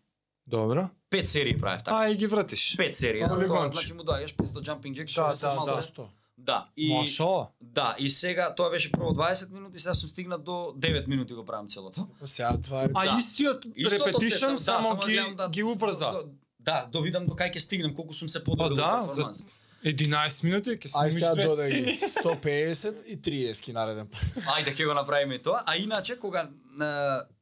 Добро. 0.47 0.89
Пет 1.09 1.27
серии 1.27 1.59
правев 1.59 1.83
така. 1.83 1.97
А 1.97 2.09
и 2.09 2.15
ги 2.15 2.27
вратиш. 2.27 2.75
Пет 2.77 2.95
серии, 2.95 3.21
Како 3.21 3.35
да, 3.37 3.47
тоа 3.47 3.67
значи 3.67 3.93
му 3.93 4.01
дајаш 4.03 4.33
500 4.33 4.63
jumping 4.63 4.93
jacks, 4.93 5.13
Да, 5.15 5.29
што 5.29 5.45
да, 5.45 5.51
се 5.51 5.57
малце. 5.57 5.75
да. 5.75 5.81
Сто. 5.83 6.09
Да, 6.37 6.67
и 6.77 6.89
Ма 6.89 7.07
шо? 7.07 7.47
да, 7.61 7.95
и 7.99 8.09
сега 8.11 8.55
тоа 8.55 8.69
беше 8.69 8.91
прво 8.91 9.05
20 9.05 9.51
минути, 9.51 9.79
сега 9.79 9.93
сум 9.93 10.09
стигнат 10.09 10.43
до 10.43 10.51
9 10.51 11.07
минути 11.07 11.33
го 11.33 11.45
правам 11.45 11.67
целото. 11.67 12.07
Сега 12.25 12.57
това 12.59 12.83
е 12.83 12.87
А 12.95 13.05
Да. 13.05 13.19
истиот 13.19 13.63
се 13.81 13.99
репетишн 13.99 14.37
сам- 14.37 14.51
да, 14.51 14.57
само 14.57 15.01
ги 15.01 15.21
да- 15.31 15.49
ги 15.49 15.63
убрза. 15.63 16.11
до- 16.11 16.23
Да, 16.61 16.85
да 16.85 17.01
видам 17.01 17.25
до 17.25 17.33
кај 17.33 17.51
ќе 17.51 17.57
стигнем, 17.59 17.95
колку 17.95 18.13
сум 18.13 18.29
се 18.29 18.43
подобрил. 18.43 18.75
Па 18.75 18.81
да, 19.01 19.07
за- 19.07 19.15
перформанс. 19.15 19.45
11 19.83 20.43
минути 20.43 20.69
ќе 20.71 20.79
Ај 20.79 20.87
снимиш 20.89 21.13
сега 21.13 21.33
две 21.33 21.47
сцени. 21.49 21.81
ги 21.83 21.99
150 21.99 22.95
и 23.05 23.17
30 23.17 23.61
ки 23.61 23.73
нареден 23.73 24.07
пат. 24.07 24.21
Ајде 24.21 24.73
ќе 24.73 24.87
го 24.87 24.93
направиме 24.93 25.35
и 25.35 25.41
тоа, 25.41 25.63
а 25.65 25.77
иначе 25.77 26.17
кога 26.17 26.41
е, 26.41 26.85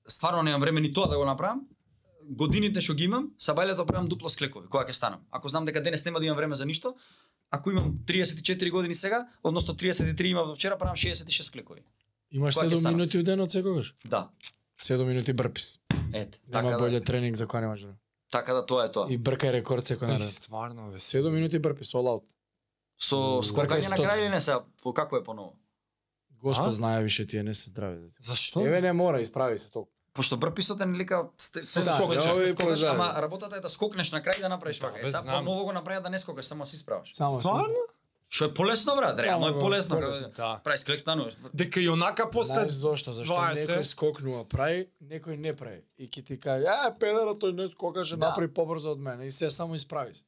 стварно 0.08 0.44
немам 0.44 0.62
време 0.62 0.82
ни 0.82 0.92
тоа 0.92 1.08
да 1.08 1.18
го 1.18 1.26
направам, 1.26 1.62
годините 2.32 2.82
што 2.82 2.96
ги 2.96 3.04
имам, 3.06 3.32
сабајлето 3.40 3.86
правам 3.86 4.08
дупло 4.08 4.30
склекови, 4.30 4.68
кога 4.68 4.86
ќе 4.88 4.96
станам. 4.96 5.22
Ако 5.32 5.50
знам 5.50 5.66
дека 5.66 5.84
денес 5.84 6.06
нема 6.06 6.20
да 6.20 6.26
имам 6.26 6.38
време 6.38 6.56
за 6.56 6.66
ништо, 6.66 6.96
ако 7.52 7.72
имам 7.72 8.00
34 8.06 8.72
години 8.72 8.96
сега, 8.96 9.28
односно 9.44 9.74
33 9.76 10.26
имав 10.26 10.48
до 10.48 10.56
вчера, 10.56 10.78
правам 10.78 10.96
66 10.96 11.42
склекови. 11.42 11.82
Имаш 12.32 12.56
Кога 12.56 12.68
ќе 12.68 12.72
7 12.72 12.76
станам? 12.76 12.96
минути 12.96 13.18
у 13.18 13.24
денот 13.24 13.52
секогаш. 13.52 13.96
Да. 14.06 14.30
7 14.80 15.04
минути 15.04 15.34
брпис. 15.34 15.80
Ете, 16.14 16.40
Нема 16.48 16.64
така 16.64 16.78
боле 16.80 17.00
да, 17.00 17.04
тренинг 17.04 17.36
за 17.36 17.48
кој 17.48 17.62
немаш 17.62 17.82
време. 17.82 17.98
така 18.32 18.54
да 18.54 18.66
тоа 18.66 18.86
е 18.86 18.92
тоа. 18.92 19.08
И 19.12 19.20
бркај 19.20 19.52
рекорд 19.52 19.84
секој 19.84 20.08
Ај, 20.08 20.08
нареден. 20.08 20.28
стварно 20.28 20.92
бе. 20.92 20.98
7 20.98 21.30
минути 21.30 21.60
брпис, 21.60 21.94
all 21.94 22.08
out. 22.08 22.24
Со 22.98 23.42
скокање 23.44 23.90
на 23.90 23.98
крај 23.98 24.18
или 24.18 24.30
не 24.30 24.40
по 24.82 24.94
како 24.94 25.18
е 25.18 25.24
поново? 25.24 25.58
Господ 26.42 26.74
знае 26.74 27.04
више 27.04 27.28
тие 27.28 27.44
не 27.44 27.54
се 27.54 27.70
здрави. 27.70 28.00
Зашто? 28.20 28.66
Еве 28.66 28.82
не 28.82 28.94
мора, 28.94 29.22
исправи 29.22 29.60
се 29.60 29.72
толку. 29.72 29.92
Пошто 30.14 30.38
брписот 30.38 30.82
е 30.82 30.86
нелика 30.86 31.24
се 31.38 31.62
скок, 31.62 31.84
скокнеш, 31.84 32.24
да, 32.24 32.48
скокнеш, 32.48 32.80
овој 32.80 32.90
ама 32.92 33.14
работата 33.22 33.56
е 33.56 33.60
да 33.64 33.70
скокнеш 33.70 34.12
на 34.12 34.22
крај 34.22 34.38
и 34.38 34.42
да 34.42 34.50
направиш 34.50 34.80
Да, 34.80 34.88
вака. 34.88 35.00
Е, 35.02 35.06
сега 35.08 35.42
ново 35.42 35.64
го 35.64 35.74
направи 35.74 36.04
да 36.04 36.10
не 36.10 36.20
скокаш, 36.20 36.46
само 36.46 36.66
си 36.66 36.78
си. 36.78 36.84
Стварно? 37.14 37.76
Што 38.32 38.46
е 38.46 38.54
полесно 38.54 38.96
брат, 38.96 39.20
реално 39.20 39.48
е 39.48 39.60
полесно. 39.60 40.00
Да. 40.36 40.60
Правиш 40.64 40.84
клек 40.84 41.00
стануваш. 41.00 41.34
Дека 41.54 41.82
и 41.82 41.90
онака 41.90 42.30
после 42.32 42.54
Знаеш 42.54 42.72
зошто? 42.72 43.14
Зашто 43.14 43.34
20. 43.34 43.56
некој 43.56 43.84
скокнува 43.84 44.46
прави, 44.48 44.88
некој 45.04 45.36
не 45.36 45.52
прави. 45.56 45.84
И 46.00 46.08
ќе 46.08 46.24
ти 46.26 46.40
каже, 46.40 46.64
е, 46.64 46.92
педера 47.00 47.36
тој 47.36 47.52
не 47.52 47.68
скокаше, 47.68 48.16
Да. 48.16 48.32
направи 48.32 48.48
побрзо 48.54 48.92
од 48.92 49.00
мене 49.00 49.28
и 49.28 49.32
се 49.32 49.50
само 49.50 49.76
исправи 49.76 50.14
се. 50.14 50.24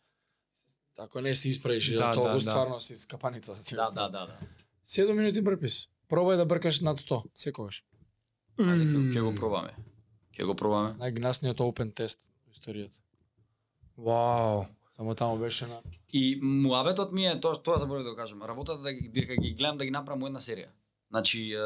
Ако 0.99 1.21
не 1.21 1.35
се 1.35 1.49
исправиш, 1.49 1.91
Да, 1.91 1.97
да, 1.97 2.07
да, 2.07 2.13
тоа 2.13 2.33
да. 2.33 2.41
стварно 2.41 2.79
си 2.79 2.95
скапаница. 2.95 3.55
Да, 3.71 3.75
Да, 3.75 3.91
да, 3.91 4.09
да, 4.09 4.25
да. 4.27 4.37
7 4.87 5.13
минути 5.13 5.41
брпис. 5.41 5.87
Пробај 6.09 6.35
да 6.35 6.45
бркаш 6.45 6.79
над 6.79 6.99
100, 6.99 7.23
секогаш. 7.35 7.83
Ајде, 8.57 8.85
ќе- 8.85 9.11
ќе 9.11 9.21
го 9.21 9.31
пробаме. 9.33 9.73
Ќе 10.33 10.45
го 10.45 10.53
пробаме. 10.55 10.93
Најгнасниот 10.95 11.59
open 11.59 11.91
тест 11.91 12.19
во 12.45 12.53
историјата. 12.53 12.97
Вау. 13.97 14.65
Само 14.89 15.15
таму 15.15 15.37
беше 15.37 15.65
на 15.65 15.81
И 16.13 16.39
муабетот 16.39 17.11
ми 17.11 17.25
е 17.25 17.39
тоа 17.39 17.55
тоа 17.55 17.77
заборавив 17.77 18.03
да 18.03 18.11
го 18.11 18.15
кажам. 18.15 18.41
Работата 18.43 18.77
да 18.79 18.93
ги- 18.93 19.09
дека 19.09 19.35
ги 19.35 19.51
гледам 19.51 19.77
да 19.77 19.85
ги 19.85 19.91
направам 19.91 20.23
една 20.23 20.39
серија. 20.41 20.67
Значи, 21.09 21.53
е, 21.53 21.57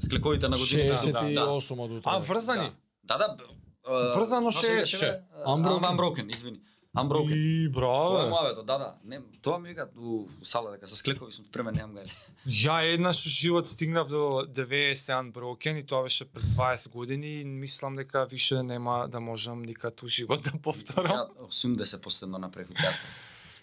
склековите 0.00 0.48
на 0.48 0.56
годините. 0.56 0.88
да, 0.88 0.96
68 0.96 1.80
од 1.80 1.90
утре. 1.90 2.02
А 2.04 2.18
врзани? 2.20 2.70
Да, 3.04 3.18
да. 3.18 3.36
е, 3.84 4.16
Врзано 4.16 4.50
како 4.50 4.60
се 4.60 4.72
беше, 4.72 4.96
60. 4.96 5.00
бе? 5.02 5.22
Unbroken. 5.44 5.90
Unbroken, 5.90 6.34
извини. 6.34 6.60
Unbroken. 6.96 7.34
И 7.34 7.72
Тоа 7.72 8.24
е 8.24 8.28
муабетот, 8.28 8.66
да, 8.66 8.78
да. 8.78 8.94
Не, 9.04 9.20
тоа 9.42 9.58
ми 9.58 9.68
викаат 9.68 9.92
у 9.96 10.28
сала 10.42 10.72
дека 10.72 10.88
со 10.88 10.96
склекови 10.96 11.32
сум 11.32 11.44
спремен, 11.44 11.76
немам 11.76 12.00
гајле. 12.00 12.12
Ја 12.48 12.76
еднаш 12.94 13.20
во 13.26 13.30
живот 13.30 13.68
стигнав 13.68 14.08
до 14.08 14.46
90 14.48 15.32
брокен 15.32 15.76
и 15.76 15.84
тоа 15.84 16.06
беше 16.08 16.24
пред 16.24 16.44
20 16.56 16.88
години 16.90 17.40
и 17.40 17.44
мислам 17.44 17.96
дека 17.96 18.24
више 18.30 18.62
нема 18.62 19.08
да 19.08 19.20
можам 19.20 19.62
никад 19.62 20.02
у 20.02 20.08
живот 20.08 20.42
да 20.42 20.56
повторам. 20.58 21.12
Ја 21.12 21.50
80 21.52 22.00
последно 22.02 22.38
направив 22.38 22.72
театар. 22.72 23.10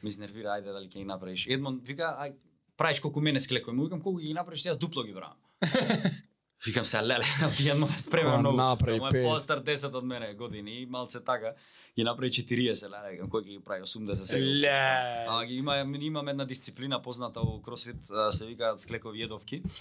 Ми 0.04 0.10
изнервира, 0.10 0.60
ајде 0.60 0.70
дали 0.70 0.86
ќе 0.86 1.02
ги 1.02 1.06
направиш. 1.06 1.48
Едмон 1.48 1.82
вика, 1.82 2.14
ај 2.22 2.38
правиш 2.78 3.00
колку 3.00 3.22
мене 3.22 3.40
склекови. 3.40 3.76
Му 3.78 3.90
викам 3.90 4.02
колку 4.02 4.20
ги 4.20 4.34
направиш, 4.34 4.68
јас 4.70 4.78
дупло 4.78 5.04
ги 5.04 5.14
правам. 5.14 5.38
Викам 6.66 6.86
се, 6.86 7.02
леле, 7.04 7.24
ти 7.58 7.70
едно 7.70 7.88
спремен 7.88 8.34
Ама 8.34 8.40
многу. 8.40 8.58
направи 8.58 8.98
Ама 8.98 9.08
е 9.08 9.12
50. 9.12 9.30
постар 9.30 9.64
10 9.64 9.96
од 9.96 10.06
мене 10.06 10.34
години 10.34 10.82
и 10.82 10.86
малце 10.86 11.24
така. 11.24 11.54
Ги 11.98 12.04
направи 12.04 12.32
40, 12.32 12.90
леле, 12.90 13.12
викам 13.12 13.30
кој 13.30 13.44
ги 13.44 13.60
прави 13.60 13.84
80 13.84 14.24
сега. 14.24 14.46
Ле. 14.46 15.28
А 15.28 15.46
ги 15.46 15.56
има 15.56 15.78
имам 16.00 16.28
една 16.28 16.46
дисциплина 16.46 17.02
позната 17.02 17.40
во 17.40 17.62
кросфит, 17.62 18.04
се 18.32 18.46
викаат 18.46 18.82
склекови 18.82 19.28
једовки. 19.28 19.64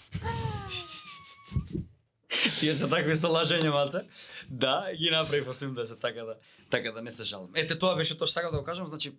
Тие 2.60 2.74
се 2.74 2.88
такви 2.90 3.14
со 3.16 3.30
лажење 3.30 3.70
малце. 3.70 4.02
Да, 4.50 4.90
ги 4.98 5.10
направи 5.10 5.46
80 5.46 6.00
така 6.00 6.24
да 6.24 6.36
така 6.70 6.92
да 6.92 7.02
не 7.02 7.10
се 7.10 7.24
жалам. 7.24 7.50
Ете 7.54 7.78
тоа 7.78 7.94
беше 7.96 8.18
тоа 8.18 8.26
што 8.26 8.40
сакав 8.40 8.50
да 8.52 8.59
го 8.59 8.64
кажам, 8.64 8.86
значи 8.86 9.14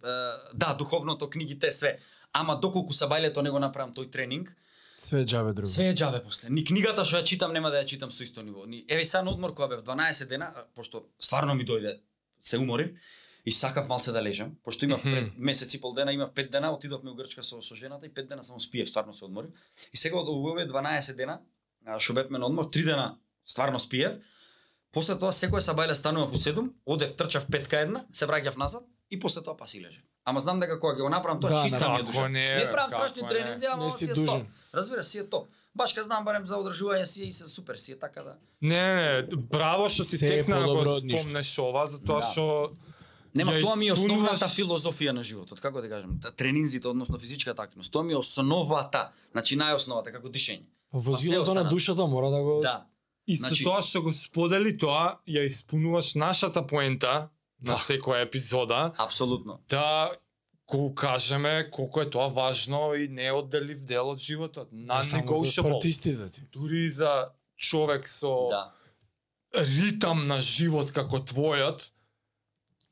да, 0.54 0.74
духовното, 0.74 1.30
книгите, 1.30 1.72
све. 1.72 2.00
Ама 2.34 2.60
доколку 2.60 2.94
сабајлето 2.94 3.42
не 3.42 3.50
го 3.50 3.60
направам 3.60 3.94
тој 3.94 4.12
тренинг, 4.12 4.52
Све 4.98 5.24
џабе 5.24 5.54
друго. 5.54 5.68
Све 5.68 5.90
е 5.90 5.94
џабе 5.94 6.22
после. 6.24 6.50
Ни 6.50 6.64
книгата 6.64 7.04
што 7.04 7.18
ја 7.18 7.24
читам 7.24 7.54
нема 7.54 7.70
да 7.70 7.82
ја 7.82 7.86
читам 7.86 8.12
со 8.12 8.24
исто 8.24 8.42
ниво. 8.42 8.66
Ни 8.66 8.86
еве 8.88 9.06
сега 9.06 9.24
на 9.24 9.32
одмор 9.32 9.54
кога 9.54 9.68
бев 9.68 9.82
12 9.82 10.28
дена, 10.28 10.54
пошто 10.76 11.04
стварно 11.20 11.56
ми 11.56 11.66
дојде, 11.66 12.00
се 12.42 12.58
уморив 12.58 12.92
и 13.46 13.52
сакав 13.52 13.88
малце 13.88 14.12
да 14.12 14.22
лежам, 14.22 14.52
пошто 14.64 14.86
имав 14.86 15.02
пред 15.04 15.34
месец 15.38 15.74
и 15.74 15.82
пол 15.82 15.94
дена, 15.94 16.14
имав 16.14 16.30
5 16.32 16.50
дена, 16.50 16.72
отидовме 16.72 17.12
у 17.12 17.16
Грчка 17.16 17.44
со 17.44 17.62
со 17.62 17.76
жената 17.76 18.06
и 18.06 18.10
5 18.10 18.28
дена 18.28 18.44
само 18.44 18.60
спиев, 18.60 18.90
стварно 18.90 19.14
се 19.14 19.26
одморив. 19.26 19.50
И 19.94 19.98
сега 19.98 20.18
од 20.18 20.30
овие 20.30 20.68
12 20.68 21.16
дена, 21.16 21.40
што 22.00 22.14
бевме 22.14 22.40
на 22.40 22.46
одмор, 22.46 22.66
3 22.66 22.86
дена 22.86 23.18
стварно 23.46 23.80
спиев. 23.80 24.22
После 24.92 25.16
тоа 25.16 25.32
секој 25.32 25.60
сабајле 25.60 25.94
станував 25.94 26.32
у 26.32 26.38
7, 26.38 26.70
одев 26.86 27.16
трчав 27.16 27.48
петка 27.52 27.80
една, 27.80 28.06
се 28.14 28.26
враќав 28.26 28.58
назад 28.58 28.84
и 29.10 29.20
после 29.20 29.42
тоа 29.42 29.58
па 29.58 29.68
си 29.68 29.82
лежев. 29.82 30.04
Ама 30.24 30.40
знам 30.40 30.60
дека 30.60 30.80
кога 30.80 30.94
ќе 30.94 31.02
го 31.02 31.10
направам 31.10 31.42
тоа 31.42 31.50
Да, 31.50 31.64
чиста 31.64 31.90
ми 31.90 32.00
е 32.00 32.04
душа. 32.04 32.30
не, 32.30 32.56
не 32.56 32.70
правам 32.70 32.90
страшни 32.92 33.22
не. 33.22 33.28
тренинзи, 33.28 33.66
ама 33.66 33.86
Не 33.86 33.92
си 33.92 34.06
си 34.06 34.12
е 34.12 34.14
дужен. 34.14 34.42
топ. 34.42 34.48
Разбира, 34.74 35.04
си 35.04 35.18
е 35.20 35.30
топ. 35.30 35.48
Баш 35.76 35.94
кога 35.94 36.04
знам 36.04 36.26
барем 36.26 36.46
за 36.46 36.56
одржување 36.56 37.04
си 37.04 37.24
е 37.24 37.26
и 37.26 37.34
се 37.34 37.48
супер, 37.48 37.76
си 37.76 37.92
е 37.92 38.00
така 38.00 38.24
да. 38.24 38.36
Не, 38.62 38.82
не, 38.96 39.36
браво 39.38 39.90
што 39.90 40.04
ти 40.04 40.16
е 40.16 40.28
текна 40.30 40.60
да 40.60 40.68
го 40.68 40.86
спомнеш 40.90 41.60
ова, 41.60 41.86
затоа 41.88 42.20
Да. 42.20 42.28
што 42.28 42.72
Нема, 43.36 43.52
Ја 43.52 43.62
тоа 43.62 43.76
ми 43.76 43.88
е 43.88 43.94
основната 43.94 44.46
филозофија 44.46 45.10
на 45.12 45.24
животот, 45.24 45.58
како 45.60 45.82
да 45.82 45.90
кажам, 45.90 46.20
тренинзите, 46.38 46.88
односно 46.88 47.18
физичката 47.18 47.62
активност. 47.64 47.92
Тоа 47.92 48.04
ми 48.04 48.14
е 48.14 48.16
основата, 48.16 49.10
значи 49.32 49.58
најосновата 49.58 50.12
како 50.12 50.30
дишење. 50.30 50.66
Возилото 50.94 51.54
на 51.54 51.64
душата 51.64 52.06
мора 52.08 52.30
да 52.30 52.42
го 52.42 52.60
Да. 52.62 52.86
И 53.28 53.38
со 53.38 53.48
Значи- 53.48 53.64
тоа 53.64 53.82
што 53.82 54.02
го 54.02 54.14
сподели 54.14 54.78
тоа, 54.78 55.18
ја 55.28 55.46
исполнуваш 55.46 56.14
нашата 56.16 56.62
поента 56.62 57.30
на 57.62 57.74
Да. 57.74 57.78
секоја 57.78 58.22
епизода, 58.22 58.94
Апсолутно. 58.98 59.60
да 59.70 60.12
го 60.78 60.96
кажеме 60.96 61.70
колку 61.72 62.02
е 62.02 62.10
тоа 62.10 62.28
важно 62.28 62.94
и 62.96 63.08
неодделив 63.08 63.86
дел 63.86 64.10
од 64.10 64.20
животот. 64.20 64.70
не 64.72 65.04
само 65.04 65.36
за 65.36 65.52
спортистите 65.52 66.30
ти. 66.30 66.42
Дури 66.52 66.90
за 66.90 67.30
човек 67.58 68.10
со 68.10 68.50
Да. 68.50 68.72
ритам 69.56 70.28
на 70.28 70.42
живот 70.42 70.92
како 70.92 71.20
твојот, 71.20 71.82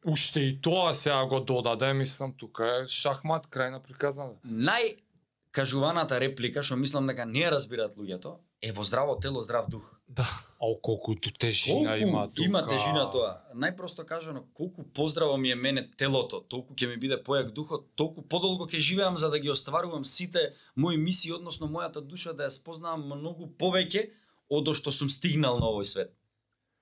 уште 0.05 0.39
и 0.39 0.61
тоа 0.61 0.93
сега 0.95 1.25
го 1.25 1.39
додаде, 1.39 1.93
мислам, 1.93 2.33
тука 2.33 2.65
е 2.83 2.87
шахмат, 2.87 3.47
крај 3.47 3.71
на 3.71 3.79
приказната. 3.79 4.37
Најкажуваната 4.47 6.19
реплика 6.19 6.63
што 6.63 6.75
мислам 6.75 7.07
дека 7.07 7.25
не 7.25 7.39
ја 7.39 7.51
разбираат 7.51 7.95
луѓето 7.95 8.37
е 8.61 8.71
во 8.71 8.83
здраво 8.83 9.15
тело 9.19 9.41
здрав 9.41 9.69
дух. 9.69 10.00
Да. 10.15 10.27
О, 10.59 10.75
колку 10.75 11.15
ту 11.15 11.31
тежина 11.31 11.97
има 11.97 12.27
тука. 12.27 12.43
има 12.43 12.61
тежина 12.67 13.05
тоа. 13.11 13.41
Најпросто 13.55 14.03
кажано, 14.05 14.43
колку 14.53 14.83
поздраво 14.83 15.37
ми 15.37 15.51
е 15.51 15.55
мене 15.55 15.87
телото, 15.97 16.41
толку 16.41 16.75
ќе 16.75 16.89
ми 16.91 16.97
биде 16.99 17.15
појак 17.15 17.53
духот, 17.55 17.87
толку 17.95 18.21
подолго 18.21 18.67
ќе 18.67 18.79
живеам 18.79 19.17
за 19.17 19.29
да 19.29 19.39
ги 19.39 19.49
остварувам 19.49 20.05
сите 20.05 20.51
мои 20.75 20.97
мисии, 20.97 21.31
односно 21.31 21.67
мојата 21.71 22.01
душа 22.03 22.33
да 22.33 22.43
ја 22.43 22.51
спознавам 22.51 23.07
многу 23.07 23.47
повеќе 23.47 24.09
од 24.49 24.67
што 24.75 24.91
сум 24.91 25.09
стигнал 25.09 25.59
на 25.63 25.71
овој 25.71 25.87
свет. 25.87 26.11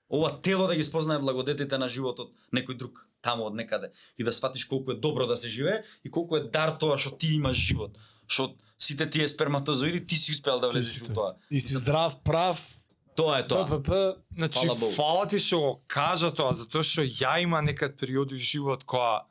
Ова 0.09 0.33
тело 0.41 0.65
да 0.67 0.75
ги 0.75 0.83
спознае 0.83 1.19
благодетите 1.21 1.77
на 1.77 1.87
животот 1.87 2.33
некој 2.51 2.77
друг 2.77 3.05
таму 3.21 3.45
од 3.45 3.53
некаде 3.53 3.91
и 4.17 4.23
да 4.23 4.33
сватиш 4.33 4.65
колку 4.65 4.91
е 4.91 4.95
добро 4.95 5.27
да 5.27 5.37
се 5.37 5.47
живее 5.47 5.83
и 6.03 6.09
колку 6.09 6.35
е 6.35 6.49
дар 6.49 6.73
тоа 6.73 6.97
што 6.97 7.13
ти 7.13 7.35
имаш 7.37 7.61
живот. 7.61 7.93
Што 8.25 8.55
сите 8.79 9.09
тие 9.09 9.29
сперматозоиди 9.29 10.01
ти 10.07 10.17
си 10.17 10.31
успеал 10.31 10.59
да 10.59 10.69
влезеш 10.69 11.05
во 11.05 11.13
тоа. 11.13 11.35
И 11.51 11.61
си 11.61 11.77
здрав, 11.77 12.17
прав, 12.23 12.78
Тоа 13.19 13.39
е 13.41 13.47
тоа. 13.47 13.65
ППП, 13.67 13.91
Значи, 14.35 14.63
Фала 14.67 14.75
Богу. 14.79 14.91
фала 14.95 15.27
ти 15.27 15.39
што 15.43 15.59
го 15.59 15.71
кажа 15.91 16.31
тоа, 16.31 16.53
затоа 16.55 16.83
што 16.87 17.03
ја 17.03 17.41
има 17.43 17.59
некад 17.61 17.97
периоди 17.99 18.39
живот 18.39 18.85
која 18.87 19.25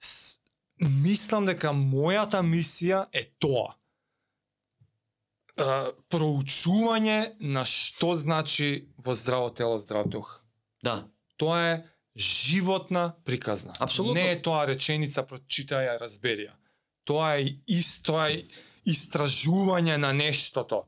с... 0.00 0.38
мислам 0.78 1.48
дека 1.48 1.72
мојата 1.72 2.44
мисија 2.44 3.06
е 3.12 3.24
тоа. 3.40 3.72
Е, 5.56 5.92
проучување 6.12 7.40
на 7.40 7.64
што 7.64 8.14
значи 8.16 8.88
во 8.96 9.16
здраво 9.16 9.50
тело, 9.50 9.78
здрав 9.80 10.08
дух. 10.08 10.40
Да. 10.84 11.04
Тоа 11.36 11.60
е 11.60 11.74
животна 12.16 13.14
приказна. 13.24 13.72
Апсолутно. 13.80 14.14
Не 14.20 14.32
е 14.32 14.42
тоа 14.42 14.66
реченица 14.68 15.24
прочитај 15.24 15.88
ја 15.88 15.98
разбери 16.00 16.48
ја. 16.48 16.54
Тоа 17.04 17.40
е 17.40 17.56
исто 17.66 18.20
е 18.28 18.44
истражување 18.88 19.96
на 19.96 20.12
нештото. 20.12 20.84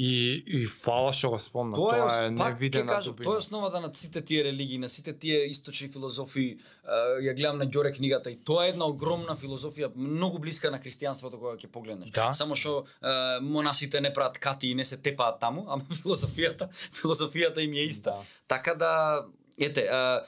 И 0.00 0.42
и 0.48 0.64
фала 0.64 1.10
што 1.12 1.28
го 1.34 1.38
спомна. 1.38 1.76
Тоа 1.76 1.92
е, 1.92 1.98
Тоа 2.00 2.14
е 2.16 2.28
ќе 2.30 2.30
невидена 2.32 3.00
дубина. 3.04 3.24
тоа 3.26 3.34
е 3.36 3.42
основата 3.42 3.80
на 3.84 3.90
сите 3.94 4.22
тие 4.24 4.44
религии, 4.44 4.78
на 4.80 4.88
сите 4.88 5.12
тие 5.12 5.42
источни 5.50 5.90
филозофии. 5.92 6.56
Е, 6.56 7.00
Ја 7.26 7.34
гледам 7.36 7.58
на 7.60 7.66
Ѓоре 7.68 7.92
книгата 7.92 8.30
и 8.32 8.38
тоа 8.40 8.64
е 8.64 8.72
една 8.72 8.88
огромна 8.88 9.36
филозофија, 9.36 9.90
многу 9.94 10.38
блиска 10.38 10.70
на 10.72 10.80
христијанството 10.80 11.36
кога 11.36 11.52
ќе 11.60 11.68
погледнеш. 11.68 12.14
Да. 12.16 12.30
Само 12.32 12.56
што 12.56 12.86
е, 13.02 13.12
монасите 13.44 14.00
не 14.00 14.12
прават 14.12 14.38
кати 14.38 14.72
и 14.72 14.74
не 14.74 14.84
се 14.88 14.96
тепаат 14.96 15.36
таму, 15.40 15.66
ама 15.68 15.84
филозофијата, 16.00 16.70
филозофијата 16.96 17.60
им 17.60 17.76
е 17.76 17.84
иста. 17.84 18.16
Да. 18.16 18.24
Така 18.48 18.74
да, 18.74 19.26
ете, 19.58 19.84
е, 19.84 20.20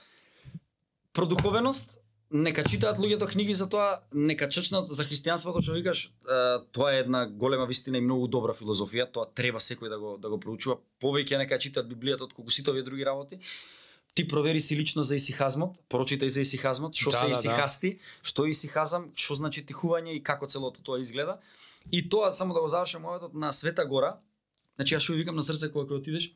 продуховеност, 1.12 2.01
нека 2.32 2.64
читаат 2.64 2.98
луѓето 2.98 3.28
книги 3.30 3.54
за 3.54 3.68
тоа, 3.68 4.00
нека 4.14 4.48
чечнат 4.48 4.90
за 4.90 5.04
христијанството 5.04 5.62
што 5.62 5.76
викаш, 5.76 6.08
тоа 6.72 6.94
е 6.94 7.04
една 7.04 7.26
голема 7.26 7.66
вистина 7.66 7.98
и 7.98 8.04
многу 8.04 8.28
добра 8.28 8.54
филозофија, 8.56 9.10
тоа 9.12 9.28
треба 9.34 9.60
секој 9.60 9.92
да 9.92 9.98
го 9.98 10.16
да 10.18 10.32
го 10.32 10.40
проучува. 10.40 10.78
Повеќе 11.00 11.38
нека 11.38 11.58
читаат 11.58 11.86
Библијата 11.92 12.24
отколку 12.24 12.50
сите 12.50 12.70
овие 12.70 12.82
други 12.82 13.04
работи. 13.04 13.38
Ти 14.14 14.28
провери 14.28 14.60
си 14.60 14.76
лично 14.76 15.02
за 15.02 15.16
исихазмот, 15.16 15.78
прочитај 15.88 16.28
за 16.28 16.40
исихазмот, 16.40 16.94
што 16.94 17.10
Да, 17.10 17.16
се 17.16 17.24
да, 17.24 17.32
да. 17.32 17.38
исихасти, 17.38 17.98
што 18.22 18.44
е 18.44 18.50
исихазам, 18.50 19.10
што 19.14 19.34
значи 19.34 19.64
тихување 19.64 20.16
и 20.16 20.22
како 20.22 20.46
целото 20.46 20.82
тоа 20.82 21.00
изгледа. 21.00 21.38
И 21.92 22.08
тоа 22.08 22.32
само 22.32 22.54
да 22.54 22.60
го 22.60 22.68
завршам 22.68 23.02
моветот 23.02 23.34
на 23.34 23.52
Света 23.52 23.84
Гора. 23.84 24.18
Значи 24.76 24.94
јас 24.94 25.04
што 25.04 25.16
викам 25.16 25.36
на 25.36 25.42
срце 25.42 25.72
кога 25.72 25.88
ќе 25.88 26.00
отидеш, 26.00 26.32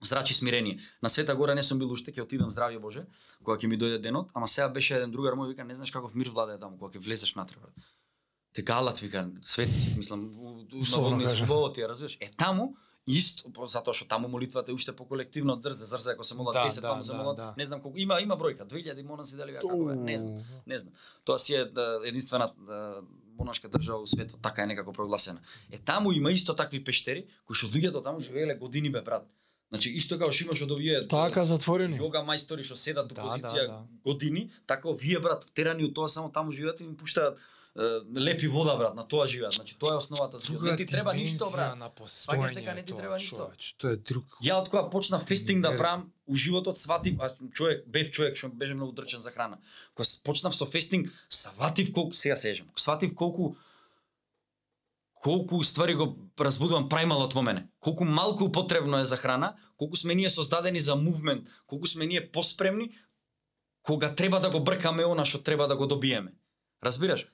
зрачи 0.00 0.34
смирение. 0.34 0.78
На 1.02 1.08
Света 1.08 1.34
Гора 1.34 1.54
не 1.54 1.62
сум 1.62 1.78
бил 1.78 1.90
уште, 1.90 2.12
ќе 2.12 2.22
отидам 2.22 2.50
здравје 2.50 2.78
Боже, 2.78 3.06
кога 3.42 3.56
ќе 3.56 3.66
ми 3.66 3.76
дојде 3.76 3.98
денот, 3.98 4.30
ама 4.34 4.48
сега 4.48 4.68
беше 4.68 4.94
еден 4.94 5.10
другар 5.10 5.34
мој 5.34 5.48
вика, 5.48 5.64
не 5.64 5.74
знаеш 5.74 5.90
каков 5.90 6.14
мир 6.14 6.28
владее 6.28 6.58
таму 6.58 6.78
кога 6.78 6.90
ќе 6.90 6.98
влезеш 7.00 7.34
внатре. 7.34 7.56
брат. 7.58 7.74
Те 8.52 8.62
галат 8.62 9.00
вика, 9.00 9.30
светци, 9.42 9.94
мислам, 9.96 10.30
Условно 10.72 11.10
водни 11.10 11.24
кажа. 11.24 11.36
слоботи, 11.38 11.82
разбираш? 11.82 12.16
Е 12.20 12.30
таму 12.30 12.76
исто 13.06 13.50
по- 13.50 13.66
затоа 13.66 13.94
што 13.94 14.08
таму 14.08 14.28
молитвата 14.28 14.70
е 14.70 14.74
уште 14.74 14.92
поколективно 14.92 15.52
од 15.52 15.62
зрзе, 15.62 15.84
зрзе 15.84 16.12
ако 16.12 16.24
се 16.24 16.34
молат 16.34 16.54
Да, 16.54 16.64
10, 16.64 16.74
да, 16.74 16.80
таму 16.82 17.04
се 17.04 17.12
да, 17.12 17.18
молат, 17.18 17.36
да. 17.36 17.54
не 17.56 17.64
знам 17.64 17.80
колку 17.80 17.98
има 17.98 18.20
има 18.20 18.36
бројка, 18.36 18.64
2000 18.64 19.02
монаси 19.02 19.36
дали 19.36 19.52
беа 19.52 19.60
како 19.60 19.84
бе, 19.84 19.94
не 19.96 20.18
знам. 20.18 20.42
Не 20.66 20.78
знам. 20.78 20.92
Тоа 21.24 21.38
си 21.38 21.54
е 21.54 21.64
да, 21.66 22.00
единствена 22.04 22.52
да, 22.58 23.02
монашка 23.38 23.68
држава 23.68 24.00
во 24.00 24.06
светот, 24.06 24.40
така 24.42 24.62
е 24.62 24.66
некако 24.66 24.92
прогласена. 24.92 25.40
Е 25.70 25.78
таму 25.78 26.12
има 26.12 26.30
исто 26.30 26.54
такви 26.54 26.84
пештери 26.84 27.26
кои 27.44 27.54
што 27.54 27.66
луѓето 27.68 28.02
таму 28.02 28.20
живееле 28.20 28.54
години 28.54 28.90
бе 28.90 29.02
брат. 29.02 29.24
Значи 29.68 29.90
исто 29.92 30.16
како 30.18 30.32
што 30.32 30.44
имаш 30.48 30.62
од 30.64 30.70
овие 30.72 31.02
Така 31.08 31.44
затворени. 31.44 31.98
јога 32.00 32.24
мајстори 32.24 32.64
што 32.64 32.76
седат 32.76 33.12
у 33.12 33.14
Да, 33.14 33.22
позиција 33.22 33.66
да, 33.66 33.68
да. 33.68 33.86
години, 34.04 34.50
така 34.66 34.88
овие 34.88 35.18
брат 35.20 35.44
терани 35.54 35.84
од 35.84 35.94
тоа 35.94 36.08
само 36.08 36.32
таму 36.32 36.52
живеат 36.52 36.80
и 36.80 36.84
им 36.84 36.96
пуштаат 36.96 37.36
е, 37.76 37.82
лепи 38.16 38.48
вода 38.48 38.76
брат, 38.76 38.94
на 38.94 39.04
тоа 39.06 39.26
живеат. 39.26 39.52
Значи 39.52 39.76
тоа 39.78 39.92
е 39.92 39.96
основата 39.96 40.38
за 40.38 40.46
живот. 40.46 40.62
Не 40.62 40.76
ти 40.76 40.86
треба 40.86 41.14
ништо 41.14 41.50
брат. 41.52 41.76
Сваќаш 42.00 42.54
дека 42.54 42.74
не 42.74 42.82
ти 42.82 42.96
треба 42.96 43.14
ништо. 43.14 43.36
Човеч, 43.36 43.74
тоа 43.78 43.92
е 43.92 43.96
друг. 43.96 44.24
Ја 44.42 44.56
од 44.62 44.68
кога 44.72 44.88
почнав 44.90 45.22
фестинг 45.22 45.62
да 45.62 45.76
правам, 45.76 46.10
у 46.26 46.34
животот 46.34 46.78
сватив, 46.78 47.20
а 47.20 47.30
човек, 47.52 47.84
бев 47.86 48.10
човек 48.10 48.36
што 48.36 48.48
беше 48.48 48.74
многу 48.74 48.92
дрчен 48.92 49.20
за 49.20 49.30
храна. 49.30 49.58
Кога 49.94 50.08
почнав 50.24 50.56
со 50.56 50.66
фестинг, 50.66 51.12
сватив 51.28 51.92
колку, 51.92 52.14
сега 52.14 52.36
се 52.36 52.50
ежам, 52.50 52.66
сватив 52.76 53.14
колку 53.14 53.54
колку 55.22 55.62
ствари 55.64 55.94
го 55.94 56.16
разбудувам 56.40 56.88
праймалот 56.88 57.34
во 57.34 57.42
мене. 57.42 57.68
Колку 57.80 58.04
малку 58.04 58.52
потребно 58.52 58.98
е 58.98 59.04
за 59.04 59.16
храна, 59.16 59.54
колку 59.76 59.96
сме 59.96 60.14
ние 60.14 60.30
создадени 60.30 60.80
за 60.80 60.96
мувмент, 60.96 61.48
колку 61.66 61.86
сме 61.86 62.06
ние 62.06 62.30
поспремни 62.30 62.90
кога 63.82 64.14
треба 64.14 64.40
да 64.40 64.50
го 64.50 64.60
бркаме 64.60 65.04
она 65.04 65.24
што 65.24 65.42
треба 65.42 65.68
да 65.68 65.76
го 65.76 65.86
добиеме. 65.86 66.32
Разбираш? 66.82 67.26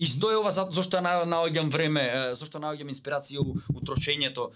Исто 0.00 0.30
е 0.30 0.36
ова 0.36 0.50
за, 0.50 0.68
зашто 0.70 0.96
ја 0.96 1.00
на- 1.00 1.26
наоѓам 1.26 1.70
време, 1.70 2.02
зашто 2.38 2.58
наоѓам 2.62 2.86
инспирација 2.90 3.42
у, 3.42 3.58
у 3.74 3.80
трошењето 3.82 4.50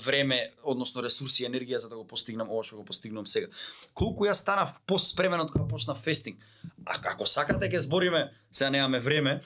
време, 0.00 0.52
односно 0.64 1.02
ресурси 1.02 1.44
и 1.44 1.46
енергија 1.46 1.76
за 1.76 1.88
да 1.88 1.96
го 1.96 2.06
постигнам 2.06 2.48
ова 2.48 2.64
што 2.64 2.76
го 2.76 2.84
постигнам 2.84 3.26
сега. 3.26 3.46
Колку 3.94 4.24
јас 4.24 4.40
станав 4.40 4.72
поспремен 4.86 5.40
од 5.40 5.52
кога 5.52 5.68
почнав 5.68 6.00
фестинг. 6.00 6.40
А 6.86 6.96
ако 7.04 7.26
сакате 7.26 7.68
ќе 7.68 7.78
збориме, 7.84 8.32
сега 8.50 8.70
немаме 8.70 9.00
време, 9.00 9.40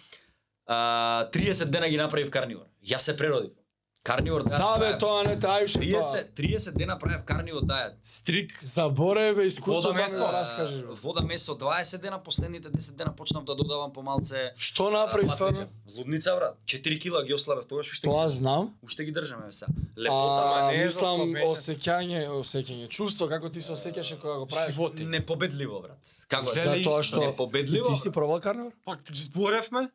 а, 0.66 0.76
30 1.32 1.64
дена 1.66 1.88
ги 1.88 1.96
направив 1.96 2.30
карнивор. 2.30 2.66
Јас 2.84 2.98
се 3.00 3.16
преродив. 3.16 3.50
Карнивор 4.04 4.42
да 4.44 4.56
Да 4.56 4.78
бе, 4.78 4.98
тоа 4.98 5.24
не 5.24 5.34
тајуше 5.36 5.82
тоа. 5.82 6.02
30 6.02 6.30
30 6.32 6.72
дена 6.72 6.94
правев 6.96 7.24
карнивор 7.24 7.62
да 7.62 7.90
Стрик. 8.04 8.52
Заборев 8.62 9.36
бе 9.36 9.44
искуство 9.44 9.74
Вода 9.74 9.88
да 9.90 9.94
месо. 9.94 10.18
го 10.18 10.32
раскажеш. 10.32 10.80
бе. 10.82 10.92
Вода 10.94 11.20
месо 11.22 11.52
20 11.52 11.98
дена, 11.98 12.18
последните 12.20 12.68
10 12.70 12.92
дена 12.92 13.12
почнав 13.12 13.44
да 13.44 13.54
додавам 13.54 13.92
помалце 13.92 14.52
Што 14.56 14.90
направи 14.90 15.28
стварно? 15.28 15.58
маслиќа. 15.58 15.96
Лудница 15.96 16.36
брат, 16.36 16.54
4 16.66 16.98
кила 17.00 17.24
ги 17.24 17.34
ослабев 17.34 17.66
тогаш 17.66 17.92
уште 17.92 18.06
Тоа 18.06 18.26
ги, 18.26 18.32
знам. 18.32 18.74
уште 18.82 19.04
ги 19.04 19.12
држаме 19.12 19.52
сега. 19.52 19.72
Лепота, 19.98 20.42
А, 20.44 20.58
ама 20.58 20.72
не 20.72 20.76
е 20.76 20.84
мислам 20.84 21.20
осеќање, 21.20 22.28
осеќање, 22.30 22.88
чувство 22.88 23.28
како 23.28 23.50
ти 23.50 23.60
се 23.60 23.72
осеќаше 23.72 24.20
кога 24.20 24.34
го 24.36 24.46
правиш. 24.46 24.70
Животи. 24.70 25.04
непобедливо 25.04 25.80
брат. 25.80 25.98
Како 26.28 26.46
е? 26.46 26.60
Затоа 26.60 27.02
што 27.02 27.20
Непобедливо, 27.20 27.88
Ти 27.88 27.96
си 27.96 28.12
пробал 28.12 28.40
карнивор? 28.40 28.70
Пак 28.84 29.00
зборевме. 29.10 29.88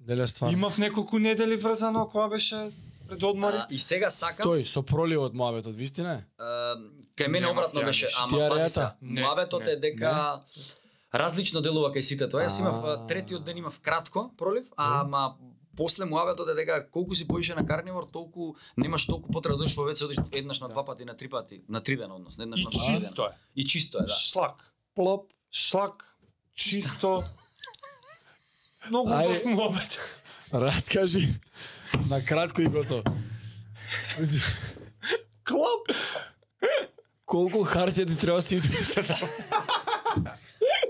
Деле 0.00 0.26
стварно. 0.26 0.52
Имав 0.52 0.78
неколку 0.78 1.18
недели 1.18 1.56
врзано 1.56 2.08
кога 2.08 2.28
беше 2.28 2.70
пред 3.08 3.22
одмори. 3.22 3.56
А, 3.56 3.66
и 3.70 3.78
сега 3.78 4.10
сакам 4.10 4.46
Стој, 4.46 4.64
со 4.64 4.82
проливот 4.82 5.34
моабетот, 5.34 5.74
вистина 5.74 6.14
е? 6.14 6.24
Кај 7.16 7.28
мене 7.28 7.46
Нема 7.46 7.52
обратно 7.52 7.82
беше, 7.84 8.08
ама 8.18 8.48
пази 8.48 8.68
се, 8.68 8.86
муабетот 9.02 9.66
е 9.66 9.76
дека 9.76 10.40
различно 11.14 11.60
делува 11.62 11.92
кај 11.94 12.00
сите 12.00 12.28
тоа. 12.28 12.44
Јас 12.44 12.60
имав 12.60 13.06
третиот 13.08 13.44
ден 13.44 13.58
имав 13.58 13.80
кратко 13.80 14.30
пролив, 14.36 14.66
ама 14.76 15.36
после 15.76 16.04
муабетот 16.04 16.48
е 16.48 16.54
дека 16.54 16.90
колку 16.90 17.14
си 17.14 17.28
поише 17.28 17.54
на 17.54 17.66
карнивор, 17.66 18.06
толку 18.12 18.54
немаш 18.76 19.06
толку 19.06 19.30
потреба 19.32 19.58
да 19.58 19.66
во 19.76 19.84
веце, 19.84 20.04
одиш 20.04 20.16
еднаш 20.32 20.60
на 20.60 20.68
два 20.68 20.84
пати, 20.84 21.04
на 21.04 21.16
три 21.16 21.28
пати, 21.28 21.62
на 21.68 21.80
три 21.80 21.96
дена 21.96 22.14
односно, 22.14 22.42
еднаш 22.42 22.60
И 22.60 22.64
на 22.64 22.70
два 22.70 22.84
чисто 22.86 23.22
дена. 23.22 23.28
е. 23.28 23.60
И 23.60 23.66
чисто 23.66 23.98
е, 23.98 24.06
да. 24.06 24.12
Шлак. 24.12 24.74
Плоп. 24.94 25.32
Шлак. 25.50 26.16
Чисто. 26.54 27.24
Многу 28.90 29.10
Ај. 29.10 29.26
убав 29.26 29.44
муабет. 29.46 29.98
Раскажи. 30.52 31.28
На 32.08 32.20
кратко 32.20 32.62
и 32.62 32.66
готово. 32.66 33.02
Клоп. 35.44 35.88
Колку 37.24 37.64
хартија 37.64 38.06
ти 38.06 38.16
треба 38.16 38.38
да 38.38 38.42
се 38.42 38.54
измисли? 38.54 39.02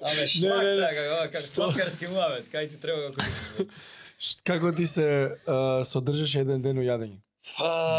Абе, 0.02 0.20
Не, 0.20 0.26
шлак 0.26 0.62
не, 0.62 0.70
сега, 0.70 0.88
како, 0.90 1.14
како 1.22 1.38
Што? 1.38 1.50
сладкарски 1.50 2.06
муабет, 2.06 2.48
кај 2.52 2.68
ти 2.68 2.76
треба 2.76 3.10
како 3.10 3.68
Како 4.44 4.72
ти 4.72 4.86
се 4.86 5.06
содржаше 5.84 6.40
еден 6.40 6.62
ден 6.62 6.78
у 6.78 6.82
јадење? 6.82 7.18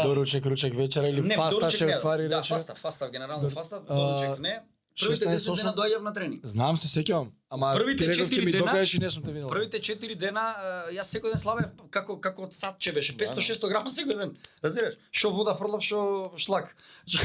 Доручек, 0.02 0.46
ручек, 0.46 0.74
вечера 0.74 1.08
или 1.08 1.20
Не, 1.22 1.36
фасташе 1.36 1.86
не, 1.86 1.92
ствари 1.94 2.28
да, 2.28 2.38
рече? 2.38 2.54
фастав, 2.54 2.78
фастав, 2.78 3.10
генерално 3.10 3.48
Дор- 3.48 3.54
фастав, 3.54 3.82
а, 3.88 3.94
доручек 3.94 4.38
не. 4.40 4.60
Првите 4.96 5.26
10 5.26 5.50
16, 5.50 5.56
дена 5.56 5.72
доаѓав 5.74 6.02
на 6.02 6.12
тренинг. 6.12 6.40
Знам 6.42 6.76
се 6.76 6.88
сеќавам. 6.88 7.28
Ама 7.50 7.74
Првите 7.76 8.04
ти 8.04 8.10
реков 8.10 8.30
ќе 8.30 8.44
ми 8.44 8.52
дена- 8.52 8.64
докажеш 8.64 8.94
и 8.94 8.98
не 8.98 9.10
сум 9.10 9.22
те 9.22 9.32
видел. 9.32 9.48
Првите 9.48 9.80
4 9.80 10.14
дена 10.16 10.44
јас 10.90 11.12
секој 11.12 11.30
ден 11.30 11.38
слабев 11.38 11.66
како 11.90 12.20
како 12.20 12.42
од 12.42 12.54
садче 12.54 12.92
беше 12.92 13.12
500-600 13.12 13.68
грама 13.68 13.90
секој 13.90 14.16
ден. 14.16 14.36
Разбираш? 14.64 14.94
Шо 15.12 15.30
вода 15.30 15.54
фрлав, 15.54 15.82
шо 15.82 16.32
шлак. 16.36 16.76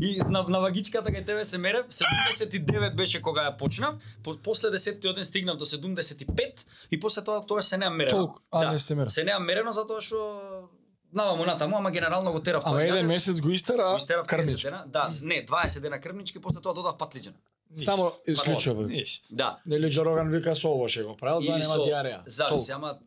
И 0.00 0.20
на, 0.28 0.42
на 0.42 0.60
вагичката 0.60 1.10
кај 1.10 1.26
тебе 1.26 1.44
се 1.44 1.58
мерев, 1.58 1.86
79 1.88 2.94
беше 2.94 3.20
кога 3.20 3.42
ја 3.42 3.56
почнав, 3.58 3.96
по, 4.22 4.36
после 4.36 4.70
10 4.70 5.14
ден 5.14 5.24
стигнав 5.24 5.56
до 5.56 5.64
75 5.66 6.64
и 6.90 7.00
после 7.00 7.24
тоа 7.24 7.40
тоа 7.46 7.62
се 7.62 7.78
неам 7.78 7.96
мерено. 7.96 8.18
Толку, 8.18 8.38
а, 8.52 8.72
не 8.72 8.78
се 8.78 8.94
мерено. 8.94 9.10
Се 9.10 9.24
неам 9.24 9.44
мерено 9.44 9.72
затоа 9.72 10.00
што 10.00 10.68
наваму 11.12 11.44
натаму, 11.44 11.76
ама 11.76 11.90
генерално 11.90 12.32
го 12.32 12.40
терав 12.40 12.62
Ама 12.66 12.76
тоа. 12.76 12.82
еден 12.82 13.04
Јадев, 13.04 13.06
месец 13.06 13.40
го 13.40 13.50
истера 13.50 13.90
го 13.90 13.96
истерав 13.96 14.26
30 14.26 14.28
крмич. 14.28 14.62
дена. 14.62 14.84
Да, 14.86 15.10
не, 15.22 15.46
20 15.46 15.80
дена 15.80 16.00
крмнички, 16.00 16.40
после 16.40 16.60
тоа 16.60 16.74
додав 16.74 16.96
патлиџана. 16.98 17.36
Само 17.74 18.10
исклучува. 18.26 18.86
Ништо. 18.86 19.34
Да. 19.34 19.58
Нели 19.66 19.90
Джороган 19.90 20.30
вика 20.30 20.56
со 20.56 20.68
ово 20.68 20.88
ше 20.88 21.04
го 21.04 21.16
правил, 21.16 21.40
за 21.40 21.52
да 21.52 21.58
нема 21.58 21.74
диареја. 21.74 22.20
Зависи, 22.26 22.72
ама 22.72 22.98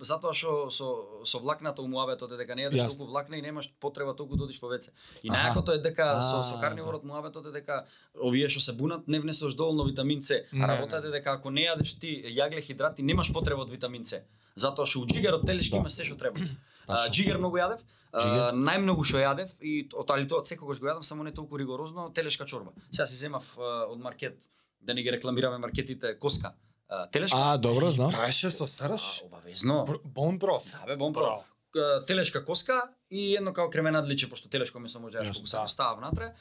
затоа 0.00 0.34
што 0.34 0.70
со 0.70 0.86
со 1.24 1.38
влакната 1.38 1.82
у 1.82 1.88
муабетот 1.88 2.32
е 2.32 2.36
дека 2.36 2.54
не 2.54 2.66
јадеш 2.68 2.98
толку 2.98 3.10
влакна 3.10 3.36
и 3.36 3.42
немаш 3.42 3.70
потреба 3.80 4.14
толку 4.16 4.36
да 4.36 4.44
одиш 4.44 4.60
во 4.62 4.68
веце. 4.68 4.92
И 5.22 5.30
најакото 5.30 5.74
е 5.74 5.78
дека 5.78 6.20
со 6.20 6.40
А, 6.40 6.44
со 6.44 6.60
карниворот 6.60 7.04
муабетот 7.04 7.46
е 7.46 7.52
дека 7.52 7.84
овие 8.14 8.48
што 8.48 8.60
се 8.60 8.72
бунат 8.72 9.08
не 9.08 9.20
внесуваш 9.20 9.54
доволно 9.54 9.84
витамин 9.84 10.22
С. 10.22 10.44
А 10.52 10.68
работата 10.68 11.06
е 11.08 11.10
дека 11.10 11.32
ако 11.32 11.50
не 11.50 11.64
јадеш 11.64 11.98
ти 12.00 12.24
јагле 12.28 12.60
хидрати 12.60 13.02
немаш 13.02 13.32
потреба 13.32 13.62
од 13.62 13.70
витамин 13.70 14.04
С. 14.04 14.20
Затоа 14.56 14.86
што 14.86 15.00
у 15.00 15.06
джигарот 15.06 15.46
телешки 15.46 15.70
Да. 15.72 15.76
има 15.78 15.90
се 15.90 16.04
што 16.04 16.16
треба. 16.16 16.40
А, 16.88 17.08
джигар 17.08 17.38
многу 17.38 17.56
јадев. 17.58 17.80
А, 18.12 18.50
најмногу 18.52 19.04
што 19.04 19.18
јадев 19.18 19.50
и 19.60 19.88
од 19.94 20.10
али 20.10 20.26
тоа 20.28 20.44
секогаш 20.44 20.80
го 20.80 20.86
јадам, 20.86 21.02
само 21.02 21.22
не 21.22 21.30
толку 21.32 21.56
ригорозно, 21.56 22.10
телешка 22.10 22.44
чорба. 22.46 22.72
Сега 22.90 23.06
си 23.06 23.14
земав 23.16 23.44
а, 23.58 23.86
од 23.86 23.98
маркет 23.98 24.48
да 24.80 24.94
не 24.94 25.02
ги 25.02 25.12
рекламираме 25.12 25.58
маркетите 25.58 26.18
коска. 26.18 26.52
А, 26.88 27.06
телешка 27.06 27.36
А, 27.38 27.56
добро, 27.58 27.90
знам. 27.90 28.10
Правеше 28.10 28.50
со 28.50 28.64
а, 28.64 28.66
срж. 28.66 29.22
обавезно. 29.24 29.86
Бон 30.04 30.38
брод. 30.38 30.62
Да, 30.72 30.86
бе, 30.86 30.96
бон. 30.96 31.14
К- 31.14 32.04
Телешка 32.06 32.44
коска 32.44 32.82
и 33.10 33.36
едно 33.36 33.52
као 33.52 33.70
кременадличе, 33.70 34.30
пошто 34.30 34.48
телешко 34.48 34.80
месо 34.80 34.98
може 35.00 35.18
да 35.18 35.24
сакаш, 35.24 35.50
да. 35.50 35.68
става 35.68 35.94
внатре. 35.96 36.34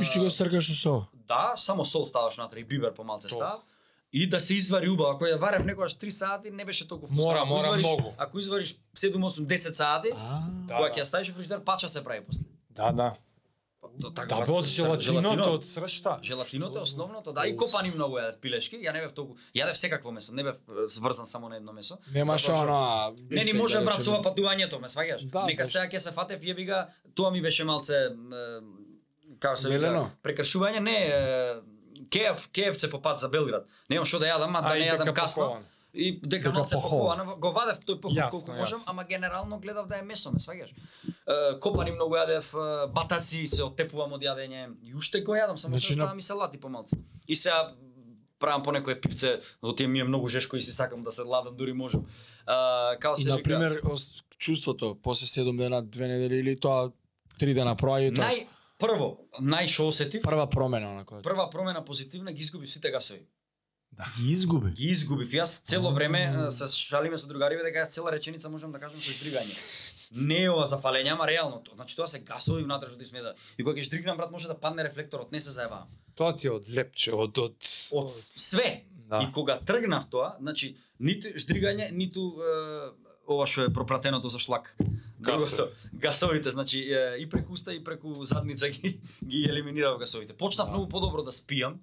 И 0.00 0.04
си 0.04 0.18
го 0.18 0.30
сркаш 0.30 0.82
со. 0.82 1.06
Да, 1.14 1.54
само 1.56 1.86
сол 1.86 2.04
ставаш 2.06 2.36
внатре 2.36 2.60
и 2.60 2.64
бибер 2.64 2.92
помалце 2.94 3.28
става. 3.28 3.62
И 4.16 4.26
да 4.26 4.40
се 4.40 4.54
извари 4.54 4.88
убаво. 4.88 5.10
Ако 5.10 5.24
ја 5.24 5.36
варев 5.36 5.64
некогаш 5.64 5.94
3 5.94 6.10
сати, 6.10 6.50
не 6.50 6.64
беше 6.64 6.88
толку 6.88 7.06
вкусно. 7.06 7.24
Мора, 7.24 7.38
ако 7.38 7.48
мора 7.48 7.60
извариш, 7.60 7.86
многу. 7.86 8.12
Ако 8.18 8.38
извариш 8.38 8.74
7, 8.96 9.12
8, 9.14 9.46
10 9.46 9.72
сати, 9.72 10.10
Да, 10.10 10.74
кога 10.74 10.88
да. 10.88 10.94
ќе 10.94 10.98
ја 10.98 11.04
ставиш 11.04 11.28
во 11.28 11.34
фрижидер, 11.34 11.60
пача 11.62 11.88
се 11.88 12.04
прави 12.04 12.20
после. 12.22 12.44
Да, 12.70 12.92
да. 12.92 13.12
То 14.00 14.10
така, 14.10 14.28
Да, 14.30 14.40
бе, 14.42 14.52
од 14.52 14.66
са- 14.66 15.00
желатиното, 15.00 15.52
од 15.52 15.64
сршта. 15.64 16.18
Желатиното 16.22 16.78
е 16.78 16.82
основното, 16.82 17.32
да, 17.32 17.46
и 17.46 17.56
копани 17.56 17.90
многу 17.90 18.16
јадев 18.16 18.36
пилешки, 18.38 18.76
ја 18.76 18.92
не 18.92 19.00
бев 19.00 19.12
толку, 19.12 19.36
јадев 19.54 19.72
секакво 19.74 20.12
месо, 20.12 20.32
не 20.32 20.42
бев 20.42 20.56
сврзан 20.88 21.26
само 21.26 21.48
на 21.48 21.56
едно 21.56 21.72
месо. 21.72 21.98
немаше 22.10 22.52
она... 22.52 23.12
Не 23.30 23.44
ни 23.44 23.52
може 23.52 23.78
да 23.78 23.84
брат 23.84 24.02
со 24.02 24.20
патувањето, 24.20 24.80
ме 24.80 24.88
сваѓаш? 24.88 25.24
Да, 25.26 25.44
Нека 25.44 25.66
сега 25.66 25.86
ќе 25.86 25.98
се 25.98 26.10
фатев 26.12 26.40
јеби 26.40 26.66
ga, 26.66 26.88
тоа 27.14 27.30
ми 27.30 27.40
беше 27.42 27.64
малце 27.64 27.94
како 29.38 29.56
се 29.56 29.68
вика, 29.70 30.10
прекршување, 30.22 30.80
не 30.80 30.98
е 32.06 32.08
Кеев, 32.08 32.48
Кеевце 32.48 32.90
по 32.90 32.98
пат 32.98 33.18
за 33.18 33.28
Белград. 33.28 33.66
Немам 33.90 34.04
што 34.04 34.18
да 34.18 34.26
јадам, 34.26 34.50
а 34.50 34.62
да 34.62 34.68
А, 34.68 34.76
и 34.76 34.80
не 34.80 34.86
јадам 34.88 35.12
касно. 35.14 35.42
похован. 35.42 35.64
И 35.94 36.12
дека 36.14 36.28
Дека 36.28 36.52
малце 36.52 36.74
похован. 36.74 37.26
го 37.36 37.52
вадев 37.52 37.78
тој 37.78 37.96
похов 37.96 38.16
Јасно, 38.16 38.30
колку 38.44 38.52
можам, 38.52 38.78
јасно. 38.78 38.88
ама 38.88 39.04
генерално 39.04 39.58
гледав 39.58 39.86
да 39.86 39.96
е 39.96 40.02
месо, 40.02 40.30
ме 40.30 40.38
сваѓаш. 40.38 40.70
Копани 41.60 41.90
многу 41.92 42.14
јадев, 42.14 42.44
батаци 42.88 43.46
се 43.46 43.62
оттепувам 43.62 44.12
од 44.12 44.22
јадење. 44.22 44.60
И 44.82 44.94
уште 44.94 45.20
го 45.20 45.32
јадам, 45.32 45.56
само 45.56 45.72
Значи, 45.72 45.86
се 45.86 45.92
на- 45.92 46.04
оставам 46.04 46.18
и 46.18 46.22
салати 46.22 46.58
помалце. 46.58 46.96
И 47.26 47.34
сега 47.34 47.72
правам 48.38 48.62
по 48.62 48.72
некое 48.72 48.94
пипце, 48.96 49.40
до 49.62 49.72
тие 49.72 49.86
ми 49.86 50.00
е 50.00 50.04
многу 50.04 50.28
жешко 50.28 50.56
и 50.56 50.60
си 50.60 50.70
сакам 50.70 51.02
да 51.02 51.12
се 51.12 51.22
ладам 51.22 51.56
дури 51.56 51.72
можам. 51.72 52.04
А, 52.46 52.56
као 52.98 53.14
И 53.14 53.16
се 53.16 53.28
на 53.28 53.36
вика, 53.36 53.42
пример 53.44 53.80
ос- 53.82 54.22
чувството 54.38 54.98
после 55.02 55.26
7 55.26 55.56
дена, 55.56 55.82
2 55.82 56.00
недели 56.02 56.36
или 56.36 56.60
тоа 56.60 56.90
3 57.38 57.54
дена 57.54 57.74
проа 57.74 58.00
и 58.00 58.12
тоа 58.12 58.24
нај 58.24 58.46
прво, 58.78 59.08
најшо 59.40 59.88
осетив, 59.90 60.22
прва 60.26 60.46
промена 60.50 60.92
на 60.96 61.04
која 61.08 61.24
прва 61.24 61.48
промена 61.50 61.84
позитивна 61.84 62.32
ги 62.32 62.42
изгубив 62.42 62.70
сите 62.70 62.90
гасови. 62.90 63.26
ги 64.16 64.30
изгуби. 64.30 64.70
Ги 64.70 64.90
изгубив. 64.92 65.32
Јас 65.32 65.62
цело 65.64 65.92
време 65.94 66.50
се 66.50 66.68
шалиме 66.68 67.18
со 67.18 67.26
другариве 67.26 67.64
дека 67.64 67.84
јас 67.84 67.90
цела 67.96 68.12
реченица 68.12 68.48
можам 68.48 68.72
да 68.72 68.78
кажам 68.78 69.00
со 69.00 69.10
издргање. 69.10 69.56
Не 70.12 70.42
е 70.44 70.50
ова 70.50 70.66
за 70.66 70.76
фалење, 70.78 71.12
ама 71.12 71.26
реално 71.26 71.62
тоа. 71.64 71.74
Значи 71.76 71.96
тоа 71.96 72.06
се 72.06 72.20
гасови 72.20 72.62
внатре 72.62 72.90
што 72.90 72.98
ти 72.98 73.08
смета. 73.08 73.34
И 73.58 73.64
кога 73.64 73.80
ќе 73.80 73.88
штригнам 73.88 74.16
брат 74.16 74.30
може 74.30 74.48
да 74.48 74.54
падне 74.54 74.84
рефлекторот, 74.84 75.32
не 75.32 75.40
се 75.40 75.50
заебавам. 75.50 75.88
Тоа 76.14 76.36
ти 76.36 76.46
е 76.46 76.52
од 76.52 76.68
лепче, 76.68 77.12
од 77.12 77.38
од 77.38 77.56
Од 77.92 78.10
све. 78.10 78.84
Да. 79.08 79.22
И 79.22 79.32
кога 79.32 79.58
тргнав 79.58 80.06
тоа, 80.10 80.36
значи 80.40 80.76
ниту 80.98 81.32
ждригање, 81.38 81.90
ниту 81.92 82.36
е, 82.42 82.54
ова 83.26 83.46
што 83.46 83.66
е 83.66 83.72
пропратеното 83.72 84.28
за 84.28 84.38
шлак. 84.42 84.76
Другото, 85.26 85.68
гасовите, 85.94 86.50
значи 86.50 86.78
и 87.18 87.28
преку 87.28 87.52
уста 87.52 87.74
и 87.74 87.84
преку 87.84 88.24
задница 88.24 88.68
ги 88.74 89.00
ги 89.24 89.44
елиминирав 89.44 89.98
гасовите. 89.98 90.32
Почнав 90.32 90.66
Да. 90.66 90.72
многу 90.72 90.88
подобро 90.88 91.22
да 91.22 91.32
спиам. 91.32 91.80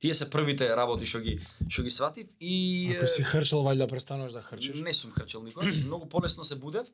Тие 0.00 0.14
се 0.14 0.30
првите 0.30 0.76
работи 0.76 1.04
што 1.04 1.20
ги 1.20 1.40
што 1.68 1.82
ги 1.82 1.90
сватив 1.90 2.28
и 2.40 2.96
Ако 2.96 3.06
си 3.06 3.22
хрчел 3.22 3.60
валјда 3.64 3.88
престануваш 3.88 4.32
да 4.32 4.42
хрчиш. 4.42 4.80
Не 4.80 4.92
сум 4.92 5.10
хрчел 5.12 5.42
никогаш, 5.42 5.74
многу 5.84 6.08
полесно 6.08 6.44
се 6.44 6.56
будев 6.56 6.86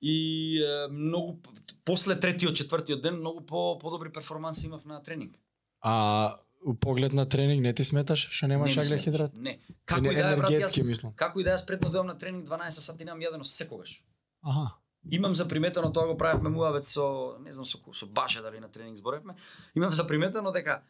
и 0.00 0.62
многу 0.90 1.40
после 1.84 2.20
третиот, 2.20 2.54
четвртиот 2.56 3.02
ден 3.02 3.16
многу 3.16 3.40
по 3.40 3.78
подобри 3.78 4.12
перформанси 4.12 4.66
имав 4.66 4.84
на 4.84 5.02
тренинг. 5.02 5.36
А 5.80 6.34
у 6.64 6.74
поглед 6.74 7.12
на 7.12 7.28
тренинг 7.28 7.62
не 7.62 7.72
ти 7.74 7.84
сметаш 7.84 8.28
што 8.30 8.46
немаш 8.46 8.76
Не 8.76 8.82
аглехидрат? 8.82 9.36
Не. 9.36 9.58
Како 9.84 10.06
и 10.06 10.14
да 10.14 10.32
е 10.32 10.36
брат, 10.36 10.50
јас, 10.50 10.82
мислам. 10.82 11.12
како 11.12 11.40
и 11.40 11.44
да 11.44 11.50
јас 11.56 11.66
предно 11.66 11.90
дојам 11.90 12.06
на 12.06 12.18
тренинг 12.18 12.46
12 12.46 12.70
сати 12.70 13.04
немам 13.04 13.20
јадено 13.20 13.44
секогаш. 13.44 14.04
Аха. 14.42 14.74
Имам 15.10 15.34
заприметено 15.34 15.92
тоа 15.92 16.06
го 16.06 16.16
правевме 16.16 16.50
муавец 16.50 16.88
со 16.88 17.36
не 17.40 17.52
знам 17.52 17.64
со 17.64 17.78
со 17.92 18.06
Баше 18.06 18.42
дали 18.42 18.60
на 18.60 18.68
тренинг 18.68 18.96
зборевме. 18.96 19.34
Имам 19.74 19.90
заприметено 19.90 20.52
дека 20.52 20.82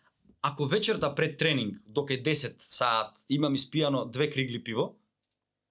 ако 0.42 0.66
вечерта 0.66 1.14
пред 1.14 1.38
тренинг 1.38 1.80
до 1.86 2.02
кај 2.02 2.22
10 2.22 2.54
саат 2.58 3.16
имам 3.28 3.54
испијано 3.54 4.10
две 4.10 4.30
кригли 4.30 4.62
пиво, 4.64 4.96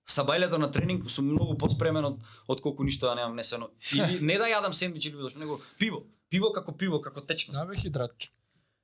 сабајлето 0.08 0.58
на 0.58 0.72
тренинг 0.72 1.10
сум 1.10 1.30
многу 1.32 1.58
поспремен 1.58 2.06
од 2.06 2.24
од 2.48 2.62
колку 2.62 2.84
ништо 2.84 3.08
да 3.08 3.16
немам 3.16 3.36
несено. 3.36 3.70
Или 3.94 4.20
не 4.30 4.38
да 4.38 4.50
јадам 4.50 4.74
сендвич 4.74 5.06
или 5.06 5.16
било 5.16 5.30
што, 5.30 5.40
него 5.40 5.60
пиво. 5.80 6.04
Пиво 6.30 6.52
како 6.52 6.74
пиво, 6.74 7.02
како 7.02 7.22
течност. 7.22 7.60
Да 7.60 7.66
бе 7.66 7.78
хидратче. 7.78 8.32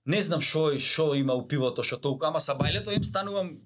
Не 0.06 0.22
знам 0.22 0.42
што 0.42 0.78
што 0.80 1.14
има 1.16 1.34
у 1.34 1.48
пивото 1.48 1.84
што 1.84 1.98
толку, 1.98 2.26
ама 2.26 2.40
сабајлето 2.40 2.94
им 2.96 3.04
станувам 3.04 3.58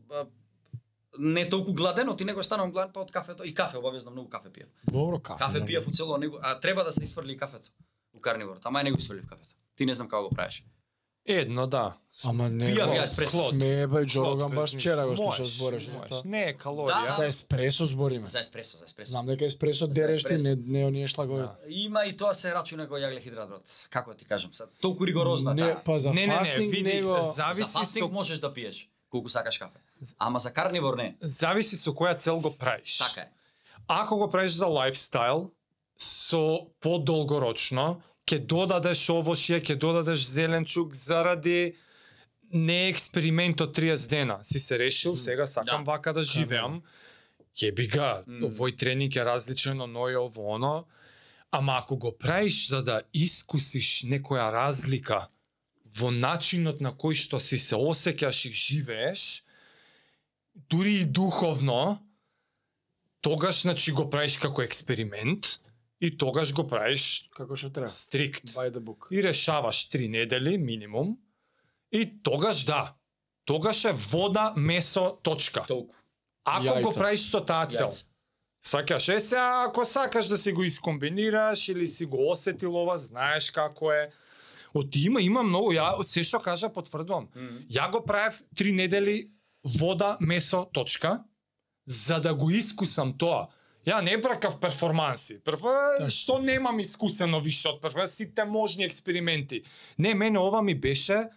не 1.19 1.49
толку 1.49 1.73
гладен, 1.73 2.09
оти 2.09 2.25
него 2.25 2.43
станувам 2.43 2.71
гладен 2.71 2.93
па 2.93 3.01
од 3.01 3.11
кафето 3.11 3.43
и 3.43 3.53
кафе 3.53 3.77
обавезно 3.77 4.11
многу 4.11 4.29
кафе 4.29 4.49
пиев. 4.49 4.67
Добро 4.91 5.19
кафе. 5.19 5.39
Кафе 5.39 5.65
пиев 5.65 5.87
у 5.87 5.91
цело 5.91 6.17
него, 6.17 6.39
а 6.41 6.59
треба 6.59 6.83
да 6.83 6.91
се 6.91 7.03
исфрли 7.03 7.33
и 7.33 7.37
кафето 7.37 7.71
у 8.13 8.19
карниворот, 8.19 8.65
ама 8.65 8.83
не 8.83 8.91
го 8.91 8.97
исфрлив 8.97 9.27
кафето. 9.27 9.55
Ти 9.77 9.85
не 9.85 9.93
знам 9.93 10.07
како 10.07 10.23
го 10.23 10.35
правиш. 10.35 10.63
едно, 11.25 11.67
да. 11.67 11.97
Ама 12.25 12.49
не. 12.49 12.67
Пијав 12.67 12.89
бе, 12.91 12.97
ја 12.99 13.03
еспресо. 13.03 13.43
Сме 13.49 13.87
бе 13.87 14.05
Джо 14.05 14.21
Хлод, 14.21 14.33
Роган 14.33 14.49
без 14.49 14.55
баш 14.55 14.75
вчера 14.75 15.07
го 15.07 15.17
слушав 15.17 15.47
збореш 15.47 15.83
за. 15.87 16.21
Не 16.25 16.49
е 16.49 16.53
калорија. 16.53 17.05
Да. 17.05 17.09
За 17.09 17.25
еспресо 17.25 17.85
збориме. 17.85 18.27
За 18.27 18.39
еспресо, 18.39 18.77
за 18.77 18.85
еспресо. 18.85 19.11
Знам 19.11 19.25
дека 19.25 19.45
еспресо 19.45 19.85
За 19.85 19.93
дереш 19.93 20.23
ти, 20.23 20.33
не 20.33 20.55
не 20.55 20.85
оние 20.85 21.07
шлагови. 21.07 21.41
Да. 21.41 21.55
Има 21.67 22.05
и 22.05 22.17
тоа 22.17 22.33
се 22.33 22.53
рачуна 22.53 22.87
кој 22.87 23.07
јагле 23.07 23.21
хидрат, 23.23 23.49
брат. 23.49 23.87
Како 23.89 24.11
да 24.11 24.17
ти 24.17 24.25
кажам, 24.25 24.51
sad, 24.51 24.67
толку 24.81 25.07
ригорозно 25.07 25.51
е 25.51 25.53
Не, 25.53 25.61
таа. 25.61 25.81
па 25.85 25.99
за 25.99 26.09
Не, 26.09 26.27
не, 26.27 26.27
не, 26.27 26.39
фастинг 26.39 26.71
види, 26.71 26.93
него 26.93 27.17
За 27.23 27.31
зависи 27.31 27.73
фастинг 27.73 28.05
со 28.05 28.13
можеш 28.13 28.39
да 28.39 28.53
пиеш 28.53 28.89
колку 29.13 29.29
сакаш 29.29 29.57
кафе. 29.57 29.77
Ама 30.17 30.39
за 30.39 30.49
карнивор 30.49 30.97
не. 30.97 31.15
зависи 31.21 31.77
со 31.77 31.93
која 31.93 32.17
цел 32.17 32.39
го 32.39 32.49
правиш. 32.51 32.97
Така 32.97 33.21
е. 33.21 33.29
Ако 33.87 34.17
го 34.17 34.29
правиш 34.29 34.51
за 34.53 34.65
лайфстайл, 34.67 35.51
со 35.97 36.67
подолгорочно, 36.81 38.01
ќе 38.25 38.39
додадеш 38.41 39.05
овошје, 39.09 39.61
ќе 39.61 39.75
додадеш 39.77 40.25
зеленчук 40.25 40.95
заради 40.95 41.75
не 42.49 42.85
е 42.85 42.89
експеримент 42.89 43.61
од 43.61 43.71
30 43.71 44.09
дена. 44.09 44.39
Си 44.43 44.59
се 44.59 44.79
решил, 44.79 45.15
сега 45.15 45.47
сакам 45.47 45.83
Да. 45.83 45.91
вака 45.91 46.13
да 46.13 46.23
живеам. 46.23 46.81
Јеби 47.55 47.85
га, 47.87 48.23
Мм. 48.27 48.47
овој 48.47 48.75
тренинг 48.75 49.15
е 49.15 49.25
различен 49.25 49.81
од 49.81 49.89
ној 49.89 50.17
ово 50.17 50.53
оно. 50.53 50.85
Ама 51.51 51.77
ако 51.77 51.97
го 51.97 52.11
правиш 52.13 52.69
за 52.69 52.81
да 52.81 53.01
искусиш 53.13 54.03
некоја 54.03 54.51
разлика 54.51 55.27
во 55.95 56.11
начинот 56.11 56.81
на 56.81 56.91
кој 56.91 57.15
што 57.15 57.39
си 57.39 57.57
се 57.57 57.75
осеќаш 57.75 58.49
и 58.49 58.51
живееш, 58.51 59.43
дури 60.69 61.01
и 61.01 61.05
духовно, 61.05 61.99
тогаш 63.21 63.61
значи 63.61 63.91
го 63.91 64.09
правиш 64.09 64.37
како 64.37 64.61
експеримент 64.61 65.59
и 66.01 66.17
тогаш 66.17 66.53
го 66.53 66.67
правиш 66.67 67.29
како 67.31 67.55
што 67.55 67.69
треба. 67.69 67.87
стрикт 67.87 68.43
By 68.53 68.71
the 68.71 68.79
book. 68.79 69.07
и 69.11 69.23
решаваш 69.23 69.89
три 69.89 70.07
недели 70.09 70.57
минимум 70.57 71.17
и 71.91 72.23
тогаш 72.23 72.65
да. 72.65 72.95
Тогаш 73.45 73.85
е 73.85 73.91
вода, 73.91 74.53
месо, 74.57 75.19
точка. 75.23 75.65
Толку. 75.67 75.95
Ако 76.45 76.65
Јајца. 76.65 76.81
го 76.83 76.89
правиш 76.89 77.29
со 77.29 77.41
таа 77.41 77.67
цел. 77.67 77.91
Сакаш 78.61 79.09
е 79.09 79.19
се, 79.19 79.35
ако 79.35 79.85
сакаш 79.85 80.27
да 80.27 80.37
си 80.37 80.51
го 80.51 80.63
искомбинираш 80.63 81.69
или 81.69 81.87
си 81.87 82.05
го 82.05 82.31
осетил 82.31 82.75
ова, 82.75 82.97
знаеш 82.97 83.51
како 83.51 83.91
е. 83.91 84.09
Од 84.73 84.95
има, 84.95 85.21
има 85.21 85.43
многу, 85.43 85.71
ја 85.71 86.03
се 86.03 86.23
што 86.23 86.39
кажа 86.39 86.69
потврдувам. 86.69 87.27
Мгм. 87.35 87.57
Ја 87.69 87.91
го 87.91 88.01
правев 88.01 88.41
три 88.55 88.71
недели 88.71 89.29
вода, 89.63 90.17
месо, 90.19 90.65
точка, 90.73 91.23
за 91.85 92.19
да 92.19 92.33
го 92.33 92.49
искусам 92.49 93.13
тоа. 93.13 93.47
Ја 93.85 94.01
не 94.01 94.17
бракав 94.17 94.59
перформанси. 94.59 95.39
Прво, 95.39 95.69
Да. 95.99 96.09
што 96.09 96.39
немам 96.39 96.79
искусено 96.79 97.39
више 97.39 97.67
од 97.67 97.81
прво, 97.81 98.07
сите 98.07 98.45
можни 98.45 98.83
експерименти. 98.83 99.61
Не, 99.97 100.13
мене 100.13 100.39
ова 100.39 100.61
ми 100.61 100.75
беше 100.75 101.27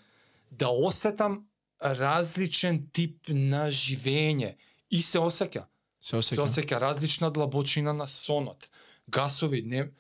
да 0.51 0.69
осетам 0.69 1.45
различен 1.83 2.87
тип 2.93 3.29
на 3.29 3.67
живење. 3.69 4.55
И 4.91 5.03
се 5.03 5.19
осеќа. 5.19 5.65
Се 6.01 6.11
Се 6.13 6.17
осеќа. 6.17 6.43
осеќа 6.43 6.81
различна 6.81 7.31
длабочина 7.31 7.93
на 7.93 8.07
сонот. 8.07 8.71
Гасови, 9.09 9.63
не... 9.63 9.91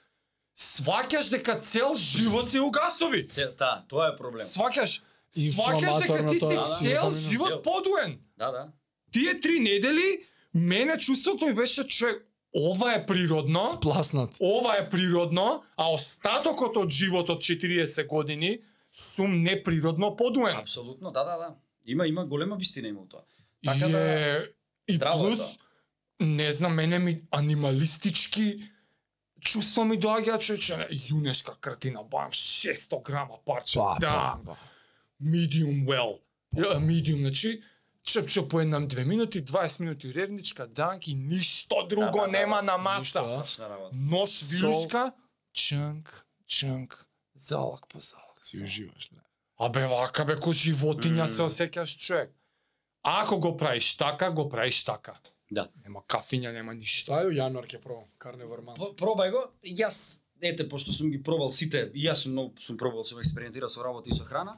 Сваќаш 0.56 1.30
дека 1.30 1.54
цел 1.56 1.94
живот 1.94 2.50
си 2.50 2.60
у 2.60 2.70
гасови. 2.70 3.28
Це, 3.28 3.46
та, 3.48 3.84
тоа 3.88 4.08
е 4.08 4.16
проблем. 4.16 4.40
Сваќаш, 4.40 5.00
сваќаш 5.32 6.00
дека 6.00 6.30
ти 6.30 6.34
си 6.34 6.40
цел 6.40 6.64
синусамино. 6.66 7.10
живот 7.10 7.48
Цел. 7.48 7.62
подуен. 7.62 8.18
Да, 8.38 8.50
да. 8.50 8.68
Тие 9.12 9.40
три 9.40 9.60
недели, 9.60 10.24
мене 10.54 10.98
чувството 10.98 11.46
ми 11.46 11.54
беше, 11.54 11.88
че 11.88 12.06
ова 12.54 12.94
е 12.94 13.06
природно, 13.06 13.60
Спласнат. 13.60 14.36
ова 14.40 14.76
е 14.76 14.90
природно, 14.90 15.62
а 15.76 15.92
остатокот 15.92 16.76
од 16.76 16.90
животот 16.90 17.40
40 17.40 18.06
години 18.06 18.58
сум 18.94 19.42
неприродно 19.42 20.16
подуен. 20.16 20.56
Апсолутно, 20.56 21.10
да, 21.10 21.24
да, 21.24 21.36
да. 21.36 21.54
Има 21.86 22.06
има 22.06 22.26
голема 22.26 22.56
вистина 22.56 22.88
има 22.88 23.00
у 23.00 23.06
тоа. 23.06 23.20
Така 23.64 23.78
Така 23.78 23.92
да- 23.92 23.98
е... 24.00 24.38
И 24.88 24.94
Здраво 24.94 25.24
е 25.24 25.28
плюс, 25.28 25.38
тоа. 25.38 25.46
не 26.20 26.52
знам, 26.52 26.74
мене 26.74 26.98
ми 26.98 27.22
анималистички 27.30 28.58
чувство 29.40 29.84
ми 29.84 29.98
доаѓа, 30.00 30.39
че 30.39 30.56
јунешка 30.90 31.56
картина, 31.60 32.02
бам, 32.05 32.31
600 32.31 33.02
грама 33.02 33.39
парче, 33.44 33.78
Па, 33.78 33.97
да, 34.00 34.39
па, 34.44 34.55
па. 34.55 34.56
medium 35.20 35.84
well, 35.86 36.18
Ја, 36.56 36.78
medium, 36.78 37.20
значи, 37.20 37.62
чеп 38.02 38.28
чеп 38.28 38.48
по 38.50 38.60
еднам 38.60 38.89
две 38.89 39.05
минути, 39.05 39.44
20 39.44 39.81
минути 39.81 40.15
ревничка, 40.15 40.66
данки, 40.66 41.15
ништо 41.15 41.86
друго 41.89 42.05
Да, 42.06 42.12
да, 42.12 42.20
да, 42.20 42.39
нема 42.39 42.56
да, 42.56 42.78
на 42.78 42.98
ништо, 42.98 43.20
да. 43.58 43.68
Работа. 43.68 43.90
Нож, 43.97 44.42
вилушка, 44.42 45.12
чанк, 45.52 46.26
чанк, 46.47 47.06
залак 47.34 47.89
по 47.89 48.00
залак. 48.00 48.40
Си 48.42 48.62
уживаш. 48.62 49.10
ле. 49.12 49.18
Абе, 49.58 49.86
вака 49.86 50.24
бе, 50.24 50.36
ко 50.36 50.50
животиња 50.52 51.24
Мм. 51.24 51.28
се 51.28 51.42
осеќаш 51.42 51.98
човек. 51.98 52.32
Ако 53.02 53.39
го 53.39 53.56
правиш 53.56 53.94
така, 53.97 54.31
го 54.31 54.48
правиш 54.48 54.84
така. 54.84 55.15
Да. 55.50 55.68
Нема 55.84 56.02
кафиња, 56.02 56.52
нема 56.52 56.75
ништо. 56.75 57.12
Тај 57.12 57.31
јануар 57.33 57.66
ќе 57.66 57.78
пробам 57.81 58.08
Carnivore 58.18 58.62
Month. 58.62 58.76
По- 58.76 58.94
Пробај 58.97 59.31
го. 59.31 59.44
Јас 59.65 60.18
ете 60.41 60.68
пошто 60.68 60.92
сум 60.92 61.10
ги 61.10 61.23
пробал 61.23 61.52
сите, 61.52 61.91
и 61.94 62.07
јас 62.07 62.15
сум 62.16 62.33
многу 62.33 62.60
сум 62.60 62.76
пробал, 62.76 63.05
сум 63.05 63.18
експериментирал 63.18 63.68
со 63.68 63.83
работа 63.83 64.10
и 64.10 64.15
со 64.15 64.25
храна. 64.25 64.57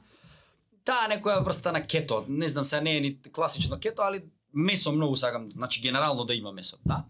Таа 0.83 1.07
некоја 1.07 1.43
врста 1.43 1.71
на 1.71 1.87
кето, 1.87 2.25
не 2.27 2.47
знам 2.47 2.65
се 2.65 2.81
не 2.81 2.97
е 2.97 3.01
ни 3.01 3.19
класично 3.23 3.79
кето, 3.79 4.01
али 4.01 4.21
месо 4.53 4.91
многу 4.91 5.15
сакам, 5.15 5.49
значи 5.51 5.81
генерално 5.81 6.25
да 6.25 6.33
има 6.33 6.51
месо, 6.51 6.77
да. 6.85 7.03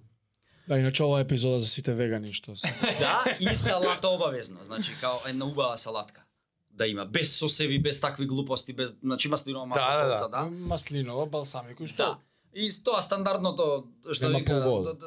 Да, 0.67 0.77
иначе 0.77 1.03
ова 1.03 1.19
е 1.19 1.23
епизода 1.23 1.59
за 1.59 1.67
сите 1.67 1.93
вегани 1.93 2.33
што 2.33 2.55
се. 2.55 2.67
Да, 2.99 3.23
и 3.39 3.55
салата 3.55 4.07
обавезно, 4.07 4.63
значи 4.63 4.91
као 5.01 5.17
една 5.25 5.45
убава 5.45 5.77
салатка 5.77 6.23
да 6.71 6.87
има 6.87 7.05
без 7.05 7.37
сосеви, 7.37 7.79
без 7.79 8.01
такви 8.01 8.25
глупости, 8.25 8.73
без 8.73 8.93
значи 9.03 9.27
маслиново 9.27 9.65
масло 9.65 9.87
Да, 9.91 9.97
да, 9.97 10.07
да. 10.07 10.17
солца, 10.17 10.29
да. 10.31 10.43
Маслинова, 10.45 11.25
балсамико 11.25 11.83
и 11.83 11.87
сол. 11.87 12.05
Да. 12.05 12.17
И 12.53 12.65
тоа 12.83 13.01
стандардното 13.01 13.85
што 14.11 14.25
Нема 14.29 14.39
вика 14.39 14.57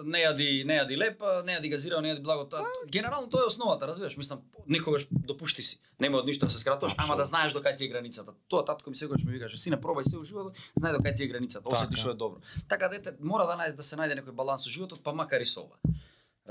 не 0.06 0.20
јади 0.22 0.46
не 0.64 0.76
јади 0.78 0.96
леп, 0.96 1.22
не 1.44 1.56
јади 1.58 1.70
газирано, 1.72 2.02
не 2.06 2.14
јади 2.14 2.22
благо. 2.22 2.44
Тоа 2.46 2.62
генерално 2.86 3.26
тоа 3.26 3.42
е 3.42 3.50
основата, 3.50 3.86
разбираш? 3.86 4.16
Мислам 4.16 4.42
некогаш 4.66 5.06
допушти 5.10 5.62
си. 5.62 5.80
Нема 5.98 6.18
од 6.18 6.26
ништо 6.26 6.46
да 6.46 6.52
се 6.52 6.58
скратуваш, 6.62 6.94
ама 6.98 7.16
да 7.16 7.24
знаеш 7.24 7.52
до 7.52 7.58
кај 7.58 7.76
ти 7.76 7.84
е 7.84 7.88
границата. 7.88 8.32
Тоа 8.48 8.64
татко 8.64 8.90
ми 8.90 8.96
секогаш 8.96 9.24
ми 9.24 9.32
викаше, 9.32 9.58
сине 9.58 9.76
пробај 9.76 10.06
се 10.06 10.16
у 10.16 10.24
животот, 10.24 10.54
знај 10.78 10.92
до 10.96 11.02
кај 11.02 11.16
ти 11.16 11.22
е 11.24 11.26
границата, 11.26 11.68
осети 11.68 11.90
Така. 11.90 12.00
што 12.00 12.10
е 12.10 12.14
добро. 12.14 12.38
Така 12.68 12.88
дете 12.88 13.16
мора 13.20 13.46
да 13.46 13.58
најде 13.58 13.74
да 13.74 13.82
се 13.82 13.96
најде 13.96 14.22
некој 14.22 14.30
баланс 14.32 14.62
со 14.62 14.70
животот, 14.70 15.02
па 15.02 15.12
макар 15.12 15.40
и 15.42 15.46
со 15.46 15.66
ова. 15.66 15.76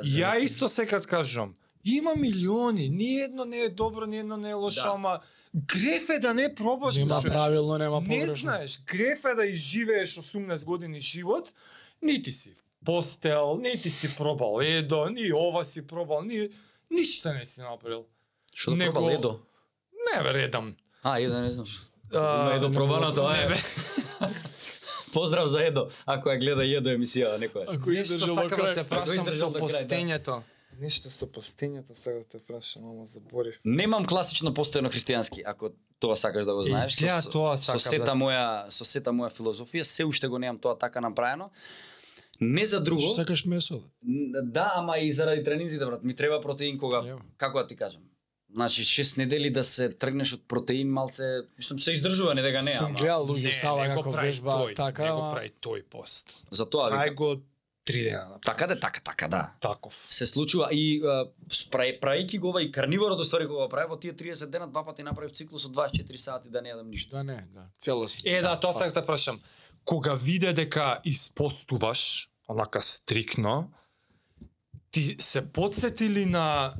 Ја 0.04 0.36
исто 0.44 0.68
секад 0.68 1.08
кажам, 1.08 1.56
има 1.84 2.16
милиони, 2.16 2.90
ни 2.90 3.20
едно 3.24 3.46
не 3.46 3.58
е 3.64 3.70
добро, 3.70 4.06
ни 4.06 4.20
едно 4.20 4.38
не 4.38 4.50
е 4.50 4.54
лошо, 4.54 4.84
Да. 4.84 4.94
ама 4.96 5.20
греф 5.56 6.10
е 6.10 6.20
да 6.20 6.34
не 6.34 6.56
пробаш. 6.56 6.96
Нема 6.96 7.22
правилно, 7.22 7.78
нема 7.78 8.02
Не 8.02 8.08
погрешно. 8.08 8.36
знаеш, 8.36 8.80
греф 8.88 9.26
е 9.26 9.36
да 9.36 9.46
изживееш 9.46 10.16
18 10.16 10.66
години 10.66 11.00
живот, 11.00 11.54
нити 12.02 12.32
си 12.32 12.54
постел, 12.86 13.58
нити 13.58 13.90
си 13.90 14.16
пробал 14.18 14.60
едо, 14.62 15.06
ни 15.06 15.34
ова 15.34 15.66
си 15.66 15.88
пробал, 15.88 16.22
ни 16.22 16.50
ништо 16.92 17.34
не 17.34 17.46
си 17.46 17.62
направил. 17.62 18.06
Што 18.56 18.72
да 18.72 18.78
Него- 18.78 18.94
пробал 18.94 19.10
едо? 19.10 19.40
Не 19.94 20.24
бе, 20.24 20.34
редам. 20.34 20.76
А, 21.04 21.20
едо 21.20 21.42
не 21.42 21.52
знаш. 21.52 21.70
А, 22.14 22.56
едо 22.56 22.70
не 22.70 22.76
пробано 22.76 23.14
тоа 23.14 23.34
не, 23.34 23.44
е. 23.44 23.48
бе. 23.48 23.56
Поздрав 25.14 25.48
за 25.50 25.62
едо, 25.62 25.88
ако 26.06 26.30
ја 26.30 26.40
гледа 26.40 26.64
едо 26.66 26.90
емисија 26.90 27.36
некоја. 27.38 27.66
Ако 27.68 27.92
издржал 27.92 28.36
до 28.36 28.42
да 28.42 28.56
крај. 28.56 28.74
те 28.76 28.84
прашам 28.84 29.28
издржал 29.28 29.52
до 29.52 29.60
крај, 29.60 30.20
да. 30.20 30.44
Нешто 30.82 31.10
со 31.10 31.28
постењето 31.28 31.94
сега 31.94 32.18
да 32.18 32.24
те 32.26 32.40
прашам, 32.40 32.84
ама 32.86 33.06
заборив. 33.06 33.60
Немам 33.64 34.06
класично 34.06 34.50
постојано 34.52 34.90
христијански, 34.90 35.44
ако 35.46 35.70
тоа 36.00 36.16
сакаш 36.16 36.46
да 36.46 36.54
го 36.54 36.64
знаеш. 36.64 36.90
Изгледа 36.90 37.22
со, 37.22 37.32
тоа 37.32 37.54
со 37.56 37.66
сакам 37.68 37.80
сета 37.82 38.06
да- 38.06 38.12
моја 38.14 38.46
со 38.70 38.86
сета 38.86 39.12
моја 39.12 39.30
филозофија, 39.32 39.84
се 39.84 40.04
уште 40.04 40.28
го 40.28 40.40
немам 40.40 40.58
тоа 40.58 40.74
така 40.76 41.02
направено. 41.02 41.52
Не 42.42 42.66
за 42.66 42.80
друго. 42.80 43.02
Што 43.02 43.14
сакаш 43.16 43.46
месо? 43.46 43.84
Да, 44.44 44.72
ама 44.76 44.98
и 44.98 45.12
заради 45.14 45.44
тренинзите, 45.44 45.86
брат. 45.86 46.04
Ми 46.04 46.16
треба 46.16 46.42
протеин 46.42 46.80
кога, 46.80 47.04
Ја. 47.04 47.20
како 47.38 47.60
да 47.60 47.68
ти 47.68 47.76
кажам. 47.76 48.02
Значи, 48.52 48.84
шест 48.84 49.18
недели 49.18 49.50
да 49.50 49.64
се 49.64 49.90
тргнеш 49.92 50.34
од 50.34 50.42
протеин 50.48 50.90
малце, 50.90 51.24
мислам 51.58 51.80
се 51.80 51.92
издржува, 51.92 52.34
не 52.36 52.42
дека 52.42 52.62
не, 52.62 52.72
Сум 52.72 52.86
ама. 52.86 52.96
гледал 52.96 53.28
луѓе 53.28 53.52
сала 53.52 53.86
како 53.88 54.12
вежба 54.12 54.52
тој, 54.52 54.76
така, 54.76 55.06
Не 55.06 55.12
го 55.12 55.30
прави 55.32 55.52
тој 55.62 55.84
пост. 55.84 56.36
За 56.52 56.66
тоа 56.66 56.90
викам. 56.90 57.16
го 57.16 57.42
три 57.92 58.04
дена. 58.04 58.30
на 58.30 58.40
Така 58.40 58.68
да, 58.68 58.80
така, 58.80 59.02
така, 59.04 59.28
да. 59.28 59.52
Таков. 59.62 59.94
Се 59.94 60.28
случува 60.28 60.70
и 60.72 61.02
правејќи 61.02 62.40
го 62.40 62.50
ова 62.50 62.64
и 62.64 62.72
карниворот 62.72 63.20
уствари 63.20 63.48
кога 63.48 63.66
го 63.66 63.70
прави 63.70 63.90
во 63.90 64.00
тие 64.00 64.14
30 64.14 64.50
дена 64.50 64.68
два 64.68 64.86
пати 64.86 65.04
направив 65.04 65.32
циклус 65.32 65.66
од 65.66 65.76
24 65.76 66.18
сати 66.18 66.50
да 66.50 66.62
не 66.62 66.74
јадам 66.74 66.90
ништо. 66.90 67.16
да 67.16 67.24
не, 67.24 67.48
да. 67.54 67.68
Целосно. 67.78 68.24
Е, 68.26 68.42
да, 68.42 68.60
тоа 68.60 68.74
сакам 68.74 68.94
да 68.94 69.06
прашам. 69.06 69.40
Кога 69.86 70.14
виде 70.14 70.54
дека 70.54 71.02
испостуваш, 71.06 72.30
онака 72.48 72.82
стрикно, 72.82 73.72
ти 74.92 75.16
се 75.20 75.42
подсетили 75.52 76.26
на 76.26 76.74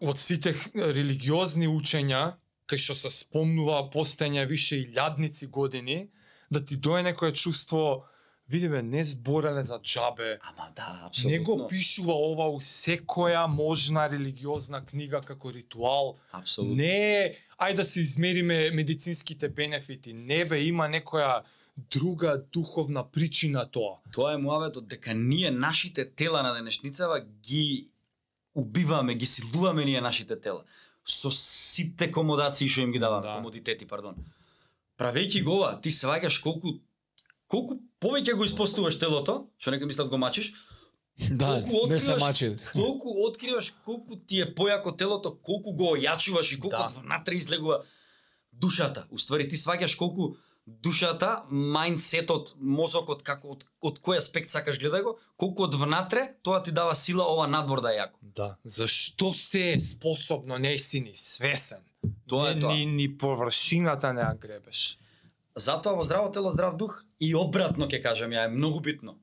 од 0.00 0.18
сите 0.18 0.52
религиозни 0.74 1.68
учења, 1.68 2.36
кај 2.68 2.80
што 2.82 2.96
се 2.98 3.10
спомнува 3.10 3.86
постење 3.92 4.44
више 4.48 4.80
и 4.80 4.88
лјадници 4.92 5.48
години, 5.48 6.10
да 6.50 6.64
ти 6.64 6.76
дое 6.76 7.02
некое 7.02 7.32
чувство, 7.32 8.06
види 8.48 8.68
бе, 8.68 8.82
не 8.82 9.04
збореле 9.04 9.62
за 9.62 9.78
джабе, 9.78 10.38
Ама 10.42 10.70
да, 10.76 11.02
апсолутно. 11.04 11.44
го 11.44 11.68
пишува 11.68 12.12
ова 12.12 12.48
у 12.48 12.60
секоја 12.60 13.46
можна 13.46 14.10
религиозна 14.10 14.84
книга 14.84 15.20
како 15.20 15.52
ритуал. 15.52 16.16
Апсолутно. 16.32 16.76
Не 16.76 17.34
ај 17.58 17.74
да 17.74 17.84
се 17.84 18.00
измериме 18.00 18.70
медицинските 18.70 19.48
бенефити. 19.48 20.12
Не 20.12 20.44
бе, 20.44 20.60
има 20.60 20.84
некоја 20.84 21.42
друга 21.90 22.44
духовна 22.52 23.04
причина 23.04 23.66
тоа. 23.66 23.98
Тоа 24.12 24.32
е 24.32 24.38
муаветот 24.38 24.86
дека 24.86 25.14
ние 25.14 25.50
нашите 25.50 26.04
тела 26.06 26.42
на 26.42 26.54
денешницава 26.54 27.20
ги 27.42 27.88
убиваме, 28.54 29.14
ги 29.14 29.26
силуваме 29.26 29.84
ние 29.84 30.00
нашите 30.00 30.40
тела 30.40 30.64
со 31.04 31.30
сите 31.30 32.10
комодации 32.10 32.68
што 32.68 32.80
им 32.80 32.92
ги 32.92 32.98
даваме, 32.98 33.22
Да. 33.22 33.36
комодитети, 33.36 33.86
пардон. 33.86 34.14
Правејќи 34.98 35.42
го 35.44 35.52
ова, 35.52 35.80
ти 35.80 35.90
сваќаш 35.90 36.42
колку 36.42 36.68
колку 37.56 37.74
повеќе 37.98 38.34
го 38.34 38.44
испостуваш 38.44 38.98
телото, 38.98 39.34
што 39.56 39.70
нека 39.70 39.86
мислат 39.86 40.08
го 40.08 40.18
мачиш, 40.18 40.52
Да, 41.32 41.64
колку 41.64 41.86
не 41.88 41.98
се 41.98 42.10
откриваш- 42.10 42.20
мачи. 42.20 42.56
колку 42.72 43.08
откриваш 43.24 43.70
колку 43.84 44.16
ти 44.18 44.40
е 44.40 44.54
појако 44.54 44.92
телото, 44.94 45.32
колку 45.40 45.72
го 45.72 45.94
ојачуваш 45.94 46.52
и 46.52 46.58
колку 46.58 46.76
Да. 46.78 46.92
внатре 46.94 47.34
излегува 47.36 47.82
душата. 48.52 49.06
Уствари 49.10 49.48
ти 49.48 49.56
сваќаш 49.56 49.96
колку 49.96 50.36
душата, 50.66 51.44
мајндсетот, 51.48 52.52
мозокот 52.58 53.22
како 53.22 53.48
од, 53.48 53.64
од 53.80 54.00
кој 54.00 54.18
аспект 54.18 54.50
сакаш 54.50 54.76
гледај 54.76 55.02
го, 55.02 55.12
колку 55.36 55.62
од 55.62 55.74
внатре 55.76 56.34
тоа 56.42 56.62
ти 56.62 56.72
дава 56.72 56.94
сила 56.94 57.24
ова 57.24 57.46
надвор 57.46 57.80
да 57.80 57.94
е 57.94 57.98
јако. 57.98 58.18
Да. 58.20 58.56
Зашто 58.64 59.32
се 59.32 59.72
е 59.72 59.80
способно, 59.80 60.58
не 60.58 60.78
си 60.78 61.00
ни 61.00 61.12
свесен. 61.14 61.80
Тоа 62.26 62.50
е 62.50 62.54
ни, 62.54 62.60
тоа. 62.60 62.74
Ни, 62.74 62.86
ни 62.88 63.08
површината 63.10 64.12
не 64.12 64.20
ја 64.20 64.34
гребеш. 64.36 64.98
Затоа 65.56 65.94
во 65.94 66.02
здраво 66.02 66.32
тело 66.32 66.50
здрав 66.52 66.76
дух 66.76 67.04
и 67.20 67.34
обратно 67.34 67.86
ќе 67.86 68.02
кажам 68.02 68.30
ја 68.30 68.44
е 68.44 68.48
многу 68.48 68.80
битно. 68.80 69.16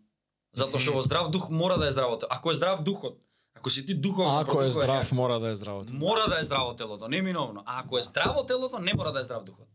Затоа 0.54 0.80
што 0.80 0.94
во 0.94 1.02
здрав 1.02 1.30
дух 1.30 1.50
мора 1.50 1.78
да 1.78 1.88
е 1.88 1.92
здраво 1.92 2.18
тело. 2.18 2.30
Ако 2.32 2.52
е 2.52 2.54
здрав 2.54 2.84
духот, 2.84 3.20
ако 3.56 3.70
си 3.70 3.86
ти 3.86 3.94
духовно 3.94 4.40
Ако 4.40 4.62
е 4.62 4.70
здрав, 4.70 5.06
јак, 5.06 5.14
мора 5.14 5.40
да 5.40 5.50
е 5.50 5.56
здравото. 5.56 5.94
мора 5.94 6.26
да 6.30 6.40
е 6.40 6.44
здраво 6.44 6.74
телото, 6.76 7.08
неминовно. 7.08 7.64
А 7.66 7.80
ако 7.80 7.98
е 7.98 8.02
здраво 8.02 8.46
телото, 8.46 8.80
не 8.80 8.94
мора 8.94 9.12
да 9.12 9.20
е 9.20 9.24
здрав 9.24 9.44
духот. 9.44 9.68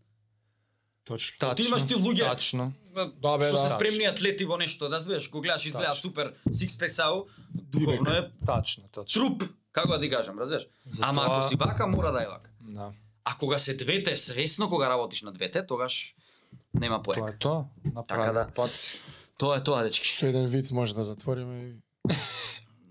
Точно. 1.04 1.54
Ти 1.54 1.62
имаш 1.62 1.86
ти 1.86 1.94
луѓе 1.94 2.24
Тачно. 2.24 2.72
Да, 3.16 3.38
бе, 3.38 3.46
што 3.46 3.56
да. 3.56 3.68
се 3.68 3.74
спремни 3.74 4.04
атлети 4.04 4.44
во 4.44 4.56
нешто, 4.56 4.88
да 4.88 5.00
збиеш, 5.00 5.28
кога 5.28 5.42
гледаш 5.42 5.66
изгледа 5.66 5.86
Тачно. 5.86 6.00
супер 6.00 6.34
сикспек 6.52 6.90
сау, 6.92 7.24
духовно 7.54 8.10
е 8.10 8.30
Тачно, 8.46 8.84
тачно. 8.88 9.04
труп, 9.06 9.42
како 9.72 9.88
да 9.88 10.00
ти 10.00 10.10
кажам, 10.10 10.38
разбираш? 10.38 10.66
Затоа- 10.86 11.08
Ама 11.08 11.24
ако 11.26 11.48
си 11.48 11.56
вака, 11.56 11.86
мора 11.86 12.12
да 12.12 12.22
е 12.22 12.26
вака. 12.26 12.50
Да. 12.60 12.92
А 13.24 13.36
кога 13.36 13.58
се 13.58 13.76
двете 13.76 14.16
свесно 14.16 14.68
кога 14.68 14.88
работиш 14.88 15.22
на 15.22 15.32
двете, 15.32 15.66
тогаш 15.66 16.14
нема 16.74 17.02
Тоа 17.02 17.14
поек. 17.14 17.34
е 17.34 17.38
тоа. 17.38 17.64
Направи 17.94 18.22
Така 18.22 18.32
да. 18.32 18.46
паци. 18.54 18.98
Тоа 19.38 19.56
е 19.56 19.62
тоа, 19.64 19.82
дечки. 19.82 20.08
Со 20.08 20.26
еден 20.26 20.46
виц 20.46 20.70
може 20.72 20.94
да 20.94 21.04
затвориме 21.04 21.62
и... 21.64 21.72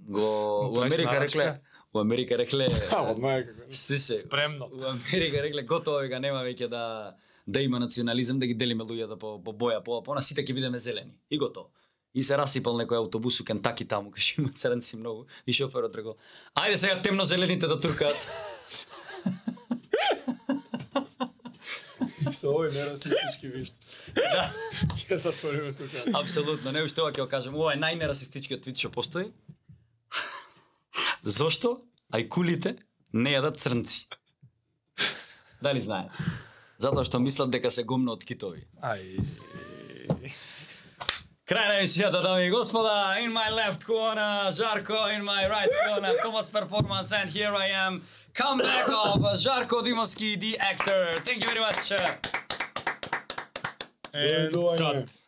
Го 0.10 0.22
у 0.74 0.82
Америка 0.82 1.14
нарачка? 1.14 1.40
рекле, 1.40 1.60
у 1.94 2.00
Америка 2.00 2.38
рекле, 2.38 2.68
А, 2.92 3.12
одма 3.12 3.44
Спремно. 4.26 4.70
у 4.74 4.84
Америка 4.86 5.44
рекле 5.44 5.62
готово 5.64 6.00
вика 6.00 6.20
нема 6.20 6.40
веќе 6.40 6.68
да 6.68 7.16
да 7.48 7.62
има 7.62 7.80
национализам, 7.80 8.40
да 8.40 8.48
ги 8.48 8.54
делиме 8.54 8.84
луѓето 8.84 9.18
по, 9.18 9.44
по 9.44 9.52
боја, 9.54 9.84
по 9.84 10.04
по 10.04 10.16
на 10.16 10.22
сите 10.22 10.44
ќе 10.44 10.54
бидеме 10.54 10.80
зелени. 10.80 11.16
И 11.32 11.38
готово. 11.38 11.70
И 12.14 12.24
се 12.24 12.38
расипал 12.38 12.76
некој 12.76 12.98
аутобус 12.98 13.40
у 13.40 13.46
Кентаки 13.46 13.86
таму, 13.88 14.12
кај 14.16 14.20
што 14.20 14.42
има 14.42 14.52
црнци 14.52 14.98
многу, 14.98 15.28
и 15.46 15.54
шоферот 15.54 15.96
рекол, 15.96 16.18
ајде 16.56 16.76
сега 16.76 17.02
темно 17.02 17.24
зелените 17.24 17.68
да 17.68 17.80
туркаат. 17.80 18.28
Со 22.40 22.50
овој 22.52 22.74
нерасистички 22.74 23.48
виц. 23.54 23.80
да. 24.16 24.48
Ќе 25.08 25.16
затвориме 25.16 25.74
тука. 25.74 26.04
Апсолутно, 26.20 26.72
не 26.72 26.84
уште 26.84 27.02
ова 27.02 27.12
ќе 27.12 27.24
го 27.24 27.30
кажам. 27.32 27.56
Ова 27.56 27.74
е 27.74 27.82
најнерасистичкиот 27.82 28.64
твит 28.66 28.78
што 28.78 28.92
постои. 28.92 29.32
Зошто 31.38 31.78
ајкулите 32.14 32.78
не 33.14 33.36
јадат 33.36 33.60
црнци? 33.62 34.08
Дали 35.62 35.82
знаете? 35.82 36.14
Затоа 36.78 37.04
што 37.08 37.20
мислат 37.20 37.50
дека 37.50 37.72
се 37.74 37.84
гумно 37.84 38.14
од 38.14 38.26
китови. 38.26 38.68
Ај. 38.86 39.18
Крај 41.48 41.68
на 41.70 41.76
емисијата, 41.80 42.20
дами 42.22 42.46
и 42.46 42.52
господа. 42.52 43.16
In 43.24 43.32
my 43.32 43.48
left 43.56 43.86
corner, 43.88 44.52
Жарко. 44.52 45.08
In 45.16 45.24
my 45.24 45.48
right 45.48 45.72
corner, 45.88 46.12
Thomas 46.22 46.50
Performance. 46.50 47.14
And 47.14 47.30
here 47.32 47.56
I 47.56 47.70
am, 47.72 48.02
comeback 48.38 48.88
of 48.90 49.22
Jarko 49.44 49.82
Dimoski, 49.82 50.40
the 50.40 50.58
actor. 50.60 51.12
Thank 51.26 51.42
you 51.42 51.50
very 51.50 51.60
much. 51.60 51.92
And 54.14 54.54
cut. 54.78 55.27